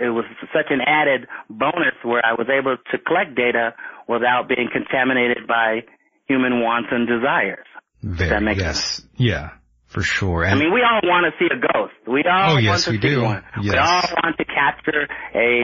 it 0.00 0.08
was 0.08 0.24
such 0.56 0.72
an 0.72 0.80
added 0.80 1.28
bonus 1.50 2.00
where 2.02 2.24
I 2.24 2.32
was 2.32 2.48
able 2.48 2.78
to 2.78 2.96
collect 3.04 3.36
data 3.36 3.74
without 4.08 4.48
being 4.48 4.68
contaminated 4.72 5.46
by 5.46 5.80
human 6.26 6.60
wants 6.60 6.88
and 6.92 7.06
desires. 7.06 7.66
Very, 8.02 8.30
that 8.30 8.42
make 8.42 8.58
yes. 8.58 9.02
Yeah, 9.16 9.50
for 9.86 10.02
sure. 10.02 10.44
I 10.46 10.54
mean, 10.54 10.72
we 10.72 10.82
all 10.82 11.00
want 11.04 11.24
to 11.24 11.32
see 11.38 11.48
a 11.52 11.58
ghost. 11.58 11.94
We 12.06 12.24
all 12.30 12.54
Oh, 12.54 12.56
yes, 12.58 12.68
want 12.68 12.82
to 12.84 12.90
see 12.90 12.98
do. 12.98 13.22
one. 13.22 13.42
We 13.62 13.70
all 13.76 14.02
want 14.22 14.36
to 14.38 14.44
capture 14.44 15.08
a, 15.34 15.62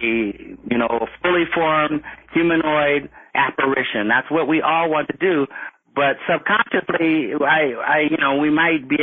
you 0.71 0.79
know, 0.79 1.07
fully 1.23 1.45
formed 1.55 2.03
humanoid 2.33 3.11
apparition. 3.35 4.09
That's 4.09 4.31
what 4.31 4.49
we 4.49 4.63
all 4.63 4.91
want 4.91 5.09
to 5.09 5.17
do. 5.19 5.47
But 5.95 6.17
subconsciously, 6.31 7.35
I, 7.35 7.75
I, 7.77 7.99
you 8.11 8.17
know, 8.17 8.37
we 8.39 8.49
might 8.51 8.89
be 8.89 8.97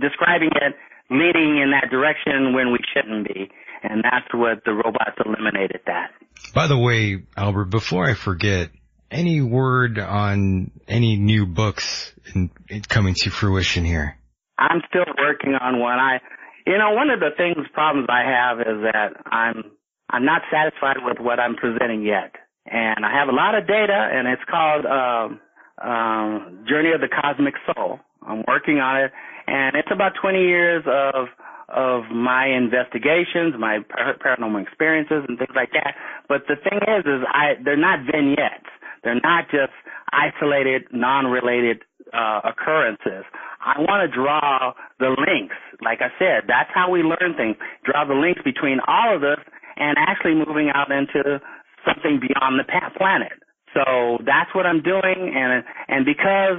describing 0.00 0.50
it 0.60 0.74
leading 1.10 1.58
in 1.62 1.70
that 1.72 1.90
direction 1.90 2.52
when 2.54 2.72
we 2.72 2.78
shouldn't 2.92 3.26
be. 3.28 3.50
And 3.82 4.02
that's 4.02 4.26
what 4.32 4.64
the 4.64 4.72
robots 4.72 5.16
eliminated 5.24 5.80
that. 5.86 6.10
by 6.54 6.66
the 6.66 6.78
way, 6.78 7.22
Albert, 7.36 7.66
before 7.66 8.08
I 8.08 8.14
forget, 8.14 8.70
any 9.10 9.40
word 9.40 9.98
on 9.98 10.70
any 10.86 11.16
new 11.16 11.46
books 11.46 12.12
in, 12.34 12.50
in 12.68 12.82
coming 12.82 13.14
to 13.18 13.30
fruition 13.30 13.84
here? 13.84 14.18
I'm 14.58 14.82
still 14.88 15.06
working 15.18 15.54
on 15.54 15.80
one. 15.80 15.98
I, 15.98 16.18
you 16.66 16.76
know, 16.76 16.92
one 16.92 17.10
of 17.10 17.20
the 17.20 17.30
things, 17.36 17.66
problems 17.72 18.08
I 18.10 18.22
have 18.28 18.60
is 18.60 18.82
that 18.92 19.14
I'm, 19.26 19.72
I'm 20.10 20.24
not 20.24 20.42
satisfied 20.50 20.96
with 21.04 21.18
what 21.20 21.38
I'm 21.38 21.54
presenting 21.54 22.02
yet. 22.02 22.34
And 22.66 23.06
I 23.06 23.16
have 23.18 23.28
a 23.28 23.32
lot 23.32 23.54
of 23.54 23.66
data 23.66 24.08
and 24.12 24.28
it's 24.28 24.42
called, 24.50 24.84
um, 24.84 25.40
um, 25.80 26.64
Journey 26.68 26.90
of 26.92 27.00
the 27.00 27.08
Cosmic 27.08 27.54
Soul. 27.64 28.00
I'm 28.26 28.44
working 28.46 28.78
on 28.78 29.04
it 29.04 29.12
and 29.46 29.76
it's 29.76 29.88
about 29.90 30.12
20 30.20 30.38
years 30.38 30.84
of, 30.86 31.28
of 31.68 32.04
my 32.12 32.46
investigations, 32.48 33.54
my 33.58 33.80
par- 33.88 34.16
paranormal 34.18 34.62
experiences 34.62 35.24
and 35.28 35.38
things 35.38 35.54
like 35.54 35.70
that. 35.72 35.94
But 36.28 36.42
the 36.48 36.56
thing 36.56 36.80
is, 36.82 37.04
is 37.04 37.22
I, 37.28 37.54
they're 37.64 37.76
not 37.76 38.00
vignettes. 38.06 38.70
They're 39.04 39.20
not 39.20 39.44
just 39.50 39.72
isolated, 40.12 40.88
non-related, 40.92 41.84
uh, 42.12 42.40
occurrences. 42.44 43.24
I 43.60 43.80
want 43.80 44.00
to 44.00 44.08
draw 44.08 44.72
the 44.98 45.12
links. 45.18 45.56
Like 45.84 46.00
I 46.00 46.08
said, 46.18 46.48
that's 46.48 46.70
how 46.72 46.90
we 46.90 47.02
learn 47.02 47.36
things. 47.36 47.56
Draw 47.84 48.06
the 48.06 48.14
links 48.14 48.40
between 48.44 48.80
all 48.88 49.14
of 49.14 49.20
this 49.20 49.38
and 49.76 49.96
actually 49.98 50.34
moving 50.34 50.70
out 50.72 50.90
into 50.90 51.40
something 51.84 52.20
beyond 52.20 52.58
the 52.58 52.64
planet. 52.96 53.32
So 53.74 54.18
that's 54.24 54.48
what 54.54 54.64
I'm 54.64 54.82
doing, 54.82 55.34
and 55.36 55.62
and 55.88 56.04
because 56.04 56.58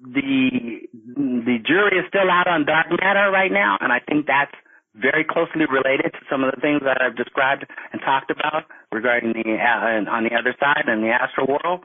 the 0.00 0.88
the 1.16 1.58
jury 1.64 2.00
is 2.00 2.06
still 2.08 2.30
out 2.30 2.48
on 2.48 2.64
dark 2.64 2.88
matter 2.90 3.30
right 3.30 3.52
now, 3.52 3.76
and 3.80 3.92
I 3.92 4.00
think 4.00 4.26
that's 4.26 4.54
very 4.96 5.22
closely 5.22 5.70
related 5.70 6.10
to 6.10 6.22
some 6.26 6.42
of 6.42 6.50
the 6.50 6.60
things 6.60 6.82
that 6.82 6.98
I've 6.98 7.14
described 7.14 7.64
and 7.92 8.02
talked 8.02 8.30
about 8.30 8.66
regarding 8.90 9.32
the 9.32 9.46
uh, 9.54 10.10
on 10.10 10.24
the 10.24 10.34
other 10.34 10.54
side 10.58 10.88
and 10.88 11.04
the 11.04 11.12
astral 11.12 11.46
world. 11.46 11.84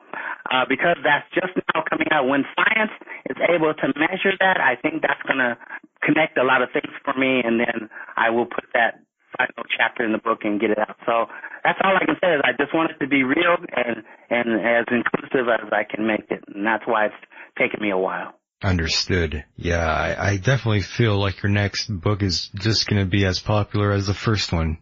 Uh, 0.50 0.66
because 0.68 0.98
that's 1.03 1.26
just 1.34 1.53
now 1.74 1.84
coming 1.90 2.08
out. 2.11 2.27
When 2.27 2.45
science 2.56 2.94
is 3.30 3.38
able 3.50 3.74
to 3.74 3.88
measure 3.98 4.34
that, 4.40 4.61
I 4.61 4.77
think 4.77 5.02
that's 5.02 5.22
going 5.26 5.42
to 5.42 5.58
connect 6.06 6.38
a 6.38 6.45
lot 6.45 6.61
of 6.61 6.69
things 6.69 6.94
for 7.03 7.14
me, 7.18 7.42
and 7.44 7.60
then 7.60 7.90
I 8.16 8.30
will 8.30 8.45
put 8.45 8.66
that 8.74 9.02
final 9.38 9.66
chapter 9.68 10.06
in 10.06 10.14
the 10.14 10.22
book 10.22 10.45
and 10.45 10.61
get 10.61 10.72
it 10.72 10.80
out. 10.80 10.95
So 11.06 11.27
that's 11.64 11.80
all 11.84 11.98
I 11.98 12.06
can 12.06 12.16
say 12.22 12.34
is 12.34 12.42
I 12.45 12.53
just 12.58 12.74
want 12.74 12.92
it 12.92 13.00
to 13.03 13.08
be 13.08 13.24
real 13.24 13.58
and 13.76 14.02
and 14.30 14.61
as 14.61 14.85
inclusive 14.90 15.50
as 15.50 15.68
I 15.72 15.84
can 15.84 16.08
make 16.08 16.30
it, 16.30 16.44
and 16.53 16.66
that's 16.66 16.85
why 16.88 17.08
it's 17.08 17.22
taken 17.58 17.82
me 17.82 17.92
a 17.92 17.98
while. 17.98 18.34
Understood. 18.64 19.43
Yeah, 19.58 19.85
I, 19.85 20.32
I 20.32 20.38
definitely 20.38 20.82
feel 20.82 21.19
like 21.19 21.43
your 21.43 21.51
next 21.51 21.88
book 21.88 22.24
is 22.24 22.50
just 22.56 22.88
going 22.88 23.03
to 23.03 23.09
be 23.09 23.25
as 23.25 23.40
popular 23.40 23.92
as 23.92 24.08
the 24.08 24.14
first 24.14 24.51
one. 24.51 24.80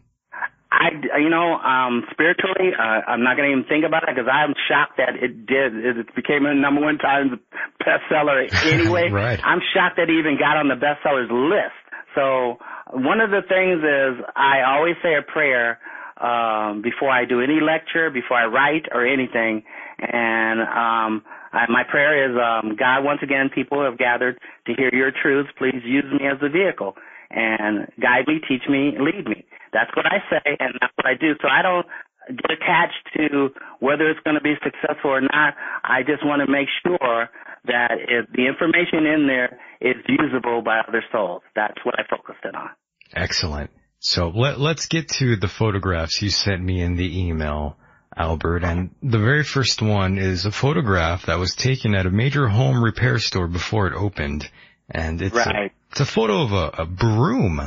I, 0.70 0.90
you 1.18 1.30
know, 1.30 1.54
um, 1.54 2.02
spiritually, 2.10 2.74
uh, 2.76 2.82
I'm 3.06 3.22
not 3.22 3.36
going 3.36 3.50
to 3.50 3.52
even 3.56 3.68
think 3.68 3.84
about 3.84 4.02
it 4.04 4.10
because 4.14 4.28
I'm 4.30 4.54
shocked 4.68 4.98
that 4.98 5.14
it 5.22 5.46
did. 5.46 5.74
It 5.74 6.14
became 6.14 6.46
a 6.46 6.54
number 6.54 6.80
one 6.80 6.98
times 6.98 7.32
bestseller 7.80 8.50
anyway. 8.72 9.10
Right. 9.10 9.40
I'm 9.42 9.60
shocked 9.74 9.96
that 9.96 10.10
it 10.10 10.18
even 10.18 10.36
got 10.38 10.56
on 10.56 10.68
the 10.68 10.74
bestsellers 10.74 11.30
list. 11.30 11.78
So 12.14 12.58
one 12.92 13.20
of 13.20 13.30
the 13.30 13.42
things 13.46 13.82
is 13.82 14.24
I 14.34 14.62
always 14.66 14.94
say 15.02 15.14
a 15.14 15.22
prayer 15.22 15.78
um, 16.20 16.82
before 16.82 17.10
I 17.10 17.24
do 17.24 17.40
any 17.40 17.60
lecture, 17.60 18.10
before 18.10 18.36
I 18.36 18.46
write 18.46 18.86
or 18.92 19.06
anything, 19.06 19.62
and 19.98 20.60
um, 20.60 21.22
I, 21.54 21.70
my 21.70 21.84
prayer 21.86 22.18
is, 22.18 22.34
um, 22.34 22.74
God, 22.74 23.04
once 23.04 23.20
again, 23.22 23.48
people 23.54 23.82
have 23.82 23.96
gathered 23.96 24.38
to 24.66 24.74
hear 24.74 24.90
your 24.92 25.12
truths. 25.14 25.50
Please 25.56 25.80
use 25.84 26.04
me 26.10 26.26
as 26.26 26.38
a 26.42 26.50
vehicle 26.50 26.94
and 27.30 27.86
guide 28.02 28.26
me, 28.26 28.40
teach 28.46 28.66
me, 28.68 28.98
lead 28.98 29.26
me. 29.26 29.46
That's 29.72 29.90
what 29.96 30.06
I 30.06 30.18
say, 30.30 30.56
and 30.58 30.74
that's 30.80 30.92
what 30.96 31.06
I 31.06 31.14
do. 31.14 31.34
So 31.40 31.48
I 31.48 31.62
don't 31.62 31.86
get 32.28 32.50
attached 32.50 33.06
to 33.16 33.50
whether 33.80 34.10
it's 34.10 34.20
going 34.24 34.36
to 34.36 34.42
be 34.42 34.54
successful 34.62 35.10
or 35.10 35.20
not. 35.20 35.54
I 35.84 36.02
just 36.02 36.24
want 36.24 36.42
to 36.44 36.50
make 36.50 36.68
sure 36.82 37.30
that 37.66 37.92
if 38.08 38.26
the 38.34 38.46
information 38.46 39.06
in 39.06 39.26
there 39.26 39.58
is 39.80 39.96
usable 40.08 40.62
by 40.62 40.80
other 40.86 41.04
souls. 41.12 41.42
That's 41.54 41.78
what 41.84 41.94
I 41.98 42.02
focused 42.08 42.44
it 42.44 42.54
on. 42.54 42.70
Excellent. 43.14 43.70
So 43.98 44.28
let, 44.28 44.60
let's 44.60 44.86
get 44.86 45.08
to 45.20 45.36
the 45.36 45.48
photographs 45.48 46.20
you 46.20 46.30
sent 46.30 46.62
me 46.62 46.80
in 46.80 46.96
the 46.96 47.26
email, 47.26 47.76
Albert. 48.16 48.64
And 48.64 48.90
the 49.02 49.18
very 49.18 49.44
first 49.44 49.82
one 49.82 50.18
is 50.18 50.46
a 50.46 50.50
photograph 50.52 51.26
that 51.26 51.38
was 51.38 51.54
taken 51.54 51.94
at 51.94 52.06
a 52.06 52.10
major 52.10 52.48
home 52.48 52.82
repair 52.82 53.18
store 53.18 53.48
before 53.48 53.86
it 53.88 53.94
opened. 53.94 54.48
And 54.90 55.20
it's, 55.22 55.34
Right. 55.34 55.72
a, 55.72 55.90
it's 55.90 56.00
a 56.00 56.06
photo 56.06 56.42
of 56.42 56.52
a, 56.52 56.82
a 56.82 56.86
broom. 56.86 57.60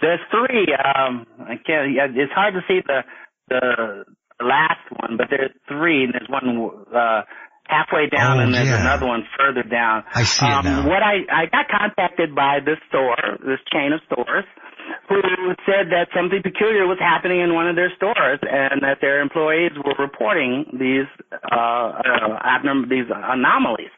There's 0.00 0.20
three. 0.30 0.66
Um, 0.74 1.26
I 1.40 1.56
can't. 1.66 1.92
yeah, 1.94 2.06
It's 2.14 2.32
hard 2.32 2.54
to 2.54 2.60
see 2.68 2.80
the 2.86 3.02
the 3.48 4.04
last 4.40 4.80
one, 4.96 5.16
but 5.18 5.26
there's 5.28 5.50
three, 5.68 6.04
and 6.04 6.14
there's 6.14 6.28
one 6.30 6.70
uh, 6.94 7.22
halfway 7.66 8.08
down, 8.08 8.38
Oh, 8.38 8.42
and 8.44 8.54
there's 8.54 8.68
yeah. 8.68 8.80
another 8.80 9.06
one 9.06 9.24
further 9.36 9.62
down. 9.68 10.04
I 10.14 10.22
see 10.22 10.46
it 10.46 10.52
um, 10.52 10.64
now. 10.64 10.88
What 10.88 11.02
I 11.02 11.26
I 11.30 11.46
got 11.52 11.66
contacted 11.68 12.34
by 12.34 12.60
this 12.64 12.78
store, 12.88 13.16
this 13.44 13.58
chain 13.72 13.92
of 13.92 14.00
stores, 14.06 14.44
who 15.08 15.20
said 15.66 15.90
that 15.90 16.08
something 16.14 16.42
peculiar 16.42 16.86
was 16.86 16.98
happening 16.98 17.40
in 17.40 17.54
one 17.54 17.68
of 17.68 17.76
their 17.76 17.92
stores, 17.96 18.38
and 18.42 18.82
that 18.82 18.98
their 19.00 19.20
employees 19.20 19.72
were 19.84 19.98
reporting 19.98 20.64
these 20.72 21.08
uh, 21.50 21.98
uh 21.98 22.38
abnorm- 22.46 22.88
these 22.88 23.10
anomalies. 23.10 23.92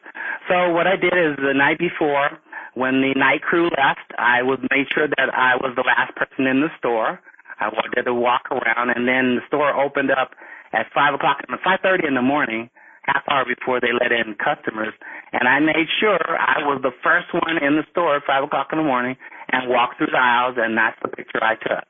So 0.49 0.71
what 0.71 0.87
I 0.87 0.95
did 0.95 1.13
is 1.13 1.37
the 1.37 1.53
night 1.53 1.77
before, 1.77 2.39
when 2.73 3.01
the 3.01 3.13
night 3.15 3.41
crew 3.41 3.69
left, 3.77 4.09
I 4.17 4.41
was 4.41 4.59
made 4.71 4.87
sure 4.93 5.07
that 5.07 5.29
I 5.33 5.55
was 5.55 5.73
the 5.75 5.85
last 5.85 6.15
person 6.15 6.47
in 6.47 6.61
the 6.61 6.73
store. 6.79 7.19
I 7.59 7.69
wanted 7.69 8.03
to 8.03 8.13
walk 8.13 8.49
around, 8.51 8.89
and 8.89 9.07
then 9.07 9.37
the 9.37 9.45
store 9.47 9.71
opened 9.71 10.11
up 10.11 10.33
at 10.73 10.87
five 10.93 11.13
o'clock, 11.13 11.45
five 11.63 11.79
thirty 11.81 12.07
in 12.07 12.15
the 12.15 12.25
morning, 12.25 12.69
half 13.05 13.23
hour 13.29 13.45
before 13.45 13.79
they 13.79 13.93
let 13.93 14.11
in 14.11 14.35
customers. 14.35 14.93
And 15.31 15.47
I 15.47 15.59
made 15.59 15.87
sure 15.99 16.19
I 16.19 16.65
was 16.65 16.81
the 16.81 16.95
first 17.03 17.29
one 17.33 17.61
in 17.61 17.75
the 17.77 17.85
store 17.91 18.17
at 18.17 18.23
five 18.25 18.43
o'clock 18.43 18.69
in 18.71 18.79
the 18.79 18.83
morning 18.83 19.15
and 19.53 19.69
walked 19.69 20.01
through 20.01 20.09
the 20.09 20.17
aisles, 20.17 20.57
and 20.57 20.73
that's 20.73 20.97
the 21.05 21.13
picture 21.13 21.39
I 21.39 21.53
took. 21.55 21.85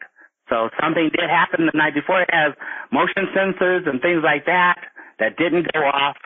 So 0.51 0.67
something 0.75 1.09
did 1.15 1.31
happen 1.31 1.71
the 1.71 1.77
night 1.77 1.95
before. 1.95 2.21
It 2.21 2.29
has 2.35 2.51
motion 2.91 3.31
sensors 3.31 3.87
and 3.87 4.03
things 4.03 4.21
like 4.23 4.45
that 4.45 4.75
that 5.19 5.39
didn't 5.39 5.71
go 5.71 5.79
off. 5.79 6.19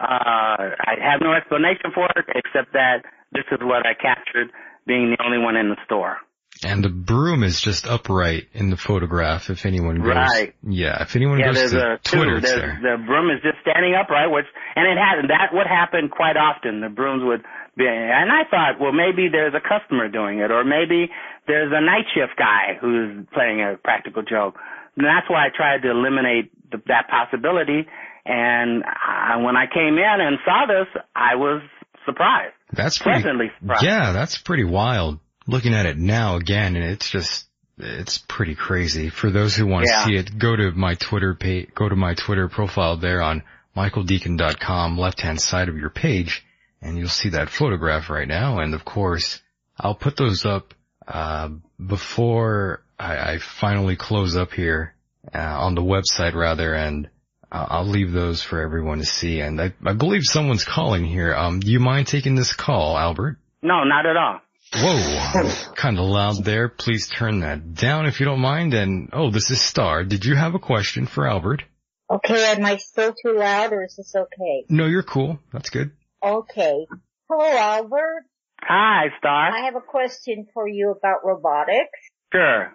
Uh, 0.00 0.72
I 0.80 0.96
have 0.96 1.20
no 1.20 1.36
explanation 1.36 1.92
for 1.94 2.08
it 2.16 2.24
except 2.34 2.72
that 2.72 3.04
this 3.32 3.44
is 3.52 3.60
what 3.60 3.84
I 3.84 3.92
captured 3.92 4.48
being 4.86 5.14
the 5.14 5.22
only 5.22 5.38
one 5.38 5.56
in 5.56 5.68
the 5.68 5.76
store. 5.84 6.16
And 6.62 6.84
the 6.84 6.88
broom 6.88 7.42
is 7.42 7.60
just 7.60 7.86
upright 7.86 8.48
in 8.52 8.68
the 8.70 8.76
photograph 8.76 9.48
if 9.48 9.64
anyone 9.64 10.02
goes. 10.02 10.14
Right. 10.14 10.54
Yeah, 10.62 11.02
if 11.02 11.16
anyone 11.16 11.38
yeah, 11.38 11.52
goes 11.52 11.70
to. 11.70 12.00
Twitter, 12.02 12.40
there. 12.40 12.78
the 12.82 12.96
broom 13.06 13.30
is 13.30 13.40
just 13.42 13.56
standing 13.62 13.94
upright, 13.94 14.30
which 14.30 14.44
and 14.76 14.84
it 14.84 14.98
had 14.98 15.28
that 15.28 15.54
would 15.54 15.66
happen 15.66 16.08
quite 16.08 16.36
often. 16.36 16.80
The 16.80 16.90
brooms 16.90 17.22
would 17.24 17.44
and 17.76 18.30
I 18.30 18.42
thought, 18.50 18.80
well, 18.80 18.92
maybe 18.92 19.28
there's 19.30 19.54
a 19.54 19.60
customer 19.60 20.08
doing 20.08 20.38
it, 20.40 20.50
or 20.50 20.64
maybe 20.64 21.10
there's 21.46 21.72
a 21.74 21.80
night 21.80 22.04
shift 22.14 22.38
guy 22.38 22.76
who's 22.80 23.24
playing 23.32 23.60
a 23.60 23.76
practical 23.82 24.22
joke. 24.22 24.56
And 24.96 25.06
that's 25.06 25.28
why 25.30 25.46
I 25.46 25.48
tried 25.54 25.82
to 25.82 25.90
eliminate 25.90 26.50
the, 26.70 26.82
that 26.88 27.08
possibility. 27.08 27.86
And 28.26 28.84
I, 28.84 29.36
when 29.38 29.56
I 29.56 29.66
came 29.72 29.94
in 29.96 30.16
and 30.20 30.38
saw 30.44 30.66
this, 30.66 31.02
I 31.16 31.36
was 31.36 31.62
surprised. 32.04 32.54
That's 32.72 32.98
pretty, 32.98 33.22
pleasantly 33.22 33.50
surprised. 33.60 33.82
yeah, 33.84 34.12
that's 34.12 34.36
pretty 34.38 34.64
wild. 34.64 35.18
Looking 35.46 35.74
at 35.74 35.86
it 35.86 35.96
now 35.96 36.36
again, 36.36 36.76
and 36.76 36.84
it's 36.84 37.08
just, 37.10 37.46
it's 37.78 38.18
pretty 38.18 38.54
crazy. 38.54 39.08
For 39.08 39.30
those 39.30 39.56
who 39.56 39.66
want 39.66 39.86
Yeah. 39.88 40.00
to 40.00 40.04
see 40.04 40.16
it, 40.16 40.38
go 40.38 40.54
to 40.54 40.70
my 40.72 40.94
Twitter 40.96 41.34
page, 41.34 41.70
go 41.74 41.88
to 41.88 41.96
my 41.96 42.14
Twitter 42.14 42.48
profile 42.48 42.96
there 42.98 43.22
on 43.22 43.42
michaeldecon.com, 43.76 44.98
left 44.98 45.20
hand 45.20 45.40
side 45.40 45.68
of 45.68 45.76
your 45.76 45.90
page, 45.90 46.44
and 46.82 46.98
you'll 46.98 47.08
see 47.08 47.30
that 47.30 47.50
photograph 47.50 48.10
right 48.10 48.28
now. 48.28 48.60
And 48.60 48.74
of 48.74 48.84
course, 48.84 49.40
I'll 49.78 49.94
put 49.94 50.16
those 50.16 50.44
up, 50.44 50.74
uh, 51.06 51.50
before 51.84 52.82
I, 52.98 53.32
I 53.32 53.38
finally 53.38 53.96
close 53.96 54.36
up 54.36 54.52
here, 54.52 54.94
uh, 55.34 55.38
on 55.38 55.74
the 55.74 55.82
website 55.82 56.34
rather, 56.34 56.74
and 56.74 57.08
uh, 57.52 57.66
I'll 57.68 57.88
leave 57.88 58.12
those 58.12 58.42
for 58.42 58.60
everyone 58.60 58.98
to 58.98 59.04
see. 59.04 59.40
And 59.40 59.60
I, 59.60 59.72
I 59.84 59.92
believe 59.92 60.22
someone's 60.24 60.64
calling 60.64 61.04
here. 61.04 61.34
Um, 61.34 61.60
do 61.60 61.70
you 61.70 61.80
mind 61.80 62.06
taking 62.06 62.34
this 62.34 62.52
call, 62.52 62.96
Albert? 62.96 63.38
No, 63.62 63.84
not 63.84 64.06
at 64.06 64.16
all. 64.16 64.40
Whoa, 64.72 65.50
kind 65.74 65.98
of 65.98 66.04
loud 66.04 66.44
there. 66.44 66.68
Please 66.68 67.08
turn 67.08 67.40
that 67.40 67.74
down 67.74 68.06
if 68.06 68.20
you 68.20 68.26
don't 68.26 68.40
mind. 68.40 68.72
And 68.72 69.10
oh, 69.12 69.30
this 69.30 69.50
is 69.50 69.60
Star. 69.60 70.04
Did 70.04 70.24
you 70.24 70.36
have 70.36 70.54
a 70.54 70.60
question 70.60 71.06
for 71.06 71.26
Albert? 71.26 71.64
Okay, 72.08 72.52
am 72.52 72.64
I 72.64 72.76
still 72.76 73.12
too 73.12 73.36
loud 73.36 73.72
or 73.72 73.84
is 73.84 73.96
this 73.96 74.14
okay? 74.14 74.64
No, 74.68 74.86
you're 74.86 75.02
cool. 75.02 75.38
That's 75.52 75.70
good. 75.70 75.90
Okay. 76.22 76.86
Hello, 77.30 77.56
Albert. 77.56 78.24
Hi, 78.62 79.06
Star. 79.18 79.50
I 79.52 79.64
have 79.64 79.76
a 79.76 79.80
question 79.80 80.46
for 80.52 80.68
you 80.68 80.90
about 80.96 81.24
robotics. 81.24 81.98
Sure. 82.32 82.72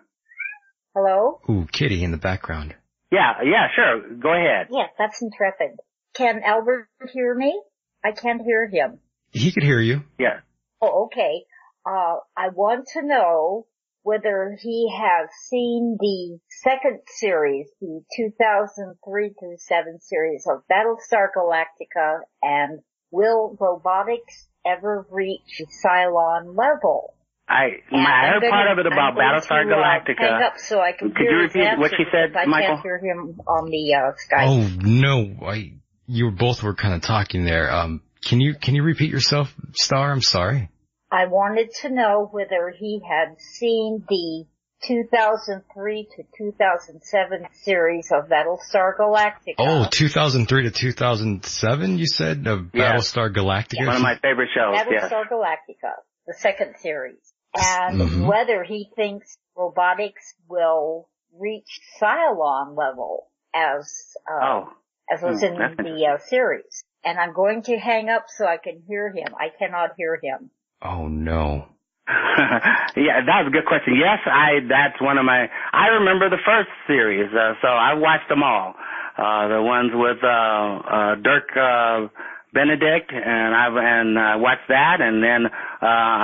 Hello? 0.95 1.39
Ooh, 1.49 1.67
Kitty 1.71 2.03
in 2.03 2.11
the 2.11 2.17
background. 2.17 2.73
Yeah, 3.11 3.33
yeah, 3.43 3.67
sure. 3.75 4.15
Go 4.17 4.33
ahead. 4.33 4.67
Yes, 4.71 4.89
that's 4.97 5.21
intrepid. 5.21 5.77
Can 6.15 6.41
Albert 6.43 6.89
hear 7.13 7.35
me? 7.35 7.61
I 8.03 8.11
can't 8.11 8.41
hear 8.41 8.67
him. 8.67 8.99
He 9.31 9.51
could 9.51 9.63
hear 9.63 9.79
you. 9.79 10.03
Yeah. 10.17 10.39
Oh, 10.81 11.05
okay. 11.05 11.43
Uh, 11.85 12.17
I 12.35 12.49
want 12.53 12.87
to 12.93 13.03
know 13.03 13.67
whether 14.01 14.57
he 14.59 14.91
has 14.95 15.29
seen 15.49 15.97
the 15.99 16.39
second 16.63 16.99
series, 17.19 17.67
the 17.81 18.01
2003 18.15 19.33
through 19.39 19.57
7 19.57 19.99
series 20.01 20.47
of 20.47 20.63
Battlestar 20.71 21.27
Galactica 21.35 22.19
and 22.41 22.79
will 23.15 23.55
robotics 23.59 24.47
ever 24.65 25.05
reach 25.09 25.61
Cylon 25.83 26.55
level? 26.57 27.13
I, 27.47 27.67
my, 27.91 27.99
I 27.99 28.01
I'm 28.01 28.33
heard 28.33 28.41
gonna- 28.41 28.51
part 28.51 28.71
of 28.71 28.79
it 28.79 28.87
about 28.87 29.11
I'm 29.13 29.17
Battlestar 29.17 29.63
to, 29.63 29.71
uh, 29.71 29.77
Galactica. 29.77 30.19
hang 30.19 30.41
up 30.43 30.53
so 30.57 30.81
I 30.81 30.91
can 30.93 31.11
Could 31.11 31.17
hear 31.21 31.37
you 31.37 31.43
his 31.43 31.53
repeat 31.55 31.77
what 31.79 31.91
answer 31.93 31.97
she 31.97 32.03
said, 32.11 32.29
because 32.33 32.43
I 32.47 32.49
Michael? 32.49 32.67
can't 32.75 32.81
hear 32.83 32.97
him 32.97 33.39
on 33.47 33.69
the 33.69 33.93
uh, 33.93 34.11
Skype. 34.17 34.47
Oh 34.47 34.79
no, 34.81 35.45
I 35.47 35.73
you 36.07 36.31
both 36.31 36.63
were 36.63 36.73
kind 36.75 36.95
of 36.95 37.01
talking 37.01 37.45
there. 37.45 37.71
Um, 37.71 38.01
can 38.25 38.41
you 38.41 38.55
can 38.55 38.73
you 38.75 38.81
repeat 38.83 39.11
yourself, 39.11 39.53
Star? 39.73 40.11
I'm 40.11 40.21
sorry. 40.21 40.69
I 41.11 41.27
wanted 41.27 41.69
to 41.81 41.89
know 41.89 42.27
whether 42.31 42.73
he 42.75 42.99
had 43.07 43.39
seen 43.39 44.03
the 44.09 44.45
2003 44.87 46.07
to 46.15 46.23
2007 46.37 47.47
series 47.53 48.11
of 48.11 48.29
Battlestar 48.29 48.95
Galactica. 48.97 49.55
Oh, 49.59 49.87
2003 49.91 50.63
to 50.63 50.71
2007, 50.71 51.97
you 51.97 52.07
said 52.07 52.47
of 52.47 52.69
Yeah. 52.73 52.93
Battlestar 52.93 53.33
Galactica. 53.33 53.85
One 53.87 53.95
of 53.95 54.01
my 54.01 54.15
favorite 54.21 54.49
shows, 54.53 54.73
yeah. 54.75 54.85
Battlestar 54.85 55.27
Galactica, 55.29 55.93
the 56.27 56.33
second 56.33 56.75
series. 56.77 57.33
And 57.57 57.99
Mhm. 58.01 58.27
whether 58.27 58.63
he 58.63 58.91
thinks 58.95 59.37
robotics 59.55 60.35
will 60.47 61.09
reach 61.39 61.79
Cylon 62.01 62.75
level 62.77 63.27
as, 63.53 64.15
uh, 64.29 64.45
Oh. 64.45 64.73
as 65.11 65.21
was 65.21 65.39
Hmm, 65.41 65.61
in 65.61 65.75
the 65.77 66.05
uh, 66.07 66.17
series. 66.19 66.83
And 67.03 67.19
I'm 67.19 67.33
going 67.33 67.61
to 67.63 67.77
hang 67.77 68.09
up 68.09 68.25
so 68.27 68.45
I 68.45 68.57
can 68.57 68.81
hear 68.87 69.09
him. 69.11 69.33
I 69.39 69.49
cannot 69.57 69.91
hear 69.97 70.19
him. 70.21 70.49
Oh 70.81 71.07
no. 71.07 71.67
Yeah, 72.07 73.25
that 73.25 73.41
was 73.41 73.47
a 73.47 73.51
good 73.51 73.65
question. 73.65 73.95
Yes, 73.97 74.19
I 74.25 74.59
that's 74.69 75.01
one 75.01 75.17
of 75.17 75.25
my 75.25 75.49
I 75.73 75.87
remember 75.87 76.29
the 76.29 76.37
first 76.45 76.69
series, 76.85 77.33
uh, 77.33 77.53
so 77.61 77.67
I 77.67 77.93
watched 77.95 78.29
them 78.29 78.43
all. 78.43 78.75
Uh 79.17 79.47
the 79.47 79.61
ones 79.61 79.91
with 79.93 80.17
uh 80.23 80.27
uh 80.27 81.15
Dirk 81.15 81.49
uh 81.57 82.07
Benedict 82.53 83.11
and 83.11 83.55
I've 83.55 83.75
and 83.75 84.19
I 84.19 84.35
watched 84.35 84.67
that 84.69 85.01
and 85.01 85.23
then 85.23 85.47
uh 85.47 85.51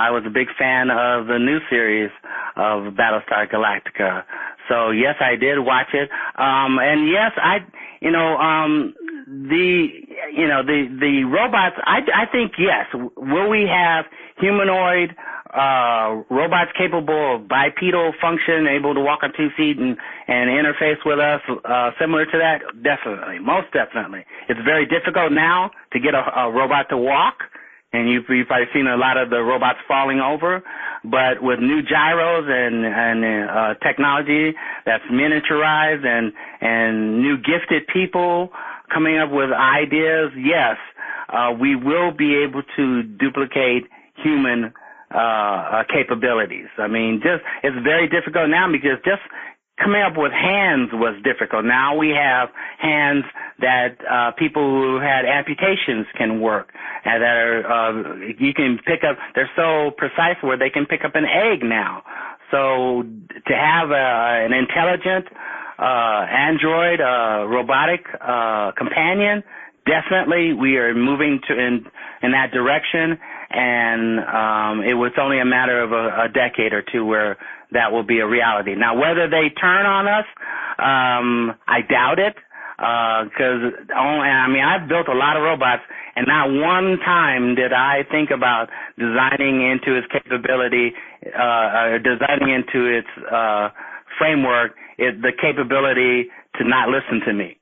I 0.06 0.10
was 0.10 0.22
a 0.26 0.30
big 0.30 0.48
fan 0.56 0.90
of 0.90 1.26
the 1.26 1.38
new 1.38 1.58
series 1.68 2.10
of 2.56 2.94
Battlestar 2.94 3.50
Galactica. 3.50 4.22
So 4.68 4.90
yes, 4.90 5.16
I 5.20 5.34
did 5.36 5.58
watch 5.58 5.88
it. 5.94 6.10
Um 6.36 6.78
and 6.78 7.08
yes, 7.08 7.32
I 7.36 7.58
you 8.00 8.10
know 8.12 8.36
um 8.36 8.94
the 9.26 9.88
you 10.32 10.46
know 10.46 10.62
the 10.62 10.86
the 11.00 11.24
robots 11.24 11.76
I 11.84 12.00
I 12.14 12.26
think 12.30 12.52
yes, 12.58 12.86
will 13.16 13.48
we 13.50 13.66
have 13.66 14.04
humanoid 14.38 15.14
uh, 15.52 16.22
robots 16.30 16.72
capable 16.76 17.36
of 17.36 17.48
bipedal 17.48 18.12
function, 18.20 18.66
able 18.66 18.94
to 18.94 19.00
walk 19.00 19.20
on 19.22 19.32
two 19.36 19.48
feet 19.56 19.76
and, 19.78 19.96
and 20.28 20.48
interface 20.48 20.98
with 21.04 21.18
us, 21.18 21.40
uh, 21.64 21.90
similar 22.00 22.24
to 22.24 22.38
that? 22.38 22.62
Definitely, 22.82 23.38
most 23.38 23.72
definitely. 23.72 24.24
It's 24.48 24.60
very 24.64 24.86
difficult 24.86 25.32
now 25.32 25.70
to 25.92 26.00
get 26.00 26.14
a, 26.14 26.24
a 26.40 26.50
robot 26.50 26.88
to 26.90 26.96
walk, 26.96 27.36
and 27.92 28.08
you've, 28.08 28.24
you've 28.30 28.46
probably 28.46 28.68
seen 28.72 28.86
a 28.86 28.96
lot 28.96 29.18
of 29.18 29.28
the 29.28 29.42
robots 29.42 29.78
falling 29.86 30.20
over. 30.20 30.62
But 31.04 31.42
with 31.42 31.58
new 31.58 31.82
gyros 31.82 32.46
and 32.48 32.86
and 32.86 33.50
uh, 33.50 33.74
technology 33.84 34.54
that's 34.86 35.04
miniaturized 35.12 36.06
and 36.06 36.32
and 36.60 37.20
new 37.20 37.36
gifted 37.36 37.86
people 37.92 38.50
coming 38.92 39.18
up 39.18 39.30
with 39.30 39.50
ideas, 39.50 40.30
yes, 40.36 40.76
uh, 41.28 41.52
we 41.58 41.74
will 41.76 42.12
be 42.12 42.36
able 42.36 42.62
to 42.76 43.02
duplicate 43.02 43.84
human 44.22 44.72
uh, 45.14 45.18
uh, 45.18 45.84
capabilities. 45.92 46.68
I 46.78 46.88
mean, 46.88 47.20
just 47.22 47.42
it's 47.62 47.76
very 47.84 48.08
difficult 48.08 48.48
now 48.48 48.70
because 48.70 48.98
just 49.04 49.22
coming 49.82 50.02
up 50.02 50.14
with 50.16 50.32
hands 50.32 50.90
was 50.92 51.14
difficult. 51.24 51.64
Now 51.64 51.96
we 51.96 52.10
have 52.10 52.50
hands 52.78 53.24
that 53.60 53.96
uh, 54.08 54.32
people 54.38 54.62
who 54.62 55.00
had 55.00 55.24
amputations 55.24 56.06
can 56.16 56.40
work, 56.40 56.72
and 57.04 57.22
that 57.22 57.36
are 57.36 57.66
uh, 57.66 58.16
you 58.38 58.54
can 58.54 58.78
pick 58.84 59.04
up. 59.04 59.16
They're 59.34 59.50
so 59.56 59.92
precise 59.96 60.36
where 60.42 60.58
they 60.58 60.70
can 60.70 60.86
pick 60.86 61.04
up 61.04 61.14
an 61.14 61.24
egg 61.24 61.62
now. 61.62 62.02
So 62.50 63.04
to 63.46 63.54
have 63.54 63.90
a, 63.90 64.44
an 64.44 64.52
intelligent 64.52 65.26
uh, 65.78 66.26
android 66.28 67.00
uh, 67.00 67.46
robotic 67.48 68.04
uh, 68.20 68.72
companion, 68.76 69.42
definitely 69.86 70.52
we 70.52 70.76
are 70.76 70.94
moving 70.94 71.40
to 71.48 71.52
in 71.58 71.86
in 72.22 72.32
that 72.32 72.52
direction 72.52 73.18
and 73.52 74.18
um, 74.20 74.84
it 74.84 74.94
was 74.94 75.12
only 75.20 75.38
a 75.40 75.44
matter 75.44 75.80
of 75.82 75.92
a, 75.92 76.24
a 76.24 76.28
decade 76.28 76.72
or 76.72 76.82
two 76.82 77.04
where 77.04 77.36
that 77.72 77.92
will 77.92 78.02
be 78.02 78.20
a 78.20 78.26
reality. 78.26 78.74
Now, 78.74 78.98
whether 78.98 79.28
they 79.28 79.48
turn 79.50 79.86
on 79.86 80.06
us, 80.08 80.26
um, 80.78 81.54
I 81.68 81.80
doubt 81.88 82.18
it, 82.18 82.34
because 82.76 83.72
only 83.96 84.28
I 84.28 84.48
mean 84.48 84.64
I've 84.64 84.88
built 84.88 85.08
a 85.08 85.14
lot 85.14 85.36
of 85.36 85.42
robots, 85.42 85.82
and 86.16 86.26
not 86.26 86.50
one 86.50 86.98
time 87.04 87.54
did 87.54 87.72
I 87.72 88.04
think 88.10 88.30
about 88.30 88.68
designing 88.98 89.62
into 89.62 89.96
its 89.96 90.06
capability, 90.10 90.92
uh, 91.26 91.42
uh, 91.42 91.98
designing 91.98 92.50
into 92.50 92.86
its 92.86 93.08
uh, 93.30 93.70
framework, 94.18 94.72
it, 94.98 95.22
the 95.22 95.32
capability 95.32 96.28
to 96.56 96.64
not 96.64 96.88
listen 96.88 97.20
to 97.26 97.32
me. 97.32 97.56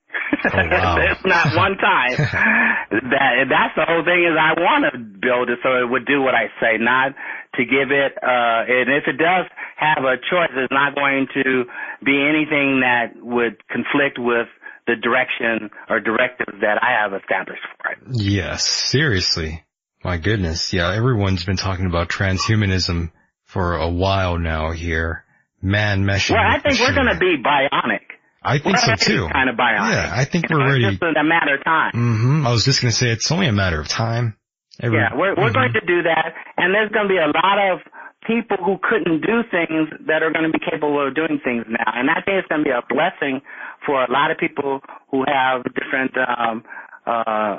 Oh, 0.45 0.51
wow. 0.55 0.97
it's 0.99 1.25
not 1.25 1.55
one 1.57 1.77
time. 1.77 2.13
that 2.91 3.47
that's 3.49 3.75
the 3.77 3.85
whole 3.87 4.05
thing 4.05 4.25
is 4.25 4.37
I 4.39 4.55
want 4.59 4.85
to 4.93 4.99
build 4.99 5.51
it 5.51 5.59
so 5.63 5.77
it 5.77 5.89
would 5.91 6.07
do 6.07 6.23
what 6.23 6.35
I 6.35 6.47
say, 6.61 6.79
not 6.79 7.13
to 7.57 7.65
give 7.65 7.91
it. 7.91 8.13
uh 8.23 8.65
And 8.67 8.89
if 8.91 9.05
it 9.07 9.19
does 9.19 9.47
have 9.77 10.05
a 10.05 10.17
choice, 10.17 10.51
it's 10.57 10.73
not 10.73 10.95
going 10.95 11.27
to 11.35 11.65
be 12.05 12.17
anything 12.21 12.81
that 12.81 13.15
would 13.17 13.57
conflict 13.69 14.19
with 14.19 14.49
the 14.87 14.97
direction 14.97 15.71
or 15.89 16.01
directives 16.01 16.59
that 16.61 16.83
I 16.83 17.03
have 17.03 17.13
established 17.13 17.63
for 17.79 17.93
it. 17.93 17.99
Yes, 18.21 18.65
seriously. 18.65 19.65
My 20.03 20.17
goodness. 20.17 20.73
Yeah, 20.73 20.93
everyone's 20.95 21.45
been 21.45 21.57
talking 21.59 21.87
about 21.87 22.09
transhumanism 22.09 23.13
for 23.45 23.77
a 23.77 23.89
while 23.89 24.39
now 24.39 24.71
here. 24.73 25.25
Man 25.63 26.05
meshing. 26.05 26.31
Well, 26.33 26.41
I 26.43 26.59
think 26.61 26.81
we're 26.81 26.95
going 26.95 27.13
to 27.13 27.19
be 27.19 27.37
bionic. 27.37 28.10
I 28.43 28.59
think 28.59 28.79
so 28.79 28.95
too. 28.97 29.29
Kind 29.33 29.51
of 29.51 29.57
bionic. 29.57 29.93
Yeah, 29.93 30.11
I 30.15 30.25
think 30.25 30.49
You 30.49 30.57
we're 30.57 30.65
know, 30.65 30.73
ready. 30.73 30.85
It's 30.87 30.99
just 30.99 31.17
a 31.17 31.25
matter 31.25 31.55
of 31.57 31.65
time. 31.65 31.93
hmm 31.93 32.47
I 32.47 32.51
was 32.51 32.65
just 32.65 32.81
gonna 32.81 32.93
say 32.93 33.09
it's 33.11 33.31
only 33.31 33.47
a 33.49 33.53
matter 33.53 33.81
of 33.81 33.89
time. 33.89 34.37
Every- 34.83 34.97
Yeah, 34.99 35.15
we're 35.15 35.35
we're 35.37 35.53
going 35.53 35.73
to 35.75 35.81
do 35.85 36.03
that, 36.05 36.33
and 36.57 36.73
there's 36.75 36.91
going 36.91 37.05
to 37.07 37.13
be 37.13 37.19
a 37.21 37.29
lot 37.29 37.59
of 37.73 37.81
people 38.27 38.57
who 38.65 38.79
couldn't 38.81 39.21
do 39.21 39.43
things 39.51 39.89
that 40.07 40.23
are 40.23 40.31
going 40.33 40.47
to 40.51 40.53
be 40.57 40.63
capable 40.65 40.97
of 41.07 41.15
doing 41.15 41.39
things 41.45 41.65
now, 41.69 41.85
and 41.93 42.09
I 42.09 42.21
think 42.25 42.41
it's 42.41 42.49
going 42.49 42.65
to 42.65 42.69
be 42.69 42.73
a 42.73 42.81
blessing 42.89 43.43
for 43.85 44.03
a 44.05 44.11
lot 44.11 44.31
of 44.31 44.39
people 44.39 44.81
who 45.11 45.25
have 45.29 45.65
different 45.77 46.17
um, 46.17 46.65
uh, 47.07 47.13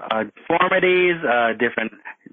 uh, 0.10 0.24
deformities, 0.34 1.18
uh, 1.22 1.54
different 1.62 1.92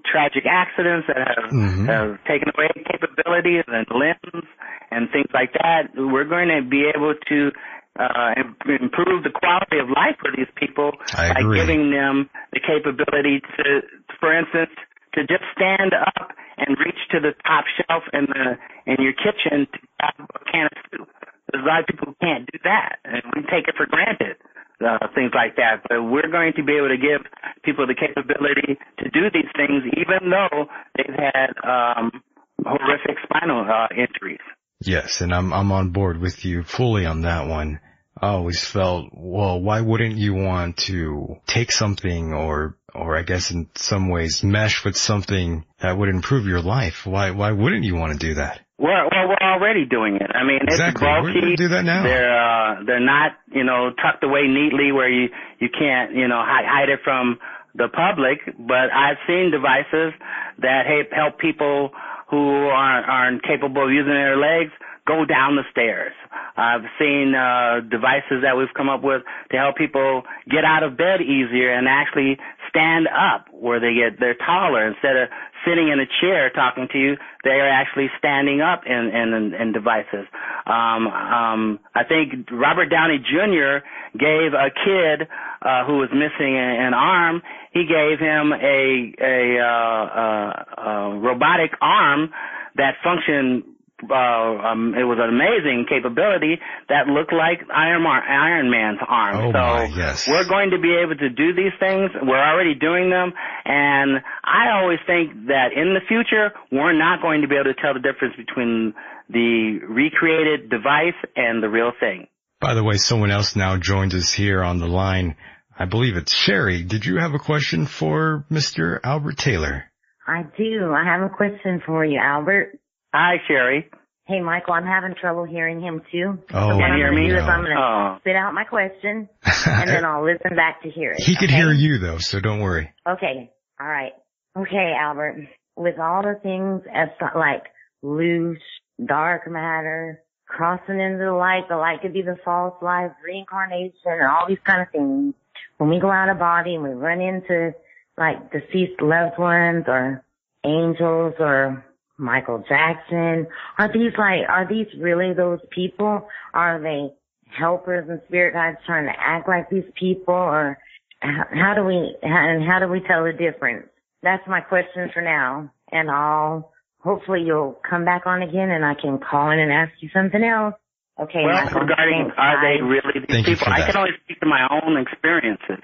tragic 0.09 0.45
accidents 0.49 1.05
that 1.07 1.17
have, 1.21 1.51
Mhm. 1.51 1.85
have 1.85 2.17
taken 2.25 2.49
away 2.55 2.69
capabilities 2.89 3.65
and 3.67 3.85
limbs 3.93 4.45
and 4.91 5.09
things 5.11 5.27
like 5.33 5.53
that. 5.53 5.89
We're 5.97 6.23
going 6.29 6.49
to 6.49 6.61
be 6.61 6.85
able 6.95 7.13
to 7.29 7.51
uh, 7.99 8.31
improve 8.65 9.27
the 9.27 9.33
quality 9.35 9.77
of 9.77 9.91
life 9.91 10.15
for 10.23 10.31
these 10.31 10.49
people 10.55 10.91
I 11.13 11.35
by 11.35 11.39
agree. 11.43 11.59
giving 11.59 11.91
them 11.91 12.29
the 12.55 12.63
capability 12.63 13.43
to, 13.59 13.83
for 14.19 14.31
instance, 14.31 14.71
to 15.15 15.27
just 15.27 15.43
stand 15.51 15.91
up 15.91 16.31
and 16.57 16.79
reach 16.79 16.99
to 17.11 17.19
the 17.19 17.35
top 17.43 17.65
shelf 17.75 18.03
in 18.13 18.27
the 18.31 18.55
in 18.87 19.03
your 19.03 19.13
kitchen 19.13 19.67
to 19.67 19.79
grab 19.99 20.15
a 20.35 20.43
can 20.47 20.65
of 20.71 20.79
soup. 20.91 21.09
There's 21.51 21.63
a 21.63 21.67
lot 21.67 21.81
of 21.81 21.87
people 21.87 22.13
who 22.13 22.17
can't 22.23 22.47
do 22.47 22.59
that, 22.63 23.03
and 23.03 23.21
we 23.35 23.41
take 23.51 23.67
it 23.67 23.75
for 23.75 23.85
granted. 23.85 24.37
Uh, 24.79 24.95
things 25.13 25.31
like 25.35 25.57
that, 25.57 25.83
but 25.89 26.01
we're 26.03 26.31
going 26.31 26.53
to 26.55 26.63
be 26.63 26.71
able 26.71 26.87
to 26.87 26.95
give 26.95 27.27
people 27.65 27.85
the 27.85 27.93
capability 27.93 28.79
to 28.97 29.09
do 29.09 29.27
these 29.27 29.51
things, 29.51 29.83
even 29.99 30.31
though 30.31 30.71
they've 30.95 31.19
had 31.19 31.51
um, 31.67 32.23
horrific 32.63 33.17
spinal 33.27 33.67
uh, 33.67 33.87
injuries. 33.91 34.39
Yes, 34.81 35.19
and 35.19 35.33
I'm 35.33 35.51
I'm 35.51 35.73
on 35.73 35.89
board 35.89 36.21
with 36.21 36.45
you 36.45 36.63
fully 36.63 37.05
on 37.05 37.23
that 37.23 37.47
one. 37.47 37.81
I 38.21 38.29
always 38.29 38.63
felt, 38.65 39.09
well, 39.13 39.61
why 39.61 39.81
wouldn't 39.81 40.15
you 40.17 40.33
want 40.33 40.77
to 40.87 41.37
take 41.47 41.71
something 41.71 42.33
or 42.33 42.75
or 42.93 43.15
I 43.15 43.21
guess 43.21 43.51
in 43.51 43.69
some 43.75 44.09
ways 44.09 44.43
mesh 44.43 44.83
with 44.83 44.97
something 44.97 45.63
that 45.79 45.97
would 45.97 46.09
improve 46.09 46.45
your 46.45 46.61
life? 46.61 47.05
Why 47.05 47.31
why 47.31 47.51
wouldn't 47.51 47.83
you 47.83 47.95
want 47.95 48.13
to 48.13 48.19
do 48.27 48.33
that? 48.35 48.61
We're, 48.77 49.03
well, 49.11 49.27
we're 49.27 49.35
already 49.47 49.85
doing 49.85 50.15
it. 50.15 50.31
I 50.33 50.43
mean, 50.45 50.59
Exactly. 50.61 51.05
it's 51.07 51.33
bulky. 51.33 51.55
do 51.57 51.67
that 51.69 51.83
now. 51.83 52.03
They're 52.03 52.31
uh, 52.31 52.83
they're 52.85 53.05
not 53.05 53.33
you 53.53 53.63
know 53.63 53.91
tucked 54.01 54.23
away 54.23 54.47
neatly 54.47 54.91
where 54.91 55.09
you 55.09 55.29
you 55.59 55.69
can't 55.69 56.13
you 56.15 56.27
know 56.27 56.41
hide, 56.43 56.65
hide 56.65 56.89
it 56.89 56.99
from 57.03 57.39
the 57.75 57.87
public, 57.87 58.39
but 58.57 58.91
I've 58.91 59.17
seen 59.27 59.51
devices 59.51 60.13
that 60.59 60.83
he- 60.87 61.15
help 61.15 61.37
people 61.39 61.91
who 62.29 62.67
are, 62.67 63.01
aren't 63.03 63.43
capable 63.43 63.85
of 63.85 63.91
using 63.91 64.11
their 64.13 64.37
legs 64.37 64.71
go 65.09 65.25
down 65.25 65.57
the 65.57 65.65
stairs. 65.71 66.13
I've 66.55 66.85
seen 67.01 67.33
uh, 67.33 67.81
devices 67.89 68.45
that 68.45 68.53
we've 68.55 68.73
come 68.77 68.89
up 68.89 69.01
with 69.01 69.23
to 69.49 69.57
help 69.57 69.75
people 69.75 70.21
get 70.45 70.63
out 70.63 70.83
of 70.83 70.97
bed 70.97 71.21
easier 71.21 71.73
and 71.73 71.87
actually 71.89 72.37
stand 72.69 73.07
up 73.09 73.47
where 73.51 73.79
they 73.79 73.97
get 73.97 74.19
they're 74.19 74.35
taller 74.35 74.85
instead 74.87 75.17
of 75.17 75.29
sitting 75.65 75.89
in 75.89 75.99
a 75.99 76.05
chair 76.21 76.51
talking 76.51 76.87
to 76.91 76.99
you 76.99 77.17
they 77.43 77.57
are 77.57 77.67
actually 77.67 78.07
standing 78.17 78.61
up 78.61 78.83
in 78.85 79.09
in, 79.09 79.53
in 79.53 79.73
devices 79.73 80.27
um 80.67 81.07
um 81.07 81.79
i 81.95 82.03
think 82.03 82.47
robert 82.51 82.89
downey 82.89 83.17
jr 83.17 83.81
gave 84.13 84.53
a 84.53 84.69
kid 84.85 85.27
uh 85.63 85.83
who 85.85 85.97
was 85.97 86.09
missing 86.13 86.55
an 86.55 86.93
arm 86.93 87.41
he 87.73 87.85
gave 87.85 88.19
him 88.19 88.53
a 88.53 89.13
a 89.19 89.57
uh, 89.59 90.05
uh, 90.21 90.63
uh 90.77 91.09
robotic 91.17 91.71
arm 91.81 92.29
that 92.75 92.93
functioned 93.03 93.63
uh, 94.07 94.15
um, 94.15 94.95
it 94.95 95.03
was 95.03 95.19
an 95.19 95.29
amazing 95.29 95.85
capability 95.89 96.59
that 96.87 97.07
looked 97.07 97.33
like 97.33 97.65
Iron, 97.73 98.03
Mar- 98.03 98.23
Iron 98.23 98.71
Man's 98.71 98.99
arm. 99.07 99.35
Oh 99.35 99.51
so 99.51 99.59
my, 99.59 99.83
yes. 99.95 100.27
we're 100.27 100.47
going 100.47 100.71
to 100.71 100.79
be 100.79 100.95
able 100.95 101.15
to 101.15 101.29
do 101.29 101.53
these 101.53 101.75
things. 101.79 102.11
We're 102.21 102.39
already 102.39 102.75
doing 102.75 103.09
them, 103.09 103.33
and 103.65 104.23
I 104.43 104.79
always 104.79 104.99
think 105.05 105.47
that 105.47 105.75
in 105.75 105.93
the 105.93 106.01
future 106.07 106.51
we're 106.71 106.97
not 106.97 107.21
going 107.21 107.41
to 107.41 107.47
be 107.47 107.55
able 107.55 107.73
to 107.73 107.79
tell 107.81 107.93
the 107.93 107.99
difference 107.99 108.35
between 108.35 108.93
the 109.29 109.79
recreated 109.87 110.69
device 110.69 111.17
and 111.35 111.61
the 111.61 111.69
real 111.69 111.91
thing. 111.99 112.27
By 112.59 112.73
the 112.73 112.83
way, 112.83 112.97
someone 112.97 113.31
else 113.31 113.55
now 113.55 113.77
joins 113.77 114.13
us 114.13 114.33
here 114.33 114.63
on 114.63 114.79
the 114.79 114.87
line. 114.87 115.35
I 115.77 115.85
believe 115.85 116.17
it's 116.17 116.33
Sherry. 116.33 116.83
Did 116.83 117.05
you 117.05 117.17
have 117.17 117.33
a 117.33 117.39
question 117.39 117.85
for 117.85 118.45
Mr. 118.51 118.99
Albert 119.03 119.37
Taylor? 119.37 119.85
I 120.27 120.43
do. 120.57 120.93
I 120.93 121.05
have 121.05 121.21
a 121.21 121.33
question 121.33 121.81
for 121.85 122.03
you, 122.03 122.19
Albert. 122.21 122.77
Hi, 123.13 123.37
Sherry. 123.47 123.89
Hey, 124.27 124.41
Michael, 124.41 124.73
I'm 124.75 124.85
having 124.85 125.15
trouble 125.19 125.43
hearing 125.43 125.81
him 125.81 126.01
too. 126.11 126.37
Oh, 126.53 126.69
so 126.69 126.75
what 126.75 126.81
Can 126.83 126.91
I'm 126.91 126.97
you 126.97 126.97
hear 126.97 127.11
going 127.11 127.23
me? 127.23 127.29
to 127.29 127.35
do 127.37 127.41
is. 127.41 127.49
I'm 127.49 127.63
going 127.63 127.75
to 127.75 127.81
Oh. 127.81 128.17
spit 128.19 128.35
out 128.35 128.53
my 128.53 128.63
question 128.63 129.27
and 129.65 129.89
then 129.89 130.05
I'll 130.05 130.23
listen 130.23 130.55
back 130.55 130.83
to 130.83 130.89
hear 130.89 131.11
it. 131.13 131.23
He 131.23 131.35
could 131.35 131.49
hear 131.49 131.71
you 131.71 131.97
though, 131.97 132.19
so 132.19 132.39
don't 132.39 132.59
worry. 132.59 132.93
Okay. 133.07 133.49
All 133.81 133.87
right. 133.87 134.11
Okay, 134.55 134.93
Albert. 134.99 135.47
With 135.75 135.97
all 135.97 136.21
the 136.21 136.39
things 136.43 136.81
as 136.93 137.07
like 137.35 137.63
loose, 138.03 138.59
dark 139.03 139.49
matter, 139.49 140.21
crossing 140.47 140.99
into 140.99 141.17
the 141.25 141.31
light, 141.31 141.63
the 141.69 141.77
light 141.77 142.01
could 142.01 142.13
be 142.13 142.21
the 142.21 142.37
false 142.45 142.75
life, 142.83 143.11
reincarnation, 143.25 143.93
and 144.05 144.27
all 144.27 144.45
these 144.47 144.57
kind 144.63 144.81
of 144.81 144.89
things. 144.91 145.33
When 145.77 145.89
we 145.89 145.99
go 145.99 146.11
out 146.11 146.29
of 146.29 146.37
body 146.37 146.75
and 146.75 146.83
we 146.83 146.89
run 146.91 147.21
into 147.21 147.73
like 148.17 148.51
deceased 148.51 149.01
loved 149.01 149.39
ones 149.39 149.85
or 149.87 150.23
angels 150.65 151.33
or 151.39 151.83
Michael 152.19 152.63
Jackson, 152.67 153.47
are 153.77 153.91
these 153.91 154.11
like, 154.17 154.41
are 154.47 154.67
these 154.67 154.87
really 154.99 155.33
those 155.33 155.59
people? 155.71 156.27
Are 156.53 156.79
they 156.79 157.13
helpers 157.57 158.07
and 158.09 158.21
spirit 158.27 158.53
guides 158.53 158.77
trying 158.85 159.05
to 159.05 159.13
act 159.17 159.47
like 159.47 159.69
these 159.69 159.89
people 159.99 160.33
or 160.33 160.77
how, 161.21 161.45
how 161.51 161.73
do 161.75 161.85
we, 161.85 162.15
and 162.21 162.63
how 162.67 162.79
do 162.79 162.87
we 162.87 162.99
tell 163.07 163.23
the 163.23 163.31
difference? 163.31 163.87
That's 164.21 164.45
my 164.47 164.59
question 164.59 165.09
for 165.13 165.21
now. 165.21 165.71
And 165.91 166.11
I'll, 166.11 166.71
hopefully 166.99 167.41
you'll 167.45 167.79
come 167.89 168.03
back 168.05 168.25
on 168.25 168.41
again 168.41 168.69
and 168.69 168.85
I 168.85 168.93
can 168.93 169.17
call 169.19 169.49
in 169.51 169.59
and 169.59 169.71
ask 169.71 169.93
you 170.01 170.09
something 170.13 170.43
else. 170.43 170.75
Okay, 171.19 171.43
well, 171.45 171.65
Michael. 171.65 171.81
regarding 171.81 172.31
are 172.37 172.61
they 172.61 172.81
really 172.81 173.25
these 173.27 173.43
Thank 173.43 173.45
people? 173.45 173.67
I 173.67 173.85
can 173.85 173.97
only 173.97 174.11
speak 174.23 174.39
to 174.39 174.45
my 174.45 174.67
own 174.71 174.97
experiences. 174.97 175.83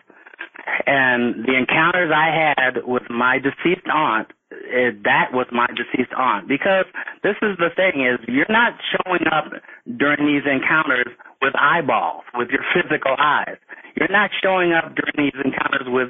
And 0.87 1.43
the 1.45 1.57
encounters 1.57 2.11
I 2.13 2.29
had 2.31 2.83
with 2.85 3.03
my 3.09 3.39
deceased 3.39 3.87
aunt, 3.93 4.27
eh, 4.71 4.91
that 5.03 5.33
was 5.33 5.47
my 5.51 5.67
deceased 5.67 6.13
aunt. 6.17 6.47
Because 6.47 6.85
this 7.23 7.35
is 7.41 7.57
the 7.57 7.69
thing 7.75 8.05
is 8.05 8.19
you're 8.27 8.49
not 8.49 8.73
showing 8.91 9.27
up 9.31 9.51
during 9.97 10.25
these 10.25 10.45
encounters 10.45 11.11
with 11.41 11.53
eyeballs, 11.59 12.23
with 12.35 12.49
your 12.49 12.63
physical 12.73 13.15
eyes. 13.19 13.57
You're 13.95 14.11
not 14.11 14.31
showing 14.41 14.73
up 14.73 14.95
during 14.95 15.31
these 15.31 15.39
encounters 15.43 15.87
with 15.87 16.09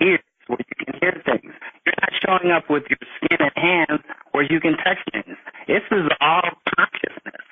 ears 0.00 0.20
where 0.46 0.58
you 0.58 0.76
can 0.84 0.94
hear 1.00 1.14
things. 1.24 1.52
You're 1.86 2.00
not 2.00 2.14
showing 2.20 2.52
up 2.52 2.68
with 2.68 2.84
your 2.88 3.00
skin 3.16 3.38
and 3.40 3.56
hands 3.56 4.00
where 4.32 4.44
you 4.44 4.60
can 4.60 4.76
touch 4.78 4.98
things. 5.12 5.36
This 5.66 5.84
is 5.90 6.08
all 6.20 6.48
consciousness. 6.76 7.44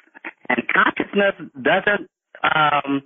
And 0.49 0.63
consciousness 0.73 1.35
doesn't 1.61 2.09
um 2.43 3.03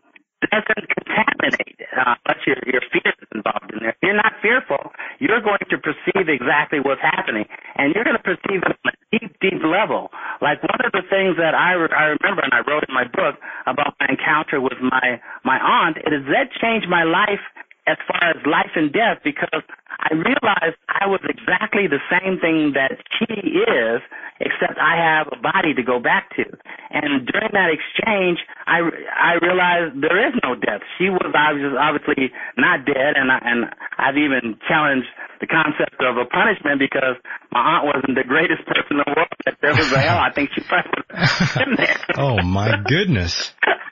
doesn't 0.51 0.89
contaminate 0.91 1.79
uh, 1.95 2.15
unless 2.25 2.43
your 2.47 2.59
your 2.67 2.83
fear 2.91 3.13
is 3.15 3.29
involved 3.35 3.71
in 3.73 3.79
there. 3.81 3.95
If 3.95 4.03
you're 4.03 4.17
not 4.17 4.35
fearful, 4.43 4.91
you're 5.19 5.41
going 5.41 5.63
to 5.71 5.79
perceive 5.79 6.27
exactly 6.27 6.81
what's 6.81 7.03
happening, 7.03 7.45
and 7.77 7.95
you're 7.95 8.05
going 8.05 8.19
to 8.19 8.27
perceive 8.27 8.65
it 8.65 8.73
on 8.73 8.91
a 8.91 8.97
deep, 9.13 9.37
deep 9.41 9.63
level. 9.63 10.11
Like 10.41 10.63
one 10.63 10.81
of 10.83 10.93
the 10.93 11.05
things 11.07 11.37
that 11.37 11.55
I 11.55 11.79
re- 11.79 11.95
I 11.95 12.17
remember, 12.19 12.43
and 12.43 12.53
I 12.53 12.65
wrote 12.67 12.83
in 12.89 12.95
my 12.95 13.05
book 13.05 13.39
about 13.67 13.95
my 14.01 14.07
encounter 14.11 14.61
with 14.61 14.81
my 14.81 15.21
my 15.45 15.59
aunt, 15.61 15.99
it 16.03 16.13
is 16.13 16.25
that 16.33 16.51
changed 16.59 16.89
my 16.89 17.05
life 17.05 17.43
as 17.87 17.99
far 18.07 18.31
as 18.31 18.37
life 18.47 18.71
and 18.77 18.93
death 18.93 19.19
because 19.25 19.63
I 19.99 20.15
realized 20.15 20.79
I 20.89 21.07
was 21.07 21.21
exactly 21.27 21.87
the 21.91 22.03
same 22.07 22.39
thing 22.39 22.73
that 22.79 22.95
she 23.19 23.59
is, 23.59 24.01
except 24.39 24.79
I 24.79 24.95
have 24.99 25.27
a 25.35 25.39
body 25.39 25.75
to 25.75 25.83
go 25.83 25.99
back 25.99 26.31
to. 26.37 26.45
And 26.91 27.27
during 27.27 27.51
that 27.53 27.71
exchange, 27.75 28.39
I, 28.67 28.83
I 29.15 29.39
realized 29.43 29.99
there 30.03 30.19
is 30.27 30.35
no 30.43 30.55
death. 30.55 30.83
She 30.99 31.11
was 31.11 31.27
obviously, 31.35 31.79
obviously 31.79 32.31
not 32.57 32.87
dead, 32.87 33.19
and 33.19 33.31
I, 33.31 33.39
and 33.43 33.61
I've 33.99 34.17
even 34.17 34.59
challenged 34.69 35.09
the 35.41 35.47
concept 35.47 35.99
of 35.99 36.17
a 36.17 36.25
punishment 36.27 36.79
because 36.79 37.19
my 37.51 37.61
aunt 37.61 37.87
wasn't 37.87 38.15
the 38.15 38.27
greatest 38.27 38.63
person 38.67 38.99
in 38.99 39.03
the 39.03 39.11
world. 39.11 39.29
If 39.47 39.59
there 39.61 39.75
was 39.75 39.91
a 39.91 39.99
hell, 39.99 40.19
I 40.19 40.31
think 40.31 40.51
she 40.55 40.63
probably 40.63 41.03
would 41.03 41.19
have 41.19 41.55
been 41.59 41.75
there. 41.77 41.99
Oh 42.17 42.43
my 42.43 42.77
goodness. 42.87 43.53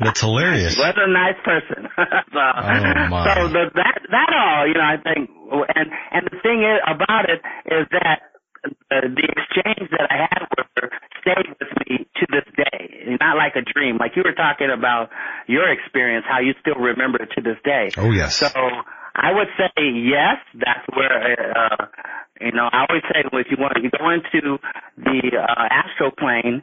That's 0.00 0.20
hilarious. 0.20 0.76
was 0.76 0.94
a 0.96 1.08
nice 1.10 1.38
person. 1.44 1.88
so, 2.32 2.40
Oh, 2.40 3.08
my. 3.08 3.24
so 3.34 3.48
the, 3.48 3.70
that 3.74 3.98
that 4.10 4.30
all, 4.34 4.66
you 4.68 4.74
know, 4.74 4.84
I 4.84 4.96
think, 5.02 5.30
and 5.74 5.88
and 6.12 6.22
the 6.30 6.38
thing 6.42 6.62
is 6.64 6.78
about 6.86 7.28
it 7.28 7.40
is 7.72 7.86
that 7.92 8.32
the, 8.64 9.08
the 9.14 9.26
exchange 9.30 9.90
that 9.94 10.06
I 10.10 10.26
had 10.30 10.42
with 10.56 10.66
her 10.76 10.90
stayed 11.22 11.48
with 11.58 11.70
me 11.86 12.06
to 12.18 12.24
this 12.30 12.46
day. 12.56 13.16
Not 13.20 13.36
like 13.36 13.54
a 13.56 13.62
dream, 13.62 13.98
like 13.98 14.12
you 14.16 14.22
were 14.24 14.34
talking 14.34 14.68
about 14.70 15.10
your 15.46 15.70
experience, 15.70 16.24
how 16.28 16.40
you 16.40 16.52
still 16.60 16.76
remember 16.80 17.22
it 17.22 17.30
to 17.36 17.40
this 17.42 17.58
day. 17.64 17.90
Oh 17.96 18.10
yes. 18.10 18.36
So 18.36 18.48
I 19.14 19.32
would 19.32 19.48
say 19.56 19.70
yes. 19.80 20.36
That's 20.54 20.84
where 20.92 21.54
uh, 21.56 21.86
you 22.40 22.52
know 22.52 22.68
I 22.72 22.86
always 22.88 23.02
say 23.08 23.22
if 23.22 23.46
you 23.50 23.56
want 23.58 23.78
you 23.82 23.90
go 23.90 24.10
into 24.10 24.58
the 24.98 25.18
uh, 25.38 25.68
astral 25.70 26.10
plane 26.10 26.62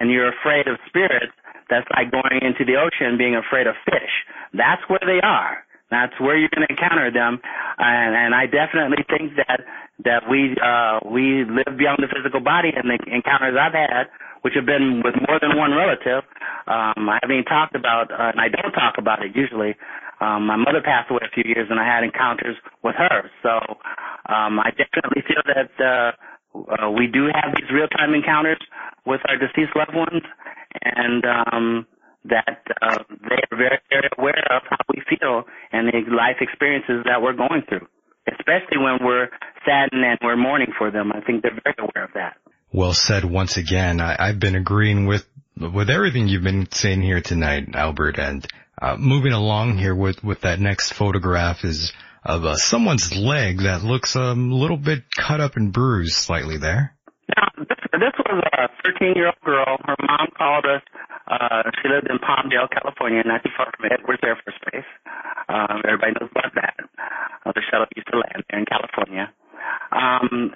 and 0.00 0.10
you're 0.10 0.32
afraid 0.32 0.66
of 0.68 0.78
spirits, 0.88 1.32
that's 1.72 1.88
like 1.96 2.12
going 2.12 2.44
into 2.44 2.68
the 2.68 2.76
ocean 2.76 3.16
being 3.16 3.32
afraid 3.32 3.64
of 3.64 3.72
fish. 3.88 4.12
That's 4.52 4.84
where 4.92 5.00
they 5.00 5.24
are. 5.24 5.64
That's 5.88 6.12
where 6.20 6.36
you're 6.36 6.52
going 6.52 6.64
to 6.68 6.72
encounter 6.72 7.12
them, 7.12 7.40
and, 7.76 8.12
and 8.16 8.32
I 8.32 8.48
definitely 8.48 9.04
think 9.12 9.36
that 9.36 9.60
that 10.08 10.24
we 10.24 10.56
uh, 10.56 11.04
we 11.04 11.44
live 11.44 11.76
beyond 11.76 12.00
the 12.00 12.08
physical 12.08 12.40
body, 12.40 12.72
and 12.72 12.88
the 12.88 12.96
encounters 13.12 13.56
I've 13.60 13.76
had, 13.76 14.08
which 14.40 14.56
have 14.56 14.64
been 14.64 15.04
with 15.04 15.14
more 15.28 15.36
than 15.36 15.52
one 15.56 15.76
relative, 15.76 16.24
um, 16.64 17.12
I 17.12 17.20
haven't 17.20 17.44
even 17.44 17.44
talked 17.44 17.76
about, 17.76 18.08
uh, 18.08 18.32
and 18.32 18.40
I 18.40 18.48
don't 18.48 18.72
talk 18.72 18.96
about 18.96 19.20
it 19.20 19.36
usually. 19.36 19.76
Um, 20.24 20.46
my 20.46 20.56
mother 20.56 20.80
passed 20.80 21.10
away 21.10 21.28
a 21.28 21.34
few 21.34 21.44
years, 21.44 21.66
and 21.68 21.80
I 21.80 21.84
had 21.84 22.04
encounters 22.04 22.56
with 22.80 22.94
her. 22.96 23.28
So 23.42 23.52
um, 24.32 24.62
I 24.62 24.70
definitely 24.72 25.22
feel 25.26 25.42
that 25.44 25.72
uh, 25.76 26.10
uh, 26.56 26.90
we 26.90 27.06
do 27.10 27.26
have 27.34 27.52
these 27.58 27.68
real-time 27.68 28.14
encounters 28.14 28.60
with 29.04 29.20
our 29.28 29.36
deceased 29.36 29.74
loved 29.74 29.94
ones, 29.94 30.22
and 30.82 31.24
um, 31.24 31.86
that 32.24 32.62
uh, 32.80 32.98
they 33.28 33.36
are 33.36 33.56
very, 33.56 33.78
very 33.90 34.08
aware 34.18 34.44
of 34.50 34.62
how 34.68 34.78
we 34.88 35.02
feel 35.08 35.44
and 35.72 35.88
the 35.88 36.10
life 36.14 36.36
experiences 36.40 37.04
that 37.04 37.20
we're 37.20 37.32
going 37.32 37.62
through, 37.68 37.86
especially 38.28 38.78
when 38.78 38.98
we're 39.02 39.28
saddened 39.64 40.04
and 40.04 40.18
we're 40.22 40.36
mourning 40.36 40.72
for 40.78 40.90
them. 40.90 41.12
I 41.12 41.20
think 41.20 41.42
they're 41.42 41.58
very 41.64 41.76
aware 41.78 42.04
of 42.04 42.10
that. 42.14 42.36
Well 42.72 42.94
said 42.94 43.24
once 43.24 43.56
again. 43.56 44.00
I, 44.00 44.16
I've 44.18 44.40
been 44.40 44.56
agreeing 44.56 45.06
with 45.06 45.26
with 45.60 45.90
everything 45.90 46.28
you've 46.28 46.42
been 46.42 46.70
saying 46.70 47.02
here 47.02 47.20
tonight, 47.20 47.68
Albert. 47.74 48.18
And 48.18 48.46
uh, 48.80 48.96
moving 48.98 49.32
along 49.32 49.78
here 49.78 49.94
with 49.94 50.24
with 50.24 50.40
that 50.42 50.60
next 50.60 50.94
photograph 50.94 51.64
is 51.64 51.92
of 52.24 52.44
uh, 52.44 52.54
someone's 52.54 53.14
leg 53.14 53.58
that 53.62 53.82
looks 53.82 54.16
um, 54.16 54.52
a 54.52 54.54
little 54.54 54.76
bit 54.76 55.10
cut 55.10 55.40
up 55.40 55.56
and 55.56 55.72
bruised 55.72 56.14
slightly 56.14 56.56
there. 56.56 56.94
Now, 57.36 57.48
this, 57.58 57.78
this 58.00 58.16
was 58.16 58.40
a 58.40 58.68
13-year-old 58.86 59.40
girl. 59.44 59.76
Her 59.84 59.96
mom 60.00 60.28
called 60.36 60.64
us. 60.64 60.82
Uh, 61.28 61.68
she 61.80 61.88
lived 61.88 62.08
in 62.08 62.18
Palmdale, 62.18 62.68
California, 62.72 63.22
not 63.24 63.44
too 63.44 63.50
far 63.56 63.72
from 63.76 63.90
Edwards 63.92 64.22
Air 64.24 64.38
Force 64.44 64.58
Base. 64.72 64.90
Um, 65.48 65.82
everybody 65.84 66.12
knows 66.20 66.30
about 66.32 66.54
that. 66.54 66.76
Uh, 67.44 67.52
the 67.52 67.62
shuttle 67.68 67.86
used 67.96 68.08
to 68.08 68.16
land 68.16 68.44
there 68.48 68.60
in 68.60 68.66
California. 68.66 69.32
Um, 69.92 70.52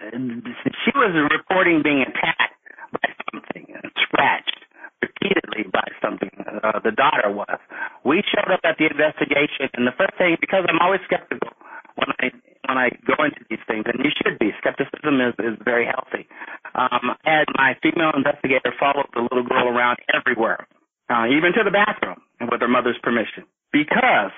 she 0.84 0.92
was 0.96 1.12
reporting 1.30 1.82
being 1.82 2.02
attacked 2.02 2.56
by 2.92 3.08
something, 3.32 3.66
scratched 4.00 4.60
repeatedly 5.02 5.68
by 5.72 5.86
something. 6.02 6.30
Uh, 6.40 6.80
the 6.80 6.92
daughter 6.92 7.30
was. 7.30 7.58
We 8.04 8.22
showed 8.26 8.52
up 8.52 8.60
at 8.64 8.78
the 8.78 8.86
investigation, 8.86 9.68
and 9.74 9.86
the 9.86 9.96
first 9.96 10.16
thing, 10.18 10.36
because 10.40 10.64
I'm 10.68 10.80
always 10.80 11.00
skeptical 11.04 11.55
when 11.96 12.10
I 12.20 12.32
when 12.68 12.78
I 12.78 12.88
go 13.04 13.16
into 13.24 13.42
these 13.48 13.62
things, 13.66 13.84
and 13.86 14.04
you 14.04 14.10
should 14.14 14.38
be. 14.38 14.52
Skepticism 14.60 15.20
is 15.20 15.34
is 15.40 15.56
very 15.64 15.86
healthy. 15.86 16.28
Um, 16.74 17.16
I 17.24 17.44
had 17.44 17.48
my 17.56 17.76
female 17.82 18.12
investigator 18.14 18.72
follow 18.78 19.04
the 19.14 19.24
little 19.24 19.44
girl 19.44 19.68
around 19.68 19.98
everywhere, 20.12 20.66
uh, 21.10 21.26
even 21.26 21.52
to 21.56 21.64
the 21.64 21.72
bathroom, 21.74 22.20
and 22.40 22.48
with 22.50 22.60
her 22.60 22.68
mother's 22.68 22.98
permission, 23.02 23.44
because 23.72 24.32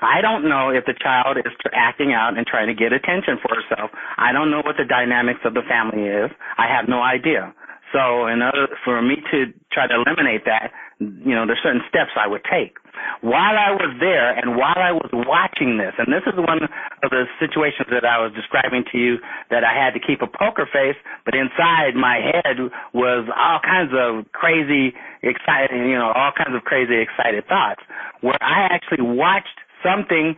I 0.00 0.20
don't 0.20 0.48
know 0.48 0.70
if 0.70 0.84
the 0.86 0.96
child 0.98 1.38
is 1.38 1.52
acting 1.72 2.12
out 2.12 2.36
and 2.36 2.46
trying 2.46 2.66
to 2.66 2.74
get 2.74 2.92
attention 2.92 3.38
for 3.38 3.54
herself. 3.54 3.90
I 4.16 4.32
don't 4.32 4.50
know 4.50 4.62
what 4.64 4.76
the 4.76 4.88
dynamics 4.88 5.40
of 5.44 5.54
the 5.54 5.62
family 5.68 6.08
is. 6.08 6.30
I 6.58 6.66
have 6.66 6.88
no 6.88 7.02
idea. 7.02 7.54
So 7.92 8.26
in 8.26 8.40
order 8.40 8.66
for 8.84 9.02
me 9.02 9.16
to 9.30 9.52
try 9.70 9.86
to 9.86 9.94
eliminate 9.94 10.44
that, 10.46 10.72
you 10.98 11.36
know, 11.36 11.44
there's 11.46 11.60
certain 11.62 11.84
steps 11.88 12.16
I 12.16 12.26
would 12.26 12.42
take. 12.48 12.80
While 13.22 13.56
I 13.56 13.72
was 13.72 13.94
there 14.00 14.34
and 14.34 14.56
while 14.56 14.76
I 14.76 14.92
was 14.92 15.08
watching 15.12 15.78
this, 15.78 15.94
and 15.96 16.12
this 16.12 16.26
is 16.26 16.34
one 16.36 16.66
of 17.02 17.08
the 17.10 17.24
situations 17.40 17.88
that 17.90 18.04
I 18.04 18.18
was 18.18 18.32
describing 18.34 18.84
to 18.92 18.98
you 18.98 19.18
that 19.50 19.64
I 19.64 19.72
had 19.72 19.94
to 19.94 20.00
keep 20.00 20.20
a 20.22 20.30
poker 20.30 20.68
face, 20.68 20.98
but 21.24 21.34
inside 21.34 21.94
my 21.94 22.20
head 22.20 22.58
was 22.92 23.28
all 23.32 23.60
kinds 23.62 23.94
of 23.94 24.26
crazy, 24.32 24.92
excited, 25.22 25.78
you 25.86 25.96
know, 25.96 26.12
all 26.12 26.32
kinds 26.36 26.54
of 26.54 26.62
crazy, 26.66 27.00
excited 27.00 27.46
thoughts, 27.46 27.80
where 28.20 28.38
I 28.42 28.68
actually 28.68 29.06
watched 29.06 29.62
something 29.80 30.36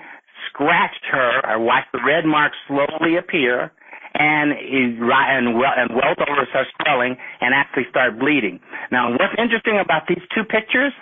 scratched 0.51 1.05
her. 1.11 1.41
I 1.45 1.57
watched 1.57 1.91
the 1.93 2.01
red 2.05 2.25
mark 2.25 2.53
slowly 2.69 3.17
appear, 3.17 3.73
and 4.15 4.53
and 4.55 5.59
well 5.59 5.75
and 5.75 5.95
welt 5.95 6.19
over 6.23 6.47
starts 6.51 6.71
swelling 6.83 7.17
and 7.41 7.55
actually 7.55 7.85
start 7.91 8.19
bleeding. 8.19 8.61
Now, 8.93 9.11
what's 9.11 9.35
interesting 9.39 9.81
about 9.83 10.07
these 10.07 10.23
two 10.35 10.45
pictures 10.45 10.93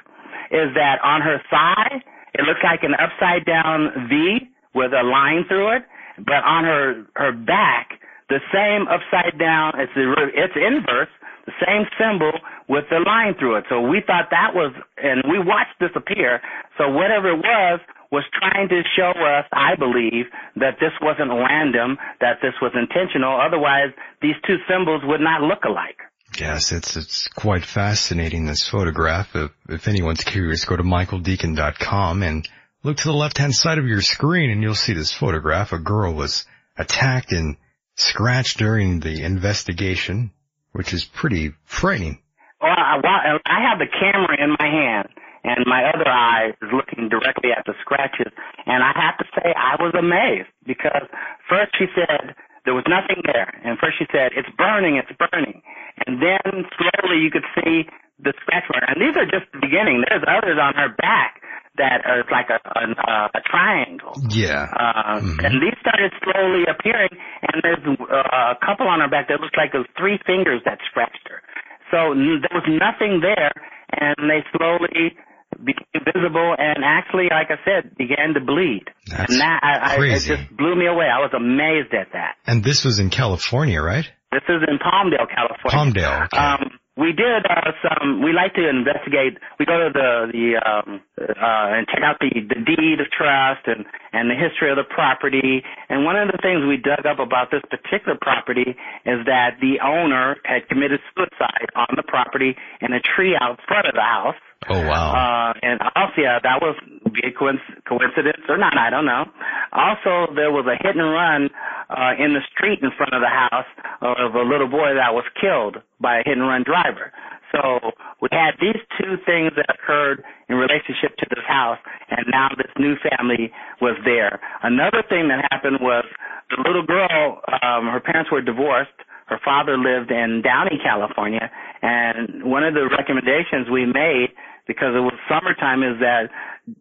is 0.53 0.71
that 0.77 1.01
on 1.03 1.21
her 1.21 1.41
thigh 1.51 2.01
it 2.35 2.45
looks 2.45 2.61
like 2.63 2.83
an 2.83 2.95
upside 2.95 3.45
down 3.45 4.09
V 4.09 4.49
with 4.75 4.93
a 4.93 5.03
line 5.03 5.45
through 5.49 5.77
it, 5.77 5.83
but 6.19 6.45
on 6.45 6.65
her 6.65 7.05
her 7.17 7.33
back 7.33 7.99
the 8.33 8.41
same 8.49 8.89
upside 8.89 9.39
down. 9.39 9.77
It's 9.77 9.93
the 9.95 10.09
it's 10.33 10.57
inverse, 10.57 11.13
the 11.45 11.53
same 11.61 11.85
symbol 12.01 12.33
with 12.69 12.85
the 12.89 13.01
line 13.05 13.35
through 13.39 13.57
it. 13.57 13.65
So 13.69 13.81
we 13.81 14.01
thought 14.01 14.33
that 14.33 14.55
was, 14.55 14.73
and 14.97 15.23
we 15.29 15.39
watched 15.39 15.77
this 15.81 15.93
appear. 15.95 16.41
So 16.79 16.89
whatever 16.89 17.29
it 17.29 17.41
was 17.45 17.81
was 18.11 18.25
trying 18.33 18.69
to 18.69 18.83
show 18.97 19.13
us, 19.13 19.45
I 19.53 19.77
believe, 19.77 20.33
that 20.57 20.81
this 20.81 20.93
wasn't 21.01 21.31
random, 21.31 21.99
that 22.21 22.41
this 22.41 22.53
was 22.61 22.73
intentional. 22.73 23.41
Otherwise, 23.41 23.93
these 24.21 24.37
two 24.47 24.57
symbols 24.69 25.03
would 25.05 25.21
not 25.21 25.43
look 25.43 25.65
alike. 25.65 26.01
Yes, 26.39 26.73
it's 26.73 26.97
it's 26.97 27.29
quite 27.29 27.65
fascinating 27.65 28.47
this 28.47 28.67
photograph. 28.67 29.35
If, 29.35 29.51
if 29.69 29.89
anyone's 29.89 30.25
curious, 30.25 30.65
go 30.65 30.77
to 30.77 30.83
michaeldecon.com 30.83 32.23
and 32.23 32.49
look 32.83 32.97
to 32.99 33.05
the 33.05 33.15
left-hand 33.15 33.55
side 33.55 33.79
of 33.79 33.87
your 33.87 34.01
screen, 34.01 34.51
and 34.51 34.63
you'll 34.63 34.75
see 34.75 34.95
this 34.95 35.13
photograph. 35.13 35.73
A 35.73 35.79
girl 35.79 36.15
was 36.15 36.47
attacked 36.77 37.33
and 37.33 37.57
scratched 37.97 38.59
during 38.59 39.01
the 39.01 39.23
investigation, 39.23 40.33
which 40.73 40.93
is 40.93 41.05
pretty 41.05 41.53
frightening. 41.65 42.19
Well, 42.61 42.71
I, 42.71 43.39
I 43.45 43.69
have 43.69 43.79
the 43.79 43.91
camera 43.91 44.37
in 44.43 44.57
my 44.59 44.67
hand, 44.67 45.09
and 45.45 45.67
my 45.67 45.91
other 45.93 46.09
eye 46.09 46.51
is 46.63 46.69
looking 46.73 47.09
directly 47.09 47.51
at 47.57 47.65
the 47.67 47.75
scratches. 47.81 48.33
And 48.67 48.83
I 48.83 48.93
have 48.95 49.19
to 49.19 49.25
say, 49.35 49.53
I 49.55 49.83
was 49.83 49.93
amazed 49.99 50.49
because 50.65 51.03
first 51.49 51.73
she 51.79 51.87
said 51.95 52.35
there 52.65 52.75
was 52.75 52.87
nothing 52.87 53.23
there, 53.27 53.51
and 53.65 53.79
first 53.79 53.99
she 53.99 54.07
said 54.13 54.33
it's 54.39 54.49
burning, 54.57 54.97
it's 54.97 55.11
burning, 55.19 55.63
and 56.07 56.23
then 56.23 56.65
slowly 56.79 57.19
you 57.19 57.31
could 57.31 57.47
see 57.59 57.89
the 58.23 58.33
scratch 58.43 58.65
mark. 58.71 58.87
And 58.87 59.03
these 59.03 59.19
are 59.19 59.27
just 59.27 59.51
the 59.51 59.59
beginning. 59.59 60.05
There's 60.07 60.23
others 60.27 60.59
on 60.63 60.75
her 60.79 60.95
back 60.95 61.43
that 61.77 62.05
are 62.07 62.23
like 62.31 62.53
a 62.53 62.61
a, 62.63 62.87
a 63.35 63.41
triangle. 63.43 64.15
Yeah. 64.31 64.71
Uh, 64.71 65.19
mm-hmm. 65.19 65.43
And 65.43 65.59
these 65.59 65.75
started 65.81 66.13
slowly 66.23 66.63
appearing, 66.71 67.11
and 67.43 67.63
there's 67.67 67.83
uh, 67.83 68.55
a 68.55 68.59
couple 68.63 68.87
on 68.87 69.01
her 69.01 69.09
back 69.09 69.29
that 69.29 69.41
looks 69.41 69.57
like 69.57 69.73
those 69.73 69.89
three 69.99 70.21
fingers 70.27 70.63
that 70.65 70.79
scratched 70.87 71.27
her. 71.27 71.43
So 71.91 72.15
there 72.15 72.55
was 72.55 72.65
nothing 72.69 73.21
there, 73.21 73.53
and 74.01 74.17
they 74.31 74.41
slowly 74.57 75.19
became 75.59 76.05
visible 76.05 76.55
and 76.59 76.85
actually, 76.85 77.29
like 77.31 77.51
I 77.51 77.59
said, 77.65 77.97
began 77.97 78.35
to 78.35 78.41
bleed. 78.41 78.85
That's 79.07 79.33
and 79.33 79.41
that, 79.41 79.61
I, 79.63 79.97
crazy. 79.97 80.33
I, 80.33 80.35
it 80.35 80.39
just 80.39 80.57
blew 80.57 80.75
me 80.77 80.87
away. 80.87 81.07
I 81.07 81.21
was 81.21 81.33
amazed 81.35 81.95
at 81.95 82.13
that. 82.13 82.37
And 82.47 82.63
this 82.63 82.85
was 82.85 82.99
in 82.99 83.11
California, 83.11 83.81
right? 83.81 84.09
This 84.33 84.43
is 84.49 84.63
in 84.67 84.79
Palmdale, 84.79 85.29
California. 85.29 86.01
Palmdale. 86.01 86.25
Okay. 86.27 86.39
Um, 86.39 86.79
we 86.97 87.13
did 87.17 87.49
uh, 87.49 87.73
some. 87.81 88.21
We 88.21 88.37
like 88.37 88.53
to 88.55 88.69
investigate. 88.69 89.41
We 89.59 89.65
go 89.65 89.81
to 89.81 89.89
the 89.89 90.29
the 90.29 90.47
um, 90.61 91.01
uh, 91.17 91.81
and 91.81 91.89
check 91.89 92.05
out 92.05 92.21
the 92.21 92.29
the 92.29 92.61
deed 92.61 93.01
of 93.01 93.09
trust 93.09 93.65
and 93.65 93.89
and 94.13 94.29
the 94.29 94.37
history 94.37 94.69
of 94.69 94.77
the 94.77 94.85
property. 94.85 95.65
And 95.89 96.05
one 96.05 96.21
of 96.21 96.29
the 96.29 96.37
things 96.45 96.69
we 96.69 96.77
dug 96.77 97.09
up 97.09 97.17
about 97.17 97.49
this 97.49 97.65
particular 97.73 98.21
property 98.21 98.77
is 99.09 99.25
that 99.25 99.57
the 99.65 99.81
owner 99.81 100.37
had 100.45 100.69
committed 100.69 101.01
suicide 101.17 101.73
on 101.77 101.97
the 101.97 102.05
property 102.05 102.57
in 102.85 102.93
a 102.93 103.01
tree 103.01 103.33
out 103.41 103.57
front 103.67 103.89
of 103.89 103.95
the 103.95 104.05
house. 104.05 104.37
Oh 104.69 104.87
wow! 104.87 105.13
Uh, 105.13 105.53
and 105.63 105.81
also, 105.97 106.23
yeah, 106.23 106.39
that 106.43 106.61
was 106.63 106.77
a 107.25 107.31
coincidence 107.33 108.45
or 108.49 108.57
not, 108.57 108.77
I 108.79 108.91
don't 108.91 109.05
know. 109.05 109.25
Also, 109.73 110.33
there 110.35 110.51
was 110.51 110.67
a 110.67 110.77
hit 110.81 110.97
and 110.97 111.13
run 111.13 111.51
uh, 111.91 112.13
in 112.19 112.33
the 112.33 112.41
street 112.55 112.81
in 112.83 112.91
front 112.97 113.13
of 113.13 113.21
the 113.21 113.29
house 113.29 113.69
of 114.01 114.35
a 114.35 114.43
little 114.43 114.69
boy 114.69 114.95
that 114.95 115.13
was 115.13 115.25
killed 115.41 115.77
by 116.01 116.19
a 116.19 116.23
hit 116.25 116.39
and 116.39 116.47
run 116.47 116.65
driver. 116.65 117.13
So 117.53 117.93
we 118.21 118.29
had 118.33 118.57
these 118.61 118.81
two 118.97 119.21
things 119.29 119.53
that 119.57 119.69
occurred 119.69 120.25
in 120.49 120.57
relationship 120.57 121.17
to 121.21 121.27
this 121.29 121.45
house, 121.47 121.79
and 122.09 122.25
now 122.33 122.49
this 122.57 122.73
new 122.79 122.97
family 123.05 123.53
was 123.81 123.97
there. 124.05 124.41
Another 124.63 125.05
thing 125.07 125.29
that 125.29 125.45
happened 125.53 125.79
was 125.81 126.05
the 126.49 126.57
little 126.65 126.87
girl, 126.87 127.43
um, 127.61 127.93
her 127.93 128.01
parents 128.01 128.33
were 128.33 128.41
divorced. 128.41 128.97
Her 129.27 129.39
father 129.45 129.79
lived 129.79 130.11
in 130.11 130.43
Downey, 130.43 130.81
California, 130.83 131.51
and 131.81 132.45
one 132.45 132.65
of 132.65 132.75
the 132.75 132.89
recommendations 132.89 133.71
we 133.71 133.87
made 133.87 134.29
because 134.67 134.95
it 134.95 135.01
was 135.01 135.15
summertime 135.29 135.83
is 135.83 135.99
that 136.01 136.31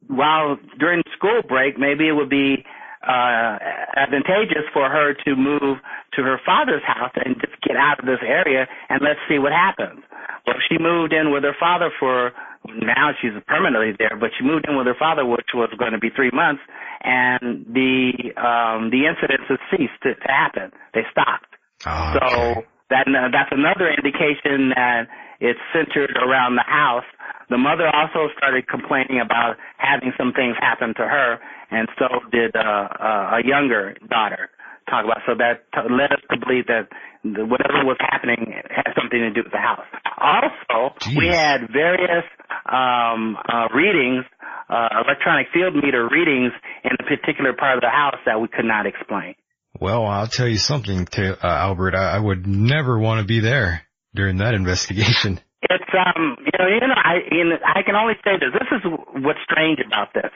while 0.07 0.57
during 0.79 1.03
school 1.15 1.41
break, 1.47 1.79
maybe 1.79 2.07
it 2.07 2.13
would 2.13 2.29
be 2.29 2.63
uh, 3.01 3.57
advantageous 3.97 4.69
for 4.73 4.89
her 4.89 5.13
to 5.25 5.35
move 5.35 5.77
to 6.13 6.21
her 6.21 6.39
father's 6.45 6.83
house 6.85 7.11
and 7.25 7.35
just 7.41 7.59
get 7.63 7.75
out 7.75 7.99
of 7.99 8.05
this 8.05 8.21
area 8.21 8.67
and 8.89 9.01
let's 9.01 9.19
see 9.27 9.39
what 9.39 9.51
happens. 9.51 10.03
Well, 10.45 10.57
she 10.69 10.77
moved 10.77 11.13
in 11.13 11.31
with 11.31 11.43
her 11.43 11.55
father 11.59 11.89
for 11.99 12.31
now 12.67 13.11
she's 13.21 13.31
permanently 13.47 13.93
there, 13.97 14.17
but 14.19 14.29
she 14.37 14.45
moved 14.45 14.65
in 14.67 14.77
with 14.77 14.85
her 14.85 14.95
father, 14.97 15.25
which 15.25 15.49
was 15.53 15.69
going 15.79 15.93
to 15.93 15.99
be 15.99 16.09
three 16.15 16.29
months, 16.31 16.61
and 17.01 17.65
the 17.65 18.13
um, 18.37 18.91
the 18.91 19.09
incidents 19.09 19.49
have 19.49 19.57
ceased 19.71 19.97
to, 20.03 20.13
to 20.13 20.27
happen. 20.29 20.71
They 20.93 21.01
stopped. 21.09 21.49
Oh, 21.85 22.13
so 22.13 22.25
okay. 22.61 22.67
that 22.91 23.05
that's 23.33 23.49
another 23.51 23.89
indication 23.89 24.69
that 24.77 25.09
it's 25.41 25.59
centered 25.73 26.15
around 26.21 26.55
the 26.55 26.65
house 26.65 27.05
the 27.51 27.57
mother 27.57 27.91
also 27.93 28.31
started 28.37 28.65
complaining 28.69 29.19
about 29.19 29.57
having 29.75 30.13
some 30.17 30.31
things 30.31 30.55
happen 30.61 30.95
to 30.95 31.03
her, 31.03 31.37
and 31.69 31.89
so 31.99 32.07
did 32.31 32.55
uh, 32.55 32.87
uh, 32.95 33.37
a 33.37 33.45
younger 33.45 33.93
daughter. 34.09 34.49
Talk 34.89 35.03
about 35.03 35.19
so 35.27 35.35
that 35.35 35.67
t- 35.75 35.93
led 35.93 36.15
us 36.15 36.23
to 36.31 36.39
believe 36.39 36.67
that 36.67 36.87
the, 37.27 37.43
whatever 37.45 37.83
was 37.83 37.97
happening 37.99 38.55
had 38.71 38.95
something 38.95 39.19
to 39.19 39.31
do 39.31 39.43
with 39.43 39.51
the 39.51 39.59
house. 39.59 39.83
Also, 40.15 40.95
Jeez. 41.03 41.17
we 41.17 41.27
had 41.27 41.67
various 41.67 42.23
um, 42.71 43.35
uh, 43.51 43.67
readings, 43.75 44.23
uh, 44.69 45.03
electronic 45.03 45.47
field 45.53 45.75
meter 45.75 46.07
readings 46.07 46.53
in 46.85 46.91
a 46.99 47.03
particular 47.03 47.51
part 47.51 47.75
of 47.75 47.81
the 47.81 47.91
house 47.91 48.19
that 48.25 48.39
we 48.39 48.47
could 48.47 48.65
not 48.65 48.87
explain. 48.87 49.35
Well, 49.77 50.05
I'll 50.05 50.27
tell 50.27 50.47
you 50.47 50.57
something, 50.57 51.05
to, 51.19 51.35
uh, 51.35 51.47
Albert. 51.47 51.95
I, 51.95 52.15
I 52.15 52.19
would 52.19 52.47
never 52.47 52.97
want 52.97 53.19
to 53.19 53.27
be 53.27 53.41
there 53.41 53.83
during 54.13 54.37
that 54.37 54.53
investigation. 54.53 55.39
It's 55.69 55.93
um 55.93 56.37
you 56.41 56.51
know 56.57 56.67
you 56.67 56.79
know 56.81 56.95
I 56.97 57.21
you 57.31 57.43
know, 57.45 57.57
I 57.63 57.83
can 57.83 57.95
only 57.95 58.15
say 58.23 58.37
this. 58.39 58.49
This 58.51 58.69
is 58.71 58.81
what's 59.23 59.39
strange 59.45 59.79
about 59.85 60.13
this 60.13 60.31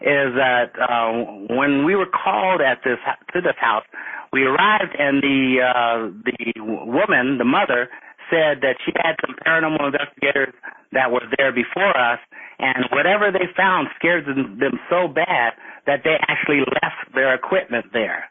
is 0.00 0.36
that 0.36 0.76
uh, 0.76 1.56
when 1.56 1.84
we 1.84 1.96
were 1.96 2.06
called 2.06 2.60
at 2.60 2.84
this 2.84 2.98
to 3.32 3.40
this 3.40 3.56
house, 3.58 3.84
we 4.32 4.44
arrived 4.44 4.94
and 4.98 5.22
the 5.22 5.64
uh, 5.64 5.98
the 6.24 6.60
woman, 6.60 7.38
the 7.38 7.48
mother, 7.48 7.88
said 8.30 8.60
that 8.60 8.76
she 8.84 8.92
had 9.00 9.16
some 9.24 9.34
paranormal 9.46 9.86
investigators 9.86 10.54
that 10.92 11.10
were 11.10 11.24
there 11.38 11.52
before 11.52 11.96
us, 11.96 12.20
and 12.58 12.84
whatever 12.92 13.32
they 13.32 13.48
found 13.56 13.88
scared 13.96 14.26
them, 14.26 14.58
them 14.58 14.78
so 14.90 15.08
bad 15.08 15.54
that 15.86 16.00
they 16.04 16.16
actually 16.28 16.60
left 16.60 17.14
their 17.14 17.34
equipment 17.34 17.86
there. 17.92 18.24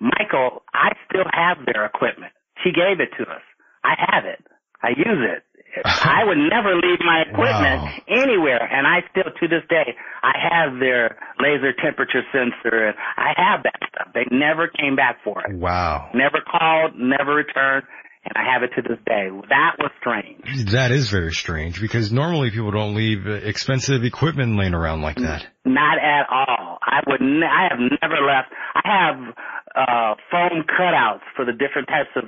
Michael, 0.00 0.62
I 0.74 0.92
still 1.08 1.26
have 1.32 1.58
their 1.66 1.86
equipment. 1.86 2.32
She 2.62 2.70
gave 2.70 3.00
it 3.00 3.10
to 3.18 3.24
us. 3.30 3.42
I 3.84 3.94
have 4.12 4.24
it. 4.24 4.44
I 4.82 4.90
use 4.90 5.22
it. 5.22 5.42
I 5.86 6.22
would 6.24 6.36
never 6.36 6.74
leave 6.76 7.00
my 7.00 7.22
equipment 7.22 7.80
Wow. 7.82 7.92
anywhere, 8.08 8.60
and 8.60 8.86
I 8.86 9.00
still, 9.10 9.32
to 9.32 9.48
this 9.48 9.62
day, 9.70 9.96
I 10.22 10.32
have 10.36 10.78
their 10.80 11.16
laser 11.40 11.72
temperature 11.72 12.22
sensor, 12.30 12.88
and 12.88 12.96
I 13.16 13.32
have 13.36 13.62
that 13.62 13.80
stuff. 13.88 14.08
They 14.12 14.26
never 14.30 14.68
came 14.68 14.96
back 14.96 15.16
for 15.24 15.40
it. 15.46 15.56
Wow. 15.56 16.10
Never 16.14 16.40
called, 16.44 16.92
never 16.98 17.34
returned, 17.36 17.84
and 18.24 18.34
I 18.36 18.52
have 18.52 18.62
it 18.62 18.70
to 18.76 18.82
this 18.82 18.98
day. 19.06 19.28
That 19.48 19.76
was 19.78 19.90
strange. 20.00 20.70
That 20.72 20.92
is 20.92 21.10
very 21.10 21.32
strange 21.32 21.80
because 21.80 22.12
normally 22.12 22.50
people 22.50 22.70
don't 22.70 22.94
leave 22.94 23.26
expensive 23.26 24.04
equipment 24.04 24.56
laying 24.56 24.74
around 24.74 25.02
like 25.02 25.16
that. 25.16 25.46
Not 25.64 25.98
at 25.98 26.26
all. 26.30 26.78
I 26.82 27.00
would. 27.06 27.20
Ne- 27.20 27.46
I 27.46 27.68
have 27.70 27.78
never 27.78 28.22
left. 28.24 28.48
I 28.74 28.82
have 28.86 29.34
uh 29.74 30.14
foam 30.30 30.62
cutouts 30.68 31.24
for 31.34 31.44
the 31.44 31.52
different 31.52 31.88
types 31.88 32.10
of 32.16 32.24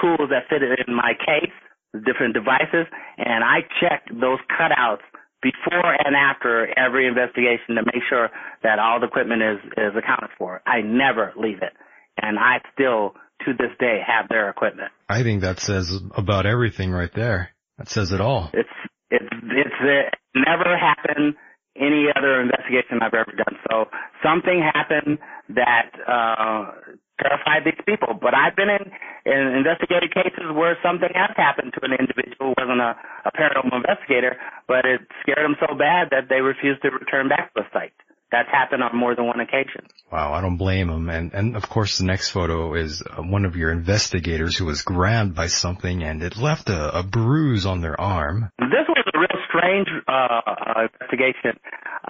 tools 0.00 0.30
that 0.30 0.48
fit 0.48 0.62
in 0.62 0.94
my 0.94 1.12
case, 1.18 1.52
the 1.92 2.00
different 2.00 2.34
devices, 2.34 2.86
and 3.18 3.44
I 3.44 3.60
check 3.80 4.04
those 4.08 4.38
cutouts 4.48 5.04
before 5.42 5.92
and 6.04 6.16
after 6.16 6.72
every 6.78 7.06
investigation 7.06 7.76
to 7.76 7.82
make 7.84 8.02
sure 8.08 8.30
that 8.62 8.78
all 8.78 8.98
the 8.98 9.06
equipment 9.06 9.42
is 9.42 9.58
is 9.76 9.92
accounted 9.96 10.30
for. 10.38 10.62
I 10.66 10.80
never 10.80 11.32
leave 11.36 11.60
it, 11.60 11.74
and 12.16 12.38
I 12.38 12.58
still 12.72 13.14
to 13.46 13.52
this 13.52 13.70
day 13.78 14.00
have 14.06 14.28
their 14.28 14.50
equipment. 14.50 14.90
I 15.08 15.22
think 15.22 15.42
that 15.42 15.60
says 15.60 16.00
about 16.16 16.46
everything 16.46 16.90
right 16.90 17.12
there. 17.14 17.50
That 17.78 17.88
says 17.88 18.12
it 18.12 18.20
all. 18.20 18.50
It's 18.52 18.68
it's 19.10 19.28
it's 19.30 19.78
it 19.80 20.14
never 20.34 20.76
happened 20.78 21.34
any 21.76 22.06
other 22.14 22.40
investigation 22.40 23.02
I've 23.02 23.14
ever 23.14 23.32
done. 23.36 23.58
So 23.70 23.86
something 24.22 24.62
happened 24.62 25.18
that 25.50 25.90
uh 26.06 26.94
terrified 27.20 27.62
these 27.64 27.78
people. 27.86 28.14
But 28.14 28.34
I've 28.34 28.56
been 28.56 28.70
in, 28.70 28.90
in 29.26 29.38
investigated 29.54 30.10
cases 30.10 30.50
where 30.50 30.76
something 30.82 31.10
has 31.14 31.30
happened 31.36 31.72
to 31.78 31.80
an 31.86 31.94
individual 31.94 32.54
who 32.54 32.54
wasn't 32.58 32.82
a, 32.82 32.98
a 33.26 33.30
paranormal 33.30 33.78
investigator, 33.78 34.36
but 34.66 34.84
it 34.84 35.06
scared 35.22 35.44
them 35.44 35.56
so 35.62 35.74
bad 35.78 36.10
that 36.10 36.26
they 36.28 36.42
refused 36.42 36.82
to 36.82 36.90
return 36.90 37.28
back 37.28 37.54
to 37.54 37.62
the 37.62 37.66
site. 37.72 37.94
That's 38.34 38.50
happened 38.50 38.82
on 38.82 38.96
more 38.96 39.14
than 39.14 39.26
one 39.26 39.38
occasion. 39.38 39.86
Wow, 40.10 40.32
I 40.32 40.40
don't 40.40 40.56
blame 40.56 40.90
him. 40.90 41.08
And 41.08 41.32
and 41.32 41.54
of 41.54 41.68
course, 41.68 41.98
the 41.98 42.04
next 42.04 42.30
photo 42.30 42.74
is 42.74 43.00
uh, 43.00 43.22
one 43.22 43.44
of 43.44 43.54
your 43.54 43.70
investigators 43.70 44.56
who 44.56 44.64
was 44.64 44.82
grabbed 44.82 45.36
by 45.36 45.46
something 45.46 46.02
and 46.02 46.20
it 46.20 46.36
left 46.36 46.68
a, 46.68 46.98
a 46.98 47.02
bruise 47.04 47.64
on 47.64 47.80
their 47.80 47.94
arm. 48.00 48.50
This 48.58 48.86
was 48.88 49.04
a 49.14 49.18
real 49.20 49.38
strange 49.46 49.86
uh, 50.08 50.40
uh, 50.50 50.88
investigation. 50.90 51.60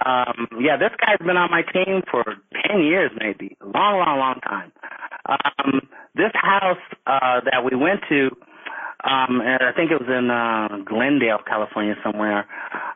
Um, 0.03 0.47
yeah, 0.59 0.77
this 0.77 0.93
guy's 0.99 1.19
been 1.19 1.37
on 1.37 1.51
my 1.51 1.61
team 1.61 2.01
for 2.09 2.23
ten 2.65 2.81
years, 2.81 3.11
maybe, 3.19 3.55
a 3.61 3.65
long, 3.65 4.01
long, 4.03 4.17
long 4.17 4.39
time. 4.41 4.71
Um, 5.29 5.87
this 6.15 6.33
house 6.33 6.81
uh, 7.05 7.41
that 7.45 7.61
we 7.63 7.77
went 7.77 8.01
to, 8.09 8.29
um, 9.03 9.41
and 9.45 9.61
I 9.61 9.73
think 9.75 9.91
it 9.91 10.01
was 10.01 10.09
in 10.09 10.31
uh, 10.31 10.83
Glendale, 10.89 11.45
California, 11.47 11.93
somewhere. 12.03 12.47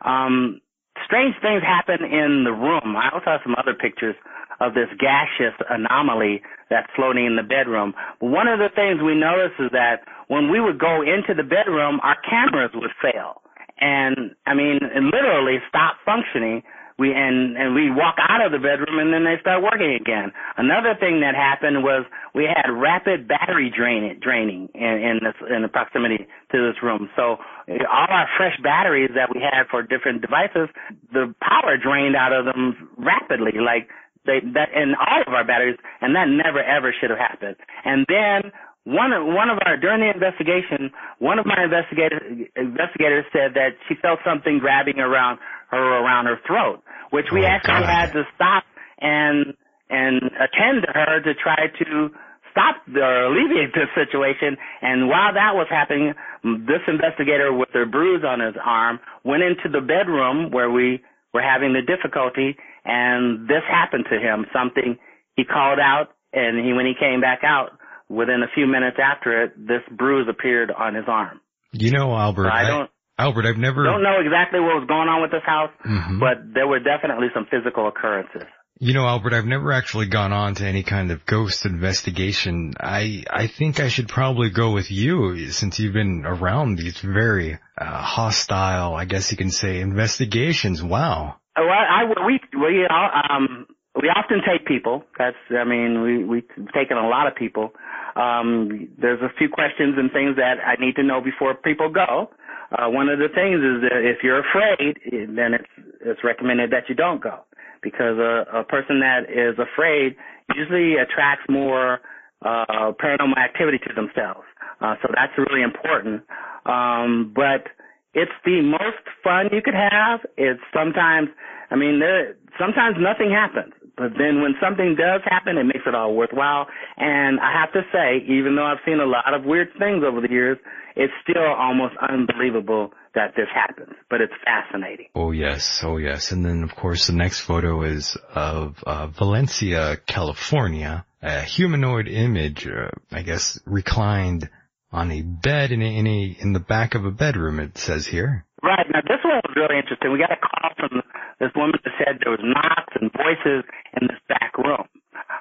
Um, 0.04 0.62
strange 1.10 1.34
things 1.42 1.66
happen 1.66 2.06
in 2.06 2.46
the 2.46 2.54
room. 2.54 2.94
I 2.94 3.10
also 3.10 3.34
have 3.34 3.42
some 3.42 3.58
other 3.58 3.74
pictures 3.74 4.16
of 4.62 4.78
this 4.78 4.94
gaseous 5.02 5.58
anomaly 5.70 6.42
that's 6.70 6.88
floating 6.96 7.26
in 7.26 7.36
the 7.36 7.44
bedroom. 7.44 7.98
But 8.22 8.30
one 8.30 8.48
of 8.48 8.60
the 8.60 8.70
things 8.70 9.02
we 9.02 9.18
noticed 9.18 9.58
is 9.58 9.74
that 9.74 10.06
when 10.28 10.52
we 10.52 10.62
would 10.62 10.78
go 10.78 11.02
into 11.02 11.34
the 11.34 11.48
bedroom, 11.48 12.00
our 12.04 12.18
cameras 12.30 12.72
would 12.76 12.94
fail. 13.02 13.42
And 13.82 14.36
I 14.46 14.54
mean, 14.54 14.78
it 14.84 15.02
literally 15.02 15.58
stop 15.68 15.98
functioning. 16.06 16.62
We 17.00 17.16
and 17.16 17.56
and 17.56 17.74
we 17.74 17.90
walk 17.90 18.20
out 18.20 18.44
of 18.44 18.52
the 18.52 18.60
bedroom 18.60 19.00
and 19.00 19.14
then 19.16 19.24
they 19.24 19.40
start 19.40 19.64
working 19.64 19.96
again. 19.96 20.36
Another 20.58 21.00
thing 21.00 21.24
that 21.24 21.32
happened 21.34 21.82
was 21.82 22.04
we 22.36 22.44
had 22.44 22.68
rapid 22.68 23.26
battery 23.26 23.72
drain 23.72 24.20
draining 24.22 24.68
in, 24.76 25.00
in 25.00 25.20
this 25.24 25.40
in 25.48 25.64
the 25.64 25.70
proximity 25.72 26.28
to 26.52 26.58
this 26.60 26.84
room. 26.84 27.08
So 27.16 27.38
all 27.70 28.08
our 28.10 28.28
fresh 28.38 28.58
batteries 28.64 29.12
that 29.16 29.30
we 29.34 29.42
had 29.42 29.68
for 29.70 29.84
different 29.84 30.22
devices, 30.22 30.70
the 31.14 31.34
power 31.42 31.78
drained 31.78 32.16
out 32.16 32.34
of 32.34 32.46
them 32.46 32.90
rapidly. 32.98 33.54
Like 33.62 33.90
they 34.26 34.40
that 34.54 34.70
in 34.76 34.96
all 34.96 35.22
of 35.28 35.34
our 35.34 35.46
batteries, 35.46 35.78
and 36.02 36.16
that 36.16 36.28
never 36.28 36.62
ever 36.64 36.94
should 37.00 37.10
have 37.10 37.20
happened. 37.20 37.56
And 37.86 38.06
then 38.10 38.52
one 38.86 39.12
of 39.14 39.26
one 39.26 39.50
of 39.50 39.60
our 39.66 39.78
during 39.78 40.02
the 40.02 40.10
investigation, 40.12 40.92
one 41.20 41.38
of 41.40 41.46
my 41.46 41.64
investigators 41.64 42.48
investigators 42.56 43.26
said 43.32 43.54
that 43.54 43.78
she 43.88 43.96
felt 44.02 44.20
something 44.26 44.60
grabbing 44.60 45.00
around 45.00 45.40
her 45.70 45.78
around 46.02 46.26
her 46.26 46.40
throat, 46.48 46.82
which 47.12 47.28
we 47.32 47.44
Oh, 47.44 47.48
actually 47.48 47.86
God. 47.86 47.90
had 47.90 48.14
to 48.14 48.24
stop 48.36 48.64
and 49.00 49.54
and 49.90 50.22
attend 50.42 50.84
to 50.86 50.92
her 50.94 51.20
to 51.22 51.34
try 51.36 51.68
to 51.86 52.10
stop 52.52 52.82
or 52.96 53.26
alleviate 53.32 53.74
this 53.74 53.90
situation. 53.96 54.58
And 54.82 55.08
while 55.10 55.34
that 55.34 55.56
was 55.56 55.68
happening, 55.70 56.14
this 56.44 56.82
investigator 56.88 57.52
with 57.54 57.70
the 57.74 57.86
bruise 57.90 58.24
on 58.26 58.40
his 58.40 58.56
arm 58.64 59.00
went 59.24 59.44
into 59.44 59.70
the 59.72 59.82
bedroom 59.82 60.52
where 60.52 60.70
we 60.70 61.02
were 61.34 61.42
having 61.42 61.74
the 61.74 61.82
difficulty, 61.82 62.58
and 62.86 63.48
this 63.48 63.62
happened 63.70 64.06
to 64.10 64.18
him. 64.20 64.46
Something 64.54 64.98
he 65.36 65.46
called 65.46 65.80
out, 65.80 66.10
and 66.34 66.64
he 66.66 66.74
when 66.74 66.86
he 66.86 66.94
came 67.00 67.22
back 67.22 67.42
out, 67.44 67.72
within 68.10 68.42
a 68.42 68.50
few 68.56 68.66
minutes 68.66 68.98
after 68.98 69.44
it, 69.44 69.54
this 69.68 69.82
bruise 69.96 70.28
appeared 70.30 70.72
on 70.72 70.96
his 70.96 71.06
arm. 71.08 71.40
You 71.72 71.92
know, 71.92 72.16
Albert, 72.18 72.50
I 72.50 72.66
don't 72.68 72.90
Albert, 73.20 73.46
I've 73.46 73.58
never. 73.58 73.84
don't 73.84 74.02
know 74.02 74.20
exactly 74.24 74.60
what 74.60 74.80
was 74.80 74.88
going 74.88 75.08
on 75.10 75.22
with 75.22 75.30
this 75.32 75.44
house, 75.46 75.70
Mhm. 75.86 76.20
but 76.20 76.54
there 76.54 76.68
were 76.68 76.80
definitely 76.80 77.28
some 77.34 77.46
physical 77.46 77.88
occurrences. 77.88 78.48
You 78.82 78.94
know, 78.94 79.06
Albert, 79.06 79.34
I've 79.34 79.46
never 79.46 79.74
actually 79.74 80.06
gone 80.06 80.32
on 80.32 80.56
to 80.56 80.66
any 80.66 80.84
kind 80.84 81.12
of 81.12 81.26
ghost 81.26 81.66
investigation. 81.66 82.76
I 82.80 83.26
I 83.30 83.48
think 83.48 83.82
I 83.82 83.90
should 83.90 84.08
probably 84.08 84.52
go 84.52 84.72
with 84.72 84.90
you 84.90 85.50
since 85.52 85.82
you've 85.82 85.92
been 85.92 86.24
around 86.26 86.78
these 86.78 86.98
very 87.00 87.60
uh, 87.78 88.02
hostile, 88.02 88.96
I 88.96 89.04
guess 89.04 89.32
you 89.32 89.38
can 89.38 89.52
say, 89.52 89.82
investigations. 89.82 90.82
Wow. 90.82 91.36
Oh, 91.58 91.68
I, 91.68 92.04
I 92.04 92.26
we 92.26 92.40
we 92.54 92.88
um 92.88 93.68
we 94.02 94.08
often 94.08 94.40
take 94.48 94.66
people. 94.66 95.04
That's 95.18 95.36
I 95.52 95.66
mean 95.66 96.02
we 96.02 96.24
we've 96.24 96.72
taken 96.74 96.96
a 96.96 97.10
lot 97.10 97.28
of 97.28 97.36
people. 97.36 97.74
Um, 98.16 98.88
there's 98.98 99.22
a 99.22 99.30
few 99.38 99.50
questions 99.50 99.96
and 99.98 100.10
things 100.10 100.38
that 100.38 100.56
I 100.66 100.80
need 100.80 100.96
to 100.96 101.04
know 101.04 101.20
before 101.20 101.54
people 101.54 101.92
go. 101.92 102.30
Uh, 102.72 102.88
one 102.88 103.10
of 103.10 103.20
the 103.20 103.28
things 103.28 103.60
is 103.60 103.84
that 103.84 104.08
if 104.08 104.24
you're 104.24 104.40
afraid, 104.40 104.96
then 105.36 105.54
it's 105.54 105.68
it's 106.00 106.24
recommended 106.24 106.72
that 106.72 106.88
you 106.88 106.96
don't 106.96 107.22
go 107.22 107.44
because 107.82 108.18
a, 108.18 108.46
a 108.54 108.64
person 108.64 109.00
that 109.00 109.30
is 109.30 109.58
afraid 109.60 110.16
usually 110.56 110.96
attracts 110.96 111.46
more 111.50 112.00
uh, 112.42 112.92
paranormal 113.02 113.38
activity 113.38 113.80
to 113.88 113.94
themselves. 113.94 114.46
Uh, 114.82 114.96
so 115.02 115.10
that's 115.14 115.34
really 115.38 115.62
important. 115.62 116.24
Um, 116.66 117.32
but 117.36 117.68
it's 118.14 118.32
the 118.46 118.62
most 118.62 119.04
fun 119.24 119.50
you 119.52 119.62
could 119.62 119.76
have. 119.76 120.22
It's 120.38 120.62
sometimes, 120.74 121.30
I 121.72 121.76
mean, 121.76 122.00
there, 122.00 122.36
sometimes 122.60 122.98
nothing 123.00 123.32
happens. 123.32 123.74
But 124.00 124.16
then 124.18 124.42
when 124.42 124.56
something 124.64 124.96
does 124.96 125.20
happen, 125.26 125.58
it 125.58 125.66
makes 125.66 125.84
it 125.86 125.94
all 125.94 126.16
worthwhile. 126.16 126.68
And 126.96 127.38
I 127.42 127.52
have 127.52 127.74
to 127.74 127.82
say, 127.92 128.24
even 128.32 128.56
though 128.56 128.66
I've 128.66 128.80
seen 128.86 129.02
a 129.02 129.06
lot 129.06 129.34
of 129.34 129.44
weird 129.44 129.68
things 129.78 130.06
over 130.08 130.22
the 130.22 130.30
years, 130.32 130.58
it's 130.96 131.12
still 131.22 131.44
almost 131.44 131.96
unbelievable 132.02 132.94
that 133.14 133.34
this 133.36 133.48
happens. 133.54 133.94
But 134.10 134.22
it's 134.22 134.34
fascinating. 134.46 135.08
Oh 135.16 135.32
yes, 135.32 135.84
oh 135.84 135.98
yes. 135.98 136.32
And 136.32 136.46
then 136.46 136.64
of 136.64 136.78
course 136.78 137.08
the 137.08 137.14
next 137.14 137.42
photo 137.42 137.84
is 137.84 138.16
of 138.34 138.82
uh, 138.88 139.08
Valencia, 139.08 139.98
California. 140.06 141.06
A 141.22 141.42
humanoid 141.42 142.08
image, 142.08 142.66
uh, 142.66 142.92
I 143.12 143.24
guess, 143.24 143.60
reclined 143.66 144.50
on 144.94 145.12
a 145.12 145.22
bed 145.22 145.74
in 145.74 145.82
a, 145.82 145.98
in 145.98 146.08
a 146.08 146.38
in 146.40 146.54
the 146.54 146.62
back 146.62 146.96
of 146.96 147.04
a 147.04 147.12
bedroom. 147.12 147.60
It 147.60 147.78
says 147.78 148.08
here. 148.08 148.46
Right. 148.64 148.88
Now 148.94 149.02
this 149.02 149.20
one 149.26 149.42
was 149.44 149.54
really 149.58 149.78
interesting. 149.78 150.14
We 150.14 150.20
got 150.20 150.32
a 150.32 150.40
call 150.40 150.72
from 150.78 151.02
this 151.40 151.52
woman 151.56 151.80
said 151.98 152.20
there 152.22 152.32
was 152.32 152.44
knocks 152.44 152.94
and 153.00 153.12
voices 153.12 153.64
in 154.00 154.08
this 154.08 154.20
back 154.28 154.58
room 154.58 154.88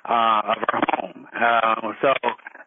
uh, 0.08 0.54
of 0.54 0.58
her 0.70 0.80
home. 0.94 1.26
Uh, 1.34 1.92
so, 2.00 2.12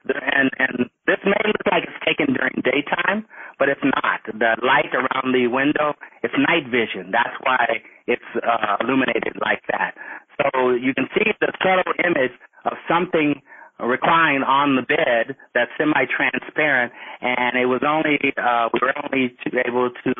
and 0.07 0.51
and 0.59 0.89
this 1.07 1.19
may 1.25 1.39
look 1.47 1.65
like 1.71 1.83
it's 1.83 2.05
taken 2.05 2.33
during 2.33 2.61
daytime, 2.63 3.25
but 3.59 3.69
it's 3.69 3.83
not. 3.83 4.21
The 4.27 4.55
light 4.63 4.91
around 4.93 5.33
the 5.33 5.47
window, 5.47 5.93
it's 6.23 6.33
night 6.37 6.67
vision. 6.69 7.11
That's 7.11 7.35
why 7.43 7.83
it's 8.07 8.31
uh, 8.35 8.77
illuminated 8.81 9.39
like 9.41 9.61
that. 9.71 9.95
So 10.39 10.71
you 10.71 10.93
can 10.93 11.07
see 11.13 11.31
the 11.39 11.51
subtle 11.61 11.93
image 12.03 12.33
of 12.65 12.73
something 12.87 13.41
reclined 13.79 14.43
on 14.43 14.75
the 14.75 14.83
bed 14.83 15.35
that's 15.53 15.71
semi-transparent, 15.77 16.93
and 17.21 17.57
it 17.57 17.65
was 17.65 17.81
only 17.85 18.19
uh, 18.37 18.69
we 18.73 18.79
were 18.81 18.93
only 19.03 19.35
able 19.65 19.89
to 20.03 20.13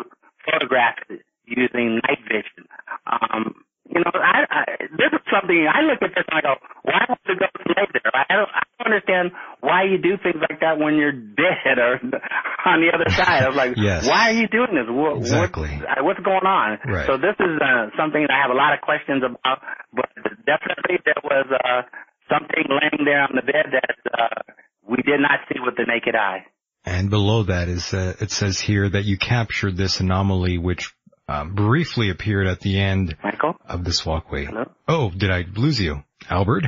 photograph 0.46 0.96
it 1.10 1.22
using 1.46 2.00
night 2.08 2.20
vision. 2.28 2.66
Um, 3.12 3.64
you 3.92 4.00
know, 4.00 4.16
I, 4.16 4.48
I 4.48 4.64
this 4.96 5.12
is 5.12 5.20
something 5.28 5.68
I 5.68 5.84
look 5.84 6.00
at 6.00 6.16
this 6.16 6.24
and 6.24 6.40
I 6.40 6.42
go, 6.42 6.56
why 6.88 7.04
would 7.12 7.20
the 7.28 7.36
ghost 7.36 7.60
lay 7.68 7.84
there? 7.92 8.08
I 8.16 8.40
don't, 8.40 8.48
I 8.48 8.64
don't 8.80 8.88
understand 8.88 9.36
why 9.60 9.84
you 9.84 10.00
do 10.00 10.16
things 10.24 10.40
like 10.40 10.64
that 10.64 10.80
when 10.80 10.96
you're 10.96 11.12
dead 11.12 11.76
or 11.76 12.00
on 12.72 12.80
the 12.80 12.88
other 12.96 13.12
side. 13.12 13.44
I 13.44 13.52
was 13.52 13.60
like, 13.60 13.76
Yes. 13.82 14.08
why 14.08 14.32
are 14.32 14.38
you 14.40 14.48
doing 14.48 14.72
this? 14.80 14.88
What, 14.88 15.20
Exactly. 15.20 15.76
What, 15.76 15.92
uh, 15.92 16.04
what's 16.08 16.24
going 16.24 16.48
on? 16.48 16.80
Right. 16.88 17.04
So 17.06 17.20
this 17.20 17.36
is 17.36 17.54
uh, 17.60 17.92
something 18.00 18.24
that 18.24 18.32
I 18.32 18.40
have 18.40 18.56
a 18.56 18.60
lot 18.60 18.72
of 18.72 18.80
questions 18.80 19.28
about, 19.28 19.60
but 19.92 20.08
definitely 20.48 21.04
there 21.04 21.20
was 21.28 21.52
uh, 21.52 21.84
something 22.32 22.64
laying 22.72 23.04
there 23.04 23.28
on 23.28 23.36
the 23.36 23.44
bed 23.44 23.76
that 23.76 23.98
uh, 24.08 24.40
we 24.88 25.04
did 25.04 25.20
not 25.20 25.44
see 25.52 25.60
with 25.60 25.76
the 25.76 25.84
naked 25.84 26.16
eye. 26.16 26.48
And 26.84 27.10
below 27.10 27.44
that 27.44 27.68
is 27.68 27.94
uh, 27.94 28.16
it 28.20 28.32
says 28.32 28.60
here 28.60 28.90
that 28.90 29.04
you 29.04 29.18
captured 29.18 29.78
this 29.78 30.00
anomaly, 30.00 30.58
which 30.58 30.96
um, 31.32 31.56
briefly 31.56 32.10
appeared 32.10 32.48
at 32.48 32.60
the 32.60 32.80
end 32.80 33.16
Michael? 33.24 33.56
of 33.66 33.84
this 33.84 34.06
walkway. 34.06 34.46
Hello? 34.46 34.70
Oh, 34.88 35.10
did 35.10 35.32
I 35.32 35.46
lose 35.56 35.80
you, 35.80 36.04
Albert? 36.30 36.66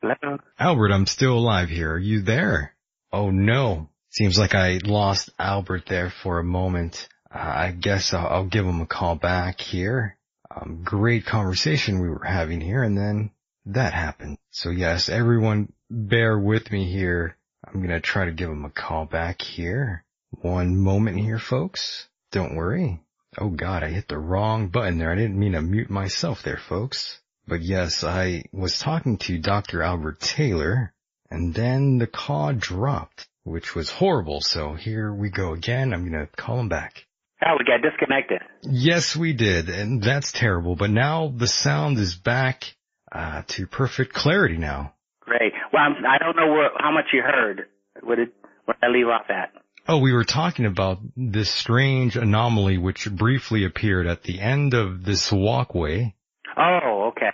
Hello? 0.00 0.38
Albert, 0.58 0.92
I'm 0.92 1.06
still 1.06 1.38
alive 1.38 1.68
here. 1.68 1.92
Are 1.92 1.98
you 1.98 2.22
there? 2.22 2.74
Oh 3.12 3.30
no. 3.30 3.88
Seems 4.10 4.38
like 4.38 4.54
I 4.54 4.78
lost 4.84 5.30
Albert 5.38 5.84
there 5.86 6.10
for 6.10 6.38
a 6.38 6.44
moment. 6.44 7.08
Uh, 7.34 7.38
I 7.38 7.70
guess 7.72 8.14
I'll, 8.14 8.26
I'll 8.26 8.46
give 8.46 8.64
him 8.64 8.80
a 8.80 8.86
call 8.86 9.16
back 9.16 9.60
here. 9.60 10.16
Um, 10.50 10.82
great 10.84 11.26
conversation 11.26 12.00
we 12.00 12.08
were 12.08 12.24
having 12.24 12.60
here 12.60 12.82
and 12.82 12.96
then 12.96 13.30
that 13.66 13.92
happened. 13.92 14.38
So 14.50 14.70
yes, 14.70 15.08
everyone 15.08 15.72
bear 15.90 16.38
with 16.38 16.70
me 16.70 16.90
here. 16.90 17.36
I'm 17.66 17.82
gonna 17.82 18.00
try 18.00 18.26
to 18.26 18.32
give 18.32 18.48
him 18.48 18.64
a 18.64 18.70
call 18.70 19.04
back 19.04 19.42
here. 19.42 20.04
One 20.30 20.76
moment 20.78 21.18
here, 21.18 21.38
folks. 21.38 22.08
Don't 22.32 22.56
worry. 22.56 23.00
Oh 23.38 23.50
god, 23.50 23.82
I 23.82 23.88
hit 23.88 24.08
the 24.08 24.18
wrong 24.18 24.68
button 24.68 24.98
there. 24.98 25.12
I 25.12 25.14
didn't 25.14 25.38
mean 25.38 25.52
to 25.52 25.62
mute 25.62 25.90
myself 25.90 26.42
there, 26.42 26.58
folks. 26.68 27.20
But 27.46 27.62
yes, 27.62 28.02
I 28.02 28.44
was 28.52 28.78
talking 28.78 29.18
to 29.18 29.38
Dr. 29.38 29.82
Albert 29.82 30.20
Taylor, 30.20 30.92
and 31.30 31.54
then 31.54 31.98
the 31.98 32.06
call 32.06 32.52
dropped, 32.54 33.28
which 33.44 33.74
was 33.74 33.90
horrible. 33.90 34.40
So 34.40 34.74
here 34.74 35.12
we 35.12 35.30
go 35.30 35.52
again. 35.52 35.92
I'm 35.92 36.10
gonna 36.10 36.28
call 36.36 36.60
him 36.60 36.68
back. 36.68 37.04
Oh, 37.44 37.56
we 37.58 37.66
got 37.66 37.82
disconnected. 37.82 38.40
Yes, 38.62 39.14
we 39.14 39.34
did, 39.34 39.68
and 39.68 40.02
that's 40.02 40.32
terrible. 40.32 40.74
But 40.74 40.90
now 40.90 41.32
the 41.36 41.46
sound 41.46 41.98
is 41.98 42.14
back 42.14 42.74
uh, 43.12 43.42
to 43.48 43.66
perfect 43.66 44.14
clarity 44.14 44.56
now. 44.56 44.94
Great. 45.20 45.52
Well, 45.72 45.82
I'm, 45.82 46.04
I 46.06 46.18
don't 46.18 46.36
know 46.36 46.52
where, 46.52 46.70
how 46.78 46.92
much 46.92 47.06
you 47.12 47.22
heard. 47.22 47.66
What 48.02 48.16
did, 48.16 48.28
where 48.64 48.76
did 48.80 48.88
I 48.88 48.90
leave 48.90 49.08
off 49.08 49.28
at? 49.28 49.52
Oh, 49.88 49.98
we 49.98 50.12
were 50.12 50.24
talking 50.24 50.66
about 50.66 50.98
this 51.16 51.50
strange 51.50 52.16
anomaly 52.16 52.76
which 52.78 53.08
briefly 53.10 53.64
appeared 53.64 54.06
at 54.06 54.22
the 54.24 54.40
end 54.40 54.74
of 54.74 55.04
this 55.04 55.30
walkway. 55.30 56.14
Oh, 56.56 57.12
okay. 57.12 57.30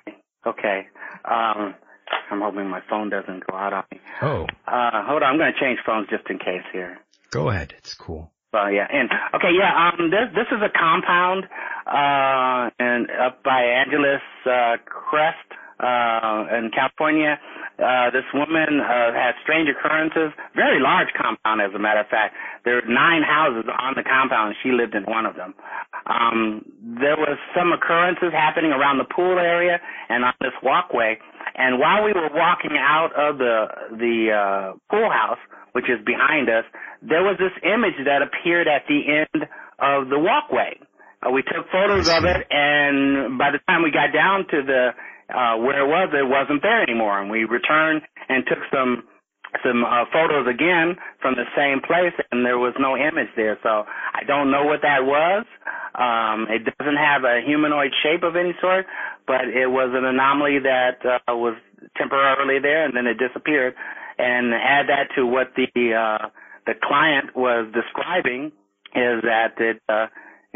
Okay. 0.46 0.86
Um, 1.24 1.74
I'm 2.30 2.40
hoping 2.40 2.68
my 2.68 2.80
phone 2.90 3.08
doesn't 3.08 3.46
go 3.46 3.56
out 3.56 3.72
on 3.72 3.84
me. 3.90 4.00
Oh, 4.20 4.46
Uh, 4.66 5.02
hold 5.06 5.22
on. 5.22 5.30
I'm 5.32 5.38
going 5.38 5.52
to 5.52 5.58
change 5.60 5.78
phones 5.86 6.08
just 6.10 6.28
in 6.28 6.38
case 6.38 6.64
here. 6.72 6.98
go 7.30 7.48
ahead. 7.48 7.74
It's 7.78 7.94
cool. 7.94 8.30
Well, 8.52 8.70
yeah, 8.70 8.86
and 8.92 9.08
okay, 9.34 9.48
yeah. 9.58 9.72
Um, 9.96 10.10
this 10.10 10.28
this 10.34 10.44
is 10.52 10.60
a 10.60 10.68
compound, 10.78 11.44
uh, 11.86 12.68
and 12.78 13.08
up 13.10 13.42
by 13.42 13.62
Angeles 13.62 14.20
uh, 14.44 14.76
Crest, 14.84 15.38
uh, 15.80 16.58
in 16.58 16.70
California. 16.74 17.38
Uh, 17.78 18.10
this 18.12 18.26
woman 18.34 18.80
uh, 18.80 19.12
had 19.16 19.32
strange 19.42 19.68
occurrences. 19.68 20.30
Very 20.54 20.80
large 20.80 21.08
compound, 21.16 21.60
as 21.60 21.74
a 21.74 21.78
matter 21.78 22.00
of 22.00 22.08
fact. 22.08 22.34
There 22.64 22.76
were 22.76 22.86
nine 22.86 23.22
houses 23.24 23.64
on 23.66 23.94
the 23.96 24.04
compound. 24.04 24.54
She 24.62 24.70
lived 24.70 24.94
in 24.94 25.04
one 25.04 25.26
of 25.26 25.34
them. 25.34 25.54
Um, 26.06 26.64
there 27.00 27.16
was 27.16 27.38
some 27.56 27.72
occurrences 27.72 28.30
happening 28.32 28.70
around 28.70 28.98
the 28.98 29.08
pool 29.08 29.38
area 29.38 29.80
and 30.08 30.24
on 30.24 30.34
this 30.40 30.54
walkway. 30.62 31.18
And 31.54 31.78
while 31.78 32.04
we 32.04 32.12
were 32.12 32.30
walking 32.32 32.76
out 32.78 33.10
of 33.16 33.38
the 33.38 33.66
the 33.98 34.16
uh, 34.30 34.78
pool 34.90 35.10
house, 35.10 35.40
which 35.72 35.86
is 35.88 35.98
behind 36.04 36.48
us, 36.48 36.64
there 37.02 37.22
was 37.22 37.36
this 37.38 37.52
image 37.64 37.98
that 38.04 38.22
appeared 38.22 38.68
at 38.68 38.84
the 38.88 39.00
end 39.26 39.48
of 39.80 40.08
the 40.08 40.18
walkway. 40.18 40.78
Uh, 41.22 41.30
we 41.30 41.42
took 41.42 41.70
photos 41.70 42.08
of 42.08 42.24
it, 42.24 42.46
and 42.50 43.38
by 43.38 43.50
the 43.50 43.58
time 43.68 43.82
we 43.82 43.90
got 43.90 44.12
down 44.12 44.46
to 44.50 44.62
the 44.62 44.90
uh, 45.34 45.56
where 45.56 45.80
it 45.80 45.88
was, 45.88 46.08
it 46.12 46.28
wasn't 46.28 46.62
there 46.62 46.82
anymore. 46.82 47.20
And 47.20 47.30
we 47.30 47.44
returned 47.44 48.02
and 48.28 48.44
took 48.46 48.60
some 48.72 49.04
some 49.60 49.84
uh, 49.84 50.08
photos 50.12 50.48
again 50.48 50.96
from 51.20 51.34
the 51.36 51.44
same 51.52 51.80
place, 51.84 52.16
and 52.30 52.44
there 52.44 52.56
was 52.56 52.72
no 52.80 52.96
image 52.96 53.28
there. 53.36 53.58
So 53.62 53.84
I 54.14 54.24
don't 54.24 54.50
know 54.50 54.64
what 54.64 54.80
that 54.80 55.04
was. 55.04 55.44
Um, 55.94 56.48
it 56.48 56.64
doesn't 56.64 56.96
have 56.96 57.24
a 57.24 57.44
humanoid 57.44 57.92
shape 58.02 58.22
of 58.22 58.34
any 58.34 58.54
sort, 58.62 58.86
but 59.26 59.44
it 59.52 59.68
was 59.68 59.92
an 59.92 60.06
anomaly 60.06 60.58
that 60.64 61.04
uh, 61.04 61.36
was 61.36 61.54
temporarily 61.96 62.60
there, 62.60 62.84
and 62.84 62.96
then 62.96 63.06
it 63.06 63.18
disappeared. 63.18 63.74
And 64.18 64.54
add 64.54 64.88
that 64.88 65.12
to 65.16 65.26
what 65.26 65.52
the 65.56 65.68
uh, 65.92 66.28
the 66.66 66.74
client 66.82 67.36
was 67.36 67.66
describing 67.74 68.52
is 68.94 69.20
that 69.24 69.56
it 69.58 69.82
uh, 69.88 70.06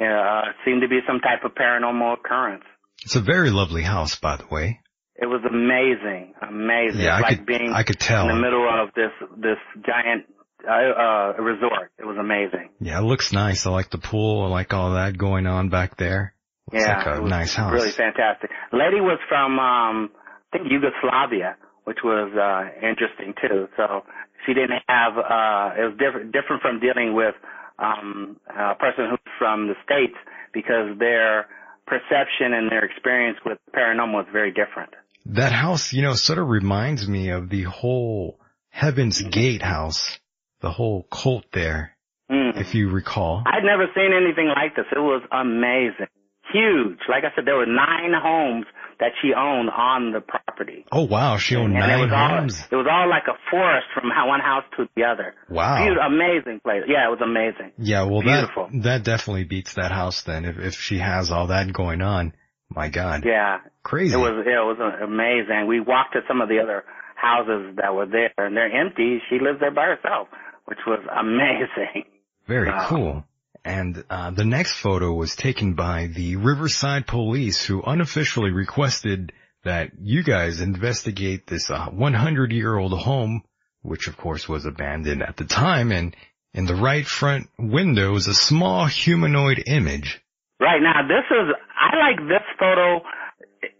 uh, 0.02 0.42
seemed 0.64 0.82
to 0.82 0.88
be 0.88 1.00
some 1.06 1.20
type 1.20 1.44
of 1.44 1.52
paranormal 1.54 2.14
occurrence. 2.14 2.64
It's 3.04 3.16
a 3.16 3.20
very 3.20 3.50
lovely 3.50 3.82
house, 3.82 4.16
by 4.16 4.36
the 4.36 4.46
way. 4.50 4.80
It 5.16 5.26
was 5.26 5.40
amazing, 5.48 6.34
amazing. 6.42 7.00
Yeah, 7.00 7.16
I 7.16 7.20
like 7.20 7.38
could- 7.38 7.46
being 7.46 7.72
I 7.72 7.82
could 7.84 7.98
tell. 7.98 8.28
in 8.28 8.34
the 8.36 8.40
middle 8.42 8.68
of 8.68 8.92
this 8.94 9.12
this 9.36 9.56
giant 9.86 10.26
uh, 10.68 10.70
uh, 10.72 11.42
resort. 11.42 11.90
It 11.98 12.04
was 12.06 12.16
amazing. 12.18 12.70
Yeah, 12.80 12.98
it 12.98 13.04
looks 13.04 13.32
nice. 13.32 13.66
I 13.66 13.70
like 13.70 13.90
the 13.90 13.98
pool. 13.98 14.44
I 14.44 14.48
like 14.48 14.74
all 14.74 14.94
that 14.94 15.16
going 15.16 15.46
on 15.46 15.68
back 15.70 15.96
there. 15.96 16.34
Looks 16.72 16.84
yeah, 16.84 16.98
like 16.98 17.06
it 17.06 17.18
a 17.18 17.22
was 17.22 17.30
nice 17.30 17.54
house. 17.54 17.72
Really 17.72 17.92
fantastic. 17.92 18.50
Lady 18.72 19.00
was 19.00 19.18
from 19.28 19.58
um, 19.58 20.10
I 20.52 20.58
think 20.58 20.70
Yugoslavia, 20.70 21.56
which 21.84 21.98
was 22.04 22.32
uh, 22.36 22.86
interesting 22.86 23.32
too. 23.40 23.68
So 23.76 24.04
she 24.44 24.52
didn't 24.52 24.82
have. 24.88 25.16
Uh, 25.16 25.80
it 25.80 25.84
was 25.88 25.94
different 25.98 26.32
different 26.32 26.60
from 26.60 26.80
dealing 26.80 27.14
with 27.14 27.34
um, 27.78 28.36
a 28.50 28.74
person 28.74 29.08
who's 29.10 29.32
from 29.38 29.68
the 29.68 29.74
states 29.84 30.16
because 30.52 30.98
their 30.98 31.46
perception 31.86 32.52
and 32.52 32.70
their 32.70 32.84
experience 32.84 33.38
with 33.44 33.58
paranormal 33.74 34.22
is 34.22 34.28
very 34.32 34.50
different. 34.52 34.90
That 35.26 35.52
house, 35.52 35.92
you 35.92 36.02
know, 36.02 36.14
sort 36.14 36.38
of 36.38 36.48
reminds 36.48 37.08
me 37.08 37.30
of 37.30 37.48
the 37.48 37.62
whole 37.64 38.38
Heaven's 38.70 39.20
Gate 39.22 39.62
house, 39.62 40.18
the 40.60 40.70
whole 40.70 41.06
cult 41.10 41.44
there, 41.52 41.92
Mm. 42.30 42.60
if 42.60 42.74
you 42.74 42.88
recall. 42.90 43.42
I'd 43.46 43.62
never 43.64 43.86
seen 43.94 44.12
anything 44.12 44.48
like 44.48 44.74
this. 44.74 44.86
It 44.90 44.98
was 44.98 45.22
amazing. 45.30 46.08
Huge. 46.52 46.98
Like 47.08 47.24
I 47.24 47.34
said, 47.34 47.44
there 47.46 47.56
were 47.56 47.66
nine 47.66 48.12
homes 48.14 48.66
that 49.00 49.12
she 49.22 49.32
owned 49.36 49.68
on 49.70 50.12
the 50.12 50.20
property. 50.20 50.84
Oh 50.90 51.02
wow, 51.06 51.36
she 51.38 51.56
owned 51.56 51.74
and 51.74 51.84
it 51.84 52.06
nine 52.06 52.10
all, 52.12 52.38
homes. 52.40 52.58
it 52.70 52.74
was 52.76 52.86
all 52.90 53.08
like 53.08 53.24
a 53.28 53.36
forest 53.50 53.86
from 53.94 54.08
one 54.26 54.40
house 54.40 54.64
to 54.76 54.88
the 54.96 55.04
other. 55.04 55.34
Wow. 55.50 55.84
Beautiful, 55.84 56.02
amazing 56.06 56.60
place. 56.64 56.82
Yeah, 56.88 57.06
it 57.06 57.10
was 57.10 57.20
amazing. 57.22 57.72
Yeah, 57.78 58.04
well 58.04 58.22
Beautiful. 58.22 58.68
that 58.72 58.82
that 58.82 59.02
definitely 59.04 59.44
beats 59.44 59.74
that 59.74 59.92
house 59.92 60.22
then. 60.22 60.44
If 60.44 60.58
if 60.58 60.74
she 60.74 60.98
has 60.98 61.30
all 61.30 61.48
that 61.48 61.72
going 61.72 62.00
on, 62.02 62.32
my 62.70 62.88
God, 62.88 63.24
Yeah. 63.24 63.58
crazy. 63.82 64.14
It 64.14 64.18
was, 64.18 64.44
yeah, 64.46 64.62
it 64.62 64.66
was 64.66 64.78
amazing. 65.02 65.66
We 65.68 65.80
walked 65.80 66.14
to 66.14 66.20
some 66.26 66.40
of 66.40 66.48
the 66.48 66.58
other 66.60 66.84
houses 67.14 67.76
that 67.76 67.94
were 67.94 68.06
there 68.06 68.32
and 68.38 68.56
they're 68.56 68.74
empty. 68.74 69.20
She 69.30 69.38
lives 69.38 69.60
there 69.60 69.70
by 69.70 69.86
herself, 69.86 70.28
which 70.66 70.78
was 70.86 71.00
amazing. 71.18 72.04
Very 72.46 72.70
cool. 72.88 73.24
And 73.66 74.04
uh, 74.08 74.30
the 74.30 74.44
next 74.44 74.74
photo 74.74 75.12
was 75.12 75.34
taken 75.34 75.74
by 75.74 76.06
the 76.06 76.36
Riverside 76.36 77.04
Police, 77.04 77.64
who 77.64 77.82
unofficially 77.82 78.52
requested 78.52 79.32
that 79.64 79.90
you 80.00 80.22
guys 80.22 80.60
investigate 80.60 81.48
this 81.48 81.68
uh, 81.68 81.88
100-year-old 81.88 82.92
home, 82.92 83.42
which 83.82 84.06
of 84.06 84.16
course 84.16 84.48
was 84.48 84.66
abandoned 84.66 85.20
at 85.20 85.36
the 85.36 85.44
time. 85.44 85.90
And 85.90 86.14
in 86.54 86.66
the 86.66 86.76
right 86.76 87.04
front 87.04 87.48
window 87.58 88.14
is 88.14 88.28
a 88.28 88.34
small 88.34 88.86
humanoid 88.86 89.64
image. 89.66 90.22
Right 90.60 90.80
now, 90.80 91.02
this 91.02 91.26
is 91.28 91.52
I 91.74 91.96
like 91.96 92.18
this 92.28 92.46
photo, 92.60 93.00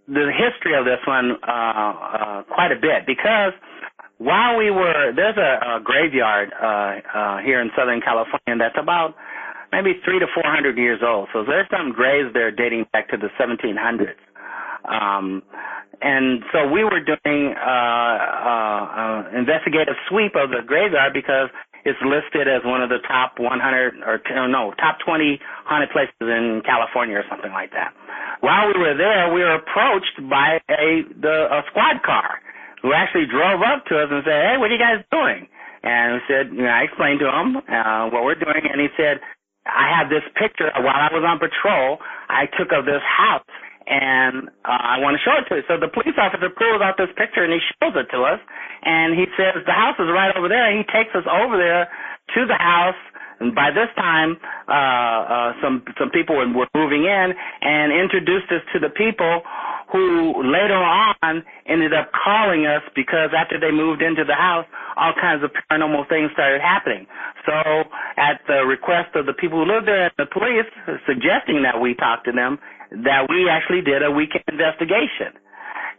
the 0.09 0.33
history 0.35 0.77
of 0.77 0.85
this 0.85 0.99
one 1.07 1.37
uh, 1.47 1.53
uh, 1.53 2.43
quite 2.53 2.73
a 2.73 2.81
bit 2.81 3.07
because 3.07 3.53
while 4.19 4.59
we 4.59 4.73
were 4.73 5.13
there's 5.15 5.37
a, 5.37 5.77
a 5.77 5.81
graveyard 5.81 6.51
uh, 6.53 6.67
uh, 6.67 7.39
here 7.39 7.61
in 7.63 7.71
Southern 7.79 8.01
California 8.01 8.59
that's 8.59 8.77
about 8.83 9.15
maybe 9.77 10.01
three 10.05 10.19
to 10.19 10.27
four 10.33 10.49
hundred 10.49 10.79
years 10.81 11.05
old. 11.05 11.29
So 11.37 11.45
there's 11.45 11.69
some 11.69 11.93
graves 11.93 12.33
there 12.33 12.51
dating 12.51 12.87
back 12.93 13.13
to 13.13 13.17
the 13.21 13.29
1700s. 13.37 14.17
Um, 14.89 15.43
and 16.01 16.45
so 16.53 16.69
we 16.69 16.85
were 16.85 17.01
doing 17.01 17.53
uh, 17.57 17.61
uh, 17.61 18.85
uh, 18.89 19.21
investigative 19.37 19.97
sweep 20.09 20.33
of 20.37 20.51
the 20.51 20.65
graveyard 20.65 21.13
because 21.13 21.49
it's 21.85 21.99
listed 22.05 22.49
as 22.49 22.65
one 22.65 22.83
of 22.83 22.89
the 22.89 23.01
top 23.07 23.39
100 23.39 23.53
or 24.05 24.21
no 24.49 24.73
top 24.81 24.99
20 25.05 25.41
haunted 25.65 25.91
places 25.91 26.17
in 26.21 26.63
California 26.65 27.17
or 27.17 27.25
something 27.29 27.53
like 27.53 27.71
that. 27.73 27.93
While 28.41 28.73
we 28.73 28.81
were 28.81 28.97
there, 28.97 29.33
we 29.33 29.41
were 29.41 29.57
approached 29.57 30.17
by 30.29 30.61
a 30.69 31.05
the 31.21 31.49
a 31.53 31.61
squad 31.71 32.03
car 32.05 32.41
who 32.83 32.93
actually 32.93 33.27
drove 33.27 33.61
up 33.65 33.87
to 33.89 33.97
us 33.97 34.09
and 34.13 34.21
said, 34.25 34.41
"Hey, 34.45 34.57
what 34.59 34.69
are 34.71 34.77
you 34.77 34.83
guys 34.83 35.01
doing?" 35.13 35.49
And 35.87 36.19
we 36.19 36.21
said, 36.27 36.51
you 36.51 36.67
I 36.67 36.83
explained 36.83 37.21
to 37.23 37.31
him 37.31 37.63
uh, 37.63 38.11
what 38.11 38.27
we're 38.27 38.35
doing, 38.35 38.67
and 38.67 38.83
he 38.83 38.91
said, 38.99 39.23
"I 39.67 39.91
had 39.91 40.09
this 40.09 40.25
picture 40.39 40.71
while 40.79 40.97
I 40.97 41.11
was 41.13 41.25
on 41.27 41.39
patrol. 41.39 41.99
I 42.29 42.47
took 42.59 42.73
of 42.73 42.87
this 42.87 43.03
house." 43.03 43.47
and 43.87 44.51
uh, 44.67 44.99
I 44.99 44.99
want 44.99 45.15
to 45.15 45.23
show 45.23 45.39
it 45.39 45.47
to 45.49 45.63
you. 45.63 45.65
So 45.71 45.79
the 45.79 45.87
police 45.87 46.19
officer 46.19 46.51
pulls 46.51 46.83
out 46.83 46.99
this 46.99 47.11
picture 47.15 47.47
and 47.47 47.55
he 47.55 47.63
shows 47.79 47.95
it 47.95 48.11
to 48.11 48.27
us, 48.27 48.43
and 48.83 49.15
he 49.15 49.31
says 49.39 49.63
the 49.63 49.75
house 49.75 49.95
is 49.99 50.11
right 50.11 50.35
over 50.35 50.51
there. 50.51 50.75
He 50.75 50.83
takes 50.91 51.15
us 51.15 51.25
over 51.31 51.55
there 51.55 51.87
to 52.35 52.41
the 52.47 52.59
house, 52.59 52.99
and 53.41 53.55
by 53.55 53.69
this 53.71 53.93
time, 53.97 54.37
uh, 54.69 54.73
uh, 54.73 55.53
some 55.61 55.85
some 55.99 56.11
people 56.11 56.37
were, 56.37 56.69
moving 56.75 57.05
in 57.05 57.29
and 57.63 57.93
introduced 57.93 58.49
us 58.53 58.65
to 58.73 58.79
the 58.81 58.89
people 58.91 59.43
who 59.93 60.43
later 60.43 60.77
on 60.77 61.45
ended 61.69 61.93
up 61.93 62.11
calling 62.13 62.67
us 62.67 62.83
because 62.95 63.31
after 63.37 63.61
they 63.61 63.71
moved 63.71 64.03
into 64.03 64.25
the 64.25 64.35
house, 64.35 64.67
all 64.97 65.13
kinds 65.21 65.45
of 65.45 65.51
paranormal 65.71 66.09
things 66.09 66.31
started 66.33 66.61
happening. 66.61 67.07
So 67.45 67.55
at 68.17 68.41
the 68.49 68.65
request 68.67 69.15
of 69.15 69.27
the 69.27 69.33
people 69.33 69.65
who 69.65 69.73
lived 69.73 69.87
there 69.87 70.11
and 70.11 70.17
the 70.19 70.27
police 70.27 70.67
suggesting 71.07 71.63
that 71.63 71.81
we 71.81 71.95
talk 71.95 72.25
to 72.25 72.33
them, 72.33 72.59
that 73.05 73.29
we 73.29 73.49
actually 73.49 73.83
did 73.83 74.03
a 74.03 74.11
weekend 74.11 74.45
investigation. 74.49 75.37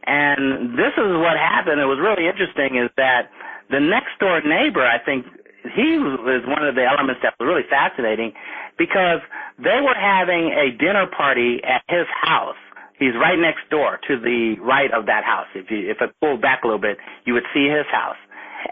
And 0.06 0.78
this 0.78 0.96
is 0.96 1.12
what 1.20 1.36
happened. 1.38 1.80
It 1.80 1.90
was 1.90 2.00
really 2.00 2.28
interesting 2.28 2.80
is 2.80 2.90
that 2.98 3.30
the 3.70 3.80
next 3.80 4.16
door 4.20 4.40
neighbor, 4.42 4.84
I 4.84 5.00
think 5.04 5.26
he 5.74 5.98
was 6.00 6.44
one 6.48 6.64
of 6.66 6.76
the 6.76 6.86
elements 6.86 7.22
that 7.24 7.34
was 7.40 7.48
really 7.48 7.68
fascinating 7.70 8.34
because 8.78 9.20
they 9.58 9.80
were 9.82 9.98
having 9.98 10.54
a 10.54 10.72
dinner 10.78 11.08
party 11.08 11.60
at 11.64 11.82
his 11.90 12.06
house 12.22 12.58
He's 12.98 13.14
right 13.14 13.38
next 13.38 13.70
door 13.70 14.02
to 14.10 14.18
the 14.18 14.58
right 14.58 14.90
of 14.90 15.06
that 15.06 15.24
house. 15.24 15.46
If 15.54 15.70
you 15.70 15.90
if 15.90 16.02
it 16.02 16.10
pulled 16.20 16.42
back 16.42 16.64
a 16.64 16.68
little 16.68 16.82
bit, 16.82 16.98
you 17.26 17.34
would 17.34 17.46
see 17.54 17.70
his 17.70 17.86
house. 17.94 18.18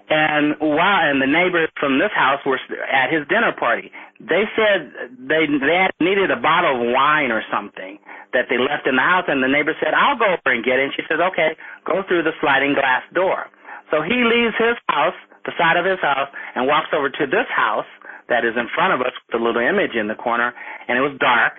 And 0.09 0.57
while 0.57 1.05
and 1.05 1.21
the 1.21 1.29
neighbors 1.29 1.69
from 1.79 2.01
this 2.01 2.09
house 2.09 2.41
were 2.41 2.57
at 2.89 3.13
his 3.13 3.21
dinner 3.29 3.53
party. 3.53 3.93
They 4.17 4.49
said 4.57 5.13
they 5.13 5.45
they 5.45 5.77
had 5.77 5.93
needed 6.01 6.33
a 6.33 6.41
bottle 6.41 6.73
of 6.73 6.81
wine 6.89 7.29
or 7.29 7.45
something 7.53 8.01
that 8.33 8.49
they 8.49 8.57
left 8.57 8.89
in 8.89 8.97
the 8.97 9.05
house, 9.05 9.29
and 9.29 9.45
the 9.45 9.47
neighbor 9.47 9.77
said, 9.77 9.93
"I'll 9.93 10.17
go 10.17 10.25
over 10.25 10.49
and 10.49 10.65
get 10.65 10.81
it." 10.81 10.89
And 10.89 10.93
she 10.97 11.05
says, 11.05 11.21
"Okay, 11.21 11.55
go 11.85 12.01
through 12.09 12.23
the 12.23 12.33
sliding 12.41 12.73
glass 12.73 13.05
door." 13.13 13.45
So 13.93 14.01
he 14.01 14.25
leaves 14.25 14.57
his 14.57 14.75
house, 14.89 15.15
the 15.45 15.53
side 15.57 15.77
of 15.77 15.85
his 15.85 15.99
house, 16.01 16.29
and 16.55 16.67
walks 16.67 16.89
over 16.93 17.09
to 17.09 17.25
this 17.25 17.47
house 17.53 17.87
that 18.29 18.43
is 18.43 18.57
in 18.57 18.67
front 18.73 18.93
of 18.93 19.01
us 19.01 19.13
with 19.13 19.39
the 19.39 19.41
little 19.41 19.61
image 19.61 19.93
in 19.93 20.07
the 20.07 20.17
corner, 20.17 20.53
and 20.87 20.97
it 20.97 21.01
was 21.01 21.13
dark 21.19 21.53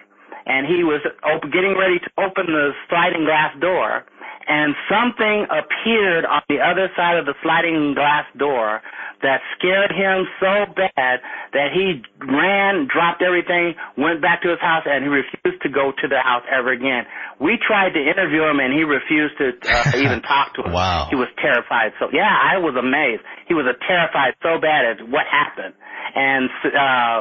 and 0.46 0.66
he 0.66 0.84
was 0.86 1.02
op- 1.26 1.50
getting 1.50 1.76
ready 1.76 1.98
to 1.98 2.10
open 2.22 2.46
the 2.46 2.70
sliding 2.88 3.26
glass 3.26 3.50
door, 3.60 4.06
and 4.48 4.74
something 4.86 5.46
appeared 5.50 6.24
on 6.24 6.42
the 6.48 6.62
other 6.62 6.88
side 6.96 7.18
of 7.18 7.26
the 7.26 7.34
sliding 7.42 7.94
glass 7.94 8.24
door 8.38 8.80
that 9.22 9.40
scared 9.56 9.90
him 9.90 10.28
so 10.38 10.70
bad 10.76 11.18
that 11.52 11.72
he 11.72 12.02
ran, 12.20 12.86
dropped 12.86 13.22
everything, 13.22 13.74
went 13.96 14.20
back 14.20 14.42
to 14.42 14.48
his 14.50 14.60
house, 14.60 14.84
and 14.84 15.02
he 15.04 15.10
refused 15.10 15.62
to 15.62 15.70
go 15.70 15.90
to 15.90 16.06
the 16.06 16.20
house 16.20 16.44
ever 16.52 16.72
again. 16.72 17.08
We 17.40 17.56
tried 17.56 17.96
to 17.96 18.02
interview 18.02 18.44
him, 18.44 18.60
and 18.60 18.76
he 18.76 18.84
refused 18.84 19.40
to 19.40 19.56
uh, 19.66 19.96
even 20.04 20.20
talk 20.22 20.54
to 20.60 20.68
us. 20.68 20.72
Wow. 20.72 21.08
He 21.08 21.16
was 21.16 21.28
terrified. 21.40 21.92
So 21.98 22.12
yeah, 22.12 22.28
I 22.28 22.58
was 22.58 22.76
amazed. 22.76 23.24
He 23.48 23.54
was 23.54 23.64
uh, 23.64 23.74
terrified 23.88 24.36
so 24.42 24.60
bad 24.60 24.84
at 24.84 25.08
what 25.08 25.24
happened. 25.26 25.74
And 26.16 26.48
uh, 26.64 27.18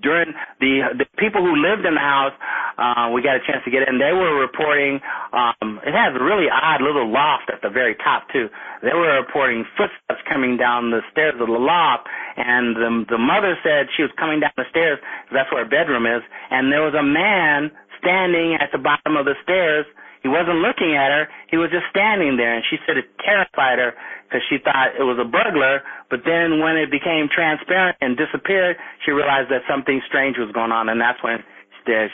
during 0.00 0.32
the 0.60 0.94
the 0.96 1.06
people 1.18 1.42
who 1.42 1.56
lived 1.58 1.84
in 1.84 1.94
the 1.94 2.00
house, 2.00 2.32
uh, 2.78 3.10
we 3.10 3.20
got 3.20 3.36
a 3.36 3.42
chance 3.42 3.64
to 3.64 3.70
get 3.70 3.88
in. 3.88 3.98
They 3.98 4.14
were 4.14 4.38
reporting. 4.38 5.00
Um, 5.32 5.80
it 5.82 5.92
has 5.92 6.14
really 6.14 6.46
odd 6.46 6.67
little 6.76 7.08
loft 7.08 7.48
at 7.48 7.64
the 7.64 7.72
very 7.72 7.96
top 7.96 8.28
too. 8.28 8.52
They 8.84 8.92
were 8.92 9.16
reporting 9.16 9.64
footsteps 9.76 10.20
coming 10.28 10.60
down 10.60 10.92
the 10.92 11.00
stairs 11.10 11.34
of 11.40 11.48
the 11.48 11.56
loft, 11.56 12.04
and 12.36 12.76
the 12.76 13.16
the 13.16 13.18
mother 13.18 13.56
said 13.64 13.88
she 13.96 14.04
was 14.04 14.12
coming 14.20 14.40
down 14.44 14.52
the 14.60 14.68
stairs. 14.68 15.00
That's 15.32 15.48
where 15.48 15.64
her 15.64 15.70
bedroom 15.70 16.04
is, 16.04 16.20
and 16.52 16.70
there 16.70 16.84
was 16.84 16.94
a 16.94 17.02
man 17.02 17.72
standing 17.98 18.54
at 18.60 18.68
the 18.70 18.78
bottom 18.78 19.16
of 19.16 19.24
the 19.24 19.34
stairs. 19.42 19.88
He 20.22 20.28
wasn't 20.28 20.60
looking 20.60 20.98
at 20.98 21.08
her. 21.08 21.24
He 21.48 21.56
was 21.56 21.70
just 21.70 21.86
standing 21.90 22.36
there, 22.36 22.54
and 22.54 22.64
she 22.68 22.76
said 22.84 22.98
it 22.98 23.06
terrified 23.22 23.78
her 23.78 23.94
because 24.26 24.42
she 24.50 24.58
thought 24.58 24.98
it 24.98 25.06
was 25.06 25.16
a 25.16 25.24
burglar. 25.24 25.80
But 26.10 26.26
then 26.26 26.60
when 26.60 26.76
it 26.76 26.90
became 26.90 27.30
transparent 27.32 27.96
and 28.02 28.18
disappeared, 28.18 28.76
she 29.06 29.12
realized 29.14 29.48
that 29.50 29.62
something 29.70 30.02
strange 30.06 30.36
was 30.36 30.50
going 30.52 30.72
on, 30.72 30.88
and 30.90 31.00
that's 31.00 31.22
when 31.22 31.40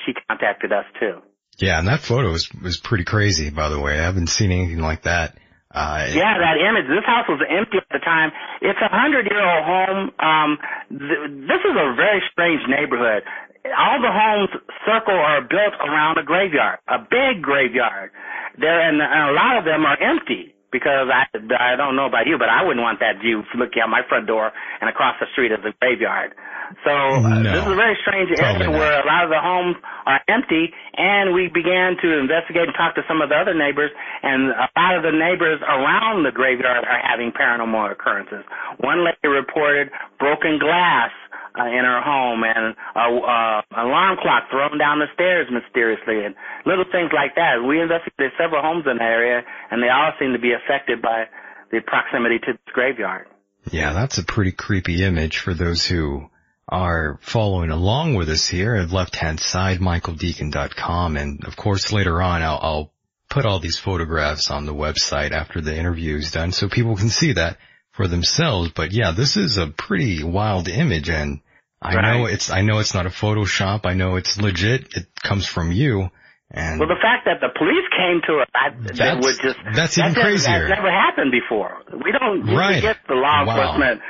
she 0.06 0.14
contacted 0.28 0.70
us 0.70 0.84
too. 1.00 1.18
Yeah, 1.58 1.78
and 1.78 1.88
that 1.88 2.00
photo 2.00 2.30
was 2.30 2.50
was 2.62 2.78
pretty 2.78 3.04
crazy, 3.04 3.50
by 3.50 3.68
the 3.68 3.78
way. 3.80 3.98
I 3.98 4.02
haven't 4.02 4.28
seen 4.28 4.50
anything 4.50 4.80
like 4.80 5.02
that. 5.02 5.38
Uh, 5.74 6.06
Yeah, 6.14 6.38
that 6.38 6.56
image. 6.58 6.86
This 6.86 7.04
house 7.04 7.26
was 7.28 7.42
empty 7.50 7.78
at 7.78 7.88
the 7.90 7.98
time. 7.98 8.30
It's 8.62 8.78
a 8.78 8.88
hundred 8.88 9.26
year 9.26 9.42
old 9.42 9.64
home. 9.64 10.10
Um, 10.22 10.58
th- 10.90 11.50
this 11.50 11.62
is 11.66 11.74
a 11.74 11.94
very 11.98 12.22
strange 12.30 12.62
neighborhood. 12.68 13.22
All 13.76 13.98
the 14.00 14.12
homes 14.12 14.50
circle 14.86 15.14
are 15.18 15.40
built 15.42 15.74
around 15.82 16.18
a 16.18 16.22
graveyard, 16.22 16.78
a 16.86 16.98
big 16.98 17.42
graveyard. 17.42 18.10
There 18.58 18.80
and, 18.88 19.02
and 19.02 19.30
a 19.30 19.32
lot 19.32 19.58
of 19.58 19.64
them 19.64 19.84
are 19.84 19.98
empty 20.00 20.53
because 20.74 21.06
I 21.06 21.30
I 21.54 21.78
don't 21.78 21.94
know 21.94 22.10
about 22.10 22.26
you, 22.26 22.34
but 22.34 22.50
I 22.50 22.66
wouldn't 22.66 22.82
want 22.82 22.98
that 22.98 23.22
view 23.22 23.46
looking 23.54 23.78
out 23.78 23.88
my 23.88 24.02
front 24.10 24.26
door 24.26 24.50
and 24.82 24.90
across 24.90 25.14
the 25.22 25.30
street 25.30 25.54
as 25.54 25.62
a 25.62 25.70
graveyard. 25.78 26.34
So 26.82 26.90
uh, 26.90 27.38
No. 27.38 27.52
this 27.54 27.62
is 27.62 27.70
a 27.70 27.78
very 27.78 27.94
strange 28.02 28.34
area 28.34 28.66
not. 28.66 28.74
where 28.74 28.98
a 28.98 29.06
lot 29.06 29.22
of 29.22 29.30
the 29.30 29.38
homes 29.38 29.76
are 30.10 30.18
empty, 30.26 30.74
and 30.98 31.30
we 31.30 31.46
began 31.46 31.94
to 32.02 32.18
investigate 32.18 32.66
and 32.66 32.74
talk 32.74 32.98
to 32.98 33.04
some 33.06 33.22
of 33.22 33.28
the 33.30 33.36
other 33.38 33.54
neighbors, 33.54 33.94
and 34.26 34.50
a 34.50 34.66
lot 34.74 34.96
of 34.98 35.06
the 35.06 35.14
neighbors 35.14 35.62
around 35.62 36.24
the 36.26 36.32
graveyard 36.34 36.82
are 36.82 37.00
having 37.06 37.30
paranormal 37.30 37.92
occurrences. 37.92 38.42
One 38.82 39.04
lady 39.06 39.28
reported 39.30 39.90
broken 40.18 40.58
glass 40.58 41.14
uh, 41.58 41.66
in 41.66 41.84
her 41.86 42.02
home 42.02 42.42
and 42.42 42.74
a 42.74 43.06
uh, 43.06 43.62
alarm 43.78 44.18
clock 44.20 44.50
thrown 44.50 44.78
down 44.78 44.98
the 44.98 45.06
stairs 45.14 45.46
mysteriously, 45.50 46.24
and 46.24 46.34
little 46.66 46.84
things 46.90 47.10
like 47.14 47.34
that. 47.36 47.62
We 47.62 47.80
investigated 47.80 48.32
several 48.38 48.62
homes 48.62 48.84
in 48.90 48.98
the 48.98 49.04
area, 49.04 49.42
and 49.70 49.82
they 49.82 49.88
all 49.88 50.12
seem 50.18 50.32
to 50.32 50.38
be 50.38 50.52
affected 50.52 51.00
by 51.00 51.26
the 51.70 51.80
proximity 51.80 52.38
to 52.40 52.52
this 52.52 52.72
graveyard. 52.72 53.26
Yeah, 53.70 53.92
that's 53.92 54.18
a 54.18 54.24
pretty 54.24 54.52
creepy 54.52 55.04
image 55.04 55.38
for 55.38 55.54
those 55.54 55.86
who 55.86 56.28
are 56.68 57.18
following 57.20 57.70
along 57.70 58.14
with 58.14 58.28
us 58.28 58.48
here 58.48 58.74
at 58.74 58.90
left 58.90 59.16
hand 59.16 59.40
side, 59.40 59.78
michaeldecon.com. 59.78 61.16
And 61.16 61.44
of 61.44 61.56
course, 61.56 61.92
later 61.92 62.20
on, 62.20 62.42
I'll, 62.42 62.58
I'll 62.62 62.92
put 63.30 63.46
all 63.46 63.60
these 63.60 63.78
photographs 63.78 64.50
on 64.50 64.66
the 64.66 64.74
website 64.74 65.32
after 65.32 65.60
the 65.60 65.76
interview 65.76 66.16
is 66.16 66.30
done 66.30 66.52
so 66.52 66.68
people 66.68 66.96
can 66.96 67.10
see 67.10 67.32
that 67.32 67.58
for 67.92 68.08
themselves. 68.08 68.70
But 68.74 68.92
yeah, 68.92 69.12
this 69.12 69.36
is 69.36 69.56
a 69.56 69.66
pretty 69.66 70.22
wild 70.22 70.68
image 70.68 71.08
and 71.08 71.40
I 71.84 72.00
know 72.18 72.26
it's, 72.26 72.50
I 72.50 72.62
know 72.62 72.78
it's 72.78 72.94
not 72.94 73.06
a 73.06 73.10
Photoshop. 73.10 73.84
I 73.84 73.94
know 73.94 74.16
it's 74.16 74.40
legit. 74.40 74.96
It 74.96 75.06
comes 75.22 75.46
from 75.46 75.70
you. 75.72 76.08
And 76.50 76.78
Well, 76.78 76.88
the 76.88 77.00
fact 77.02 77.24
that 77.26 77.40
the 77.40 77.48
police 77.58 77.84
came 77.96 78.20
to 78.28 78.40
us, 78.42 78.48
I, 78.54 78.70
that 78.86 78.96
That's- 78.96 79.24
would 79.24 79.36
just 79.42 79.58
that's 79.74 79.96
that 79.96 80.02
even 80.02 80.14
doesn't- 80.14 80.22
crazier. 80.22 80.68
That's 80.68 80.70
never 80.80 80.90
happened 80.90 81.32
before. 81.32 81.82
We 82.04 82.12
don't 82.12 82.54
Right. 82.54 82.80
get 82.82 82.98
the 83.08 83.14
law 83.14 83.44
Wow. 83.44 83.56
enforcement 83.56 84.00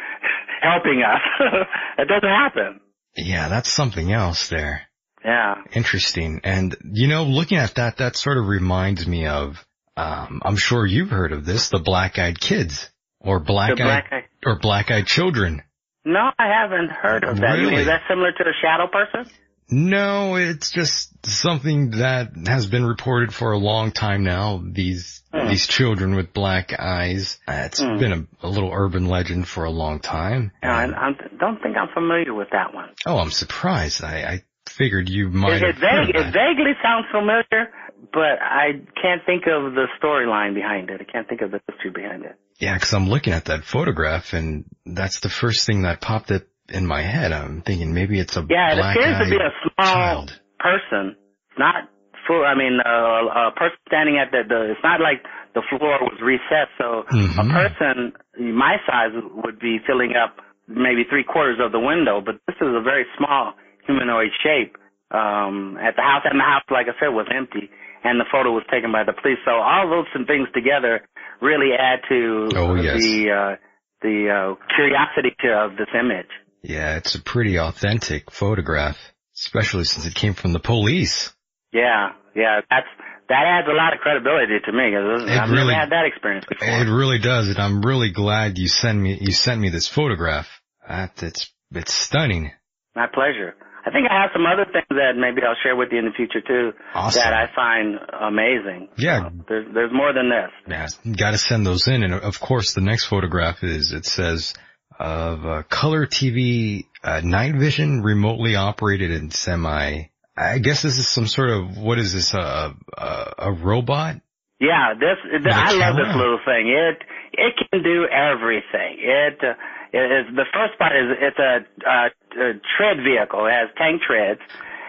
helping 0.60 1.02
us. 1.02 1.20
it 1.98 2.08
doesn't 2.08 2.28
happen. 2.28 2.80
yeah, 3.16 3.48
that's 3.48 3.70
something 3.70 4.12
else 4.12 4.48
there. 4.48 4.82
Yeah. 5.24 5.54
Interesting. 5.72 6.40
And 6.44 6.76
you 6.92 7.08
know, 7.08 7.24
looking 7.24 7.56
at 7.58 7.76
that, 7.76 7.96
that 7.98 8.16
sort 8.16 8.36
of 8.38 8.46
reminds 8.46 9.06
me 9.06 9.26
of, 9.26 9.64
um, 9.96 10.42
I'm 10.44 10.56
sure 10.56 10.84
you've 10.84 11.10
heard 11.10 11.32
of 11.32 11.44
this, 11.46 11.68
the 11.70 11.78
black 11.78 12.18
eyed 12.18 12.38
kids 12.40 12.90
or 13.20 13.40
black 13.40 13.70
eyed, 13.72 13.76
black-eyed- 13.78 14.24
or 14.44 14.58
black 14.58 14.90
eyed 14.90 15.06
children. 15.06 15.62
No, 16.04 16.30
I 16.38 16.48
haven't 16.48 16.90
heard 16.90 17.24
of 17.24 17.36
that. 17.38 17.52
Really? 17.52 17.76
Is 17.76 17.86
that 17.86 18.02
similar 18.08 18.32
to 18.32 18.44
the 18.44 18.52
shadow 18.62 18.86
person? 18.88 19.30
No, 19.70 20.36
it's 20.36 20.70
just 20.70 21.10
something 21.26 21.92
that 21.92 22.32
has 22.46 22.66
been 22.66 22.84
reported 22.84 23.32
for 23.32 23.52
a 23.52 23.58
long 23.58 23.92
time 23.92 24.22
now. 24.22 24.62
These, 24.62 25.22
Hmm. 25.32 25.48
these 25.48 25.66
children 25.66 26.14
with 26.14 26.32
black 26.34 26.78
eyes. 26.78 27.38
Uh, 27.48 27.62
It's 27.64 27.80
Hmm. 27.82 27.98
been 27.98 28.12
a, 28.12 28.46
a 28.46 28.48
little 28.48 28.70
urban 28.72 29.06
legend 29.06 29.48
for 29.48 29.64
a 29.64 29.70
long 29.70 30.00
time. 30.00 30.52
No, 30.62 30.68
I, 30.68 30.84
I 30.84 31.12
don't 31.40 31.60
think 31.62 31.76
I'm 31.78 31.88
familiar 31.94 32.34
with 32.34 32.50
that 32.52 32.74
one. 32.74 32.90
Oh, 33.06 33.18
I'm 33.18 33.30
surprised. 33.30 34.04
I, 34.04 34.16
I 34.34 34.42
figured 34.68 35.08
you 35.08 35.30
might 35.30 35.54
It, 35.54 35.62
have 35.62 35.76
it, 35.76 35.80
vague, 35.80 36.14
it 36.14 36.32
vaguely 36.32 36.74
sounds 36.82 37.06
familiar, 37.10 37.72
but 38.12 38.38
I 38.42 38.80
can't 39.00 39.24
think 39.24 39.44
of 39.46 39.74
the 39.74 39.86
storyline 40.00 40.54
behind 40.54 40.90
it. 40.90 41.00
I 41.00 41.04
can't 41.10 41.26
think 41.28 41.40
of 41.40 41.50
the 41.50 41.60
history 41.68 41.90
behind 41.90 42.24
it. 42.26 42.36
Yeah, 42.58 42.74
because 42.74 42.92
I'm 42.94 43.08
looking 43.08 43.32
at 43.32 43.46
that 43.46 43.64
photograph 43.64 44.32
and 44.32 44.64
that's 44.86 45.20
the 45.20 45.28
first 45.28 45.66
thing 45.66 45.82
that 45.82 46.00
popped 46.00 46.30
up 46.30 46.42
in 46.68 46.86
my 46.86 47.02
head. 47.02 47.32
I'm 47.32 47.62
thinking 47.62 47.92
maybe 47.94 48.18
it's 48.18 48.36
a 48.36 48.46
Yeah, 48.48 48.72
it 48.72 48.76
black 48.76 48.96
appears 48.96 49.18
to 49.18 49.30
be 49.30 49.36
a 49.36 49.50
small 49.62 49.94
child. 49.94 50.40
person, 50.60 51.16
not 51.58 51.88
full. 52.26 52.44
I 52.44 52.54
mean, 52.54 52.78
uh, 52.84 53.48
a 53.48 53.52
person 53.56 53.76
standing 53.88 54.18
at 54.18 54.30
the, 54.30 54.42
the. 54.48 54.70
It's 54.72 54.80
not 54.82 55.00
like 55.00 55.22
the 55.54 55.62
floor 55.68 55.98
was 56.00 56.18
reset, 56.22 56.68
so 56.78 57.04
a 57.08 57.12
Mhm. 57.12 57.52
person 57.52 58.12
my 58.54 58.76
size 58.86 59.12
would 59.44 59.58
be 59.58 59.78
filling 59.86 60.14
up 60.16 60.40
maybe 60.66 61.04
three 61.04 61.24
quarters 61.24 61.58
of 61.60 61.72
the 61.72 61.80
window. 61.80 62.20
But 62.20 62.36
this 62.46 62.56
is 62.56 62.68
a 62.74 62.80
very 62.80 63.04
small 63.18 63.54
humanoid 63.86 64.30
shape. 64.42 64.76
Um, 65.10 65.76
at 65.78 65.94
the 65.96 66.02
house, 66.02 66.22
and 66.24 66.40
the 66.40 66.44
house, 66.44 66.64
like 66.70 66.88
I 66.88 66.98
said, 66.98 67.08
was 67.14 67.28
empty, 67.30 67.70
and 68.04 68.20
the 68.20 68.26
photo 68.30 68.52
was 68.52 68.62
taken 68.70 68.92
by 68.92 69.02
the 69.04 69.12
police. 69.12 69.38
So 69.44 69.52
all 69.52 69.88
those 69.88 70.26
things 70.26 70.48
together 70.54 71.00
really 71.40 71.70
add 71.78 72.00
to 72.08 72.48
Oh, 72.54 72.74
yes. 72.74 73.02
the 73.02 73.30
uh, 73.30 73.56
the 74.02 74.28
uh, 74.58 74.74
curiosity 74.76 75.34
of 75.52 75.76
this 75.76 75.88
image. 75.98 76.28
Yeah, 76.62 76.96
it's 76.96 77.14
a 77.14 77.22
pretty 77.22 77.58
authentic 77.58 78.30
photograph, 78.30 78.96
especially 79.36 79.84
since 79.84 80.06
it 80.06 80.14
came 80.14 80.34
from 80.34 80.52
the 80.52 80.60
police. 80.60 81.32
Yeah, 81.72 82.12
yeah, 82.34 82.60
that's 82.70 82.86
that 83.28 83.44
adds 83.46 83.66
a 83.70 83.74
lot 83.74 83.92
of 83.94 84.00
credibility 84.00 84.60
to 84.64 84.72
me 84.72 84.90
because 84.90 85.22
It 85.24 85.38
I've 85.38 85.50
really- 85.50 85.68
never 85.72 85.80
had 85.80 85.90
that 85.90 86.04
experience 86.06 86.44
before. 86.48 86.68
It 86.68 86.88
really 86.90 87.18
does, 87.18 87.48
and 87.48 87.58
I'm 87.58 87.80
really 87.82 88.10
glad 88.10 88.58
you 88.58 88.68
sent 88.68 88.98
me 88.98 89.18
you 89.20 89.32
sent 89.32 89.60
me 89.60 89.70
this 89.70 89.88
photograph. 89.88 90.48
That 90.88 91.22
it's 91.22 91.50
it's 91.74 91.92
stunning. 91.92 92.52
My 92.94 93.06
pleasure. 93.08 93.54
I 93.86 93.90
think 93.90 94.06
I 94.10 94.22
have 94.22 94.30
some 94.32 94.46
other 94.46 94.64
things 94.64 94.86
that 94.90 95.12
maybe 95.16 95.42
I'll 95.46 95.56
share 95.62 95.76
with 95.76 95.90
you 95.92 95.98
in 95.98 96.06
the 96.06 96.12
future 96.12 96.40
too 96.40 96.72
Awesome. 96.94 97.20
that 97.20 97.32
I 97.34 97.46
find 97.54 97.98
amazing. 98.20 98.88
Yeah, 98.96 99.28
There's 99.48 99.66
there's 99.74 99.92
more 99.92 100.12
than 100.12 100.30
this. 100.30 100.50
yeah, 100.66 101.12
got 101.16 101.32
to 101.32 101.38
send 101.38 101.66
those 101.66 101.86
in, 101.88 102.02
and 102.02 102.14
of 102.14 102.40
course 102.40 102.72
the 102.74 102.80
next 102.80 103.06
photograph 103.06 103.62
is 103.62 103.92
it 103.92 104.06
says 104.06 104.54
of 104.98 105.44
uh, 105.44 105.62
color 105.68 106.06
TV 106.06 106.84
uh, 107.02 107.20
night 107.22 107.54
vision 107.56 108.02
remotely 108.02 108.54
operated 108.56 109.10
and 109.10 109.32
semi. 109.32 110.04
I 110.36 110.58
guess 110.58 110.82
this 110.82 110.98
is 110.98 111.08
some 111.08 111.26
sort 111.26 111.50
of 111.50 111.76
what 111.78 111.98
is 111.98 112.12
this 112.12 112.32
a 112.34 112.74
a, 112.96 113.34
a 113.38 113.52
robot? 113.52 114.16
Yeah, 114.60 114.94
this 114.94 115.18
a 115.46 115.48
I 115.54 115.72
love 115.72 115.96
this 115.96 116.14
little 116.16 116.38
thing. 116.44 116.68
It 116.68 117.02
it 117.34 117.54
can 117.70 117.82
do 117.82 118.06
everything. 118.06 118.98
It 119.00 119.38
uh, 119.42 119.48
it 119.50 119.54
is 120.02 120.26
the 120.34 120.46
first 120.52 120.74
part 120.78 120.92
is 120.96 121.06
it's 121.20 121.38
a, 121.38 121.62
a, 121.86 121.98
a 122.40 122.48
tread 122.76 122.98
vehicle. 123.04 123.46
It 123.46 123.52
has 123.54 123.68
tank 123.78 124.02
treads. 124.02 124.40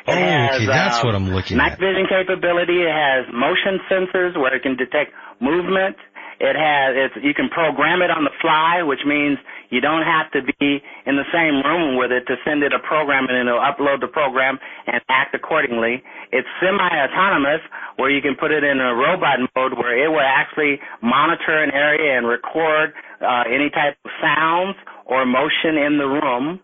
It 0.07 0.13
Oh, 0.13 0.13
has, 0.13 0.55
okay, 0.61 0.65
that's 0.69 0.99
um, 1.01 1.05
what 1.05 1.15
I'm 1.15 1.29
looking 1.33 1.57
night 1.57 1.73
at. 1.73 1.79
vision 1.79 2.05
capability. 2.09 2.81
It 2.85 2.93
has 2.93 3.25
motion 3.33 3.81
sensors 3.89 4.37
where 4.37 4.53
it 4.55 4.61
can 4.61 4.77
detect 4.77 5.11
movement. 5.41 5.97
It 6.37 6.53
has 6.53 6.93
it's 6.99 7.15
you 7.23 7.33
can 7.33 7.47
program 7.49 8.01
it 8.03 8.11
on 8.11 8.25
the 8.27 8.33
fly, 8.43 8.83
which 8.83 8.99
means 9.07 9.39
you 9.71 9.79
don't 9.79 10.03
have 10.03 10.29
to 10.35 10.43
be 10.59 10.83
in 11.07 11.15
the 11.15 11.23
same 11.31 11.63
room 11.63 11.95
with 11.97 12.11
it 12.11 12.27
to 12.27 12.35
send 12.43 12.61
it 12.61 12.73
a 12.75 12.79
program 12.83 13.25
and 13.31 13.47
it'll 13.47 13.63
upload 13.63 14.01
the 14.03 14.11
program 14.11 14.59
and 14.85 14.99
act 15.09 15.33
accordingly. 15.33 16.03
It's 16.35 16.47
semi-autonomous 16.61 17.61
where 17.95 18.11
you 18.11 18.21
can 18.21 18.35
put 18.35 18.51
it 18.51 18.63
in 18.63 18.79
a 18.79 18.93
robot 18.93 19.39
mode 19.55 19.73
where 19.79 19.95
it 19.95 20.09
will 20.11 20.19
actually 20.27 20.77
monitor 21.01 21.55
an 21.63 21.71
area 21.71 22.17
and 22.17 22.27
record 22.27 22.91
uh, 23.21 23.43
any 23.47 23.69
type 23.71 23.95
of 24.03 24.11
sounds 24.21 24.75
or 25.05 25.25
motion 25.25 25.77
in 25.77 25.97
the 25.97 26.05
room. 26.07 26.59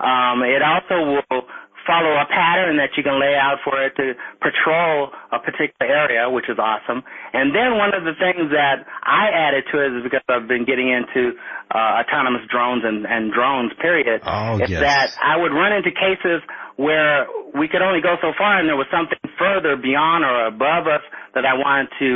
Um, 0.00 0.42
it 0.42 0.60
also 0.62 1.22
will 1.30 1.42
follow 1.86 2.16
a 2.16 2.24
pattern 2.32 2.80
that 2.80 2.96
you 2.96 3.04
can 3.04 3.20
lay 3.20 3.36
out 3.36 3.60
for 3.62 3.76
it 3.84 3.92
to 3.96 4.16
patrol 4.40 5.12
a 5.32 5.38
particular 5.38 5.84
area, 5.84 6.28
which 6.32 6.48
is 6.48 6.56
awesome. 6.58 7.04
And 7.32 7.54
then 7.54 7.76
one 7.76 7.92
of 7.92 8.04
the 8.08 8.16
things 8.16 8.48
that 8.56 8.88
I 9.04 9.28
added 9.28 9.64
to 9.72 9.84
it 9.84 9.92
is 10.00 10.02
because 10.02 10.24
I've 10.28 10.48
been 10.48 10.64
getting 10.64 10.88
into 10.88 11.36
uh, 11.68 12.00
autonomous 12.00 12.48
drones 12.48 12.82
and, 12.84 13.04
and 13.04 13.32
drones, 13.32 13.72
period, 13.80 14.24
Oh, 14.24 14.56
is 14.60 14.70
yes. 14.72 14.80
that 14.80 15.08
I 15.20 15.36
would 15.36 15.52
run 15.52 15.72
into 15.76 15.92
cases 15.92 16.40
where 16.76 17.28
we 17.54 17.68
could 17.68 17.82
only 17.84 18.00
go 18.00 18.16
so 18.20 18.32
far 18.36 18.58
and 18.58 18.66
there 18.66 18.80
was 18.80 18.88
something 18.90 19.20
further 19.38 19.76
beyond 19.76 20.24
or 20.24 20.48
above 20.48 20.88
us 20.88 21.04
that 21.36 21.44
I 21.44 21.54
wanted 21.54 21.92
to 22.00 22.10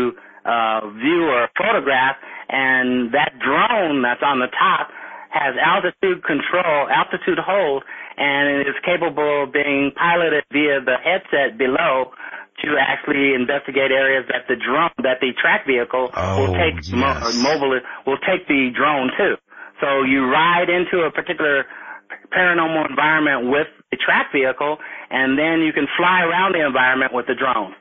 uh, 0.48 0.80
view 0.97 1.28
or 1.28 1.48
photograph, 1.60 2.16
and 2.48 3.12
that 3.12 3.36
drone 3.38 4.00
that's 4.00 4.22
on 4.24 4.40
the 4.40 4.48
top 4.48 4.88
has 5.31 5.55
altitude 5.60 6.24
control, 6.24 6.89
altitude 6.89 7.39
hold, 7.39 7.84
and 8.16 8.60
it 8.60 8.66
is 8.68 8.74
capable 8.84 9.44
of 9.44 9.52
being 9.52 9.92
piloted 9.94 10.44
via 10.52 10.81
the 10.81 10.97
headset 11.02 11.58
below 11.58 12.12
to 12.65 12.74
actually 12.81 13.34
investigate 13.34 13.92
areas 13.92 14.24
that 14.28 14.48
the 14.48 14.57
drone, 14.57 14.90
that 14.98 15.20
the 15.20 15.31
track 15.40 15.66
vehicle 15.66 16.10
will 16.10 16.50
Oh, 16.50 16.58
take 16.58 16.82
mo- 16.92 17.20
mobile, 17.39 17.78
will 18.07 18.18
take 18.26 18.48
the 18.48 18.70
drone 18.74 19.10
to. 19.18 19.36
So 19.81 20.02
you 20.02 20.26
ride 20.26 20.68
into 20.68 21.07
a 21.07 21.10
particular 21.10 21.65
paranormal 22.34 22.90
environment 22.90 23.50
with 23.50 23.68
the 23.90 23.97
track 23.97 24.32
vehicle, 24.32 24.78
and 25.10 25.39
then 25.39 25.60
you 25.60 25.73
can 25.73 25.86
fly 25.97 26.23
around 26.23 26.52
the 26.55 26.66
environment 26.66 27.12
with 27.15 27.26
the 27.26 27.34
drone. 27.34 27.74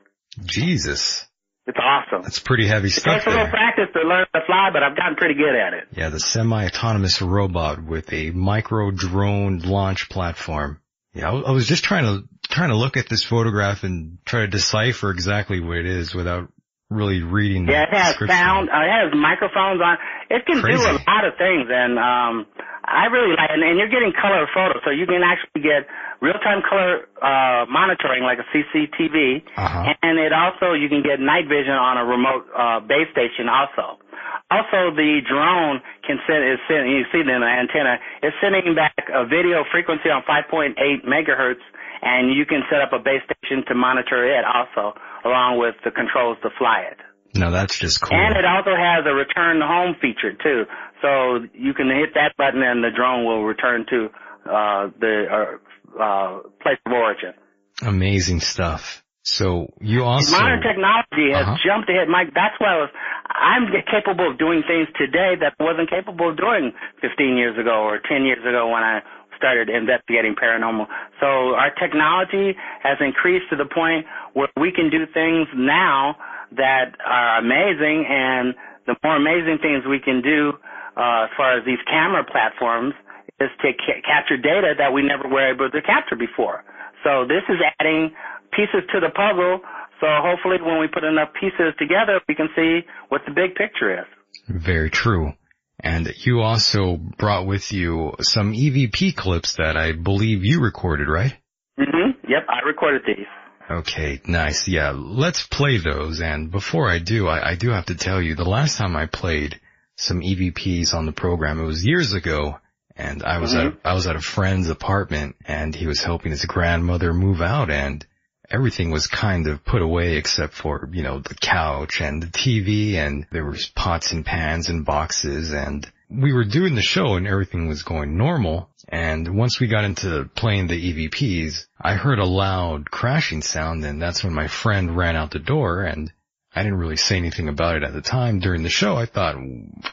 Jesus. 0.45 1.26
It's 1.68 1.78
awesome. 1.78 2.24
That's 2.24 2.40
pretty 2.40 2.66
heavy 2.66 2.90
stuff. 2.90 3.08
It 3.08 3.16
takes 3.16 3.28
a 3.28 3.30
little 3.30 3.44
there. 3.44 3.52
practice 3.52 3.88
to 3.94 4.08
learn 4.08 4.26
to 4.34 4.42
fly, 4.46 4.70
but 4.72 4.84
I've 4.84 4.96
gotten 4.96 5.16
pretty 5.16 5.34
good 5.34 5.54
at 5.54 5.74
it. 5.74 5.90
Yeah, 5.92 6.10
the 6.10 6.20
semi-autonomous 6.20 7.22
robot 7.22 7.84
with 7.84 8.12
a 8.14 8.32
micro 8.32 8.92
drone 8.92 9.60
launch 9.60 10.10
platform. 10.10 10.80
Yeah, 11.14 11.32
I 11.32 11.52
was 11.52 11.68
just 11.68 11.84
trying 11.84 12.06
to 12.06 12.28
trying 12.50 12.70
to 12.70 12.76
look 12.76 12.96
at 12.96 13.10
this 13.10 13.24
photograph 13.24 13.84
and 13.84 14.20
try 14.26 14.42
to 14.42 14.48
decipher 14.48 15.12
exactly 15.12 15.60
what 15.60 15.78
it 15.78 15.86
is 15.86 16.16
without 16.16 16.50
really 16.90 17.22
reading 17.24 17.66
the 17.66 17.74
Yeah, 17.74 17.83
it 17.83 17.93
has 17.93 18.16
sound. 18.16 18.69
Uh, 18.69 18.88
it 18.88 18.91
has 18.91 19.09
microphones 19.16 19.82
on. 19.83 19.98
It 20.30 20.45
can 20.45 20.61
Crazy. 20.61 20.80
do 20.80 20.83
a 20.88 20.95
lot 21.07 21.24
of 21.27 21.35
things, 21.38 21.67
and 21.67 21.99
um, 21.99 22.48
I 22.83 23.11
really 23.11 23.35
like. 23.35 23.51
And, 23.51 23.64
and 23.64 23.77
you're 23.77 23.91
getting 23.91 24.14
color 24.16 24.48
photos, 24.53 24.82
so 24.85 24.91
you 24.91 25.06
can 25.06 25.22
actually 25.24 25.61
get 25.61 25.88
real-time 26.22 26.64
color 26.64 27.06
uh, 27.22 27.67
monitoring, 27.69 28.24
like 28.24 28.40
a 28.40 28.48
CCTV. 28.56 29.43
Uh-huh. 29.56 29.93
And 30.01 30.17
it 30.17 30.32
also 30.33 30.74
you 30.74 30.90
can 30.90 31.03
get 31.03 31.19
night 31.19 31.45
vision 31.51 31.75
on 31.75 31.98
a 31.99 32.06
remote 32.06 32.48
uh, 32.56 32.80
base 32.80 33.11
station 33.11 33.51
also. 33.51 33.99
Also, 34.48 34.95
the 34.95 35.19
drone 35.27 35.83
can 36.07 36.24
send 36.24 36.40
is 36.48 36.56
send, 36.72 36.88
you 36.88 37.03
see 37.11 37.19
it 37.19 37.27
the 37.27 37.35
antenna. 37.35 37.99
It's 38.24 38.35
sending 38.40 38.75
back 38.75 38.95
a 39.11 39.27
video 39.27 39.67
frequency 39.72 40.07
on 40.07 40.24
5.8 40.24 40.80
megahertz, 41.03 41.59
and 42.01 42.34
you 42.34 42.45
can 42.45 42.61
set 42.69 42.82
up 42.82 42.93
a 42.93 43.00
base 43.00 43.22
station 43.26 43.64
to 43.67 43.76
monitor 43.76 44.26
it 44.26 44.43
also, 44.45 44.98
along 45.26 45.59
with 45.59 45.76
the 45.84 45.92
controls 45.92 46.38
to 46.43 46.50
fly 46.58 46.82
it. 46.92 46.98
No, 47.35 47.51
that's 47.51 47.77
just 47.77 48.01
cool. 48.01 48.17
And 48.17 48.35
it 48.38 48.45
also 48.45 48.72
has 48.76 49.06
a 49.06 49.14
return 49.14 49.59
to 49.59 49.67
home 49.67 49.95
feature 50.01 50.34
too. 50.34 50.64
So 51.01 51.45
you 51.53 51.74
can 51.74 51.88
hit 51.90 52.14
that 52.16 52.34
button 52.38 52.64
and 52.64 52.84
the 52.84 52.90
drone 52.95 53.26
will 53.26 53.43
return 53.43 53.85
to 53.90 54.06
uh, 54.50 54.90
the 55.00 55.26
uh, 55.30 56.01
uh, 56.01 56.40
place 56.61 56.80
of 56.85 56.92
origin. 56.93 57.34
Amazing 57.82 58.40
stuff. 58.40 59.03
So 59.24 59.67
you 59.82 60.03
also 60.06 60.32
Modern 60.40 60.61
technology 60.64 61.35
has 61.35 61.45
Uh-huh. 61.45 61.58
jumped 61.59 61.90
ahead, 61.90 62.08
Mike. 62.08 62.32
That's 62.34 62.56
why 62.59 62.74
I 62.74 62.77
was, 62.80 62.90
I'm 63.27 63.67
capable 63.92 64.32
of 64.32 64.40
doing 64.40 64.64
things 64.64 64.88
today 64.95 65.35
that 65.35 65.53
I 65.59 65.64
wasn't 65.64 65.90
capable 65.90 66.30
of 66.32 66.38
doing 66.38 66.72
15 67.01 67.35
years 67.35 67.59
ago 67.59 67.84
or 67.84 68.00
10 68.00 68.24
years 68.24 68.40
ago 68.40 68.72
when 68.72 68.84
I 68.84 69.01
started 69.38 69.69
investigating 69.69 70.35
paranormal. 70.35 70.88
So 71.19 71.56
our 71.56 71.72
technology 71.80 72.57
has 72.83 72.98
increased 72.99 73.45
to 73.51 73.56
the 73.56 73.66
point 73.66 74.06
where 74.33 74.49
we 74.59 74.72
can 74.72 74.90
do 74.90 75.06
things 75.14 75.48
now 75.56 76.17
that 76.56 76.95
are 77.06 77.40
amazing, 77.40 78.06
and 78.09 78.56
the 78.85 78.95
more 79.03 79.16
amazing 79.16 79.59
things 79.61 79.83
we 79.88 79.99
can 79.99 80.22
do 80.22 80.53
uh, 80.95 81.27
as 81.27 81.32
far 81.38 81.57
as 81.57 81.66
these 81.66 81.82
camera 81.88 82.24
platforms 82.24 82.93
is 83.40 83.49
to 83.61 83.72
ca- 83.74 84.01
capture 84.01 84.38
data 84.38 84.74
that 84.77 84.91
we 84.93 85.03
never 85.03 85.27
were 85.27 85.53
able 85.53 85.69
to 85.69 85.82
capture 85.82 86.16
before. 86.16 86.64
So 87.03 87.25
this 87.27 87.43
is 87.49 87.57
adding 87.80 88.11
pieces 88.51 88.82
to 88.93 88.99
the 88.99 89.09
puzzle. 89.09 89.61
So 89.99 90.07
hopefully 90.22 90.57
when 90.61 90.80
we 90.80 90.88
put 90.88 91.03
enough 91.03 91.30
pieces 91.40 91.74
together, 91.77 92.19
we 92.27 92.35
can 92.35 92.49
see 92.56 92.82
what 93.09 93.22
the 93.25 93.32
big 93.32 93.56
picture 93.56 93.93
is. 93.99 94.06
Very 94.48 94.90
true. 94.90 95.33
And 95.80 96.11
you 96.25 96.41
also 96.41 96.97
brought 96.97 97.45
with 97.45 97.72
you 97.72 98.14
some 98.19 98.53
EVP 98.53 99.15
clips 99.15 99.57
that 99.57 99.77
I 99.77 99.91
believe 99.91 100.43
you 100.43 100.59
recorded, 100.59 101.07
right? 101.07 101.33
Mm-hmm. 101.80 102.27
Yep, 102.27 102.45
I 102.49 102.67
recorded 102.67 103.03
these. 103.06 103.27
Okay, 103.69 104.22
nice. 104.25 104.67
Yeah, 104.67 104.93
let's 104.95 105.45
play 105.45 105.77
those. 105.77 106.22
And 106.22 106.49
before 106.49 106.89
I 106.89 106.99
do, 106.99 107.27
I, 107.27 107.51
I 107.51 107.56
do 107.56 107.69
have 107.69 107.88
to 107.88 107.95
tell 107.95 108.22
you, 108.22 108.35
the 108.35 108.45
last 108.45 108.77
time 108.77 108.95
I 108.95 109.06
played 109.06 109.59
some 109.97 110.22
EVPs 110.22 110.93
on 110.93 111.06
the 111.06 111.11
program, 111.11 111.59
it 111.59 111.65
was 111.65 111.85
years 111.85 112.14
ago, 112.14 112.59
and 112.95 113.23
I 113.23 113.39
was 113.39 113.53
at 113.53 113.73
I 113.83 113.93
was 113.93 114.07
at 114.07 114.15
a 114.15 114.22
friend's 114.22 114.69
apartment, 114.69 115.35
and 115.45 115.75
he 115.75 115.85
was 115.85 116.01
helping 116.01 116.31
his 116.31 116.45
grandmother 116.45 117.14
move 117.14 117.41
out, 117.41 117.69
and 117.69 118.06
everything 118.50 118.92
was 118.92 119.08
kind 119.08 119.48
of 119.48 119.64
put 119.64 119.82
away 119.82 120.17
except 120.17 120.53
for 120.53 120.90
you 120.92 121.03
know 121.03 121.19
the 121.19 121.35
couch 121.35 122.01
and 122.01 122.22
the 122.22 122.27
TV, 122.27 122.93
and 122.95 123.26
there 123.32 123.45
was 123.45 123.67
pots 123.67 124.11
and 124.11 124.26
pans 124.26 124.69
and 124.69 124.85
boxes, 124.85 125.51
and 125.53 125.90
we 126.09 126.34
were 126.34 126.45
doing 126.45 126.76
the 126.76 126.82
show, 126.82 127.16
and 127.16 127.27
everything 127.27 127.67
was 127.67 127.84
going 127.84 128.17
normal. 128.17 128.69
And 128.90 129.38
once 129.38 129.59
we 129.59 129.67
got 129.67 129.84
into 129.84 130.30
playing 130.35 130.67
the 130.67 131.09
EVPs, 131.09 131.66
I 131.82 131.95
heard 131.95 132.19
a 132.19 132.26
loud 132.26 132.90
crashing 132.90 133.42
sound 133.42 133.84
and 133.84 134.01
that's 134.01 134.24
when 134.24 134.34
my 134.34 134.48
friend 134.48 134.95
ran 134.95 135.17
out 135.17 135.32
the 135.32 135.40
door 135.40 135.84
and 135.84 136.11
I 136.56 136.64
didn't 136.64 136.80
really 136.80 136.95
say 136.95 137.17
anything 137.17 137.50
about 137.50 137.76
it 137.76 137.84
at 137.84 137.93
the 137.93 138.01
time 138.01 138.40
during 138.40 138.64
the 138.64 138.69
show. 138.69 138.95
I 138.95 139.06
thought, 139.06 139.35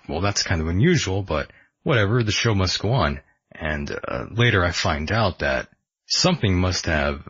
well, 0.09 0.21
that's 0.21 0.45
kind 0.45 0.61
of 0.61 0.69
unusual, 0.69 1.23
but 1.23 1.51
whatever, 1.83 2.23
the 2.23 2.33
show 2.33 2.55
must 2.55 2.81
go 2.81 2.93
on. 2.93 3.21
And 3.53 3.91
uh, 3.91 4.27
later 4.31 4.65
I 4.65 4.71
find 4.71 5.11
out 5.11 5.41
that 5.41 5.69
something 6.07 6.57
must 6.57 6.87
have 6.87 7.27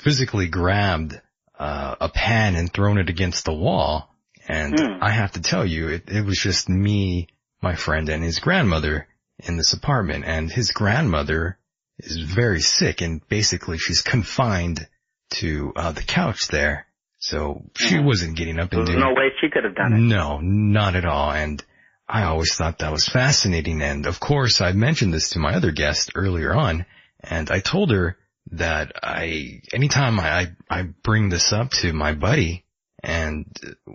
physically 0.00 0.48
grabbed 0.48 1.20
uh, 1.58 1.94
a 2.00 2.08
pan 2.08 2.56
and 2.56 2.72
thrown 2.72 2.98
it 2.98 3.08
against 3.10 3.44
the 3.44 3.52
wall. 3.54 4.14
And 4.48 4.78
Hmm. 4.78 5.02
I 5.02 5.10
have 5.10 5.32
to 5.32 5.42
tell 5.42 5.64
you, 5.64 5.88
it, 5.88 6.08
it 6.08 6.24
was 6.24 6.38
just 6.38 6.68
me, 6.68 7.28
my 7.62 7.74
friend, 7.76 8.08
and 8.08 8.24
his 8.24 8.38
grandmother 8.40 9.06
in 9.38 9.56
this 9.56 9.72
apartment. 9.72 10.24
And 10.26 10.50
his 10.50 10.72
grandmother 10.72 11.58
is 11.98 12.16
very 12.16 12.60
sick 12.60 13.00
and 13.02 13.20
basically 13.28 13.78
she's 13.78 14.00
confined 14.02 14.86
to 15.34 15.72
uh, 15.76 15.92
the 15.92 16.02
couch 16.02 16.48
there. 16.48 16.86
So 17.18 17.64
she 17.76 17.98
wasn't 17.98 18.36
getting 18.38 18.58
up 18.58 18.72
and 18.72 18.80
There's 18.86 18.96
doing 18.96 19.00
no 19.00 19.12
way 19.12 19.28
she 19.40 19.50
could 19.50 19.64
have 19.64 19.74
done 19.74 19.92
it. 19.92 19.98
no, 19.98 20.38
not 20.40 20.96
at 20.96 21.04
all. 21.04 21.30
And 21.30 21.62
I 22.08 22.22
always 22.24 22.54
thought 22.56 22.78
that 22.78 22.90
was 22.90 23.06
fascinating. 23.06 23.82
And 23.82 24.06
of 24.06 24.18
course, 24.18 24.62
I 24.62 24.72
mentioned 24.72 25.12
this 25.12 25.30
to 25.30 25.38
my 25.38 25.54
other 25.54 25.70
guest 25.70 26.12
earlier 26.14 26.54
on, 26.54 26.86
and 27.22 27.50
I 27.50 27.60
told 27.60 27.90
her 27.90 28.16
that 28.52 28.92
I, 29.02 29.62
anytime 29.72 30.18
I, 30.18 30.28
I, 30.28 30.46
I 30.68 30.82
bring 31.02 31.28
this 31.28 31.52
up 31.52 31.70
to 31.80 31.92
my 31.92 32.14
buddy, 32.14 32.64
and 33.02 33.46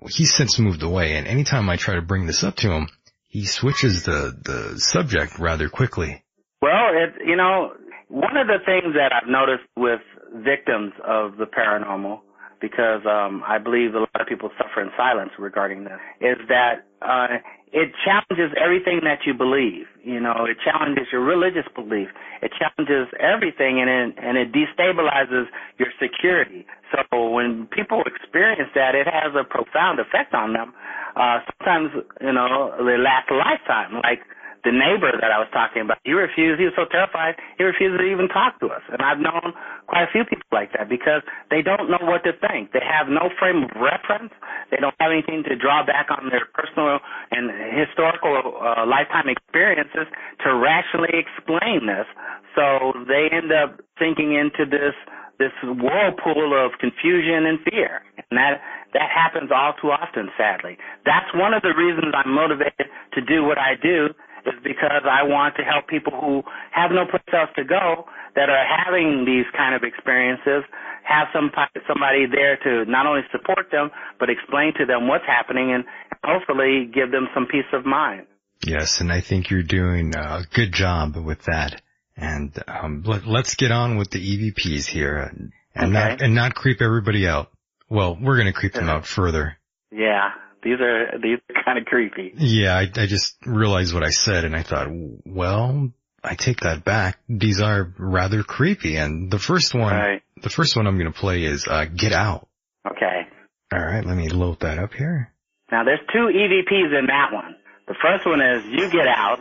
he's 0.10 0.34
since 0.34 0.58
moved 0.60 0.84
away, 0.84 1.16
and 1.16 1.28
anytime 1.28 1.70
I 1.70 1.76
try 1.76 1.96
to 1.96 2.02
bring 2.02 2.26
this 2.26 2.44
up 2.44 2.56
to 2.58 2.72
him, 2.72 2.88
he 3.28 3.46
switches 3.46 4.04
the, 4.04 4.34
the 4.44 4.80
subject 4.80 5.40
rather 5.40 5.70
quickly. 5.70 6.24
Well, 6.62 6.90
it, 6.94 7.28
you 7.28 7.36
know, 7.36 7.74
one 8.08 8.38
of 8.38 8.48
the 8.48 8.60
things 8.66 8.96
that 8.96 9.12
I've 9.14 9.30
noticed 9.30 9.68
with 9.76 10.00
victims 10.34 10.94
of 11.06 11.38
the 11.38 11.46
paranormal, 11.46 12.22
because 12.62 13.02
um, 13.06 13.44
I 13.48 13.58
believe 13.58 13.96
a 13.96 14.00
lot 14.00 14.20
of 14.20 14.28
people 14.28 14.50
suffer 14.58 14.82
in 14.82 14.90
silence 14.98 15.32
regarding 15.38 15.84
this, 15.84 16.00
is 16.22 16.38
that 16.50 16.86
uh, 17.02 17.38
it 17.72 17.92
challenges 18.04 18.56
everything 18.62 19.02
that 19.04 19.20
you 19.26 19.34
believe. 19.34 19.86
You 20.04 20.20
know, 20.20 20.46
it 20.48 20.58
challenges 20.64 21.08
your 21.12 21.22
religious 21.22 21.68
belief. 21.76 22.08
It 22.42 22.52
challenges 22.56 23.12
everything, 23.20 23.82
and 23.82 23.90
it, 23.90 24.16
and 24.22 24.38
it 24.38 24.54
destabilizes 24.54 25.46
your 25.78 25.90
security. 26.02 26.66
So 26.94 27.30
when 27.30 27.68
people 27.68 28.04
experience 28.06 28.70
that, 28.76 28.96
it 28.96 29.08
has 29.08 29.34
a 29.36 29.44
profound 29.44 30.00
effect 30.00 30.34
on 30.34 30.54
them. 30.54 30.74
Uh, 31.16 31.40
sometimes, 31.60 31.92
you 32.22 32.34
know, 32.34 32.76
they 32.80 32.98
last 32.98 33.30
a 33.32 33.36
lifetime. 33.36 34.00
Like 34.04 34.20
the 34.66 34.74
neighbor 34.74 35.14
that 35.14 35.30
I 35.30 35.38
was 35.38 35.48
talking 35.54 35.86
about, 35.86 36.02
he 36.02 36.18
refused, 36.18 36.58
he 36.58 36.66
was 36.66 36.74
so 36.74 36.90
terrified, 36.90 37.38
he 37.62 37.64
refused 37.64 38.02
to 38.02 38.06
even 38.06 38.28
talk 38.28 38.58
to 38.60 38.74
us. 38.74 38.82
And 38.90 39.00
I've 39.06 39.22
known 39.22 39.54
quite 39.86 40.10
a 40.10 40.12
few 40.12 40.26
people 40.26 40.50
like 40.50 40.74
that 40.74 40.90
because 40.90 41.22
they 41.54 41.62
don't 41.62 41.86
know 41.86 42.02
what 42.02 42.26
to 42.26 42.34
think. 42.42 42.74
They 42.74 42.82
have 42.82 43.06
no 43.06 43.30
frame 43.38 43.70
of 43.70 43.72
reference. 43.78 44.34
They 44.74 44.82
don't 44.82 44.98
have 44.98 45.14
anything 45.14 45.46
to 45.46 45.54
draw 45.54 45.86
back 45.86 46.10
on 46.10 46.34
their 46.34 46.50
personal 46.50 46.98
and 47.30 47.54
historical 47.78 48.58
uh, 48.58 48.90
lifetime 48.90 49.30
experiences 49.30 50.10
to 50.42 50.50
rationally 50.58 51.14
explain 51.14 51.86
this. 51.86 52.10
So 52.58 52.98
they 53.06 53.30
end 53.30 53.54
up 53.54 53.78
sinking 54.02 54.34
into 54.34 54.66
this 54.66 54.98
this 55.38 55.52
whirlpool 55.64 56.56
of 56.56 56.80
confusion 56.80 57.44
and 57.46 57.60
fear. 57.68 58.02
And 58.16 58.40
that 58.40 58.64
that 58.96 59.12
happens 59.12 59.52
all 59.52 59.74
too 59.76 59.92
often, 59.92 60.32
sadly. 60.40 60.78
That's 61.06 61.28
one 61.36 61.54
of 61.54 61.62
the 61.62 61.76
reasons 61.76 62.16
I'm 62.16 62.32
motivated 62.32 62.88
to 63.14 63.22
do 63.22 63.44
what 63.44 63.60
I 63.60 63.76
do 63.76 64.16
is 64.46 64.54
because 64.64 65.04
I 65.10 65.24
want 65.24 65.56
to 65.58 65.64
help 65.64 65.88
people 65.88 66.14
who 66.14 66.44
have 66.72 66.92
no 66.92 67.06
place 67.06 67.24
else 67.34 67.50
to 67.56 67.64
go 67.64 68.06
that 68.36 68.50
are 68.50 68.66
having 68.66 69.26
these 69.26 69.46
kind 69.56 69.76
of 69.76 69.84
experiences 69.84 70.64
have 71.04 71.28
some 71.34 71.52
somebody 71.88 72.26
there 72.26 72.58
to 72.58 72.90
not 72.90 73.06
only 73.06 73.22
support 73.32 73.68
them 73.72 73.92
but 74.20 74.30
explain 74.30 74.74
to 74.78 74.86
them 74.86 75.08
what's 75.08 75.26
happening 75.26 75.72
and 75.74 75.84
hopefully 76.24 76.90
give 76.94 77.12
them 77.12 77.28
some 77.34 77.46
peace 77.46 77.70
of 77.74 77.86
mind. 77.86 78.26
Yes, 78.66 79.02
and 79.02 79.12
I 79.12 79.22
think 79.22 79.50
you're 79.50 79.64
doing 79.64 80.16
a 80.16 80.42
good 80.54 80.72
job 80.74 81.16
with 81.16 81.44
that. 81.44 81.82
And 82.18 82.58
um, 82.68 83.04
let, 83.06 83.28
us 83.28 83.56
get 83.56 83.72
on 83.72 83.98
with 83.98 84.10
the 84.10 84.20
EVPs 84.20 84.86
here, 84.86 85.18
and, 85.18 85.52
and 85.76 85.94
Okay. 85.96 86.10
not 86.10 86.22
and 86.22 86.34
not 86.34 86.56
creep 86.56 86.82
everybody 86.82 87.28
out. 87.28 87.52
Well, 87.90 88.18
we're 88.20 88.36
going 88.36 88.48
to 88.48 88.54
creep 88.54 88.72
them 88.74 88.88
out 88.90 89.06
further. 89.06 89.58
Yeah, 89.92 90.30
these 90.66 90.82
are 90.82 91.18
these 91.22 91.38
are 91.56 91.64
kind 91.64 91.78
of 91.78 91.86
creepy. 91.86 92.34
Yeah, 92.36 92.76
I, 92.76 92.82
I 92.82 93.06
just 93.06 93.38
realized 93.46 93.94
what 93.94 94.04
I 94.04 94.10
said, 94.10 94.44
and 94.44 94.54
I 94.56 94.64
thought, 94.64 94.88
well, 95.26 95.92
I 96.24 96.36
take 96.36 96.60
that 96.62 96.84
back. 96.84 97.20
These 97.30 97.62
are 97.62 97.94
rather 97.98 98.44
creepy. 98.44 98.98
And 98.98 99.32
the 99.32 99.40
first 99.40 99.74
one, 99.74 99.94
Right. 99.96 100.22
the 100.42 100.50
first 100.50 100.76
one 100.76 100.88
I'm 100.88 100.98
going 100.98 101.12
to 101.14 101.18
play 101.18 101.44
is 101.44 101.68
uh, 101.68 101.86
"Get 101.86 102.12
Out." 102.12 102.48
Okay. 102.86 103.28
All 103.74 103.80
right, 103.86 104.04
let 104.06 104.18
me 104.18 104.28
load 104.30 104.60
that 104.62 104.78
up 104.80 104.94
here. 104.94 105.32
Now 105.72 105.84
there's 105.84 106.00
two 106.14 106.28
EVPs 106.34 107.00
in 107.00 107.06
that 107.08 107.32
one. 107.32 107.56
The 107.88 107.96
first 108.02 108.26
one 108.26 108.42
is 108.42 108.66
you 108.66 108.90
get 108.92 109.08
out, 109.08 109.40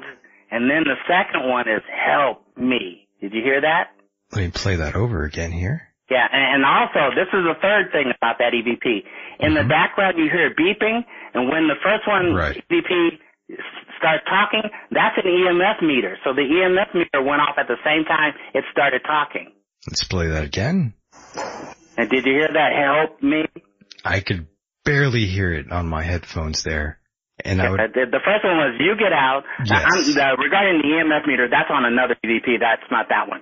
and 0.51 0.71
then 0.71 0.85
the 0.85 0.97
second 1.09 1.49
one 1.49 1.69
is 1.69 1.83
help 1.91 2.45
me. 2.57 3.09
Did 3.21 3.33
you 3.33 3.43
hear 3.43 3.61
that? 3.63 3.89
Let 4.33 4.43
me 4.43 4.51
play 4.51 4.77
that 4.77 4.95
over 4.97 5.25
again 5.25 5.53
here. 5.53 5.89
Yeah, 6.11 6.29
and 6.31 6.65
also 6.65 7.15
this 7.17 7.29
is 7.33 7.43
the 7.49 7.57
third 7.63 7.91
thing 7.93 8.13
about 8.17 8.37
that 8.39 8.53
EVP. 8.53 8.87
In 9.41 9.55
the 9.55 9.65
background 9.65 10.19
you 10.19 10.29
hear 10.31 10.53
beeping, 10.55 11.01
and 11.33 11.49
when 11.49 11.67
the 11.69 11.77
first 11.83 12.07
one 12.07 12.35
Right. 12.35 12.63
EVP 12.71 13.19
starts 13.99 14.25
talking, 14.29 14.63
that's 14.91 15.17
an 15.17 15.25
EMF 15.25 15.83
meter. 15.83 16.17
So 16.25 16.35
the 16.35 16.43
EMF 16.43 16.95
meter 16.95 17.23
went 17.25 17.41
off 17.41 17.57
at 17.59 17.69
the 17.69 17.77
same 17.85 18.05
time 18.05 18.33
it 18.53 18.65
started 18.71 19.01
talking. 19.07 19.53
Let's 19.89 20.05
play 20.05 20.29
that 20.29 20.45
again. 20.45 20.95
And 21.97 22.11
did 22.11 22.25
you 22.27 22.33
hear 22.33 22.49
that 22.53 22.73
help 22.77 23.23
me? 23.23 23.45
I 24.05 24.21
could 24.21 24.47
barely 24.85 25.25
hear 25.27 25.53
it 25.55 25.73
on 25.73 25.89
my 25.89 26.03
headphones 26.03 26.63
there, 26.65 26.99
and 27.45 27.63
I 27.63 27.71
would. 27.71 27.81
Uh, 27.81 27.87
The, 27.95 28.05
the 28.11 28.21
first 28.25 28.45
one 28.45 28.57
was 28.59 28.77
you 28.81 28.95
get 28.99 29.13
out. 29.13 29.45
Yes. 29.65 29.85
I'm, 29.89 30.05
the, 30.05 30.37
regarding 30.43 30.83
the 30.83 30.89
EMF 31.01 31.27
meter, 31.27 31.49
that's 31.49 31.71
on 31.71 31.85
another 31.85 32.17
EVP. 32.25 32.61
That's 32.61 32.85
not 32.91 33.09
that 33.09 33.29
one. 33.29 33.41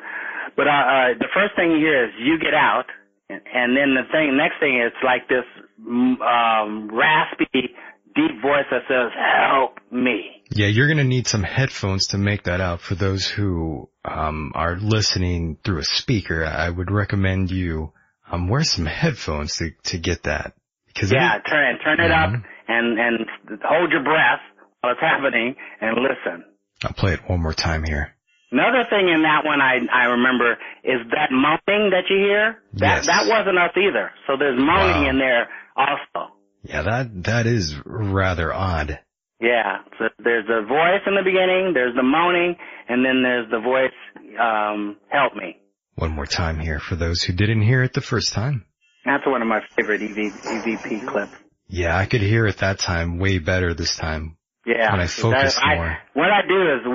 But 0.56 0.68
uh, 0.68 0.70
uh, 0.70 1.08
the 1.18 1.28
first 1.34 1.56
thing 1.56 1.72
you 1.72 1.78
hear 1.78 2.04
is 2.06 2.10
you 2.18 2.38
get 2.38 2.54
out, 2.54 2.86
and, 3.28 3.76
then 3.76 3.94
the 3.94 4.02
thing 4.12 4.36
next 4.36 4.60
thing 4.60 4.80
is 4.80 4.92
like 5.02 5.28
this 5.28 5.44
mm, 5.80 6.20
um, 6.20 6.90
raspy, 6.92 7.74
deep 8.14 8.42
voice 8.42 8.66
that 8.70 8.82
says 8.88 9.12
help 9.16 9.78
me. 9.90 10.42
Yeah, 10.50 10.66
you're 10.66 10.88
gonna 10.88 11.04
need 11.04 11.26
some 11.26 11.42
headphones 11.42 12.08
to 12.08 12.18
make 12.18 12.44
that 12.44 12.60
out. 12.60 12.80
For 12.82 12.94
those 12.94 13.26
who 13.26 13.88
um, 14.04 14.52
are 14.54 14.76
listening 14.76 15.56
through 15.64 15.78
a 15.78 15.84
speaker, 15.84 16.44
I 16.44 16.68
would 16.68 16.90
recommend 16.90 17.50
you 17.50 17.92
um, 18.30 18.48
wear 18.48 18.64
some 18.64 18.86
headphones 18.86 19.56
to 19.56 19.70
to 19.84 19.98
get 19.98 20.24
that. 20.24 20.54
Because 20.88 21.10
Yeah, 21.10 21.38
turn 21.48 21.78
turn 21.84 22.00
it 22.00 22.10
up 22.10 22.32
and 22.68 22.98
and 22.98 23.26
hold 23.64 23.90
your 23.92 24.02
breath 24.02 24.40
while 24.80 24.92
it's 24.92 25.00
happening 25.00 25.54
and 25.80 25.96
listen. 25.96 26.44
I'll 26.84 26.92
play 26.92 27.14
it 27.14 27.20
one 27.28 27.40
more 27.40 27.54
time 27.54 27.84
here. 27.84 28.14
Another 28.52 28.84
thing 28.90 29.08
in 29.08 29.22
that 29.22 29.44
one 29.44 29.60
I 29.60 29.78
I 29.92 30.04
remember 30.12 30.58
is 30.84 31.00
that 31.10 31.30
moaning 31.32 31.90
that 31.90 32.04
you 32.10 32.18
hear. 32.18 32.58
That 32.74 32.96
Yes. 32.96 33.06
that 33.06 33.24
wasn't 33.26 33.58
us 33.58 33.72
either. 33.76 34.12
So 34.26 34.36
there's 34.36 34.58
moaning 34.60 35.04
Wow. 35.04 35.10
in 35.10 35.18
there 35.18 35.48
also. 35.76 36.32
Yeah, 36.62 36.82
that 36.82 37.24
that 37.24 37.46
is 37.46 37.74
rather 37.84 38.52
odd. 38.52 38.98
Yeah. 39.40 39.78
So 39.98 40.08
there's 40.18 40.46
the 40.46 40.62
voice 40.68 41.00
in 41.06 41.14
the 41.16 41.22
beginning, 41.24 41.72
there's 41.74 41.96
the 41.96 42.02
moaning, 42.04 42.56
and 42.88 43.04
then 43.04 43.22
there's 43.22 43.50
the 43.50 43.58
voice 43.58 43.96
um 44.38 44.96
help 45.08 45.34
me. 45.34 45.56
One 45.94 46.10
more 46.12 46.26
time 46.26 46.58
here 46.58 46.78
for 46.78 46.94
those 46.96 47.22
who 47.22 47.32
didn't 47.32 47.62
hear 47.62 47.82
it 47.82 47.92
the 47.94 48.00
first 48.00 48.32
time. 48.32 48.64
That's 49.04 49.26
one 49.26 49.42
of 49.42 49.48
my 49.48 49.60
favorite 49.76 50.00
EV, 50.02 50.32
EVP 50.44 51.06
clips. 51.08 51.32
Yeah, 51.68 51.96
I 51.96 52.06
could 52.06 52.20
hear 52.20 52.46
it 52.46 52.58
that 52.58 52.78
time 52.78 53.18
way 53.18 53.38
better 53.38 53.74
this 53.74 53.96
time. 53.96 54.36
Yeah. 54.64 54.92
When 54.92 55.00
I 55.00 55.06
focus 55.06 55.58
more. 55.64 55.98
what 56.14 56.30
I 56.30 56.42
do 56.46 56.62
is 56.74 56.86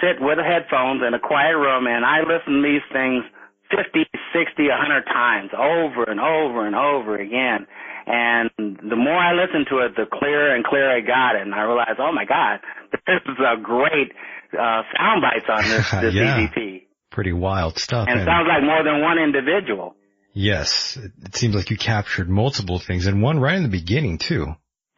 sit 0.00 0.20
with 0.20 0.38
the 0.38 0.44
headphones 0.44 1.02
in 1.06 1.14
a 1.14 1.20
quiet 1.20 1.56
room 1.56 1.86
and 1.86 2.04
I 2.04 2.20
listen 2.20 2.60
to 2.60 2.62
these 2.62 2.84
things 2.92 3.24
50, 3.70 4.02
60, 4.34 4.68
100 4.68 5.04
times 5.06 5.50
over 5.54 6.04
and 6.10 6.18
over 6.20 6.66
and 6.66 6.74
over 6.74 7.16
again. 7.16 7.66
And 8.06 8.50
the 8.58 8.96
more 8.96 9.14
I 9.14 9.32
listen 9.32 9.64
to 9.70 9.78
it, 9.86 9.94
the 9.94 10.06
clearer 10.10 10.54
and 10.54 10.64
clearer 10.64 10.90
I 10.90 11.00
got 11.00 11.36
it. 11.36 11.42
And 11.42 11.54
I 11.54 11.62
realized, 11.62 12.00
oh 12.00 12.12
my 12.12 12.24
God, 12.24 12.58
this 13.06 13.22
is 13.28 13.38
a 13.38 13.60
great 13.60 14.10
uh, 14.52 14.82
sound 14.96 15.22
bites 15.22 15.46
on 15.48 15.62
this, 15.68 15.90
this 16.02 16.14
Yeah. 16.14 16.48
EVP. 16.48 16.82
Pretty 17.12 17.32
wild 17.32 17.78
stuff. 17.78 18.08
And 18.08 18.20
it 18.20 18.24
sounds 18.24 18.46
like 18.48 18.62
more 18.64 18.82
than 18.84 19.02
one 19.02 19.18
individual. 19.18 19.94
yes, 20.32 20.96
it, 20.96 21.34
seems 21.36 21.54
like 21.54 21.70
you 21.70 21.76
captured 21.76 22.28
multiple 22.28 22.78
things 22.78 23.06
and 23.06 23.20
one 23.22 23.38
right 23.40 23.56
in 23.56 23.62
the 23.64 23.68
beginning 23.68 24.18
too. 24.18 24.46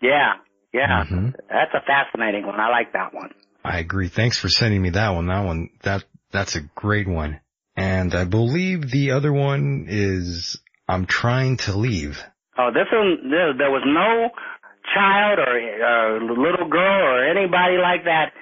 Yeah, 0.03 0.35
yeah. 0.75 1.05
Mhm. 1.05 1.33
That's 1.49 1.73
a 1.75 1.81
fascinating 1.87 2.47
one. 2.47 2.61
I 2.61 2.69
like 2.71 2.93
that 2.93 3.15
one. 3.15 3.31
I 3.65 3.79
agree. 3.79 4.09
Thanks 4.09 4.39
for 4.39 4.49
sending 4.49 4.83
me 4.83 4.91
that 4.91 5.11
one. 5.11 5.27
That 5.27 5.45
one, 5.45 5.71
that, 5.83 6.05
that's 6.33 6.57
a 6.57 6.61
great 6.75 7.09
one. 7.09 7.41
And 7.77 8.15
I 8.15 8.25
believe 8.25 8.91
the 8.91 9.13
other 9.13 9.33
one 9.33 9.87
is 9.89 10.59
I'm 10.89 11.07
trying 11.07 11.57
to 11.59 11.77
leave. 11.77 12.23
Oh, 12.59 12.71
this 12.73 12.87
one, 12.93 13.31
there, 13.31 13.71
was 13.71 13.83
no 13.87 14.29
child 14.95 15.39
or 15.39 15.57
uh, 15.57 16.21
little 16.21 16.69
girl 16.69 17.03
or 17.03 17.25
anybody 17.25 17.79
like 17.81 18.05
that 18.05 18.33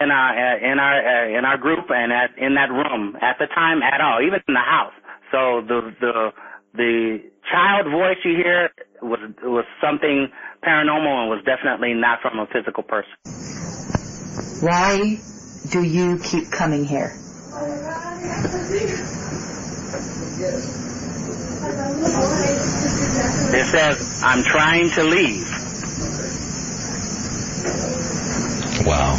in 0.00 0.10
our 0.10 0.30
uh, 0.30 0.72
in 0.72 0.78
our 0.78 0.98
uh, 1.00 1.38
in 1.38 1.44
our 1.44 1.56
group 1.56 1.86
and 1.88 2.12
at 2.12 2.36
in 2.38 2.54
that 2.54 2.70
room 2.70 3.16
at 3.20 3.36
the 3.38 3.46
time 3.46 3.82
at 3.82 4.00
all, 4.00 4.20
even 4.20 4.38
in 4.46 4.54
the 4.54 4.60
house. 4.60 4.92
So 5.32 5.62
the 5.66 5.90
the 6.00 6.30
the 6.74 7.18
child 7.50 7.90
voice 7.90 8.18
you 8.24 8.36
hear 8.36 8.70
was 9.00 9.18
was 9.42 9.64
something 9.82 10.28
paranormal 10.62 11.22
and 11.22 11.30
was 11.30 11.42
definitely 11.44 11.94
not 11.94 12.20
from 12.20 12.38
a 12.38 12.46
physical 12.52 12.82
person. 12.82 13.51
Why 14.62 15.18
do 15.70 15.82
you 15.82 16.18
keep 16.18 16.52
coming 16.52 16.84
here? 16.84 17.18
It 23.54 23.66
says, 23.66 24.22
"I'm 24.24 24.42
trying 24.44 24.90
to 24.90 25.02
leave." 25.02 25.46
Wow. 28.86 29.18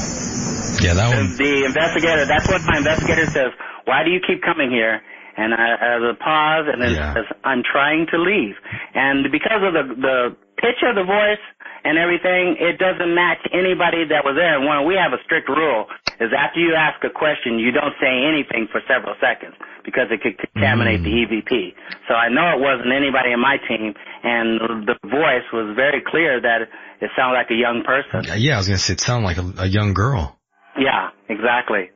Yeah, 0.82 0.94
that 0.96 1.10
one. 1.16 1.36
the 1.38 1.66
investigator, 1.66 2.26
that's 2.26 2.48
what 2.48 2.62
my 2.64 2.78
investigator 2.78 3.28
says. 3.28 3.52
Why 3.86 4.04
do 4.04 4.12
you 4.12 4.20
keep 4.26 4.42
coming 4.42 4.72
here? 4.72 5.02
And 5.38 5.54
I, 5.54 5.98
as 5.98 6.02
a 6.04 6.14
pause, 6.20 6.66
and 6.72 6.82
then 6.82 6.92
Yeah. 6.94 7.14
says, 7.14 7.26
I'm 7.44 7.64
trying 7.64 8.08
to 8.12 8.18
leave. 8.18 8.56
And 8.94 9.32
because 9.32 9.64
of 9.64 9.74
the, 9.74 9.84
the 9.96 10.36
pitch 10.58 10.84
of 10.84 10.96
the 10.96 11.04
voice 11.04 11.42
and 11.84 12.00
everything, 12.00 12.56
it 12.60 12.80
doesn't 12.80 13.14
match 13.14 13.44
anybody 13.52 14.08
that 14.08 14.24
was 14.24 14.40
there. 14.40 14.56
And 14.56 14.66
one, 14.66 14.88
we 14.88 14.96
have 14.96 15.12
a 15.12 15.22
strict 15.28 15.52
rule, 15.52 15.88
is 16.20 16.32
after 16.32 16.60
you 16.60 16.76
ask 16.76 17.04
a 17.04 17.12
question, 17.12 17.60
you 17.60 17.72
don't 17.72 17.94
say 18.00 18.24
anything 18.24 18.72
for 18.72 18.80
several 18.88 19.16
seconds, 19.20 19.56
because 19.84 20.08
it 20.10 20.24
could 20.24 20.40
contaminate 20.40 21.04
the 21.04 21.12
mm. 21.12 21.28
EVP. 21.28 21.76
So 22.08 22.16
I 22.16 22.32
know 22.32 22.56
it 22.56 22.62
wasn't 22.64 22.96
anybody 22.96 23.36
in 23.36 23.40
my 23.40 23.60
team, 23.68 23.94
and 24.24 24.88
the 24.88 24.96
voice 25.04 25.48
was 25.52 25.76
very 25.76 26.00
clear 26.00 26.40
that 26.40 26.72
it 27.04 27.10
sounded 27.16 27.36
like 27.36 27.52
a 27.52 27.60
young 27.60 27.84
person. 27.84 28.32
Uh, 28.32 28.36
yeah, 28.36 28.56
I 28.56 28.58
was 28.64 28.68
gonna 28.68 28.80
say 28.80 28.94
it 28.94 29.04
sounded 29.04 29.28
like 29.28 29.38
a, 29.38 29.64
a 29.64 29.68
young 29.68 29.94
girl. 29.94 30.40
Yeah, 30.80 31.12
exactly. 31.28 31.92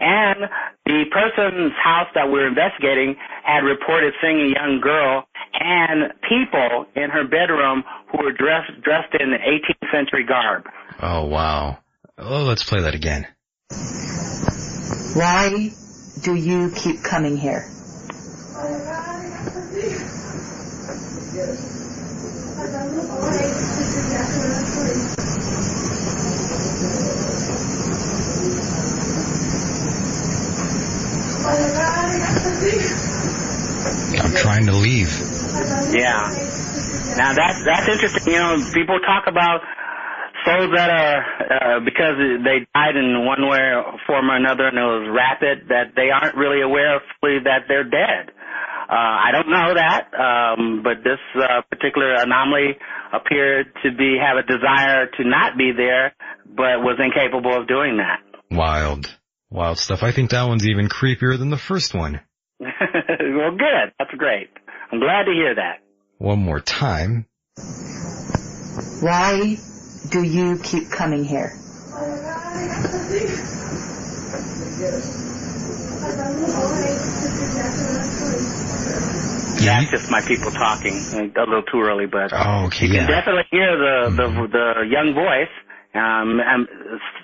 And 0.00 0.48
the 0.86 1.04
person's 1.10 1.72
house 1.82 2.08
that 2.14 2.30
we're 2.30 2.48
investigating 2.48 3.16
had 3.44 3.60
reported 3.60 4.14
seeing 4.20 4.40
a 4.40 4.48
young 4.54 4.80
girl 4.82 5.24
and 5.58 6.12
people 6.28 6.86
in 6.96 7.10
her 7.10 7.24
bedroom 7.24 7.84
who 8.10 8.24
were 8.24 8.32
dressed 8.32 8.72
dressed 8.82 9.14
in 9.18 9.30
18th 9.30 9.90
century 9.92 10.24
garb. 10.24 10.64
Oh 11.00 11.26
wow. 11.26 11.78
Oh, 12.18 12.44
let's 12.44 12.62
play 12.62 12.82
that 12.82 12.94
again. 12.94 13.26
Why 15.14 15.70
do 16.22 16.34
you 16.34 16.70
keep 16.74 17.02
coming 17.02 17.36
here? 17.36 17.64
I'm 34.22 34.34
trying 34.34 34.66
to 34.66 34.72
leave. 34.72 35.10
Yeah. 35.90 36.30
Now 37.16 37.34
that's 37.34 37.64
that's 37.64 37.88
interesting. 37.88 38.34
You 38.34 38.38
know, 38.38 38.70
people 38.72 38.98
talk 39.00 39.24
about 39.26 39.60
souls 40.46 40.70
that 40.74 40.90
are 40.90 41.18
uh, 41.18 41.80
because 41.84 42.16
they 42.44 42.66
died 42.74 42.96
in 42.96 43.26
one 43.26 43.48
way 43.48 43.58
or 43.58 43.98
form 44.06 44.30
or 44.30 44.36
another, 44.36 44.68
and 44.68 44.78
it 44.78 44.82
was 44.82 45.08
rapid 45.10 45.68
that 45.68 45.94
they 45.96 46.10
aren't 46.10 46.36
really 46.36 46.62
aware 46.62 47.02
fully 47.20 47.38
that 47.44 47.66
they're 47.68 47.84
dead. 47.84 48.30
Uh, 48.88 48.94
I 48.94 49.30
don't 49.32 49.48
know 49.48 49.74
that, 49.74 50.12
um, 50.12 50.82
but 50.82 51.02
this 51.02 51.18
uh, 51.34 51.62
particular 51.70 52.14
anomaly 52.14 52.76
appeared 53.12 53.72
to 53.82 53.90
be 53.90 54.18
have 54.20 54.36
a 54.36 54.46
desire 54.46 55.06
to 55.16 55.24
not 55.24 55.56
be 55.56 55.72
there, 55.74 56.14
but 56.46 56.82
was 56.82 56.98
incapable 57.02 57.56
of 57.56 57.66
doing 57.66 57.98
that. 57.98 58.20
Wild, 58.50 59.06
wild 59.50 59.78
stuff. 59.78 60.02
I 60.02 60.12
think 60.12 60.30
that 60.30 60.44
one's 60.44 60.66
even 60.66 60.88
creepier 60.88 61.38
than 61.38 61.50
the 61.50 61.56
first 61.56 61.94
one. 61.94 62.20
well, 63.36 63.50
good. 63.56 63.92
That's 63.98 64.10
great. 64.16 64.50
I'm 64.90 65.00
glad 65.00 65.24
to 65.24 65.32
hear 65.32 65.54
that. 65.56 65.80
One 66.18 66.38
more 66.38 66.60
time. 66.60 67.26
Why 69.00 69.56
do 70.10 70.22
you 70.22 70.58
keep 70.62 70.90
coming 70.90 71.24
here? 71.24 71.58
That's 79.62 79.90
just 79.90 80.10
my 80.10 80.20
people 80.22 80.50
talking. 80.50 80.96
A 81.36 81.40
little 81.46 81.62
too 81.62 81.80
early, 81.80 82.06
but 82.06 82.32
Oh, 82.32 82.66
okay, 82.66 82.86
you 82.86 82.92
can 82.92 82.94
yeah. 82.94 83.06
Mm-hmm. 83.06 83.10
definitely 83.12 83.44
hear 83.50 83.76
the 83.78 84.10
the, 84.16 84.26
the 84.50 84.86
young 84.90 85.14
voice 85.14 85.52
um, 85.94 86.40
um, 86.40 86.68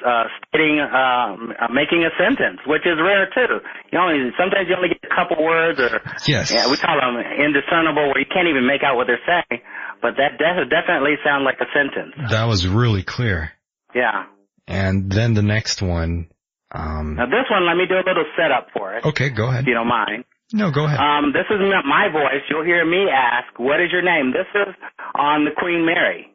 uh, 0.05 0.25
stating, 0.49 0.81
um, 0.81 1.53
uh, 1.59 1.69
making 1.73 2.05
a 2.05 2.11
sentence, 2.19 2.61
which 2.67 2.83
is 2.85 2.99
rare 3.01 3.27
too. 3.35 3.61
You 3.93 3.99
only 3.99 4.31
sometimes 4.39 4.69
you 4.69 4.77
only 4.77 4.89
get 4.91 5.01
a 5.11 5.15
couple 5.15 5.43
words, 5.45 5.81
or 5.81 6.01
Yes. 6.27 6.53
yeah, 6.53 6.69
we 6.71 6.77
call 6.77 7.01
them 7.01 7.17
indiscernible, 7.17 8.09
where 8.09 8.19
you 8.21 8.27
can't 8.33 8.49
even 8.49 8.67
make 8.67 8.83
out 8.83 8.97
what 8.97 9.07
they're 9.07 9.25
saying. 9.27 9.63
But 10.03 10.17
that 10.19 10.39
def- 10.39 10.69
definitely 10.71 11.17
sound 11.25 11.45
like 11.45 11.59
a 11.61 11.67
sentence. 11.75 12.15
That 12.31 12.45
was 12.45 12.67
really 12.69 13.03
clear. 13.03 13.53
Yeah. 13.95 14.27
And 14.69 15.11
then 15.11 15.35
the 15.35 15.43
next 15.43 15.81
one, 15.83 16.29
um, 16.73 17.17
Now 17.17 17.27
this 17.27 17.49
one, 17.51 17.67
let 17.67 17.77
me 17.77 17.87
do 17.87 17.95
a 17.97 18.05
little 18.07 18.27
setup 18.37 18.69
for 18.77 18.95
it, 18.95 19.05
okay, 19.07 19.31
go 19.31 19.49
ahead. 19.49 19.63
if 19.63 19.67
you 19.67 19.75
don't 19.75 19.89
mind. 19.89 20.25
No, 20.53 20.71
go 20.71 20.85
ahead. 20.85 20.99
Um, 21.01 21.33
this 21.33 21.45
is 21.51 21.61
not 21.61 21.85
my 21.85 22.09
voice. 22.09 22.41
You'll 22.49 22.65
hear 22.65 22.85
me 22.85 23.09
ask, 23.11 23.59
"What 23.59 23.81
is 23.81 23.93
your 23.93 24.01
name?" 24.03 24.33
This 24.33 24.47
is 24.55 24.75
on 25.15 25.45
the 25.45 25.51
Queen 25.51 25.85
Mary. 25.85 26.33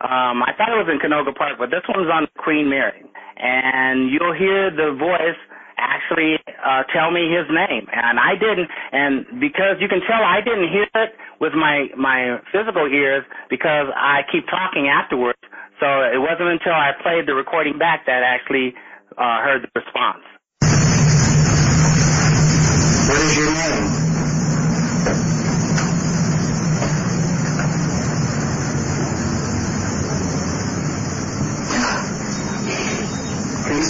Um, 0.00 0.44
I 0.44 0.52
thought 0.56 0.68
it 0.68 0.76
was 0.76 0.92
in 0.92 1.00
Canoga 1.00 1.34
Park, 1.34 1.56
but 1.58 1.70
this 1.72 1.84
one's 1.88 2.12
on 2.12 2.28
Queen 2.36 2.68
Mary, 2.68 3.00
and 3.36 4.12
you'll 4.12 4.36
hear 4.36 4.68
the 4.68 4.92
voice 4.92 5.40
actually 5.78 6.36
uh, 6.64 6.84
tell 6.92 7.10
me 7.10 7.32
his 7.32 7.48
name, 7.48 7.86
and 7.92 8.20
I 8.20 8.36
didn't. 8.36 8.68
And 8.92 9.40
because 9.40 9.80
you 9.80 9.88
can 9.88 10.00
tell 10.04 10.20
I 10.20 10.40
didn't 10.44 10.68
hear 10.68 10.88
it 11.00 11.16
with 11.40 11.52
my 11.52 11.88
my 11.96 12.40
physical 12.52 12.88
ears 12.88 13.24
because 13.48 13.88
I 13.96 14.20
keep 14.32 14.44
talking 14.48 14.88
afterwards. 14.88 15.40
So 15.80 15.86
it 16.08 16.20
wasn't 16.20 16.48
until 16.60 16.72
I 16.72 16.92
played 17.02 17.28
the 17.28 17.34
recording 17.34 17.78
back 17.78 18.06
that 18.06 18.22
I 18.22 18.34
actually 18.36 18.74
uh, 19.16 19.40
heard 19.44 19.64
the 19.64 19.72
response. 19.76 20.24
What 23.08 23.20
is 23.20 23.36
your 23.36 23.52
name? 23.52 23.95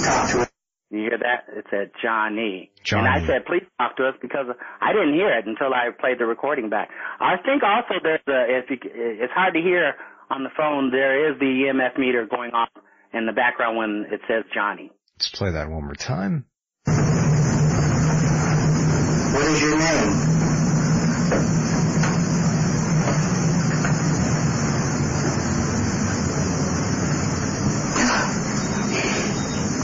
Talk 0.06 0.30
to 0.30 0.40
us. 0.40 0.50
You 0.90 1.00
hear 1.00 1.18
that? 1.18 1.46
It 1.52 1.66
said 1.70 1.90
Johnny. 2.00 2.70
Johnny. 2.84 3.08
And 3.08 3.24
I 3.24 3.26
said, 3.26 3.44
please 3.44 3.64
talk 3.78 3.96
to 3.96 4.06
us 4.06 4.14
because 4.22 4.46
I 4.80 4.92
didn't 4.92 5.14
hear 5.14 5.30
it 5.36 5.46
until 5.46 5.74
I 5.74 5.90
played 5.98 6.18
the 6.20 6.26
recording 6.26 6.70
back. 6.70 6.90
I 7.18 7.36
think 7.44 7.62
also 7.64 7.94
there's 8.02 8.20
a, 8.28 8.46
if 8.48 8.70
you, 8.70 8.78
it's 8.84 9.32
hard 9.32 9.54
to 9.54 9.60
hear 9.60 9.94
on 10.30 10.44
the 10.44 10.50
phone, 10.56 10.90
there 10.92 11.30
is 11.32 11.38
the 11.40 11.46
EMF 11.46 11.98
meter 11.98 12.26
going 12.30 12.52
off 12.52 12.68
in 13.12 13.26
the 13.26 13.32
background 13.32 13.76
when 13.76 14.06
it 14.12 14.20
says 14.28 14.44
Johnny. 14.54 14.92
Let's 15.16 15.30
play 15.30 15.50
that 15.50 15.68
one 15.68 15.84
more 15.84 15.94
time. 15.94 16.46
What 19.34 19.44
is 19.44 19.60
your 19.60 19.76
name? 19.78 20.36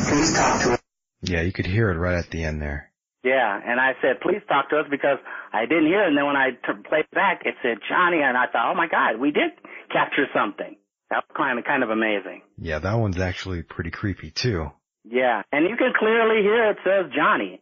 Please 0.09 0.33
talk 0.34 0.60
to 0.62 0.73
us. 0.73 0.78
Yeah, 1.23 1.42
you 1.42 1.52
could 1.52 1.67
hear 1.67 1.91
it 1.91 1.99
right 1.99 2.18
at 2.18 2.31
the 2.31 2.42
end 2.44 2.60
there. 2.60 2.91
Yeah, 3.25 3.60
and 3.65 3.78
I 3.81 3.92
said, 4.02 4.20
please 4.20 4.42
talk 4.49 4.68
to 4.70 4.81
us 4.81 4.86
because 4.91 5.18
I 5.52 5.62
didn't 5.67 5.86
hear 5.86 6.02
it. 6.02 6.09
And 6.09 6.18
then 6.18 6.26
when 6.26 6.34
I 6.34 6.51
t- 6.51 6.83
played 6.89 7.05
it 7.05 7.15
back, 7.15 7.42
it 7.44 7.55
said 7.62 7.78
Johnny, 7.89 8.18
and 8.20 8.36
I 8.36 8.47
thought, 8.51 8.73
oh 8.73 8.75
my 8.75 8.89
God, 8.89 9.20
we 9.20 9.31
did 9.31 9.52
capture 9.92 10.26
something. 10.34 10.76
That 11.10 11.23
was 11.28 11.36
kind 11.36 11.59
of 11.59 11.65
kind 11.65 11.84
of 11.84 11.91
amazing. 11.91 12.42
Yeah, 12.59 12.81
that 12.81 12.94
one's 12.94 13.20
actually 13.20 13.62
pretty 13.62 13.91
creepy 13.92 14.33
too. 14.33 14.73
Yeah, 15.05 15.42
and 15.52 15.68
you 15.68 15.76
can 15.76 15.92
clearly 15.97 16.42
hear 16.42 16.70
it 16.70 16.78
says 16.84 17.12
Johnny. 17.15 17.60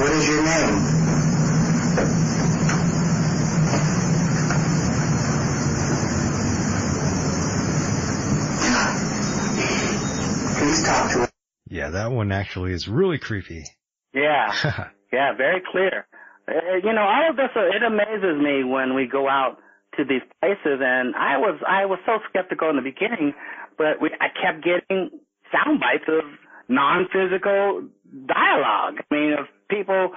What 0.00 0.12
is 0.12 0.26
your 0.26 0.42
name? 0.42 1.90
Please 10.58 10.82
talk 10.84 11.10
to 11.12 11.22
us. 11.22 11.30
Yeah, 11.70 11.90
that 11.90 12.10
one 12.10 12.32
actually 12.32 12.72
is 12.72 12.88
really 12.88 13.18
creepy. 13.18 13.64
Yeah, 14.12 14.52
yeah, 15.12 15.32
very 15.36 15.62
clear. 15.70 16.04
Uh, 16.48 16.76
you 16.82 16.92
know, 16.92 17.06
all 17.06 17.30
of 17.30 17.36
this, 17.36 17.50
uh, 17.54 17.60
it 17.60 17.82
amazes 17.86 18.42
me 18.42 18.64
when 18.64 18.94
we 18.94 19.06
go 19.06 19.28
out 19.28 19.58
to 19.96 20.04
these 20.04 20.22
places, 20.40 20.82
and 20.82 21.14
I 21.14 21.38
was, 21.38 21.60
I 21.66 21.86
was 21.86 22.00
so 22.04 22.18
skeptical 22.28 22.70
in 22.70 22.76
the 22.76 22.82
beginning, 22.82 23.34
but 23.78 24.02
we, 24.02 24.10
I 24.20 24.26
kept 24.34 24.64
getting 24.64 25.10
sound 25.52 25.78
bites 25.78 26.08
of 26.08 26.24
non-physical 26.68 27.86
dialogue. 28.26 28.98
I 28.98 29.14
mean, 29.14 29.32
of 29.38 29.46
people, 29.68 30.10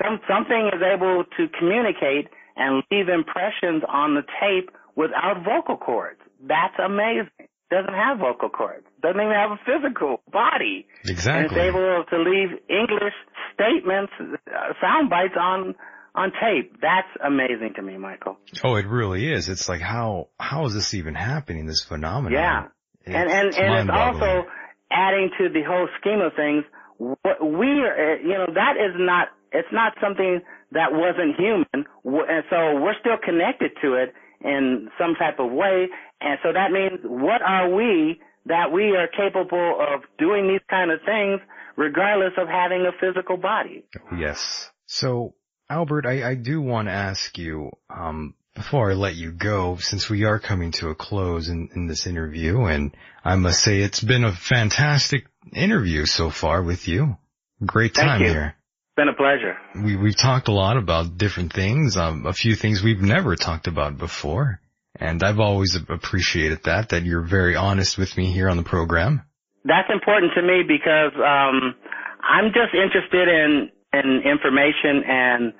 some, 0.00 0.20
something 0.30 0.70
is 0.72 0.82
able 0.82 1.24
to 1.36 1.48
communicate 1.58 2.28
and 2.54 2.84
leave 2.92 3.08
impressions 3.08 3.82
on 3.88 4.14
the 4.14 4.22
tape 4.38 4.70
without 4.94 5.42
vocal 5.44 5.76
cords. 5.76 6.20
That's 6.46 6.78
amazing. 6.78 7.48
Doesn't 7.72 7.94
have 7.94 8.18
vocal 8.18 8.50
cords. 8.50 8.84
Doesn't 9.00 9.18
even 9.18 9.32
have 9.32 9.52
a 9.52 9.60
physical 9.64 10.20
body. 10.30 10.86
Exactly. 11.06 11.58
And 11.58 11.68
it's 11.68 11.74
able 11.74 12.04
to 12.10 12.18
leave 12.18 12.50
English 12.68 13.16
statements, 13.54 14.12
uh, 14.20 14.74
sound 14.78 15.08
bites 15.08 15.32
on 15.40 15.74
on 16.14 16.32
tape. 16.32 16.76
That's 16.82 17.08
amazing 17.24 17.72
to 17.76 17.82
me, 17.82 17.96
Michael. 17.96 18.36
Oh, 18.62 18.76
it 18.76 18.86
really 18.86 19.32
is. 19.32 19.48
It's 19.48 19.70
like 19.70 19.80
how 19.80 20.28
how 20.38 20.66
is 20.66 20.74
this 20.74 20.92
even 20.92 21.14
happening? 21.14 21.64
This 21.64 21.82
phenomenon. 21.82 22.32
Yeah, 22.32 22.64
It's 23.06 23.16
and 23.16 23.30
and 23.30 23.54
and 23.54 23.88
it's 23.88 23.98
also 23.98 24.44
adding 24.90 25.30
to 25.38 25.48
the 25.48 25.62
whole 25.66 25.88
scheme 25.98 26.20
of 26.20 26.32
things. 26.36 26.64
What 26.98 27.40
we 27.40 27.68
are, 27.80 28.12
uh, 28.12 28.16
you 28.20 28.36
know, 28.36 28.52
that 28.52 28.76
is 28.76 28.94
not. 28.98 29.28
It's 29.50 29.72
not 29.72 29.94
something 30.00 30.40
that 30.72 30.92
wasn't 30.92 31.36
human, 31.36 31.86
and 32.04 32.44
so 32.50 32.80
we're 32.80 32.98
still 33.00 33.16
connected 33.22 33.72
to 33.82 33.94
it 33.94 34.14
in 34.44 34.88
some 34.98 35.14
type 35.14 35.38
of 35.38 35.50
way. 35.52 35.88
And 36.22 36.38
so 36.42 36.52
that 36.52 36.70
means, 36.70 37.00
what 37.04 37.42
are 37.42 37.68
we 37.68 38.20
that 38.46 38.72
we 38.72 38.96
are 38.96 39.08
capable 39.08 39.78
of 39.80 40.02
doing 40.18 40.48
these 40.48 40.60
kind 40.68 40.90
of 40.90 41.00
things, 41.04 41.40
regardless 41.76 42.32
of 42.38 42.48
having 42.48 42.86
a 42.86 42.92
physical 43.00 43.36
body? 43.36 43.84
Yes. 44.18 44.70
So, 44.86 45.34
Albert, 45.68 46.06
I, 46.06 46.30
I 46.30 46.34
do 46.34 46.60
want 46.60 46.88
to 46.88 46.92
ask 46.92 47.38
you, 47.38 47.70
um, 47.88 48.34
before 48.54 48.90
I 48.90 48.94
let 48.94 49.14
you 49.14 49.32
go, 49.32 49.78
since 49.80 50.10
we 50.10 50.24
are 50.24 50.38
coming 50.38 50.72
to 50.72 50.88
a 50.88 50.94
close 50.94 51.48
in, 51.48 51.70
in 51.74 51.86
this 51.86 52.06
interview, 52.06 52.64
and 52.64 52.94
I 53.24 53.36
must 53.36 53.62
say 53.62 53.80
it's 53.80 54.00
been 54.00 54.24
a 54.24 54.32
fantastic 54.32 55.24
interview 55.54 56.04
so 56.04 56.30
far 56.30 56.62
with 56.62 56.86
you. 56.86 57.16
Great 57.64 57.94
Thank 57.94 58.08
time 58.08 58.20
you. 58.20 58.28
here. 58.28 58.54
It's 58.54 58.96
been 58.96 59.08
a 59.08 59.14
pleasure. 59.14 59.56
We, 59.74 59.96
we've 59.96 60.16
talked 60.16 60.48
a 60.48 60.52
lot 60.52 60.76
about 60.76 61.16
different 61.16 61.52
things, 61.54 61.96
um, 61.96 62.26
a 62.26 62.32
few 62.34 62.54
things 62.54 62.82
we've 62.82 63.00
never 63.00 63.36
talked 63.36 63.66
about 63.66 63.96
before. 63.96 64.60
And 65.02 65.20
I've 65.24 65.40
always 65.40 65.74
appreciated 65.74 66.62
that, 66.62 66.90
that 66.90 67.02
you're 67.02 67.26
very 67.26 67.56
honest 67.56 67.98
with 67.98 68.16
me 68.16 68.30
here 68.30 68.48
on 68.48 68.56
the 68.56 68.62
program. 68.62 69.26
That's 69.64 69.90
important 69.90 70.30
to 70.36 70.42
me 70.42 70.62
because 70.62 71.10
um, 71.18 71.74
I'm 72.22 72.54
just 72.54 72.70
interested 72.70 73.26
in 73.26 73.70
in 73.92 74.22
information 74.24 75.02
and 75.04 75.52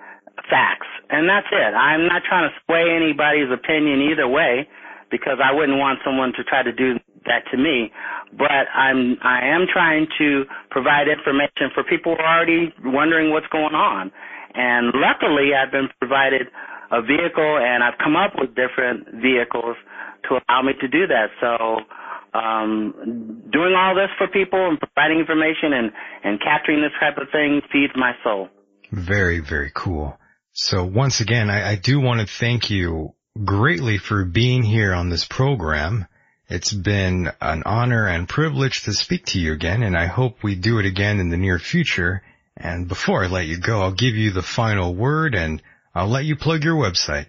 facts, 0.49 0.87
and 1.11 1.29
that's 1.29 1.51
it. 1.51 1.75
I'm 1.75 2.07
not 2.07 2.23
trying 2.23 2.49
to 2.49 2.55
sway 2.65 2.87
anybody's 2.95 3.51
opinion 3.53 4.09
either 4.15 4.29
way 4.29 4.69
because 5.11 5.43
I 5.43 5.53
wouldn't 5.53 5.77
want 5.77 5.99
someone 6.07 6.33
to 6.39 6.45
try 6.45 6.63
to 6.63 6.73
do 6.73 6.95
that 7.27 7.43
to 7.51 7.59
me. 7.59 7.91
But 8.39 8.71
I'm 8.73 9.19
I 9.27 9.43
am 9.43 9.67
trying 9.67 10.07
to 10.19 10.45
provide 10.71 11.11
information 11.11 11.75
for 11.75 11.83
people 11.83 12.15
who 12.15 12.23
are 12.23 12.39
already 12.39 12.73
wondering 12.85 13.31
what's 13.35 13.51
going 13.51 13.75
on. 13.75 14.13
And 14.55 14.95
luckily, 14.95 15.51
I've 15.51 15.73
been 15.73 15.91
provided 15.99 16.47
a 16.93 17.01
vehicle, 17.01 17.59
and 17.59 17.83
I've 17.83 17.99
come 17.99 18.17
up 18.17 18.35
with 18.39 18.55
different 18.55 19.09
vehicles 19.23 19.77
to 20.29 20.39
allow 20.39 20.63
me 20.63 20.73
to 20.81 20.89
do 20.89 21.07
that. 21.07 21.29
So 21.41 22.39
um, 22.39 23.43
doing 23.51 23.75
all 23.77 23.95
this 23.95 24.11
for 24.19 24.29
people 24.29 24.69
and 24.69 24.79
providing 24.79 25.19
information 25.19 25.73
and, 25.73 25.93
and 26.23 26.41
capturing 26.41 26.83
this 26.83 26.93
type 27.01 27.17
of 27.17 27.29
thing 27.33 27.61
feeds 27.73 27.93
my 27.97 28.13
soul. 28.23 28.49
Very, 28.91 29.41
very 29.41 29.73
cool. 29.75 30.19
So 30.53 30.85
once 30.85 31.21
again, 31.21 31.49
I, 31.49 31.73
I 31.73 31.77
do 31.77 31.99
want 31.99 32.21
to 32.21 32.27
thank 32.27 32.71
you 32.71 33.15
greatly 33.43 33.97
for 33.97 34.25
being 34.25 34.63
here 34.63 34.93
on 34.93 35.09
this 35.09 35.25
program. 35.25 36.07
It's 36.49 36.73
been 36.73 37.31
an 37.41 37.63
honor 37.65 38.07
and 38.07 38.29
privilege 38.29 38.83
to 38.83 38.93
speak 38.93 39.25
to 39.27 39.41
you 39.41 39.55
again, 39.55 39.83
and 39.83 39.97
I 39.97 40.05
hope 40.05 40.43
we 40.43 40.55
do 40.55 40.79
it 40.79 40.85
again 40.85 41.19
in 41.19 41.31
the 41.31 41.39
near 41.39 41.59
future. 41.59 42.23
And 42.55 42.87
before 42.87 43.25
I 43.25 43.29
let 43.29 43.47
you 43.47 43.59
go, 43.59 43.81
I'll 43.81 43.93
give 43.93 44.15
you 44.15 44.33
the 44.33 44.43
final 44.43 44.95
word 44.95 45.35
and 45.35 45.63
I'll 45.95 46.09
let 46.09 46.25
you 46.25 46.37
plug 46.37 46.65
your 46.65 46.77
website. 46.77 47.27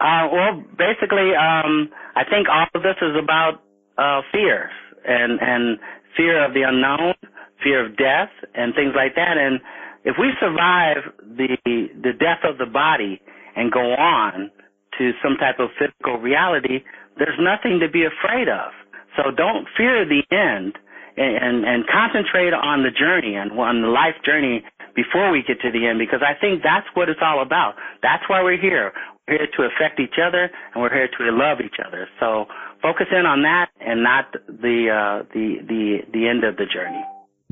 Uh, 0.00 0.28
well, 0.32 0.62
basically, 0.76 1.34
um, 1.34 1.90
I 2.14 2.24
think 2.28 2.48
all 2.48 2.66
of 2.74 2.82
this 2.82 2.96
is 3.02 3.16
about 3.22 3.62
uh, 3.96 4.22
fear 4.32 4.70
and 5.06 5.38
and 5.40 5.78
fear 6.16 6.44
of 6.44 6.54
the 6.54 6.62
unknown, 6.62 7.14
fear 7.62 7.86
of 7.86 7.96
death, 7.96 8.30
and 8.54 8.74
things 8.74 8.92
like 8.94 9.14
that. 9.14 9.36
And 9.38 9.60
if 10.04 10.16
we 10.18 10.30
survive 10.40 10.98
the 11.22 11.56
the 12.02 12.12
death 12.12 12.42
of 12.44 12.58
the 12.58 12.66
body 12.66 13.20
and 13.56 13.72
go 13.72 13.94
on 13.94 14.50
to 14.98 15.12
some 15.22 15.36
type 15.36 15.58
of 15.58 15.70
physical 15.78 16.18
reality, 16.18 16.84
there's 17.18 17.38
nothing 17.38 17.80
to 17.80 17.88
be 17.90 18.04
afraid 18.06 18.48
of. 18.48 18.72
So 19.16 19.30
don't 19.34 19.66
fear 19.76 20.06
the 20.06 20.22
end 20.30 20.78
and, 21.16 21.36
and, 21.36 21.64
and 21.64 21.84
concentrate 21.86 22.54
on 22.54 22.82
the 22.82 22.90
journey 22.94 23.34
and 23.34 23.50
on 23.58 23.82
the 23.82 23.88
life 23.88 24.14
journey 24.24 24.62
before 24.98 25.30
we 25.30 25.44
get 25.46 25.60
to 25.60 25.70
the 25.70 25.86
end 25.86 26.00
because 26.00 26.22
I 26.26 26.34
think 26.40 26.62
that's 26.64 26.86
what 26.94 27.08
it's 27.08 27.22
all 27.22 27.40
about. 27.40 27.74
That's 28.02 28.24
why 28.26 28.42
we're 28.42 28.60
here. 28.60 28.90
We're 29.28 29.38
here 29.38 29.46
to 29.56 29.62
affect 29.70 30.00
each 30.00 30.18
other 30.18 30.50
and 30.74 30.82
we're 30.82 30.92
here 30.92 31.06
to 31.06 31.24
love 31.30 31.58
each 31.64 31.78
other. 31.86 32.08
So 32.18 32.46
focus 32.82 33.06
in 33.12 33.24
on 33.24 33.42
that 33.42 33.68
and 33.80 34.02
not 34.02 34.32
the, 34.48 34.76
uh, 34.90 35.22
the, 35.32 35.46
the, 35.62 35.98
the 36.12 36.28
end 36.28 36.42
of 36.42 36.56
the 36.56 36.66
journey. 36.66 37.04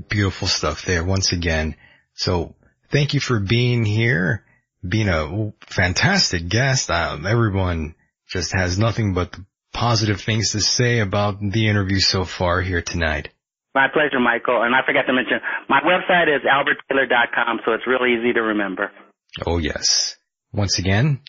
Beautiful 0.09 0.49
stuff 0.49 0.85
there 0.85 1.05
once 1.05 1.31
again. 1.31 1.77
So 2.15 2.57
thank 2.91 3.15
you 3.15 3.21
for 3.21 3.39
being 3.39 3.85
here, 3.85 4.45
being 4.87 5.09
a 5.09 5.53
fantastic 5.61 6.49
guest. 6.49 6.91
Um, 6.91 7.27
everyone 7.27 7.95
just 8.27 8.53
has 8.57 8.77
nothing 8.77 9.15
but 9.15 9.37
positive 9.73 10.21
things 10.21 10.51
to 10.53 10.61
say 10.61 10.99
about 10.99 11.39
the 11.41 11.69
interview 11.69 12.01
so 12.01 12.25
far 12.25 12.61
here 12.61 12.83
tonight. 12.83 13.29
My 13.77 13.89
pleasure, 13.93 14.19
Michael. 14.19 14.63
And 14.63 14.75
I 14.75 14.81
forgot 14.87 15.03
to 15.03 15.13
mention, 15.13 15.39
my 15.69 15.81
website 15.81 16.35
is 16.35 16.41
alberttaylor.com, 16.49 17.61
so 17.67 17.75
it's 17.75 17.87
really 17.87 18.15
easy 18.15 18.33
to 18.33 18.41
remember. 18.41 18.91
Oh 19.47 19.59
yes. 19.59 20.17
Once 20.51 20.79
again, 20.79 21.21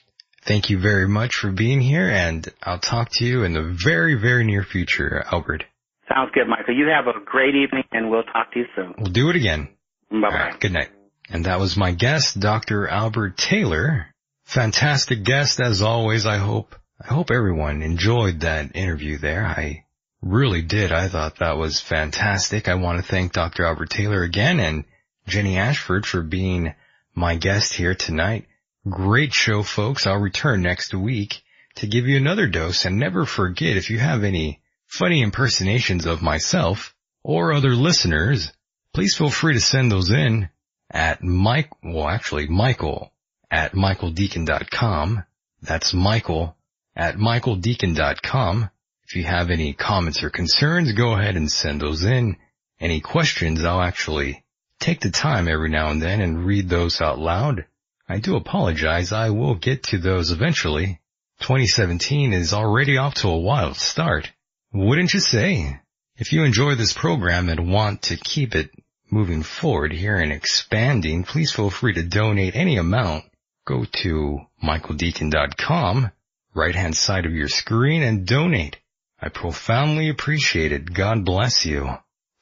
thank 0.45 0.69
you 0.69 0.79
very 0.79 1.09
much 1.09 1.35
for 1.35 1.51
being 1.51 1.81
here 1.81 2.09
and 2.09 2.47
I'll 2.63 2.79
talk 2.79 3.09
to 3.15 3.25
you 3.25 3.43
in 3.43 3.51
the 3.51 3.75
very, 3.83 4.13
very 4.13 4.45
near 4.45 4.63
future, 4.63 5.25
Albert. 5.29 5.65
Sounds 6.07 6.31
good, 6.33 6.47
Michael. 6.47 6.73
You 6.73 6.87
have 6.87 7.07
a 7.13 7.19
great 7.19 7.53
evening 7.53 7.83
and 7.91 8.09
we'll 8.09 8.23
talk 8.23 8.53
to 8.53 8.59
you 8.59 8.65
soon. 8.77 8.93
We'll 8.97 9.11
do 9.11 9.29
it 9.29 9.35
again. 9.35 9.67
Bye 10.09 10.21
bye. 10.21 10.29
Right, 10.29 10.59
good 10.61 10.71
night. 10.71 10.89
And 11.29 11.47
that 11.47 11.59
was 11.59 11.75
my 11.75 11.91
guest, 11.91 12.39
Dr. 12.39 12.87
Albert 12.87 13.35
Taylor. 13.35 14.07
Fantastic 14.45 15.25
guest 15.25 15.59
as 15.59 15.81
always. 15.81 16.25
I 16.25 16.37
hope, 16.37 16.75
I 17.01 17.13
hope 17.13 17.29
everyone 17.29 17.81
enjoyed 17.81 18.39
that 18.39 18.73
interview 18.73 19.17
there. 19.17 19.45
I 19.45 19.83
really 20.21 20.61
did. 20.61 20.91
I 20.91 21.07
thought 21.07 21.37
that 21.37 21.57
was 21.57 21.79
fantastic. 21.79 22.67
I 22.67 22.75
want 22.75 22.97
to 22.97 23.03
thank 23.03 23.33
Dr. 23.33 23.65
Albert 23.65 23.89
Taylor 23.89 24.23
again 24.23 24.59
and 24.59 24.85
Jenny 25.27 25.57
Ashford 25.57 26.05
for 26.05 26.21
being 26.21 26.73
my 27.13 27.35
guest 27.35 27.73
here 27.73 27.95
tonight. 27.95 28.45
Great 28.89 29.33
show, 29.33 29.63
folks. 29.63 30.07
I'll 30.07 30.17
return 30.17 30.61
next 30.61 30.93
week 30.93 31.41
to 31.75 31.87
give 31.87 32.07
you 32.07 32.17
another 32.17 32.47
dose 32.47 32.85
and 32.85 32.97
never 32.97 33.25
forget 33.25 33.77
if 33.77 33.89
you 33.89 33.99
have 33.99 34.23
any 34.23 34.61
funny 34.85 35.21
impersonations 35.21 36.05
of 36.05 36.21
myself 36.21 36.95
or 37.23 37.53
other 37.53 37.75
listeners, 37.75 38.51
please 38.93 39.15
feel 39.15 39.29
free 39.29 39.53
to 39.53 39.59
send 39.59 39.91
those 39.91 40.11
in 40.11 40.49
at 40.89 41.21
Mike, 41.21 41.69
well 41.83 42.07
actually 42.07 42.47
Michael 42.47 43.11
at 43.51 43.73
michaeldecon.com. 43.73 45.23
That's 45.61 45.93
Michael 45.93 46.55
at 46.95 47.17
michaeldecon.com. 47.17 48.69
If 49.09 49.15
you 49.15 49.23
have 49.23 49.51
any 49.51 49.71
comments 49.71 50.21
or 50.21 50.29
concerns, 50.29 50.91
go 50.91 51.13
ahead 51.13 51.37
and 51.37 51.49
send 51.49 51.79
those 51.79 52.03
in. 52.03 52.35
Any 52.77 52.99
questions, 52.99 53.63
I'll 53.63 53.79
actually 53.79 54.43
take 54.81 54.99
the 54.99 55.11
time 55.11 55.47
every 55.47 55.69
now 55.69 55.91
and 55.91 56.01
then 56.01 56.19
and 56.19 56.45
read 56.45 56.67
those 56.67 56.99
out 56.99 57.17
loud. 57.17 57.65
I 58.09 58.19
do 58.19 58.35
apologize. 58.35 59.13
I 59.13 59.29
will 59.29 59.55
get 59.55 59.83
to 59.83 59.97
those 59.97 60.31
eventually. 60.31 60.99
2017 61.39 62.33
is 62.33 62.51
already 62.51 62.97
off 62.97 63.13
to 63.15 63.29
a 63.29 63.39
wild 63.39 63.77
start. 63.77 64.29
Wouldn't 64.73 65.13
you 65.13 65.21
say? 65.21 65.79
If 66.17 66.33
you 66.33 66.43
enjoy 66.43 66.75
this 66.75 66.91
program 66.91 67.47
and 67.47 67.71
want 67.71 68.01
to 68.03 68.17
keep 68.17 68.55
it 68.55 68.71
moving 69.09 69.41
forward 69.41 69.93
here 69.93 70.17
and 70.17 70.33
expanding, 70.33 71.23
please 71.23 71.53
feel 71.53 71.69
free 71.69 71.93
to 71.93 72.03
donate 72.03 72.57
any 72.57 72.75
amount. 72.75 73.23
Go 73.65 73.85
to 74.03 74.39
michaeldecon.com, 74.61 76.11
right 76.53 76.75
hand 76.75 76.97
side 76.97 77.25
of 77.25 77.31
your 77.31 77.47
screen 77.47 78.03
and 78.03 78.27
donate. 78.27 78.75
I 79.19 79.29
profoundly 79.29 80.09
appreciate 80.09 80.71
it. 80.71 80.93
God 80.93 81.25
bless 81.25 81.65
you. 81.65 81.89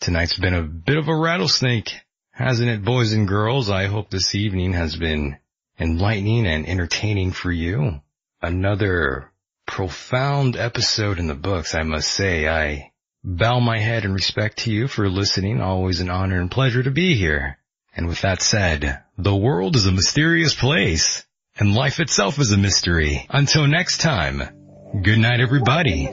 Tonight's 0.02 0.38
been 0.38 0.54
a 0.54 0.62
bit 0.62 0.98
of 0.98 1.08
a 1.08 1.16
rattlesnake, 1.16 1.94
hasn't 2.32 2.70
it, 2.70 2.84
boys 2.84 3.14
and 3.14 3.28
girls? 3.28 3.70
I 3.70 3.86
hope 3.86 4.10
this 4.10 4.36
evening 4.36 4.74
has 4.74 4.96
been 4.96 5.38
enlightening 5.80 6.46
and 6.46 6.68
entertaining 6.68 7.32
for 7.32 7.52
you. 7.52 8.02
Another 8.42 9.32
profound 9.66 10.58
episode 10.58 11.18
in 11.18 11.28
the 11.28 11.36
books, 11.36 11.74
I 11.74 11.84
must 11.84 12.12
say. 12.12 12.48
I 12.48 12.92
bow 13.24 13.60
my 13.60 13.80
head 13.80 14.04
in 14.04 14.14
respect 14.14 14.60
to 14.60 14.72
you 14.72 14.88
for 14.88 15.10
listening. 15.10 15.62
Always 15.62 16.02
an 16.02 16.10
honor 16.10 16.40
and 16.40 16.52
pleasure 16.52 16.84
to 16.84 16.92
be 16.92 17.16
here. 17.16 17.58
And 17.96 18.08
with 18.08 18.22
that 18.22 18.42
said, 18.42 19.02
the 19.18 19.36
world 19.36 19.76
is 19.76 19.86
a 19.86 19.92
mysterious 19.92 20.54
place 20.54 21.26
and 21.58 21.74
life 21.74 22.00
itself 22.00 22.38
is 22.40 22.52
a 22.52 22.58
mystery. 22.58 23.26
Until 23.30 23.66
next 23.66 24.02
time, 24.02 24.44
good 24.94 25.20
night 25.20 25.40
everybody. 25.40 26.06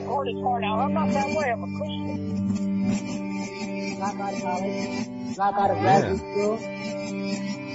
Drop 5.35 5.55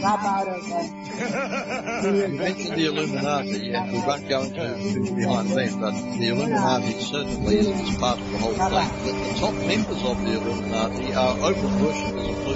out 0.04 0.48
of 0.48 0.64
graduate 0.64 0.64
school. 0.64 0.90
Drop 1.18 1.44
out 1.44 1.68
of. 1.88 2.04
You 2.04 2.28
mentioned 2.28 2.76
the 2.76 2.86
Illuminati, 2.86 3.58
yeah, 3.66 3.90
we 3.90 3.98
won't 3.98 4.28
go 4.28 4.42
into 4.42 5.14
behind 5.14 5.48
them, 5.50 5.80
but 5.80 5.94
the 6.18 6.28
Illuminati 6.28 7.00
certainly 7.00 7.56
is 7.58 7.96
part 7.96 8.18
of 8.20 8.30
the 8.30 8.38
whole 8.38 8.54
thing. 8.54 8.90
The, 9.04 9.12
the 9.28 9.34
top 9.40 9.54
members 9.54 10.02
of 10.04 10.22
the 10.24 10.32
Illuminati 10.32 11.12
are 11.14 11.34
Oprah 11.36 11.78
Bush. 11.78 12.00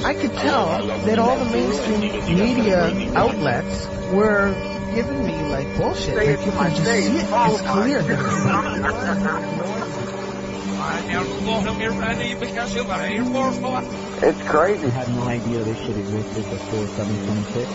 I 0.05 0.15
could 0.15 0.33
tell 0.33 0.87
that 0.87 1.19
all 1.19 1.37
the 1.39 1.45
mainstream 1.51 2.01
media 2.37 2.93
outlets 3.17 3.87
were 4.13 4.55
giving 4.95 5.25
me 5.27 5.35
like 5.51 5.67
bullshit. 5.77 6.17
Like 6.17 6.29
you 6.45 6.53
can 6.53 6.71
just 6.71 6.85
see 6.85 7.07
it. 7.09 7.15
It's 7.15 7.63
clear 7.63 8.03
that 8.03 10.13
it's 14.23 14.43
crazy. 14.49 14.87
I 14.87 14.91
had 14.91 15.09
no 15.11 15.23
idea 15.23 15.63
this 15.63 15.79
shit 15.79 15.97
existed 15.97 16.45
before 16.51 16.87
726. 16.87 17.71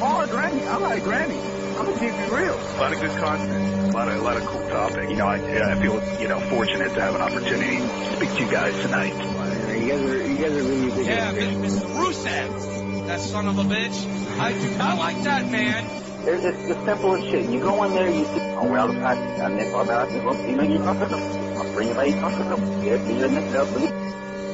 Oh, 0.00 0.26
Granny. 0.30 0.62
I 0.64 0.76
like 0.76 1.02
Granny. 1.02 1.38
I'm 1.38 1.86
gonna 1.86 1.98
keep 1.98 2.14
it 2.14 2.30
real. 2.30 2.54
A 2.54 2.78
lot 2.78 2.92
of 2.92 3.00
good 3.00 3.10
content. 3.20 3.94
A 3.94 3.96
lot 3.96 4.08
of, 4.08 4.16
a 4.16 4.22
lot 4.22 4.36
of 4.36 4.44
cool 4.46 4.68
topic. 4.68 5.10
You 5.10 5.16
know, 5.16 5.26
I, 5.26 5.36
I 5.36 5.80
feel, 5.80 6.02
you 6.20 6.28
know, 6.28 6.40
fortunate 6.48 6.94
to 6.94 7.00
have 7.00 7.14
an 7.14 7.20
opportunity 7.20 7.78
to 7.78 8.16
speak 8.16 8.30
to 8.30 8.44
you 8.44 8.50
guys 8.50 8.74
tonight. 8.80 9.14
You 9.14 9.90
guys 9.90 10.02
are, 10.02 10.26
you 10.26 10.36
guys 10.36 10.52
are 10.52 10.62
really 10.62 10.90
big. 10.90 11.06
Yeah, 11.06 11.32
Mr. 11.32 11.86
Rusev. 11.96 13.06
That 13.06 13.20
son 13.20 13.48
of 13.48 13.58
a 13.58 13.64
bitch. 13.64 14.38
I, 14.38 14.52
do 14.52 14.76
I 14.80 14.94
like 14.96 15.22
that 15.24 15.50
man. 15.50 16.03
It's, 16.26 16.42
it's 16.42 16.68
the 16.68 16.84
simplest 16.86 17.28
shit. 17.28 17.50
You 17.50 17.60
go 17.60 17.84
in 17.84 17.92
there, 17.92 18.08
you 18.08 18.24
see, 18.24 18.40
oh, 18.40 18.66
well, 18.66 18.90
I, 19.04 19.12
I 19.12 19.48
never 19.48 19.82
about 19.82 20.10
it. 20.10 20.24
Well, 20.24 20.34
you 20.48 20.56
know, 20.56 20.62
you're 20.62 20.82
not 20.82 20.96
I'll 21.12 21.72
bring 21.74 21.88
it 21.88 21.96
back, 21.96 22.08
Yeah, 22.08 22.96
you're 23.08 23.28
next 23.28 23.54
up. 23.54 23.68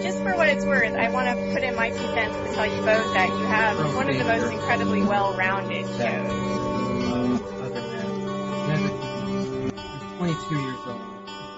Just 0.03 0.19
for 0.19 0.35
what 0.37 0.49
it's 0.49 0.65
worth, 0.65 0.95
I 0.95 1.11
want 1.11 1.29
to 1.29 1.35
put 1.55 1.63
in 1.63 1.77
my 1.77 1.91
two 1.91 1.97
cents 1.97 2.35
to 2.35 2.55
tell 2.57 2.67
you 2.67 2.77
both 2.83 3.15
that 3.15 3.29
you 3.29 3.45
have 3.47 3.95
one 3.95 4.09
of 4.11 4.19
the 4.19 4.25
most 4.25 4.53
incredibly 4.53 5.03
well-rounded 5.03 5.87
shows. 5.87 6.51
Uh, 7.61 7.81
22 10.19 10.61
years 10.61 10.77
old, 10.87 11.01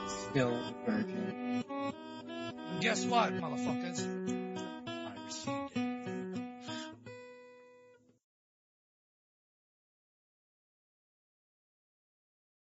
still 0.06 0.50
a 0.50 0.74
virgin. 0.84 1.64
Guess 2.80 3.06
what, 3.06 3.32
motherfuckers? 3.32 4.22